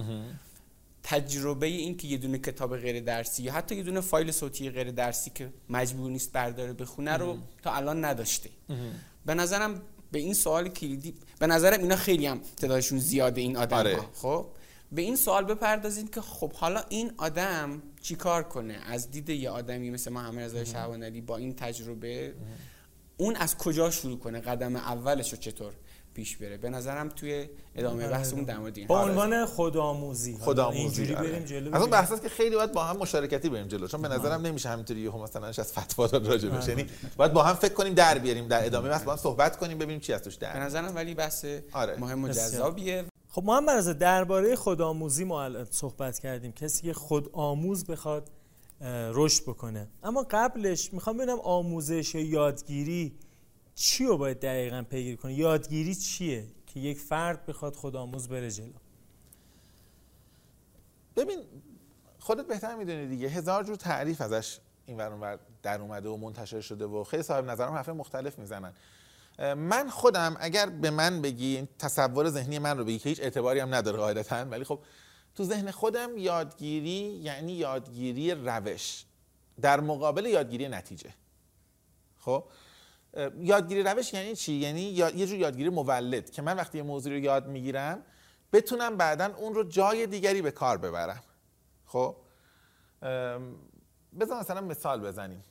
تجربه 1.03 1.65
این 1.67 1.97
که 1.97 2.07
یه 2.07 2.17
دونه 2.17 2.37
کتاب 2.37 2.77
غیر 2.77 2.99
درسی 2.99 3.43
یا 3.43 3.53
حتی 3.53 3.75
یه 3.75 3.83
دونه 3.83 4.01
فایل 4.01 4.31
صوتی 4.31 4.69
غیر 4.69 4.91
درسی 4.91 5.31
که 5.35 5.53
مجبور 5.69 6.11
نیست 6.11 6.31
برداره 6.31 6.73
بخونه 6.73 7.17
رو 7.17 7.37
تا 7.63 7.73
الان 7.73 8.05
نداشته. 8.05 8.49
به 9.25 9.33
نظرم 9.33 9.81
به 10.11 10.19
این 10.19 10.33
سوال 10.33 10.69
کلیدی 10.69 11.13
به 11.39 11.47
نظرم 11.47 11.81
اینا 11.81 11.95
خیلی 11.95 12.25
هم 12.25 12.39
تعدادشون 12.57 12.99
زیاده 12.99 13.41
این 13.41 13.57
آدم 13.57 13.77
آره. 13.77 13.95
ها 13.95 14.09
خب؟ 14.13 14.45
به 14.91 15.01
این 15.01 15.15
سوال 15.15 15.45
بپردازیم 15.45 16.07
که 16.07 16.21
خب 16.21 16.53
حالا 16.53 16.83
این 16.89 17.11
آدم 17.17 17.81
چیکار 18.01 18.43
کنه؟ 18.43 18.73
از 18.73 19.11
دید 19.11 19.29
یه 19.29 19.49
آدمی 19.49 19.89
مثل 19.89 20.11
محمد 20.11 20.39
رضا 20.39 20.63
شعبان 20.63 21.03
علی 21.03 21.21
با 21.21 21.37
این 21.37 21.55
تجربه 21.55 22.33
اون 23.17 23.35
از 23.35 23.57
کجا 23.57 23.91
شروع 23.91 24.19
کنه؟ 24.19 24.39
قدم 24.39 24.75
اولش 24.75 25.31
رو 25.31 25.37
چطور 25.37 25.73
پیش 26.17 26.37
بره. 26.37 26.57
به 26.57 26.69
نظرم 26.69 27.09
توی 27.09 27.49
ادامه 27.75 28.07
بحثمون 28.07 28.43
در 28.43 28.57
مورد 28.57 28.77
این 28.77 28.87
با 28.87 29.01
عنوان 29.01 29.45
خودآموزی. 29.45 30.37
خودآموزی 30.37 30.79
اینجوری 30.79 31.15
آره. 31.15 31.29
بریم 31.29 31.43
جلو 31.43 31.57
از 31.57 31.65
اون 31.65 31.71
ببینیم. 31.71 31.89
بحثاست 31.89 32.21
که 32.21 32.29
خیلی 32.29 32.55
باید 32.55 32.71
با 32.71 32.83
هم 32.83 32.97
مشارکتی 32.97 33.49
بریم 33.49 33.67
جلو 33.67 33.87
چون 33.87 34.01
به 34.01 34.07
نظرم 34.07 34.41
نمیشه 34.41 34.69
همینطوری 34.69 34.99
یهو 34.99 35.23
مثلا 35.23 35.47
از 35.47 35.73
فتوا 35.73 36.07
داد 36.07 36.27
راجع 36.27 36.49
بهش. 36.49 36.67
یعنی 36.67 36.85
باید 37.17 37.33
با 37.33 37.43
هم 37.43 37.55
فکر 37.55 37.73
کنیم 37.73 37.93
در 37.93 38.17
بیاریم 38.17 38.47
در 38.47 38.65
ادامه 38.65 38.89
بحث 38.89 39.03
با 39.03 39.11
هم 39.11 39.17
صحبت 39.17 39.57
کنیم 39.57 39.77
ببینیم 39.77 39.99
چی 39.99 40.13
از 40.13 40.23
توش 40.23 40.37
به 40.37 40.45
در 40.45 40.59
نظرم 40.59 40.95
ولی 40.95 41.13
بحث 41.13 41.45
آره. 41.71 41.97
مهم 41.99 42.23
و. 42.23 42.29
جذابیه. 42.29 43.05
خب 43.29 43.43
ما 43.43 43.57
هم 43.57 43.65
برازه 43.65 43.93
درباره 43.93 44.55
خودآموزی 44.55 45.23
ما 45.23 45.43
الان 45.43 45.67
صحبت 45.71 46.19
کردیم. 46.19 46.51
کسی 46.51 46.81
که 46.81 46.93
خودآموز 46.93 47.85
بخواد 47.85 48.29
رشد 49.13 49.43
بکنه. 49.43 49.87
اما 50.03 50.25
قبلش 50.31 50.93
می‌خوام 50.93 51.17
ببینم 51.17 51.39
آموزش 51.39 52.15
یا 52.15 52.21
یادگیری 52.21 53.13
چی 53.79 54.05
رو 54.05 54.17
باید 54.17 54.39
دقیقا 54.39 54.85
پیگیری 54.89 55.17
کنه 55.17 55.33
یادگیری 55.33 55.95
چیه 55.95 56.47
که 56.67 56.79
یک 56.79 56.99
فرد 56.99 57.45
بخواد 57.45 57.75
خودآموز 57.75 58.27
بره 58.29 58.51
جلو؟ 58.51 58.73
ببین 61.15 61.39
خودت 62.19 62.47
بهتر 62.47 62.75
می‌دونی 62.75 63.07
دیگه. 63.07 63.27
هزار 63.27 63.63
جور 63.63 63.75
تعریف 63.75 64.21
ازش 64.21 64.59
این 64.85 64.97
ور 64.97 65.39
در 65.63 65.81
اومده 65.81 66.09
و 66.09 66.17
منتشر 66.17 66.61
شده 66.61 66.85
و 66.85 67.03
خیلی 67.03 67.23
صاحب 67.23 67.45
نظرم 67.45 67.73
حرف 67.73 67.89
مختلف 67.89 68.39
می‌زنن. 68.39 68.73
من 69.39 69.89
خودم 69.89 70.37
اگر 70.39 70.69
به 70.69 70.89
من 70.89 71.21
بگی 71.21 71.67
تصور 71.79 72.29
ذهنی 72.29 72.59
من 72.59 72.77
رو 72.77 72.85
بگی 72.85 72.99
که 72.99 73.09
هیچ 73.09 73.19
اعتباری 73.19 73.59
هم 73.59 73.75
نداره 73.75 73.97
قاعدتا 73.97 74.35
ولی 74.35 74.63
خب 74.63 74.79
تو 75.35 75.43
ذهن 75.43 75.71
خودم 75.71 76.17
یادگیری 76.17 77.19
یعنی 77.23 77.53
یادگیری 77.53 78.31
روش. 78.31 79.05
در 79.61 79.79
مقابل 79.79 80.25
یادگیری 80.25 80.67
نتیجه. 80.67 81.13
خب؟ 82.19 82.43
یادگیری 83.39 83.83
روش 83.83 84.13
یعنی 84.13 84.35
چی؟ 84.35 84.53
یعنی 84.53 84.81
یه 84.81 85.27
جور 85.27 85.37
یادگیری 85.37 85.69
مولد 85.69 86.29
که 86.29 86.41
من 86.41 86.57
وقتی 86.57 86.77
یه 86.77 86.83
موضوع 86.83 87.13
رو 87.13 87.19
یاد 87.19 87.47
می‌گیرم 87.47 88.03
بتونم 88.53 88.97
بعدا 88.97 89.35
اون 89.37 89.53
رو 89.53 89.63
جای 89.63 90.07
دیگری 90.07 90.41
به 90.41 90.51
کار 90.51 90.77
ببرم. 90.77 91.23
خب؟ 91.85 92.15
بذار 94.19 94.39
مثلا 94.39 94.61
مثال 94.61 95.01
بزنیم. 95.01 95.43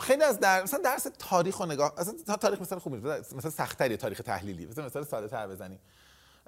خیلی 0.00 0.22
از 0.22 0.40
در 0.40 0.62
مثلا 0.62 0.80
درس 0.84 1.06
تاریخ 1.18 1.60
و 1.60 1.66
نگاه 1.66 1.94
تا- 2.26 2.36
تاریخ 2.36 2.60
مثلا 2.60 2.78
خوب 2.78 2.94
مثلا 3.06 3.50
سخت‌تری 3.50 3.96
تاریخ 3.96 4.18
تحلیلی. 4.18 4.66
مثلا 4.66 4.84
مثال 4.84 5.04
ساده 5.04 5.28
تر 5.28 5.46
بزنیم 5.48 5.78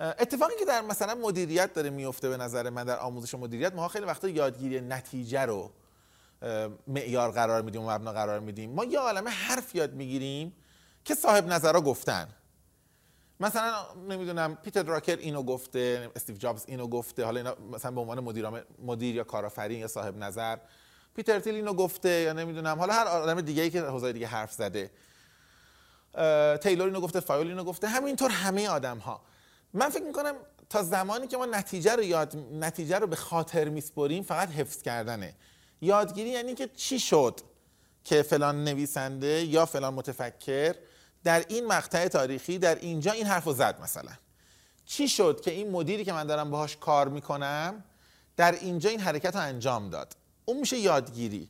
اتفاقی 0.01 0.55
که 0.59 0.65
در 0.65 0.81
مثلا 0.81 1.15
مدیریت 1.15 1.73
داره 1.75 1.91
میفته 1.91 2.29
به 2.29 2.37
نظر 2.37 2.71
من 2.71 2.85
در 2.85 2.99
آموزش 2.99 3.35
و 3.35 3.39
مدیریت 3.39 3.75
ما 3.75 3.89
خیلی 3.89 4.05
وقتا 4.07 4.29
یادگیری 4.29 4.81
نتیجه 4.81 5.41
رو 5.41 5.71
معیار 6.87 7.31
قرار 7.31 7.63
میدیم 7.63 7.83
و 7.83 7.91
مبنا 7.91 8.13
قرار 8.13 8.41
میدیم. 8.41 8.71
ما 8.71 8.85
یه 8.85 8.99
عالمه 8.99 9.31
حرف 9.31 9.75
یاد 9.75 9.95
می‌گیریم 9.95 10.53
که 11.05 11.15
صاحب 11.15 11.47
نظرها 11.47 11.81
گفتن. 11.81 12.29
مثلا 13.41 13.75
نمی‌دونم 14.09 14.57
پیتر 14.57 14.83
دراکر 14.83 15.17
اینو 15.17 15.43
گفته 15.43 16.11
استیو 16.17 16.37
جابز 16.37 16.65
اینو 16.69 16.87
گفته 16.87 17.25
حالا 17.25 17.41
اینا 17.41 17.57
مثلا 17.73 17.91
به 17.91 18.01
عنوان 18.01 18.21
مدیر 18.21 18.47
مدیر 18.79 19.15
یا 19.15 19.25
کارآفرین 19.25 19.79
یا 19.79 19.89
صاحب 19.89 20.17
نظر. 20.17 20.59
پیتر 21.15 21.41
تیل 21.41 21.55
اینو 21.55 21.75
گفته 21.75 22.09
یا 22.09 22.33
نمی‌دونم. 22.33 22.79
حالا 22.79 22.93
هر 22.93 23.07
آدم 23.07 23.41
دیگه 23.41 23.63
ای 23.63 23.71
که 23.71 23.83
حوزه 23.83 24.13
دیگه 24.13 24.27
حرف 24.27 24.53
زده. 24.53 24.91
تیلور 26.63 26.87
اینو 26.87 27.01
گفته 27.01 27.21
فایول 27.21 27.47
اینو 27.47 27.65
گفته 27.65 27.89
همینطور 27.89 28.31
همه 28.31 28.69
آدم 28.69 28.99
ها 28.99 29.21
من 29.75 29.89
فکر 29.89 30.05
می‌کنم 30.05 30.35
تا 30.71 30.83
زمانی 30.83 31.27
که 31.27 31.37
ما 31.37 31.47
نتیجه 31.47 31.97
رو 31.97 32.03
یاد 32.03 32.37
نتیجه 32.53 32.99
رو 32.99 33.07
به 33.07 33.17
خاطر 33.17 33.69
میسپریم 33.69 34.23
فقط 34.23 34.51
حفظ 34.51 34.83
کردنه. 34.83 35.35
یادگیری 35.81 36.31
یعنی 36.31 36.55
که 36.55 36.69
چی 36.77 36.99
شد 36.99 37.41
که 38.05 38.23
فلان 38.23 38.65
نویسنده 38.65 39.45
یا 39.45 39.67
فلان 39.67 39.95
متفکر 39.95 40.75
در 41.25 41.45
این 41.49 41.67
مقطع 41.67 42.09
تاریخی 42.09 42.59
در 42.59 42.75
اینجا 42.75 43.13
این 43.13 43.27
حرف 43.27 43.45
رو 43.45 43.53
زد 43.53 43.81
مثلا. 43.83 44.13
چی 44.87 45.09
شد 45.09 45.41
که 45.41 45.51
این 45.51 45.71
مدیری 45.71 46.05
که 46.05 46.13
من 46.13 46.27
دارم 46.27 46.51
باهاش 46.51 46.77
کار 46.77 47.09
می‌کنم 47.09 47.85
در 48.37 48.53
اینجا 48.53 48.91
این 48.91 49.01
حرکت 49.01 49.37
رو 49.37 49.43
انجام 49.43 49.91
داد؟ 49.91 50.17
اون 50.45 50.61
میشه 50.61 50.79
یادگیری. 50.79 51.49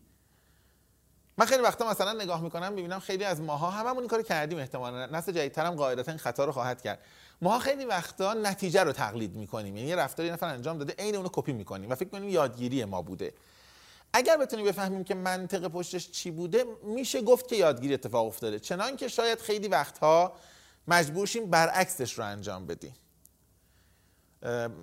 من 1.39 1.47
خیلی 1.47 1.63
وقتا 1.63 1.91
مثلا 1.91 2.13
نگاه 2.13 2.41
می‌کنم 2.41 2.73
ببینم 2.73 3.01
خیلی 3.01 3.25
از 3.25 3.41
ماها 3.41 3.71
هممون 3.71 3.99
این 3.99 4.09
کارو 4.09 4.23
کردیم 4.23 4.59
احتمالاً. 4.59 5.07
نسل 5.07 5.33
جدیدترم 5.33 5.75
قاعدتا 5.75 6.13
این 6.13 6.19
خطا 6.19 6.45
رو 6.45 6.53
خواهد 6.53 6.83
کرد. 6.83 6.99
ماها 7.43 7.59
خیلی 7.59 7.85
وقتا 7.85 8.35
نتیجه 8.35 8.83
رو 8.83 8.93
تقلید 8.93 9.37
می‌کنیم. 9.37 9.77
یعنی 9.77 9.89
یه 9.89 9.97
رفتاری 9.97 10.31
نفر 10.31 10.47
انجام 10.47 10.79
داده 10.79 10.95
عین 10.99 11.17
اونو 11.17 11.29
کپی 11.33 11.53
می‌کنیم 11.53 11.91
و 11.91 11.95
فکر 11.95 12.09
کنیم 12.09 12.29
یادگیری 12.29 12.85
ما 12.85 13.03
بوده. 13.03 13.33
اگر 14.13 14.37
بتونیم 14.37 14.67
بفهمیم 14.67 15.05
که 15.05 15.15
منطق 15.15 15.69
پشتش 15.69 16.11
چی 16.11 16.31
بوده 16.31 16.65
میشه 16.83 17.23
گفت 17.23 17.49
که 17.49 17.57
یادگیری 17.57 17.95
اتفاق 17.95 18.27
افتاده. 18.27 18.59
چنان 18.59 18.97
که 18.97 19.09
شاید 19.09 19.41
خیلی 19.41 19.69
وقتها 19.69 20.33
مجبور 20.89 21.27
شیم 21.27 21.51
برعکسش 21.51 22.19
رو 22.19 22.25
انجام 22.25 22.67
بدیم. 22.67 22.95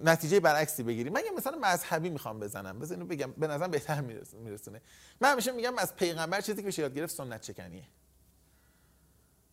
نتیجه 0.03 0.39
برعکسی 0.39 0.83
بگیریم. 0.83 1.13
من 1.13 1.21
یه 1.25 1.31
مثلا 1.31 1.57
مذهبی 1.61 2.09
می‌خوام 2.09 2.39
بزنم. 2.39 2.79
بزنین 2.79 3.07
بگم. 3.07 3.31
به 3.31 3.47
نظرم 3.47 3.71
بهتر 3.71 4.01
میرسونه. 4.33 4.81
من 5.21 5.31
همیشه 5.31 5.51
میگم 5.51 5.77
از 5.77 5.95
پیغمبر 5.95 6.41
چیزی 6.41 6.61
که 6.61 6.67
بشه 6.67 6.81
یاد 6.81 6.95
گرفت 6.95 7.15
سنت 7.15 7.41
چکنیه. 7.41 7.83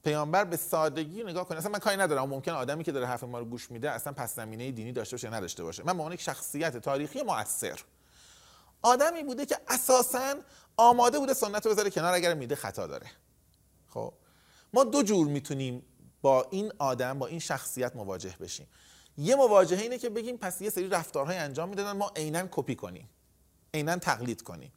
پیامبر 0.05 0.45
به 0.45 0.57
سادگی 0.57 1.25
نگاه 1.25 1.49
کنه. 1.49 1.59
اصلا 1.59 1.71
من 1.71 1.79
کاری 1.79 1.97
ندارم. 1.97 2.29
ممکن 2.29 2.53
آدمی 2.53 2.85
که 2.85 2.93
داره 2.93 3.07
حرف 3.07 3.25
ما 3.25 3.39
رو 3.39 3.45
گوش 3.45 3.71
میده 3.71 3.91
اصلا 3.91 4.13
پس 4.13 4.37
زمینه 4.37 4.71
دینی 4.71 4.93
داشته 4.93 5.17
باشه 5.17 5.31
نداشته 5.31 5.63
باشه. 5.63 5.83
من 5.83 5.97
به 5.97 6.03
عنوان 6.03 6.17
شخصیت 6.17 6.77
تاریخی 6.77 7.23
مؤثر. 7.23 7.81
آدمی 8.83 9.23
بوده 9.23 9.47
که 9.47 9.59
اساسا 9.69 10.35
آماده 10.77 11.19
بوده 11.19 11.35
سنت 11.35 11.67
رو 11.67 11.73
بذاره 11.73 11.91
کنار 11.91 12.15
اگر 12.15 12.35
میده 12.35 12.57
خطا 12.57 12.87
داره. 12.87 13.07
خب 13.89 14.13
ما 14.73 14.85
دو 14.85 15.03
جور 15.03 15.27
می‌تونیم 15.27 15.83
با 16.23 16.47
این 16.51 16.73
آدم 16.79 17.19
با 17.19 17.27
این 17.27 17.39
شخصیت 17.39 17.97
مواجه 17.97 18.35
بشیم. 18.41 18.69
یه 19.19 19.35
مواجهه 19.35 19.81
اینه 19.81 19.99
که 19.99 20.11
بگیم 20.11 20.37
پس 20.37 20.61
یه 20.61 20.71
سری 20.71 20.89
رفتارهای 20.89 21.37
انجام 21.37 21.69
می‌دادن 21.69 21.93
ما 21.93 22.13
عینا 22.17 22.49
کپی 22.51 22.75
کنیم 22.75 23.09
عینا 23.75 23.97
تقلید 23.97 24.43
کنیم. 24.43 24.73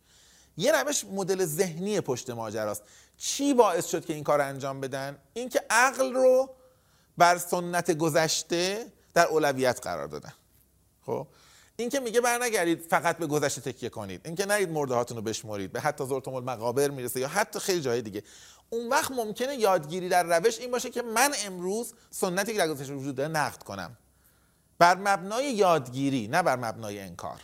یه 0.57 0.71
روش 0.71 1.05
مدل 1.05 1.45
ذهنی 1.45 2.01
پشت 2.01 2.29
ماجراست. 2.29 2.83
چی 3.17 3.53
باعث 3.53 3.85
شد 3.85 4.05
که 4.05 4.13
این 4.13 4.23
کار 4.23 4.41
انجام 4.41 4.81
بدن؟ 4.81 5.17
اینکه 5.33 5.61
عقل 5.69 6.13
رو 6.13 6.55
بر 7.17 7.37
سنت 7.37 7.91
گذشته 7.91 8.91
در 9.13 9.27
اولویت 9.27 9.79
قرار 9.83 10.07
دادن. 10.07 10.33
خب؟ 11.05 11.27
این 11.77 11.89
که 11.89 11.99
میگه 11.99 12.21
برنگردید 12.21 12.81
فقط 12.81 13.17
به 13.17 13.27
گذشته 13.27 13.61
تکیه 13.61 13.89
کنید. 13.89 14.21
این 14.25 14.35
که 14.35 14.45
نرید 14.45 14.69
مرده 14.69 14.93
هاتون 14.93 15.17
رو 15.17 15.23
بشمرید. 15.23 15.71
به 15.71 15.81
حتی 15.81 16.05
زرتم 16.05 16.33
المقابر 16.33 16.89
می‌رسه 16.89 17.19
یا 17.19 17.27
حتی 17.27 17.59
خیلی 17.59 17.81
جای 17.81 18.01
دیگه. 18.01 18.23
اون 18.69 18.89
وقت 18.89 19.11
ممکنه 19.11 19.55
یادگیری 19.55 20.09
در 20.09 20.23
روش 20.23 20.59
این 20.59 20.71
باشه 20.71 20.89
که 20.89 21.01
من 21.01 21.33
امروز 21.45 21.93
سنتی 22.09 22.51
که 22.51 22.57
در 22.57 22.67
گذشته 22.67 22.93
وجود 22.93 23.15
داره 23.15 23.29
نقد 23.29 23.63
کنم. 23.63 23.97
بر 24.79 24.95
مبنای 24.95 25.53
یادگیری 25.53 26.27
نه 26.27 26.43
بر 26.43 26.55
مبنای 26.55 26.99
انکار. 26.99 27.41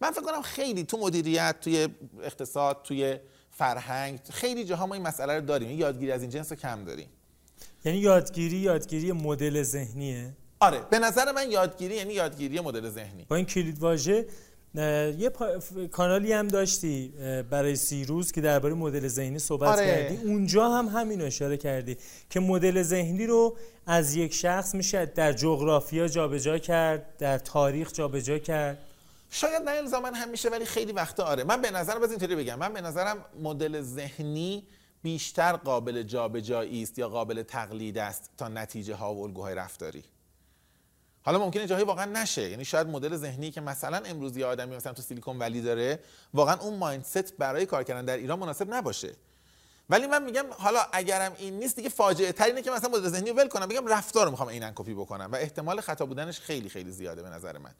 من 0.00 0.10
فکر 0.10 0.22
کنم 0.22 0.42
خیلی 0.42 0.84
تو 0.84 0.98
مدیریت 0.98 1.56
توی 1.60 1.88
اقتصاد 2.22 2.82
توی 2.84 3.18
فرهنگ 3.50 4.20
خیلی 4.30 4.64
جاها 4.64 4.86
ما 4.86 4.94
این 4.94 5.02
مسئله 5.06 5.34
رو 5.34 5.40
داریم. 5.40 5.70
یادگیری 5.70 6.12
از 6.12 6.22
این 6.22 6.30
جنس 6.30 6.52
رو 6.52 6.58
کم 6.58 6.84
داریم. 6.84 7.08
یعنی 7.84 7.98
یادگیری 7.98 8.56
یادگیری 8.56 9.12
مدل 9.12 9.62
ذهنیه. 9.62 10.36
آره 10.60 10.80
به 10.90 10.98
نظر 10.98 11.32
من 11.32 11.50
یادگیری 11.50 11.94
یعنی 11.94 12.14
یادگیری 12.14 12.60
مدل 12.60 12.90
ذهنی. 12.90 13.26
با 13.28 13.36
این 13.36 13.44
کلید 13.44 13.78
واژه 13.78 14.26
یه 15.18 15.32
کانالی 15.92 16.32
هم 16.32 16.48
داشتی 16.48 17.12
برای 17.50 17.76
سی 17.76 18.04
روز 18.04 18.32
که 18.32 18.40
درباره 18.40 18.74
مدل 18.74 19.08
ذهنی 19.08 19.38
صحبت 19.38 19.68
آره. 19.68 19.86
کردی. 19.86 20.16
اونجا 20.16 20.68
هم 20.68 20.86
همین 20.86 21.22
اشاره 21.22 21.56
کردی 21.56 21.96
که 22.30 22.40
مدل 22.40 22.82
ذهنی 22.82 23.26
رو 23.26 23.56
از 23.86 24.14
یک 24.14 24.34
شخص 24.34 24.74
میشه 24.74 25.06
در 25.06 25.32
جغرافیا 25.32 26.08
جابجا 26.08 26.58
کرد 26.58 27.16
در 27.18 27.38
تاریخ 27.38 27.92
جابجا 27.92 28.38
کرد. 28.38 28.78
شاید 29.30 29.62
نه 29.62 29.70
الزاما 29.70 30.08
هم 30.08 30.30
میشه 30.30 30.48
ولی 30.48 30.64
خیلی 30.64 30.92
وقتا 30.92 31.24
آره. 31.24 31.44
من 31.44 31.62
به 31.62 31.70
نظرم 31.70 32.00
باز 32.00 32.10
اینطوری 32.10 32.36
بگم. 32.36 32.58
من 32.58 32.72
به 32.72 32.80
نظرم 32.80 33.16
مدل 33.42 33.80
ذهنی 33.80 34.66
بیشتر 35.02 35.52
قابل 35.52 36.02
جابجایی 36.02 36.82
است 36.82 36.98
یا 36.98 37.08
قابل 37.08 37.42
تقلید 37.42 37.98
است 37.98 38.30
تا 38.36 38.48
نتیجه 38.48 38.94
ها 38.94 39.14
و 39.14 39.22
الگوهای 39.22 39.54
رفتاری. 39.54 40.04
حالا 41.26 41.38
ممکنه 41.38 41.66
جایی 41.66 41.84
واقعا 41.84 42.04
نشه. 42.04 42.50
یعنی 42.50 42.64
شاید 42.64 42.86
مدل 42.86 43.16
ذهنی 43.16 43.50
که 43.50 43.60
مثلا 43.60 43.96
امروز 43.96 44.36
یه 44.36 44.46
آدمی 44.46 44.76
مثلا 44.76 44.92
تو 44.92 45.02
سیلیکون 45.02 45.38
ولی 45.38 45.60
داره 45.60 45.98
واقعا 46.34 46.56
اون 46.56 46.78
مایندست 46.78 47.36
برای 47.36 47.66
کار 47.66 47.82
کردن 47.82 48.04
در 48.04 48.16
ایران 48.16 48.38
مناسب 48.38 48.74
نباشه. 48.74 49.12
ولی 49.90 50.06
من 50.06 50.22
میگم 50.22 50.44
حالا 50.50 50.80
اگرم 50.92 51.32
این 51.38 51.58
نیست 51.58 51.76
دیگه 51.76 51.88
فاجعه 51.88 52.32
تر 52.32 52.44
اینه 52.44 52.62
که 52.62 52.70
مثلا 52.70 52.90
مدل 52.90 53.08
ذهنی 53.08 53.30
ول 53.30 53.48
کنم. 53.48 53.66
بگم 53.66 53.86
رفتار 53.86 54.24
رو 54.24 54.30
می‌خوام 54.30 54.48
عینن 54.48 54.72
کپی 54.74 54.94
بکنم 54.94 55.28
و 55.32 55.36
احتمال 55.36 55.80
خطا 55.80 56.06
بودنش 56.06 56.40
خیلی 56.40 56.68
خیلی 56.68 56.90
زیاده 56.90 57.22
به 57.22 57.28
نظر 57.28 57.58
من. 57.58 57.74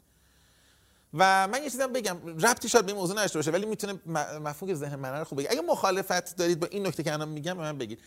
و 1.13 1.47
من 1.47 1.63
یه 1.63 1.69
چیزم 1.69 1.93
بگم 1.93 2.17
ربطی 2.27 2.69
شاید 2.69 2.85
به 2.85 2.93
موضوع 2.93 3.23
نشه 3.23 3.39
باشه 3.39 3.51
ولی 3.51 3.65
می‌تونه 3.65 3.99
مفهوم 4.39 4.73
ذهن 4.73 4.95
من 4.95 5.19
رو 5.19 5.23
خوب 5.23 5.39
بگه. 5.39 5.51
اگه 5.51 5.61
مخالفت 5.61 6.35
دارید 6.35 6.59
با 6.59 6.67
این 6.67 6.87
نکته 6.87 7.03
که 7.03 7.13
الان 7.13 7.29
میگم 7.29 7.53
به 7.53 7.61
من 7.61 7.77
بگید. 7.77 7.99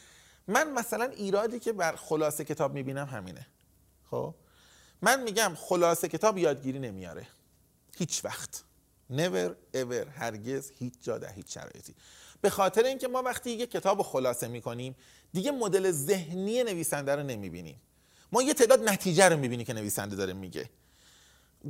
من 0.48 0.72
مثلا 0.72 1.04
ایرادی 1.04 1.58
که 1.58 1.72
بر 1.72 1.96
خلاصه 1.96 2.44
کتاب 2.44 2.74
می‌بینم 2.74 3.06
همینه. 3.06 3.46
خب؟ 4.10 4.34
من 5.02 5.22
میگم 5.22 5.52
خلاصه 5.56 6.08
کتاب 6.08 6.38
یادگیری 6.38 6.78
نمیاره. 6.78 7.26
هیچ 7.98 8.24
وقت. 8.24 8.64
Never 9.10 9.50
ever 9.74 10.08
هرگز 10.18 10.70
هیچ 10.78 10.94
جا 11.02 11.18
در 11.18 11.32
هیچ 11.32 11.54
شرایطی. 11.54 11.94
به 12.40 12.50
خاطر 12.50 12.82
اینکه 12.82 13.08
ما 13.08 13.22
وقتی 13.22 13.50
یه 13.50 13.66
کتاب 13.66 14.02
خلاصه 14.02 14.48
می‌کنیم 14.48 14.96
دیگه 15.32 15.50
مدل 15.50 15.90
ذهنی 15.90 16.62
نویسنده 16.62 17.16
رو 17.16 17.22
نمی‌بینیم. 17.22 17.80
ما 18.32 18.42
یه 18.42 18.54
تعداد 18.54 18.88
نتیجه 18.88 19.28
رو 19.28 19.36
می‌بینیم 19.36 19.66
که 19.66 19.72
نویسنده 19.72 20.16
داره 20.16 20.32
میگه. 20.32 20.70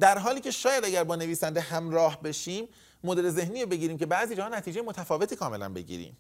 در 0.01 0.19
حالی 0.19 0.41
که 0.41 0.51
شاید 0.51 0.85
اگر 0.85 1.05
با 1.05 1.17
نویسنده 1.17 1.61
همراه 1.61 2.23
بشیم 2.23 2.69
مدل 3.05 3.31
ذهنی 3.31 3.63
رو 3.63 3.69
بگیریم 3.69 3.99
که 3.99 4.07
بعضی 4.07 4.35
جاها 4.37 4.49
نتیجه 4.49 4.83
متفاوتی 4.83 5.37
کاملا 5.37 5.69
بگیریم. 5.69 6.17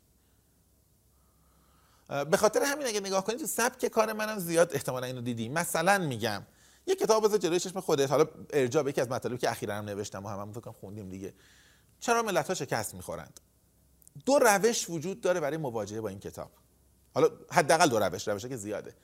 به 2.31 2.37
خاطر 2.37 2.63
همین 2.63 2.87
اگه 2.87 3.01
نگاه 3.01 3.25
کنید 3.25 3.39
تو 3.39 3.47
سبک 3.47 3.87
کار 3.87 4.13
منم 4.13 4.39
زیاد 4.39 4.75
احتمالا 4.75 5.07
اینو 5.07 5.21
دیدیم. 5.21 5.53
مثلا 5.53 5.99
میگم 5.99 6.43
یه 6.87 6.95
کتاب 6.95 7.25
بذار 7.25 7.39
جلوی 7.39 7.61
چشم 7.61 7.81
خودت. 7.81 8.11
حالا 8.11 8.27
ارجاع 8.51 8.83
به 8.83 8.91
یکی 8.91 9.01
از 9.01 9.09
مطالبی 9.09 9.39
که 9.39 9.51
اخیرا 9.51 9.75
هم 9.75 9.85
نوشتم 9.85 10.25
و 10.25 10.29
هممون 10.29 10.53
فکر 10.53 10.71
خوندیم 10.71 11.09
دیگه. 11.09 11.35
چرا 12.01 12.23
ملت 12.23 12.49
ها 12.49 12.55
شکست 12.55 12.95
می‌خورند؟ 12.95 13.41
دو 14.27 14.39
روش 14.39 14.91
وجود 14.91 15.21
داره 15.21 15.41
برای 15.41 15.57
مواجهه 15.57 16.01
با 16.01 16.09
این 16.09 16.21
کتاب. 16.21 16.51
حالا 17.15 17.29
حداقل 17.51 17.89
دو 17.89 17.99
روش 17.99 18.29
روشه 18.29 18.49
که 18.49 18.57
زیاده. 18.57 18.95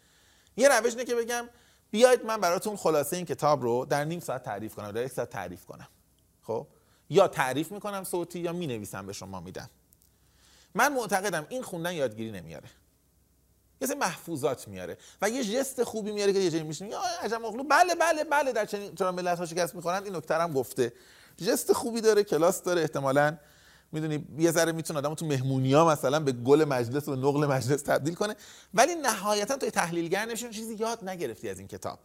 یه 0.56 0.68
روش 0.68 0.92
اینه 0.92 1.04
که 1.04 1.14
بگم 1.14 1.48
بیاید 1.90 2.24
من 2.24 2.40
براتون 2.40 2.76
خلاصه 2.76 3.16
این 3.16 3.24
کتاب 3.24 3.62
رو 3.62 3.84
در 3.84 4.04
نیم 4.04 4.20
ساعت 4.20 4.42
تعریف 4.42 4.74
کنم 4.74 4.92
در 4.92 5.04
یک 5.04 5.12
ساعت 5.12 5.30
تعریف 5.30 5.64
کنم. 5.64 5.88
خب؟ 6.42 6.66
یا 7.10 7.28
تعریف 7.28 7.72
می‌کنم 7.72 8.04
صوتی 8.04 8.38
یا 8.38 8.52
می‌نویسم 8.52 9.06
به 9.06 9.12
شما 9.12 9.40
میدم. 9.40 9.70
من 10.74 10.92
معتقدم 10.92 11.46
این 11.48 11.62
خوندن 11.62 11.92
یادگیری 11.92 12.32
نمیاره. 12.32 12.68
یه 13.80 13.88
سری 13.88 13.98
محفوظات 13.98 14.68
میاره 14.68 14.98
و 15.22 15.30
یه 15.30 15.44
جست 15.44 15.84
خوبی 15.84 16.12
میاره 16.12 16.32
که 16.32 16.38
یه 16.38 16.50
جایی 16.50 16.64
میشین 16.64 16.90
یا 16.90 17.00
عجب 17.22 17.34
مغلو 17.34 17.62
بله 17.62 17.94
بله 17.94 18.24
بله 18.24 18.52
در 18.52 18.64
چنین 18.64 18.94
چرا 18.94 19.12
ملت 19.12 19.38
ها 19.38 19.46
شکست 19.46 19.74
می‌خورن 19.74 20.04
این 20.04 20.16
نکته 20.16 20.34
هم 20.34 20.52
گفته. 20.52 20.92
جست 21.36 21.72
خوبی 21.72 22.00
داره 22.00 22.24
کلاس 22.24 22.62
داره. 22.62 22.80
احتمالاً 22.80 23.36
می‌دونی 23.92 24.26
یه 24.38 24.50
ذره 24.50 24.72
می‌تونه 24.72 24.98
آدم 24.98 25.14
تو 25.14 25.26
مهمونی 25.26 25.72
ها 25.72 25.88
مثلا 25.88 26.20
به 26.20 26.32
گل 26.32 26.64
مجلس 26.64 27.08
و 27.08 27.16
نقل 27.16 27.46
مجلس 27.46 27.82
تبدیل 27.82 28.14
کنه. 28.14 28.36
ولی 28.74 28.94
نهایتا 28.94 29.56
توی 29.56 29.70
تحلیلگر 29.70 30.24
نمیشون 30.24 30.50
چیزی 30.50 30.74
یاد 30.74 31.08
نگرفتی 31.08 31.48
از 31.48 31.58
این 31.58 31.68
کتاب. 31.68 31.98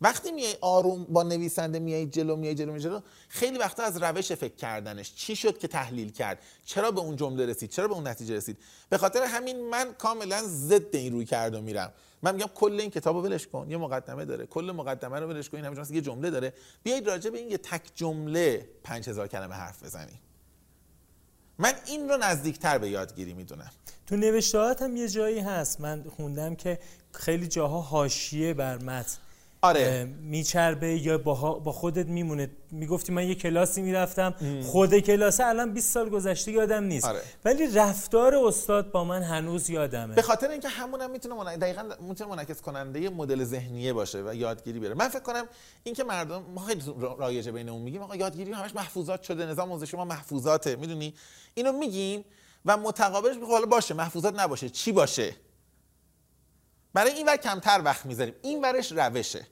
وقتی 0.00 0.32
میای 0.32 0.56
آروم 0.60 1.04
با 1.04 1.22
نویسنده 1.22 1.78
میای 1.78 2.06
جلو 2.06 2.36
میای 2.36 2.54
جلو 2.54 2.68
میای 2.68 2.80
جلو 2.80 3.00
خیلی 3.28 3.58
وقتا 3.58 3.82
از 3.82 4.02
روش 4.02 4.32
فکر 4.32 4.54
کردنش. 4.54 5.14
چی 5.14 5.36
شد 5.36 5.58
که 5.58 5.68
تحلیل 5.68 6.12
کرد؟ 6.12 6.38
چرا 6.64 6.90
به 6.90 7.00
اون 7.00 7.16
جمله 7.16 7.46
رسید؟ 7.46 7.70
چرا 7.70 7.88
به 7.88 7.94
اون 7.94 8.08
نتیجه 8.08 8.36
رسید؟ 8.36 8.58
به 8.88 8.98
خاطر 8.98 9.22
همین 9.22 9.68
من 9.70 9.92
کاملا 9.92 10.42
ضد 10.42 10.96
این 10.96 11.12
روی 11.12 11.24
کرد 11.24 11.54
و 11.54 11.60
میرم. 11.60 11.92
من 12.22 12.34
میگم 12.34 12.50
کل 12.54 12.80
این 12.80 12.90
کتابو 12.90 13.22
ولش 13.22 13.46
کن. 13.46 13.70
یه 13.70 13.76
مقدمه 13.76 14.24
داره. 14.24 14.46
کل 14.46 14.72
مقدمه 14.76 15.20
رو 15.20 15.28
ولش 15.28 15.48
کن. 15.48 15.56
این 15.56 15.66
همینجوری 15.66 15.94
یه 15.94 16.00
جمله 16.00 16.30
داره. 16.30 16.52
بیاید 16.82 17.08
راجع 17.08 17.30
به 17.30 17.38
این 17.38 17.50
یه 17.50 17.58
تک 17.58 17.82
جمله 17.94 18.68
5000 18.84 19.28
کلمه 19.28 19.54
حرف 19.54 19.84
بزنیم. 19.84 20.20
من 21.58 21.72
این 21.86 22.08
رو 22.08 22.16
نزدیکتر 22.16 22.78
به 22.78 22.88
یادگیری 22.88 23.34
می‌دونم. 23.34 23.70
تو 24.06 24.16
نوشتهات 24.16 24.82
هم 24.82 24.96
یه 24.96 25.08
جایی 25.08 25.38
هست. 25.38 25.80
من 25.80 26.04
خوندم 26.16 26.54
که 26.54 26.78
خیلی 27.12 27.46
جاها 27.46 27.80
حاشیه 27.80 28.54
بر 28.54 28.78
متن. 28.78 29.18
آره. 29.62 30.04
میچربه 30.20 30.88
یا 30.88 31.18
با, 31.18 31.34
با 31.34 31.72
خودت 31.72 32.06
میمونه. 32.06 32.50
می‌گفتی 32.70 33.12
من 33.12 33.28
یه 33.28 33.34
کلاسی 33.34 33.82
می‌رفتم. 33.82 34.34
خود 34.62 34.98
کلاس 34.98 35.40
الان 35.40 35.72
20 35.72 35.92
سال 35.94 36.08
گذشته 36.08 36.52
یادم 36.52 36.84
نیست. 36.84 37.04
آره. 37.04 37.20
ولی 37.44 37.66
رفتار 37.74 38.34
استاد 38.34 38.90
با 38.90 39.04
من 39.04 39.22
هنوز 39.22 39.70
یادمه. 39.70 40.14
به 40.14 40.22
خاطر 40.22 40.48
اینکه 40.48 40.68
همون 40.68 41.00
هم 41.00 41.10
می‌تونه 41.10 41.34
من... 41.34 41.56
دقیقاً 41.56 41.82
می‌تونه 42.00 42.30
منعکس 42.30 42.62
کننده 42.62 43.08
مدل 43.10 43.44
ذهنیه 43.44 43.92
باشه 43.92 44.22
و 44.22 44.34
یادگیری 44.34 44.78
بیاره 44.78 44.94
من 44.94 45.08
فکر 45.08 45.22
کنم 45.22 45.44
اینکه 45.84 46.04
مردم 46.04 46.42
ما 46.54 46.60
خیلی 46.60 46.82
رایجه 47.18 47.52
بینمون 47.52 47.82
میگیم 47.82 48.02
آقا 48.02 48.16
یادگیری 48.16 48.52
همش 48.52 48.74
محفوظات 48.74 49.22
شده 49.22 49.46
نظام 49.46 49.72
آموزشی 49.72 49.96
ما 49.96 50.04
محفوظاته 50.04 50.76
می‌دونی؟ 50.76 51.14
اینو 51.54 51.72
میگیم 51.72 52.24
و 52.64 52.76
متقابلش 52.76 53.34
میگه 53.34 53.46
حالا 53.46 53.66
باشه 53.66 53.94
محفوظات 53.94 54.40
نباشه 54.40 54.68
چی 54.68 54.92
باشه؟ 54.92 55.34
برای 56.94 57.12
این 57.12 57.26
ور 57.26 57.36
کمتر 57.36 57.82
وقت 57.84 58.06
می‌ذاریم. 58.06 58.34
این 58.42 58.62
ورش 58.62 58.92
روشه. 58.92 59.46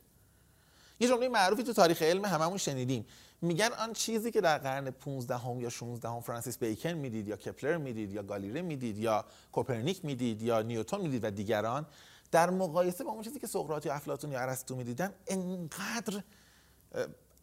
یه 1.01 1.09
جمله 1.09 1.29
معروفی 1.29 1.63
تو 1.63 1.73
تاریخ 1.73 2.03
علم 2.03 2.25
هممون 2.25 2.59
شنیدیم. 2.59 3.07
میگن 3.43 3.69
آن 3.79 3.93
چیزی 3.93 4.31
که 4.31 4.41
در 4.41 4.59
قرن 4.59 4.91
15 4.91 5.37
هم 5.37 5.61
یا 5.61 5.69
16 5.69 6.09
هم 6.09 6.21
فرانسیس 6.21 6.59
بیکن 6.59 6.93
می‌دید 6.93 7.29
یا 7.29 7.37
کپلر 7.37 7.77
می‌دید 7.77 8.13
یا 8.13 8.23
گالیله 8.23 8.63
می‌دید 8.63 8.99
یا 8.99 9.25
کوپرنیک 9.53 10.05
می‌دید 10.05 10.43
یا 10.43 10.63
نیوتن 10.63 11.01
می‌دید 11.01 11.25
و 11.25 11.31
دیگران 11.31 11.87
در 12.31 12.51
مقایسه 12.51 13.05
با 13.05 13.11
اون 13.11 13.23
چیزی 13.23 13.39
که 13.39 13.47
سقراط 13.47 13.87
یا 13.87 13.95
افلاطون 13.95 14.33
یا 14.33 14.41
ارسطو 14.41 14.77
می‌دیدن 14.77 15.13
انقدر 15.27 16.23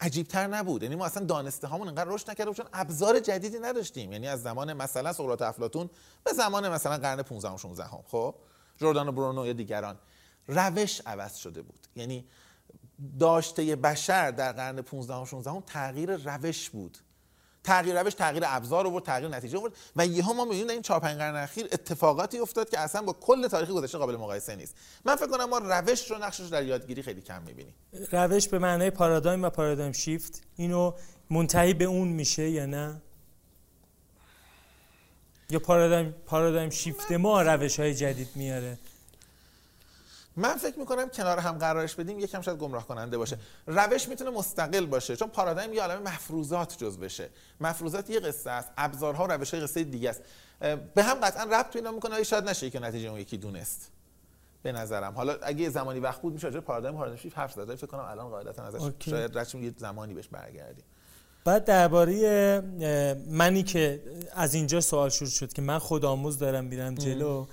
عجیبتر 0.01 0.47
نبود. 0.47 0.83
یعنی 0.83 0.95
ما 0.95 1.05
اصلا 1.05 1.25
دانسته 1.25 1.67
هامون 1.67 1.87
انقدر 1.87 2.09
رشد 2.09 2.31
نکرده 2.31 2.53
چون 2.53 2.65
ابزار 2.73 3.19
جدیدی 3.19 3.59
نداشتیم. 3.59 4.11
یعنی 4.11 4.27
از 4.27 4.43
زمان 4.43 4.73
مثلا 4.73 5.13
سقراط 5.13 5.41
افلاطون 5.41 5.89
به 6.23 6.33
زمان 6.33 6.69
مثلا 6.69 6.97
قرن 6.97 7.21
15 7.21 7.49
و 7.49 7.57
16 7.57 7.83
هم 7.83 8.03
خب؟ 8.07 8.35
جردان 8.77 9.07
و 9.07 9.11
برونو 9.11 9.47
یا 9.47 9.53
دیگران 9.53 9.97
روش 10.47 11.01
عوض 11.05 11.35
شده 11.35 11.61
بود. 11.61 11.87
یعنی 11.95 12.25
داشته 13.19 13.75
بشر 13.75 14.31
در 14.31 14.51
قرن 14.51 14.81
15 14.81 15.15
و 15.15 15.25
16 15.25 15.51
هم 15.51 15.63
تغییر 15.65 16.15
روش 16.15 16.69
بود. 16.69 16.97
تغییر 17.63 18.01
روش 18.01 18.13
تغییر 18.13 18.43
ابزار 18.47 18.87
آورد 18.87 19.03
تغییر 19.03 19.29
نتیجه 19.29 19.57
آورد 19.57 19.73
و 19.95 20.05
یهو 20.05 20.33
ما 20.33 20.43
می‌بینیم 20.43 20.67
در 20.67 20.73
این 20.73 20.81
4 20.81 20.99
5 20.99 21.17
قرن 21.17 21.35
اخیر 21.35 21.65
اتفاقاتی 21.71 22.39
افتاد 22.39 22.69
که 22.69 22.79
اصلا 22.79 23.01
با 23.01 23.13
کل 23.13 23.47
تاریخ 23.47 23.69
گذشته 23.69 23.97
قابل 23.97 24.15
مقایسه 24.15 24.55
نیست. 24.55 24.75
من 25.05 25.15
فکر 25.15 25.27
کنم 25.27 25.49
ما 25.49 25.57
روش 25.57 26.11
رو 26.11 26.17
نقشش 26.17 26.47
در 26.47 26.63
یادگیری 26.63 27.01
خیلی 27.01 27.21
کم 27.21 27.41
می‌بینیم. 27.41 27.73
روش 28.11 28.47
به 28.47 28.59
معنای 28.59 28.89
پارادایم 28.89 29.43
و 29.43 29.49
پارادایم 29.49 29.91
شیفت 29.91 30.41
اینو 30.55 30.93
منتهی 31.29 31.73
به 31.73 31.85
اون 31.85 32.07
میشه 32.07 32.49
یا 32.49 32.65
نه؟ 32.65 33.01
یا 35.49 35.59
پارادایم 35.59 36.15
پارادایم 36.25 36.69
شیفت 36.69 37.11
ما 37.11 37.41
روش 37.41 37.79
های 37.79 37.95
جدید 37.95 38.29
میاره؟ 38.35 38.77
من 40.37 40.55
فکر 40.55 40.79
می‌کنم 40.79 41.09
کنار 41.09 41.39
هم 41.39 41.57
قرارش 41.57 41.95
بدیم 41.95 42.19
یکم 42.19 42.41
شاید 42.41 42.57
گمراه 42.57 42.87
کننده 42.87 43.17
باشه. 43.17 43.37
روش 43.67 44.07
می‌تونه 44.07 44.29
مستقل 44.29 44.85
باشه 44.85 45.15
چون 45.15 45.27
پارادایم 45.27 45.73
یه 45.73 45.81
عالم 45.81 46.01
مفروضات 46.01 46.77
جز 46.77 46.97
بشه. 46.97 47.29
مفروضات 47.61 48.09
یه 48.09 48.19
قصه 48.19 48.49
است 48.49 48.69
ابزارها 48.77 49.27
و 49.27 49.31
روش 49.31 49.53
های 49.53 49.63
قصه 49.63 49.83
دیگه 49.83 50.09
است. 50.09 50.21
به 50.95 51.03
هم 51.03 51.13
قطعا 51.13 51.43
ربط 51.43 51.73
پیدا 51.73 51.91
می‌کنه 51.91 52.23
شاید 52.23 52.49
نشه 52.49 52.69
که 52.69 52.79
نتیجه 52.79 53.09
اون 53.09 53.19
یکی 53.19 53.37
دونست. 53.37 53.91
به 54.63 54.71
نظرم. 54.71 55.13
حالا 55.13 55.37
اگه 55.41 55.61
یه 55.61 55.69
زمانی 55.69 55.99
وقت 55.99 56.21
بود 56.21 56.33
میشه 56.33 56.47
راجع 56.47 56.59
پارادایم 56.59 56.95
پارادایم 56.95 57.21
شیفت 57.21 57.37
حرف 57.37 57.53
زد 57.53 57.75
فکر 57.75 57.87
کنم 57.87 58.05
الان 58.05 58.29
قاعدتا 58.29 58.63
ازش. 58.63 58.91
شاید 58.99 59.37
رچم 59.37 59.63
یه 59.63 59.73
زمانی 59.77 60.13
بهش 60.13 60.27
برگردیم. 60.27 60.85
بعد 61.45 61.65
درباره 61.65 62.61
منی 63.29 63.63
که 63.63 64.01
از 64.31 64.53
اینجا 64.53 64.81
سوال 64.81 65.09
شروع 65.09 65.29
شد 65.29 65.53
که 65.53 65.61
من 65.61 65.79
خودآموز 65.79 66.37
دارم 66.37 66.65
میرم 66.65 66.95
جلو 66.95 67.45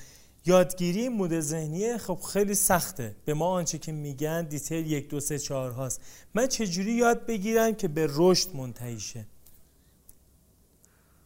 یادگیری 0.47 1.09
مدل 1.09 1.41
ذهنی 1.41 1.99
خب 1.99 2.19
خیلی 2.33 2.55
سخته. 2.55 3.17
به 3.25 3.35
ما 3.35 3.47
آنچه 3.47 3.79
که 3.79 3.93
میگن 3.93 4.43
دیتیل 4.43 4.93
یک 4.93 5.09
دو 5.09 5.21
سه 5.21 5.39
چهار 5.39 5.71
هاست. 5.71 6.01
من 6.35 6.47
چجوری 6.47 6.93
یاد 6.93 7.27
بگیرم 7.27 7.75
که 7.75 7.89
به 7.89 8.07
رشد 8.11 8.57
منتهی 8.57 9.01
شه؟ 9.01 9.27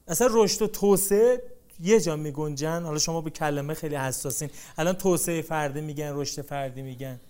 اصلا 0.09 0.29
رشد 0.31 0.63
و 0.63 0.67
توسعه 0.67 1.43
یه 1.81 2.01
جا 2.01 2.17
میگنجن. 2.17 2.83
حالا 2.83 2.99
شما 2.99 3.21
به 3.21 3.31
کلمه 3.31 3.75
خیلی 3.75 3.97
حساسین. 3.97 4.51
الان 4.79 4.95
توسعه 4.95 5.43
فردی 5.43 5.81
میگن 5.81 6.13
رشد 6.15 6.43
فردی 6.43 6.83
میگن. 6.83 7.21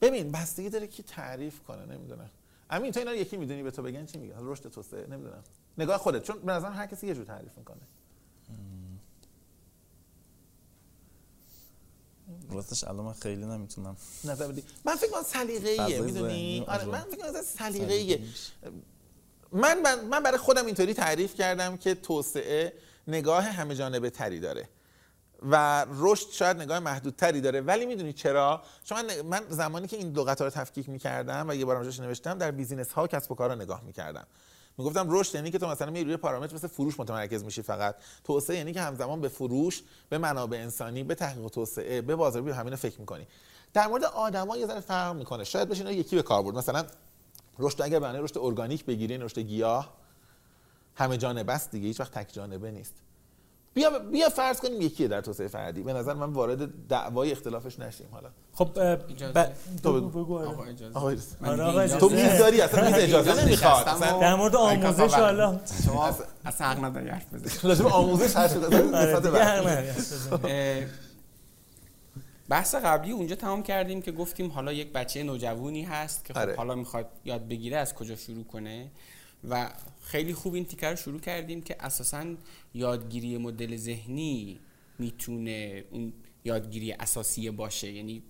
ببین 0.00 0.32
بستگی 0.32 0.70
داره 0.70 0.86
کی 0.86 1.02
تعریف 1.02 1.60
کنه 1.60 1.86
نمی‌دونم. 1.86 2.30
امین 2.72 2.92
تو 2.92 3.00
اینا 3.00 3.10
رو 3.10 3.16
یکی 3.16 3.36
می‌دونی 3.36 3.62
به 3.62 3.70
تو 3.70 3.82
بگن 3.82 4.06
چی 4.06 4.18
میگن 4.18 4.34
رشد 4.38 4.70
توسعه 4.70 5.06
نمی‌دونم. 5.06 5.44
نگاه 5.78 5.98
خودت 5.98 6.22
چون 6.22 6.38
به 6.38 6.52
نظر 6.52 6.70
هر 6.70 6.86
کسی 6.86 7.06
یه 7.06 7.14
جور 7.14 7.24
تعریف 7.24 7.58
می‌کنه. 7.58 7.80
راستش 12.50 12.84
الان 12.84 13.04
من 13.04 13.12
خیلی 13.12 13.46
نمی‌تونم. 13.46 13.96
نظر 14.24 14.48
بدی 14.48 14.62
من 14.84 14.96
فکر 14.96 15.10
کنم 15.10 15.22
سلیقه‌ایه 15.22 16.00
می‌دونی؟ 16.00 16.64
آره. 16.68 16.82
آره. 16.82 16.84
من 16.84 17.00
فکر 17.00 17.16
کنم 17.16 17.42
سلیقه‌ایه. 17.42 18.20
من 19.52 19.80
من 19.80 20.04
من 20.04 20.22
برای 20.22 20.38
خودم 20.38 20.66
اینطوری 20.66 20.94
تعریف 20.94 21.34
کردم 21.34 21.76
که 21.76 21.94
توسعه 21.94 22.72
نگاه 23.08 23.44
همه 23.44 23.74
جانبه 23.74 24.10
تری 24.10 24.40
داره. 24.40 24.68
و 25.50 25.86
رشد 25.98 26.30
شاید 26.30 26.56
نگاه 26.56 26.78
محدودتری 26.78 27.40
داره. 27.40 27.60
ولی 27.60 27.86
می‌دونی 27.86 28.12
چرا؟ 28.12 28.62
چون 28.84 29.22
من, 29.22 29.42
زمانی 29.48 29.86
که 29.86 29.96
این 29.96 30.10
دو 30.10 30.24
قطار 30.24 30.48
رو 30.48 30.54
تفکیک 30.54 30.88
می‌کردم 30.88 31.46
و 31.48 31.54
یه 31.54 31.64
بارم 31.64 31.78
راجعش 31.78 32.00
نوشتم 32.00 32.38
در 32.38 32.50
بیزینس 32.50 32.92
ها 32.92 33.06
کسب 33.06 33.32
و 33.32 33.34
کارا 33.34 33.54
نگاه 33.54 33.82
می‌کردم. 33.84 34.26
می‌گفتم 34.78 35.06
رشد 35.10 35.34
یعنی 35.34 35.50
که 35.50 35.58
تو 35.58 35.68
مثلا 35.68 35.90
میری 35.90 36.04
روی 36.04 36.16
پارامتر 36.16 36.54
مثل 36.54 36.68
فروش 36.68 37.00
متمرکز 37.00 37.44
میشی 37.44 37.62
فقط. 37.62 37.96
توسعه 38.24 38.56
یعنی 38.56 38.72
که 38.72 38.80
همزمان 38.80 39.20
به 39.20 39.28
فروش 39.28 39.82
به 40.08 40.18
منابع 40.18 40.58
انسانی 40.58 41.04
به 41.04 41.14
تحقیق 41.14 41.44
و 41.44 41.48
توسعه 41.48 42.00
به 42.00 42.16
بازاریابی 42.16 42.50
به 42.50 42.56
همین 42.56 42.76
فکر 42.76 43.00
می‌کنی. 43.00 43.26
در 43.72 43.86
مورد 43.86 44.04
آدما 44.04 44.56
یه 44.56 44.66
ذره 44.66 44.80
فرق 44.80 45.16
می‌کنه. 45.16 45.44
شاید 45.44 45.68
بشه 45.68 45.80
اینا 45.80 45.92
یکی 45.92 46.16
به 46.16 46.22
کار 46.22 46.42
برد. 46.42 46.54
مثلا 46.54 46.84
رشد 47.58 47.82
اگر 47.82 47.98
معنی 47.98 48.18
رشد 48.18 48.38
ارگانیک 48.38 48.84
بگیرین 48.84 49.22
رشد 49.22 49.38
گیاه 49.38 49.92
همه 50.94 51.16
جانبه 51.16 51.52
است 51.52 51.70
دیگه. 51.70 51.86
هیچ 51.86 52.00
وقت 52.00 52.12
تک 52.18 52.32
جانبه 52.32 52.70
نیست. 52.70 52.94
بیا 53.74 53.98
بیا 53.98 54.28
فرض 54.28 54.60
کنیم 54.60 54.80
یکیه 54.80 55.08
در 55.08 55.20
توسعه 55.20 55.48
فردی. 55.48 55.82
به 55.82 55.92
نظر 55.92 56.14
من 56.14 56.32
وارد 56.32 56.86
دعوای 56.88 57.32
اختلافش 57.32 57.78
نشیم 57.78 58.06
حالا. 58.12 58.28
خب. 58.54 58.94
ب- 59.34 59.48
تو 59.82 60.00
بگو. 60.08 60.38
آقا. 60.38 60.64
اجازه. 60.64 61.98
تو 61.98 62.08
داری 62.38 62.60
اصلا 62.60 62.86
میز 62.86 62.94
اجازه 62.94 63.44
نمی‌خواد؟ 63.44 64.20
در 64.20 64.34
مورد 64.34 64.56
آموزش 64.56 65.14
حالا. 65.14 65.60
شما 65.86 66.06
اصلا 66.44 66.66
حق 66.66 66.84
نداری 66.84 67.08
حرف 67.08 67.34
بزنی. 67.34 67.74
به 67.88 67.88
آموزش 67.88 68.36
هر 68.36 68.48
شده 68.48 68.66
آره، 68.96 70.88
بحث 72.48 72.74
قبلی 72.74 73.12
اونجا 73.12 73.36
تمام 73.36 73.62
کردیم 73.62 74.02
که 74.02 74.12
گفتیم 74.12 74.50
حالا 74.50 74.72
یک 74.72 74.92
بچه 74.92 75.22
نوجوانی 75.22 75.82
هست 75.82 76.24
که 76.24 76.34
خب 76.34 76.40
آره. 76.40 76.56
حالا 76.56 76.74
می‌خواد 76.74 77.06
یاد 77.24 77.48
بگیره 77.48 77.76
از 77.76 77.94
کجا 77.94 78.16
شروع 78.16 78.44
کنه. 78.44 78.90
و 79.48 79.72
خیلی 80.02 80.34
خوب 80.34 80.54
این 80.54 80.64
تیکر 80.64 80.90
رو 80.90 80.96
شروع 80.96 81.20
کردیم 81.20 81.62
که 81.62 81.76
اساسا 81.80 82.34
یادگیری 82.74 83.38
مدل 83.38 83.76
ذهنی 83.76 84.60
می‌تونه 84.98 85.84
اون 85.90 86.12
یادگیری 86.44 86.92
اساسی 86.92 87.50
باشه 87.50 87.92
یعنی 87.92 88.22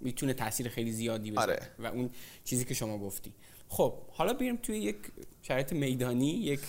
می‌تونه 0.00 0.34
تاثیر 0.34 0.68
خیلی 0.68 0.92
زیادی 0.92 1.30
بذاره. 1.30 1.52
آره. 1.52 1.68
و 1.78 1.86
اون 1.86 2.10
چیزی 2.44 2.64
که 2.64 2.74
شما 2.74 2.98
گفتی. 2.98 3.32
خب 3.68 3.94
حالا 4.10 4.32
بریم 4.32 4.56
توی 4.56 4.78
یک 4.78 4.96
شرایط 5.42 5.72
میدانی 5.72 6.30
یک 6.30 6.60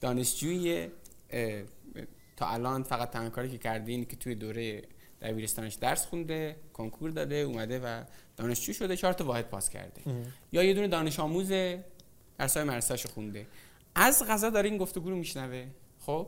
دانشجوی 0.00 0.88
تا 2.36 2.48
الان 2.48 2.82
فقط 2.82 3.10
تنها 3.10 3.30
کاری 3.30 3.50
که 3.50 3.58
کرده 3.58 3.92
اینه 3.92 4.04
که 4.04 4.16
توی 4.16 4.34
دوره 4.34 4.82
دبیرستانش 5.20 5.74
درس 5.74 6.06
خونده 6.06 6.56
کنکور 6.72 7.10
داده 7.10 7.34
اومده 7.34 7.78
و 7.78 8.04
دانشجو 8.36 8.72
شده 8.72 8.96
چهار 8.96 9.12
تا 9.12 9.24
واحد 9.24 9.48
پاس 9.48 9.68
کرده. 9.68 10.00
یا 10.52 10.62
یه 10.62 10.74
دونه 10.74 10.88
دانش 10.88 11.20
آموز 11.20 11.52
درسای 12.38 12.64
مدرسه‌شو 12.64 13.08
خونده. 13.08 13.46
از 13.94 14.24
غذا 14.28 14.50
داره 14.50 14.68
این 14.68 14.78
گفتگو 14.78 15.10
رو 15.10 15.16
میشنوه. 15.16 15.66
خب؟ 16.00 16.26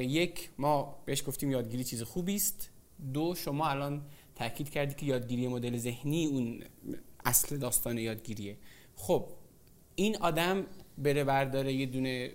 یک 0.00 0.50
ما 0.58 1.02
بهش 1.04 1.22
گفتیم 1.26 1.50
یادگیری 1.50 1.84
چیز 1.84 2.02
خوبی 2.02 2.34
است. 2.34 2.70
دو 3.12 3.34
شما 3.34 3.68
الان 3.68 4.02
تاکید 4.34 4.70
کردی 4.70 4.94
که 4.94 5.06
یادگیری 5.06 5.48
مدل 5.48 5.76
ذهنی 5.76 6.26
اون 6.26 6.64
اصل 7.24 7.56
داستان 7.56 7.98
یادگیریه. 7.98 8.56
خب 8.96 9.28
این 9.94 10.16
آدم 10.16 10.66
بره 10.98 11.24
برداره 11.24 11.72
یه 11.72 11.86
دونه 11.86 12.32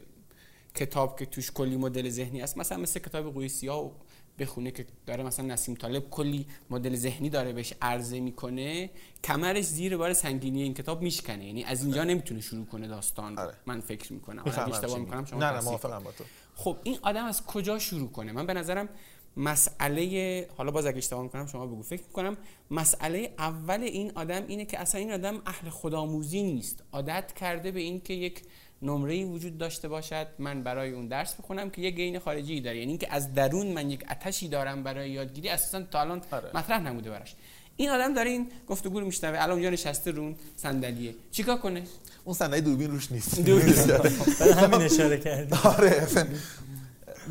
کتاب 0.76 1.19
که 1.19 1.26
توش 1.26 1.51
کلی 1.51 1.77
مدل 1.77 2.09
ذهنی 2.09 2.41
است. 2.41 2.57
مثلا 2.57 2.77
مثل 2.77 2.99
کتاب 2.99 3.34
قوی 3.34 3.49
سیاه 3.49 3.85
و 3.85 3.91
بخونه 4.39 4.72
که 4.72 4.85
داره 5.05 5.23
مثلا 5.23 5.45
نسیم 5.45 5.76
طالب 5.76 6.09
کلی 6.09 6.45
مدل 6.69 6.95
ذهنی 6.95 7.30
داره 7.30 7.53
بهش 7.53 7.73
عرضه 7.81 8.19
می‌کنه 8.19 8.89
کمرش 9.23 9.65
زیر 9.65 9.97
بار 9.97 10.14
سنگینی 10.14 10.64
این 10.64 10.73
کتاب 10.73 11.01
میشکنه. 11.01 11.45
یعنی 11.45 11.64
از 11.64 11.84
اینجا 11.84 12.03
نمی‌تونه 12.03 12.41
شروع 12.41 12.65
کنه 12.65 12.88
داستان. 12.88 13.38
آره. 13.38 13.53
من 13.65 13.81
فکر 13.81 14.14
می‌کنم. 14.14 14.43
اشتباه 14.45 14.99
می‌کنم. 14.99 15.26
شما 15.26 15.39
نه 15.39 15.51
نه 15.51 15.61
موافقم 15.61 16.03
با 16.03 16.11
تو. 16.11 16.23
خب 16.55 16.77
این 16.84 16.97
آدم 17.01 17.26
از 17.26 17.45
کجا 17.45 17.80
شروع 17.80 18.11
کنه؟ 18.11 18.31
من 18.31 18.45
به 18.45 18.53
نظرم 18.53 18.89
مسئله 19.38 20.49
حالا 20.57 20.72
باز 20.72 20.85
اگه 20.85 20.97
اشتباه 20.97 21.23
می‌کنم 21.23 21.45
شما 21.45 21.68
بگو. 21.68 21.81
فکر 21.81 22.03
می‌کنم 22.03 22.38
مسئله 22.72 23.34
اول 23.38 23.81
این 23.81 24.11
آدم 24.15 24.43
اینه 24.47 24.65
که 24.65 24.80
اصلا 24.80 25.01
این 25.01 25.11
آدم 25.11 25.41
اهل 25.45 25.69
خودآموزی 25.69 26.43
نیست. 26.43 26.84
عادت 26.91 27.34
کرده 27.34 27.72
به 27.72 27.80
این 27.80 28.01
که 28.01 28.14
یک 28.14 28.41
نمره 28.81 29.13
ای 29.13 29.23
وجود 29.23 29.57
داشته 29.57 29.87
باشد 29.87 30.27
من 30.39 30.63
برای 30.63 30.91
اون 30.91 31.07
درس 31.07 31.35
بخونم 31.35 31.69
که 31.69 31.81
یه 31.81 31.91
گین 31.91 32.19
خارجی 32.19 32.61
داره. 32.61 32.77
یعنی 32.77 32.89
اینکه 32.89 33.07
از 33.13 33.33
درون 33.33 33.67
من 33.67 33.91
یک 33.91 34.05
اتشی 34.11 34.47
دارم 34.47 34.83
برای 34.83 35.09
یادگیری 35.09 35.49
اساسا 35.49 35.81
تا 35.91 36.01
الان 36.01 36.21
آره. 36.31 36.51
مطرح 36.53 36.81
نموده 36.81 37.09
براش. 37.09 37.35
این 37.75 37.89
آدم 37.89 38.13
داره 38.13 38.29
این 38.29 38.47
گفتگو 38.67 38.99
رو 38.99 39.05
میشنوه. 39.05 39.37
الان 39.37 39.51
اونجا 39.51 39.69
نشسته 39.69 40.11
رو 40.11 40.33
صندلیه. 40.55 41.15
چیکار 41.31 41.57
کنه؟ 41.57 41.83
اون 42.25 42.35
صندلی 42.35 42.61
دوربین 42.61 42.91
روش 42.91 43.11
نیست. 43.11 43.41
برای 44.39 44.53
همین 44.53 44.81
اشاره 44.81 45.17
کردی. 45.17 45.55
آره 45.63 45.87
اصلا. 45.89 46.27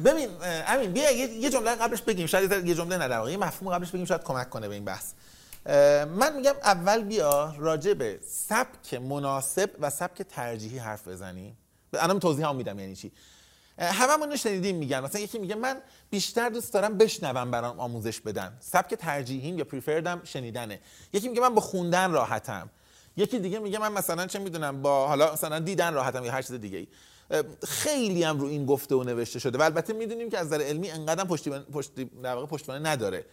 ببین 0.05 0.29
امین 0.67 0.93
بیا 0.93 1.11
یه 1.11 1.29
یه 1.29 1.51
جمله 1.51 1.75
قبلش 1.75 2.03
بگیم. 2.03 2.27
شاید 2.27 2.67
یه 2.67 2.75
جمله 2.75 2.99
نه 2.99 3.09
در 3.09 3.19
واقع 3.19 3.37
مفهوم 3.37 3.73
قبلش 3.75 3.91
بگیم 3.91 4.05
شاید 4.05 4.23
کمک 4.23 4.51
کنه 4.51 4.69
به 4.69 4.75
این 4.75 4.85
بحث. 4.85 5.13
من 6.07 6.37
میگم 6.37 6.55
اول 6.63 7.03
بیا 7.03 7.55
راجع 7.59 7.95
به 7.95 8.19
سبک 8.23 8.95
مناسب 8.95 9.71
و 9.81 9.91
سبک 9.91 10.23
ترجیحی 10.23 10.79
حرف 10.79 11.09
بزنیم 11.09 11.57
الان 11.93 12.21
توضیح 12.21 12.49
هم 12.49 12.57
میدم 12.57 12.79
یعنی 12.79 12.97
چی. 12.97 13.13
هممون 13.79 14.37
شنیدیم 14.37 14.77
میگن. 14.77 15.01
مثلا 15.01 15.21
یکی 15.21 15.39
میگه 15.39 15.55
من 15.55 15.77
بیشتر 16.11 16.49
دوست 16.49 16.73
دارم 16.75 16.99
بشنوم 16.99 17.51
برام 17.51 17.81
آموزش 17.81 18.21
بدن. 18.21 18.57
سبک 18.61 18.95
ترجیحیم 18.95 19.59
یا 19.59 19.65
پریفردم 19.65 20.21
شنیدنه. 20.25 20.81
یکی 21.13 21.29
میگه 21.29 21.41
من 21.41 21.55
با 21.55 21.61
خوندن 21.61 22.13
راحتم. 22.13 22.71
یکی 23.17 23.39
دیگه 23.39 23.59
میگه 23.59 23.79
من 23.79 23.93
مثلا 23.93 24.27
چه 24.27 24.39
می‌دونم 24.39 24.83
با 24.83 25.09
حالا 25.09 25.33
مثلا 25.33 25.59
دیدن 25.59 25.95
راحتم 25.95 26.25
یا 26.25 26.33
هر 26.33 26.43
چیز 26.43 26.61
دیگه 26.61 26.79
ای 26.79 26.87
خیلی 27.69 28.23
هم 28.23 28.41
رو 28.41 28.47
این 28.47 28.67
گفته 28.67 28.95
و 28.95 29.03
نوشته 29.03 29.39
شده. 29.39 29.59
و 29.59 29.63
البته 29.63 29.93
می‌دونیم 29.93 30.31
که 30.31 30.39
از 30.39 30.47
نظر 30.47 30.63
علمی 30.63 30.91
انقدر 30.91 31.25
پشتی 31.25 31.51
پشتی 31.51 32.05
پشتوانه 32.51 32.91
نداره. 32.91 33.25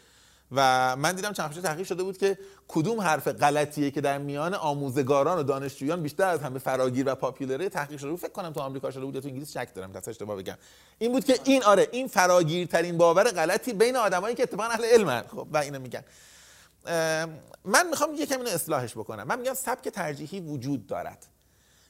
و 0.52 0.96
من 0.96 1.16
دیدم 1.16 1.34
چند 1.34 1.62
تحقیق 1.62 1.86
شده 1.86 2.04
بود 2.04 2.18
که 2.18 2.38
کدوم 2.68 3.02
حرف 3.02 3.28
غلطیه 3.28 3.92
که 3.92 4.02
در 4.02 4.18
میان 4.18 4.54
آموزگاران 4.54 5.40
و 5.40 5.44
دانشجویان 5.44 6.02
بیشتر 6.02 6.28
از 6.28 6.40
همه 6.40 6.60
فراگیر 6.60 7.12
و 7.12 7.16
پاپولره 7.16 7.70
تحقیق 7.70 8.00
شده 8.00 8.10
بود. 8.10 8.20
فکر 8.20 8.32
کنم 8.32 8.54
تو 8.54 8.60
آمریکا 8.60 8.92
شده 8.92 9.06
بود 9.06 9.16
یا 9.16 9.22
تو 9.22 9.28
انگلیس 9.28 9.52
شک 9.52 9.74
دارم 9.76 9.92
تا 9.92 10.12
اشتباه 10.12 10.38
بگم. 10.38 10.58
این 10.98 11.12
بود 11.12 11.26
که 11.26 11.40
این 11.44 11.64
آره 11.64 11.88
این 11.92 12.08
فراگیرترین 12.08 12.98
باور 12.98 13.24
غلطی 13.24 13.74
بین 13.74 13.96
آدمایی 13.96 14.36
که 14.36 14.44
اتفاقا 14.44 14.64
اهل 14.64 14.86
علمن. 14.86 15.24
خب 15.28 15.48
و 15.52 15.58
اینو 15.58 15.80
میگن. 15.80 16.04
من 17.66 17.90
می‌خوام 17.90 18.16
یکم 18.16 18.38
اینو 18.38 18.50
اصلاحش 18.50 18.94
بکنم. 18.94 19.24
من 19.24 19.40
میگم 19.40 19.54
سبک 19.54 19.90
ترجیحی 19.90 20.40
وجود 20.40 20.88
دارد. 20.88 21.26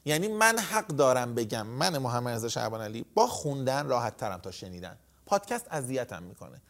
یعنی 0.04 0.28
من 0.28 0.58
حق 0.58 0.86
دارم 0.86 1.34
بگم 1.34 1.66
من 1.66 1.98
محمد 1.98 2.34
رضا 2.34 2.48
شعبان 2.48 2.80
علی 2.80 3.04
با 3.14 3.26
خوندن 3.26 3.86
راحت 3.86 4.16
ترم 4.16 4.40
تا 4.40 4.50
شنیدن. 4.50 4.98
پادکست 5.26 5.66
اذیتم 5.70 6.22
می‌کنه. 6.22 6.60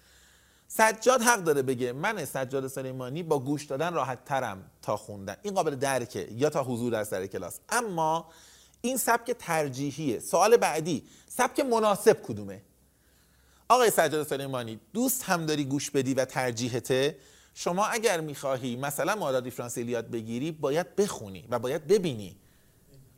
سجاد 0.69 1.23
حق 1.23 1.45
داره 1.45 1.63
بگه 1.63 1.93
من 1.93 2.25
سجاد 2.25 2.67
سلیمانی 2.67 3.23
با 3.23 3.39
گوش 3.39 3.65
دادن 3.65 3.95
راحت 3.95 4.25
ترم 4.25 4.71
تا 4.83 4.97
خوندن. 4.97 5.37
این 5.43 5.55
قابل 5.55 5.75
درکه 5.75 6.29
یا 6.33 6.51
تا 6.51 6.63
حضور 6.65 6.93
در 6.93 7.05
سر 7.05 7.27
کلاس. 7.27 7.59
اما 7.69 8.31
این 8.81 8.97
سبک 8.97 9.31
ترجیحیه. 9.31 10.19
سوال 10.19 10.57
بعدی 10.57 11.05
سبک 11.29 11.61
مناسب 11.61 12.23
کدومه؟ 12.23 12.63
آقای 13.69 13.91
سجاد 13.91 14.27
سلیمانی 14.27 14.81
دوست 14.93 15.23
هم 15.23 15.47
داری 15.47 15.65
گوش 15.65 15.91
بدی 15.91 16.15
و 16.15 16.25
ترجیحته؟ 16.25 17.17
شما 17.55 17.87
اگر 17.87 18.21
می‌خواهی 18.21 18.77
مثلا 18.77 19.15
مادا 19.15 19.41
دیفرانسیل 19.41 19.89
یاد 19.89 20.11
بگیری 20.11 20.53
باید 20.53 20.97
بخونی 20.97 21.47
و 21.51 21.59
باید 21.59 21.87
ببینی. 21.87 22.37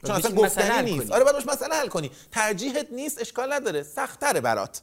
چون 0.06 0.16
اصلا 0.16 0.30
گفتنی 0.30 0.92
نیست. 0.92 1.04
کنی. 1.06 1.14
آره 1.14 1.24
باید 1.24 1.50
مسئله 1.50 1.74
حل 1.74 1.88
کنی. 1.88 2.10
ترجیحت 2.30 2.92
نیست 2.92 3.20
اشکال 3.20 3.52
نداره. 3.52 3.82
سختره 3.82 4.40
برات. 4.40 4.82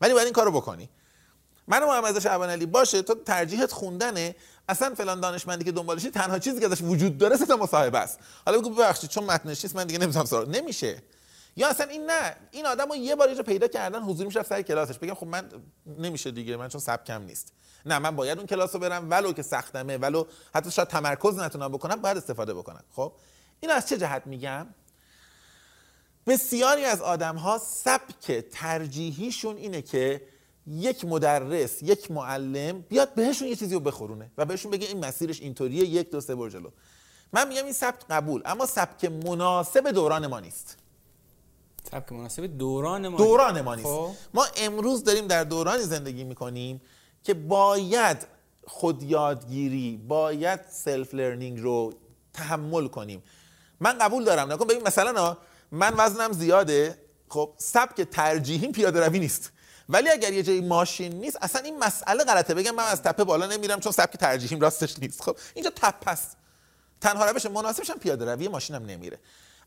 ولی 0.00 0.12
باید 0.12 0.24
این 0.24 0.34
کارو 0.34 0.52
بکنی. 0.52 0.88
من 1.68 1.82
و 1.82 1.86
محمد 1.86 2.08
رضا 2.08 2.20
شعبان 2.20 2.50
علی 2.50 2.66
باشه 2.66 3.02
تو 3.02 3.14
ترجیحت 3.14 3.72
خوندنه. 3.72 4.34
اصلا 4.68 4.94
فلان 4.94 5.20
دانشمندی 5.20 5.64
که 5.64 5.72
دنبالشی 5.72 6.10
تنها 6.10 6.38
چیزی 6.38 6.60
که 6.60 6.66
ازش 6.66 6.82
وجود 6.82 7.18
داره 7.18 7.36
سه 7.36 7.46
تا 7.46 7.56
مصاحبه 7.56 7.98
است. 7.98 8.18
حالا 8.46 8.58
بگو 8.58 8.70
ببخشید 8.70 9.10
چون 9.10 9.24
متنش 9.24 9.64
نیست 9.64 9.76
من 9.76 9.86
دیگه 9.86 9.98
نمی‌تونم 9.98 10.24
سراغ 10.24 10.48
نمیشه. 10.48 11.02
یا 11.56 11.68
اصلا 11.68 11.86
این 11.86 12.10
نه 12.10 12.36
این 12.50 12.66
آدم 12.66 12.88
رو 12.88 12.96
یه 12.96 13.16
بار 13.16 13.34
جا 13.34 13.42
پیدا 13.42 13.68
کردن 13.68 14.02
حضور 14.02 14.26
میشه 14.26 14.42
سر 14.42 14.62
کلاسش. 14.62 14.98
بگم 14.98 15.14
خب 15.14 15.26
من 15.26 15.48
نمیشه 15.98 16.30
دیگه 16.30 16.56
من 16.56 16.68
چون 16.68 16.80
سبکم 16.80 17.22
نیست. 17.22 17.52
نه 17.86 17.98
من 17.98 18.16
باید 18.16 18.38
اون 18.38 18.46
کلاس 18.46 18.74
رو 18.74 18.80
برم 18.80 19.10
ولو 19.10 19.32
که 19.32 19.42
سختمه 19.42 19.96
ولو 19.96 20.24
حتی 20.54 20.70
شاید 20.70 20.88
تمرکز 20.88 21.38
نتونم 21.38 21.68
بکنم 21.68 21.96
باید 21.96 22.16
استفاده 22.16 22.54
بکنم. 22.54 22.84
خب؟ 22.96 23.12
این 23.60 23.70
از 23.70 23.88
چه 23.88 23.98
جهت 23.98 24.26
میگم؟ 24.26 24.66
بسیاری 26.26 26.84
از 26.84 27.00
آدم 27.00 27.36
ها 27.36 27.58
سبک 27.58 28.44
ترجیحیشون 28.52 29.56
اینه 29.56 29.82
که 29.82 30.22
یک 30.66 31.04
مدرس 31.04 31.82
یک 31.82 32.10
معلم 32.10 32.80
بیاد 32.80 33.14
بهشون 33.14 33.48
یه 33.48 33.56
چیزی 33.56 33.74
رو 33.74 33.80
بخورونه 33.80 34.30
و 34.38 34.44
بهشون 34.44 34.70
بگه 34.70 34.86
این 34.86 35.04
مسیرش 35.04 35.40
اینطوریه 35.40 35.84
یک 35.84 36.10
دو 36.10 36.20
سه 36.20 36.34
جلو. 36.34 36.70
من 37.32 37.48
میگم 37.48 37.64
این 37.64 37.72
سبک 37.72 38.06
قبول 38.10 38.42
اما 38.44 38.66
سبک 38.66 39.04
مناسب 39.04 39.90
دوران 39.90 40.26
ما 40.26 40.40
نیست. 40.40 40.76
سبک 41.90 42.12
مناسب 42.12 42.46
دوران 42.46 43.08
ما 43.08 43.18
دوران 43.18 43.60
ما 43.60 43.74
نیست. 43.74 43.88
خب. 43.88 44.10
ما 44.34 44.46
امروز 44.56 45.04
داریم 45.04 45.26
در 45.26 45.44
دورانی 45.44 45.82
زندگی 45.82 46.24
می‌کنیم 46.24 46.80
که 47.24 47.34
باید 47.34 48.26
خود 48.66 49.02
یادگیری 49.02 49.96
باید 50.08 50.60
self 50.70 51.14
learning 51.14 51.60
رو 51.60 51.94
تحمل 52.32 52.88
کنیم. 52.88 53.22
من 53.80 53.98
قبول 53.98 54.24
دارم. 54.24 54.52
نکن 54.52 54.66
ببین 54.66 54.82
مثلا 54.82 55.36
من 55.70 55.94
وزنم 55.96 56.32
زیاده. 56.32 56.98
خب 57.28 57.52
سبک 57.56 58.00
ترجیحیم 58.00 58.72
پیاده 58.72 59.06
روی 59.06 59.18
نیست. 59.18 59.52
ولی 59.88 60.10
اگر 60.10 60.32
یه 60.32 60.42
جایی 60.42 60.60
ماشین 60.60 61.12
نیست 61.12 61.38
اصلا 61.42 61.62
این 61.62 61.78
مسئله 61.78 62.24
غلطه. 62.24 62.54
بگم 62.54 62.74
من 62.74 62.84
از 62.84 63.02
تپه 63.02 63.24
بالا 63.24 63.46
نمیرم 63.46 63.80
چون 63.80 63.92
سبک 63.92 64.16
ترجیحیم 64.16 64.60
راستش 64.60 64.98
نیست. 64.98 65.22
خب 65.22 65.36
اینجا 65.54 65.70
تپه 65.76 66.10
است 66.10 66.36
تنها 67.00 67.24
روش 67.24 67.46
مناسبش 67.46 67.90
هم 67.90 67.98
پیاده 67.98 68.24
روی 68.24 68.48
ماشینم 68.48 68.86
نمیره. 68.86 69.18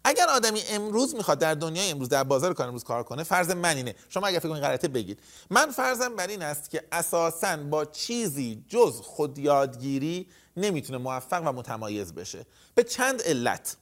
اگر 0.03 0.27
آدمی 0.29 0.61
امروز 0.69 1.15
می‌خواد 1.15 1.39
در 1.39 1.53
دنیای 1.53 1.91
امروز 1.91 2.09
در 2.09 2.23
بازار 2.23 2.53
کار 2.53 2.67
امروز 2.67 2.83
کار 2.83 3.03
کنه 3.03 3.23
فرض 3.23 3.51
من 3.51 3.77
اینه. 3.77 3.95
شما 4.09 4.27
اگر 4.27 4.39
فکر 4.39 4.49
کنید 4.49 4.63
غلطه 4.63 4.87
بگید. 4.87 5.19
من 5.49 5.71
فرضم 5.71 6.15
بر 6.15 6.27
این 6.27 6.41
است 6.41 6.69
که 6.69 6.83
اساسا 6.91 7.57
با 7.57 7.85
چیزی 7.85 8.65
جز 8.69 9.01
خود 9.01 9.37
یادگیری 9.37 10.29
نمی‌تونه 10.57 10.97
موفق 10.97 11.41
و 11.45 11.51
متمایز 11.51 12.13
بشه. 12.13 12.45
به 12.75 12.83
چند 12.83 13.21
علت. 13.21 13.77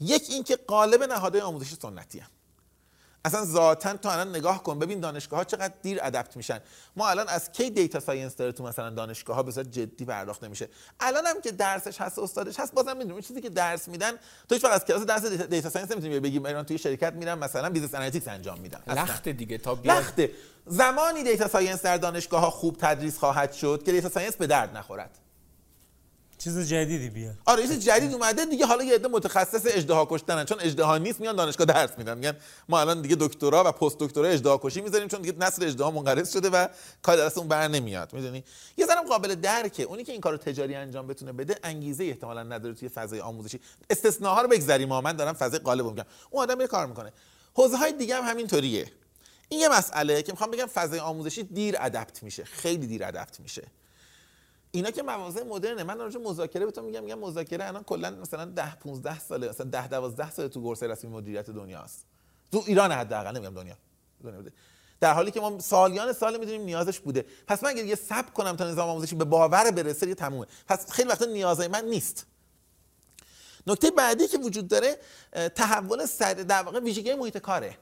یک 0.00 0.26
اینکه 0.28 0.56
غالب 0.56 1.02
نهادهای 1.02 1.42
آموزشی 1.42 1.76
سنتی. 1.82 2.22
اصلا 3.24 3.44
ذاتا 3.44 3.96
تو 3.96 4.08
الان 4.08 4.28
نگاه 4.28 4.62
کن 4.62 4.78
ببین 4.78 5.00
دانشگاه 5.00 5.38
ها 5.38 5.44
چقدر 5.44 5.74
دیر 5.82 5.98
adapt 6.02 6.36
میشن. 6.36 6.60
ما 6.96 7.08
الان 7.08 7.28
از 7.28 7.52
کی 7.52 7.70
data 7.70 8.00
science 8.00 8.36
داره 8.36 8.52
تو 8.52 8.64
مثلا 8.64 8.90
دانشگاه 8.90 9.36
ها 9.36 9.42
به 9.42 9.52
صورت 9.52 9.70
جدی 9.70 10.04
پرداخته 10.04 10.48
میشه 10.48 10.68
الان 11.00 11.26
هم 11.26 11.40
که 11.40 11.50
درسش 11.52 12.00
هست 12.00 12.18
استادش 12.18 12.60
هست 12.60 12.74
بازم 12.74 12.96
می‌دونیم 12.96 13.20
چیزی 13.20 13.40
که 13.40 13.48
درس 13.50 13.88
میدن 13.88 14.12
تو 14.48 14.54
هیچ 14.54 14.64
از 14.64 14.84
کلاس 14.84 15.02
درس 15.02 15.24
data 15.26 15.68
science 15.70 15.90
نمی‌تونی 15.90 16.20
بگی 16.20 16.38
من 16.38 16.62
توی 16.62 16.78
شرکت 16.78 17.12
میرم 17.12 17.38
مثلا 17.38 17.70
business 17.70 17.94
analytics 17.94 18.28
انجام 18.28 18.58
میدم. 18.60 18.82
لَخته 18.86 19.28
دیگه 19.28 19.58
تا 19.58 19.74
بیاد. 19.74 19.96
لخته. 19.96 20.30
زمانی 20.66 21.24
data 21.24 21.48
science 21.48 21.82
در 21.82 21.96
دانشگاه 21.96 22.40
ها 22.40 22.50
خوب 22.50 22.76
تدریس 22.80 23.18
خواهد 23.18 23.52
شد 23.52 23.82
که 23.86 23.92
data 23.92 24.08
science 24.08 24.36
به 24.36 24.46
درد 24.46 24.76
نخورد. 24.76 25.18
چیز 26.44 26.58
جدیدی 26.58 27.10
بیاد. 27.10 27.34
آره 27.44 27.62
چیز 27.62 27.84
جدید 27.84 28.12
اومده 28.12 28.44
دیگه 28.44 28.66
حالا 28.66 28.84
یه 28.84 28.94
عده 28.94 29.08
متخصص 29.08 29.66
اژدها 29.66 30.06
کشتنن 30.10 30.44
چون 30.44 30.58
اژدها 30.60 30.98
نیست 30.98 31.20
میان 31.20 31.36
دانشگاه 31.36 31.66
درس 31.66 31.90
میدن. 31.98 32.18
میگن 32.18 32.36
ما 32.68 32.80
الان 32.80 33.02
دیگه 33.02 33.16
دکترا 33.20 33.64
و 33.66 33.72
پست 33.72 33.98
دکترا 33.98 34.28
اژدها 34.28 34.60
کشی 34.62 34.80
می‌ذاریم 34.80 35.08
چون 35.08 35.22
دیگه 35.22 35.38
نسل 35.38 35.64
اژدها 35.64 35.90
منقرض 35.90 36.32
شده 36.32 36.50
و 36.50 36.68
کار 37.02 37.16
درس 37.16 37.38
اون 37.38 37.48
بر 37.48 37.68
نمیاد 37.68 38.12
می‌دونی؟ 38.12 38.44
یه 38.76 38.86
ذره 38.86 39.00
قابل 39.08 39.34
درکه. 39.34 39.82
اونی 39.82 40.04
که 40.04 40.12
این 40.12 40.20
کارو 40.20 40.36
تجاری 40.36 40.74
انجام 40.74 41.06
بتونه 41.06 41.32
بده 41.32 41.58
انگیزه 41.62 42.04
احتمالاً 42.04 42.42
نداره 42.42 42.74
توی 42.74 42.88
فضای 42.88 43.20
آموزشی. 43.20 43.60
استثناها 43.90 44.42
رو 44.42 44.48
بگذریم 44.48 44.88
من 44.88 45.12
دارم 45.12 45.32
فضای 45.34 45.58
غالب 45.58 45.86
میگم. 45.86 46.04
اون 46.30 46.42
آدم 46.42 46.60
یه 46.60 46.66
کار 46.66 46.86
می‌کنه. 46.86 47.12
حوزه 47.54 47.76
های 47.76 47.92
دیگه 47.92 48.14
هم 48.14 48.24
همینطوریه. 48.24 48.92
این 49.48 49.60
یه 49.60 49.68
مسئله 49.68 50.22
که 50.22 50.32
می‌خوام 50.32 50.50
بگم 50.50 50.66
فضای 50.66 50.98
آموزشی 50.98 51.42
دیر 51.42 51.76
ادپت 51.78 52.22
میشه 52.22 52.44
خیلی 52.44 52.86
دیر 52.86 53.04
ادپت 53.04 53.40
میشه. 53.40 53.62
اینا 54.74 54.90
که 54.90 55.02
مواضع 55.02 55.42
مدرنه 55.42 55.82
من 55.82 55.98
راجع 55.98 56.20
مذاکره 56.20 56.66
بهتون 56.66 56.84
میگم 56.84 57.04
میگم 57.04 57.18
مذاکره 57.18 57.68
الان 57.68 57.82
کلا 57.82 58.10
مثلا 58.10 58.44
10 58.44 58.74
15 58.74 59.18
ساله 59.18 59.48
مثلا 59.48 59.66
10 59.66 59.88
12 59.88 60.30
ساله 60.30 60.48
تو 60.48 60.60
کورس 60.60 60.82
رسمی 60.82 61.10
مدیریت 61.10 61.50
دنیاست. 61.50 62.06
تو 62.52 62.62
ایران 62.66 62.92
حداقل 62.92 63.36
نمیگم 63.36 63.54
دنیا. 63.54 63.76
دنیا 64.24 64.36
بوده. 64.36 64.52
در 65.00 65.12
حالی 65.12 65.30
که 65.30 65.40
ما 65.40 65.58
سالیان 65.58 66.12
سال 66.12 66.38
می‌دونیم 66.38 66.62
نیازش 66.62 67.00
بوده. 67.00 67.24
پس 67.46 67.64
من 67.64 67.70
اگه 67.70 67.86
یه 67.86 67.94
سب 67.94 68.34
کنم 68.34 68.56
تا 68.56 68.70
نظام 68.70 68.88
آموزشی 68.88 69.16
به 69.16 69.24
باور 69.24 69.70
برسه 69.70 70.08
یه 70.08 70.14
تمومه. 70.14 70.46
پس 70.68 70.90
خیلی 70.92 71.08
وقتا 71.08 71.24
نیازهای 71.24 71.68
من 71.68 71.84
نیست. 71.84 72.26
نکته 73.66 73.90
بعدی 73.90 74.28
که 74.28 74.38
وجود 74.38 74.68
داره 74.68 74.98
تحول 75.54 76.06
سر 76.06 76.34
در 76.34 76.62
واقع 76.62 76.80
ویژگی 76.80 77.14
محیط 77.14 77.38
کاره. 77.38 77.76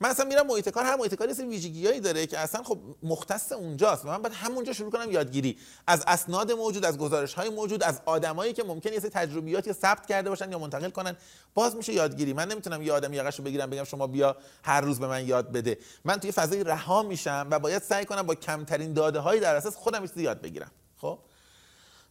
من 0.00 0.10
اصلا 0.10 0.26
میرم 0.26 0.46
محیط 0.46 0.68
کار 0.68 0.84
هر 0.84 0.96
محیط 0.96 1.14
کاری 1.14 1.34
سری 1.34 1.46
ویژگیایی 1.46 2.00
داره 2.00 2.26
که 2.26 2.38
اصلا 2.38 2.62
خب 2.62 2.78
مختص 3.02 3.52
اونجاست 3.52 4.04
من 4.04 4.22
باید 4.22 4.34
همونجا 4.34 4.72
شروع 4.72 4.90
کنم 4.90 5.12
یادگیری. 5.12 5.58
از 5.86 6.04
اسناد 6.06 6.52
موجود 6.52 6.84
از 6.84 6.98
گزارش 6.98 7.34
های 7.34 7.48
موجود 7.48 7.82
از 7.82 8.00
آدمایی 8.06 8.52
که 8.52 8.64
ممکن 8.64 8.92
یه 8.92 9.00
سری 9.00 9.10
تجربیاتی 9.10 9.72
ثبت 9.72 10.06
کرده 10.06 10.30
باشن 10.30 10.52
یا 10.52 10.58
منتقل 10.58 10.90
کنن 10.90 11.16
باز 11.54 11.76
میشه 11.76 11.92
یادگیری. 11.92 12.32
من 12.32 12.48
نمی‌تونم 12.48 12.82
یه 12.82 12.92
آدمی 12.92 13.16
یقهشو 13.16 13.42
بگیرم 13.42 13.70
بگم 13.70 13.84
شما 13.84 14.06
بیا 14.06 14.36
هر 14.62 14.80
روز 14.80 15.00
به 15.00 15.06
من 15.06 15.26
یاد 15.26 15.52
بده. 15.52 15.78
من 16.04 16.16
توی 16.20 16.32
فضای 16.32 16.64
رها 16.64 17.02
میشم 17.02 17.48
و 17.50 17.58
باید 17.58 17.82
سعی 17.82 18.04
کنم 18.04 18.22
با 18.22 18.34
کمترین 18.34 18.92
داده 18.92 19.18
هایی 19.18 19.40
در 19.40 19.54
اساس 19.54 19.76
خودم 19.76 20.06
چیزی 20.06 20.22
یاد 20.22 20.40
بگیرم. 20.40 20.70
خب؟ 20.96 21.18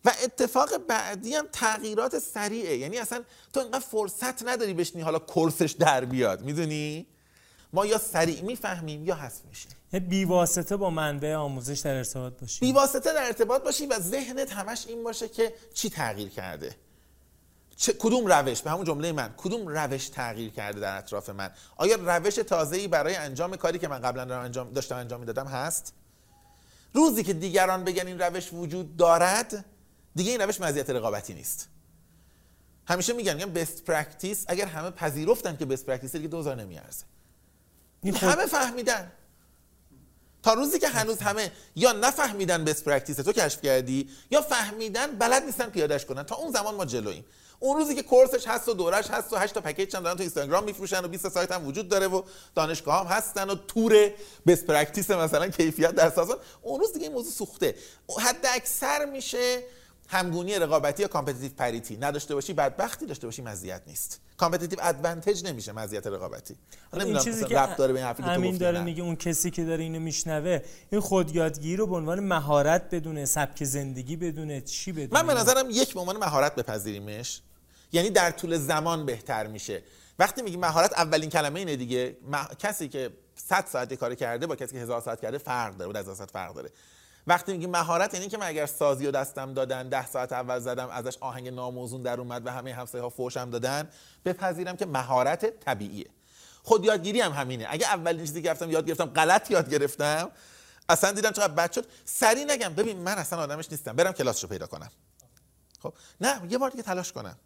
و 0.05 0.11
اتفاق 0.23 0.77
بعدی 0.77 1.35
هم 1.35 1.47
تغییرات 1.51 2.19
سریعه. 2.19 2.77
یعنی 2.77 2.97
اصلا 2.97 3.23
تو 3.53 3.59
اینقدر 3.59 3.79
فرصت 3.79 4.47
نداری 4.47 4.73
بشنی 4.73 5.01
حالا 5.01 5.19
کورسش 5.19 5.71
در 5.71 6.05
بیاد. 6.05 6.41
می‌دونی؟ 6.41 7.07
ما 7.73 7.85
یا 7.85 7.97
سریع 7.97 8.41
می‌فهمیم 8.41 9.05
یا 9.05 9.15
حذف 9.15 9.45
میشیم. 9.45 9.71
بی 10.09 10.25
واسطه 10.25 10.77
با 10.77 10.89
منبع 10.89 11.35
آموزش 11.35 11.79
در 11.79 11.95
ارتباط 11.95 12.33
باشی 12.33 12.59
بی 12.59 12.71
واسطه 12.71 13.13
در 13.13 13.25
ارتباط 13.25 13.63
باشی 13.63 13.85
و 13.85 13.99
ذهنت 13.99 14.53
همش 14.53 14.85
این 14.87 15.03
باشه 15.03 15.29
که 15.29 15.53
چی 15.73 15.89
تغییر 15.89 16.29
کرده. 16.29 16.75
چه، 17.75 17.93
کدوم 17.93 18.27
روش؟ 18.27 18.61
به 18.61 18.71
همون 18.71 18.85
جمله 18.85 19.11
من. 19.11 19.33
کدوم 19.37 19.67
روش 19.67 20.09
تغییر 20.09 20.49
کرده 20.49 20.79
در 20.79 20.97
اطراف 20.97 21.29
من؟ 21.29 21.51
آیا 21.75 22.17
روش 22.17 22.35
تازه‌ای 22.35 22.87
برای 22.87 23.15
انجام 23.15 23.55
کاری 23.55 23.79
که 23.79 23.87
من 23.87 23.99
قبلا 23.99 24.41
انجام 24.41 24.73
داشتم 24.73 24.95
انجام 24.95 25.19
می‌دادم 25.19 25.47
هست؟ 25.47 25.93
روزی 26.93 27.23
که 27.23 27.33
دیگران 27.33 27.83
بگن 27.83 28.07
این 28.07 28.19
روش 28.19 28.53
وجود 28.53 28.97
دارد 28.97 29.65
دیگه 30.15 30.31
این 30.31 30.41
روش 30.41 30.61
مزیت 30.61 30.89
رقابتی 30.89 31.33
نیست. 31.33 31.69
همیشه 32.87 33.13
میگن 33.13 33.33
میگن 33.33 33.53
best 33.53 33.83
practice 33.83 34.45
اگر 34.47 34.65
همه 34.65 34.89
پذیرفتن 34.89 35.57
که 35.57 35.65
best 35.65 35.85
practice 35.85 36.15
دیگه 36.15 36.27
دوزار 36.27 36.55
نمیارزه. 36.55 37.05
این 38.03 38.13
خود 38.13 38.29
همه 38.29 38.45
فهمیدن. 38.45 39.11
تا 40.43 40.53
روزی 40.53 40.79
که 40.79 40.87
هنوز 40.87 41.19
همه 41.19 41.51
یا 41.75 41.91
نفهمیدن 41.91 42.65
best 42.65 42.85
practice 42.85 43.15
تو 43.15 43.33
کشف 43.33 43.61
کردی 43.61 44.09
یا 44.31 44.41
فهمیدن 44.41 45.07
بلد 45.07 45.43
نیستن 45.43 45.69
پیادش 45.69 46.05
کنن. 46.05 46.23
تا 46.23 46.35
اون 46.35 46.51
زمان 46.51 46.75
ما 46.75 46.85
جلوییم 46.85 47.25
اون 47.59 47.77
روزی 47.77 47.95
که 47.95 48.03
course 48.03 48.36
ش 48.36 48.47
هست 48.47 48.69
و 48.69 48.73
دورش 48.73 49.07
هست 49.07 49.33
و 49.33 49.35
8 49.35 49.53
تا 49.53 49.61
package 49.61 49.95
هم 49.95 50.03
دارن 50.03 50.15
تو 50.15 50.21
اینستاگرام 50.21 50.63
میفروشن 50.63 51.05
و 51.05 51.07
20 51.07 51.29
سایت 51.29 51.51
هم 51.51 51.67
وجود 51.67 51.89
داره 51.89 52.07
و 52.07 52.21
دانشگاه 52.55 52.99
هم 52.99 53.05
هستن 53.05 53.49
و 53.49 53.55
تور 53.55 54.11
best 54.47 54.65
practice 54.65 55.11
مثلا 55.11 55.47
کیفیت 55.47 55.91
در 55.91 56.09
سازمان. 56.09 56.37
اون 56.61 56.79
روز 56.79 56.93
دیگه 56.93 57.05
این 57.05 57.13
موضوع 57.13 57.31
سوخته. 57.31 57.75
حد 58.19 58.45
اکثر 58.53 59.05
میشه 59.05 59.63
همگونی 60.07 60.55
رقابتی 60.59 61.01
یا 61.01 61.07
competitive 61.07 61.51
parity 61.57 61.97
نداشته 61.97 62.35
باشی 62.35 62.53
بدبختی 62.53 63.05
داشته 63.05 63.27
باشی 63.27 63.41
مزیت 63.41 63.81
نیست. 63.87 64.21
competitive 64.37 64.79
advantage 64.81 65.45
نمیشه 65.45 65.71
مزیت 65.71 66.07
رقابتی. 66.07 66.55
این 66.93 67.01
نمی‌دونم 67.01 67.23
چیزی 67.23 67.45
که 67.45 67.57
ربط 67.57 67.75
داره 67.77 67.93
به 67.93 67.99
این 67.99 68.07
حرفی 68.07 68.23
که 68.23 68.29
گفتی 68.29 68.57
داره. 68.57 68.83
میگه 68.83 69.03
اون 69.03 69.15
کسی 69.15 69.51
که 69.51 69.65
داره 69.65 69.83
اینو 69.83 69.99
میشنوه 69.99 70.59
این 70.91 71.01
خودیادگیری 71.01 71.75
رو 71.75 71.87
به 71.87 71.95
عنوان 71.95 72.19
مهارت 72.19 72.89
بدونه 72.95 73.25
سبک 73.25 73.63
زندگی 73.63 74.15
بدونه 74.15 74.61
چی 74.61 74.91
بدونه. 74.91 75.21
من 75.21 75.27
به 75.27 75.33
نظرم 75.33 75.69
یک 75.69 75.93
به 75.93 75.99
عنوان 75.99 76.17
مهارت 76.17 76.55
بپذیریمش. 76.55 77.41
یعنی 77.91 78.09
در 78.09 78.31
طول 78.31 78.57
زمان 78.57 79.05
بهتر 79.05 79.47
میشه. 79.47 79.83
وقتی 80.19 80.41
میگی 80.41 80.57
مهارت 80.57 80.93
اولین 80.93 81.29
کلمه 81.29 81.59
اینه 81.59 81.75
دیگه. 81.75 82.17
مه- 82.31 82.55
کسی 82.59 82.87
که 82.87 83.09
100 83.35 83.65
ساعت 83.71 83.93
کار 83.93 84.15
کرده 84.15 84.47
با 84.47 84.55
کسی 84.55 84.75
که 84.75 84.81
1000 84.81 85.01
ساعت 85.01 85.21
کرده 85.21 85.37
فرق 85.37 85.77
داره 85.77 85.93
با 85.93 85.99
1000 85.99 86.15
ساعت 86.15 86.31
فرق 86.31 86.53
داره. 86.53 86.69
وقتی 87.27 87.51
میگی 87.51 87.67
مهارت 87.67 88.13
یعنی 88.13 88.27
که 88.27 88.37
من 88.37 88.47
اگر 88.47 88.65
سازی 88.65 89.07
و 89.07 89.11
دستم 89.11 89.53
دادن 89.53 89.89
10 89.89 90.07
ساعت 90.07 90.33
اول 90.33 90.59
زدم 90.59 90.89
ازش 90.89 91.17
آهنگ 91.19 91.47
ناموزون 91.47 92.01
در 92.01 92.19
اومد 92.19 92.47
و 92.47 92.49
همه 92.49 92.73
همسایه 92.73 93.03
ها 93.03 93.09
فوشم 93.09 93.49
دادن 93.49 93.89
بپذیرم 94.25 94.77
که 94.77 94.85
مهارت 94.85 95.59
طبیعیه. 95.59 96.05
خود 96.63 96.85
یادگیری 96.85 97.21
هم 97.21 97.31
همینه. 97.31 97.67
اگه 97.69 97.87
اولین 97.87 98.25
چیزی 98.25 98.41
که 98.41 98.45
گرفتم 98.45 98.71
یاد 98.71 98.85
گرفتم 98.85 99.05
غلط 99.05 99.51
یاد 99.51 99.69
گرفتم 99.69 100.31
اصلا 100.89 101.11
دیدم 101.11 101.31
چقدر 101.31 101.53
بد 101.53 101.71
شد. 101.71 101.85
سری 102.05 102.45
نگم. 102.45 102.73
ببین 102.73 102.97
من 102.97 103.17
اصلا 103.17 103.39
آدمش 103.39 103.71
نیستم. 103.71 103.95
برم 103.95 104.11
کلاسشو 104.11 104.47
پیدا 104.47 104.67
کنم. 104.67 104.91
خب؟ 105.79 105.93
نه 106.21 106.41
یه 106.49 106.57
بار 106.57 106.69
دیگه 106.69 106.83
تلاش 106.83 107.11
کنم. 107.11 107.37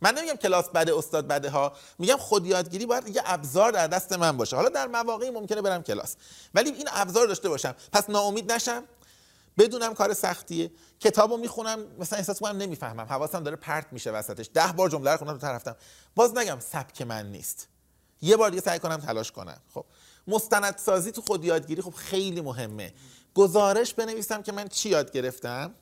من 0.00 0.14
نمیگم 0.14 0.34
کلاس 0.34 0.68
بده 0.68 0.98
استاد 0.98 1.28
بده 1.28 1.50
ها. 1.50 1.72
میگم 1.98 2.16
خود 2.16 2.46
یادگیری 2.46 2.86
باید 2.86 3.08
یه 3.08 3.22
ابزار 3.24 3.72
در 3.72 3.86
دست 3.86 4.12
من 4.12 4.36
باشه. 4.36 4.56
حالا 4.56 4.68
در 4.68 4.86
مواقعی 4.86 5.30
ممکنه 5.30 5.62
برم 5.62 5.82
کلاس. 5.82 6.16
ولی 6.54 6.70
این 6.70 6.88
ابزار 6.92 7.26
داشته 7.26 7.48
باشم. 7.48 7.74
پس 7.92 8.10
ناامید 8.10 8.52
نشم. 8.52 8.84
بدونم 9.58 9.94
کار 9.94 10.14
سختیه. 10.14 10.70
کتابو 11.00 11.36
می‌خونم 11.36 11.78
مثلا 11.98 12.18
احساس 12.18 12.40
کنم 12.40 12.56
نمی‌فهمم. 12.56 13.06
حواسم 13.06 13.42
داره 13.42 13.56
پرت 13.56 13.86
میشه 13.92 14.10
وسطش. 14.10 14.50
ده 14.54 14.72
بار 14.72 14.88
جمله 14.88 15.10
رو 15.10 15.16
خوندم 15.16 15.38
تو 15.38 15.46
رفتم. 15.46 15.76
باز 16.14 16.36
نگم 16.36 16.58
سبک 16.60 17.02
من 17.02 17.26
نیست. 17.26 17.68
یه 18.22 18.36
بار 18.36 18.50
دیگه 18.50 18.62
سعی 18.62 18.78
کنم 18.78 18.96
تلاش 18.96 19.32
کنم. 19.32 19.60
خب. 19.74 19.84
مستندسازی 20.26 21.12
تو 21.12 21.22
خود 21.22 21.44
یادگیری 21.44 21.82
خب 21.82 21.94
خیلی 21.94 22.40
مهمه. 22.40 22.92
گزارش 23.34 23.94
بنویسم 23.94 24.42
که 24.42 24.52
من 24.52 24.68
چی 24.68 24.88
یاد 24.88 25.12
گرفتم. 25.12 25.74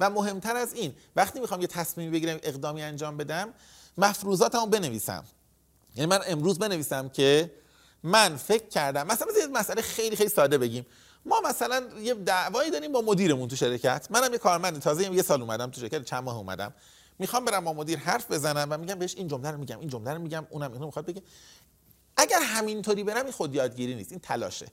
و 0.00 0.10
مهمتر 0.10 0.56
از 0.56 0.74
این 0.74 0.94
وقتی 1.16 1.40
می‌خوام 1.40 1.60
یه 1.60 1.66
تصمیمی 1.66 2.10
بگیرم 2.10 2.38
اقدامی 2.42 2.82
انجام 2.82 3.16
بدم 3.16 3.54
مفروضاتمو 3.98 4.66
بنویسم. 4.66 5.24
یعنی 5.94 6.10
من 6.10 6.20
امروز 6.26 6.58
بنویسم 6.58 7.08
که 7.08 7.50
من 8.02 8.36
فکر 8.36 8.68
کردم 8.68 9.06
مثلا 9.06 9.28
یه 9.38 9.46
مسئله 9.46 9.82
خیلی 9.82 10.16
خیلی 10.16 10.30
ساده 10.30 10.58
بگیم. 10.58 10.86
ما 11.24 11.40
مثلا 11.40 11.82
یه 12.00 12.14
دعوایی 12.14 12.70
داریم 12.70 12.92
با 12.92 13.00
مدیرمون 13.00 13.48
تو 13.48 13.56
شرکت. 13.56 14.06
منم 14.10 14.32
یه 14.32 14.38
کارمند 14.38 14.78
تازه 14.78 15.12
یه 15.12 15.22
سال 15.22 15.42
اومدم 15.42 15.70
تو 15.70 15.80
شرکت 15.80 16.04
چند 16.04 16.22
ماه 16.22 16.36
اومدم. 16.36 16.74
می‌خوام 17.18 17.44
برم 17.44 17.64
با 17.64 17.72
مدیر 17.72 17.98
حرف 17.98 18.30
بزنم 18.30 18.66
و 18.70 18.78
میگم 18.78 18.94
بهش 18.94 19.14
این 19.16 19.28
جمله 19.28 19.50
رو 19.50 19.58
میگم 19.58 19.80
این 19.80 19.88
جمله 19.88 20.14
رو 20.14 20.20
میگم 20.20 20.46
اونم 20.50 20.72
اینو 20.72 20.86
می‌خواد 20.86 21.06
بگه. 21.06 21.22
اگر 22.16 22.40
همینطوری 22.42 23.04
برم 23.04 23.24
این 23.24 23.32
خود 23.32 23.54
یادگیری 23.54 23.94
نیست. 23.94 24.12
این 24.12 24.20
تلاشه. 24.20 24.66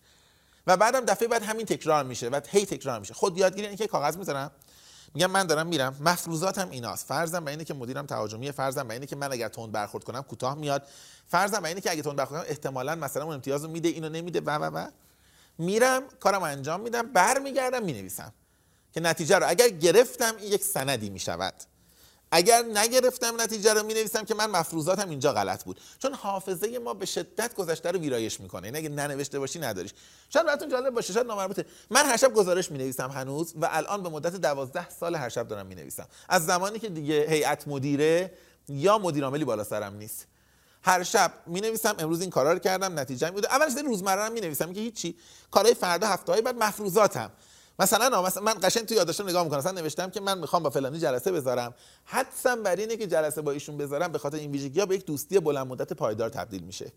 و 0.68 0.78
بعدم 0.78 1.06
دفعه 1.06 1.28
بعد 1.28 1.44
همین 1.44 1.66
تکرار 1.66 2.04
میشه. 2.04 2.30
و 2.30 2.42
هی 2.50 2.66
تکرار 2.66 3.00
میشه. 3.00 3.14
خود 3.14 3.38
یادگیری 3.38 3.68
اینه 3.68 3.78
که 3.78 3.88
کاغذ 3.88 4.18
می‌ذارم. 4.18 4.52
میگم 5.14 5.32
من 5.32 5.48
دارم 5.48 5.68
میرم. 5.68 5.96
مفروضاتم 6.00 6.70
ایناست. 6.70 7.06
فرضم 7.06 7.46
بر 7.46 7.52
اینه 7.52 7.64
که 7.64 7.74
مدیرم 7.74 8.06
تهاجمیه 8.06 8.52
فرضم 8.52 8.88
بر 8.88 8.94
اینه 8.94 9.06
که 9.06 9.16
من 9.16 9.32
اگر 9.32 9.48
تند 9.48 9.72
برخورد 9.72 10.04
کنم 10.04 10.22
کوتاه 10.22 10.56
میاد. 10.56 10.84
فرضم 11.28 11.60
بر 11.60 11.68
اینه 11.68 11.82
که 11.82 11.92
اگه 11.92 12.02
تند 12.02 12.16
برخورد 12.16 12.42
کنم 12.42 12.52
احتمالاً 12.52 12.96
مثلا 12.96 13.24
اون 13.24 13.34
امتیاز 13.34 13.64
رو 13.64 13.72
میده 13.72 13.90
اینو 13.90 14.10
نمیده 14.10 14.42
و 14.42 14.50
و 14.50 14.78
و. 14.78 14.88
میرم 15.60 16.03
کارم 16.19 16.44
انجام 16.44 16.81
میدم 16.81 17.14
برمیگردم 17.14 17.84
می‌نویسم. 17.84 18.34
که 18.94 18.99
نتیجه 18.99 19.40
رو 19.40 19.49
اگر 19.49 19.69
گرفتم 19.69 20.36
این 20.40 20.52
یک 20.53 20.64
سندی 20.64 21.10
می‌شود. 21.10 21.53
اگر 22.31 22.64
نگرفتم 22.73 23.41
نتیجه 23.41 23.73
رو 23.73 23.84
می‌نویسم 23.84 24.26
که 24.26 24.36
من 24.36 24.49
مفروضاتم 24.49 25.10
اینجا 25.10 25.34
غلط 25.34 25.64
بود. 25.64 25.80
چون 25.99 26.14
حافظه 26.14 26.80
ما 26.80 26.94
به 26.94 27.06
شدت 27.06 27.56
گذشته 27.56 27.91
رو 27.91 27.99
ویرایش 27.99 28.40
می‌کنه. 28.40 28.68
یعنی 28.68 28.77
اگه 28.77 28.90
ننوشته 28.90 29.40
باشی 29.40 29.60
نداریش. 29.60 29.94
شاید 30.30 30.45
براتون 30.45 30.69
جالب 30.69 30.94
باشه 30.94 31.14
شاید 31.14 31.27
نامربوطه. 31.27 31.65
من 31.90 32.06
هر 32.06 32.18
شب 32.18 32.34
گزارش 32.34 32.72
می‌نویسم 32.72 33.10
هنوز 33.10 33.53
و 33.56 33.69
الان 33.72 34.03
به 34.03 34.10
مدت 34.10 34.36
دوازده 34.36 34.90
سال 34.90 35.15
هر 35.15 35.30
شب 35.30 35.48
دارم 35.48 35.65
می‌نویسم. 35.65 36.07
از 36.30 36.45
زمانی 36.45 36.80
که 36.80 36.90
دیگه 36.90 37.26
هیئت 37.30 37.68
مدیره 37.68 38.34
یا 38.68 38.98
مدیر 38.98 39.23
عاملی 39.23 39.45
بالا 39.45 39.64
سرم 39.64 39.95
نیست. 39.95 40.27
هر 40.82 41.04
شب 41.04 41.32
می 41.46 41.62
نویسم 41.62 41.96
امروز 42.00 42.22
این 42.22 42.30
کارا 42.30 42.54
رو 42.54 42.60
کردم 42.60 43.00
نتیجه 43.00 43.32
بوده 43.32 43.56
اولش 43.56 43.74
روزمره 43.86 44.26
رو 44.26 44.34
می 44.34 44.42
نویسم 44.42 44.74
که 44.74 44.80
هیچی. 44.80 45.16
کارهای 45.52 45.74
فردا 45.74 46.08
هفته 46.08 46.32
های 46.32 46.42
بعد 46.42 46.56
مفروضاتم. 46.56 47.32
مثلا 47.80 48.22
مثلا 48.22 48.44
من 48.44 48.54
قشنگ 48.64 48.86
توی 48.86 48.98
یادداشتم 48.98 49.30
نگاه 49.30 49.44
می‌کنم. 49.44 49.60
مثلا 49.60 49.72
نوشتم 49.72 50.10
که 50.10 50.22
من 50.22 50.38
می‌خوام 50.38 50.64
با 50.64 50.70
فلانی 50.70 51.00
جلسه 51.00 51.32
بذارم. 51.32 51.74
حدسم 52.06 52.64
بر 52.64 52.76
اینه 52.76 52.98
که 52.98 53.08
جلسه 53.08 53.42
با 53.42 53.52
ایشون 53.52 53.78
بذارم 53.78 54.12
به 54.12 54.18
خاطر 54.18 54.38
این 54.38 54.52
ویژگی‌ها 54.52 54.86
به 54.86 54.96
یک 54.96 55.06
دوستی 55.06 55.40
بلند 55.40 55.68
مدت 55.68 55.94
پایدار 55.94 56.30
تبدیل 56.30 56.64
میشه. 56.64 56.92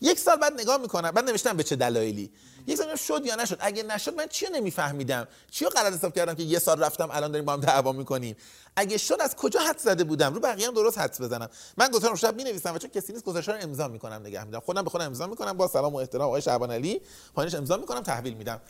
یک 0.00 0.18
سال 0.18 0.36
بعد 0.36 0.60
نگاه 0.60 0.76
می‌کنم 0.76 1.10
بعد 1.10 1.30
نوشتم 1.30 1.56
به 1.56 1.62
چه 1.62 1.76
دلایلی. 1.76 2.32
یک 2.66 2.78
سال 2.78 2.96
شد 2.96 3.26
یا 3.26 3.34
نشد؟ 3.34 3.56
اگه 3.60 3.82
نشد 3.82 4.14
من 4.14 4.26
چی 4.26 4.46
نمیفهمیدم؟ 4.52 5.28
چی 5.50 5.64
رو 5.64 5.70
غلط 5.70 5.92
حساب 5.92 6.14
کردم 6.14 6.34
که 6.34 6.42
یه 6.42 6.58
سال 6.58 6.80
رفتم 6.80 7.08
الان 7.12 7.30
داریم 7.32 7.44
با 7.44 7.52
هم 7.52 7.60
دعوا 7.60 7.92
می‌کنیم؟ 7.92 8.36
اگه 8.76 8.98
شد 8.98 9.16
از 9.20 9.36
کجا 9.36 9.60
حد 9.60 9.78
زده 9.78 10.04
بودم؟ 10.04 10.34
رو 10.34 10.40
بقیه 10.40 10.66
هم 10.66 10.74
درست 10.74 10.98
حدس 10.98 11.20
بزنم. 11.20 11.48
من 11.76 11.92
رو 11.92 12.16
شب 12.16 12.36
می‌نویسم 12.36 12.74
و 12.74 12.78
چون 12.78 12.90
کسی 12.90 13.12
نیست 13.12 13.24
گزارش 13.24 13.48
رو 13.48 13.54
امضا 13.60 13.88
می‌کنم 13.88 14.20
نگه 14.24 14.44
میدم 14.44 14.60
خودم 14.60 14.82
به 14.82 14.90
خودم 14.90 15.04
امضا 15.04 15.26
می‌کنم 15.26 15.52
با 15.52 15.68
سلام 15.68 15.94
و 15.94 15.96
احترام 15.96 16.28
آقای 16.28 16.42
شعبان 16.42 16.70
علی 16.70 17.00
پایینش 17.34 17.54
امضا 17.54 17.76
می‌کنم 17.76 18.00
تحویل 18.00 18.34
میدم. 18.34 18.60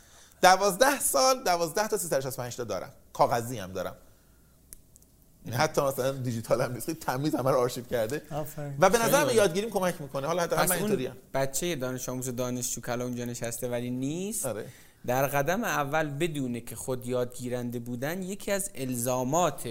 دوازده 0.43 1.01
سال 1.01 1.45
دوازده 1.45 1.89
تا 1.89 1.97
365 1.97 2.57
تا 2.57 2.65
دارم. 2.65 2.93
کاغذی 3.13 3.59
هم 3.59 3.73
دارم. 3.73 3.97
یعنی 5.47 5.59
حتی 5.59 5.81
مثلا 5.81 6.13
دیجیتال 6.13 6.61
هم 6.61 6.73
نیست. 6.73 6.91
تمیز 6.91 7.35
همه 7.35 7.51
رو 7.51 7.57
آرشیو 7.57 7.85
کرده. 7.85 8.23
و 8.81 8.91
به 8.91 8.99
خیلی 8.99 9.35
یادگیریم 9.35 9.71
کمک 9.71 10.01
می‌کنه. 10.01 10.27
حالا 10.27 10.43
حتی 10.43 10.57
من 10.57 10.73
اینطوری 10.73 11.07
هم. 11.07 11.17
بچه 11.35 11.77
دانش 11.77 12.09
آموز 12.09 12.37
دانشجو 12.37 12.81
کلا 12.81 13.05
اونجا 13.05 13.25
نشسته 13.25 13.69
ولی 13.69 13.91
نیست. 13.91 14.47
آره. 14.47 14.67
در 15.07 15.27
قدم 15.27 15.65
اول 15.65 16.11
بدونه 16.11 16.61
که 16.61 16.77
خود 16.77 17.07
یادگیرنده 17.07 17.79
بودن 17.79 18.23
یکی 18.23 18.53
از 18.53 18.71
الزامات 18.75 19.69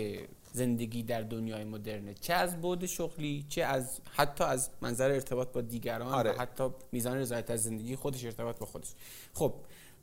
زندگی 0.53 1.03
در 1.03 1.21
دنیای 1.21 1.63
مدرنه. 1.63 2.13
چه 2.13 2.33
از 2.33 2.61
بعد 2.61 2.85
شغلی 2.85 3.45
چه 3.49 3.63
از 3.63 3.89
حتی 4.15 4.43
از 4.43 4.69
منظر 4.81 5.11
ارتباط 5.11 5.47
با 5.47 5.61
دیگران 5.61 6.13
آره. 6.13 6.31
و 6.31 6.41
حتی 6.41 6.69
میزان 6.91 7.17
رضایت 7.17 7.51
از 7.51 7.63
زندگی 7.63 7.95
خودش 7.95 8.25
ارتباط 8.25 8.57
با 8.57 8.65
خودش. 8.65 8.87
خب 9.33 9.53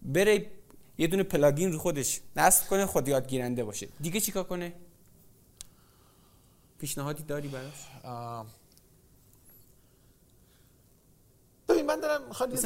بره 0.04 0.50
یه 0.98 1.06
دونه 1.06 1.22
plugin 1.22 1.72
رو 1.72 1.78
خودش 1.78 2.20
نصب 2.36 2.66
کنه 2.66 2.86
خود 2.86 3.08
یادگیرنده 3.08 3.64
باشه. 3.64 3.88
دیگه 4.00 4.20
چیکار 4.20 4.44
کنه؟ 4.44 4.72
پیشنهادی 6.78 7.22
داری 7.22 7.48
براش. 7.48 7.86
ببین 11.68 11.86
من 11.86 12.00
دارم 12.00 12.20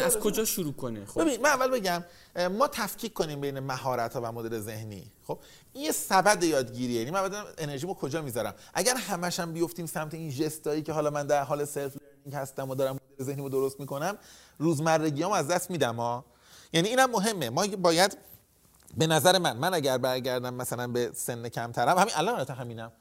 از 0.05 0.19
کجا 0.19 0.45
شروع 0.45 0.73
کنه؟ 0.73 1.07
خب. 1.07 1.21
ببین 1.21 1.41
من 1.41 1.49
اول 1.49 1.71
بگم 1.71 2.05
ما 2.49 2.69
تفکیک 2.69 3.13
کنیم 3.13 3.41
بین 3.41 3.59
مهارت 3.61 4.15
ها 4.15 4.21
و 4.21 4.33
مدل 4.33 4.61
ذهنی. 4.61 5.13
خب 5.25 5.39
این 5.73 5.85
یه 5.85 5.93
سبد 5.93 6.45
یادگیریه. 6.45 6.99
یعنی 6.99 7.11
من 7.11 7.23
بدونم 7.23 7.45
انرژیمو 7.59 7.95
کجا 7.95 8.23
می‌ذارم؟ 8.23 8.55
اگر 8.75 8.97
همش 8.97 9.41
هم 9.41 9.53
بیفتیم 9.53 9.87
سمت 9.87 10.15
این 10.15 10.31
ژستایی 10.31 10.83
که 10.83 10.93
حالا 10.93 11.11
من 11.11 11.27
در 11.27 11.43
حال 11.43 11.65
self 11.65 11.97
learning 11.97 12.43
هستم 12.43 12.71
و 12.71 12.75
دارم 12.75 12.95
مدل 12.95 13.25
ذهنیمو 13.25 13.49
درست 13.49 13.81
می‌کنم 13.81 14.19
روزمرگیامو 14.59 15.35
از 15.35 15.49
دست 15.49 15.71
میدم 15.71 15.97
ها. 15.97 16.25
یعنی 16.77 16.89
اینم 16.89 17.11
مهمه. 17.11 17.51
ما 17.51 17.67
باید 17.67 18.19
به 18.97 19.07
نظر 19.07 19.39
من 19.39 19.57
من 19.57 19.75
اگر 19.75 19.99
برگردم 19.99 20.55
مثلا 20.55 20.87
به 20.87 21.11
سن 21.15 21.49
کمترم 21.49 21.99
همین 21.99 22.15
الان 22.17 22.35
البته 22.35 22.53
همینم. 22.53 22.93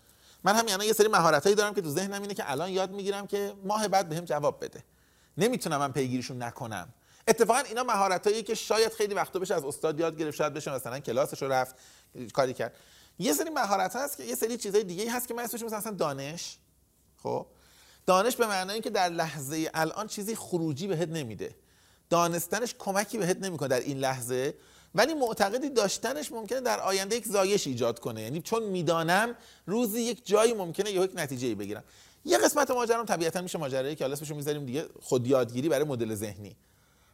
من 0.44 0.56
همین 0.56 0.74
الان 0.74 0.88
یه 0.88 0.94
سری 0.94 1.08
مهارتایی 1.08 1.56
دارم 1.56 1.74
که 1.74 1.82
تو 1.82 1.90
ذهنم 1.90 2.22
اینه 2.22 2.34
که 2.34 2.52
الان 2.52 2.70
یاد 2.70 2.92
می‌گیرم 2.92 3.28
که 3.28 3.54
ماه 3.64 3.88
بعد 3.88 4.10
بهم 4.10 4.26
جواب 4.26 4.64
بده. 4.64 4.84
نمی‌تونم 5.38 5.78
من 5.78 5.92
پیگیریشون 5.92 6.44
نکنم. 6.44 6.94
اتفاقا 7.28 7.60
اینا 7.60 7.84
مهارتایی 7.84 8.44
که 8.44 8.56
شاید 8.56 8.94
خیلی 8.94 9.14
وقتا 9.14 9.40
بشه 9.40 9.56
از 9.56 9.66
استاد 9.66 10.00
یاد 10.00 10.18
گرفت 10.18 10.38
شاید 10.38 10.54
بشه 10.54 10.72
مثلا 10.72 11.00
کلاسش 11.00 11.42
رو 11.42 11.52
رفت 11.52 11.76
کاری 12.34 12.54
کرد. 12.54 12.76
یه 13.20 13.34
سری 13.34 13.50
مهارت 13.50 13.96
هست 13.96 14.18
که 14.18 14.24
یه 14.24 14.36
سری 14.36 14.58
چیزای 14.58 14.84
دیگه 14.84 15.12
هست 15.12 15.28
که 15.28 15.34
من 15.34 15.44
اسمش 15.44 15.62
مثلا 15.62 15.92
دانش. 15.92 16.58
خب؟ 17.24 17.46
دانش 18.06 18.36
به 18.36 18.48
معنای 18.48 18.74
اینکه 18.74 18.90
در 18.90 19.10
لحظه 19.10 19.72
الان 19.74 20.08
چیزی 20.08 20.36
خروجی 20.36 20.88
بهت 20.88 21.10
نمیده. 21.10 21.56
دانستنش 22.10 22.76
کمکی 22.80 23.18
بهت 23.18 23.38
نمی‌کنه 23.38 23.68
در 23.68 23.80
این 23.80 23.98
لحظه 23.98 24.54
ولی 24.96 25.14
معتقدی 25.14 25.70
داشتنش 25.70 26.32
ممکنه 26.32 26.62
در 26.62 26.80
آینده 26.80 27.16
یک 27.16 27.28
زایش 27.28 27.68
ایجاد 27.68 28.00
کنه. 28.00 28.22
یعنی 28.22 28.42
چون 28.42 28.64
می‌دانم 28.64 29.36
روزی 29.66 30.02
یک 30.02 30.28
جایی 30.28 30.54
ممکنه 30.54 30.92
یک 30.92 31.12
نتیجه 31.16 31.48
ای 31.48 31.56
بگیرم. 31.56 31.84
یه 32.26 32.38
قسمت 32.38 32.72
ماجرام 32.72 33.06
طبیعتا 33.06 33.42
میشه 33.42 33.58
ماجرایی 33.58 33.96
که 33.96 34.04
حالا 34.04 34.14
اسمشو 34.14 34.36
می‌ذاریم 34.36 34.66
دیگه 34.66 34.86
خود 35.02 35.28
یادگیری 35.28 35.70
برای 35.70 35.86
مدل 35.86 36.16
ذهنی. 36.16 36.56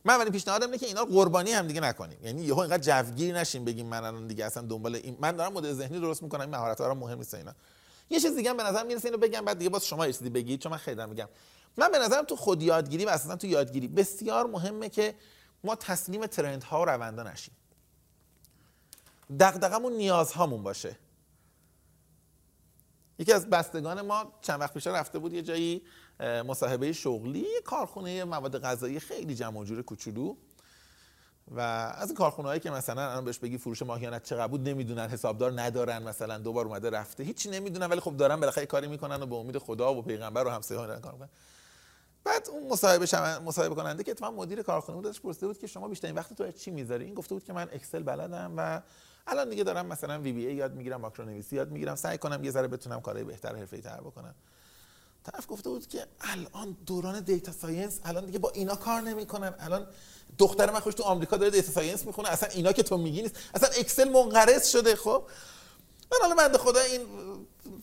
من 0.06 0.20
ولی 0.20 0.30
پیشنهادم 0.30 0.66
اینه 0.66 0.78
که 0.78 0.86
اینا 0.86 1.06
قربانی 1.06 1.52
هم 1.52 1.68
دیگه 1.68 1.82
نکنیم. 1.82 2.18
یعنی 2.24 2.42
یهو 2.42 2.60
اینقدر 2.60 3.04
جوگیر 3.04 3.40
نشیم 3.40 3.66
بگیم 3.66 3.86
من 3.86 4.04
الان 4.04 4.28
دیگه 4.28 4.46
اصلا 4.46 4.64
دنبال 4.64 4.96
این 4.96 5.18
من 5.20 5.32
دارم 5.32 5.54
مدل 5.54 5.74
ذهنی 5.74 6.00
درست 6.00 6.24
می‌کنم 6.24 6.42
این 6.42 6.50
مهارت 6.50 6.82
ها 6.82 6.94
مهم 6.94 7.18
نیست 7.18 7.34
اینا. 7.34 7.54
یه 8.10 8.20
چیز 8.20 8.36
دیگه 8.36 8.54
به 8.54 8.64
نظر 8.64 8.84
می‌رسه 8.84 9.06
اینو 9.06 9.18
بگم 9.18 9.46
بعد 9.46 9.58
دیگه 9.58 9.70
باز 9.70 9.86
شما 9.86 10.08
یه 10.08 10.14
چیزی 10.14 10.30
بگید 10.30 10.60
چون 10.60 10.72
من 10.72 10.78
خیلی 10.78 11.06
میگم. 11.06 11.28
من 11.78 11.92
به 11.92 12.00
نظرم 12.00 12.26
تو 12.26 12.36
خود 12.36 12.62
یادگیری 12.62 13.06
و 13.06 13.10
اساسا 13.10 13.36
تو 13.36 13.48
یادگیری 13.48 13.88
بسیار 13.88 14.48
مهمه 14.48 14.90
که 14.90 15.16
ما 15.64 15.76
تسلیم 15.76 16.26
ترند 16.26 16.64
ها 16.64 16.82
و 16.82 16.86
روندا 16.86 17.24
نشیم. 17.24 17.54
دغدغمون 19.40 19.94
نیازهامون 19.94 20.64
باشه. 20.64 20.98
یکی 23.20 23.34
از 23.34 23.50
بستگان 23.50 24.02
ما 24.02 24.34
چند 24.42 24.60
وقت 24.60 24.74
پیش 24.74 24.88
رفته 24.88 25.20
بود 25.20 25.34
یه 25.34 25.42
جایی 25.42 25.82
مصاحبه 26.20 26.94
شغلی 26.94 27.46
کارخونه 27.66 28.24
مواد 28.24 28.62
غذایی 28.62 29.00
خیلی 29.00 29.36
جمع 29.36 29.64
جور 29.64 29.82
کوچولو. 29.82 30.36
و 31.48 31.60
از 31.60 32.08
این 32.08 32.18
کارخونه 32.18 32.48
هایی 32.48 32.60
که 32.60 32.72
مثلا 32.72 33.12
الان 33.12 33.26
بهش 33.26 33.38
بگی 33.38 33.58
فروش 33.58 33.82
ماهیانت 33.82 34.24
چقدر 34.24 34.48
بود 34.48 34.70
نمی‌دونن 34.70 35.10
حسابدار 35.10 35.62
ندارن 35.62 36.04
مثلا 36.04 36.38
دوبار 36.38 36.66
اومده 36.66 36.90
رفته. 36.90 37.24
هیچی 37.24 37.50
نمی‌دونن 37.50 37.86
ولی 37.86 38.00
خب 38.00 38.18
دارن 38.18 38.40
بالاخره 38.40 38.66
کاری 38.66 38.88
می‌کنن 38.88 39.22
و 39.22 39.26
به 39.26 39.36
امید 39.36 39.58
خدا 39.58 39.96
و 39.96 40.02
پیغمبر 40.02 40.48
و 40.48 40.50
همسایه 40.50 40.80
ها 40.80 41.00
کار 41.00 41.14
می‌کنن. 41.14 41.30
بعد 42.24 42.50
اون 42.50 42.68
مصاحبه 42.68 43.06
شما 43.06 43.40
مصاحبه 43.40 43.76
کننده 43.76 44.04
که 44.04 44.12
اتفاقا 44.12 44.36
مدیر 44.36 44.62
کارخونه 44.62 44.96
بود 44.96 45.04
داشت 45.06 45.22
پرسیده 45.22 45.48
بود 45.48 45.58
که 45.58 45.68
شما 45.68 45.88
بیشترین 45.88 46.16
وقت 46.16 46.34
تو 46.34 46.52
چی 46.52 46.72
می‌ذاری؟ 46.72 47.06
این 47.06 47.14
گفته 47.14 47.36
بود 47.36 47.44
که 47.44 47.54
من 47.54 47.70
اکسل 47.74 48.04
بلدم 48.04 48.54
و 48.58 48.82
الان 49.28 49.50
دیگه 49.50 49.64
دارم 49.64 49.86
مثلا 49.86 50.20
VBA 50.20 50.56
یاد 50.56 50.74
می‌گیرم 50.74 51.02
ماکرو 51.02 51.26
نویسی 51.26 51.56
یاد 51.56 51.72
می‌گیرم. 51.72 51.96
سعی 51.96 52.18
کنم 52.18 52.44
یه 52.44 52.52
ذره 52.52 52.68
بتونم 52.68 53.02
کارهای 53.02 53.24
بهتر 53.24 53.56
حرفه‌ای 53.56 53.82
تر 53.82 54.02
بکنم. 54.02 54.36
طرف 55.24 55.46
گفته 55.48 55.70
بود 55.70 55.88
که 55.88 56.06
الان 56.22 56.78
دوران 56.86 57.20
data 57.20 57.52
science 57.52 58.00
الان 58.04 58.26
دیگه 58.26 58.40
با 58.40 58.50
اینا 58.50 58.76
کار 58.76 59.02
نمی‌کنن. 59.02 59.54
الان 59.60 59.88
دختر 60.38 60.72
من 60.72 60.80
خودش 60.80 60.94
تو 60.94 61.04
آمریکا 61.04 61.38
داره 61.38 61.52
data 61.52 61.72
science 61.72 62.06
می‌خونه. 62.06 62.30
اصلا 62.30 62.50
اینا 62.50 62.72
که 62.72 62.84
تو 62.84 62.98
میگی 62.98 63.22
نیست. 63.22 63.36
اصلا 63.54 63.70
اکسل 63.70 64.10
منقرض 64.10 64.68
شده 64.68 64.96
خب؟ 64.96 65.24
من 66.12 66.18
حالا 66.22 66.36
بنده 66.36 66.58
خدا 66.58 66.80
این 66.80 67.02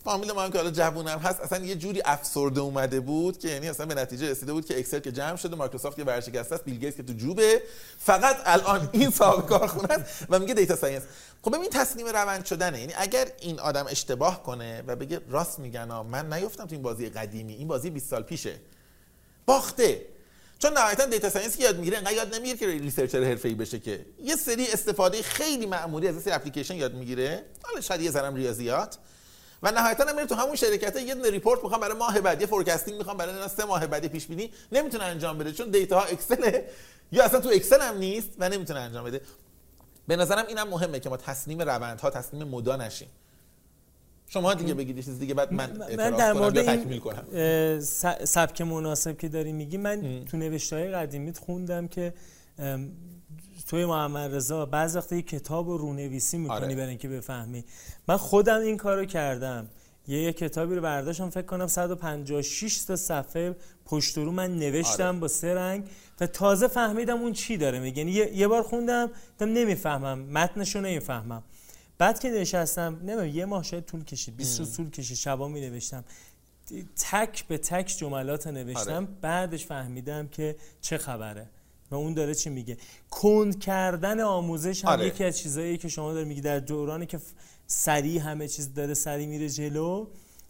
فامیل 0.05 0.33
ما 0.33 0.43
هم 0.43 0.51
که 0.51 0.59
حالا 0.59 0.71
جوونم 0.71 1.19
هست 1.19 1.41
اصلا 1.41 1.65
یه 1.65 1.75
جوری 1.75 2.03
افسرده 2.05 2.61
اومده 2.61 3.01
بود 3.01 3.39
که 3.39 3.49
یعنی 3.49 3.69
اصلا 3.69 3.87
به 3.87 3.95
نتیجه 3.95 4.31
رسیده 4.31 4.53
بود 4.53 4.67
که 4.67 4.79
اکسل 4.79 4.99
که 4.99 5.13
جمع 5.13 5.37
شده 5.37 5.57
مایکروسافت 5.57 5.99
یه 5.99 6.05
ورشکسته 6.05 6.55
است 6.55 6.65
بیل 6.65 6.91
که 6.91 7.03
تو 7.03 7.13
جوبه. 7.13 7.63
فقط 7.99 8.37
الان 8.45 8.89
این 8.93 9.11
صاحب 9.11 9.47
کارخونه 9.47 9.95
است 9.95 10.27
و 10.31 10.39
میگه 10.39 10.55
data 10.55 10.77
science. 10.77 11.03
خب 11.43 11.57
ببین 11.57 11.71
تصمیم 11.71 12.07
روند 12.07 12.45
شدنه. 12.45 12.81
یعنی 12.81 12.93
اگر 12.97 13.29
این 13.41 13.61
آدم 13.61 13.87
اشتباه 13.91 14.43
کنه 14.43 14.83
و 14.87 14.97
بگه 14.97 15.21
راست 15.29 15.59
میگن 15.59 15.85
من 15.85 16.33
نیفتم 16.33 16.67
تو 16.67 16.75
این 16.75 16.83
بازی 16.83 17.09
قدیمی 17.09 17.55
این 17.55 17.69
بازی 17.69 17.91
20 17.91 18.11
سال 18.11 18.23
پیشه. 18.23 18.55
باخته. 19.47 20.07
چون 20.59 20.73
نهایتا 20.73 21.07
data 21.07 21.31
science 21.31 21.61
یاد 21.61 21.77
می‌گیره 21.77 21.99
انقدر 21.99 22.13
یاد 22.13 22.35
نمی‌گیره 22.35 22.57
که 22.57 22.67
researcher 22.67 23.25
حرفه‌ای 23.25 23.55
بشه 23.55 23.79
که. 23.79 24.07
یه 24.23 24.37
سری 24.37 24.67
استفاده 24.73 25.23
خیلی 25.23 25.67
معمولی 25.67 26.09
از 26.09 26.23
سری 26.23 26.33
اپلیکیشن 26.33 26.75
یاد 26.75 26.95
می‌گیره. 26.95 27.45
حالا 27.63 27.81
شاید 27.81 28.01
یه 28.01 28.11
ذره 28.11 28.35
ریاضیات. 28.35 28.99
و 29.63 29.73
نهایتا 29.73 30.05
هم 30.05 30.27
تو 30.27 30.35
همون 30.35 30.57
شرکت 30.57 30.97
یه 30.97 31.15
دونه 31.15 31.31
report 31.31 31.65
می‌خوام 31.65 31.81
برای 31.81 31.97
ماه 31.97 32.21
بعد 32.21 32.41
یه 32.41 32.47
forecasting 32.47 32.99
می‌خوام 32.99 33.17
برای 33.17 33.49
سه 33.49 33.65
ماه 33.65 33.87
بعد 33.87 34.07
پیش 34.07 34.27
بینی 34.27 34.51
نمی‌تونه 34.73 35.05
انجام 35.05 35.39
بده 35.39 35.53
چون 35.53 35.71
data 35.71 36.01
ها 36.01 36.05
اکسل 36.05 36.61
یا 37.13 37.25
اصلا 37.25 37.41
تو 37.41 37.49
اکسل 37.49 37.81
هم 37.81 37.99
نیست 37.99 38.29
و 38.39 38.49
نمی‌تونه 38.49 38.81
انجام 38.81 39.05
بده. 39.05 39.21
به 40.09 40.17
نظرم 40.17 40.47
اینم 40.47 40.69
مهمه 40.69 41.01
که 41.01 41.09
ما 41.09 41.17
تسلیم 41.17 41.63
روندها 41.63 42.11
تسلیم 42.11 42.49
مدا 42.49 42.77
نشیم. 42.77 43.09
شما 44.31 44.55
دیگه 44.55 44.75
بگید 44.75 45.05
چیز 45.05 45.19
دیگه 45.19 45.35
بعد 45.35 45.53
من 45.53 45.97
من 45.97 46.11
در 46.11 46.33
مورد 46.33 46.59
این 46.59 47.01
کنم. 47.01 47.25
سبک 48.25 48.61
مناسب 48.61 49.19
که 49.19 49.29
داری 49.29 49.53
میگی 49.53 49.77
من 49.77 50.25
تو 50.25 50.37
نوشته 50.37 50.77
های 50.77 50.91
قدیمیت 50.91 51.39
خوندم 51.39 51.89
که 51.89 52.15
توی 53.69 53.85
محمد 53.85 54.35
رضا 54.35 54.67
بعض 54.67 54.97
وقتا 54.97 55.21
کتاب 55.21 55.69
رو 55.69 55.79
رونویسی 55.79 56.39
می‌کنی 56.39 56.57
آره. 56.57 56.75
برای 56.75 56.89
اینکه 56.89 57.09
بفهمی. 57.09 57.65
من 58.09 58.17
خودم 58.17 58.61
این 58.61 58.77
کارو 58.77 59.05
کردم. 59.05 59.69
یه 60.09 60.23
یه 60.23 60.33
کتابی 60.33 60.75
رو 60.75 60.81
برداشتم 60.81 61.31
فکر 61.31 61.47
کنم 61.47 61.67
156 61.67 62.85
تا 62.85 62.97
صفحه 62.97 63.57
پشت 63.85 64.19
رو 64.19 64.33
من 64.33 64.57
نوشتم 64.59 65.09
آره. 65.09 65.19
با 65.19 65.29
سه 65.29 65.55
رنگ 65.55 65.89
و 66.21 66.27
تازه 66.27 66.69
فهمیدم 66.69 67.21
اون 67.21 67.33
چی 67.33 67.57
داره 67.57 67.81
میگه. 67.81 67.99
یعنی 67.99 68.11
یه،, 68.11 68.49
بار 68.49 68.63
خوندم 68.63 69.11
دم 69.39 69.53
نمی‌فهمم 69.53 70.19
متنش 70.19 70.75
رو 70.75 70.81
نمی‌فهمم. 70.81 71.43
بعد 71.99 72.21
که 72.21 72.31
نشستم 72.31 72.99
نمی‌دونم 73.03 73.27
یه 73.27 73.45
ماه 73.45 73.63
شاید 73.63 73.85
طول 73.85 74.05
کشید 74.05 74.37
20 74.37 74.59
روز 74.59 74.77
طول 74.77 74.91
کشید 74.91 75.17
شبا 75.17 75.49
می 75.49 75.61
نوشتم 75.61 76.05
تک 77.11 77.45
به 77.49 77.59
تک 77.59 77.95
جملات 77.99 78.47
نوشتم 78.47 78.95
آره. 78.95 79.07
بعدش 79.21 79.67
فهمیدم 79.67 80.29
که 80.29 80.57
چه 80.81 80.99
خبره. 80.99 81.47
و 81.91 81.95
اون 81.95 82.15
داره 82.15 82.35
چی 82.35 82.51
میگه؟ 82.51 82.77
کند 83.11 83.61
کردن 83.61 84.21
آموزش 84.21 84.85
هم 84.85 84.91
آره. 84.91 85.07
یکی 85.07 85.25
از 85.25 85.39
چیزایی 85.39 85.79
که 85.79 85.89
شما 85.89 86.13
داره 86.13 86.25
میگی 86.25 86.41
در 86.41 86.59
دورانی 86.59 87.07
که 87.07 87.21
سریع 87.67 88.21
همه 88.21 88.49
چیز 88.49 88.75
داره 88.75 88.95
سریع 88.95 89.27
میره 89.27 89.49
جلو 89.49 90.07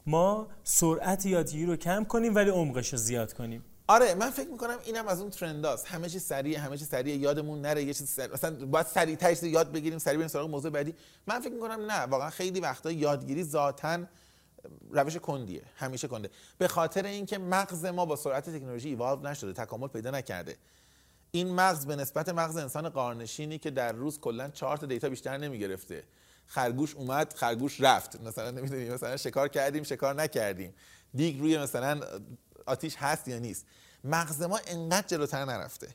ما 0.06 0.46
سرعت 0.64 1.26
یادگیری 1.26 1.66
رو 1.66 1.76
کم 1.76 2.04
کنیم 2.04 2.34
ولی 2.34 2.50
عمقش 2.50 2.92
رو 2.92 2.98
زیاد 2.98 3.32
کنیم. 3.32 3.64
آره 3.86 4.14
من 4.14 4.30
فکر 4.30 4.48
می‌کنم 4.48 4.78
اینم 4.84 5.08
از 5.08 5.20
اون 5.20 5.30
ترنداست. 5.30 5.86
همه 5.86 6.08
چیز 6.08 6.22
سریع 6.22 6.58
همه 6.58 6.76
چیز 6.76 6.88
سریع 6.88 7.16
یادمون 7.16 7.60
نره 7.60 7.84
یه 7.84 7.94
چیز 7.94 8.08
سریع. 8.08 8.32
مثلا 8.32 8.66
باید 8.66 8.86
سریع 8.86 9.16
تایش 9.16 9.42
یاد 9.42 9.72
بگیریم 9.72 9.98
سریع 9.98 10.16
بریم 10.16 10.28
سراغ 10.28 10.50
موضوع 10.50 10.70
بعدی. 10.70 10.94
من 11.26 11.40
فکر 11.40 11.52
می‌کنم 11.52 11.90
نه 11.90 12.00
واقعا 12.00 12.30
خیلی 12.30 12.60
وقتا 12.60 12.90
یادگیری 12.90 13.44
ذاتا 13.44 13.98
روش 14.90 15.16
کندیه 15.16 15.62
همیشه 15.76 16.08
کنده. 16.08 16.30
به 16.58 16.68
خاطر 16.68 17.04
اینکه 17.06 17.38
مغز 17.38 17.84
ما 17.84 18.06
با 18.06 18.16
سرعت 18.16 18.50
تکنولوژی 18.50 18.88
ایوالو 18.88 19.28
نشده 19.28 19.52
تکامل 19.52 19.88
پیدا 19.88 20.10
نکرده. 20.10 20.56
این 21.30 21.54
مغز 21.54 21.86
به 21.86 21.96
نسبت 21.96 22.28
مغز 22.28 22.56
انسان 22.56 22.88
قارنشینی 22.88 23.58
که 23.58 23.70
در 23.70 23.92
روز 23.92 24.20
کلا 24.20 24.48
4 24.48 24.76
تا 24.76 24.86
data 24.86 25.08
بیشتر 25.08 25.36
نمی‌گرفته. 25.36 26.04
خرگوش 26.46 26.94
اومد 26.94 27.32
خرگوش 27.32 27.80
رفت. 27.80 28.20
مثلا 28.20 28.50
نمی‌دونیم 28.50 28.94
مثلا 28.94 29.16
شکار 29.16 29.48
کردیم 29.48 29.82
شکار 29.82 30.14
نکردیم. 30.14 30.74
دیگ 31.14 31.40
روی 31.40 31.58
مثلا 31.58 32.00
آتیش 32.66 32.96
هست 32.96 33.28
یا 33.28 33.38
نیست. 33.38 33.66
مغز 34.04 34.42
ما 34.42 34.60
انقدر 34.66 35.06
جلوتر 35.06 35.44
نرفته. 35.44 35.88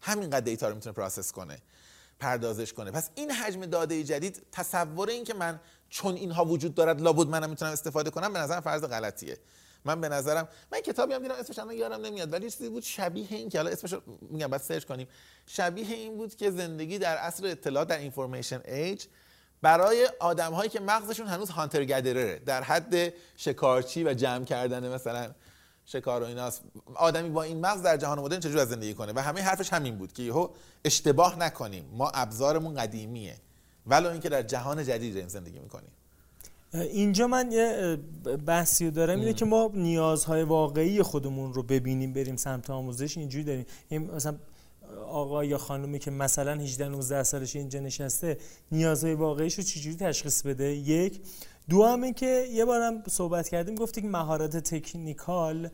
همینقدر 0.00 0.40
data 0.40 0.68
رو 0.68 0.74
می‌تونه 0.74 0.92
process 0.92 1.32
کنه 1.32 1.58
پردازش 2.20 2.72
کنه. 2.72 2.90
پس 2.90 3.10
این 3.14 3.30
حجم 3.30 3.66
داده 3.66 4.04
جدید 4.04 4.46
تصور 4.52 5.08
این 5.08 5.24
که 5.24 5.34
من 5.34 5.60
چون 5.88 6.14
اینها 6.14 6.44
وجود 6.44 6.74
دارد 6.74 7.00
لابد 7.00 7.26
منم 7.28 7.50
می‌تونم 7.50 7.72
استفاده 7.72 8.10
کنم 8.10 8.32
به 8.32 8.38
نظرم 8.38 8.60
فرض 8.60 8.84
غلطیه. 8.84 9.38
من 9.88 10.00
به 10.00 10.08
نظرم 10.08 10.48
من 10.72 10.80
کتابی 10.80 11.14
هم 11.14 11.22
دیدم 11.22 11.34
اسمش 11.34 11.58
الان 11.58 11.74
یادم 11.74 12.06
نمیاد 12.06 12.32
ولی 12.32 12.50
چیزی 12.50 12.68
بود 12.68 12.82
شبیه 12.82 13.26
این 13.30 13.48
که 13.48 13.58
حالا 13.58 13.70
اسمش 13.70 13.94
میگم 14.20 14.46
بعد 14.46 14.60
سرچ 14.60 14.84
کنیم. 14.84 15.08
شبیه 15.46 15.96
این 15.96 16.16
بود 16.16 16.36
که 16.36 16.50
زندگی 16.50 16.98
در 16.98 17.16
عصر 17.16 17.46
اطلاعات 17.46 17.88
در 17.88 17.98
اینفورمیشن 17.98 18.60
ایج 18.64 19.04
برای 19.62 20.08
آدم 20.20 20.52
هایی 20.52 20.70
که 20.70 20.80
مغزشون 20.80 21.26
هنوز 21.26 21.50
هانتر 21.50 21.84
گدرره 21.84 22.38
در 22.38 22.62
حد 22.62 23.12
شکارچی 23.36 24.04
و 24.04 24.14
جمع 24.14 24.44
کردن 24.44 24.88
مثلا 24.94 25.34
شکار 25.84 26.22
و 26.22 26.26
ایناست 26.26 26.62
آدمی 26.94 27.28
با 27.28 27.42
این 27.42 27.60
مغز 27.60 27.82
در 27.82 27.96
جهان 27.96 28.18
مدرن 28.18 28.40
چجور 28.40 28.58
از 28.58 28.68
زندگی 28.68 28.94
کنه؟ 28.94 29.12
و 29.12 29.18
همه 29.18 29.40
حرفش 29.40 29.72
همین 29.72 29.98
بود 29.98 30.12
که 30.12 30.22
یهو 30.22 30.48
اشتباه 30.84 31.38
نکنیم 31.38 31.90
ما 31.92 32.10
ابزارمون 32.14 32.74
قدیمیه 32.74 33.36
ولو 33.86 34.10
اینکه 34.10 34.28
در 34.28 34.42
جهان 34.42 34.84
جدید 34.84 35.28
زندگی 35.28 35.58
می‌کنیم. 35.58 35.90
اینجا 36.74 37.26
من 37.26 37.52
یه 37.52 37.98
بحثی 38.46 38.90
دارم 38.90 39.20
اینه 39.20 39.32
که 39.32 39.44
ما 39.44 39.70
نیازهای 39.74 40.42
واقعی 40.42 41.02
خودمون 41.02 41.54
رو 41.54 41.62
ببینیم 41.62 42.12
بریم 42.12 42.36
سمت 42.36 42.70
آموزش 42.70 43.18
اینجوری 43.18 43.44
داریم. 43.44 43.66
این 43.88 44.10
مثلا 44.10 44.36
آقا 45.08 45.44
یا 45.44 45.58
خانومی 45.58 45.98
که 45.98 46.10
مثلا 46.10 46.54
18 46.54 46.88
19 46.88 47.22
سالش 47.22 47.56
اینجا 47.56 47.80
نشسته 47.80 48.38
نیازهای 48.72 49.14
واقعیش 49.14 49.54
رو 49.54 49.62
چجوری 49.62 49.96
تشخیص 49.96 50.42
بده؟ 50.42 50.64
یک. 50.64 51.20
دو 51.68 51.84
همه 51.84 52.12
که 52.12 52.46
یه 52.52 52.64
بارم 52.64 53.02
صحبت 53.08 53.48
کردیم 53.48 53.74
گفتیم 53.74 54.10
مهارت 54.10 54.56
تکنیکال 54.56 55.70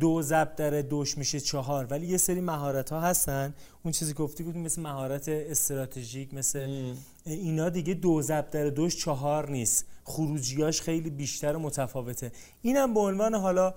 دو 0.00 0.22
ضرب 0.22 0.56
در 0.56 0.82
دوش 0.82 1.18
میشه 1.18 1.40
چهار. 1.40 1.84
ولی 1.84 2.06
یه 2.06 2.16
سری 2.16 2.40
مهارت 2.40 2.90
ها 2.90 3.00
هستن. 3.00 3.54
اون 3.82 3.92
چیزی 3.92 4.14
گفتی 4.14 4.44
گفتیم 4.44 4.62
مثل 4.62 4.82
مهارت 4.82 5.28
استراتژیک 5.28 6.34
مثل 6.34 6.94
اینا 7.24 7.68
دیگه 7.68 7.94
دو 7.94 8.22
ضرب 8.22 8.50
در 8.50 8.68
دوش 8.68 8.96
چهار 8.96 9.50
نیست. 9.50 9.86
خروجیاش 10.04 10.82
خیلی 10.82 11.10
بیشتر 11.10 11.56
و 11.56 11.58
متفاوته. 11.58 12.32
اینم 12.62 12.94
به 12.94 13.00
عنوان 13.00 13.34
حالا 13.34 13.74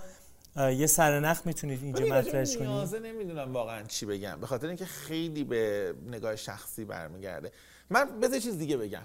یه 0.57 0.87
سرنخ 0.87 1.41
می‌تونید 1.45 1.83
اینجا 1.83 2.05
مطرحش 2.05 2.57
کنید. 2.57 2.69
نیازه 2.69 2.99
نمی‌دونم 2.99 3.53
واقعا 3.53 3.83
چی 3.83 4.05
بگم. 4.05 4.37
به 4.41 4.47
خاطر 4.47 4.67
اینکه 4.67 4.85
خیلی 4.85 5.43
به 5.43 5.93
نگاه 6.07 6.35
شخصی 6.35 6.85
برمیگرده. 6.85 7.51
من 7.89 8.19
بذار 8.19 8.39
چیز 8.39 8.57
دیگه 8.57 8.77
بگم. 8.77 9.03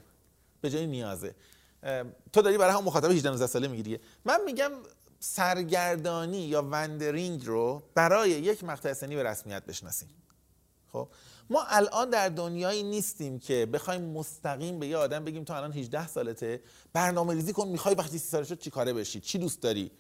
به 0.60 0.70
جای 0.70 0.86
نیازه. 0.86 1.34
تو 2.32 2.42
داری 2.42 2.58
برای 2.58 2.74
هم 2.74 2.84
مخاطب 2.84 3.10
18 3.10 3.30
19 3.30 3.46
ساله 3.46 3.68
می‌گیری. 3.68 3.98
من 4.24 4.38
میگم 4.46 4.70
سرگردانی 5.20 6.40
یا 6.40 6.62
وندرینگ 6.70 7.46
رو 7.46 7.82
برای 7.94 8.30
یک 8.30 8.64
مقطع 8.64 8.92
سنی 8.92 9.16
به 9.16 9.22
رسمیت 9.22 9.66
بشناسیم. 9.66 10.08
خب 10.92 11.08
ما 11.50 11.64
الان 11.68 12.10
در 12.10 12.28
دنیایی 12.28 12.82
نیستیم 12.82 13.38
که 13.38 13.66
بخوایم 13.66 14.02
مستقیم 14.02 14.78
به 14.78 14.86
یه 14.86 14.96
آدم 14.96 15.24
بگیم 15.24 15.44
تو 15.44 15.52
الان 15.52 15.72
18 15.72 16.06
سالته 16.06 16.60
برنامه 16.92 17.34
ریزی 17.34 17.52
کن 17.52 17.68
می‌خوای 17.68 17.94
وقتی 17.94 18.18
30 18.18 18.28
سال 18.28 18.44
شد 18.44 18.58
چی 18.58 18.70
کاره 18.70 18.92
بشی؟ 18.92 19.20
چی 19.20 19.38
دوست 19.38 19.60
داری؟ 19.62 19.90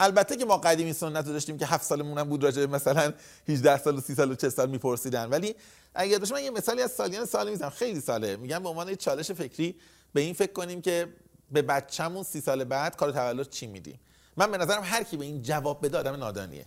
البته 0.00 0.36
که 0.36 0.44
ما 0.44 0.56
قدیمی 0.56 0.92
سنت 0.92 1.26
رو 1.26 1.32
داشتیم 1.32 1.58
که 1.58 1.66
7 1.66 1.84
سالمون 1.84 2.18
هم 2.18 2.28
بود 2.28 2.44
راجع 2.44 2.66
مثلا 2.66 3.12
18 3.48 3.78
سال 3.78 3.96
و 3.96 4.00
30 4.00 4.14
سال 4.14 4.30
و 4.30 4.34
40 4.34 4.50
سال 4.50 4.70
میپرسیدن. 4.70 5.28
ولی 5.28 5.54
اگر 5.94 6.18
داشتم 6.18 6.34
من 6.34 6.44
یه 6.44 6.50
مثالی 6.50 6.82
از 6.82 6.90
سالیان 6.90 7.26
سال 7.26 7.50
می‌زنم. 7.50 7.70
خیلی 7.70 8.00
ساله. 8.00 8.36
میگم 8.36 8.62
به 8.62 8.68
عنوان 8.68 8.88
یه 8.88 8.96
چالش 8.96 9.30
فکری 9.30 9.76
به 10.12 10.20
این 10.20 10.34
فکر 10.34 10.52
کنیم 10.52 10.82
که 10.82 11.08
به 11.50 11.62
بچه‌مون 11.62 12.22
30 12.22 12.40
سال 12.40 12.64
بعد 12.64 12.96
کار 12.96 13.12
تولد 13.12 13.48
چی 13.48 13.66
میدیم. 13.66 14.00
من 14.36 14.50
به 14.50 14.58
نظرم 14.58 14.82
هر 14.84 15.02
کی 15.02 15.16
به 15.16 15.24
این 15.24 15.42
جواب 15.42 15.84
بده 15.86 15.98
آدم 15.98 16.14
نادانیه. 16.14 16.66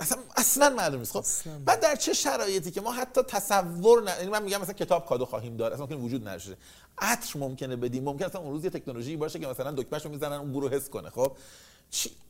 اصلا 0.00 0.18
اصلا 0.36 0.70
معلوم 0.70 0.98
نیست. 0.98 1.12
خب 1.12 1.24
بعد 1.64 1.80
در 1.80 1.96
چه 1.96 2.12
شرایطی 2.12 2.70
که 2.70 2.80
ما 2.80 2.92
حتی 2.92 3.22
تصور 3.22 4.02
نه 4.02 4.10
یعنی 4.10 4.30
من 4.30 4.42
میگم 4.42 4.60
مثلا 4.60 4.72
کتاب 4.72 5.06
کادو 5.06 5.24
خواهیم 5.24 5.56
دار 5.56 5.72
اصلا 5.72 5.86
ممکن 5.86 5.94
وجود 5.94 6.28
نداره 6.28 6.56
عطر 6.98 7.38
ممکنه 7.38 7.76
بدیم 7.76 8.04
ممکن 8.04 8.24
اصلا 8.24 8.40
اون 8.40 8.50
روز 8.50 8.64
یه 8.64 8.70
تکنولوژی 8.70 9.16
باشه 9.16 9.38
که 9.38 9.46
مثلا 9.46 9.72
دکمهشو 9.72 10.08
می‌زنن 10.08 10.32
اون 10.32 10.52
برو 10.52 10.68
حس 10.68 10.88
کنه. 10.88 11.10
خب 11.10 11.36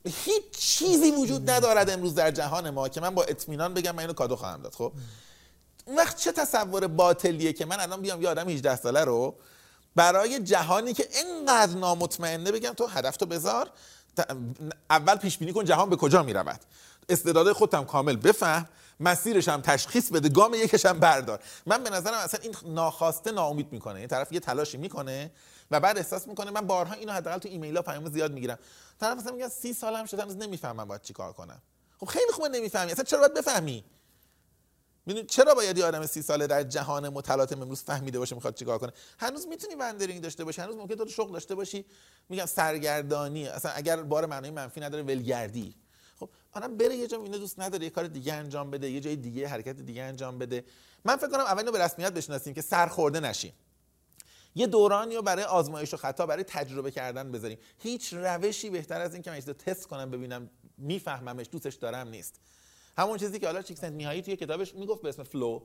هیچ 0.05 0.51
چیزی 0.59 1.11
وجود 1.11 1.51
ندارد 1.51 1.91
امروز 1.91 2.15
در 2.15 2.31
جهان 2.31 2.71
ما 2.71 2.89
که 2.89 3.01
من 3.01 3.15
با 3.15 3.25
اطمینان 3.25 3.75
بگم 3.75 3.91
من 3.91 4.01
اینو 4.01 4.13
کادو 4.13 4.37
خواهم 4.37 4.63
داد. 4.63 4.75
خب 4.75 4.93
اون 5.85 5.97
وقت 5.97 6.17
چه 6.17 6.33
تصور 6.33 6.87
باطلیه 6.87 7.53
که 7.53 7.65
من 7.65 7.81
الان 7.81 8.01
بیام 8.01 8.23
یه 8.23 8.29
آدم 8.29 8.49
18 8.49 8.77
ساله 8.77 9.05
رو 9.05 9.35
برای 9.97 10.39
جهانی 10.39 10.95
که 10.95 11.09
اینقدر 11.13 11.77
نامطمئنه 11.77 12.53
بگم 12.53 12.73
تو 12.73 12.87
هدف 12.87 13.17
تو 13.17 13.27
بذار. 13.27 13.71
اول 14.91 15.17
پیش 15.17 15.39
بینی 15.39 15.53
کن 15.53 15.65
جهان 15.65 15.91
به 15.91 15.97
کجا 15.97 16.23
می‌رود. 16.23 16.61
استعداد 17.09 17.53
خودم 17.53 17.85
کامل 17.85 18.17
بفهم. 18.17 18.69
مسیرش 19.01 19.49
هم 19.49 19.61
تشخیص 19.61 20.11
بده. 20.11 20.29
گام 20.29 20.55
یکش 20.55 20.87
هم 20.87 21.01
بردار. 21.01 21.41
من 21.67 21.83
به 21.83 21.91
نظرم 21.91 22.15
اصلا 22.15 22.41
این 22.43 22.55
ناخواسته 22.65 23.31
ناامید 23.31 23.73
می‌کنه. 23.73 23.99
این 23.99 24.09
طرف 24.09 24.33
یه 24.33 24.41
تلاشی 24.41 24.77
می‌کنه 24.77 25.31
و 25.71 25.81
بعد 25.81 25.99
احساس 25.99 26.29
می‌کنه 26.29 26.51
من 26.51 26.67
بارها 26.67 26.95
اینو 26.95 27.13
حداقل 27.13 27.39
تو 27.39 27.49
ایمیل 27.49 27.77
ها 27.77 27.83
پیام 27.83 28.11
زیاد 28.11 28.33
می‌گیرم. 28.33 28.59
طرف 29.01 29.19
مثلا 29.19 29.33
میگه 29.33 29.49
سی 29.49 29.73
سالم 29.73 30.07
شده 30.07 30.23
هنوز 30.23 30.37
نمی‌فهمم 30.37 30.85
باید 30.85 31.03
چیکار 31.03 31.33
کنم. 31.33 31.63
خب 32.01 32.07
خیلی 32.07 32.33
خوبه 32.33 32.49
نمی‌فهمی. 32.49 32.93
اصلا 32.93 33.05
چرا 33.05 33.19
باید 33.19 33.35
بفهمی؟ 33.35 33.85
می‌دونی 35.07 35.27
چرا 35.27 35.55
باید 35.55 35.79
یه 35.79 35.85
آدم 35.85 36.07
سی 36.07 36.23
ساله 36.23 36.47
در 36.47 36.63
جهان 36.63 37.09
متلاطم 37.09 37.63
امروز 37.63 37.83
فهمیده 37.83 38.19
باشه 38.19 38.35
می‌خواد 38.35 38.55
چیکار 38.55 38.79
کنه؟ 38.79 38.93
هنوز 39.19 39.47
می‌تونی 39.47 39.75
وندرینگ 39.75 40.23
داشته 40.23 40.45
باشی 40.45 40.61
هنوز 40.61 40.77
ممکن 40.77 40.95
تو 40.95 41.09
شغل 41.09 41.33
داشته 41.33 41.55
باشی 41.55 41.85
میگم 42.29 42.47
سرگردانی 42.47 43.47
اصلا 43.49 43.71
اگر 43.71 44.03
بار 44.03 44.27
معنای 44.27 44.51
منفی 44.51 44.81
نداره 44.81 45.03
ولگردی. 45.03 45.75
خب 46.21 46.31
آدم 46.53 46.77
بره 46.77 46.95
یه 46.95 47.07
جا 47.07 47.23
اینو 47.23 47.39
دوست 47.39 47.61
نداره 47.61 47.85
یه 47.85 47.91
کار 47.91 48.07
دیگه 48.07 48.35
انجام 48.35 48.71
بده 48.71 48.91
یه 48.91 49.01
جای 49.01 49.17
دیگه 49.17 49.49
حرکت 49.49 49.77
دیگه 49.77 50.03
انجام 50.03 50.39
بده. 50.39 50.65
من 51.05 51.17
فکر 51.17 51.29
کنم 51.29 51.41
اول 51.41 51.71
به 51.71 51.85
رسمیت 51.85 52.13
بشناسیم 52.13 52.55
که 52.55 52.63
سرخورده 52.63 53.21
نشیم. 53.21 53.53
یه 54.55 54.67
دورانی 54.67 55.17
رو 55.17 55.23
برای 55.23 55.45
آزمایش 55.45 55.95
و 55.95 55.97
خطا 55.97 56.27
برای 56.27 56.45
تجربه 56.45 56.91
کردن 56.91 57.33
بذاریم. 57.33 57.59
هیچ 57.79 58.13
روشی 58.13 58.71
بهتر 58.71 59.01
از 59.01 59.15
این 59.15 59.23
که 59.23 59.31
من 59.31 59.41
تست 59.41 59.87
کنم 59.87 60.11
ببینم 60.11 60.51
میفهممش 60.79 61.47
دوستش 61.53 61.75
دارم 61.75 62.09
نیست. 62.09 62.41
همون 62.99 63.19
چیزی 63.19 63.39
که 63.39 63.47
حالا 63.47 63.63
چیکسنت‌میهایی 63.63 64.23
توی 64.23 64.37
کتابش 64.37 64.75
می‌گفت 64.75 65.03
به 65.03 65.09
اسم 65.09 65.23
flow 65.23 65.63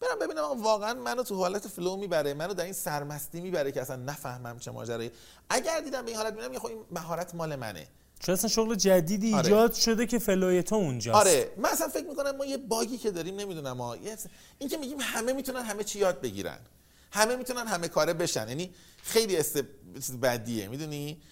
برم 0.00 0.18
ببینم 0.18 0.62
واقعا 0.62 0.94
منو 0.94 1.22
تو 1.22 1.36
حالت 1.36 1.68
flow 1.68 1.96
می‌بره 1.96 2.34
منو 2.34 2.54
در 2.54 2.64
این 2.64 2.72
سرمستی 2.72 3.40
می‌بره 3.40 3.72
که 3.72 3.80
اصلا 3.80 3.96
نفهمم 3.96 4.58
چه 4.58 4.70
ماجرایی. 4.70 5.10
اگر 5.50 5.80
دیدم 5.80 6.02
به 6.02 6.10
این 6.10 6.16
حالت 6.16 6.34
می‌بینم 6.34 6.58
خب 6.58 6.66
این 6.66 6.78
مهارت 6.90 7.34
مال 7.34 7.56
منه. 7.56 7.86
چون 8.20 8.32
اصلا 8.32 8.50
شغل 8.50 8.74
جدیدی 8.74 9.34
آره. 9.34 9.44
ایجاد 9.44 9.72
شده 9.72 10.06
که 10.06 10.18
flow 10.18 10.53
ی 10.53 10.62
تو 10.62 10.74
اونجاست. 10.74 11.18
آره. 11.18 11.50
من 11.56 11.68
اصلا 11.68 11.88
فکر 11.88 12.06
می‌کنم 12.06 12.36
ما 12.36 12.46
یه 12.46 12.56
باگی 12.56 12.98
که 12.98 13.10
داریم 13.10 13.40
نمی‌دونم 13.40 13.72
ما 13.72 13.94
این 14.58 14.68
که 14.70 14.76
میگیم 14.76 14.98
همه 15.00 15.32
می‌تونن 15.32 15.62
همه 15.62 15.84
چی 15.84 15.98
یاد 15.98 16.20
بگیرن. 16.20 16.58
همه 17.12 17.36
می‌تونن 17.36 17.66
همه 17.66 17.88
کاره 17.88 18.12
بشن. 18.12 18.48
یعنی 18.48 18.74
خیلی 19.02 19.36
است 19.36 19.58
بدیه 20.22 20.68
می‌دونی؟ 20.68 21.22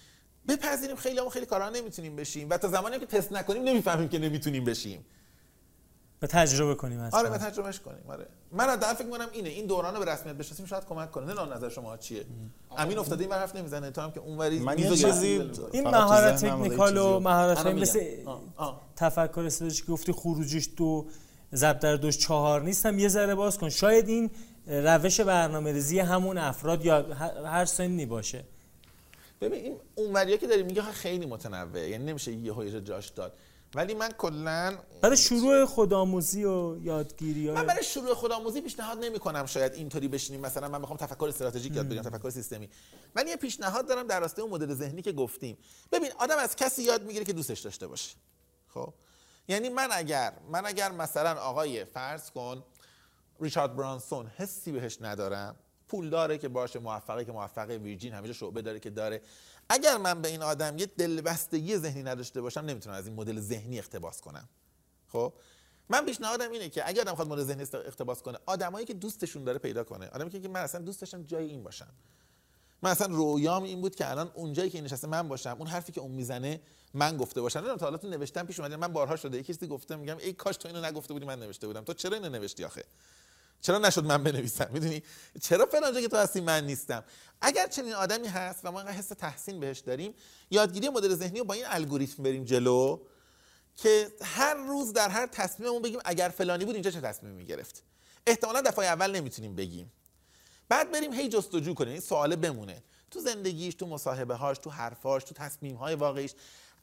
بپذیریم 0.49 0.97
خیلی 0.97 1.19
هم 1.19 1.29
خیلی 1.29 1.47
کارا 1.47 1.71
نمی‌تونیم 1.71 2.17
بشیم. 2.17 2.51
و 2.51 2.59
تا 2.59 2.69
زمانی 2.69 2.99
که 2.99 3.07
تست 3.07 3.33
نکنیم 3.33 3.63
نمی‌فهمیم 3.63 4.09
که 4.09 4.19
نمی‌تونیم 4.19 4.65
بشیم. 4.65 5.07
به 6.23 6.29
تجربه 6.29 6.75
کنیم 6.75 7.01
اصلا. 7.01 7.21
آره 7.21 7.31
به 7.31 7.39
تجربهش 7.39 7.81
کنیم 7.81 8.05
آره. 8.09 8.27
من 8.53 8.69
از 8.69 8.79
فکر 8.79 9.05
می‌کنم 9.05 9.29
اینه 9.33 9.49
این 9.49 9.67
دوران 9.67 9.95
رو 9.95 10.05
به 10.05 10.13
رسمیت 10.13 10.35
بشناسیم 10.37 10.67
شاید 10.67 10.85
کمک 10.85 11.11
کنه. 11.11 11.35
نه 11.35 11.55
نظر 11.55 11.69
شما 11.69 11.97
چیه. 11.97 12.25
امین 12.77 12.99
افتاده 12.99 13.25
این 13.25 13.33
حرف 13.33 13.57
نمی‌زنه. 13.57 13.91
تو 13.91 14.01
هم 14.01 14.13
که 14.13 14.21
اونوری 14.21 14.59
من 14.59 14.79
یه 14.79 14.97
چیزی 14.97 15.51
این 15.73 15.89
مهارت 15.89 16.45
تکنیکال 16.45 16.97
و 16.97 17.21
مهارت 17.21 17.67
مثل 17.67 18.01
تفکر 18.97 19.41
استراتژیک 19.41 19.87
گفتی 19.87 20.13
خروجیش 20.13 20.69
دو 20.77 21.07
ضرب 21.55 21.79
در 21.79 21.97
دوش 21.97 22.19
چهار 22.19 22.63
نیست 22.63 22.87
هم 22.87 22.99
یه 22.99 23.09
ذره 23.09 23.35
باز 23.35 23.59
کن. 23.59 23.69
شاید 23.69 24.09
این 24.09 24.31
روش 24.67 25.21
برنامه 25.21 25.73
ریزی 25.73 25.99
همون 25.99 26.39
افراد 26.39 26.85
یا 26.85 27.15
هر 27.45 27.65
سنی 27.65 28.07
باشه. 28.07 28.45
ببین 29.41 29.65
این 29.65 29.77
اونوریا 29.95 30.37
که 30.37 30.47
داری 30.47 30.63
میگه 30.63 30.83
خیلی 30.83 31.27
متنوع 31.27 31.89
یعنی 31.89 32.05
نمیشه 32.05 32.33
یه 32.33 32.81
جاش 32.81 33.09
داد. 33.09 33.33
ولی 33.75 33.95
من 33.95 34.09
کلا 34.09 34.79
برای 35.03 35.17
شروع 35.17 35.65
خودآموزی 35.65 36.45
و 36.45 36.79
یادگیری 36.83 37.51
من 37.51 37.67
برای 37.67 37.85
شروع 37.85 38.15
خودآموزی 38.15 38.61
پیشنهاد 38.61 38.99
نمی 38.99 39.19
کنم 39.19 39.47
شاید 39.47 39.75
اینطوری 39.75 40.09
بشینیم. 40.09 40.41
مثلا 40.41 40.69
من 40.69 40.81
می‌خوام 40.81 40.97
تفکر 40.99 41.25
استراتژیک 41.25 41.77
یاد 41.77 41.87
بگیرم 41.87 42.03
تفکر 42.03 42.31
سیستمی. 42.31 42.71
ولی 43.15 43.31
یه 43.31 43.37
پیشنهاد 43.37 43.89
دارم 43.89 44.07
در 44.07 44.21
راسته 44.21 44.43
اون 44.43 44.51
مدل 44.51 44.75
ذهنی 44.75 45.03
که 45.03 45.13
گفتیم. 45.13 45.59
ببین 45.93 46.11
آدم 46.19 46.39
از 46.39 46.57
کسی 46.57 46.83
یاد 46.83 47.03
می‌گیره 47.03 47.25
که 47.25 47.33
دوستش 47.33 47.61
داشته 47.61 47.87
باشه. 47.87 48.17
خب؟ 48.69 48.95
یعنی 49.49 49.69
من 49.69 49.89
اگر 49.93 50.33
من 50.51 50.67
اگر 50.67 50.93
مثلا 50.93 51.41
آقای 51.41 51.85
فرض 51.85 52.31
کن 52.31 52.65
ریچارد 53.41 53.77
برانسون 53.77 54.27
حسی 54.27 54.73
بهش 54.73 54.99
ندارم 55.01 55.57
پول 55.89 56.11
داره 56.11 56.39
که 56.39 56.49
باشه 56.49 56.79
موفقه 56.79 57.25
که 57.25 57.33
موفقه 57.33 57.77
ویرجین 57.77 58.13
همیشه 58.13 58.33
شعبه 58.33 58.63
داره 58.63 58.81
که 58.81 58.91
داره. 58.91 59.23
اگر 59.73 59.97
من 59.97 60.23
به 60.23 60.29
این 60.29 60.43
آدم 60.43 60.79
یه 60.79 60.87
دلبستگی 60.87 61.77
ذهنی 61.77 62.03
نداشته 62.03 62.41
باشم 62.41 62.61
نمی‌تونم 62.61 62.97
از 62.97 63.07
این 63.07 63.17
مدل 63.17 63.41
ذهنی 63.41 63.79
اقتباس 63.79 64.21
کنم. 64.21 64.49
خب؟ 65.09 65.33
من 65.89 66.07
پیشنهادم 66.07 66.51
اینه 66.51 66.69
که 66.69 66.89
اگر 66.89 67.01
آدم 67.01 67.15
خواهد 67.15 67.31
مدل 67.31 67.45
ذهنی 67.45 67.63
اقتباس 67.63 68.23
کنه 68.23 68.39
آدمایی 68.47 68.87
که 68.87 68.95
دوستشون 68.95 69.45
داره 69.45 69.59
پیدا 69.59 69.85
کنه. 69.85 70.09
آدمی 70.09 70.31
که 70.31 70.49
من 70.49 70.61
اصلا 70.61 70.81
دوست 70.81 71.01
داشتم 71.01 71.23
جای 71.23 71.45
این 71.45 71.63
باشم. 71.63 71.89
من 72.83 72.91
اصلا 72.91 73.07
رویام 73.07 73.63
این 73.63 73.81
بود 73.81 73.95
که 73.95 74.11
الان 74.11 74.31
اونجایی 74.35 74.71
که 74.71 74.81
نشسته 74.81 75.07
من 75.07 75.29
باشم 75.29 75.57
اون 75.59 75.69
حرفی 75.69 75.93
که 75.93 76.01
اون 76.01 76.11
می‌زنه 76.11 76.61
من 76.95 77.17
گفته 77.17 77.41
باشم. 77.41 77.59
نمی‌دونم 77.59 77.79
تا 77.79 77.91
حالا 77.91 78.17
نوشتم 78.17 78.47
پیش 78.47 78.61
اومده 78.61 78.77
من 78.77 78.93
بارها 78.93 79.17
شده. 79.17 79.39
یکی 79.39 79.55
چیزی 79.55 79.67
گفته 79.67 79.97
میگم 79.97 80.17
ای 80.17 80.33
کاش 80.33 80.57
تو 80.57 80.69
اینو 80.69 80.81
نگفته 80.85 81.13
بودی 81.13 81.27
من 81.27 81.39
نوشته 81.39 81.67
بودم. 81.67 81.85
تو 81.85 81.95
چرا 81.95 82.17
اینو 82.17 82.29
نوشتی 82.29 82.65
آخه؟ 82.65 82.85
چرا 83.63 83.79
نشد 83.79 84.05
من 84.05 84.25
بنویسم؟ 84.25 84.71
می‌دونی؟ 84.73 85.03
چرا 85.41 85.67
فلان 85.67 86.01
که 86.01 86.09
تو 86.09 86.17
هستی 86.17 86.41
من 86.41 86.67
نیستم؟ 86.67 87.05
اگر 87.41 87.67
چنین 87.67 87.93
آدمی 87.93 88.29
هست 88.29 88.61
و 88.65 88.73
ما 88.73 88.81
اینقدر 88.81 88.99
حس 88.99 89.09
تحسین 89.09 89.61
بهش 89.61 89.79
داریم 89.79 90.15
یادگیری 90.51 90.89
مدل 90.89 91.15
ذهنی 91.15 91.39
رو 91.39 91.45
با 91.45 91.55
این 91.55 91.65
الگوریتم 91.67 92.23
بریم 92.23 92.45
جلو 92.45 93.01
که 93.77 94.13
هر 94.23 94.55
روز 94.55 94.93
در 94.93 95.09
هر 95.09 95.27
تصمیممون 95.27 95.83
بگیم 95.83 96.01
اگر 96.05 96.29
فلانی 96.29 96.65
بود 96.65 96.75
اینجا 96.75 96.91
چه 96.91 97.01
تصمیمی 97.01 97.37
می‌گرفت؟ 97.37 97.83
احتمالا 98.27 98.61
دفعه 98.61 98.87
اول 98.87 99.11
نمی‌تونیم 99.11 99.57
بگیم. 99.57 99.93
بعد 100.69 100.93
بریم 100.93 101.13
هی 101.13 101.29
جستجو 101.29 101.75
کنیم 101.75 101.93
این 101.93 102.01
سواله 102.01 102.37
بمونه. 102.37 102.83
تو 103.11 103.21
زندگیش 103.21 103.75
تو 103.75 103.87
مصاحبه 103.87 104.35
هاش 104.35 104.59
تو 104.59 104.71
حرفاش 104.71 105.25
تو 105.25 105.35
تصمیم 105.35 105.77
های 105.77 105.95
واقعیش 105.95 106.35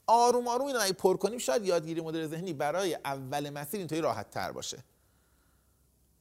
آروم 0.06 0.48
آروم 0.48 0.66
اینو 0.66 0.78
اگه 0.82 0.92
پر 0.92 1.16
کنیم 1.16 1.38
شاید 1.38 1.66
یادگیری 1.66 2.00
مدل 2.00 2.26
ذهنی 2.26 2.52
برای 2.52 2.94
اول 2.94 3.50
مسیر 3.50 3.78
اینطوری 3.78 4.00
راحت 4.00 4.30
تر 4.30 4.52
باشه. 4.52 4.84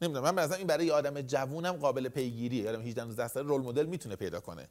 نمی‌دونم. 0.02 0.36
من 0.36 0.48
به 0.48 0.58
این 0.58 0.68
برای 0.68 0.92
آدم 0.92 1.22
جوونم 1.22 1.72
قابل 1.72 2.10
پیگیریه. 2.10 2.70
آدم 2.70 2.82
18 2.82 3.04
19 3.04 3.28
ساله 3.28 3.48
رول 3.48 3.62
مدل 3.62 3.86
می‌تونه 3.86 4.16
پیدا 4.16 4.40
کنه. 4.40 4.68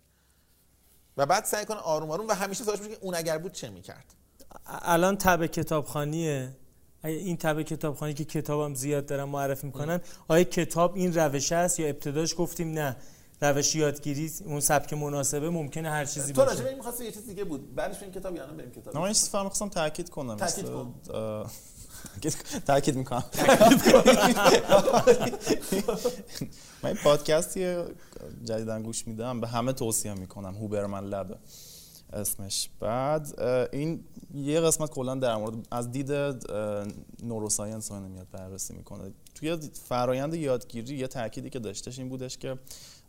و 1.16 1.26
بعد 1.26 1.44
سعی 1.44 1.64
کنه 1.64 1.78
آروم 1.78 2.10
آروم 2.10 2.28
و 2.28 2.32
همیشه 2.32 2.64
سوالش 2.64 2.80
که 2.80 2.98
اون 3.00 3.14
اگر 3.14 3.38
بود 3.38 3.52
چه 3.52 3.70
می‌کرد؟ 3.70 4.14
الان 4.66 5.16
تب 5.16 5.46
کتابخانیه. 5.46 6.56
این 7.04 7.36
تب 7.36 7.62
کتابخانی 7.62 8.14
که 8.14 8.24
کتابم 8.24 8.74
زیاد 8.74 9.06
دارم 9.06 9.28
معرفی 9.28 9.66
می‌کنن 9.66 10.00
آیا 10.28 10.44
کتاب 10.44 10.94
این 10.94 11.14
روش 11.14 11.52
است 11.52 11.80
یا 11.80 11.86
ابتداش 11.86 12.34
گفتیم 12.38 12.72
نه؟ 12.72 12.96
روش 13.42 13.74
یادگیری 13.74 14.32
اون 14.44 14.60
سبک 14.60 14.92
مناسبه 14.92 15.50
ممکنه 15.50 15.90
هر 15.90 16.04
چیزی 16.04 16.32
تو 16.32 16.40
راجع 16.40 16.50
باشه 16.50 16.62
به 16.62 16.68
این 16.68 16.78
می‌خواستی 16.78 17.04
یه 17.04 17.12
چیز 17.12 17.26
دیگه 17.26 17.44
بود. 17.44 17.74
بعدش 17.74 18.02
این 18.02 18.12
کتاب 18.12 18.36
یعنی 18.36 18.56
بریم 18.56 18.70
کتاب. 18.70 18.94
نه 18.94 19.00
من 19.00 19.06
این 19.06 19.14
چیز 19.14 19.28
فهم 19.28 19.48
خواستم 19.48 19.68
تاکید 19.68 20.10
کنم. 20.10 20.36
کن. 20.36 20.94
تاکید 22.66 22.96
می‌کنم 22.96 23.24
من 26.82 26.90
این 26.90 26.98
پادکستی 27.04 27.76
جدیدن 28.44 28.82
گوش 28.82 29.06
میدم 29.06 29.40
به 29.40 29.48
همه 29.48 29.72
توصیه 29.72 30.14
می‌کنم 30.14 30.54
هوبرمن 30.54 31.04
لبه 31.04 31.36
اسمش 32.12 32.70
بعد 32.80 33.40
این 33.72 34.04
یه 34.34 34.60
قسمت 34.60 34.90
کلا 34.90 35.14
در 35.14 35.36
مورد 35.36 35.54
از 35.70 35.90
دید 35.90 36.12
نوروساینس 37.22 37.92
رو 37.92 38.00
میاد 38.00 38.26
بررسی 38.32 38.74
می‌کنه 38.74 39.12
توی 39.34 39.58
فرایند 39.88 40.34
یادگیری 40.34 40.96
یه 40.96 41.06
تأکیدی 41.06 41.50
که 41.50 41.58
داشتش 41.58 41.98
این 41.98 42.08
بودش 42.08 42.38
که 42.38 42.58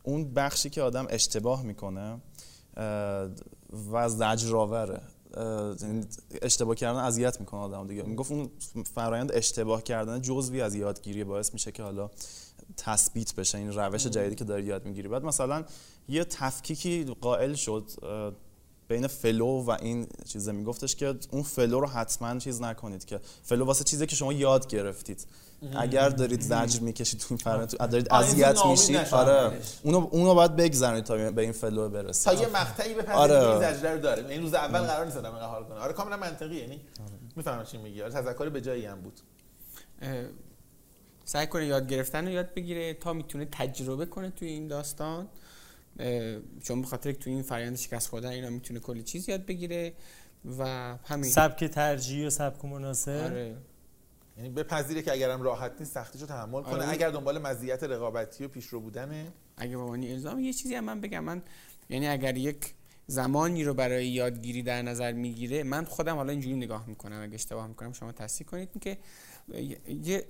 اون 0.03 0.33
بخشی 0.33 0.69
که 0.69 0.81
آدم 0.81 1.07
اشتباه 1.09 1.63
می‌کنه 1.63 2.17
و 3.91 4.09
زجرآوره 4.09 5.01
اشتباه 6.41 6.75
کردن 6.75 6.99
اذیت 6.99 7.39
می‌کنه 7.39 7.59
آدم 7.59 7.87
دیگه. 7.87 8.03
می‌گفت 8.03 8.31
اون 8.31 8.49
فرایند 8.95 9.31
اشتباه 9.31 9.83
کردن 9.83 10.21
جزوی 10.21 10.61
از 10.61 10.75
یادگیری 10.75 11.23
باعث 11.23 11.53
میشه 11.53 11.71
که 11.71 11.83
حالا 11.83 12.09
تثبیت 12.77 13.35
بشه. 13.35 13.57
این 13.57 13.73
روش 13.73 14.07
جدیدی 14.07 14.35
که 14.35 14.43
داری 14.43 14.63
یاد 14.63 14.85
می‌گیری 14.85 15.07
بعد 15.07 15.23
مثلا 15.23 15.65
یه 16.09 16.23
تفکیکی 16.23 17.03
قائل 17.21 17.53
شد 17.53 17.83
بین 18.89 19.07
flow 19.07 19.63
و 19.65 19.77
این 19.81 20.07
چیزه 20.25 20.51
میگفتش 20.51 20.95
که 20.95 21.15
اون 21.31 21.43
flow 21.43 21.79
رو 21.79 21.87
حتما 21.87 22.39
چیز 22.39 22.61
نکنید 22.61 23.05
که 23.05 23.19
flow 23.43 23.65
واسه 23.65 23.83
چیزی 23.83 24.05
که 24.05 24.15
شما 24.15 24.33
یاد 24.33 24.67
گرفتید. 24.67 25.27
اگر 25.75 26.09
دارید 26.09 26.41
زجر 26.41 26.79
می‌کشید 26.79 27.19
تو 27.19 27.49
این 27.49 27.65
دارید 27.65 28.13
اذیت 28.13 28.65
میشید 28.65 28.95
آره. 28.95 29.59
اونو 29.83 30.07
اونو 30.11 30.35
باید 30.35 30.55
بگذرونید 30.55 31.03
تا 31.03 31.31
به 31.31 31.41
این 31.41 31.51
flow 31.51 31.89
برسید. 31.89 32.33
تا 32.33 32.41
یه 32.41 32.47
مقطعی 32.47 32.93
بپذیرید 32.93 33.15
آره. 33.15 33.49
این 33.49 33.73
زجره 33.73 33.93
رو 33.93 33.99
داره. 33.99 34.27
این 34.29 34.41
روز 34.41 34.53
اول 34.53 34.79
قرار 34.79 35.05
نیست 35.05 35.17
آدم 35.17 35.31
حال 35.31 35.63
کنه. 35.63 35.79
آره 35.79 35.93
کاملا 35.93 36.17
منطقی 36.17 36.55
یعنی 36.55 36.81
می‌فهمم 37.35 37.63
چی 37.63 37.77
میگی. 37.77 38.01
آره 38.01 38.13
تذکر 38.13 38.49
به 38.49 38.61
جایی 38.61 38.85
هم 38.85 39.01
بود. 39.01 39.19
سعی 41.25 41.47
کنه 41.47 41.65
یاد 41.65 41.87
گرفتن 41.87 42.25
رو 42.25 42.31
یاد 42.31 42.53
بگیره 42.53 42.93
تا 42.93 43.13
می‌تونه 43.13 43.47
تجربه 43.51 44.05
کنه 44.05 44.29
توی 44.29 44.47
این 44.47 44.67
داستان. 44.67 45.19
اه، 45.19 45.27
چون 46.63 46.81
بخاطر 46.81 47.11
توی 47.11 47.33
این 47.33 47.41
فرآیند 47.41 47.75
شکست 47.75 48.09
خوردن 48.09 48.29
اینا 48.29 48.49
می‌تونه 48.49 48.79
کلی 48.79 49.03
چیز 49.03 49.29
یاد 49.29 49.45
بگیره 49.45 49.93
و 50.59 50.63
همین. 51.05 51.29
سبک 51.29 51.63
ترجیح 51.63 52.27
و 52.27 52.29
سبک 52.29 52.65
مناسب. 52.65 53.11
آره. 53.11 53.55
یعنی 54.37 54.49
بپذیره 54.49 55.01
که 55.01 55.11
اگرم 55.11 55.41
راحت 55.41 55.71
نیست 55.79 55.93
سختیشو 55.93 56.25
تحمل 56.25 56.63
کنه. 56.63 56.73
آره. 56.73 56.89
اگر 56.89 57.09
دنبال 57.09 57.37
مزیت 57.37 57.83
رقابتی 57.83 58.45
و 58.45 58.47
پیشرو 58.47 58.79
بودنه. 58.79 59.27
اگه 59.57 59.77
به 59.77 59.83
معنی 59.83 60.11
الزام 60.11 60.39
یه 60.39 60.53
چیزی 60.53 60.75
هم 60.75 60.83
من 60.83 61.01
بگم. 61.01 61.23
من 61.23 61.41
یعنی 61.89 62.07
اگر 62.07 62.37
یک 62.37 62.73
زمانی 63.07 63.63
رو 63.63 63.73
برای 63.73 64.07
یادگیری 64.07 64.63
در 64.63 64.81
نظر 64.81 65.11
می‌گیره 65.11 65.63
من 65.63 65.85
خودم 65.85 66.15
حالا 66.15 66.31
اینجوری 66.31 66.55
نگاه 66.55 66.87
می‌کنم 66.87 67.21
اگه 67.23 67.33
اشتباه 67.33 67.67
می‌کنم 67.67 67.93
شما 67.93 68.11
تصحیح 68.11 68.47
کنید 68.47 68.69
که 68.81 68.97
یه 70.03 70.25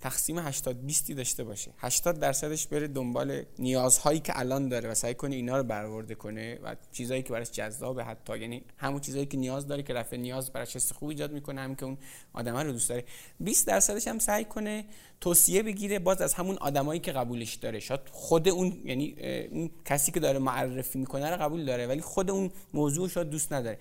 تقسیم 0.00 0.38
80 0.38 0.86
20 0.86 1.12
داشته 1.12 1.44
باشه 1.44 1.70
80 1.78 2.20
درصدش 2.20 2.66
بره 2.66 2.88
دنبال 2.88 3.42
نیازهایی 3.58 4.20
که 4.20 4.38
الان 4.38 4.68
داره 4.68 4.90
و 4.90 4.94
سعی 4.94 5.14
کنه 5.14 5.36
اینا 5.36 5.56
رو 5.56 5.62
برآورده 5.62 6.14
کنه 6.14 6.58
و 6.62 6.76
چیزایی 6.92 7.22
که 7.22 7.32
براش 7.32 7.50
جذابه 7.50 8.04
حتی 8.04 8.38
یعنی 8.38 8.62
همون 8.76 9.00
چیزایی 9.00 9.26
که 9.26 9.36
نیاز 9.36 9.66
داره 9.66 9.82
که 9.82 9.94
رفع 9.94 10.16
نیاز 10.16 10.52
براش 10.52 10.76
حس 10.76 10.92
خوب 10.92 11.08
ایجاد 11.08 11.32
می‌کنه 11.32 11.60
هم 11.60 11.74
که 11.74 11.84
اون 11.84 11.98
آدمه 12.32 12.62
رو 12.62 12.72
دوست 12.72 12.88
داره. 12.88 13.04
20 13.40 13.66
درصدش 13.66 14.08
هم 14.08 14.18
سعی 14.18 14.44
کنه 14.44 14.84
توصیه 15.20 15.62
بگیره 15.62 15.98
باز 15.98 16.20
از 16.20 16.34
همون 16.34 16.56
آدمایی 16.56 17.00
که 17.00 17.12
قبولش 17.12 17.54
داره. 17.54 17.80
شاید 17.80 18.00
خود 18.10 18.48
اون 18.48 18.82
یعنی 18.84 19.16
اون 19.50 19.70
کسی 19.84 20.12
که 20.12 20.20
داره 20.20 20.38
معرفی 20.38 20.98
می‌کنه 20.98 21.30
رو 21.30 21.36
قبول 21.36 21.64
داره 21.64 21.86
ولی 21.86 22.00
خود 22.00 22.30
اون 22.30 22.50
موضوع 22.74 23.08
شاید 23.08 23.30
دوست 23.30 23.52
نداره. 23.52 23.78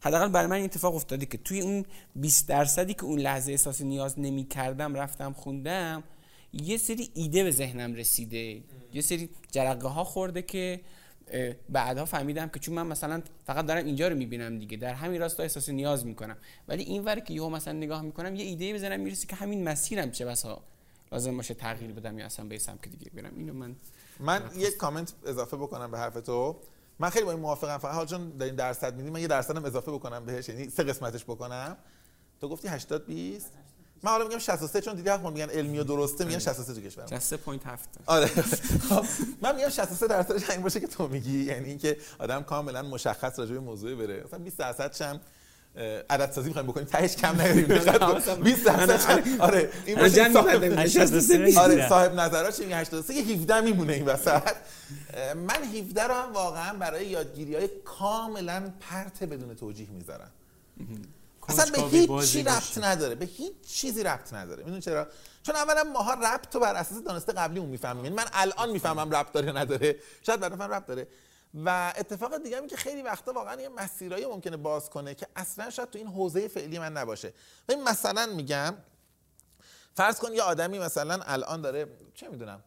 حداقل 0.00 0.28
برای 0.28 0.46
من 0.46 0.56
این 0.56 0.64
اتفاق 0.64 0.94
افتاده 0.94 1.26
که 1.26 1.38
توی 1.38 1.60
اون 1.60 1.84
20 2.16 2.48
درصدی 2.48 2.94
که 2.94 3.04
اون 3.04 3.18
لحظه 3.18 3.52
احساس 3.52 3.80
نیاز 3.80 4.18
نمی 4.18 4.44
کردم 4.44 4.94
رفتم 4.94 5.32
خوندم 5.32 6.02
یه 6.52 6.76
سری 6.76 7.10
ایده 7.14 7.44
به 7.44 7.50
ذهنم 7.50 7.94
رسیده. 7.94 8.62
یه 8.92 9.02
سری 9.02 9.30
جرقه 9.50 9.88
ها 9.88 10.04
خورده 10.04 10.42
که 10.42 10.80
بعدها 11.68 12.04
فهمیدم 12.04 12.48
که 12.48 12.58
چون 12.58 12.74
من 12.74 12.86
مثلا 12.86 13.22
فقط 13.46 13.66
دارم 13.66 13.84
اینجا 13.84 14.08
رو 14.08 14.16
می‌بینم 14.16 14.58
دیگه 14.58 14.76
در 14.76 14.94
همین 14.94 15.20
راستا 15.20 15.42
احساس 15.42 15.68
نیاز 15.68 16.06
می‌کنم. 16.06 16.36
ولی 16.68 16.82
این 16.82 17.04
ور 17.04 17.20
که 17.20 17.34
یهو 17.34 17.48
مثلا 17.48 17.72
نگاه 17.72 18.02
می‌کنم 18.02 18.34
یه 18.34 18.44
ایده 18.44 18.72
به 18.72 18.78
ذهنم 18.78 19.00
می‌رسه 19.00 19.26
که 19.26 19.36
همین 19.36 19.68
مسیرم 19.68 20.10
چه 20.10 20.24
بسا 20.24 20.62
لازم 21.12 21.36
باشه 21.36 21.54
تغییر 21.54 21.92
بدم 21.92 22.18
یا 22.18 22.26
اصلا 22.26 22.44
به 22.46 22.54
یه 22.54 22.58
سمت 22.58 22.88
دیگه 22.88 23.10
برم. 23.14 23.32
اینو 23.36 23.52
من 23.52 23.76
من 24.20 24.42
یک 24.56 24.76
کامنت 24.76 25.12
اضافه 25.26 25.56
بکنم 25.56 25.90
به 25.90 25.98
حرف 25.98 26.14
تو. 26.14 26.56
من 26.98 27.10
خیلی 27.10 27.24
با 27.24 27.30
این 27.30 27.40
موافقم. 27.40 27.78
فقط 27.78 27.94
حالا 27.94 28.06
چون 28.06 28.36
دارین 28.38 28.54
درصد 28.54 28.96
میدیم 28.96 29.12
من 29.12 29.20
یه 29.20 29.26
درصدم 29.26 29.64
اضافه 29.64 29.92
بکنم 29.92 30.24
بهش 30.24 30.48
یعنی 30.48 30.70
سه 30.70 30.82
قسمتش 30.82 31.24
بکنم. 31.24 31.76
تو 32.40 32.48
گفتی 32.48 32.68
80 32.68 33.06
20 33.06 33.52
من 34.02 34.10
حالا 34.10 34.24
میگم 34.24 34.38
63 34.38 34.80
چون 34.80 34.94
دیدی 34.94 35.08
حق 35.08 35.26
میگن 35.26 35.50
علمی 35.50 35.78
و 35.78 35.84
درسته 35.84 36.24
میگن 36.24 36.38
63 36.38 36.74
تو 36.74 36.80
کشور 36.80 37.04
ما. 37.10 37.18
3.7 37.18 37.68
آره. 38.06 38.26
خب، 38.88 39.04
من 39.42 39.56
میگم 39.56 39.68
63 39.68 40.06
درصدش 40.06 40.50
این 40.50 40.62
باشه 40.62 40.80
که 40.80 40.86
تو 40.86 41.08
میگی. 41.08 41.44
یعنی 41.44 41.68
اینکه 41.68 41.96
آدم 42.18 42.42
کاملا 42.42 42.82
مشخص 42.82 43.38
راجع 43.38 43.52
به 43.52 43.60
موضوع 43.60 43.94
بره. 43.94 44.24
مثلا 44.24 44.38
20 44.38 44.56
درصدش 44.58 45.02
هم 45.02 45.20
عدد 46.10 46.30
سازی 46.32 46.48
می‌خوایم 46.48 46.68
بکنیم. 46.68 46.86
تهش 46.86 47.16
کم 47.16 47.40
نیاریم. 47.40 47.66
دقت 47.66 48.24
کن. 48.26 48.42
20 48.42 48.64
درصدش 48.64 49.04
هم- 49.04 49.40
آره 49.40 49.70
این 49.86 49.98
باشه 49.98 50.32
صاحب- 50.32 50.64
می‌کنم. 50.64 50.78
83 50.78 51.60
آره 51.60 51.88
صاحب 51.88 52.14
نظرات 52.20 52.60
میگه؟ 52.60 52.76
83 52.76 53.14
یه 53.14 53.22
17 53.34 53.60
میمونه 53.60 53.92
این 53.92 54.04
وسط. 54.04 54.42
من 55.36 55.64
17 55.74 56.02
رو 56.04 56.14
هم 56.14 56.32
واقعا 56.32 56.74
برای 56.74 57.06
یادگیری 57.06 57.54
های 57.54 57.68
کاملا 57.84 58.72
پرت 58.80 59.22
بدون 59.24 59.54
توجیه 59.54 59.88
می‌ذارم. 59.90 60.30
اصلا 61.48 61.66
به 61.72 61.82
هیچ 61.98 62.10
چی 62.32 62.42
ربط. 62.42 62.78
نداره. 62.78 63.14
به 63.14 63.26
هیچ 63.26 63.52
چیزی 63.68 64.02
ربط 64.02 64.32
نداره. 64.34 64.64
می‌دونی 64.64 64.80
چرا؟ 64.80 65.06
چون 65.42 65.56
اولا 65.56 65.84
ماها 65.84 66.14
ربط 66.14 66.54
رو 66.54 66.60
بر 66.60 66.74
اساس 66.74 67.02
دانسته 67.02 67.32
قبلیمون 67.32 67.68
می‌فهمیم. 67.68 68.04
یعنی 68.04 68.16
من 68.16 68.24
الان 68.32 68.70
می‌فهمم 68.70 69.10
ربط 69.10 69.32
داره 69.32 69.46
یا 69.46 69.52
نداره. 69.52 69.96
شاید 70.26 70.40
بعدا 70.40 70.56
من 70.56 70.70
ربط 70.70 70.86
داره. 70.86 71.06
و 71.64 71.92
اتفاق 71.96 72.42
دیگه 72.42 72.66
که 72.66 72.76
خیلی 72.76 73.02
وقتا 73.02 73.32
واقعا 73.32 73.60
یه 73.60 73.68
مسیرایی 73.68 74.26
ممکنه 74.26 74.56
باز 74.56 74.90
کنه 74.90 75.14
که 75.14 75.26
اصلا 75.36 75.70
شاید 75.70 75.90
تو 75.90 75.98
این 75.98 76.08
حوزه 76.08 76.48
فعلی 76.48 76.78
من 76.78 76.92
نباشه. 76.92 77.32
ببین 77.68 77.82
مثلا 77.84 78.26
میگم 78.26 78.74
فرض 79.94 80.18
کن 80.18 80.32
یه 80.32 80.42
آدمی 80.42 80.78
مثلا 80.78 81.20
الان 81.22 81.60
داره 81.60 81.98
چه 82.14 82.28
می‌دونم 82.28 82.64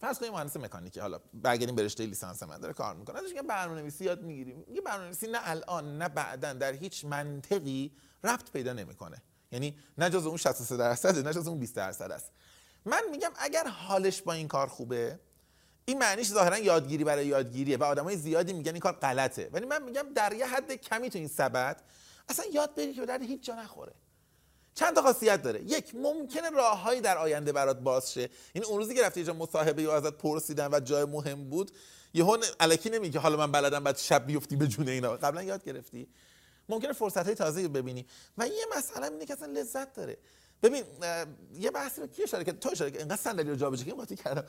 فرض 0.00 0.18
کن 0.18 0.24
یه 0.24 0.30
مهندس 0.30 0.56
مکانیکی 0.56 1.00
حالا 1.00 1.20
برگردیم 1.34 1.74
به 1.74 1.82
رشته 1.82 2.06
لیسانس 2.06 2.42
من 2.42 2.58
داره 2.58 2.72
کار 2.74 2.94
می‌کنه. 2.94 3.18
ازش 3.18 3.28
میگم 3.28 3.46
برنامه‌نویسی 3.46 4.04
یاد 4.04 4.22
می‌گیریم. 4.22 4.64
یه 4.68 4.80
برنامه‌نویسی 4.80 5.26
نه 5.26 5.38
الان 5.42 5.98
نه 5.98 6.08
بعدا 6.08 6.52
در 6.52 6.72
هیچ 6.72 7.04
منطقی 7.04 7.92
ربط 8.24 8.50
پیدا 8.50 8.72
نمی‌کنه. 8.72 9.22
یعنی 9.52 9.78
نه 9.98 10.10
جز 10.10 10.26
اون 10.26 10.36
63 10.36 10.76
درصد 10.76 11.26
نه 11.26 11.32
جز 11.32 11.48
اون 11.48 11.58
20 11.58 11.76
درصد 11.76 12.10
است. 12.10 12.32
من 12.84 13.02
میگم 13.10 13.30
اگر 13.38 13.66
حالش 13.66 14.22
با 14.22 14.32
این 14.32 14.48
کار 14.48 14.66
خوبه 14.66 15.20
این 15.84 15.98
معنیش 15.98 16.28
ظاهرا 16.28 16.58
یادگیری 16.58 17.04
برای 17.04 17.26
یادگیریه 17.26 17.76
و 17.76 17.84
آدمای 17.84 18.16
زیادی 18.16 18.52
میگن 18.52 18.72
این 18.72 18.80
کار 18.80 18.92
غلطه. 18.92 19.50
ولی 19.52 19.66
من 19.66 19.82
میگم 19.82 20.06
در 20.14 20.32
یه 20.32 20.46
حد 20.46 20.72
کمی 20.72 21.10
تو 21.10 21.18
این 21.18 21.28
سبد 21.28 21.82
اصلا 22.28 22.44
یاد 22.52 22.74
بری 22.74 22.94
که 22.94 23.00
به 23.00 23.06
درد 23.06 23.22
هیچ 23.22 23.44
جا 23.44 23.54
نخوره. 23.54 23.92
چند 24.74 24.94
تا 24.94 25.02
خاصیت 25.02 25.42
داره. 25.42 25.62
یک 25.62 25.94
ممکنه 25.94 26.50
راههایی 26.50 27.00
در 27.00 27.18
آینده 27.18 27.52
برات 27.52 27.78
باز 27.78 28.12
شه. 28.12 28.30
یعنی 28.54 28.66
اون 28.66 28.78
روزی 28.78 28.94
که 28.94 29.02
رفتی 29.02 29.20
یه 29.20 29.26
جا 29.26 29.32
مصاحبه 29.32 29.82
یا 29.82 29.96
ازت 29.96 30.18
پرسیدن 30.18 30.68
و 30.72 30.80
جای 30.80 31.04
مهم 31.04 31.50
بود 31.50 31.70
یهو 32.14 32.36
الکی 32.60 32.90
نمیگه 32.90 33.20
حالا 33.20 33.36
من 33.36 33.52
بلدم 33.52 33.84
بعد 33.84 33.98
شب 33.98 34.26
بیفتی 34.26 34.56
به 34.56 34.66
جون 34.66 34.88
اینا. 34.88 35.16
قبلا 35.16 35.42
یاد 35.42 35.64
گرفتی. 35.64 36.08
ممکنه 36.68 36.92
فرصت 36.92 37.26
های 37.26 37.34
تازه 37.34 37.68
ببینی. 37.68 38.06
و 38.38 38.46
یه 38.46 38.64
مسئله 38.76 39.06
اینه 39.06 39.26
که 39.26 39.32
اصلا 39.32 39.46
لذت 39.46 39.94
داره. 39.94 40.18
ببین 40.62 40.82
یه 41.58 41.70
بحثی 41.70 42.00
رو 42.00 42.06
کی 42.06 42.22
اشاره 42.22 42.44
کرد؟ 42.44 42.58
تو 42.58 42.68
اشاره 42.72 42.90
کرد 42.90 43.02
انقدر 43.02 43.16
صندلی 43.16 43.50
رو 43.50 43.56
جابجا 43.56 43.84
کردم 43.84 43.96
قاطی 43.96 44.16
کردم 44.16 44.44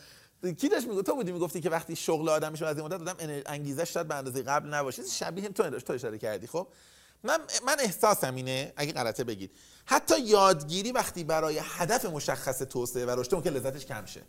کی 0.58 0.70
داشت 0.70 0.88
می‌گفت 0.88 1.06
تو 1.06 1.16
بودی 1.16 1.32
می‌گفتی 1.32 1.62
که 1.62 1.70
وقتی 1.70 1.96
شغل 1.96 2.30
آدم 2.30 2.52
میشه 2.52 2.66
از 2.66 2.78
این 2.78 2.86
مدت 2.86 3.02
آدم 3.02 3.16
انگیزش 3.46 3.94
شاید 3.94 4.08
به 4.08 4.16
اندازه 4.16 4.42
قبل 4.42 4.74
نباشه. 4.74 5.04
شبیه 5.06 5.50
تو 5.50 5.70
داشت 5.70 5.88
تو 5.88 5.94
اشاره 5.94 6.18
کردی 6.18 6.48
خب؟ 6.48 6.68
من 7.24 7.40
من 7.66 7.76
احساسم 7.80 8.36
اینه 8.36 8.74
اگه 8.76 8.94
غلطه 8.94 9.24
بگید. 9.24 9.52
حتی 9.86 10.20
یادگیری 10.20 10.92
وقتی 10.92 11.24
برای 11.24 11.62
هدف 11.64 12.06
مشخص 12.06 12.60
توسعه 12.60 13.06
و 13.06 13.10
رشد 13.10 13.36
ممکن 13.36 13.50
لذتش 13.50 13.86
کم 13.86 14.06
شه. 14.06 14.22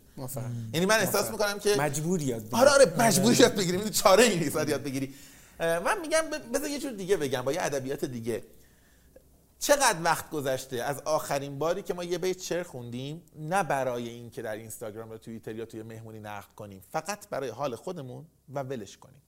یعنی 0.73 0.85
من 0.85 0.95
احساس 0.95 1.31
می‌کنم 1.31 1.59
که 1.59 1.75
مجبور 1.75 2.21
یاد 2.21 2.41
بگیری. 2.41 2.61
آره 2.61 2.69
آره 2.69 2.93
مجبوری 2.99 3.35
یاد 3.35 3.55
بگیری. 3.55 3.89
چاره 3.89 4.23
ای 4.23 4.39
نیست 4.39 4.55
یاد 4.55 4.83
بگیری. 4.83 5.15
من 5.59 6.01
میگم 6.01 6.21
بذار 6.53 6.69
یه 6.69 6.79
جور 6.79 6.91
دیگه 6.91 7.17
بگم 7.17 7.41
با 7.41 7.53
یه 7.53 7.61
ادبیات 7.61 8.05
دیگه. 8.05 8.43
چقدر 9.59 9.97
وقت 10.03 10.29
گذشته 10.29 10.83
از 10.83 11.01
آخرین 11.01 11.59
باری 11.59 11.81
که 11.81 11.93
ما 11.93 12.03
یه 12.03 12.17
بیت 12.17 12.41
شعر 12.41 12.63
خوندیم؟ 12.63 13.23
نه 13.35 13.63
برای 13.63 14.09
اینکه 14.09 14.41
در 14.41 14.55
اینستاگرام 14.55 15.11
یا 15.11 15.17
توییتر 15.17 15.55
یا 15.55 15.65
توی 15.65 15.83
مهمونی 15.83 16.19
نقد 16.19 16.55
کنیم 16.55 16.83
فقط 16.91 17.29
برای 17.29 17.49
حال 17.49 17.75
خودمون 17.75 18.25
و 18.53 18.59
ولش 18.59 18.97
کنیم. 18.97 19.21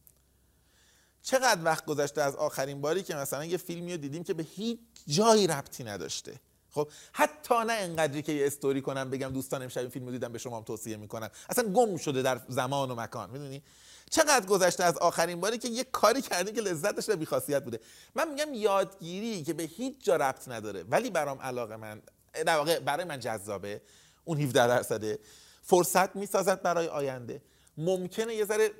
چقدر 1.21 1.63
وقت 1.63 1.85
گذشته 1.85 2.21
از 2.21 2.35
آخرین 2.35 2.81
باری 2.81 3.03
که 3.03 3.15
مثلا 3.15 3.45
یه 3.45 3.57
فیلمی 3.57 3.91
رو 3.91 3.97
دیدیم 3.97 4.23
که 4.23 4.33
به 4.33 4.43
هیچ 4.43 4.79
جایی 5.07 5.47
ربطی 5.47 5.83
نداشته. 5.83 6.39
خب 6.77 6.89
حتی 7.13 7.55
نه 7.67 7.73
انقدری 7.73 8.21
که 8.21 8.31
یه 8.31 8.47
استوری 8.47 8.81
کنم 8.81 9.09
بگم 9.09 9.29
دوستان 9.29 9.61
امشب 9.61 9.81
این 9.81 9.89
فیلمو 9.89 10.11
دیدم 10.11 10.31
به 10.31 10.39
شما 10.39 10.57
هم 10.57 10.63
توصیه 10.63 10.97
می‌کنم. 10.97 11.29
اصلا 11.49 11.69
گم 11.69 11.97
شده 11.97 12.21
در 12.21 12.41
زمان 12.47 12.91
و 12.91 12.95
مکان 12.95 13.29
می‌دونی؟ 13.29 13.63
چقدر 14.09 14.45
گذشته 14.45 14.83
از 14.83 14.97
آخرین 14.97 15.41
باری 15.41 15.57
که 15.57 15.67
یه 15.67 15.83
کاری 15.83 16.21
کردی 16.21 16.51
که 16.51 16.61
لذتش 16.61 17.05
به 17.05 17.15
بیخاصیت 17.15 17.63
بوده. 17.63 17.79
من 18.15 18.29
میگم 18.29 18.53
یادگیری 18.53 19.43
که 19.43 19.53
به 19.53 19.63
هیچ 19.63 19.95
جا 20.03 20.15
ربط 20.15 20.47
نداره 20.47 20.83
ولی 20.83 21.09
برام 21.09 21.41
علاقه 21.41 21.75
من 21.75 22.01
در 22.33 22.57
واقع 22.57 22.79
برای 22.79 23.05
من 23.05 23.19
جذابه 23.19 23.81
اون 24.25 24.41
17 24.41 24.67
درصده 24.67 25.19
فرصت 25.63 26.15
می‌سازد 26.15 26.61
برای 26.61 26.87
آینده. 26.87 27.41
ممکنه 27.77 28.35
یه 28.35 28.45
ذره 28.45 28.71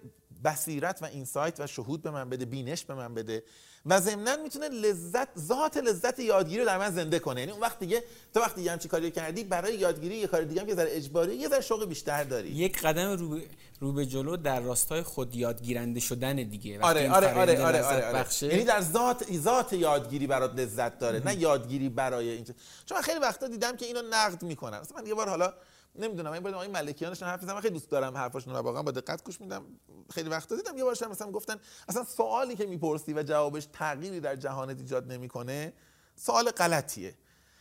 بصیرت 0.43 1.01
و 1.01 1.05
اینسایت 1.05 1.59
و 1.59 1.67
شهود 1.67 2.01
به 2.01 2.11
من 2.11 2.29
بده 2.29 2.45
بینش 2.45 2.85
به 2.85 2.93
من 2.93 3.13
بده. 3.13 3.43
و 3.87 3.99
ضمنا 3.99 4.35
می‌تونه 4.43 4.69
لذت 4.69 5.27
ذات 5.39 5.77
لذت 5.77 6.19
یادگیری 6.19 6.59
رو 6.59 6.65
در 6.65 6.77
من 6.77 6.91
زنده 6.91 7.19
کنه. 7.19 7.39
یعنی 7.39 7.51
اون 7.51 7.61
وقت 7.61 7.79
دیگه 7.79 8.03
تو 8.33 8.39
وقتی 8.39 8.61
یه 8.61 8.71
همچین 8.71 8.91
کاری 8.91 9.11
کردی 9.11 9.43
برای 9.43 9.75
یادگیری 9.75 10.15
یه 10.15 10.27
کار 10.27 10.41
دیگه 10.41 10.61
هم 10.61 10.69
یه 10.69 10.75
ذره 10.75 10.89
اجباری 10.91 11.35
یه 11.35 11.47
ذره 11.47 11.61
شوق 11.61 11.85
بیشتر 11.85 12.23
داری. 12.23 12.49
یک 12.49 12.81
قدم 12.81 13.11
رو 13.11 13.39
رو 13.79 13.93
به 13.93 14.05
جلو 14.05 14.37
در 14.37 14.59
راستای 14.59 15.03
خود 15.03 15.35
یادگیرنده 15.35 15.99
شدن 15.99 16.35
دیگه. 16.35 16.79
آره 16.81 17.11
آره 17.11 17.33
آره 17.33 17.65
آره, 17.65 17.83
آره, 17.83 18.05
آره. 18.05 18.25
یعنی 18.41 18.63
در 18.63 18.81
ذات 18.81 19.33
ذات 19.33 19.73
یادگیری 19.73 20.27
برات 20.27 20.55
لذت 20.55 20.99
داره 20.99 21.19
نه 21.25 21.35
یادگیری 21.35 21.89
برای 21.89 22.29
این 22.29 22.45
چون 22.85 23.01
خیلی 23.01 23.19
وقتا 23.19 23.47
دیدم 23.47 23.77
که 23.77 23.85
اینو 23.85 24.01
نقد 24.11 24.43
می‌کنن. 24.43 24.79
مثلا 24.79 25.01
من 25.01 25.07
یه 25.07 25.13
بار 25.13 25.29
حالا 25.29 25.53
نمی‌دونم 25.99 26.31
این 26.31 26.53
آقای 26.53 26.67
ملکیانش 26.67 27.23
حرف 27.23 27.41
می‌زنم 27.41 27.61
خیلی 27.61 27.73
دوست 27.73 27.89
دارم 27.89 28.17
حرفاشون 28.17 28.55
رو 28.55 28.59
واقعا 28.61 28.83
با 28.83 28.91
دقت 28.91 29.23
گوش 29.23 29.41
میدم. 29.41 29.65
خیلی 30.13 30.29
وقت 30.29 30.53
دیدم 30.53 30.77
یه 30.77 30.83
بارش 30.83 31.01
مثلا 31.03 31.31
گفتن 31.31 31.59
اصلا 31.89 32.03
سوالی 32.03 32.55
که 32.55 32.65
می‌پرسی 32.65 33.13
و 33.13 33.23
جوابش 33.23 33.67
تغییری 33.73 34.19
در 34.19 34.35
جهانت 34.35 34.77
ایجاد 34.79 35.11
نمی‌کنه 35.11 35.73
سوال 36.15 36.51
غلطیه. 36.51 37.15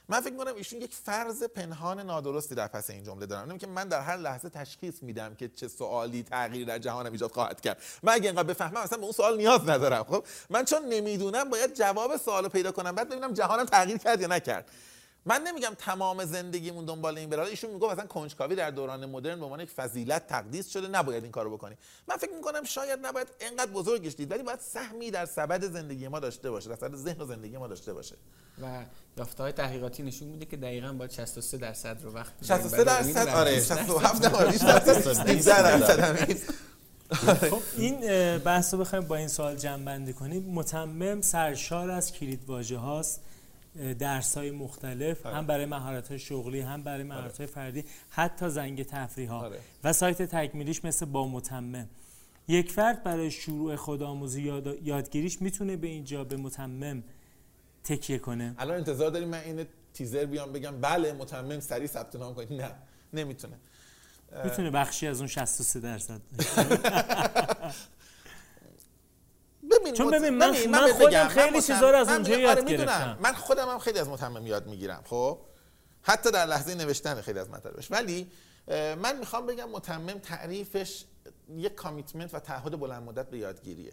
من 0.09 0.21
فکر 0.21 0.33
می‌کنم 0.33 0.55
ایشون 0.55 0.81
یک 0.81 0.95
فرض 0.95 1.43
پنهان 1.43 2.01
نادرستی 2.01 2.55
در 2.55 2.69
پس 2.69 2.91
این 2.91 3.05
جمله 3.05 3.27
دارم 3.27 3.59
که 3.59 3.67
من 3.67 3.89
در 3.89 4.01
هر 4.01 4.17
لحظه 4.17 4.49
تشخیص 4.49 5.03
میدم 5.03 5.35
که 5.35 5.49
چه 5.49 5.69
سوالی 5.69 6.23
تغییری 6.23 6.65
در 6.65 6.79
جهانم 6.79 7.13
ایجاد 7.13 7.33
خواهد 7.33 7.61
کرد. 7.61 7.83
من 8.03 8.13
اگه 8.13 8.27
اینقدر 8.27 8.49
بفهمم 8.49 8.77
اصلا 8.77 8.99
به 8.99 9.05
اون 9.05 9.13
سوال 9.13 9.37
نیاز 9.37 9.69
ندارم 9.69 10.05
خب؟ 10.05 10.25
من 10.51 10.65
چون 10.65 10.85
نمی‌دونم 10.85 11.51
باید 11.51 11.75
جواب 11.75 12.17
سوالو 12.17 12.49
پیدا 12.49 12.73
کنم 12.73 12.95
بعد 12.95 13.09
ببینم 13.09 13.33
جهانم 13.33 13.65
تغییر 13.65 13.99
کرد 13.99 14.21
یا 14.21 14.27
نکرد. 14.27 14.71
من 15.27 15.43
نمیگم 15.43 15.73
تمام 15.79 16.25
زندگیمون 16.25 16.85
دنبال 16.85 17.19
این 17.19 17.31
برای 17.31 17.51
ایشون 17.51 17.71
میگه 17.71 17.93
مثلا 17.93 18.07
کنجکاوی 18.07 18.57
در 18.57 18.71
دوران 18.71 19.07
مدرن 19.07 19.39
به 19.39 19.45
عنوان 19.45 19.61
یک 19.61 19.71
فضیلت 19.71 20.27
تقدیس 20.27 20.69
شده. 20.69 20.89
نباید 20.89 21.23
این 21.23 21.33
کارو 21.33 21.57
بکنی. 21.57 21.77
من 22.09 22.17
فکر 22.17 22.33
می‌کنم 22.33 22.65
شاید 22.65 23.07
نباید 23.07 23.29
اینقدر 23.41 23.71
بزرگش 23.71 24.15
دید 24.15 24.31
ولی 24.31 24.43
باید 24.43 24.61
سهمی 24.61 25.11
در 25.11 25.27
سبد 25.27 25.65
زندگی 25.65 26.09
ما 26.09 26.21
داشته 26.21 26.51
باشه 26.51 26.69
در 26.69 26.77
سبد 26.77 26.95
ذهن 26.95 27.21
و 27.21 27.27
زندگی 27.27 27.57
ما 27.57 27.67
داشته 27.67 27.93
باشه. 27.93 28.17
و 28.63 28.85
یافته 29.19 29.43
های 29.43 29.53
تحقیقاتی 29.53 30.03
نشون 30.03 30.29
میده 30.29 30.47
که 30.47 30.57
دقیقا 30.57 30.93
باید 30.93 31.11
63 31.11 31.59
درصد 31.59 32.03
رو 32.03 32.13
وقت 32.13 32.33
63 32.45 32.85
درصد؟ 32.85 33.29
آره 33.29 33.61
67 33.61 34.23
درصد. 35.47 36.37
خب 37.51 37.63
این 37.77 37.99
بحث 38.39 38.75
رو 38.75 38.81
بخوایم 38.81 39.05
با 39.05 39.17
این 39.17 39.29
سوال 39.29 39.57
جمع 39.57 39.85
بندی 39.85 40.13
کنیم. 40.13 40.43
متمم 40.43 41.21
سرشار 41.21 41.91
از 41.91 42.13
کلید 42.13 42.45
واژه 42.47 42.77
هاست 42.77 43.21
درس 43.99 44.37
های 44.37 44.51
مختلف 44.51 45.27
آره. 45.27 45.37
هم 45.37 45.47
برای 45.47 45.67
مهارت 45.67 46.09
های 46.09 46.19
شغلی 46.19 46.61
هم 46.61 46.83
برای 46.83 47.01
آره. 47.01 47.09
مهارت 47.09 47.39
های 47.39 47.47
فردی 47.47 47.85
حتی 48.11 48.49
زنگ 48.49 48.83
تفریح 48.83 49.31
ها 49.31 49.41
آره. 49.41 49.59
و 49.85 49.93
سایت 49.93 50.23
تکمیلیش 50.23 50.85
مثل 50.85 51.07
با 51.07 51.29
متمم 51.29 51.89
یک 52.49 52.73
فرد 52.73 53.03
برای 53.03 53.31
شروع 53.31 53.77
خودآموزی 53.77 54.43
یاد... 54.43 54.79
یادگیریش 54.83 55.43
می‌تونه 55.43 55.77
به 55.77 55.87
اینجا 55.87 56.25
به 56.25 56.37
متمم 56.37 57.03
تکیه 57.85 58.19
کنه 58.19 58.55
الان 58.59 58.77
انتظار 58.77 59.11
داریم 59.11 59.29
من 59.29 59.41
این 59.41 59.67
تیزر 59.95 60.25
بیام 60.25 60.53
بگم 60.53 60.81
بله 60.81 61.13
متمم 61.13 61.61
سریع 61.61 61.87
ثبت 61.87 62.17
نام 62.17 62.35
کنید 62.35 62.53
نه 62.53 62.71
نمی‌تونه 63.13 63.57
می‌تونه 64.45 64.71
بخشی 64.71 65.07
از 65.07 65.19
اون 65.19 65.27
63 65.27 65.81
درصد 65.81 66.21
ببین 69.71 69.95
چون 69.95 70.11
ببین 70.11 70.31
من, 70.31 70.53
ببین 70.53 70.71
من, 70.71 70.93
خودم 70.93 71.29
خیلی 71.29 71.63
چیزا 71.63 71.91
رو 71.91 71.97
از 71.97 72.09
اونجا 72.09 72.33
آره، 72.33 72.43
یاد 72.43 72.71
گرفتم. 72.71 73.19
من 73.21 73.33
خودم 73.33 73.69
هم 73.69 73.79
خیلی 73.79 73.99
از 73.99 74.09
متمم 74.09 74.47
یاد 74.47 74.67
می‌گیرم 74.67 75.03
خب؟ 75.07 75.39
حتی 76.03 76.31
در 76.31 76.47
لحظه 76.47 76.75
نوشتن 76.75 77.21
خیلی 77.21 77.39
از 77.39 77.51
مطالبش 77.51 77.91
ولی 77.91 78.31
من 79.03 79.19
می‌خوام 79.19 79.47
بگم 79.47 79.71
متمم 79.71 80.19
تعریفش 80.19 81.05
یک 81.57 81.75
کامیتمنت 81.75 82.35
و 82.35 82.39
تعهد 82.39 82.81
بلند 82.81 83.03
مدت 83.03 83.31
به 83.31 83.39
یادگیریه. 83.39 83.93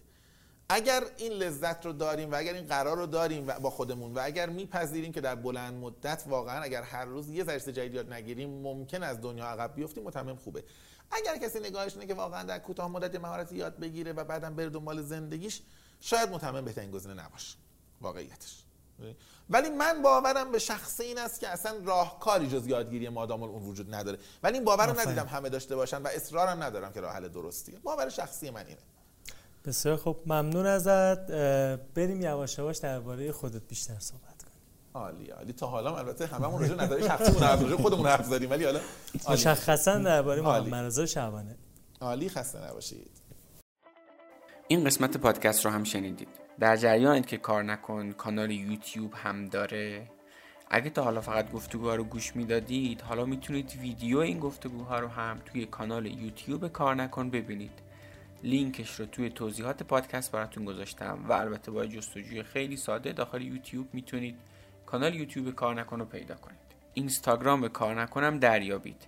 اگر 0.70 1.04
این 1.18 1.32
لذت 1.32 1.86
رو 1.86 1.94
داریم 1.94 2.32
و 2.32 2.36
اگر 2.36 2.54
این 2.54 2.68
قرار 2.68 2.98
رو 2.98 3.06
داریم 3.06 3.46
با 3.46 3.70
خودمون 3.70 4.14
و 4.14 4.20
اگر 4.24 4.50
میپذیریم 4.50 5.12
که 5.12 5.22
در 5.22 5.36
بلند 5.36 5.74
مدت 5.74 6.24
واقعا 6.28 6.62
اگر 6.62 6.82
هر 6.82 7.06
روز 7.06 7.30
یه 7.30 7.44
ذره 7.44 7.60
جدید 7.60 7.94
یاد 7.94 8.14
نگیریم 8.14 8.50
ممکن 8.50 9.04
از 9.04 9.22
دنیا 9.22 9.46
عقب 9.46 9.76
بیفتیم 9.76 10.04
متمم 10.04 10.36
خوبه. 10.36 10.64
اگر 11.12 11.38
کسی 11.38 11.60
نگاهش 11.60 11.94
اینه 11.94 12.08
که 12.08 12.14
واقعا 12.14 12.44
در 12.44 12.60
کوتاه 12.60 12.88
مدت 12.88 13.20
مهارت 13.20 13.52
یاد 13.52 13.80
بگیره 13.80 14.14
و 14.14 14.24
بعدم 14.24 14.56
بره 14.56 14.70
دنبال 14.70 15.02
زندگیش 15.02 15.62
شاید 16.02 16.30
متمم 16.30 16.66
بهترین 16.66 16.92
گزینه 16.92 17.14
نباشه. 17.14 17.58
واقعیتش. 18.02 18.64
ولی 19.50 19.70
من 19.70 20.02
باورم 20.02 20.52
به 20.52 20.60
شخص 20.60 21.00
این 21.00 21.20
است 21.20 21.40
که 21.40 21.50
اصلا 21.50 21.78
راهکاری 21.84 22.48
جز 22.48 22.68
یادگیری 22.68 23.10
مادام 23.10 23.44
اون 23.44 23.64
وجود 23.64 23.96
نداره. 23.96 24.18
ولی 24.44 24.54
این 24.54 24.66
باور 24.66 24.88
رو 24.88 25.00
ندیدم 25.00 25.28
همه 25.28 25.50
داشته 25.50 25.76
باشن 25.76 26.02
و 26.02 26.08
اصرارم 26.08 26.64
ندارم 26.64 26.94
که 26.94 27.02
راه 27.02 27.14
حل 27.14 27.28
درستیه. 27.28 27.80
باور 27.80 28.10
شخصی 28.10 28.50
من 28.50 28.66
اینه. 28.66 28.82
بسیار 29.66 29.98
خب 29.98 30.18
ممنون 30.26 30.66
ازت. 30.66 31.32
بریم 31.94 32.22
یواش 32.22 32.58
یواش 32.58 32.78
درباره 32.78 33.32
خودت 33.32 33.62
بیشتر 33.68 34.00
صحبت 34.00 34.33
عالی 34.94 35.30
عالی. 35.30 35.54
تا 35.54 35.68
حالا 35.68 35.98
البته 35.98 36.26
هممون 36.26 36.62
راجع 36.62 36.76
نظر 36.76 37.08
شخصیمون 37.08 37.44
حرف 37.44 37.60
زدیم 37.60 37.78
خودمون 37.78 38.08
حرف 38.08 38.26
زدیم 38.26 38.50
ولی 38.50 38.64
حالا 38.66 38.80
مشخصا 39.30 39.98
درباره 39.98 40.42
محمد 40.42 40.74
رضا 40.74 41.06
شعبانه. 41.06 41.58
عالی 42.02 42.30
خسته 42.30 42.70
نباشید. 42.70 43.12
این 44.68 44.84
قسمت 44.84 45.18
پادکست 45.18 45.66
رو 45.66 45.72
هم 45.72 45.84
شنیدید. 45.84 46.28
در 46.60 46.78
جریانید 46.78 47.26
که 47.26 47.38
کار 47.38 47.64
نکن 47.64 48.12
کانال 48.12 48.52
یوتیوب 48.52 49.14
هم 49.16 49.50
داره. 49.50 50.08
اگه 50.70 50.90
تا 50.90 51.04
حالا 51.04 51.22
فقط 51.22 51.52
گفتگوها 51.52 51.96
رو 51.96 52.04
گوش 52.04 52.36
می‌دادید 52.36 53.02
حالا 53.02 53.26
می‌تونید 53.26 53.76
ویدیو 53.82 54.18
این 54.18 54.40
گفتگوها 54.40 55.00
رو 55.00 55.08
هم 55.08 55.42
توی 55.46 55.66
کانال 55.66 56.06
یوتیوب 56.06 56.68
کار 56.68 56.96
نکن 56.96 57.30
ببینید. 57.30 57.72
لینکش 58.44 59.00
رو 59.00 59.06
توی 59.06 59.30
توضیحات 59.30 59.84
پادکست 59.84 60.32
براتون 60.32 60.66
گذاشتم 60.66 61.26
و 61.30 61.34
البته 61.34 61.72
با 61.72 61.86
جستجوی 61.86 62.44
خیلی 62.44 62.78
ساده 62.78 63.14
داخل 63.14 63.42
یوتیوب 63.42 63.88
می‌تونید 63.94 64.36
کانال 64.94 65.16
یوتیوب 65.16 65.56
کار 65.56 65.76
نکن 65.76 66.00
رو 66.00 66.06
پیدا 66.06 66.36
کنید. 66.36 66.58
اینستاگرام 66.94 67.68
کار 67.68 68.02
نکنم 68.02 68.40
دریابید. 68.40 69.02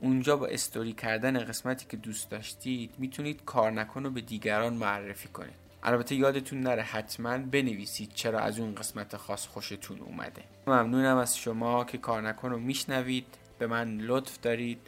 اونجا 0.00 0.36
با 0.36 0.46
استوری 0.46 0.92
کردن 0.92 1.44
قسمتی 1.44 1.86
که 1.88 1.96
دوست 1.96 2.30
داشتید 2.30 2.90
می‌تونید 2.98 3.44
کار 3.44 3.70
نکن 3.70 4.04
رو 4.04 4.10
به 4.10 4.20
دیگران 4.20 4.74
معرفی 4.74 5.28
کنید. 5.28 5.54
البته 5.82 6.14
یادتون 6.14 6.60
نره 6.60 6.82
حتما 6.82 7.38
بنویسید 7.38 8.12
چرا 8.14 8.40
از 8.40 8.58
اون 8.58 8.74
قسمت 8.74 9.16
خاص 9.16 9.46
خوشتون 9.46 10.00
اومده. 10.00 10.42
ممنونم 10.66 11.16
از 11.16 11.38
شما 11.38 11.84
که 11.84 11.98
کار 11.98 12.22
نکن 12.22 12.50
رو 12.50 12.58
میشنوید. 12.58 13.26
به 13.58 13.66
من 13.66 13.98
لطف 13.98 14.40
دارید. 14.40 14.80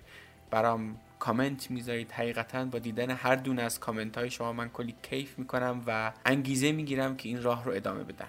برام 0.50 0.96
کامنت 1.18 1.70
می‌ذارید. 1.70 2.12
حقیقتا 2.12 2.64
با 2.64 2.78
دیدن 2.78 3.10
هر 3.10 3.36
دونه 3.36 3.62
از 3.62 3.80
کامنت 3.80 4.18
های 4.18 4.30
شما 4.30 4.52
من 4.52 4.68
کلی 4.68 4.94
کیف 5.02 5.38
می‌کنم 5.38 5.82
و 5.86 6.12
انگیزه 6.24 6.72
می‌گیرم 6.72 7.16
که 7.16 7.28
این 7.28 7.42
راه 7.42 7.64
رو 7.64 7.72
ادامه 7.72 8.04
بدم. 8.04 8.28